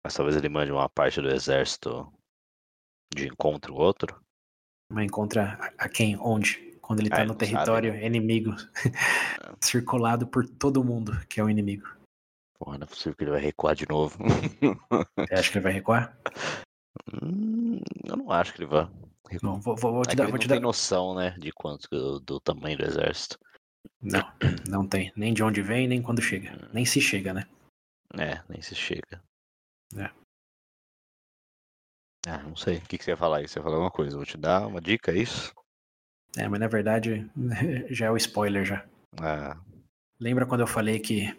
Mas 0.02 0.14
talvez 0.14 0.34
ele 0.34 0.48
mande 0.48 0.72
uma 0.72 0.88
parte 0.88 1.20
do 1.20 1.28
exército 1.28 2.10
de 3.14 3.26
encontro 3.28 3.74
outro. 3.74 4.18
Mas 4.90 5.04
encontra 5.04 5.58
a- 5.78 5.88
quem? 5.90 6.16
Onde? 6.18 6.78
Quando 6.80 7.00
ele 7.00 7.10
Ah, 7.12 7.16
tá 7.16 7.22
ele 7.22 7.28
no 7.28 7.34
sabe, 7.34 7.46
território 7.46 7.92
né? 7.92 8.06
inimigo, 8.06 8.52
circulado 9.60 10.26
por 10.26 10.48
todo 10.48 10.82
mundo 10.82 11.12
que 11.28 11.38
é 11.38 11.44
o 11.44 11.50
inimigo. 11.50 11.86
Porra, 12.58 12.78
não 12.78 12.84
é 12.84 12.88
possível 12.88 13.14
que 13.14 13.24
ele 13.24 13.30
vai 13.30 13.40
recuar 13.40 13.74
de 13.74 13.86
novo. 13.86 14.18
Você 15.18 15.34
acha 15.34 15.52
que 15.52 15.58
ele 15.58 15.64
vai 15.64 15.72
recuar? 15.74 16.18
Hum, 17.22 17.80
eu 18.04 18.16
não 18.16 18.30
acho 18.30 18.52
que 18.52 18.62
ele 18.62 18.70
recuar. 18.70 18.90
Não, 19.42 19.60
vou, 19.60 19.76
vou- 19.76 19.92
vou 19.92 20.02
É 20.02 20.04
te 20.06 20.10
que 20.10 20.16
dar. 20.16 20.24
Vou 20.24 20.32
não 20.32 20.38
te 20.38 20.48
tem 20.48 20.56
dar... 20.58 20.62
noção, 20.62 21.14
né, 21.14 21.30
de 21.38 21.52
quanto 21.52 21.88
do, 21.90 22.20
do 22.20 22.40
tamanho 22.40 22.76
do 22.76 22.84
exército. 22.84 23.38
Não, 24.02 24.22
não 24.68 24.86
tem. 24.86 25.12
Nem 25.16 25.32
de 25.32 25.42
onde 25.42 25.62
vem, 25.62 25.86
nem 25.88 26.02
quando 26.02 26.20
chega. 26.20 26.68
Nem 26.72 26.84
se 26.84 27.00
chega, 27.00 27.32
né? 27.32 27.46
É, 28.18 28.42
nem 28.48 28.60
se 28.60 28.74
chega. 28.74 29.22
É. 29.96 30.10
Ah, 32.26 32.38
não 32.42 32.56
sei. 32.56 32.78
O 32.78 32.80
que, 32.82 32.98
que 32.98 33.04
você 33.04 33.12
ia 33.12 33.16
falar 33.16 33.38
aí? 33.38 33.48
Você 33.48 33.58
ia 33.58 33.62
falar 33.62 33.76
alguma 33.76 33.90
coisa? 33.90 34.12
Eu 34.12 34.18
Vou 34.18 34.26
te 34.26 34.36
dar 34.36 34.66
uma 34.66 34.80
dica, 34.80 35.12
é 35.12 35.16
isso? 35.18 35.52
É, 36.36 36.46
mas 36.48 36.60
na 36.60 36.68
verdade 36.68 37.28
já 37.90 38.06
é 38.06 38.10
o 38.10 38.16
spoiler 38.16 38.64
já. 38.64 38.86
Ah, 39.20 39.58
Lembra 40.18 40.46
quando 40.46 40.60
eu 40.60 40.66
falei 40.66 41.00
que 41.00 41.34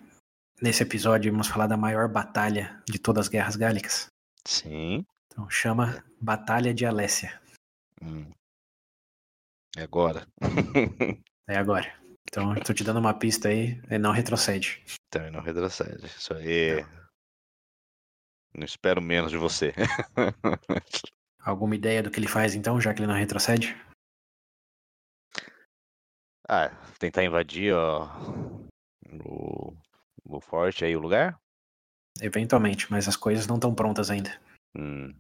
nesse 0.62 0.84
episódio 0.84 1.32
vamos 1.32 1.48
falar 1.48 1.68
da 1.68 1.78
maior 1.78 2.10
batalha 2.10 2.82
de 2.90 2.98
todas 3.00 3.26
as 3.26 3.30
guerras 3.30 3.56
gálicas? 3.56 4.08
sim. 4.46 5.06
Então 5.32 5.50
chama 5.50 6.04
Batalha 6.20 6.74
de 6.74 6.86
Alésia. 6.86 7.42
Hum. 8.02 8.30
E 9.78 9.82
agora? 9.82 10.28
É 11.50 11.58
agora. 11.58 11.94
Então 12.30 12.56
tô 12.62 12.74
te 12.74 12.82
dando 12.82 13.00
uma 13.00 13.14
pista 13.14 13.50
aí, 13.50 13.82
e 13.90 13.98
não 13.98 14.14
retrocede. 14.14 14.82
Também 15.10 15.32
não 15.32 15.42
retrocede. 15.42 16.06
Isso 16.06 16.34
aí. 16.34 16.86
Não 18.56 18.64
espero 18.64 19.02
menos 19.02 19.32
de 19.32 19.38
você. 19.38 19.74
Alguma 21.44 21.76
ideia 21.76 22.02
do 22.02 22.10
que 22.10 22.20
ele 22.20 22.28
faz 22.28 22.56
então, 22.56 22.80
já 22.80 22.94
que 22.94 23.02
ele 23.02 23.08
não 23.08 23.18
retrocede? 23.18 23.76
ah, 26.52 26.70
tentar 27.00 27.24
invadir 27.24 27.74
ó, 27.74 28.10
o, 29.26 29.74
o 30.26 30.42
forte 30.42 30.84
aí, 30.84 30.96
o 30.96 31.00
lugar? 31.00 31.40
Eventualmente, 32.22 32.92
mas 32.92 33.08
as 33.08 33.16
coisas 33.16 33.48
não 33.48 33.56
estão 33.56 33.74
prontas 33.74 34.12
ainda. 34.12 34.38
Hum. 34.76 35.14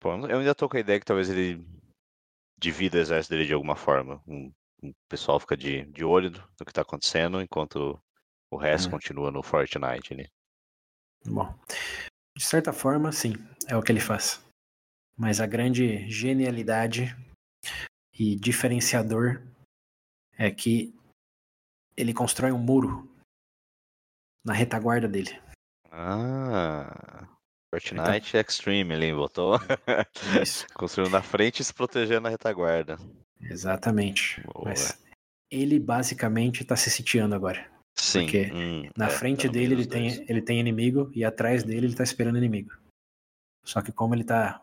Pô, 0.00 0.12
eu 0.28 0.38
ainda 0.38 0.54
tô 0.54 0.68
com 0.68 0.76
a 0.76 0.80
ideia 0.80 1.00
que 1.00 1.06
talvez 1.06 1.28
ele 1.28 1.66
divida 2.58 2.98
o 2.98 3.00
exército 3.00 3.34
dele 3.34 3.46
de 3.46 3.52
alguma 3.52 3.76
forma. 3.76 4.22
Um- 4.26 4.52
o 4.80 4.94
pessoal 5.08 5.40
fica 5.40 5.56
de, 5.56 5.84
de 5.86 6.04
olho 6.04 6.30
no 6.30 6.64
que 6.64 6.72
tá 6.72 6.82
acontecendo, 6.82 7.42
enquanto 7.42 8.00
o 8.48 8.56
resto 8.56 8.86
Hum. 8.86 8.90
continua 8.92 9.30
no 9.30 9.42
Fortnite 9.42 10.14
ali. 10.14 10.30
Bom, 11.26 11.52
de 12.36 12.44
certa 12.44 12.72
forma, 12.72 13.10
sim, 13.10 13.32
é 13.66 13.76
o 13.76 13.82
que 13.82 13.90
ele 13.90 14.00
faz. 14.00 14.40
Mas 15.16 15.40
a 15.40 15.46
grande 15.46 16.08
genialidade 16.08 17.06
e 18.14 18.36
diferenciador 18.36 19.42
é 20.36 20.48
que 20.48 20.94
ele 21.96 22.14
constrói 22.14 22.52
um 22.52 22.58
muro 22.58 23.12
na 24.44 24.52
retaguarda 24.52 25.08
dele. 25.08 25.42
Ah. 25.90 27.28
Fortnite 27.70 28.36
Extreme 28.36 28.94
ali, 28.94 29.12
botou. 29.12 29.58
Isso, 30.42 30.66
Construindo 30.74 31.12
na 31.12 31.22
frente 31.22 31.60
e 31.60 31.64
se 31.64 31.72
protegendo 31.74 32.22
na 32.22 32.28
retaguarda. 32.30 32.96
exatamente. 33.40 34.40
Boa. 34.42 34.68
Mas 34.70 35.02
ele 35.50 35.78
basicamente 35.78 36.62
está 36.62 36.76
se 36.76 36.90
sitiando 36.90 37.34
agora. 37.34 37.66
Sim. 37.96 38.22
Porque 38.22 38.50
hum, 38.52 38.88
Na 38.96 39.06
é, 39.06 39.10
frente 39.10 39.46
tá 39.46 39.52
dele 39.52 39.74
ele 39.74 39.86
tem, 39.86 40.14
dois. 40.14 40.30
ele 40.30 40.42
tem 40.42 40.60
inimigo 40.60 41.10
e 41.14 41.24
atrás 41.24 41.62
dele 41.62 41.86
ele 41.86 41.94
tá 41.96 42.04
esperando 42.04 42.38
inimigo. 42.38 42.70
Só 43.64 43.82
que 43.82 43.92
como 43.92 44.14
ele 44.14 44.24
tá 44.24 44.62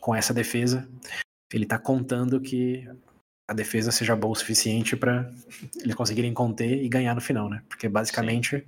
com 0.00 0.14
essa 0.14 0.34
defesa, 0.34 0.88
ele 1.52 1.64
tá 1.66 1.78
contando 1.78 2.40
que 2.40 2.86
a 3.48 3.54
defesa 3.54 3.92
seja 3.92 4.16
boa 4.16 4.32
o 4.32 4.36
suficiente 4.36 4.96
para 4.96 5.32
eles 5.76 5.94
conseguirem 5.94 6.34
conter 6.34 6.82
e 6.82 6.88
ganhar 6.88 7.14
no 7.14 7.20
final, 7.20 7.48
né? 7.48 7.62
Porque 7.68 7.88
basicamente 7.88 8.66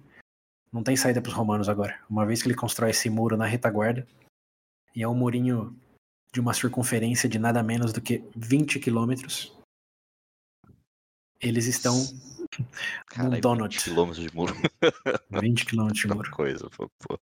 não 0.73 0.83
tem 0.83 0.97
saída 0.97 1.21
pros 1.23 1.35
romanos 1.35 1.69
agora. 1.69 1.99
Uma 2.09 2.27
vez 2.27 2.43
que 2.43 2.49
ele 2.49 2.55
constrói 2.57 2.91
esse 2.91 3.09
muro 3.11 3.37
na 3.37 3.47
retaguarda, 3.47 4.07
e 4.95 5.03
é 5.03 5.09
um 5.09 5.15
murinho 5.15 5.77
de 6.33 6.41
uma 6.41 6.53
circunferência 6.53 7.29
de 7.29 7.39
nada 7.39 7.63
menos 7.63 7.93
do 7.93 8.01
que 8.01 8.23
20 8.37 8.79
quilômetros, 8.79 9.57
eles 11.41 11.67
estão 11.67 11.95
20 13.17 13.41
donut. 13.41 13.83
quilômetros 13.83 14.23
de 14.29 14.35
muro. 14.37 14.55
20 15.31 15.65
quilômetros 15.67 16.01
de 16.01 16.09
muro. 16.09 16.31
coisa, 16.31 16.69
pô, 16.71 16.91
pô. 16.99 17.19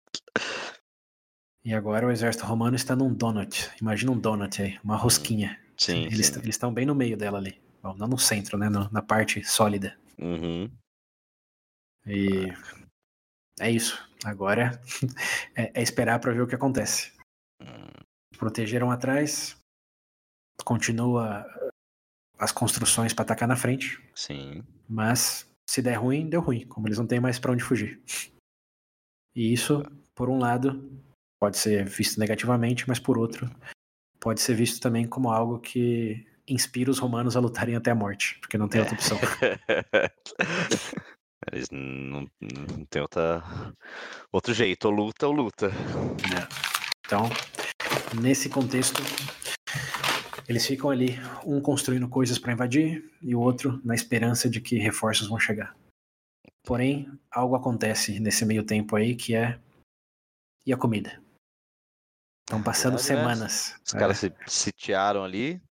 E 1.65 1.75
agora 1.75 2.07
o 2.07 2.10
exército 2.10 2.47
romano 2.47 2.76
está 2.76 2.94
num 2.97 3.12
donut. 3.12 3.70
Imagina 3.81 4.12
um 4.12 4.18
donut 4.18 4.62
aí, 4.62 4.78
uma 4.83 4.97
rosquinha. 4.97 5.60
Sim, 5.76 6.05
eles 6.07 6.33
estão 6.44 6.73
bem 6.73 6.86
no 6.86 6.94
meio 6.94 7.16
dela 7.16 7.39
ali. 7.39 7.60
Bom, 7.83 7.94
não 7.97 8.07
no 8.08 8.18
centro, 8.18 8.57
né? 8.57 8.68
no- 8.68 8.89
na 8.91 9.02
parte 9.02 9.44
sólida. 9.44 9.99
Uhum. 10.18 10.70
E 12.07 12.47
é 13.60 13.70
isso. 13.70 14.02
Agora 14.25 14.81
é, 15.57 15.70
é 15.75 15.83
esperar 15.83 16.18
para 16.20 16.33
ver 16.33 16.43
o 16.43 16.47
que 16.47 16.55
acontece. 16.55 17.12
Protegeram 18.39 18.91
atrás, 18.91 19.57
continua 20.65 21.47
as 22.39 22.52
construções 22.52 23.12
para 23.15 23.23
atacar 23.23 23.49
na 23.49 23.57
frente, 23.57 24.02
Sim. 24.15 24.62
mas 24.89 25.51
se 25.68 25.81
der 25.81 25.94
ruim, 25.94 26.28
deu 26.28 26.41
ruim, 26.41 26.67
como 26.67 26.86
eles 26.86 26.99
não 26.99 27.07
têm 27.07 27.18
mais 27.20 27.39
para 27.39 27.52
onde 27.52 27.65
fugir. 27.65 28.02
E 29.35 29.52
isso, 29.52 29.83
por 30.15 30.28
um 30.28 30.39
lado, 30.39 31.02
pode 31.41 31.57
ser 31.57 31.86
visto 31.86 32.18
negativamente, 32.18 32.86
mas 32.86 32.99
por 32.99 33.17
outro, 33.18 33.51
pode 34.20 34.41
ser 34.41 34.55
visto 34.55 34.81
também 34.81 35.07
como 35.07 35.31
algo 35.31 35.59
que 35.59 36.26
inspira 36.47 36.91
os 36.91 36.99
romanos 36.99 37.36
a 37.36 37.41
lutarem 37.41 37.75
até 37.75 37.91
a 37.91 37.94
morte, 37.94 38.39
porque 38.41 38.59
não 38.59 38.68
tem 38.68 38.81
outra 38.81 38.94
opção. 38.94 39.18
Eles 41.52 41.68
não, 41.70 42.26
não 42.41 42.84
tem 42.91 43.00
outra, 43.00 43.42
outro 44.33 44.52
jeito, 44.52 44.86
ou 44.86 44.91
luta 44.91 45.26
ou 45.26 45.33
luta. 45.33 45.70
Então, 47.07 47.28
nesse 48.20 48.49
contexto, 48.49 49.00
eles 50.49 50.66
ficam 50.66 50.91
ali, 50.91 51.18
um 51.44 51.60
construindo 51.60 52.08
coisas 52.08 52.39
para 52.39 52.52
invadir 52.52 53.10
e 53.23 53.34
o 53.34 53.41
outro 53.41 53.81
na 53.84 53.94
esperança 53.94 54.50
de 54.50 54.60
que 54.60 54.78
reforços 54.78 55.28
vão 55.28 55.39
chegar. 55.39 55.76
Porém, 56.65 57.08
algo 57.31 57.55
acontece 57.55 58.18
nesse 58.18 58.44
meio 58.44 58.65
tempo 58.65 58.97
aí 58.97 59.15
que 59.15 59.36
é 59.36 59.60
e 60.66 60.73
a 60.73 60.76
comida. 60.76 61.23
Estão 62.44 62.62
passando 62.62 62.94
né? 62.94 62.99
semanas. 62.99 63.81
Os 63.86 63.94
É, 63.94 63.99
caras 63.99 64.18
se 64.18 64.33
sitiaram 64.47 65.23
ali. 65.23 65.62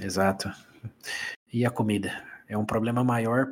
Exato. 0.00 0.48
E 1.52 1.64
a 1.64 1.70
comida 1.70 2.24
é 2.48 2.56
um 2.58 2.64
problema 2.66 3.04
maior 3.04 3.46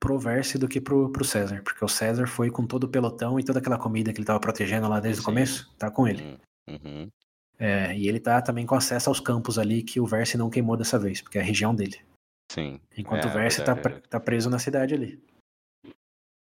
pro 0.00 0.18
Verse 0.18 0.56
do 0.58 0.68
que 0.68 0.80
pro, 0.80 1.10
pro 1.10 1.24
César, 1.24 1.62
porque 1.62 1.84
o 1.84 1.88
César 1.88 2.26
foi 2.26 2.50
com 2.50 2.66
todo 2.66 2.84
o 2.84 2.88
pelotão 2.88 3.38
e 3.38 3.44
toda 3.44 3.58
aquela 3.58 3.78
comida 3.78 4.12
que 4.12 4.18
ele 4.18 4.22
estava 4.24 4.38
protegendo 4.40 4.88
lá 4.88 5.00
desde 5.00 5.20
o 5.20 5.22
Sim. 5.22 5.26
começo, 5.26 5.74
tá 5.76 5.90
com 5.90 6.06
ele. 6.06 6.22
Hum, 6.22 6.38
Uhum. 6.70 7.10
É, 7.58 7.96
e 7.96 8.06
ele 8.06 8.20
tá 8.20 8.42
também 8.42 8.66
com 8.66 8.74
acesso 8.74 9.08
aos 9.08 9.18
campos 9.20 9.58
ali 9.58 9.82
que 9.82 9.98
o 9.98 10.06
Verse 10.06 10.36
não 10.36 10.50
queimou 10.50 10.76
dessa 10.76 10.98
vez, 10.98 11.22
porque 11.22 11.38
é 11.38 11.40
a 11.40 11.44
região 11.44 11.74
dele. 11.74 11.98
Sim. 12.52 12.78
Enquanto 12.96 13.26
É, 13.26 13.30
o 13.30 13.32
Verse 13.32 13.64
tá, 13.64 13.74
pre- 13.74 14.00
tá 14.02 14.20
preso 14.20 14.50
na 14.50 14.58
cidade 14.58 14.92
ali. 14.94 15.18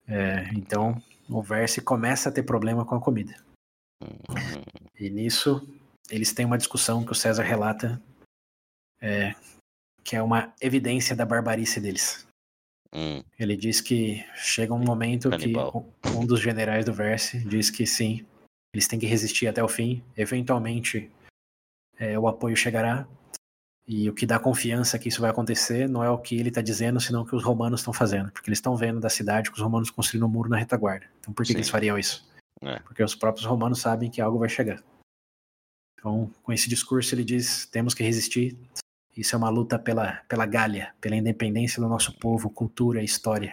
É, 0.06 0.50
então, 0.54 1.02
o 1.30 1.42
Verse 1.42 1.82
começa 1.82 2.28
a 2.28 2.32
ter 2.32 2.44
problema 2.44 2.86
com 2.86 2.94
a 2.96 3.02
comida. 3.02 3.36
Uhum. 4.04 4.62
E 5.00 5.10
nisso, 5.10 5.66
eles 6.10 6.34
têm 6.34 6.46
uma 6.46 6.58
discussão 6.58 7.06
que 7.06 7.14
o 7.14 7.16
César 7.16 7.44
relata 7.44 8.02
é, 9.02 9.34
que 10.04 10.16
é 10.16 10.22
uma 10.22 10.54
evidência 10.62 11.16
da 11.16 11.26
barbarice 11.26 11.80
deles. 11.80 12.27
Hum, 12.94 13.24
Ele 13.38 13.56
diz 13.56 13.82
que 13.82 14.24
chega 14.36 14.74
um 14.74 14.84
momento 14.84 15.30
Canibal. 15.30 15.86
que 16.02 16.10
um 16.10 16.26
dos 16.26 16.40
generais 16.40 16.86
do 16.86 16.94
Verse 16.94 17.40
diz 17.40 17.70
que 17.70 17.86
sim, 17.86 18.26
eles 18.74 18.88
têm 18.88 19.00
que 19.00 19.06
resistir 19.06 19.48
até 19.48 19.64
o 19.64 19.68
fim. 19.68 20.04
Eventualmente, 20.16 21.12
é, 21.98 22.18
o 22.18 22.28
apoio 22.28 22.56
chegará. 22.56 23.08
E 23.90 24.10
o 24.10 24.14
que 24.14 24.26
dá 24.26 24.38
confiança 24.38 25.00
que 25.00 25.08
isso 25.08 25.22
vai 25.22 25.30
acontecer 25.30 25.88
não 25.88 26.04
é 26.04 26.10
o 26.10 26.18
que 26.18 26.38
ele 26.38 26.50
está 26.50 26.62
dizendo, 26.62 27.00
senão 27.00 27.22
o 27.22 27.26
que 27.26 27.36
os 27.36 27.44
romanos 27.44 27.80
estão 27.80 27.94
fazendo. 27.94 28.32
Porque 28.32 28.50
eles 28.50 28.58
estão 28.58 28.76
vendo 28.76 29.00
da 29.00 29.10
cidade 29.10 29.50
que 29.50 29.56
os 29.56 29.64
romanos 29.64 29.90
construíram 29.90 30.28
um 30.28 30.30
muro 30.30 30.50
na 30.50 30.58
retaguarda. 30.58 31.06
Então 31.20 31.34
por 31.34 31.46
que, 31.46 31.54
que 31.54 31.58
eles 31.58 31.70
fariam 31.70 31.98
isso? 31.98 32.28
É. 32.62 32.80
Porque 32.80 33.02
os 33.02 33.16
próprios 33.16 33.46
romanos 33.46 33.80
sabem 33.80 34.10
que 34.10 34.20
algo 34.20 34.40
vai 34.40 34.50
chegar. 34.50 34.84
Então, 35.98 36.32
com 36.44 36.54
esse 36.54 36.70
discurso, 36.70 37.14
ele 37.16 37.24
diz: 37.24 37.66
temos 37.66 37.94
que 37.94 38.04
resistir. 38.04 38.58
Isso 39.18 39.36
é 39.36 39.38
uma 39.38 39.50
luta 39.50 39.80
pela, 39.80 40.22
pela 40.30 40.46
Gália, 40.46 40.94
pela 41.02 41.16
independência 41.16 41.82
do 41.82 41.90
nosso 41.90 42.18
povo, 42.20 42.50
cultura, 42.50 43.04
história. 43.04 43.50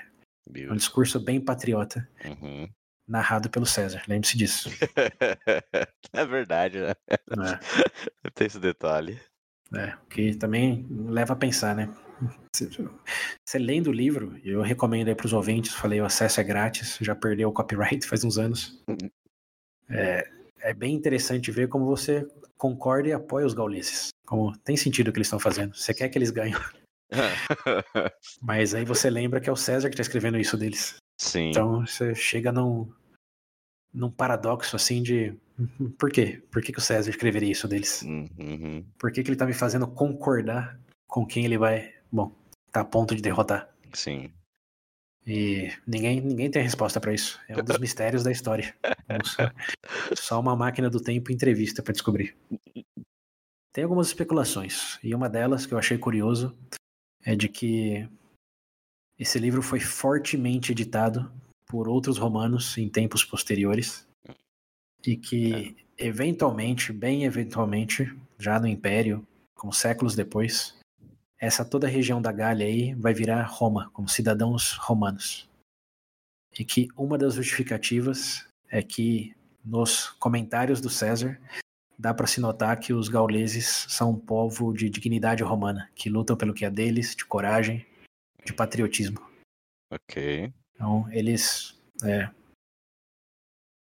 É 0.46 0.50
um 0.50 0.52
beautiful. 0.52 0.76
discurso 0.76 1.20
bem 1.20 1.40
patriota, 1.40 2.06
Uhum. 2.24 2.68
narrado 3.08 3.48
pelo 3.48 3.64
César. 3.64 4.02
Lembre-se 4.06 4.36
disso. 4.36 4.68
é 6.12 6.26
verdade, 6.26 6.80
né? 6.80 6.92
né? 7.36 7.58
Tem 8.34 8.46
esse 8.46 8.58
detalhe. 8.60 9.18
É, 9.74 9.94
o 9.94 10.06
que 10.08 10.34
também 10.36 10.86
leva 10.90 11.32
a 11.32 11.36
pensar, 11.36 11.74
né? 11.74 11.88
Você- 12.54 12.68
Você 13.44 13.58
lendo 13.58 13.88
o 13.88 13.92
livro, 13.92 14.38
eu 14.44 14.60
recomendo 14.62 15.08
aí 15.08 15.14
para 15.14 15.26
os 15.26 15.32
ouvintes, 15.32 15.74
falei, 15.74 16.00
o 16.00 16.04
acesso 16.04 16.40
é 16.40 16.44
grátis, 16.44 16.98
já 17.00 17.14
perdeu 17.14 17.48
o 17.48 17.52
copyright 17.52 18.06
faz 18.06 18.22
uns 18.22 18.38
anos. 18.38 18.82
É, 19.88 20.28
é 20.60 20.74
bem 20.74 20.94
interessante 20.94 21.50
ver 21.50 21.68
como 21.68 21.84
você 21.86 22.26
concorda 22.56 23.08
e 23.08 23.12
apoia 23.12 23.46
os 23.46 23.54
gauleses. 23.54 24.08
Como 24.26 24.56
tem 24.58 24.76
sentido 24.76 25.08
o 25.08 25.12
que 25.12 25.18
eles 25.18 25.26
estão 25.26 25.38
fazendo. 25.38 25.74
Você 25.76 25.92
quer 25.92 26.08
que 26.08 26.18
eles 26.18 26.30
ganhem. 26.30 26.54
Mas 28.42 28.74
aí 28.74 28.84
você 28.84 29.10
lembra 29.10 29.40
que 29.40 29.48
é 29.48 29.52
o 29.52 29.56
César 29.56 29.88
que 29.88 29.94
está 29.94 30.02
escrevendo 30.02 30.38
isso 30.38 30.56
deles. 30.56 30.96
Sim. 31.20 31.50
Então 31.50 31.86
você 31.86 32.14
chega 32.14 32.50
num, 32.50 32.90
num 33.92 34.10
paradoxo 34.10 34.76
assim 34.76 35.02
de. 35.02 35.36
Por 35.98 36.10
quê? 36.10 36.42
Por 36.50 36.62
que, 36.62 36.72
que 36.72 36.78
o 36.78 36.82
César 36.82 37.10
escreveria 37.10 37.52
isso 37.52 37.68
deles? 37.68 38.02
Uhum. 38.02 38.84
Por 38.98 39.12
que, 39.12 39.22
que 39.22 39.30
ele 39.30 39.36
tá 39.36 39.46
me 39.46 39.52
fazendo 39.52 39.86
concordar 39.86 40.80
com 41.06 41.24
quem 41.24 41.44
ele 41.44 41.56
vai, 41.56 41.94
bom, 42.10 42.34
tá 42.72 42.80
a 42.80 42.84
ponto 42.84 43.14
de 43.14 43.22
derrotar? 43.22 43.72
Sim. 43.92 44.32
E 45.26 45.72
ninguém, 45.86 46.20
ninguém 46.20 46.50
tem 46.50 46.62
resposta 46.62 47.00
pra 47.00 47.14
isso. 47.14 47.40
É 47.48 47.58
um 47.58 47.64
dos 47.64 47.78
mistérios 47.80 48.22
da 48.22 48.30
história. 48.30 48.74
Só, 50.16 50.38
uma 50.38 50.54
máquina 50.54 50.90
do 50.90 51.00
tempo 51.00 51.30
em 51.30 51.34
entrevista 51.34 51.82
pra 51.82 51.92
descobrir. 51.92 52.36
Tem 53.72 53.82
algumas 53.82 54.06
especulações, 54.08 54.98
e 55.02 55.14
uma 55.14 55.28
delas 55.28 55.66
que 55.66 55.74
eu 55.74 55.78
achei 55.78 55.98
curioso 55.98 56.56
é 57.24 57.34
de 57.34 57.48
que 57.48 58.08
esse 59.18 59.38
livro 59.38 59.62
foi 59.62 59.80
fortemente 59.80 60.72
editado 60.72 61.32
por 61.66 61.88
outros 61.88 62.18
romanos 62.18 62.76
em 62.78 62.88
tempos 62.88 63.24
posteriores 63.24 64.06
e 65.04 65.16
que 65.16 65.76
eventualmente, 65.98 66.92
bem 66.92 67.24
eventualmente, 67.24 68.14
já 68.38 68.60
no 68.60 68.68
Império, 68.68 69.26
como 69.54 69.72
séculos 69.72 70.14
depois, 70.14 70.76
essa 71.38 71.64
toda 71.64 71.86
a 71.86 71.90
região 71.90 72.20
da 72.20 72.32
Gália 72.32 72.66
aí 72.66 72.94
vai 72.94 73.12
virar 73.12 73.42
Roma, 73.44 73.90
como 73.92 74.08
cidadãos 74.08 74.72
romanos. 74.72 75.48
E 76.58 76.64
que 76.64 76.88
uma 76.96 77.18
das 77.18 77.34
justificativas 77.34 78.46
é 78.68 78.82
que 78.82 79.34
nos 79.64 80.10
comentários 80.10 80.80
do 80.80 80.88
César 80.88 81.40
dá 81.98 82.12
para 82.12 82.26
se 82.26 82.40
notar 82.40 82.78
que 82.78 82.92
os 82.92 83.08
gauleses 83.08 83.86
são 83.88 84.10
um 84.10 84.18
povo 84.18 84.72
de 84.72 84.90
dignidade 84.90 85.42
romana, 85.42 85.90
que 85.94 86.10
lutam 86.10 86.36
pelo 86.36 86.54
que 86.54 86.64
é 86.64 86.70
deles, 86.70 87.14
de 87.14 87.24
coragem, 87.24 87.86
de 88.44 88.52
patriotismo. 88.52 89.18
Ok. 89.90 90.52
Então, 90.74 91.10
eles, 91.10 91.80
é, 92.02 92.28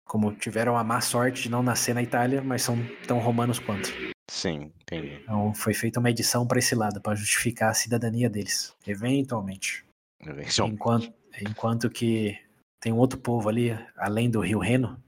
como 0.06 0.34
tiveram 0.36 0.78
a 0.78 0.84
má 0.84 1.02
sorte 1.02 1.44
de 1.44 1.50
não 1.50 1.64
nascer 1.64 1.94
na 1.94 2.04
Itália, 2.04 2.42
mas 2.42 2.62
são 2.62 2.78
tão 3.08 3.20
romanos 3.20 3.60
quanto. 3.60 3.90
Sim, 4.30 4.72
entendi. 4.82 5.20
Então, 5.24 5.54
foi 5.54 5.74
feita 5.74 6.00
uma 6.00 6.10
edição 6.10 6.48
para 6.48 6.60
esse 6.60 6.74
lado, 6.76 7.00
para 7.02 7.16
justificar 7.16 7.70
a 7.72 7.74
cidadania 7.74 8.30
deles, 8.30 8.76
eventualmente. 8.86 9.86
Eventual- 10.22 10.70
Enquanto, 10.70 11.14
enquanto 11.42 11.90
que 11.90 12.40
tem 12.80 12.92
um 12.92 12.98
outro 12.98 13.20
povo 13.20 13.48
ali, 13.50 13.72
além 13.96 14.30
do 14.30 14.40
Rio 14.42 14.60
Reno, 14.60 15.02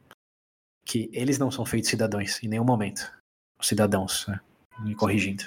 que 0.86 1.10
eles 1.12 1.38
não 1.38 1.52
são 1.52 1.66
feitos 1.66 1.90
cidadãos 1.90 2.42
em 2.44 2.48
nenhum 2.48 2.64
momento. 2.64 3.12
Os 3.60 3.68
cidadãos, 3.68 4.28
né? 4.28 4.40
me 4.80 4.94
corrigindo. 4.96 5.44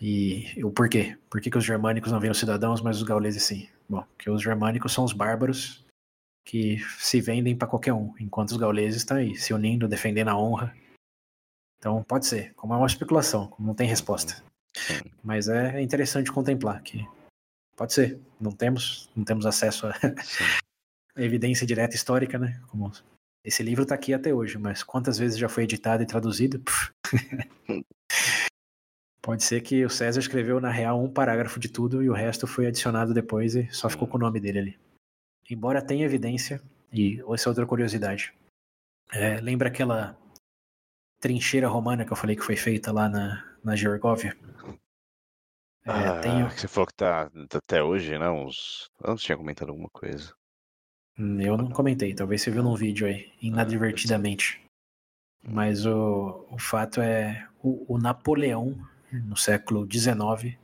E 0.00 0.52
o 0.64 0.70
porquê? 0.72 1.16
Por 1.30 1.40
que, 1.40 1.48
que 1.50 1.56
os 1.58 1.64
germânicos 1.64 2.10
não 2.10 2.18
viram 2.18 2.34
cidadãos, 2.34 2.80
mas 2.80 2.96
os 2.96 3.04
gauleses 3.04 3.44
sim? 3.44 3.68
Bom, 3.88 4.02
porque 4.16 4.28
os 4.28 4.42
germânicos 4.42 4.92
são 4.92 5.04
os 5.04 5.12
bárbaros 5.12 5.84
que 6.44 6.78
se 6.98 7.20
vendem 7.20 7.56
para 7.56 7.68
qualquer 7.68 7.92
um, 7.92 8.12
enquanto 8.18 8.50
os 8.50 8.56
gauleses 8.56 8.96
estão 8.96 9.16
aí, 9.16 9.36
se 9.36 9.54
unindo, 9.54 9.86
defendendo 9.86 10.28
a 10.28 10.36
honra. 10.36 10.76
Então 11.82 12.00
pode 12.04 12.26
ser, 12.26 12.54
como 12.54 12.72
é 12.72 12.76
uma 12.76 12.86
especulação, 12.86 13.48
como 13.48 13.66
não 13.66 13.74
tem 13.74 13.88
resposta. 13.88 14.40
Sim. 14.72 15.00
Mas 15.20 15.48
é 15.48 15.82
interessante 15.82 16.30
contemplar 16.30 16.80
que 16.80 17.04
pode 17.76 17.92
ser. 17.92 18.20
Não 18.40 18.52
temos, 18.52 19.10
não 19.16 19.24
temos 19.24 19.44
acesso 19.44 19.88
a 19.88 19.94
Sim. 19.94 20.44
evidência 21.18 21.66
direta 21.66 21.96
histórica, 21.96 22.38
né? 22.38 22.62
Como 22.68 22.92
esse 23.44 23.64
livro 23.64 23.82
está 23.82 23.96
aqui 23.96 24.14
até 24.14 24.32
hoje, 24.32 24.58
mas 24.58 24.84
quantas 24.84 25.18
vezes 25.18 25.36
já 25.36 25.48
foi 25.48 25.64
editado 25.64 26.04
e 26.04 26.06
traduzido? 26.06 26.62
Pode 29.20 29.42
ser 29.42 29.60
que 29.60 29.84
o 29.84 29.90
César 29.90 30.20
escreveu 30.20 30.60
na 30.60 30.70
real 30.70 31.02
um 31.02 31.10
parágrafo 31.10 31.58
de 31.58 31.68
tudo 31.68 32.00
e 32.00 32.08
o 32.08 32.14
resto 32.14 32.46
foi 32.46 32.68
adicionado 32.68 33.12
depois 33.12 33.56
e 33.56 33.68
só 33.72 33.90
ficou 33.90 34.06
com 34.06 34.18
o 34.18 34.20
nome 34.20 34.38
dele 34.38 34.58
ali. 34.60 34.78
Embora 35.50 35.82
tenha 35.82 36.04
evidência, 36.04 36.62
e 36.92 37.20
essa 37.34 37.48
é 37.48 37.50
outra 37.50 37.66
curiosidade. 37.66 38.32
É, 39.12 39.40
lembra 39.40 39.66
aquela 39.68 40.16
trincheira 41.22 41.68
romana 41.68 42.04
que 42.04 42.12
eu 42.12 42.16
falei 42.16 42.34
que 42.36 42.42
foi 42.42 42.56
feita 42.56 42.92
lá 42.92 43.08
na, 43.08 43.42
na 43.64 43.76
Georgóvia? 43.76 44.36
É, 45.84 45.90
Ah, 45.90 46.20
tem- 46.20 46.48
Você 46.50 46.68
falou 46.68 46.86
que 46.88 46.94
tá 46.94 47.30
até 47.54 47.82
hoje, 47.82 48.18
né? 48.18 48.28
Uns... 48.28 48.90
Antes 49.02 49.24
tinha 49.24 49.38
comentado 49.38 49.70
alguma 49.70 49.88
coisa. 49.90 50.34
Hum, 51.18 51.40
Eu 51.40 51.56
não 51.56 51.70
comentei, 51.70 52.12
talvez 52.14 52.42
você 52.42 52.50
viu 52.50 52.62
num 52.62 52.74
vídeo 52.74 53.06
aí, 53.06 53.32
inadvertidamente. 53.40 54.60
Mas 55.44 55.86
o, 55.86 56.46
o 56.50 56.58
fato 56.58 57.00
é, 57.00 57.48
o, 57.62 57.94
o 57.94 57.98
Napoleão, 57.98 58.76
no 59.12 59.36
século 59.36 59.86
XIX, 59.90 60.56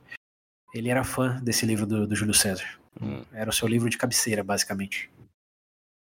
ele 0.73 0.89
era 0.89 1.03
fã 1.03 1.41
desse 1.41 1.65
livro 1.65 1.85
do, 1.85 2.05
do 2.07 2.15
Júlio 2.15 2.33
César. 2.33 2.79
Hum. 3.01 3.23
Era 3.31 3.49
o 3.49 3.53
seu 3.53 3.67
livro 3.67 3.89
de 3.89 3.97
cabeceira, 3.97 4.43
basicamente. 4.43 5.09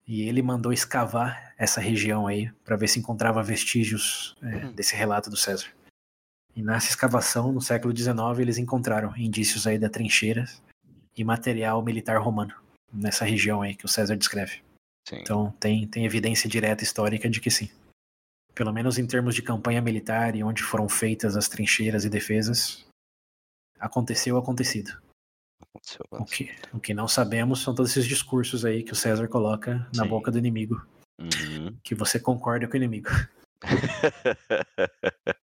E 0.07 0.23
ele 0.23 0.43
mandou 0.43 0.73
escavar 0.73 1.55
essa 1.57 1.81
região 1.81 2.27
aí 2.27 2.51
para 2.65 2.77
ver 2.77 2.89
se 2.89 2.99
encontrava 2.99 3.43
vestígios 3.43 4.37
é, 4.43 4.67
Hum. 4.67 4.73
desse 4.73 4.97
relato 4.97 5.31
do 5.31 5.37
César. 5.37 5.69
E 6.57 6.63
nessa 6.63 6.89
escavação, 6.89 7.53
no 7.53 7.61
século 7.61 7.97
XIX, 7.97 8.17
eles 8.41 8.59
encontraram 8.59 9.17
indícios 9.17 9.67
aí 9.67 9.79
da 9.79 9.89
trincheira 9.89 10.47
e 11.17 11.23
material 11.23 11.83
militar 11.83 12.19
romano 12.21 12.55
nessa 12.93 13.25
região 13.25 13.63
aí 13.63 13.75
que 13.75 13.85
o 13.85 13.89
César 13.89 14.17
descreve. 14.17 14.63
Sim. 15.09 15.21
Então 15.21 15.53
tem, 15.61 15.87
tem 15.87 16.05
evidência 16.05 16.49
direta 16.51 16.83
histórica 16.83 17.31
de 17.31 17.41
que 17.41 17.51
sim. 17.51 17.71
Pelo 18.53 18.73
menos 18.73 18.99
em 18.99 19.07
termos 19.07 19.35
de 19.35 19.43
campanha 19.43 19.81
militar 19.81 20.35
e 20.35 20.43
onde 20.43 20.63
foram 20.63 20.89
feitas 20.89 21.37
as 21.37 21.49
trincheiras 21.49 22.05
e 22.05 22.11
defesas, 22.11 22.85
aconteceu 23.79 24.35
o 24.35 24.39
acontecido. 24.39 25.01
Aconteceu, 25.81 26.07
O 26.13 26.25
que, 26.25 26.51
o 26.75 26.81
que 26.81 26.95
não 26.95 27.09
sabemos 27.09 27.63
são 27.63 27.75
todos 27.75 27.91
esses 27.93 28.07
discursos 28.07 28.65
aí 28.65 28.83
que 28.83 28.93
o 28.93 28.97
César 28.97 29.27
coloca 29.29 29.87
na 29.95 30.05
Sim. 30.05 30.09
boca 30.09 30.31
do 30.31 30.39
inimigo, 30.39 30.85
Uhum. 31.21 31.77
que 31.83 31.95
você 31.95 32.19
concorda 32.21 32.67
com 32.67 32.75
o 32.75 32.77
inimigo. 32.77 33.09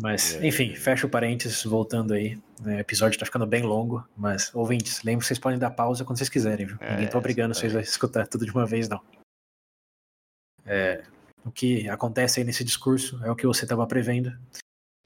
Mas, 0.00 0.34
É. 0.34 0.46
enfim, 0.46 0.74
fecha 0.74 1.06
o 1.06 1.10
parênteses, 1.10 1.62
voltando 1.64 2.12
aí. 2.14 2.38
né, 2.60 2.76
o 2.76 2.80
episódio 2.80 3.18
tá 3.18 3.24
ficando 3.26 3.46
bem 3.46 3.62
longo, 3.62 4.04
mas, 4.16 4.52
ouvintes, 4.54 5.02
lembre 5.04 5.20
que 5.22 5.26
vocês 5.28 5.38
podem 5.38 5.58
dar 5.58 5.70
pausa 5.70 6.04
quando 6.04 6.16
vocês 6.18 6.28
quiserem, 6.30 6.66
viu? 6.66 6.76
Ninguém 6.80 7.06
tá 7.06 7.16
É, 7.16 7.18
obrigando 7.18 7.54
vocês 7.54 7.76
a 7.76 7.80
escutar 7.80 8.26
tudo 8.26 8.44
de 8.44 8.50
uma 8.50 8.66
vez, 8.66 8.88
não. 8.88 9.00
É, 10.64 11.04
o 11.44 11.50
que 11.52 11.88
acontece 11.88 12.40
aí 12.40 12.46
nesse 12.46 12.64
discurso 12.64 13.22
é 13.24 13.30
o 13.30 13.36
que 13.36 13.46
você 13.46 13.64
estava 13.64 13.86
prevendo. 13.86 14.36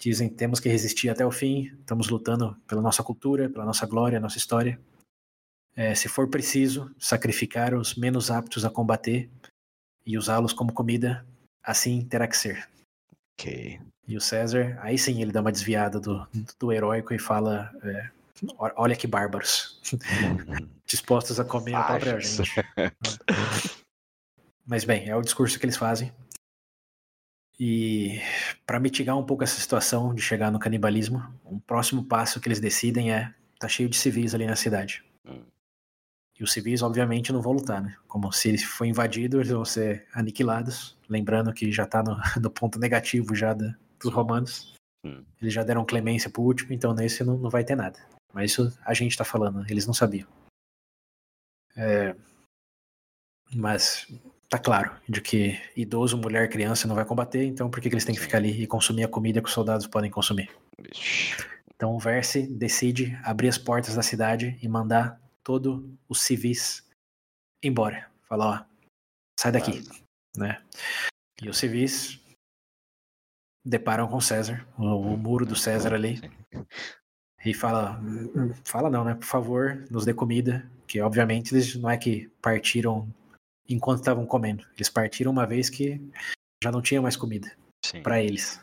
Dizem 0.00 0.30
temos 0.30 0.60
que 0.60 0.68
resistir 0.68 1.10
até 1.10 1.26
o 1.26 1.30
fim, 1.30 1.64
estamos 1.78 2.08
lutando 2.08 2.56
pela 2.66 2.80
nossa 2.80 3.02
cultura, 3.02 3.50
pela 3.50 3.66
nossa 3.66 3.86
glória, 3.86 4.18
nossa 4.18 4.38
história. 4.38 4.80
É, 5.76 5.94
se 5.94 6.08
for 6.08 6.28
preciso, 6.28 6.90
sacrificar 6.98 7.74
os 7.74 7.94
menos 7.94 8.30
aptos 8.30 8.64
a 8.64 8.70
combater 8.70 9.28
e 10.06 10.16
usá-los 10.16 10.52
como 10.54 10.72
comida, 10.72 11.24
assim 11.62 12.02
terá 12.04 12.26
que 12.26 12.36
ser. 12.36 12.66
ok. 13.38 13.78
E 14.08 14.16
o 14.16 14.20
César, 14.20 14.76
aí 14.82 14.98
sim 14.98 15.22
ele 15.22 15.30
dá 15.30 15.40
uma 15.40 15.52
desviada 15.52 16.00
do, 16.00 16.26
do 16.58 16.72
heróico 16.72 17.14
e 17.14 17.18
fala: 17.18 17.70
é, 17.84 18.10
"Ó- 18.58 18.72
Olha 18.76 18.96
que 18.96 19.06
bárbaros, 19.06 19.78
dispostos 20.86 21.38
a 21.38 21.44
comer 21.44 21.74
a 21.74 21.82
própria 21.84 22.18
gente. 22.18 22.50
Mas 24.66 24.84
bem, 24.84 25.08
é 25.08 25.14
o 25.16 25.22
discurso 25.22 25.58
que 25.60 25.66
eles 25.66 25.76
fazem. 25.76 26.12
E 27.62 28.18
para 28.64 28.80
mitigar 28.80 29.18
um 29.18 29.26
pouco 29.26 29.44
essa 29.44 29.60
situação 29.60 30.14
de 30.14 30.22
chegar 30.22 30.50
no 30.50 30.58
canibalismo, 30.58 31.22
um 31.44 31.60
próximo 31.60 32.02
passo 32.02 32.40
que 32.40 32.48
eles 32.48 32.58
decidem 32.58 33.12
é 33.12 33.34
tá 33.58 33.68
cheio 33.68 33.86
de 33.86 33.98
civis 33.98 34.34
ali 34.34 34.46
na 34.46 34.56
cidade. 34.56 35.04
Hum. 35.26 35.44
E 36.38 36.42
os 36.42 36.52
civis, 36.52 36.80
obviamente, 36.80 37.30
não 37.34 37.42
vão 37.42 37.52
lutar, 37.52 37.82
né? 37.82 37.94
Como 38.08 38.32
se 38.32 38.48
ele 38.48 38.56
for 38.56 38.86
invadido, 38.86 39.36
eles 39.36 39.50
vão 39.50 39.62
ser 39.62 40.06
aniquilados. 40.14 40.96
Lembrando 41.06 41.52
que 41.52 41.70
já 41.70 41.86
tá 41.86 42.02
no, 42.02 42.16
no 42.40 42.50
ponto 42.50 42.78
negativo 42.78 43.34
já 43.34 43.52
da, 43.52 43.76
dos 44.02 44.10
romanos. 44.10 44.72
Hum. 45.04 45.22
Eles 45.38 45.52
já 45.52 45.62
deram 45.62 45.84
clemência 45.84 46.30
pro 46.30 46.40
último, 46.40 46.72
então 46.72 46.94
nesse 46.94 47.22
não, 47.22 47.36
não 47.36 47.50
vai 47.50 47.62
ter 47.62 47.76
nada. 47.76 47.98
Mas 48.32 48.52
isso 48.52 48.74
a 48.86 48.94
gente 48.94 49.18
tá 49.18 49.24
falando, 49.24 49.66
eles 49.68 49.86
não 49.86 49.92
sabiam. 49.92 50.28
É, 51.76 52.16
mas 53.54 54.06
tá 54.50 54.58
claro 54.58 54.90
de 55.08 55.20
que 55.20 55.56
idoso, 55.76 56.18
mulher, 56.18 56.50
criança 56.50 56.88
não 56.88 56.94
vai 56.96 57.04
combater, 57.04 57.44
então 57.44 57.70
por 57.70 57.80
que, 57.80 57.88
que 57.88 57.94
eles 57.94 58.04
têm 58.04 58.14
que 58.14 58.20
ficar 58.20 58.38
ali 58.38 58.62
e 58.62 58.66
consumir 58.66 59.04
a 59.04 59.08
comida 59.08 59.40
que 59.40 59.46
os 59.46 59.54
soldados 59.54 59.86
podem 59.86 60.10
consumir? 60.10 60.50
Então 61.74 61.94
o 61.94 61.98
Verse 62.00 62.46
decide 62.48 63.16
abrir 63.22 63.48
as 63.48 63.56
portas 63.56 63.94
da 63.94 64.02
cidade 64.02 64.58
e 64.60 64.68
mandar 64.68 65.20
todos 65.44 65.82
os 66.08 66.20
civis 66.20 66.84
embora. 67.62 68.10
Falar, 68.28 68.46
ó, 68.46 68.64
sai 69.38 69.52
daqui, 69.52 69.82
né? 70.36 70.60
E 71.40 71.48
os 71.48 71.56
civis 71.56 72.20
deparam 73.64 74.08
com 74.08 74.20
César, 74.20 74.66
o, 74.76 74.84
o 74.84 75.16
muro 75.16 75.46
do 75.46 75.54
César 75.54 75.94
ali, 75.94 76.20
e 77.44 77.54
fala, 77.54 78.00
fala 78.64 78.90
não, 78.90 79.04
né? 79.04 79.14
Por 79.14 79.24
favor, 79.26 79.86
nos 79.90 80.04
dê 80.04 80.12
comida, 80.12 80.68
que 80.86 81.00
obviamente 81.00 81.54
eles 81.54 81.74
não 81.76 81.88
é 81.88 81.96
que 81.96 82.28
partiram 82.42 83.08
enquanto 83.70 84.00
estavam 84.00 84.26
comendo, 84.26 84.66
eles 84.74 84.88
partiram 84.88 85.30
uma 85.30 85.46
vez 85.46 85.70
que 85.70 86.00
já 86.62 86.70
não 86.70 86.82
tinha 86.82 87.00
mais 87.00 87.16
comida 87.16 87.50
para 88.02 88.22
eles. 88.22 88.60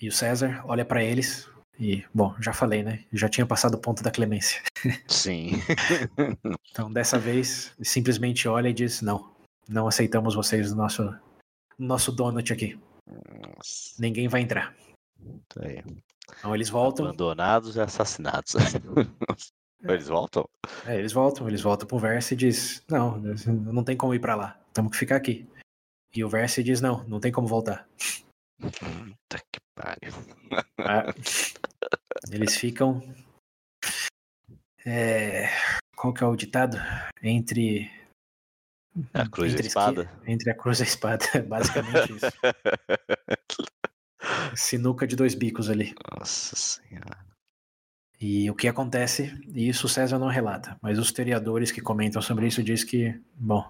E 0.00 0.08
o 0.08 0.12
César 0.12 0.62
olha 0.64 0.84
para 0.84 1.02
eles 1.04 1.50
e, 1.78 2.04
bom, 2.14 2.34
já 2.40 2.52
falei, 2.52 2.82
né? 2.82 3.04
Já 3.12 3.28
tinha 3.28 3.46
passado 3.46 3.74
o 3.74 3.80
ponto 3.80 4.02
da 4.02 4.10
clemência. 4.10 4.62
Sim. 5.08 5.52
Então, 6.70 6.90
dessa 6.90 7.18
vez, 7.18 7.74
simplesmente 7.82 8.46
olha 8.46 8.68
e 8.68 8.72
diz: 8.72 9.02
"Não, 9.02 9.34
não 9.68 9.88
aceitamos 9.88 10.36
vocês 10.36 10.70
no 10.70 10.76
nosso 10.76 11.02
no 11.76 11.86
nosso 11.86 12.12
donut 12.12 12.52
aqui. 12.52 12.78
Nossa. 13.06 13.94
Ninguém 13.98 14.28
vai 14.28 14.40
entrar." 14.42 14.74
Tá. 15.48 15.62
Então 16.38 16.54
eles 16.54 16.70
voltam, 16.70 17.06
Abandonados 17.06 17.74
e 17.76 17.80
assassinados. 17.80 18.54
Eles 19.82 20.08
voltam? 20.08 20.46
é, 20.86 20.98
eles 20.98 21.12
voltam, 21.12 21.48
eles 21.48 21.62
voltam 21.62 21.86
pro 21.88 21.98
Verse 21.98 22.34
e 22.34 22.36
diz: 22.36 22.82
"Não, 22.88 23.16
não 23.18 23.82
tem 23.84 23.96
como 23.96 24.14
ir 24.14 24.18
para 24.20 24.34
lá. 24.34 24.60
Temos 24.74 24.92
que 24.92 24.98
ficar 24.98 25.16
aqui." 25.16 25.48
E 26.14 26.22
o 26.24 26.28
Verse 26.28 26.62
diz: 26.62 26.80
"Não, 26.80 27.02
não 27.04 27.20
tem 27.20 27.32
como 27.32 27.46
voltar." 27.46 27.88
Puta 28.60 29.38
que 29.50 29.60
pariu. 29.74 30.12
Ah, 30.78 31.06
eles 32.30 32.56
ficam. 32.56 33.02
É, 34.84 35.48
qual 35.96 36.12
que 36.12 36.22
é 36.22 36.26
o 36.26 36.36
ditado? 36.36 36.76
Entre. 37.22 37.90
A 39.14 39.26
cruz 39.28 39.52
e 39.52 39.54
a 39.54 39.58
entre 39.58 39.68
espada? 39.68 40.02
esqui- 40.02 40.30
Entre 40.32 40.50
a 40.50 40.54
cruz 40.54 40.80
e 40.80 40.82
a 40.82 40.86
espada, 40.86 41.24
é 41.34 41.40
basicamente 41.42 42.12
isso. 42.16 42.26
Sinuca 44.56 45.06
de 45.06 45.16
dois 45.16 45.34
bicos 45.34 45.70
ali. 45.70 45.94
Nossa 46.18 46.56
senhora. 46.56 47.24
E 48.20 48.50
o 48.50 48.54
que 48.54 48.68
acontece, 48.68 49.32
e 49.54 49.66
isso 49.66 49.86
o 49.86 49.88
César 49.88 50.18
não 50.18 50.28
relata, 50.28 50.76
mas 50.82 50.98
os 50.98 51.06
historiadores 51.06 51.72
que 51.72 51.80
comentam 51.80 52.20
sobre 52.20 52.46
isso 52.46 52.62
diz 52.62 52.84
que, 52.84 53.18
bom, 53.34 53.66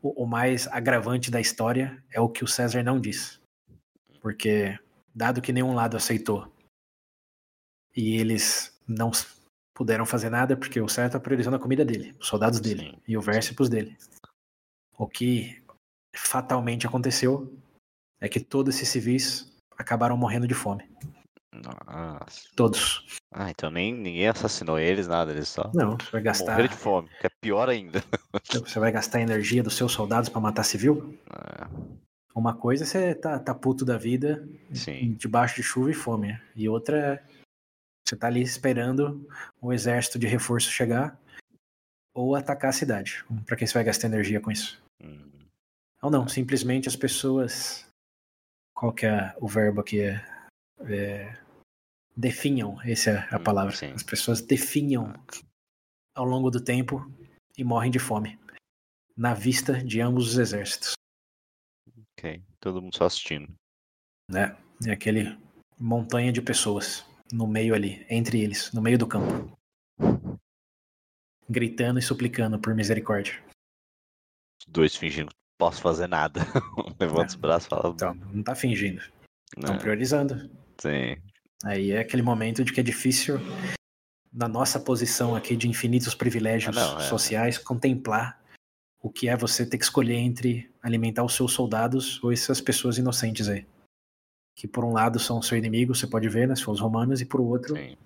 o, 0.00 0.24
o 0.24 0.26
mais 0.26 0.66
agravante 0.68 1.30
da 1.30 1.38
história 1.38 2.02
é 2.10 2.18
o 2.18 2.28
que 2.30 2.42
o 2.42 2.48
César 2.48 2.82
não 2.82 2.98
diz. 2.98 3.38
Porque, 4.22 4.78
dado 5.14 5.42
que 5.42 5.52
nenhum 5.52 5.74
lado 5.74 5.98
aceitou, 5.98 6.50
e 7.94 8.16
eles 8.16 8.74
não 8.88 9.10
puderam 9.74 10.06
fazer 10.06 10.30
nada, 10.30 10.56
porque 10.56 10.80
o 10.80 10.88
César 10.88 11.08
está 11.08 11.20
priorizando 11.20 11.56
a 11.56 11.60
comida 11.60 11.84
dele, 11.84 12.16
os 12.18 12.26
soldados 12.26 12.58
dele, 12.58 12.98
e 13.06 13.18
o 13.18 13.20
Versipus 13.20 13.68
dele. 13.68 13.98
O 14.96 15.06
que 15.06 15.62
fatalmente 16.16 16.86
aconteceu 16.86 17.54
é 18.18 18.30
que 18.30 18.40
todos 18.40 18.74
esses 18.74 18.88
civis 18.88 19.52
acabaram 19.76 20.16
morrendo 20.16 20.46
de 20.46 20.54
fome. 20.54 20.88
Nossa. 21.62 22.48
Todos. 22.56 23.04
Ah, 23.32 23.50
então 23.50 23.70
nem 23.70 23.94
ninguém 23.94 24.28
assassinou 24.28 24.78
eles, 24.78 25.06
nada, 25.06 25.30
eles 25.30 25.48
só 25.48 25.70
Não, 25.74 25.96
você 25.98 26.10
vai 26.10 26.22
gastar. 26.22 26.52
morreram 26.52 26.68
de 26.68 26.76
fome, 26.76 27.08
que 27.20 27.26
é 27.26 27.30
pior 27.40 27.68
ainda. 27.68 28.02
Você 28.66 28.80
vai 28.80 28.90
gastar 28.90 29.18
a 29.18 29.22
energia 29.22 29.62
dos 29.62 29.76
seus 29.76 29.92
soldados 29.92 30.28
pra 30.28 30.40
matar 30.40 30.64
civil? 30.64 31.16
Ah, 31.30 31.68
Uma 32.34 32.54
coisa 32.56 32.82
é 32.84 32.86
você 32.86 33.14
tá, 33.14 33.38
tá 33.38 33.54
puto 33.54 33.84
da 33.84 33.96
vida, 33.96 34.48
sim, 34.72 35.14
debaixo 35.14 35.56
de 35.56 35.62
chuva 35.62 35.90
e 35.90 35.94
fome. 35.94 36.40
E 36.56 36.68
outra 36.68 36.98
é 36.98 37.22
você 38.04 38.16
tá 38.16 38.26
ali 38.26 38.42
esperando 38.42 39.28
o 39.60 39.72
exército 39.72 40.18
de 40.18 40.26
reforço 40.26 40.70
chegar 40.70 41.16
ou 42.12 42.34
atacar 42.34 42.70
a 42.70 42.72
cidade. 42.72 43.24
Pra 43.46 43.54
que 43.56 43.64
você 43.66 43.74
vai 43.74 43.84
gastar 43.84 44.08
energia 44.08 44.40
com 44.40 44.50
isso? 44.50 44.82
Hum, 45.00 45.28
Ou 46.02 46.10
não, 46.10 46.26
simplesmente 46.26 46.88
as 46.88 46.96
pessoas. 46.96 47.86
Qual 48.74 48.92
que 48.92 49.06
é 49.06 49.32
o 49.40 49.46
verbo 49.46 49.80
aqui? 49.80 50.00
É, 50.00 50.24
é, 50.88 51.38
definham, 52.16 52.80
essa 52.82 53.10
é 53.10 53.34
a 53.34 53.38
Hum, 53.38 53.44
palavra. 53.44 53.74
sim. 53.74 53.92
As 53.92 54.02
pessoas 54.02 54.40
definham 54.40 55.12
ao 56.14 56.24
longo 56.24 56.50
do 56.50 56.60
tempo 56.62 57.10
e 57.56 57.64
morrem 57.64 57.90
de 57.90 57.98
fome. 57.98 58.38
Na 59.16 59.34
vista 59.34 59.82
de 59.84 60.00
ambos 60.00 60.28
os 60.28 60.38
exércitos. 60.38 60.92
ok. 62.18 62.42
Todo 62.58 62.80
mundo 62.82 62.96
só 62.96 63.04
assistindo. 63.06 63.52
né? 64.30 64.56
É 64.86 64.92
aquele 64.92 65.36
montanha 65.78 66.32
de 66.32 66.40
pessoas 66.40 67.04
no 67.32 67.46
meio 67.46 67.74
ali, 67.74 68.04
entre 68.08 68.40
eles, 68.40 68.72
no 68.72 68.80
meio 68.80 68.96
do 68.98 69.06
campo. 69.06 69.52
Gritando 71.48 71.98
e 71.98 72.02
suplicando 72.02 72.58
por 72.58 72.74
misericórdia. 72.74 73.42
Os 74.60 74.66
dois 74.68 74.94
fingindo 74.96 75.30
que 75.30 75.34
não 75.36 75.68
posso 75.68 75.82
fazer 75.82 76.06
nada. 76.06 76.40
Levanta 77.00 77.28
os 77.28 77.34
É. 77.34 77.38
braços 77.38 77.66
e 77.66 77.70
fala. 77.70 77.88
Então, 77.92 78.14
não 78.14 78.42
tá 78.42 78.54
fingindo. 78.54 79.02
Estão 79.56 79.74
né? 79.74 79.80
priorizando. 79.80 80.48
Sim. 80.80 81.16
Aí 81.64 81.92
é 81.92 82.00
aquele 82.00 82.22
momento 82.22 82.64
de 82.64 82.72
que 82.72 82.80
é 82.80 82.82
difícil, 82.82 83.38
na 84.32 84.48
nossa 84.48 84.78
posição 84.80 85.34
aqui 85.34 85.56
de 85.56 85.68
infinitos 85.68 86.14
privilégios 86.14 86.76
Ah, 86.76 86.80
não, 86.94 87.00
é. 87.00 87.02
sociais, 87.02 87.58
contemplar 87.58 88.40
o 89.02 89.10
que 89.10 89.28
é 89.28 89.36
você 89.36 89.66
ter 89.66 89.78
que 89.78 89.84
escolher 89.84 90.16
entre 90.16 90.70
alimentar 90.82 91.24
os 91.24 91.34
seus 91.34 91.52
soldados 91.52 92.22
ou 92.22 92.32
essas 92.32 92.60
pessoas 92.60 92.98
inocentes 92.98 93.48
aí. 93.48 93.66
Que 94.54 94.68
por 94.68 94.84
um 94.84 94.92
lado 94.92 95.18
são 95.18 95.40
seu 95.42 95.56
inimigo, 95.56 95.94
você 95.94 96.06
pode 96.06 96.28
ver, 96.28 96.46
né? 96.48 96.56
For 96.56 96.72
os 96.72 96.80
romanos, 96.80 97.20
e 97.20 97.26
por 97.26 97.40
outro 97.40 97.76
Sim. 97.76 97.96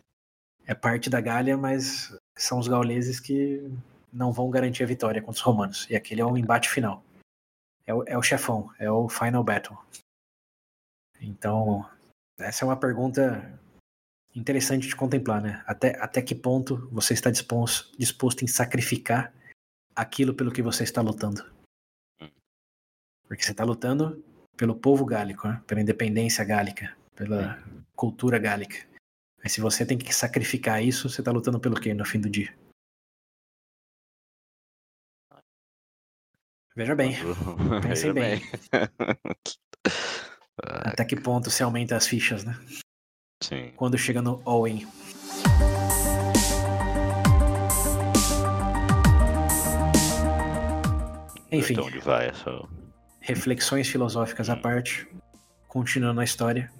é 0.66 0.74
parte 0.74 1.10
da 1.10 1.20
Gália, 1.20 1.57
mas 1.57 2.16
são 2.36 2.58
os 2.58 2.68
gauleses 2.68 3.18
que 3.20 3.68
não 4.12 4.33
vão 4.33 4.50
garantir 4.50 4.84
a 4.84 4.86
vitória 4.86 5.20
contra 5.20 5.39
os 5.39 5.41
romanos. 5.41 5.86
E 5.91 5.97
aquele 5.97 6.20
é 6.20 6.24
o 6.24 6.36
embate 6.36 6.68
final. 6.68 7.02
É 7.86 7.92
o, 7.92 8.05
é 8.07 8.16
o 8.16 8.23
chefão, 8.23 8.70
é 8.78 8.91
o 8.91 9.08
final 9.08 9.42
battle. 9.42 9.76
Então, 11.20 11.89
essa 12.39 12.65
é 12.65 12.69
uma 12.69 12.79
pergunta 12.79 13.59
interessante 14.35 14.89
de 14.89 14.97
contemplar, 14.97 15.41
né? 15.41 15.63
Até, 15.67 15.97
até 16.01 16.21
que 16.21 16.35
ponto 16.35 16.89
você 16.91 17.15
está 17.15 17.31
disposto, 17.31 17.97
disposto 17.97 18.43
em 18.43 18.49
sacrificar 18.49 19.33
aquilo 19.95 20.35
pelo 20.35 20.53
que 20.53 20.63
você 20.63 20.83
está 20.83 21.01
lutando? 21.01 21.45
Hum. 22.21 22.29
Porque 23.29 23.43
você 23.43 23.53
está 23.53 23.65
lutando 23.65 24.25
pelo 24.57 24.75
povo 24.75 25.05
gálico, 25.05 25.47
né? 25.49 25.63
pela 25.67 25.81
independência 25.81 26.45
gálica, 26.45 26.97
pela 27.15 27.63
cultura 27.95 28.39
gálica. 28.39 28.87
Mas 29.43 29.53
se 29.53 29.61
você 29.61 29.87
tem 29.87 29.99
que 29.99 30.13
sacrificar 30.13 30.83
isso, 30.83 31.09
você 31.09 31.23
tá 31.23 31.31
lutando 31.31 31.61
pelo 31.61 31.81
quê 31.81 31.95
no 31.95 32.05
fim 32.05 32.21
do 32.21 32.31
dia? 32.31 32.53
Veja 36.77 36.97
bem, 36.97 37.13
Pensem 37.87 38.13
Veja 38.13 38.13
bem. 38.13 38.43
Ah, 38.73 38.89
até 40.67 41.05
que 41.05 41.17
ponto 41.17 41.51
você 41.51 41.62
aumenta 41.62 41.97
as 41.97 42.07
fichas, 42.07 42.44
né? 42.44 42.59
Sim. 43.43 43.73
Quando 43.76 43.99
chega 43.99 44.23
no 44.23 44.41
all-in. 44.44 44.86
Enfim, 51.51 51.75
Então 51.75 51.86
onde 51.86 51.99
vai 52.01 52.28
essa. 52.28 52.51
reflexões 53.20 53.89
filosóficas 53.89 54.51
à 54.51 54.57
parte, 54.57 55.09
continuando 55.68 56.20
a 56.20 56.25
história. 56.25 56.73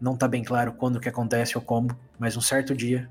Não 0.00 0.16
tá 0.16 0.26
bem 0.26 0.42
claro 0.42 0.72
quando 0.72 1.00
que 1.00 1.08
acontece 1.08 1.56
ou 1.58 1.62
como, 1.62 1.88
mas 2.18 2.36
um 2.36 2.40
certo 2.40 2.74
dia, 2.74 3.10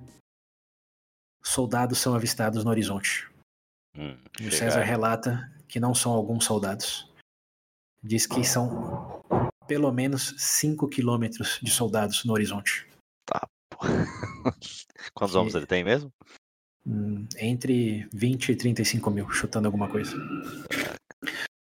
soldados 1.43 1.99
são 1.99 2.15
avistados 2.15 2.63
no 2.63 2.71
horizonte. 2.71 3.29
Hum, 3.95 4.17
E 4.39 4.47
o. 4.47 4.51
César 4.51 4.81
relata 4.81 5.51
que 5.67 5.79
não 5.79 5.93
são 5.93 6.11
alguns 6.11 6.45
soldados. 6.45 7.07
Diz 8.01 8.25
que 8.25 8.43
são 8.43 9.21
pelo 9.69 9.91
menos 9.91 10.33
5 10.39 10.87
quilômetros 10.89 11.59
de 11.61 11.69
soldados 11.69 12.25
no 12.25 12.33
horizonte. 12.33 12.87
Quantos 15.13 15.33
Que- 15.33 15.37
homens 15.37 15.53
ele 15.53 15.67
tem 15.67 15.83
mesmo? 15.83 16.11
Hum, 16.87 17.27
entre 17.37 18.09
20 18.11 18.49
e 18.51 18.55
35 18.55 19.11
mil, 19.11 19.29
chutando 19.29 19.67
alguma 19.67 19.87
coisa. 19.87 20.11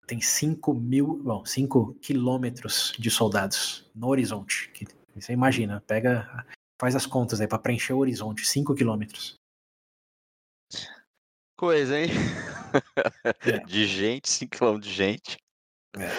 tem 0.08 0.20
5 0.20 0.74
mil, 0.74 1.22
bom, 1.22 1.46
5 1.46 1.94
quilômetros 2.02 2.92
de 2.98 3.10
soldados 3.12 3.88
no 3.94 4.08
horizonte. 4.08 4.72
Você 5.14 5.32
imagina, 5.32 5.80
pega, 5.86 6.44
faz 6.80 6.96
as 6.96 7.06
contas 7.06 7.40
aí 7.40 7.46
para 7.46 7.60
preencher 7.60 7.92
o 7.92 7.98
horizonte, 7.98 8.44
5 8.44 8.74
quilômetros. 8.74 9.34
Coisa, 11.56 11.96
hein? 12.00 12.08
É. 13.46 13.58
De 13.64 13.86
gente, 13.86 14.28
5 14.28 14.50
quilômetros 14.56 14.90
de 14.90 14.96
gente. 14.96 15.36
É. 15.96 16.10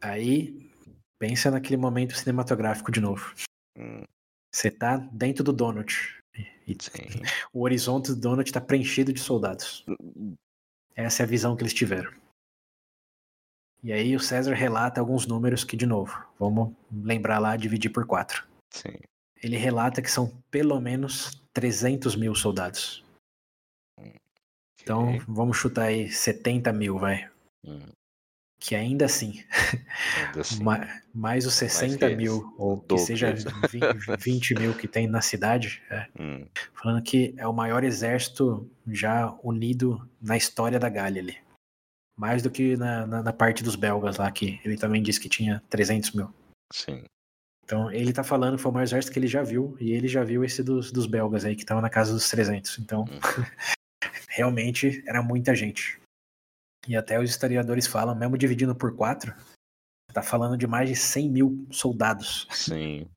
Aí, 0.00 0.70
pensa 1.18 1.50
naquele 1.50 1.76
momento 1.76 2.16
cinematográfico 2.16 2.90
de 2.90 3.00
novo. 3.00 3.34
Hum. 3.76 4.02
Você 4.52 4.70
tá 4.70 4.96
dentro 4.96 5.44
do 5.44 5.52
donut. 5.52 6.20
E 6.66 6.76
Sim. 6.80 7.22
o 7.52 7.62
horizonte 7.62 8.08
do 8.08 8.16
donut 8.16 8.52
tá 8.52 8.60
preenchido 8.60 9.12
de 9.12 9.20
soldados. 9.20 9.84
Hum. 9.88 10.34
Essa 10.94 11.22
é 11.22 11.24
a 11.24 11.28
visão 11.28 11.54
que 11.56 11.62
eles 11.62 11.74
tiveram. 11.74 12.12
E 13.82 13.92
aí 13.92 14.16
o 14.16 14.20
César 14.20 14.54
relata 14.54 15.00
alguns 15.00 15.26
números 15.26 15.62
que, 15.62 15.76
de 15.76 15.86
novo, 15.86 16.12
vamos 16.38 16.74
lembrar 16.90 17.38
lá, 17.38 17.56
dividir 17.56 17.90
por 17.90 18.06
quatro. 18.06 18.46
Sim. 18.72 18.96
Ele 19.42 19.56
relata 19.56 20.00
que 20.02 20.10
são 20.10 20.32
pelo 20.50 20.80
menos 20.80 21.40
300 21.52 22.16
mil 22.16 22.34
soldados. 22.34 23.04
Então, 24.80 25.18
vamos 25.28 25.56
chutar 25.56 25.86
aí 25.86 26.10
70 26.10 26.72
mil, 26.72 26.98
vai. 26.98 27.28
Hum. 27.64 27.88
Que 28.58 28.74
ainda 28.74 29.04
assim, 29.04 29.44
ainda 30.26 30.40
assim. 30.40 30.64
mais, 31.14 31.46
os 31.46 31.54
60 31.54 32.06
mais 32.06 32.16
mil, 32.16 32.54
ou 32.56 32.80
que 32.80 32.98
seja 32.98 33.32
20, 33.32 34.16
20, 34.18 34.54
mil 34.58 34.74
que 34.74 34.88
tem 34.88 35.06
na 35.06 35.20
cidade, 35.20 35.82
é, 35.90 36.06
hum. 36.18 36.46
falando 36.74 37.02
que 37.02 37.34
é 37.36 37.46
o 37.46 37.52
maior 37.52 37.84
exército 37.84 38.68
já 38.86 39.36
unido 39.42 40.08
na 40.20 40.36
história 40.36 40.78
da 40.78 40.88
Gália 40.88 41.20
ali. 41.20 41.36
Mais 42.18 42.42
do 42.42 42.50
que 42.50 42.76
na, 42.76 43.06
na, 43.06 43.22
na, 43.22 43.32
parte 43.32 43.62
dos 43.62 43.76
belgas 43.76 44.16
lá, 44.16 44.30
que 44.30 44.58
ele 44.64 44.78
também 44.78 45.02
disse 45.02 45.20
que 45.20 45.28
tinha 45.28 45.62
300 45.68 46.12
mil. 46.12 46.32
Sim. 46.72 47.04
Então, 47.62 47.90
ele 47.90 48.12
tá 48.12 48.24
falando 48.24 48.56
que 48.56 48.62
foi 48.62 48.70
o 48.70 48.74
maior 48.74 48.84
exército 48.84 49.12
que 49.12 49.18
ele 49.18 49.26
já 49.26 49.42
viu, 49.42 49.76
e 49.78 49.92
ele 49.92 50.08
já 50.08 50.24
viu 50.24 50.44
esse 50.44 50.62
dos, 50.62 50.90
dos 50.90 51.06
belgas 51.06 51.44
aí, 51.44 51.54
que 51.54 51.64
tava 51.64 51.82
na 51.82 51.90
casa 51.90 52.12
dos 52.12 52.30
300. 52.30 52.78
Então, 52.78 53.02
hum. 53.02 53.20
realmente 54.30 55.02
era 55.06 55.22
muita 55.22 55.54
gente. 55.54 56.00
E 56.88 56.96
até 56.96 57.18
os 57.18 57.30
historiadores 57.30 57.86
falam, 57.86 58.14
mesmo 58.14 58.38
dividindo 58.38 58.74
por 58.74 58.94
quatro, 58.94 59.34
tá 60.12 60.22
falando 60.22 60.56
de 60.56 60.66
mais 60.66 60.88
de 60.88 60.96
100 60.96 61.30
mil 61.30 61.66
soldados. 61.70 62.46
Sim. 62.50 63.08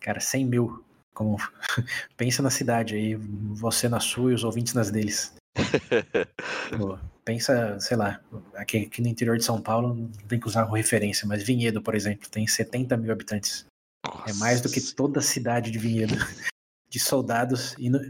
Cara, 0.00 0.20
100 0.20 0.46
mil. 0.46 0.84
Como... 1.14 1.36
Pensa 2.16 2.42
na 2.42 2.50
cidade 2.50 2.94
aí, 2.94 3.14
você 3.14 3.88
na 3.88 4.00
sua 4.00 4.32
e 4.32 4.34
os 4.34 4.44
ouvintes 4.44 4.74
nas 4.74 4.90
deles. 4.90 5.34
Pensa, 7.24 7.78
sei 7.78 7.96
lá, 7.96 8.20
aqui, 8.54 8.78
aqui, 8.86 9.00
no 9.00 9.06
interior 9.06 9.36
de 9.36 9.44
São 9.44 9.60
Paulo 9.60 9.94
não 9.94 10.08
tem 10.26 10.40
que 10.40 10.48
usar 10.48 10.64
como 10.64 10.76
referência, 10.76 11.26
mas 11.28 11.42
Vinhedo, 11.42 11.80
por 11.80 11.94
exemplo, 11.94 12.28
tem 12.28 12.46
70 12.46 12.96
mil 12.96 13.12
habitantes. 13.12 13.64
Nossa. 14.04 14.30
É 14.30 14.32
mais 14.34 14.60
do 14.60 14.68
que 14.68 14.80
toda 14.80 15.20
a 15.20 15.22
cidade 15.22 15.70
de 15.70 15.78
Vinhedo, 15.78 16.14
de 16.88 16.98
soldados 16.98 17.76
indo, 17.78 18.00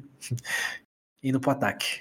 indo 1.22 1.38
pro 1.38 1.50
ataque. 1.50 2.00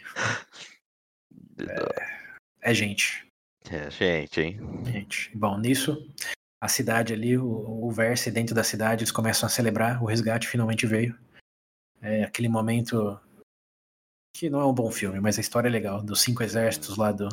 É, 1.60 2.21
é 2.62 2.74
gente. 2.74 3.28
É 3.70 3.90
gente, 3.90 4.42
hein? 4.42 4.60
Gente. 4.86 5.36
Bom, 5.36 5.58
nisso, 5.58 5.98
a 6.60 6.68
cidade 6.68 7.14
ali, 7.14 7.38
o, 7.38 7.48
o 7.48 7.92
Verse 7.92 8.30
dentro 8.32 8.56
da 8.56 8.64
cidade, 8.64 9.04
eles 9.04 9.12
começam 9.12 9.48
a 9.48 9.50
celebrar, 9.50 10.02
o 10.02 10.06
resgate 10.06 10.48
finalmente 10.48 10.86
veio. 10.86 11.18
É 12.02 12.24
aquele 12.24 12.48
momento 12.48 13.20
que 14.36 14.50
não 14.50 14.62
é 14.62 14.66
um 14.66 14.74
bom 14.74 14.92
filme, 14.92 15.20
mas 15.20 15.38
a 15.38 15.42
história 15.42 15.68
é 15.68 15.72
legal, 15.72 16.02
dos 16.02 16.22
cinco 16.22 16.44
exércitos 16.44 16.98
lá 16.98 17.12
do, 17.12 17.30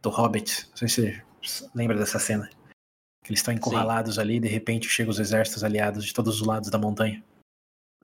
do 0.00 0.10
Hobbit. 0.10 0.68
Não 0.70 0.76
sei 0.76 0.88
se 0.88 1.22
você 1.42 1.70
lembra 1.74 1.96
dessa 1.96 2.18
cena. 2.18 2.48
Que 3.24 3.30
eles 3.30 3.40
estão 3.40 3.52
encurralados 3.52 4.14
sim. 4.14 4.20
ali 4.20 4.36
e 4.36 4.40
de 4.40 4.48
repente 4.48 4.88
chegam 4.88 5.10
os 5.10 5.18
exércitos 5.18 5.64
aliados 5.64 6.04
de 6.04 6.14
todos 6.14 6.40
os 6.40 6.46
lados 6.46 6.70
da 6.70 6.78
montanha. 6.78 7.22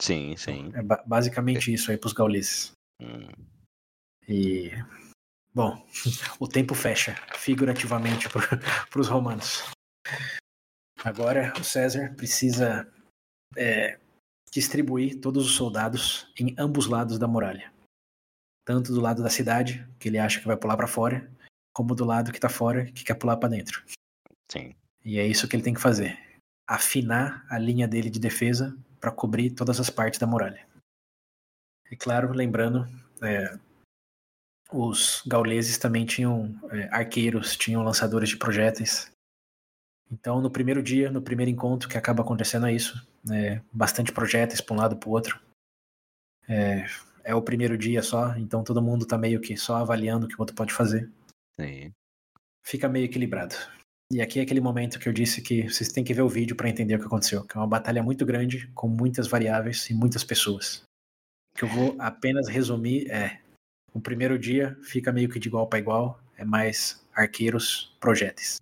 Sim, 0.00 0.36
sim. 0.36 0.72
É 0.74 0.82
basicamente 1.06 1.72
isso 1.72 1.90
aí 1.90 1.96
pros 1.96 2.12
gauleses. 2.12 2.72
Hum. 3.00 3.28
E. 4.28 4.70
Bom, 5.54 5.86
o 6.40 6.48
tempo 6.48 6.74
fecha, 6.74 7.14
figurativamente, 7.36 8.28
para 8.28 8.42
os 9.00 9.08
romanos. 9.08 9.64
Agora 11.04 11.52
o 11.58 11.64
César 11.64 12.14
precisa 12.16 12.90
é, 13.56 14.00
distribuir 14.52 15.20
todos 15.20 15.46
os 15.46 15.54
soldados 15.54 16.32
em 16.38 16.54
ambos 16.58 16.86
lados 16.86 17.18
da 17.18 17.28
muralha 17.28 17.74
tanto 18.64 18.92
do 18.92 19.00
lado 19.00 19.22
da 19.22 19.30
cidade, 19.30 19.86
que 19.98 20.08
ele 20.08 20.18
acha 20.18 20.40
que 20.40 20.46
vai 20.46 20.56
pular 20.56 20.76
para 20.76 20.86
fora, 20.86 21.30
como 21.72 21.94
do 21.94 22.04
lado 22.04 22.32
que 22.32 22.40
tá 22.40 22.48
fora, 22.48 22.86
que 22.86 23.04
quer 23.04 23.14
pular 23.14 23.36
para 23.36 23.50
dentro. 23.50 23.84
Sim. 24.50 24.74
E 25.04 25.18
é 25.18 25.26
isso 25.26 25.46
que 25.46 25.54
ele 25.54 25.62
tem 25.62 25.74
que 25.74 25.80
fazer: 25.80 26.18
afinar 26.66 27.44
a 27.50 27.58
linha 27.58 27.86
dele 27.86 28.08
de 28.08 28.18
defesa 28.18 28.76
para 28.98 29.12
cobrir 29.12 29.50
todas 29.50 29.78
as 29.78 29.90
partes 29.90 30.18
da 30.18 30.26
muralha. 30.26 30.66
E 31.90 31.96
claro, 31.96 32.32
lembrando, 32.32 32.88
é, 33.22 33.58
os 34.74 35.22
gauleses 35.26 35.78
também 35.78 36.04
tinham 36.04 36.58
é, 36.70 36.88
arqueiros, 36.90 37.56
tinham 37.56 37.82
lançadores 37.82 38.28
de 38.28 38.36
projéteis. 38.36 39.10
Então, 40.10 40.40
no 40.40 40.50
primeiro 40.50 40.82
dia, 40.82 41.10
no 41.10 41.22
primeiro 41.22 41.50
encontro 41.50 41.88
que 41.88 41.96
acaba 41.96 42.22
acontecendo 42.22 42.66
é 42.66 42.72
isso, 42.72 43.06
né, 43.24 43.62
bastante 43.72 44.12
projéteis 44.12 44.60
para 44.60 44.74
um 44.74 44.78
lado 44.78 44.96
para 44.96 45.08
o 45.08 45.12
outro. 45.12 45.40
É, 46.48 46.86
é 47.22 47.34
o 47.34 47.42
primeiro 47.42 47.78
dia 47.78 48.02
só, 48.02 48.36
então 48.36 48.62
todo 48.62 48.82
mundo 48.82 49.06
tá 49.06 49.16
meio 49.16 49.40
que 49.40 49.56
só 49.56 49.76
avaliando 49.76 50.26
o 50.26 50.28
que 50.28 50.34
o 50.34 50.40
outro 50.40 50.54
pode 50.54 50.72
fazer. 50.72 51.10
Sim. 51.58 51.92
Fica 52.62 52.88
meio 52.88 53.04
equilibrado. 53.04 53.54
E 54.12 54.20
aqui 54.20 54.38
é 54.38 54.42
aquele 54.42 54.60
momento 54.60 54.98
que 54.98 55.08
eu 55.08 55.12
disse 55.12 55.40
que 55.40 55.68
vocês 55.68 55.90
têm 55.90 56.04
que 56.04 56.12
ver 56.12 56.22
o 56.22 56.28
vídeo 56.28 56.54
para 56.54 56.68
entender 56.68 56.96
o 56.96 56.98
que 56.98 57.06
aconteceu, 57.06 57.44
que 57.44 57.56
é 57.56 57.60
uma 57.60 57.66
batalha 57.66 58.02
muito 58.02 58.26
grande, 58.26 58.68
com 58.74 58.88
muitas 58.88 59.26
variáveis 59.26 59.88
e 59.88 59.94
muitas 59.94 60.22
pessoas. 60.22 60.82
O 61.54 61.58
que 61.58 61.64
eu 61.64 61.68
vou 61.68 61.96
apenas 61.98 62.48
resumir 62.48 63.10
é: 63.10 63.40
o 63.94 64.00
primeiro 64.00 64.36
dia 64.36 64.76
fica 64.82 65.12
meio 65.12 65.28
que 65.28 65.38
de 65.38 65.48
igual 65.48 65.68
para 65.68 65.78
igual, 65.78 66.20
é 66.36 66.44
mais 66.44 67.00
arqueiros, 67.14 67.96
projéteis. 68.00 68.60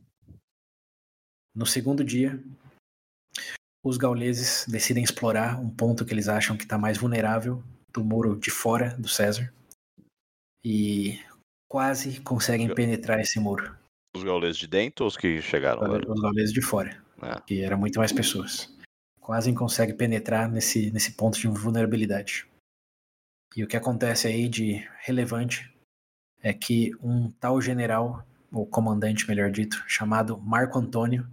No 1.54 1.64
segundo 1.64 2.04
dia, 2.04 2.38
os 3.82 3.96
gauleses 3.96 4.66
decidem 4.68 5.02
explorar 5.02 5.58
um 5.58 5.70
ponto 5.70 6.04
que 6.04 6.12
eles 6.12 6.28
acham 6.28 6.56
que 6.56 6.64
está 6.64 6.76
mais 6.76 6.98
vulnerável 6.98 7.62
do 7.92 8.04
muro 8.04 8.38
de 8.38 8.50
fora 8.50 8.90
do 8.98 9.08
César 9.08 9.52
e 10.64 11.18
quase 11.68 12.20
conseguem 12.20 12.72
penetrar 12.74 13.18
esse 13.18 13.40
muro. 13.40 13.74
Os 14.14 14.22
gauleses 14.22 14.58
de 14.58 14.66
dentro 14.66 15.04
ou 15.04 15.08
os 15.08 15.16
que 15.16 15.40
chegaram? 15.40 15.82
Os 15.82 16.20
gauleses 16.20 16.52
de 16.52 16.60
fora, 16.60 17.02
é. 17.22 17.40
que 17.46 17.62
eram 17.62 17.78
muito 17.78 17.98
mais 17.98 18.12
pessoas. 18.12 18.70
Quase 19.18 19.52
conseguem 19.54 19.96
penetrar 19.96 20.50
nesse, 20.50 20.90
nesse 20.90 21.12
ponto 21.12 21.38
de 21.38 21.48
vulnerabilidade. 21.48 22.46
E 23.56 23.62
o 23.62 23.66
que 23.66 23.76
acontece 23.76 24.26
aí 24.26 24.48
de 24.48 24.86
relevante 25.00 25.72
é 26.42 26.52
que 26.52 26.92
um 27.02 27.30
tal 27.32 27.60
general, 27.60 28.26
ou 28.50 28.66
comandante, 28.66 29.28
melhor 29.28 29.50
dito, 29.50 29.82
chamado 29.86 30.38
Marco 30.38 30.78
Antônio, 30.78 31.28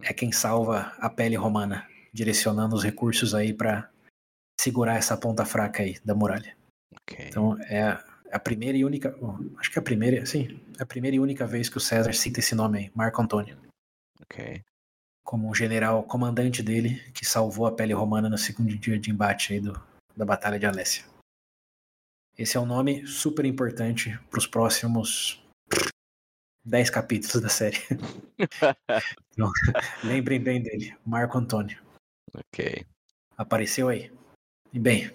é 0.00 0.12
quem 0.12 0.32
salva 0.32 0.92
a 0.98 1.10
pele 1.10 1.36
romana, 1.36 1.86
direcionando 2.12 2.74
os 2.74 2.82
recursos 2.82 3.34
aí 3.34 3.52
para 3.52 3.90
segurar 4.60 4.96
essa 4.96 5.16
ponta 5.16 5.44
fraca 5.44 5.82
aí 5.82 5.98
da 6.04 6.14
muralha. 6.14 6.56
Okay. 7.02 7.28
Então 7.28 7.60
é 7.62 7.98
a 8.30 8.38
primeira 8.38 8.76
e 8.76 8.84
única, 8.84 9.16
acho 9.58 9.70
que 9.70 9.78
é 9.78 9.80
a 9.80 9.84
primeira, 9.84 10.24
sim, 10.26 10.60
é 10.78 10.82
a 10.82 10.86
primeira 10.86 11.16
e 11.16 11.20
única 11.20 11.46
vez 11.46 11.68
que 11.68 11.76
o 11.76 11.80
César 11.80 12.12
cita 12.12 12.40
esse 12.40 12.54
nome 12.54 12.78
aí, 12.78 12.92
Marco 12.94 13.20
Antônio. 13.20 13.56
Ok. 14.22 14.62
Como 15.24 15.48
um 15.48 15.54
general 15.54 16.02
comandante 16.02 16.62
dele 16.62 17.00
que 17.12 17.24
salvou 17.24 17.66
a 17.66 17.72
pele 17.72 17.92
romana 17.92 18.28
no 18.28 18.38
segundo 18.38 18.76
dia 18.76 18.98
de 18.98 19.10
embate 19.10 19.52
aí 19.52 19.60
do, 19.60 19.80
da 20.16 20.24
Batalha 20.24 20.58
de 20.58 20.66
Alessia. 20.66 21.04
Esse 22.38 22.56
é 22.56 22.60
um 22.60 22.66
nome 22.66 23.04
super 23.04 23.44
importante 23.44 24.16
para 24.30 24.38
os 24.38 24.46
próximos 24.46 25.44
10 26.64 26.88
capítulos 26.88 27.42
da 27.42 27.48
série. 27.48 27.78
então, 29.32 29.50
lembrem 30.04 30.40
bem 30.40 30.62
dele, 30.62 30.96
Marco 31.04 31.36
Antônio. 31.36 31.82
Ok. 32.32 32.86
Apareceu 33.36 33.88
aí. 33.88 34.12
E 34.72 34.78
bem, 34.78 35.10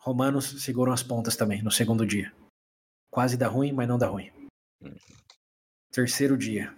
romanos 0.00 0.60
seguram 0.60 0.92
as 0.92 1.00
pontas 1.00 1.36
também 1.36 1.62
no 1.62 1.70
segundo 1.70 2.04
dia. 2.04 2.34
Quase 3.08 3.36
dá 3.36 3.46
ruim, 3.46 3.70
mas 3.70 3.86
não 3.86 3.96
dá 3.96 4.08
ruim. 4.08 4.32
Terceiro 5.92 6.36
dia. 6.36 6.74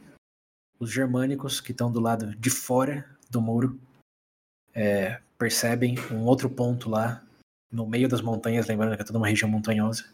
Os 0.79 0.93
germânicos 0.93 1.59
que 1.59 1.73
estão 1.73 1.91
do 1.91 2.01
lado 2.01 2.37
de 2.37 2.51
fora 2.51 3.19
do 3.31 3.41
muro 3.41 3.81
é, 4.75 5.23
percebem 5.39 5.95
um 6.13 6.27
outro 6.27 6.51
ponto 6.51 6.91
lá 6.91 7.27
no 7.71 7.87
meio 7.87 8.09
das 8.09 8.21
montanhas, 8.21 8.67
lembrando 8.67 8.97
que 8.97 9.03
é 9.03 9.05
toda 9.05 9.19
uma 9.19 9.29
região 9.29 9.49
montanhosa, 9.49 10.05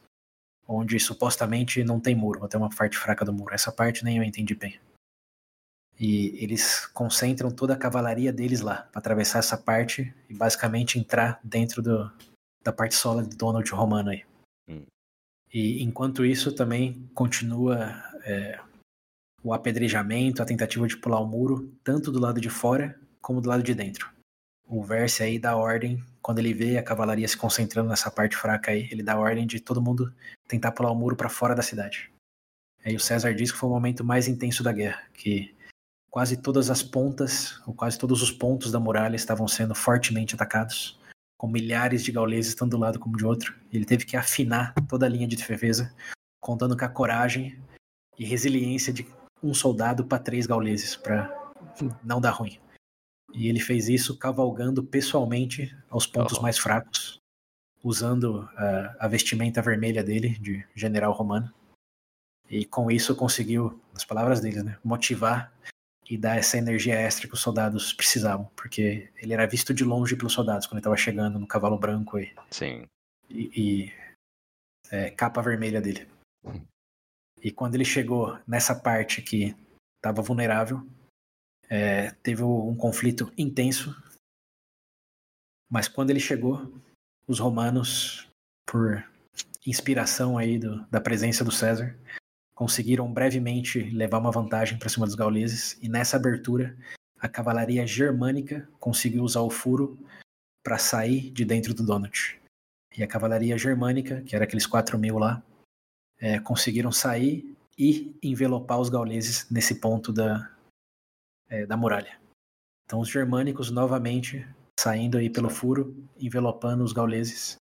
onde 0.69 0.99
supostamente 0.99 1.83
não 1.85 2.01
tem 2.01 2.15
muro, 2.15 2.45
até 2.45 2.59
uma 2.59 2.69
parte 2.69 2.99
fraca 2.99 3.25
do 3.25 3.33
muro. 3.33 3.55
Essa 3.55 3.73
parte 3.73 4.05
nem 4.05 4.19
eu 4.19 4.23
entendi 4.23 4.55
bem. 4.55 4.79
E 5.99 6.37
eles 6.43 6.87
concentram 6.87 7.51
toda 7.51 7.73
a 7.73 7.79
cavalaria 7.79 8.33
deles 8.33 8.61
lá, 8.61 8.83
para 8.93 8.99
atravessar 8.99 9.39
essa 9.39 9.57
parte 9.57 10.15
e 10.29 10.35
basicamente 10.35 10.99
entrar 10.99 11.41
dentro 11.43 11.81
do, 11.81 12.13
da 12.63 12.73
parte 12.73 12.95
sola 12.95 13.23
do 13.23 13.35
Donald 13.35 13.71
Romano 13.71 14.11
aí. 14.11 14.25
Hum. 14.69 14.85
E 15.53 15.83
enquanto 15.83 16.25
isso 16.25 16.53
também 16.53 17.09
continua 17.15 17.95
é, 18.25 18.61
o 19.43 19.55
apedrejamento, 19.55 20.43
a 20.43 20.47
tentativa 20.47 20.87
de 20.87 20.97
pular 20.99 21.21
o 21.21 21.27
muro, 21.27 21.73
tanto 21.83 22.13
do 22.13 22.19
lado 22.19 22.41
de 22.41 22.51
fora 22.51 23.01
como 23.23 23.41
do 23.41 23.49
lado 23.49 23.63
de 23.63 23.75
dentro. 23.75 24.16
O 24.69 24.83
Verse 24.83 25.23
aí 25.23 25.39
dá 25.39 25.57
ordem, 25.57 26.03
quando 26.21 26.41
ele 26.41 26.53
vê 26.53 26.77
a 26.77 26.83
cavalaria 26.83 27.27
se 27.29 27.37
concentrando 27.37 27.89
nessa 27.89 28.11
parte 28.11 28.37
fraca 28.37 28.73
aí, 28.73 28.89
ele 28.91 29.03
dá 29.03 29.17
ordem 29.17 29.47
de 29.47 29.61
todo 29.61 29.81
mundo 29.81 30.13
tentar 30.49 30.73
pular 30.73 30.91
o 30.91 30.95
muro 30.95 31.15
para 31.15 31.29
fora 31.29 31.55
da 31.55 31.63
cidade. 31.63 32.11
Aí 32.85 32.97
o 32.97 33.01
César 33.01 33.33
diz 33.33 33.53
que 33.53 33.59
foi 33.59 33.69
o 33.69 33.73
momento 33.73 34.05
mais 34.05 34.27
intenso 34.27 34.63
da 34.63 34.73
guerra, 34.73 35.03
que 35.15 35.55
quase 36.11 36.37
todas 36.37 36.69
as 36.69 36.83
pontas, 36.83 37.61
ou 37.67 37.75
quase 37.75 37.97
todos 37.99 38.23
os 38.23 38.33
pontos 38.33 38.73
da 38.73 38.81
muralha 38.81 39.15
estavam 39.15 39.47
sendo 39.47 39.75
fortemente 39.75 40.35
atacados, 40.35 40.99
com 41.39 41.47
milhares 41.47 42.03
de 42.03 42.11
gauleses 42.11 42.55
tanto 42.55 42.71
do 42.73 42.79
lado 42.79 42.99
como 42.99 43.17
de 43.17 43.25
outro. 43.25 43.55
Ele 43.73 43.85
teve 43.85 44.05
que 44.05 44.17
afinar 44.17 44.75
toda 44.89 45.07
a 45.07 45.09
linha 45.09 45.29
de 45.29 45.37
defesa, 45.37 45.95
contando 46.41 46.77
com 46.77 46.85
a 46.85 46.89
coragem 46.89 47.57
e 48.19 48.25
resiliência 48.25 48.93
de 48.93 49.07
um 49.43 49.55
soldado 49.55 50.05
para 50.05 50.19
três 50.19 50.47
gauleses, 50.47 50.97
para 50.97 51.33
não 52.03 52.21
dar 52.21 52.31
ruim. 52.31 52.59
E 53.37 53.49
ele 53.49 53.61
fez 53.61 53.89
isso 53.89 54.17
cavalgando 54.17 54.83
pessoalmente 54.83 55.77
aos 55.91 56.07
pontos 56.07 56.39
oh. 56.39 56.43
mais 56.43 56.59
fracos, 56.59 57.21
usando 57.85 58.45
uh, 58.45 58.97
a 58.99 59.07
vestimenta 59.07 59.61
vermelha 59.61 60.03
dele, 60.03 60.31
de 60.39 60.67
general 60.75 61.13
romano. 61.13 61.53
E 62.49 62.65
com 62.65 62.91
isso 62.91 63.15
conseguiu, 63.15 63.79
nas 63.93 64.05
palavras 64.05 64.41
dele, 64.41 64.63
né, 64.63 64.79
motivar 64.83 65.53
e 66.09 66.17
dar 66.17 66.37
essa 66.37 66.57
energia 66.57 66.95
extra 66.95 67.29
que 67.29 67.35
os 67.35 67.41
soldados 67.41 67.93
precisavam, 67.93 68.49
porque 68.57 69.11
ele 69.17 69.35
era 69.35 69.47
visto 69.47 69.75
de 69.75 69.85
longe 69.85 70.17
pelos 70.17 70.33
soldados 70.33 70.67
quando 70.67 70.75
ele 70.75 70.81
estava 70.81 70.97
chegando 70.97 71.39
no 71.39 71.47
cavalo 71.47 71.79
branco 71.79 72.19
e, 72.19 72.33
Sim. 72.51 72.87
e, 73.29 73.51
e 73.55 73.93
é, 74.91 75.11
capa 75.11 75.43
vermelha 75.43 75.81
dele. 75.81 76.09
Hum. 76.45 76.65
E 77.43 77.51
quando 77.51 77.75
ele 77.75 77.85
chegou 77.85 78.39
nessa 78.47 78.75
parte 78.75 79.21
que 79.21 79.55
estava 79.97 80.23
vulnerável, 80.23 80.87
é, 81.69 82.11
teve 82.23 82.43
um 82.43 82.75
conflito 82.75 83.33
intenso. 83.37 83.95
Mas 85.71 85.89
quando 85.89 86.11
ele 86.11 86.21
chegou, 86.21 86.73
os 87.27 87.39
romanos, 87.39 88.29
por 88.65 89.05
inspiração 89.67 90.39
aí 90.39 90.59
do, 90.59 90.87
da 90.87 91.01
presença 91.01 91.45
do 91.45 91.51
César, 91.51 91.97
conseguiram 92.55 93.13
brevemente 93.13 93.81
levar 93.91 94.19
uma 94.19 94.31
vantagem 94.31 94.79
para 94.79 94.89
cima 94.89 95.07
dos 95.07 95.15
gauleses 95.15 95.79
e 95.83 95.89
nessa 95.89 96.17
abertura 96.17 96.77
a 97.19 97.29
cavalaria 97.29 97.87
germânica 97.87 98.69
conseguiu 98.79 99.25
usar 99.25 99.41
o 99.41 99.51
furo 99.51 99.99
para 100.63 100.79
sair 100.79 101.31
de 101.31 101.45
dentro 101.45 101.75
do 101.75 101.85
Donut. 101.85 102.41
E 102.97 103.03
a 103.03 103.07
cavalaria 103.07 103.59
germânica, 103.59 104.23
que 104.23 104.35
era 104.35 104.45
aqueles 104.45 104.67
4 104.67 104.99
mil 104.99 105.19
lá, 105.19 105.43
é, 106.19 106.39
conseguiram 106.39 106.91
sair 106.91 107.57
e 107.79 108.17
envelopar 108.23 108.81
os 108.81 108.89
gauleses 108.89 109.47
nesse 109.51 109.75
ponto 109.77 110.13
da, 110.13 110.51
é, 111.49 111.67
da 111.67 111.77
muralha. 111.77 112.19
Então 112.85 113.01
os 113.01 113.09
germânicos 113.09 113.71
novamente 113.71 114.47
saindo 114.79 115.19
aí 115.19 115.31
pelo 115.31 115.51
furo, 115.51 115.97
envelopando 116.19 116.85
os 116.85 116.93
gauleses 116.93 117.57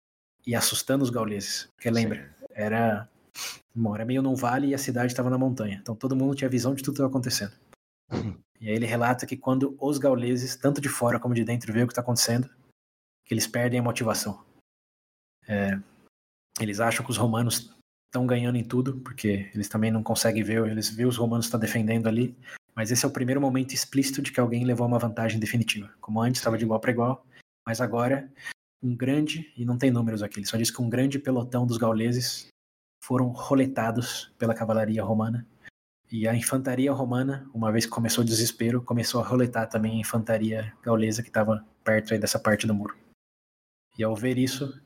e 0.45 0.55
assustando 0.55 1.03
os 1.03 1.09
gauleses. 1.09 1.69
Porque 1.75 1.89
lembra, 1.89 2.35
era 2.51 3.09
Bom, 3.75 3.95
era 3.95 4.05
meio 4.05 4.21
num 4.21 4.35
vale 4.35 4.67
e 4.67 4.75
a 4.75 4.77
cidade 4.77 5.11
estava 5.11 5.29
na 5.29 5.37
montanha. 5.37 5.79
Então 5.81 5.95
todo 5.95 6.15
mundo 6.15 6.35
tinha 6.35 6.49
visão 6.49 6.75
de 6.75 6.83
tudo 6.83 6.93
que 6.93 6.97
estava 6.97 7.09
acontecendo. 7.09 7.53
E 8.61 8.69
aí 8.69 8.75
ele 8.75 8.85
relata 8.85 9.25
que 9.25 9.35
quando 9.35 9.75
os 9.77 9.97
gauleses, 9.97 10.55
tanto 10.55 10.79
de 10.79 10.87
fora 10.87 11.19
como 11.19 11.35
de 11.35 11.43
dentro, 11.43 11.73
veem 11.73 11.83
o 11.83 11.87
que 11.87 11.91
está 11.91 11.99
acontecendo, 11.99 12.49
que 13.25 13.33
eles 13.33 13.45
perdem 13.45 13.77
a 13.77 13.83
motivação. 13.83 14.41
É, 15.45 15.77
eles 16.61 16.79
acham 16.79 17.03
que 17.03 17.11
os 17.11 17.17
romanos 17.17 17.75
estão 18.05 18.25
ganhando 18.25 18.55
em 18.55 18.63
tudo, 18.63 19.01
porque 19.01 19.51
eles 19.53 19.67
também 19.67 19.91
não 19.91 20.01
conseguem 20.01 20.43
ver, 20.43 20.65
eles 20.65 20.89
veem 20.89 21.09
os 21.09 21.17
romanos 21.17 21.47
estão 21.47 21.59
defendendo 21.59 22.07
ali, 22.07 22.37
mas 22.75 22.91
esse 22.91 23.05
é 23.05 23.07
o 23.07 23.11
primeiro 23.11 23.41
momento 23.41 23.73
explícito 23.73 24.21
de 24.21 24.31
que 24.31 24.39
alguém 24.39 24.63
levou 24.65 24.87
uma 24.87 24.99
vantagem 24.99 25.39
definitiva. 25.39 25.93
Como 26.01 26.21
antes 26.21 26.39
estava 26.39 26.57
de 26.57 26.63
igual 26.63 26.79
para 26.79 26.91
igual, 26.91 27.25
mas 27.65 27.79
agora 27.81 28.31
um 28.81 28.95
grande, 28.95 29.51
e 29.55 29.63
não 29.63 29.77
tem 29.77 29.89
números 29.89 30.21
aqui, 30.21 30.39
ele 30.39 30.45
só 30.45 30.57
diz 30.57 30.69
que 30.69 30.81
um 30.81 30.89
grande 30.89 31.17
pelotão 31.17 31.65
dos 31.65 31.77
gauleses 31.77 32.47
foram 33.01 33.29
roletados 33.29 34.33
pela 34.37 34.53
cavalaria 34.53 35.03
romana. 35.03 35.45
E 36.11 36.27
a 36.27 36.35
infantaria 36.35 36.91
romana, 36.91 37.49
uma 37.53 37.71
vez 37.71 37.85
que 37.85 37.91
começou 37.91 38.23
o 38.23 38.27
desespero, 38.27 38.81
começou 38.81 39.21
a 39.21 39.25
roletar 39.25 39.67
também 39.67 39.93
a 39.93 39.99
infantaria 40.01 40.73
gaulesa 40.83 41.23
que 41.23 41.29
estava 41.29 41.65
perto 41.83 42.17
dessa 42.17 42.39
parte 42.39 42.67
do 42.67 42.73
muro. 42.73 42.95
E 43.97 44.03
ao 44.03 44.15
ver 44.15 44.37
isso, 44.37 44.79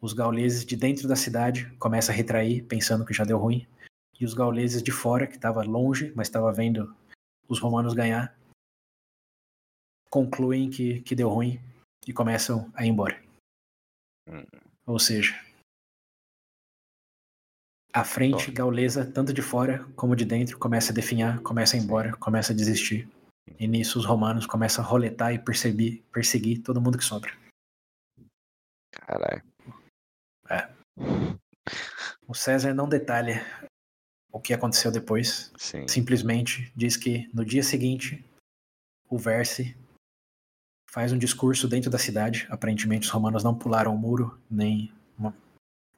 os 0.00 0.12
gauleses 0.12 0.64
de 0.64 0.76
dentro 0.76 1.08
da 1.08 1.16
cidade 1.16 1.72
começam 1.78 2.12
a 2.12 2.16
retrair, 2.16 2.62
pensando 2.64 3.04
que 3.04 3.14
já 3.14 3.24
deu 3.24 3.38
ruim. 3.38 3.66
E 4.20 4.24
os 4.24 4.34
gauleses 4.34 4.82
de 4.82 4.90
fora, 4.90 5.26
que 5.26 5.36
estava 5.36 5.62
longe, 5.62 6.12
mas 6.14 6.28
estava 6.28 6.52
vendo 6.52 6.94
os 7.48 7.60
romanos 7.60 7.94
ganhar, 7.94 8.36
concluem 10.10 10.70
que, 10.70 11.02
que 11.02 11.14
deu 11.14 11.28
ruim 11.28 11.60
e 12.06 12.12
começam 12.12 12.70
a 12.74 12.84
ir 12.84 12.88
embora. 12.88 13.20
Hum. 14.28 14.44
Ou 14.86 14.98
seja, 14.98 15.34
a 17.96 18.04
frente 18.04 18.50
gaulesa, 18.50 19.10
tanto 19.10 19.32
de 19.32 19.40
fora 19.40 19.84
como 19.96 20.14
de 20.14 20.24
dentro, 20.24 20.58
começa 20.58 20.92
a 20.92 20.94
definhar, 20.94 21.40
começa 21.40 21.76
a 21.76 21.80
ir 21.80 21.82
embora, 21.82 22.14
começa 22.16 22.52
a 22.52 22.56
desistir. 22.56 23.08
E 23.58 23.66
nisso 23.66 23.98
os 23.98 24.04
romanos 24.04 24.44
começam 24.44 24.84
a 24.84 24.86
roletar 24.86 25.32
e 25.32 25.38
perseguir, 25.38 26.02
perseguir 26.12 26.62
todo 26.62 26.80
mundo 26.80 26.98
que 26.98 27.04
sobra. 27.04 27.32
Caralho. 28.90 29.42
É. 30.50 30.68
O 32.28 32.34
César 32.34 32.74
não 32.74 32.88
detalha 32.88 33.40
o 34.36 34.40
que 34.40 34.52
aconteceu 34.52 34.92
depois. 34.92 35.52
Sim. 35.56 35.88
Simplesmente 35.88 36.72
diz 36.76 36.96
que 36.96 37.28
no 37.32 37.44
dia 37.44 37.62
seguinte 37.62 38.24
o 39.08 39.16
Verse 39.16 39.76
faz 40.90 41.12
um 41.12 41.18
discurso 41.18 41.66
dentro 41.66 41.90
da 41.90 41.98
cidade. 41.98 42.46
Aparentemente 42.50 43.06
os 43.06 43.12
romanos 43.12 43.42
não 43.42 43.54
pularam 43.54 43.94
o 43.94 43.98
muro, 43.98 44.38
nem 44.50 44.92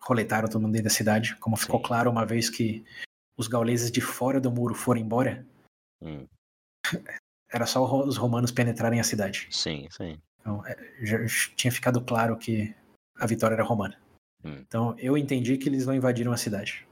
roletaram 0.00 0.48
todo 0.48 0.62
mundo 0.62 0.72
dentro 0.72 0.84
da 0.84 0.94
cidade. 0.94 1.36
Como 1.36 1.56
Sim. 1.56 1.64
ficou 1.64 1.82
claro 1.82 2.10
uma 2.10 2.24
vez 2.24 2.48
que 2.48 2.84
os 3.36 3.46
gauleses 3.46 3.90
de 3.90 4.00
fora 4.00 4.40
do 4.40 4.50
muro 4.50 4.74
foram 4.74 5.00
embora, 5.00 5.46
hum. 6.02 6.26
era 7.52 7.66
só 7.66 7.84
os 8.04 8.16
romanos 8.16 8.50
penetrarem 8.50 9.00
a 9.00 9.04
cidade. 9.04 9.48
Sim, 9.50 9.88
sim. 9.90 10.18
Então, 10.40 10.64
é, 10.66 10.76
já 11.02 11.18
tinha 11.56 11.72
ficado 11.72 12.00
claro 12.00 12.36
que 12.36 12.74
a 13.18 13.26
vitória 13.26 13.54
era 13.54 13.64
romana. 13.64 14.00
Hum. 14.44 14.62
Então 14.66 14.94
eu 14.98 15.18
entendi 15.18 15.58
que 15.58 15.68
eles 15.68 15.84
não 15.84 15.94
invadiram 15.94 16.32
a 16.32 16.36
cidade. 16.36 16.87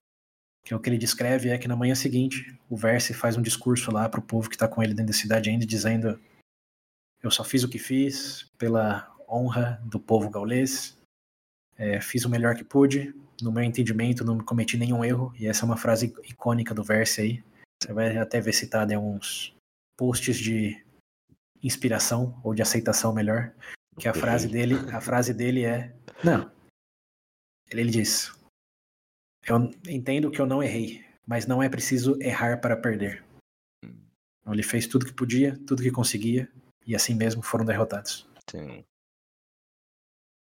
Que 0.66 0.74
o 0.74 0.80
que 0.80 0.90
ele 0.90 0.98
descreve 0.98 1.48
é 1.48 1.56
que 1.56 1.68
na 1.68 1.76
manhã 1.76 1.94
seguinte 1.94 2.58
o 2.68 2.76
Verse 2.76 3.14
faz 3.14 3.36
um 3.36 3.42
discurso 3.42 3.92
lá 3.92 4.08
para 4.08 4.18
o 4.18 4.22
povo 4.22 4.48
que 4.48 4.56
está 4.56 4.66
com 4.66 4.82
ele 4.82 4.94
dentro 4.94 5.12
da 5.12 5.18
cidade 5.18 5.48
ainda, 5.48 5.64
dizendo: 5.64 6.20
Eu 7.22 7.30
só 7.30 7.44
fiz 7.44 7.62
o 7.62 7.68
que 7.68 7.78
fiz 7.78 8.50
pela 8.58 9.14
honra 9.30 9.80
do 9.84 10.00
povo 10.00 10.28
gaulês, 10.28 10.98
é, 11.78 12.00
fiz 12.00 12.24
o 12.24 12.28
melhor 12.28 12.56
que 12.56 12.64
pude, 12.64 13.14
no 13.40 13.52
meu 13.52 13.62
entendimento, 13.62 14.24
não 14.24 14.40
cometi 14.40 14.76
nenhum 14.76 15.04
erro, 15.04 15.32
e 15.38 15.46
essa 15.46 15.64
é 15.64 15.66
uma 15.66 15.76
frase 15.76 16.12
icônica 16.24 16.74
do 16.74 16.82
verso 16.82 17.20
aí. 17.20 17.44
Você 17.80 17.92
vai 17.92 18.18
até 18.18 18.40
ver 18.40 18.52
citada 18.52 18.92
em 18.92 18.96
uns 18.96 19.54
posts 19.96 20.36
de 20.36 20.84
inspiração 21.62 22.40
ou 22.42 22.52
de 22.52 22.62
aceitação 22.62 23.14
melhor, 23.14 23.52
que 24.00 24.08
a 24.08 24.14
frase 24.14 24.48
dele, 24.48 24.74
a 24.92 25.00
frase 25.00 25.32
dele 25.32 25.64
é: 25.64 25.94
"Não. 26.24 26.50
Ele, 27.70 27.82
ele 27.82 27.90
diz: 27.92 28.35
Eu 29.46 29.70
entendo 29.88 30.30
que 30.30 30.40
eu 30.40 30.46
não 30.46 30.62
errei, 30.62 31.04
mas 31.24 31.46
não 31.46 31.62
é 31.62 31.68
preciso 31.68 32.20
errar 32.20 32.60
para 32.60 32.76
perder. 32.76 33.24
Então, 33.82 34.52
ele 34.52 34.62
fez 34.62 34.86
tudo 34.86 35.06
que 35.06 35.12
podia, 35.12 35.56
tudo 35.66 35.82
que 35.82 35.90
conseguia, 35.90 36.50
e 36.84 36.96
assim 36.96 37.14
mesmo 37.14 37.42
foram 37.42 37.64
derrotados. 37.64 38.28
Sim. 38.50 38.84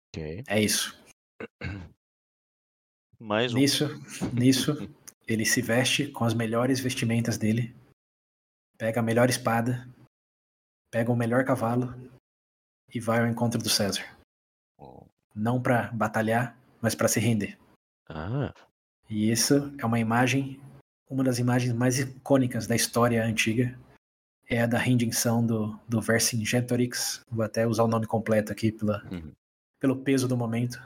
Okay. 0.10 0.44
É 0.48 0.62
isso. 0.62 1.00
Mais 3.20 3.54
um. 3.54 3.58
Nisso, 3.58 3.86
nisso, 4.34 4.72
ele 5.28 5.46
se 5.46 5.62
veste 5.62 6.08
com 6.08 6.26
as 6.26 6.34
melhores 6.34 6.80
vestimentas 6.80 7.38
dele, 7.38 7.76
pega 8.78 9.00
a 9.00 9.04
melhor 9.04 9.30
espada, 9.30 9.88
pega 10.92 11.12
o 11.12 11.16
melhor 11.16 11.46
cavalo 11.46 11.94
e 12.94 13.00
vai 13.00 13.20
ao 13.20 13.28
encontro 13.28 13.62
do 13.62 13.70
César. 13.70 14.04
Oh. 14.78 15.06
Não 15.34 15.62
para 15.62 15.92
batalhar, 15.92 16.58
mas 16.82 16.94
para 16.94 17.08
se 17.08 17.20
render. 17.20 17.58
Ah. 18.10 18.54
E 19.12 19.30
isso 19.30 19.74
é 19.78 19.86
uma 19.86 20.00
imagem, 20.00 20.60
uma 21.10 21.24
das 21.24 21.38
imagens 21.38 21.74
mais 21.74 22.00
icônicas 22.00 22.66
da 22.66 22.76
história 22.76 23.24
antiga. 23.24 23.78
É 24.50 24.62
a 24.62 24.66
da 24.66 24.78
rendição 24.78 25.46
do, 25.46 25.78
do 25.88 26.02
Vercingetorix. 26.02 27.22
Vou 27.30 27.44
até 27.44 27.68
usar 27.68 27.84
o 27.84 27.88
nome 27.88 28.08
completo 28.08 28.52
aqui 28.52 28.72
pela, 28.72 29.04
uhum. 29.12 29.32
pelo 29.80 29.98
peso 29.98 30.28
do 30.28 30.38
momento 30.38 30.82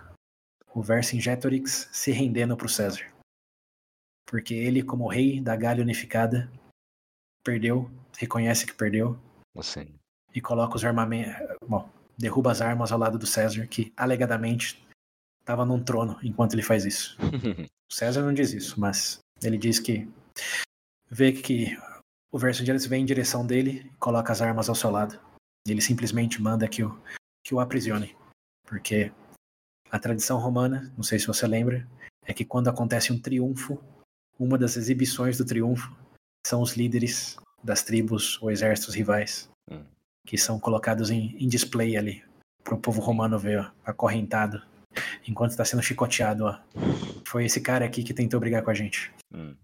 o 0.75 0.81
Vercingetorix 0.81 1.87
se 1.93 2.11
rendendo 2.11 2.57
para 2.57 2.65
o 2.65 2.69
César. 2.69 3.05
Porque 4.25 4.53
ele, 4.53 4.83
como 4.83 5.07
rei 5.07 5.39
da 5.39 5.55
Gália 5.55 5.81
unificada, 5.81 6.51
perdeu, 7.43 7.89
reconhece 8.17 8.65
que 8.65 8.73
perdeu. 8.73 9.17
Assim. 9.55 9.87
E 10.33 10.41
coloca 10.41 10.75
os 10.75 10.83
armamentos. 10.83 11.33
Bom, 11.65 11.89
derruba 12.17 12.51
as 12.51 12.59
armas 12.59 12.91
ao 12.91 12.99
lado 12.99 13.17
do 13.17 13.25
César, 13.25 13.65
que 13.67 13.93
alegadamente 13.95 14.84
estava 15.45 15.63
num 15.63 15.81
trono 15.83 16.17
enquanto 16.23 16.53
ele 16.53 16.63
faz 16.63 16.85
isso. 16.85 17.15
César 17.91 18.23
não 18.23 18.33
diz 18.33 18.51
isso, 18.51 18.79
mas 18.79 19.19
ele 19.43 19.57
diz 19.57 19.79
que 19.79 20.09
vê 21.09 21.31
que 21.31 21.77
o 22.31 22.39
Vercingetorix 22.39 22.87
vem 22.87 23.03
em 23.03 23.05
direção 23.05 23.45
dele 23.45 23.83
e 23.85 23.89
coloca 23.97 24.33
as 24.33 24.41
armas 24.41 24.67
ao 24.67 24.75
seu 24.75 24.89
lado. 24.89 25.19
Ele 25.67 25.81
simplesmente 25.81 26.41
manda 26.41 26.67
que 26.67 26.83
o, 26.83 26.99
que 27.43 27.53
o 27.53 27.59
aprisione. 27.59 28.17
Porque 28.67 29.11
a 29.91 29.99
tradição 29.99 30.39
romana, 30.39 30.91
não 30.97 31.03
sei 31.03 31.19
se 31.19 31.27
você 31.27 31.45
lembra, 31.45 31.87
é 32.25 32.33
que 32.33 32.43
quando 32.43 32.67
acontece 32.67 33.13
um 33.13 33.19
triunfo, 33.19 33.79
uma 34.39 34.57
das 34.57 34.75
exibições 34.75 35.37
do 35.37 35.45
triunfo 35.45 35.95
são 36.45 36.61
os 36.61 36.73
líderes 36.75 37.37
das 37.63 37.83
tribos 37.83 38.41
ou 38.41 38.51
exércitos 38.51 38.95
rivais, 38.95 39.49
Hum. 39.71 39.83
que 40.27 40.37
são 40.37 40.59
colocados 40.59 41.09
em, 41.09 41.35
em 41.39 41.47
display 41.47 41.97
ali, 41.97 42.23
para 42.63 42.75
o 42.75 42.79
povo 42.79 43.01
romano 43.01 43.39
ver, 43.39 43.59
ó, 43.59 43.71
acorrentado, 43.83 44.61
enquanto 45.27 45.51
está 45.51 45.65
sendo 45.65 45.83
chicoteado. 45.83 46.45
Ó. 46.45 46.59
Foi 47.25 47.45
esse 47.45 47.61
cara 47.61 47.85
aqui 47.85 48.03
que 48.03 48.13
tentou 48.13 48.39
brigar 48.39 48.63
com 48.63 48.71
a 48.71 48.73
gente. 48.73 49.11
Hum. 49.33 49.55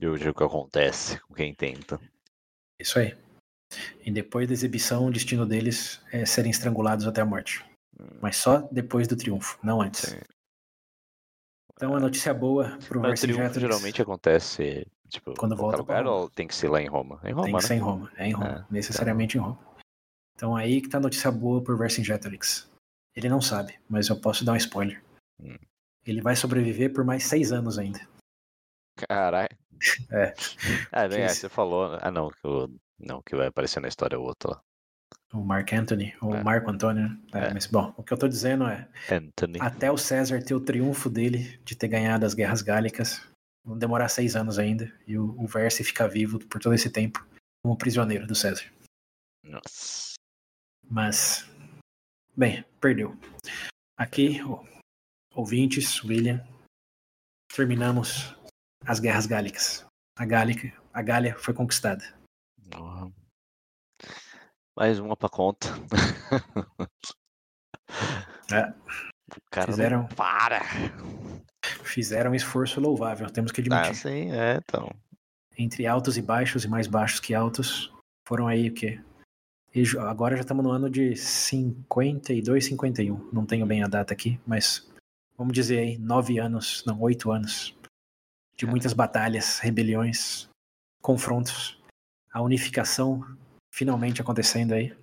E 0.00 0.06
hoje 0.06 0.26
é 0.26 0.30
o 0.30 0.34
que 0.34 0.44
acontece 0.44 1.18
com 1.20 1.34
quem 1.34 1.54
tenta. 1.54 1.98
Isso 2.78 2.98
aí. 2.98 3.16
E 4.04 4.10
depois 4.10 4.46
da 4.46 4.54
exibição, 4.54 5.06
o 5.06 5.10
destino 5.10 5.46
deles 5.46 6.00
é 6.12 6.24
serem 6.26 6.50
estrangulados 6.50 7.06
até 7.06 7.20
a 7.20 7.26
morte. 7.26 7.64
Hum. 7.98 8.18
Mas 8.20 8.36
só 8.36 8.68
depois 8.70 9.08
do 9.08 9.16
triunfo, 9.16 9.58
não 9.62 9.80
antes. 9.80 10.10
Sim. 10.10 10.20
Então 11.74 11.94
a 11.94 12.00
notícia 12.00 12.32
boa 12.32 12.78
pro 12.88 13.00
Mas 13.00 13.22
o 13.22 13.26
triunfo 13.26 13.60
geralmente 13.60 14.00
acontece 14.00 14.86
tipo, 15.08 15.34
Quando 15.34 15.56
volta 15.56 15.84
pra 15.84 15.98
lugar 15.98 16.04
Roma. 16.04 16.22
ou 16.22 16.30
tem 16.30 16.46
que 16.46 16.54
ser 16.54 16.68
lá 16.68 16.80
em 16.80 16.86
Roma? 16.86 17.20
É 17.22 17.30
em 17.30 17.32
Roma, 17.32 17.44
tem 17.44 17.52
né? 17.52 17.58
que 17.58 17.66
ser 17.66 17.74
em 17.74 17.78
Roma. 17.78 18.12
É 18.16 18.26
em 18.26 18.32
Roma. 18.32 18.66
É, 18.68 18.72
necessariamente 18.72 19.36
em 19.36 19.40
Roma. 19.40 19.58
Então 20.34 20.56
aí 20.56 20.80
que 20.80 20.88
tá 20.88 20.98
a 20.98 21.00
notícia 21.00 21.30
boa 21.30 21.62
pro 21.62 21.76
Vercingetorix. 21.76 22.68
Ele 23.16 23.28
não 23.28 23.40
sabe, 23.40 23.78
mas 23.88 24.08
eu 24.08 24.20
posso 24.20 24.44
dar 24.44 24.52
um 24.52 24.56
spoiler. 24.56 25.02
Hum. 25.40 25.56
Ele 26.04 26.20
vai 26.20 26.36
sobreviver 26.36 26.92
por 26.92 27.04
mais 27.04 27.24
seis 27.24 27.50
anos 27.50 27.78
ainda. 27.78 27.98
Caralho. 29.08 29.48
É. 30.10 30.34
Ah, 30.92 31.08
Que 31.08 31.14
é, 31.16 31.28
você 31.28 31.48
falou. 31.48 31.92
né? 31.92 31.98
Ah, 32.02 32.10
não, 32.10 32.30
que 32.30 32.38
não, 32.98 33.22
que 33.22 33.36
vai 33.36 33.48
aparecer 33.48 33.80
na 33.80 33.88
história 33.88 34.18
o 34.18 34.22
outro 34.22 34.50
lá. 34.50 34.60
O 35.32 35.42
Mark 35.42 35.72
Anthony, 35.72 36.14
ou 36.22 36.34
É. 36.34 36.42
Marco 36.42 36.70
Antônio. 36.70 37.08
né? 37.08 37.18
É, 37.34 37.38
É. 37.48 37.54
Mas, 37.54 37.66
bom, 37.66 37.92
o 37.96 38.02
que 38.02 38.12
eu 38.12 38.18
tô 38.18 38.28
dizendo 38.28 38.66
é, 38.66 38.88
Anthony. 39.10 39.58
até 39.60 39.90
o 39.90 39.98
César 39.98 40.42
ter 40.42 40.54
o 40.54 40.60
triunfo 40.60 41.10
dele 41.10 41.58
de 41.64 41.74
ter 41.76 41.88
ganhado 41.88 42.24
as 42.24 42.32
guerras 42.34 42.62
gálicas, 42.62 43.20
vão 43.64 43.76
demorar 43.76 44.08
seis 44.08 44.36
anos 44.36 44.58
ainda, 44.58 44.90
e 45.06 45.18
o, 45.18 45.34
o 45.38 45.46
Verse 45.46 45.82
ficar 45.84 46.06
vivo 46.06 46.38
por 46.38 46.60
todo 46.60 46.74
esse 46.74 46.88
tempo 46.90 47.26
como 47.62 47.76
prisioneiro 47.76 48.26
do 48.26 48.34
César. 48.34 48.64
Nossa. 49.44 50.14
Mas, 50.88 51.44
bem, 52.36 52.64
perdeu. 52.80 53.16
Aqui, 53.98 54.40
ouvintes, 55.34 56.02
William, 56.04 56.44
terminamos 57.54 58.34
as 58.84 59.00
guerras 59.00 59.26
gálicas. 59.26 59.86
A 60.18 60.24
Gálica, 60.24 60.72
a 60.92 61.02
Gália 61.02 61.36
foi 61.38 61.52
conquistada. 61.54 62.02
Porra. 62.70 63.12
Mais 64.76 64.98
uma 64.98 65.16
pra 65.16 65.28
conta. 65.28 65.68
É. 68.52 68.72
Fizeram- 69.66 70.02
não 70.02 70.08
para. 70.08 70.60
Fizeram 71.82 72.30
um 72.30 72.34
esforço 72.34 72.80
louvável, 72.80 73.28
temos 73.28 73.50
que 73.50 73.60
Ah, 73.72 73.80
admitir. 73.80 73.96
sim, 73.96 74.30
é, 74.30 74.56
então. 74.58 74.88
Entre 75.58 75.84
altos 75.84 76.16
e 76.16 76.22
baixos, 76.22 76.64
e 76.64 76.68
mais 76.68 76.86
baixos 76.86 77.18
que 77.18 77.34
altos, 77.34 77.92
foram 78.28 78.46
aí 78.46 78.68
o 78.68 78.74
quê? 78.74 79.00
E 79.74 79.82
agora 79.98 80.36
já 80.36 80.40
estamos 80.42 80.64
no 80.64 80.70
ano 80.70 80.88
de 80.88 81.14
52, 81.16 82.64
51. 82.64 83.30
Não 83.32 83.44
tenho 83.44 83.66
bem 83.66 83.82
a 83.82 83.86
data 83.86 84.14
aqui, 84.14 84.40
mas 84.46 84.90
vamos 85.36 85.52
dizer 85.52 85.78
aí, 85.80 85.98
nove 85.98 86.38
anos, 86.38 86.82
não, 86.86 87.00
oito 87.02 87.30
anos. 87.30 87.76
De 88.56 88.64
Cara. 88.64 88.70
muitas 88.70 88.92
batalhas, 88.94 89.58
rebeliões, 89.58 90.48
confrontos. 91.02 91.78
A 92.32 92.40
unificação 92.40 93.22
finalmente 93.72 94.20
acontecendo 94.22 94.72
aí. 94.72 94.96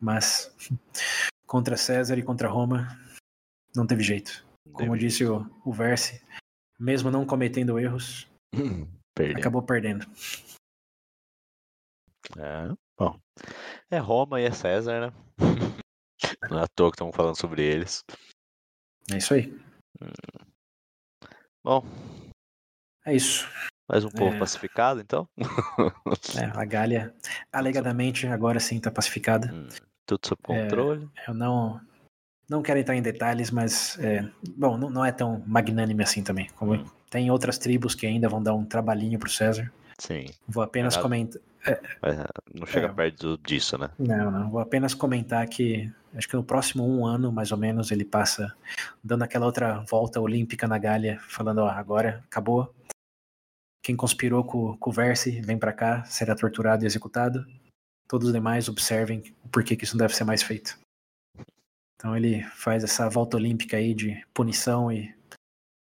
Mas 0.00 0.52
contra 1.46 1.76
César 1.76 2.18
e 2.18 2.22
contra 2.22 2.48
Roma, 2.48 2.88
não 3.74 3.86
teve 3.86 4.02
jeito. 4.02 4.44
Como 4.72 4.92
Deve- 4.92 4.98
disse 4.98 5.24
o, 5.24 5.48
o 5.64 5.72
Verse, 5.72 6.20
mesmo 6.78 7.10
não 7.10 7.24
cometendo 7.26 7.78
erros, 7.78 8.26
Perdeu. 9.14 9.38
acabou 9.38 9.62
perdendo. 9.62 10.06
É, 12.38 12.72
bom. 13.00 13.18
É 13.90 13.96
Roma 13.98 14.40
e 14.40 14.44
é 14.44 14.52
César, 14.52 15.00
né? 15.00 15.12
Não 16.50 16.58
é 16.58 16.64
à 16.64 16.68
toa 16.68 16.90
que 16.90 16.96
estamos 16.96 17.16
falando 17.16 17.36
sobre 17.36 17.62
eles. 17.62 18.04
É 19.10 19.16
isso 19.16 19.32
aí. 19.32 19.58
Bom, 21.64 21.82
É 23.06 23.14
isso. 23.16 23.48
mais 23.88 24.04
um 24.04 24.10
povo 24.10 24.36
É. 24.36 24.38
pacificado, 24.38 25.00
então. 25.00 25.26
É, 26.36 26.44
a 26.54 26.64
Gália, 26.66 27.14
alegadamente, 27.52 28.26
agora 28.26 28.60
sim 28.60 28.76
está 28.76 28.90
pacificada. 28.90 29.50
Hum, 29.52 29.68
Tudo 30.06 30.26
sob 30.26 30.40
É. 30.50 30.62
controle. 30.64 31.08
Eu 31.26 31.32
não 31.34 31.80
não 32.48 32.62
quero 32.62 32.80
entrar 32.80 32.96
em 32.96 33.02
detalhes, 33.02 33.50
mas 33.50 33.96
é, 34.00 34.28
bom, 34.56 34.76
não, 34.76 34.90
não 34.90 35.04
é 35.04 35.12
tão 35.12 35.42
magnânime 35.46 36.02
assim 36.02 36.22
também. 36.22 36.48
Como 36.56 36.74
Hum. 36.74 36.84
tem 37.08 37.30
outras 37.30 37.56
tribos 37.58 37.94
que 37.94 38.06
ainda 38.06 38.28
vão 38.28 38.42
dar 38.42 38.54
um 38.54 38.64
trabalhinho 38.64 39.18
pro 39.18 39.30
César. 39.30 39.72
Sim. 39.98 40.26
Vou 40.46 40.62
apenas 40.62 40.96
comentar. 40.96 41.40
Mas, 42.02 42.18
ah, 42.18 42.28
não 42.54 42.66
chega 42.66 42.86
É. 42.86 42.92
perto 42.92 43.38
disso, 43.38 43.76
né? 43.78 43.90
Não, 43.98 44.30
não. 44.30 44.50
Vou 44.50 44.60
apenas 44.60 44.94
comentar 44.94 45.46
que 45.48 45.92
acho 46.14 46.28
que 46.28 46.36
no 46.36 46.44
próximo 46.44 46.86
um 46.86 47.06
ano, 47.06 47.30
mais 47.30 47.52
ou 47.52 47.58
menos, 47.58 47.90
ele 47.90 48.04
passa 48.04 48.54
dando 49.04 49.22
aquela 49.22 49.46
outra 49.46 49.80
volta 49.88 50.20
olímpica 50.20 50.66
na 50.66 50.78
Gália, 50.78 51.20
falando, 51.28 51.58
ó, 51.58 51.68
agora 51.68 52.22
acabou. 52.26 52.74
Quem 53.82 53.96
conspirou 53.96 54.44
com, 54.44 54.76
com 54.76 54.90
o 54.90 54.92
Verse 54.92 55.40
vem 55.40 55.58
pra 55.58 55.72
cá, 55.72 56.04
será 56.04 56.34
torturado 56.34 56.84
e 56.84 56.86
executado. 56.86 57.46
Todos 58.08 58.28
os 58.28 58.32
demais 58.32 58.68
observem 58.68 59.22
o 59.44 59.48
porquê 59.48 59.76
que 59.76 59.84
isso 59.84 59.96
não 59.96 60.04
deve 60.04 60.16
ser 60.16 60.24
mais 60.24 60.42
feito. 60.42 60.78
Então 61.94 62.16
ele 62.16 62.42
faz 62.44 62.82
essa 62.82 63.08
volta 63.08 63.36
olímpica 63.36 63.76
aí 63.76 63.94
de 63.94 64.24
punição 64.32 64.90
e 64.90 65.14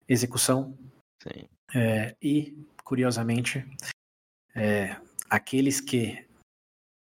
execução. 0.08 0.76
Sim. 1.22 1.46
É, 1.74 2.16
e, 2.22 2.56
curiosamente, 2.84 3.66
é, 4.54 4.96
aqueles 5.30 5.80
que 5.80 6.26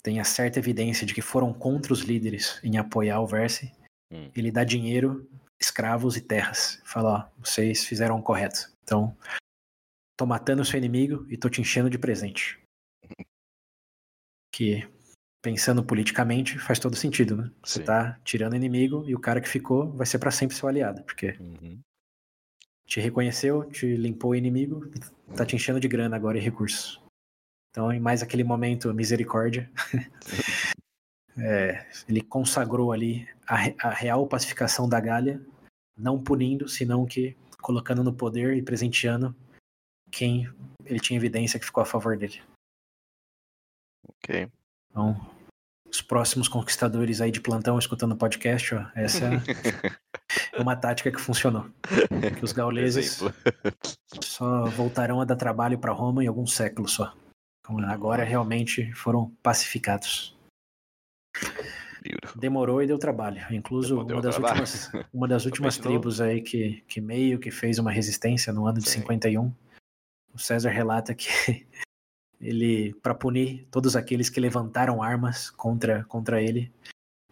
têm 0.04 0.20
a 0.20 0.24
certa 0.24 0.60
evidência 0.60 1.06
de 1.06 1.14
que 1.14 1.22
foram 1.22 1.54
contra 1.54 1.94
os 1.94 2.02
líderes 2.02 2.60
em 2.64 2.78
apoiar 2.78 3.20
o 3.22 3.28
Verse, 3.28 3.72
Hum. 4.12 4.30
ele 4.36 4.52
dá 4.52 4.64
dinheiro, 4.64 5.28
escravos 5.60 6.16
e 6.18 6.22
terras. 6.22 6.82
Fala, 6.86 7.32
ó, 7.38 7.44
vocês 7.44 7.86
fizeram 7.86 8.20
o 8.20 8.22
correto. 8.24 8.72
Então, 8.84 9.18
tô 10.18 10.26
matando 10.26 10.62
o 10.62 10.66
seu 10.66 10.78
inimigo 10.78 11.26
e 11.30 11.38
tô 11.38 11.50
te 11.50 11.62
enchendo 11.62 11.90
de 11.90 11.98
presente. 11.98 12.60
Que, 14.54 14.88
pensando 15.42 15.84
politicamente, 15.84 16.60
faz 16.60 16.78
todo 16.78 16.96
sentido, 16.96 17.36
né? 17.36 17.52
Você 17.64 17.80
Sim. 17.80 17.86
tá 17.86 18.20
tirando 18.24 18.54
o 18.54 18.56
inimigo 18.56 19.04
e 19.08 19.16
o 19.16 19.20
cara 19.20 19.42
que 19.42 19.50
ficou 19.50 19.92
vai 19.94 20.06
ser 20.06 20.20
para 20.20 20.30
sempre 20.32 20.56
seu 20.56 20.70
aliado, 20.70 21.02
porque 21.04 21.38
Uhum. 21.40 21.80
te 22.86 23.00
reconheceu, 23.00 23.64
te 23.72 23.96
limpou 23.96 24.32
o 24.32 24.36
inimigo, 24.36 24.92
tá 25.36 25.44
te 25.46 25.56
enchendo 25.56 25.80
de 25.80 25.88
grana 25.88 26.16
agora 26.16 26.38
e 26.38 26.42
recursos. 26.42 27.02
Então, 27.74 27.92
em 27.92 28.00
mais 28.00 28.22
aquele 28.22 28.44
momento, 28.44 28.94
misericórdia, 28.94 29.68
é, 31.36 31.88
ele 32.08 32.22
consagrou 32.22 32.92
ali 32.92 33.28
a, 33.48 33.88
a 33.88 33.90
real 33.90 34.28
pacificação 34.28 34.88
da 34.88 35.00
Gália, 35.00 35.44
não 35.98 36.24
punindo, 36.24 36.70
senão 36.70 37.04
que 37.04 37.36
colocando 37.64 38.04
no 38.04 38.14
poder 38.14 38.56
e 38.56 38.62
presenteando 38.62 39.36
quem 40.12 40.48
ele 40.86 41.00
tinha 41.00 41.18
evidência 41.18 41.60
que 41.60 41.66
ficou 41.66 41.82
a 41.82 41.86
favor 41.86 42.16
dele. 42.16 42.40
Ok. 44.08 44.48
Então, 44.92 45.20
os 45.90 46.00
próximos 46.00 46.48
conquistadores 46.48 47.22
aí 47.22 47.32
de 47.32 47.42
plantão 47.42 47.80
escutando 47.80 48.12
o 48.12 48.18
podcast, 48.18 48.76
ó, 48.76 48.86
essa 48.94 49.26
é 50.54 50.62
uma 50.62 50.76
tática 50.76 51.12
que 51.12 51.20
funcionou. 51.20 51.66
Que 52.38 52.46
os 52.46 52.52
gauleses 52.52 53.20
só 54.22 54.66
voltarão 54.66 55.20
a 55.22 55.26
dar 55.26 55.38
trabalho 55.38 55.80
para 55.80 55.92
Roma 55.92 56.24
em 56.24 56.28
alguns 56.28 56.54
séculos 56.54 56.92
só. 56.92 57.16
Agora 57.88 58.24
realmente 58.24 58.92
foram 58.94 59.30
pacificados. 59.42 60.36
Demorou 62.36 62.82
e 62.84 62.88
deu 62.88 63.00
trabalho. 63.00 63.42
Incluso 63.54 64.02
uma 64.02 64.22
das 64.22 64.36
trabalho. 64.36 64.62
últimas, 64.62 64.92
uma 65.14 65.28
das 65.28 65.46
últimas 65.46 65.78
tribos 65.78 66.20
aí 66.20 66.42
que, 66.42 66.82
que 66.88 67.00
meio 67.00 67.40
que 67.40 67.50
fez 67.52 67.80
uma 67.80 67.92
resistência 67.92 68.52
no 68.52 68.68
ano 68.68 68.80
de 68.80 68.90
Sim. 68.90 69.00
51. 69.02 69.54
O 70.34 70.40
César 70.40 70.70
relata 70.72 71.14
que 71.16 71.28
ele, 72.42 72.94
para 72.96 73.16
punir 73.16 73.66
todos 73.72 73.96
aqueles 73.96 74.30
que 74.30 74.40
levantaram 74.40 75.02
armas 75.02 75.50
contra, 75.50 76.04
contra 76.06 76.42
ele, 76.42 76.72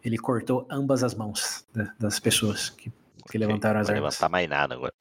ele 0.03 0.17
cortou 0.17 0.65
ambas 0.69 1.03
as 1.03 1.13
mãos 1.13 1.67
da- 1.73 1.93
das 1.99 2.19
pessoas 2.19 2.69
que, 2.69 2.91
que 3.29 3.37
levantaram 3.37 3.81
as 3.81 3.87
Vai 3.87 3.97
armas. 3.97 4.13
levantar 4.13 4.29
mais 4.29 4.47
nada 4.49 4.75
agora. 4.75 4.93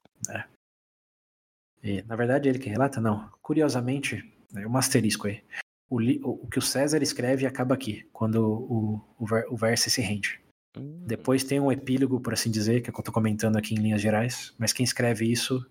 E, 1.83 2.03
na 2.03 2.17
verdade, 2.17 2.49
ele 2.49 2.59
que 2.59 2.69
relata, 2.69 3.01
não. 3.01 3.31
Curiosamente, 3.41 4.31
é 4.57 4.67
um 4.67 4.77
asterisco 4.77 5.27
aí. 5.27 5.43
O, 5.89 5.97
o- 6.31 6.47
que 6.47 6.59
o 6.59 6.63
César 6.63 7.03
escreve 7.03 7.47
acaba 7.47 7.75
aqui, 7.75 8.07
quando 8.13 8.37
o, 8.37 8.95
o, 9.19 9.25
o 9.51 9.57
verso 9.57 9.91
se 9.91 10.01
rende. 10.01 10.41
Hum, 10.77 11.03
Depois 11.07 11.43
tem 11.43 11.59
um 11.59 11.73
epílogo, 11.73 12.21
por 12.21 12.33
assim 12.33 12.51
dizer, 12.51 12.81
que 12.81 12.89
é 12.89 12.91
o 12.91 12.95
que 12.95 13.01
eu 13.01 13.05
tô 13.05 13.13
comentando 13.13 13.57
aqui 13.57 13.75
em 13.75 13.79
linhas 13.79 14.01
gerais, 14.01 14.55
mas 14.59 14.73
quem 14.73 14.85
escreve 14.85 15.31
isso 15.31 15.65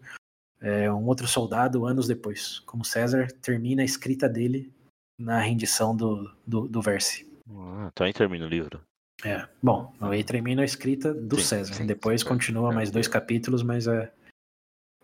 é 0.62 0.92
um 0.92 1.06
outro 1.06 1.26
soldado 1.28 1.86
anos 1.86 2.06
depois. 2.08 2.60
Como 2.60 2.84
César 2.84 3.28
termina 3.42 3.82
a 3.82 3.86
escrita 3.86 4.28
dele 4.28 4.74
na 5.18 5.40
rendição 5.40 5.96
do, 5.96 6.30
do, 6.46 6.68
do 6.68 6.82
Verse. 6.82 7.26
Ah, 7.50 7.90
então 7.92 8.06
aí 8.06 8.12
termina 8.14 8.46
o 8.46 8.50
livro. 8.50 8.82
É, 9.24 9.48
bom, 9.62 9.94
aí 10.02 10.24
termina 10.24 10.62
a 10.62 10.66
escrita 10.66 11.14
do 11.14 11.38
Sim, 11.38 11.44
César. 11.46 11.74
sim, 11.74 11.86
Depois 11.86 12.22
sim. 12.22 12.28
continua 12.28 12.72
É, 12.72 12.76
mais 12.76 12.92
dois 12.92 13.08
ok. 13.08 13.14
capítulos, 13.20 13.64
mas 13.64 13.88
é, 13.88 14.12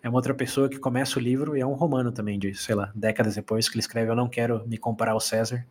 é 0.05 0.09
uma 0.09 0.19
outra 0.19 0.35
pessoa 0.35 0.69
que 0.69 0.77
começa 0.77 1.17
o 1.17 1.21
livro 1.21 1.57
e 1.57 1.61
é 1.61 1.65
um 1.65 1.73
romano 1.73 2.11
também, 2.11 2.37
de, 2.37 2.53
sei 2.53 2.75
lá, 2.75 2.91
décadas 2.93 3.33
depois, 3.33 3.67
que 3.67 3.73
ele 3.73 3.79
escreve 3.79 4.11
Eu 4.11 4.15
não 4.15 4.29
quero 4.29 4.63
me 4.67 4.77
comparar 4.77 5.13
ao 5.13 5.19
César, 5.19 5.65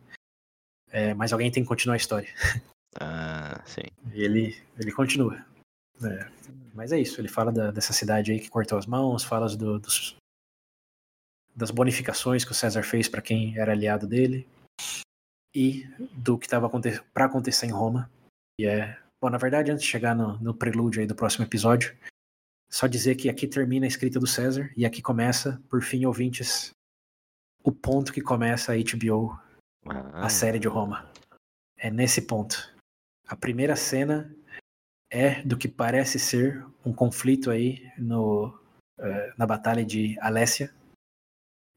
é, 0.91 1.13
mas 1.13 1.31
alguém 1.31 1.49
tem 1.49 1.63
que 1.63 1.69
continuar 1.69 1.95
a 1.95 1.97
história. 1.97 2.27
Ah, 2.97 3.61
sim. 3.65 3.81
E 4.13 4.23
ele, 4.23 4.55
ele 4.79 4.89
continua. 4.89 5.45
É, 6.01 6.31
mas 6.73 6.93
é 6.93 6.99
isso, 6.99 7.19
ele 7.19 7.27
fala 7.27 7.51
da- 7.51 7.69
dessa 7.69 7.91
cidade 7.91 8.31
aí 8.31 8.39
que 8.39 8.49
cortou 8.49 8.77
as 8.77 8.85
mãos, 8.85 9.21
fala 9.21 9.49
do- 9.49 9.79
dos, 9.79 10.15
das 11.53 11.71
bonificações 11.71 12.45
que 12.45 12.51
o 12.53 12.55
César 12.55 12.83
fez 12.83 13.09
para 13.09 13.21
quem 13.21 13.57
era 13.57 13.73
aliado 13.73 14.07
dele 14.07 14.47
e 15.53 15.83
do 16.13 16.37
que 16.37 16.45
estava 16.45 16.69
para 17.13 17.25
acontecer 17.25 17.65
em 17.65 17.71
Roma. 17.71 18.09
E 18.57 18.65
é, 18.65 18.97
bom, 19.21 19.29
na 19.29 19.37
verdade, 19.37 19.71
antes 19.71 19.83
de 19.83 19.91
chegar 19.91 20.15
no, 20.15 20.37
no 20.39 20.53
prelúdio 20.53 21.01
aí 21.01 21.05
do 21.05 21.15
próximo 21.15 21.43
episódio, 21.43 21.93
só 22.69 22.87
dizer 22.87 23.15
que 23.15 23.29
aqui 23.29 23.47
termina 23.47 23.85
a 23.85 23.87
escrita 23.87 24.19
do 24.19 24.27
César 24.27 24.71
e 24.75 24.85
aqui 24.85 25.01
começa, 25.01 25.61
por 25.69 25.81
fim, 25.81 26.05
ouvintes, 26.05 26.71
o 27.63 27.71
ponto 27.71 28.13
que 28.13 28.21
começa 28.21 28.73
a 28.73 28.75
HBO 28.75 29.39
Ah, 29.87 30.25
a 30.25 30.29
série 30.29 30.59
de 30.59 30.67
Roma. 30.67 31.11
É 31.77 31.89
nesse 31.89 32.21
ponto. 32.21 32.73
A 33.27 33.35
primeira 33.35 33.75
cena 33.75 34.35
é 35.09 35.41
do 35.43 35.57
que 35.57 35.67
parece 35.67 36.19
ser 36.19 36.65
um 36.85 36.93
conflito 36.93 37.49
aí 37.49 37.91
no, 37.97 38.57
eh, 38.99 39.33
na 39.37 39.45
batalha 39.45 39.85
de 39.85 40.17
Alessia. 40.19 40.73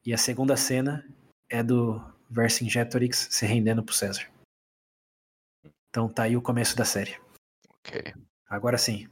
E 0.05 0.13
a 0.13 0.17
segunda 0.17 0.55
cena 0.55 1.05
é 1.49 1.63
do 1.63 1.99
Vercingetorix 2.29 3.27
se 3.31 3.45
rendendo 3.45 3.83
pro 3.83 3.95
César. 3.95 4.29
Então 5.89 6.07
tá 6.07 6.23
aí 6.23 6.37
o 6.37 6.41
começo 6.41 6.75
da 6.75 6.85
série. 6.85 7.19
ok. 7.79 8.13
Agora 8.47 8.77
sim. 8.77 9.07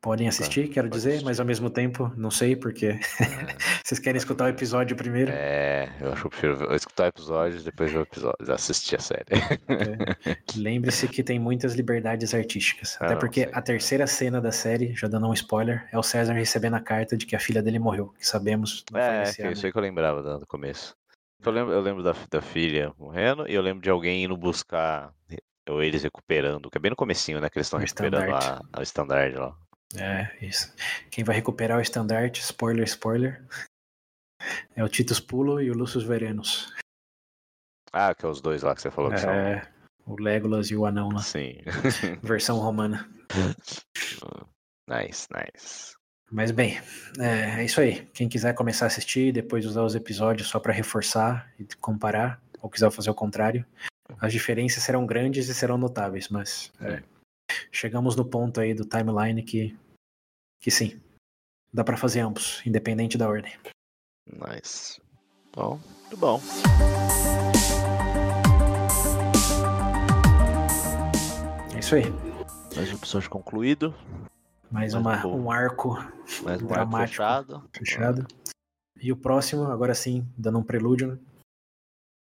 Podem 0.00 0.28
assistir, 0.28 0.68
quero 0.68 0.88
pode 0.88 0.96
dizer, 0.96 1.10
assistir. 1.10 1.24
mas 1.24 1.40
ao 1.40 1.46
mesmo 1.46 1.68
tempo, 1.68 2.12
não 2.16 2.30
sei, 2.30 2.54
porque 2.54 3.00
vocês 3.84 3.98
querem 3.98 4.16
escutar 4.16 4.44
o 4.44 4.48
episódio 4.48 4.96
primeiro. 4.96 5.32
É, 5.34 5.92
eu 6.00 6.12
acho 6.12 6.20
que 6.20 6.26
eu 6.26 6.30
prefiro 6.30 6.74
escutar 6.74 7.04
o 7.04 7.08
episódio 7.08 7.62
depois 7.62 7.90
ver 7.90 7.98
o 7.98 8.02
episódio, 8.02 8.52
assistir 8.52 8.94
a 8.94 9.00
série. 9.00 9.24
Lembre-se 10.56 11.08
que 11.08 11.24
tem 11.24 11.40
muitas 11.40 11.74
liberdades 11.74 12.32
artísticas. 12.32 12.96
Ah, 13.00 13.06
Até 13.06 13.14
não, 13.14 13.20
porque 13.20 13.44
sim. 13.44 13.50
a 13.52 13.60
terceira 13.60 14.06
cena 14.06 14.40
da 14.40 14.52
série, 14.52 14.94
já 14.94 15.08
dando 15.08 15.26
um 15.26 15.34
spoiler, 15.34 15.88
é 15.90 15.98
o 15.98 16.02
César 16.02 16.32
recebendo 16.32 16.74
a 16.74 16.80
carta 16.80 17.16
de 17.16 17.26
que 17.26 17.34
a 17.34 17.40
filha 17.40 17.60
dele 17.60 17.80
morreu, 17.80 18.14
que 18.18 18.26
sabemos 18.26 18.84
É, 18.94 19.24
é 19.48 19.52
isso 19.52 19.66
aí 19.66 19.72
que 19.72 19.78
eu 19.78 19.82
lembrava 19.82 20.22
do, 20.22 20.38
do 20.38 20.46
começo. 20.46 20.96
Eu 21.44 21.52
lembro, 21.52 21.72
eu 21.72 21.80
lembro 21.80 22.02
da, 22.04 22.14
da 22.30 22.40
filha 22.40 22.92
morrendo 22.96 23.48
e 23.48 23.54
eu 23.54 23.62
lembro 23.62 23.82
de 23.82 23.90
alguém 23.90 24.24
indo 24.24 24.36
buscar, 24.36 25.12
ou 25.68 25.82
eles 25.82 26.04
recuperando, 26.04 26.70
que 26.70 26.78
é 26.78 26.80
bem 26.80 26.90
no 26.90 26.96
comecinho, 26.96 27.40
né? 27.40 27.48
Que 27.48 27.58
eles 27.58 27.66
estão 27.66 27.78
recuperando 27.80 28.32
a, 28.32 28.60
a 28.72 28.82
estandarte 28.82 29.36
lá. 29.36 29.56
É, 29.96 30.36
isso. 30.44 30.72
Quem 31.10 31.24
vai 31.24 31.36
recuperar 31.36 31.78
o 31.78 31.80
estandarte, 31.80 32.40
spoiler, 32.40 32.84
spoiler, 32.84 33.44
é 34.76 34.84
o 34.84 34.88
Titus 34.88 35.20
Pulo 35.20 35.60
e 35.60 35.70
o 35.70 35.74
Lucius 35.74 36.04
Verenos. 36.04 36.72
Ah, 37.92 38.14
que 38.14 38.24
é 38.24 38.28
os 38.28 38.40
dois 38.40 38.62
lá 38.62 38.74
que 38.74 38.82
você 38.82 38.90
falou 38.90 39.10
que 39.10 39.18
são. 39.18 39.30
É, 39.30 39.66
o 40.06 40.20
Legolas 40.20 40.70
e 40.70 40.76
o 40.76 40.84
Anão 40.84 41.08
lá. 41.08 41.22
Sim. 41.22 41.58
Versão 42.22 42.58
romana. 42.58 43.08
nice, 44.88 45.26
nice. 45.32 45.96
Mas 46.30 46.50
bem, 46.50 46.78
é, 47.18 47.60
é 47.60 47.64
isso 47.64 47.80
aí. 47.80 48.06
Quem 48.12 48.28
quiser 48.28 48.54
começar 48.54 48.84
a 48.84 48.88
assistir, 48.88 49.32
depois 49.32 49.64
usar 49.64 49.82
os 49.82 49.94
episódios 49.94 50.48
só 50.48 50.60
para 50.60 50.74
reforçar 50.74 51.50
e 51.58 51.64
comparar, 51.80 52.42
ou 52.60 52.68
quiser 52.68 52.90
fazer 52.90 53.08
o 53.08 53.14
contrário, 53.14 53.64
as 54.20 54.32
diferenças 54.32 54.82
serão 54.82 55.06
grandes 55.06 55.48
e 55.48 55.54
serão 55.54 55.78
notáveis, 55.78 56.28
mas 56.28 56.70
é, 56.80 57.02
chegamos 57.72 58.16
no 58.16 58.24
ponto 58.24 58.60
aí 58.60 58.74
do 58.74 58.84
timeline 58.84 59.42
que, 59.42 59.76
que 60.60 60.70
sim, 60.70 61.00
dá 61.72 61.84
para 61.84 61.96
fazer 61.96 62.20
ambos, 62.20 62.62
independente 62.66 63.18
da 63.18 63.28
ordem. 63.28 63.52
Nice. 64.26 65.00
Bom, 65.54 65.80
muito 66.02 66.16
bom. 66.16 66.40
É 71.74 71.78
isso 71.78 71.94
aí. 71.94 72.04
Mais 72.76 72.90
um 72.90 72.94
episódio 72.96 73.30
concluído. 73.30 73.94
Mais 74.70 74.92
Mais 74.92 74.94
uma, 74.94 75.26
um 75.26 75.44
um 75.44 75.50
arco 75.50 75.94
Mais 76.42 76.60
um 76.60 76.66
arco 76.66 76.66
Dramático. 76.66 77.08
fechado. 77.08 77.68
fechado. 77.72 78.26
E 79.00 79.12
o 79.12 79.16
próximo, 79.16 79.64
agora 79.64 79.94
sim, 79.94 80.26
dando 80.36 80.58
um 80.58 80.62
prelúdio, 80.62 81.12
né? 81.12 81.18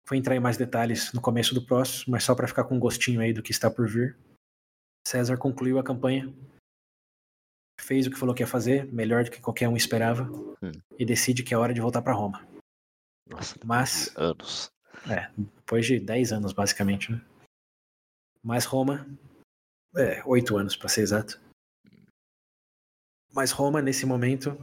Vou 0.08 0.16
entrar 0.16 0.36
em 0.36 0.40
mais 0.40 0.56
detalhes 0.56 1.12
no 1.12 1.20
começo 1.20 1.55
do 1.55 1.62
próximo, 1.62 2.12
mas 2.12 2.24
só 2.24 2.34
para 2.34 2.47
ficar 2.48 2.64
com 2.64 2.76
um 2.76 2.78
gostinho 2.78 3.20
aí 3.20 3.32
do 3.32 3.42
que 3.42 3.50
está 3.50 3.70
por 3.70 3.88
vir. 3.88 4.16
César 5.08 5.38
concluiu 5.38 5.78
a 5.78 5.82
campanha, 5.84 6.30
fez 7.80 8.06
o 8.06 8.10
que 8.10 8.18
falou 8.18 8.34
que 8.34 8.42
ia 8.42 8.46
fazer, 8.46 8.84
melhor 8.92 9.24
do 9.24 9.30
que 9.30 9.40
qualquer 9.40 9.66
um 9.68 9.76
esperava, 9.76 10.24
Hum. 10.62 10.72
e 10.98 11.04
decide 11.06 11.42
que 11.42 11.54
é 11.54 11.56
hora 11.56 11.72
de 11.72 11.80
voltar 11.80 12.02
para 12.02 12.12
Roma. 12.12 12.46
Nossa, 13.26 13.56
Mas, 13.64 14.14
anos. 14.16 14.68
é, 15.10 15.30
depois 15.36 15.86
de 15.86 15.98
10 15.98 16.32
anos, 16.32 16.52
basicamente, 16.52 17.10
né? 17.10 17.24
Mas 18.42 18.66
Roma, 18.66 19.06
é, 19.96 20.22
8 20.26 20.58
anos 20.58 20.76
para 20.76 20.88
ser 20.90 21.00
exato. 21.02 21.40
Mas 23.32 23.50
Roma, 23.50 23.80
nesse 23.80 24.04
momento, 24.04 24.56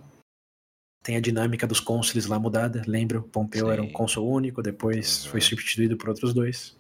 tem 1.04 1.16
a 1.16 1.22
dinâmica 1.22 1.66
dos 1.66 1.80
cônsules 1.80 2.26
lá 2.28 2.38
mudada. 2.40 2.84
Lembra? 2.88 3.22
Pompeu 3.22 3.72
era 3.72 3.82
um 3.82 3.88
Sim. 3.88 3.94
cônsul 3.94 4.28
único, 4.32 4.62
depois 4.62 5.26
Uhum. 5.26 5.32
foi 5.32 5.42
substituído 5.42 5.98
por 5.98 6.10
outros 6.10 6.34
dois. 6.36 6.78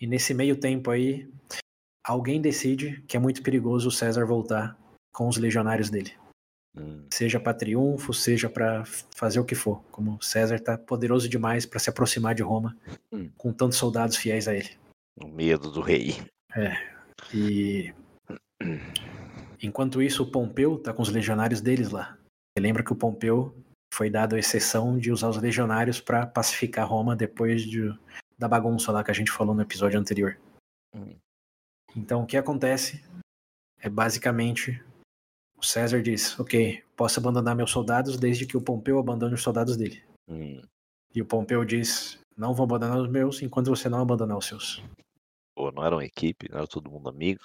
E 0.00 0.06
nesse 0.06 0.34
meio 0.34 0.58
tempo 0.60 0.90
aí, 0.90 1.28
alguém 2.06 2.40
decide 2.40 3.02
que 3.08 3.16
é 3.16 3.20
muito 3.20 3.42
perigoso 3.42 3.88
o 3.88 3.92
César 3.92 4.24
voltar 4.24 4.78
com 5.12 5.28
os 5.28 5.36
legionários 5.36 5.90
dele. 5.90 6.12
Hum, 6.76 7.06
Seja 7.12 7.40
para 7.40 7.54
triunfo, 7.54 8.12
seja 8.12 8.48
para 8.50 8.84
fazer 9.14 9.40
o 9.40 9.44
que 9.44 9.54
for. 9.54 9.82
Como 9.90 10.20
César 10.22 10.58
tá 10.60 10.76
poderoso 10.78 11.28
demais 11.28 11.64
para 11.66 11.78
se 11.78 11.88
aproximar 11.90 12.34
de 12.34 12.42
Roma 12.42 12.76
Hum. 13.12 13.30
com 13.36 13.52
tantos 13.52 13.78
soldados 13.78 14.16
fiéis 14.16 14.46
a 14.46 14.54
ele. 14.54 14.70
o 15.18 15.26
medo 15.26 15.70
do 15.70 15.80
rei. 15.80 16.16
E 17.34 17.92
enquanto 19.62 20.02
isso, 20.02 20.22
o 20.22 20.30
Pompeu 20.30 20.78
tá 20.78 20.92
com 20.92 21.02
os 21.02 21.08
legionários 21.08 21.60
deles 21.62 21.90
lá. 21.90 22.18
Você 22.52 22.60
lembra 22.60 22.82
que 22.84 22.92
o 22.92 22.96
Pompeu 22.96 23.54
foi 23.92 24.10
dado 24.10 24.34
a 24.36 24.38
exceção 24.38 24.98
de 24.98 25.10
usar 25.10 25.28
os 25.30 25.38
legionários 25.40 26.00
para 26.00 26.26
pacificar 26.26 26.86
Roma 26.86 27.16
depois 27.16 27.62
de, 27.62 27.88
da 28.38 28.46
bagunça 28.46 28.92
lá 28.92 29.02
que 29.02 29.10
a 29.10 29.14
gente 29.14 29.30
falou 29.30 29.54
no 29.54 29.62
episódio 29.62 29.98
anterior. 29.98 30.38
Hum. 30.94 31.16
Então, 31.96 32.22
o 32.22 32.26
que 32.26 32.36
acontece 32.36 33.02
é 33.80 33.88
basicamente 33.88 34.82
o 35.56 35.64
César 35.64 36.02
diz: 36.02 36.38
Ok, 36.38 36.82
posso 36.96 37.18
abandonar 37.18 37.56
meus 37.56 37.70
soldados 37.70 38.18
desde 38.18 38.46
que 38.46 38.56
o 38.56 38.60
Pompeu 38.60 38.98
abandone 38.98 39.34
os 39.34 39.42
soldados 39.42 39.76
dele. 39.76 40.02
Hum, 40.28 40.60
E 41.14 41.22
o 41.22 41.26
Pompeu 41.26 41.64
diz: 41.64 42.18
Não 42.36 42.54
vou 42.54 42.64
abandonar 42.64 42.98
os 42.98 43.08
meus 43.08 43.40
enquanto 43.42 43.68
você 43.68 43.88
não 43.88 44.00
abandonar 44.00 44.36
os 44.36 44.46
seus. 44.46 44.82
Pô, 45.56 45.70
não 45.72 45.84
era 45.84 45.96
uma 45.96 46.04
equipe, 46.04 46.50
não 46.50 46.58
era 46.58 46.66
todo 46.66 46.90
mundo 46.90 47.08
amigo. 47.08 47.40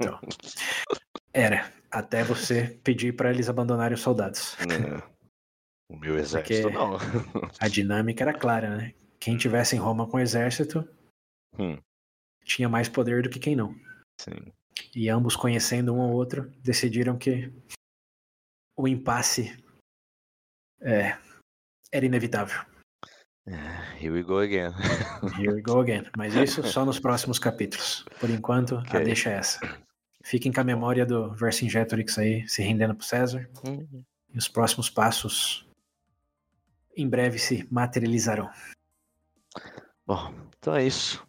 Então, 0.00 0.18
era, 1.34 1.70
até 1.90 2.24
você 2.24 2.78
pedir 2.82 3.14
para 3.14 3.30
eles 3.30 3.48
abandonarem 3.50 3.94
os 3.94 4.00
soldados. 4.00 4.56
É. 4.60 5.16
O 5.88 5.96
meu 5.98 6.18
exército 6.18 6.62
Porque- 6.70 6.74
não. 6.78 6.96
A 7.60 7.68
dinâmica 7.68 8.24
era 8.24 8.32
clara, 8.32 8.74
né? 8.76 8.94
Quem 9.20 9.36
tivesse 9.36 9.76
em 9.76 9.78
Roma 9.78 10.08
com 10.08 10.18
exército 10.18 10.88
Hum, 11.58 11.78
tinha 12.46 12.68
mais 12.68 12.88
poder 12.88 13.22
do 13.22 13.28
que 13.30 13.38
quem 13.38 13.54
não. 13.56 13.74
sim. 14.20 14.52
E 14.94 15.08
ambos, 15.08 15.34
conhecendo 15.36 15.94
um 15.94 16.00
ao 16.02 16.10
outro, 16.12 16.50
decidiram 16.62 17.16
que 17.18 17.50
o 18.76 18.86
impasse 18.86 19.56
é, 20.82 21.16
era 21.90 22.04
inevitável. 22.04 22.60
É, 23.46 23.96
Here 23.96 24.10
we 24.10 24.22
go 24.22 24.38
again. 24.38 24.72
Here 25.40 25.54
we 25.54 25.62
go 25.62 25.80
again. 25.80 26.04
Mas 26.16 26.34
isso 26.34 26.62
só 26.64 26.84
nos 26.84 26.98
próximos 26.98 27.38
capítulos. 27.38 28.04
Por 28.20 28.28
enquanto, 28.28 28.76
a 28.76 28.80
Ok. 28.80 29.04
deixa 29.04 29.30
é 29.30 29.34
essa. 29.34 29.60
Fiquem 30.22 30.52
com 30.52 30.60
a 30.60 30.64
memória 30.64 31.06
do 31.06 31.32
Vercingetorix 31.34 32.18
aí 32.18 32.46
se 32.48 32.62
rendendo 32.62 32.94
pro 32.94 33.06
César. 33.06 33.48
Hum, 33.66 34.04
E 34.28 34.36
os 34.36 34.48
próximos 34.48 34.90
passos 34.90 35.66
em 36.94 37.08
breve 37.08 37.38
se 37.38 37.66
materializarão. 37.70 38.50
Bom, 40.06 40.34
então 40.58 40.74
é 40.76 40.84
isso. 40.86 41.25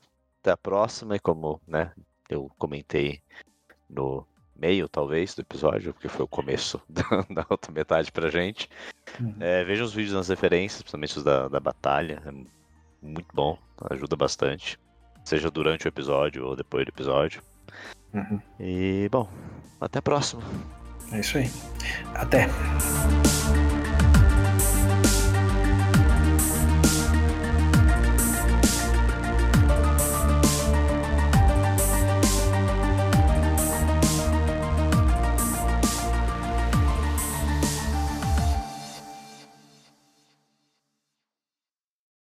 Até 0.47 0.53
a 0.53 0.57
próxima. 0.57 1.17
E 1.17 1.19
como 1.19 1.59
né, 1.67 1.91
eu 2.29 2.49
comentei 2.57 3.19
no 3.89 4.25
meio, 4.55 4.87
talvez, 4.87 5.35
do 5.35 5.41
episódio, 5.41 5.93
porque 5.93 6.07
foi 6.07 6.23
o 6.23 6.27
começo 6.27 6.81
da, 6.87 7.03
da 7.29 7.45
outra 7.49 7.69
metade 7.71 8.13
pra 8.13 8.29
gente. 8.29 8.69
Uhum. 9.19 9.35
É, 9.41 9.65
vejam 9.65 9.85
os 9.85 9.93
vídeos 9.93 10.15
nas 10.15 10.29
referências, 10.29 10.81
principalmente 10.81 11.17
os 11.17 11.23
da, 11.23 11.49
da 11.49 11.59
batalha. 11.59 12.21
É 12.25 12.31
muito 13.01 13.27
bom, 13.33 13.57
ajuda 13.89 14.15
bastante. 14.15 14.79
Seja 15.25 15.51
durante 15.51 15.85
o 15.85 15.89
episódio 15.89 16.47
ou 16.47 16.55
depois 16.55 16.85
do 16.85 16.89
episódio. 16.89 17.41
Uhum. 18.13 18.41
E, 18.57 19.09
bom, 19.11 19.29
até 19.81 19.99
a 19.99 20.01
próxima. 20.01 20.41
É 21.11 21.19
isso 21.19 21.37
aí. 21.37 21.51
Até. 22.15 22.47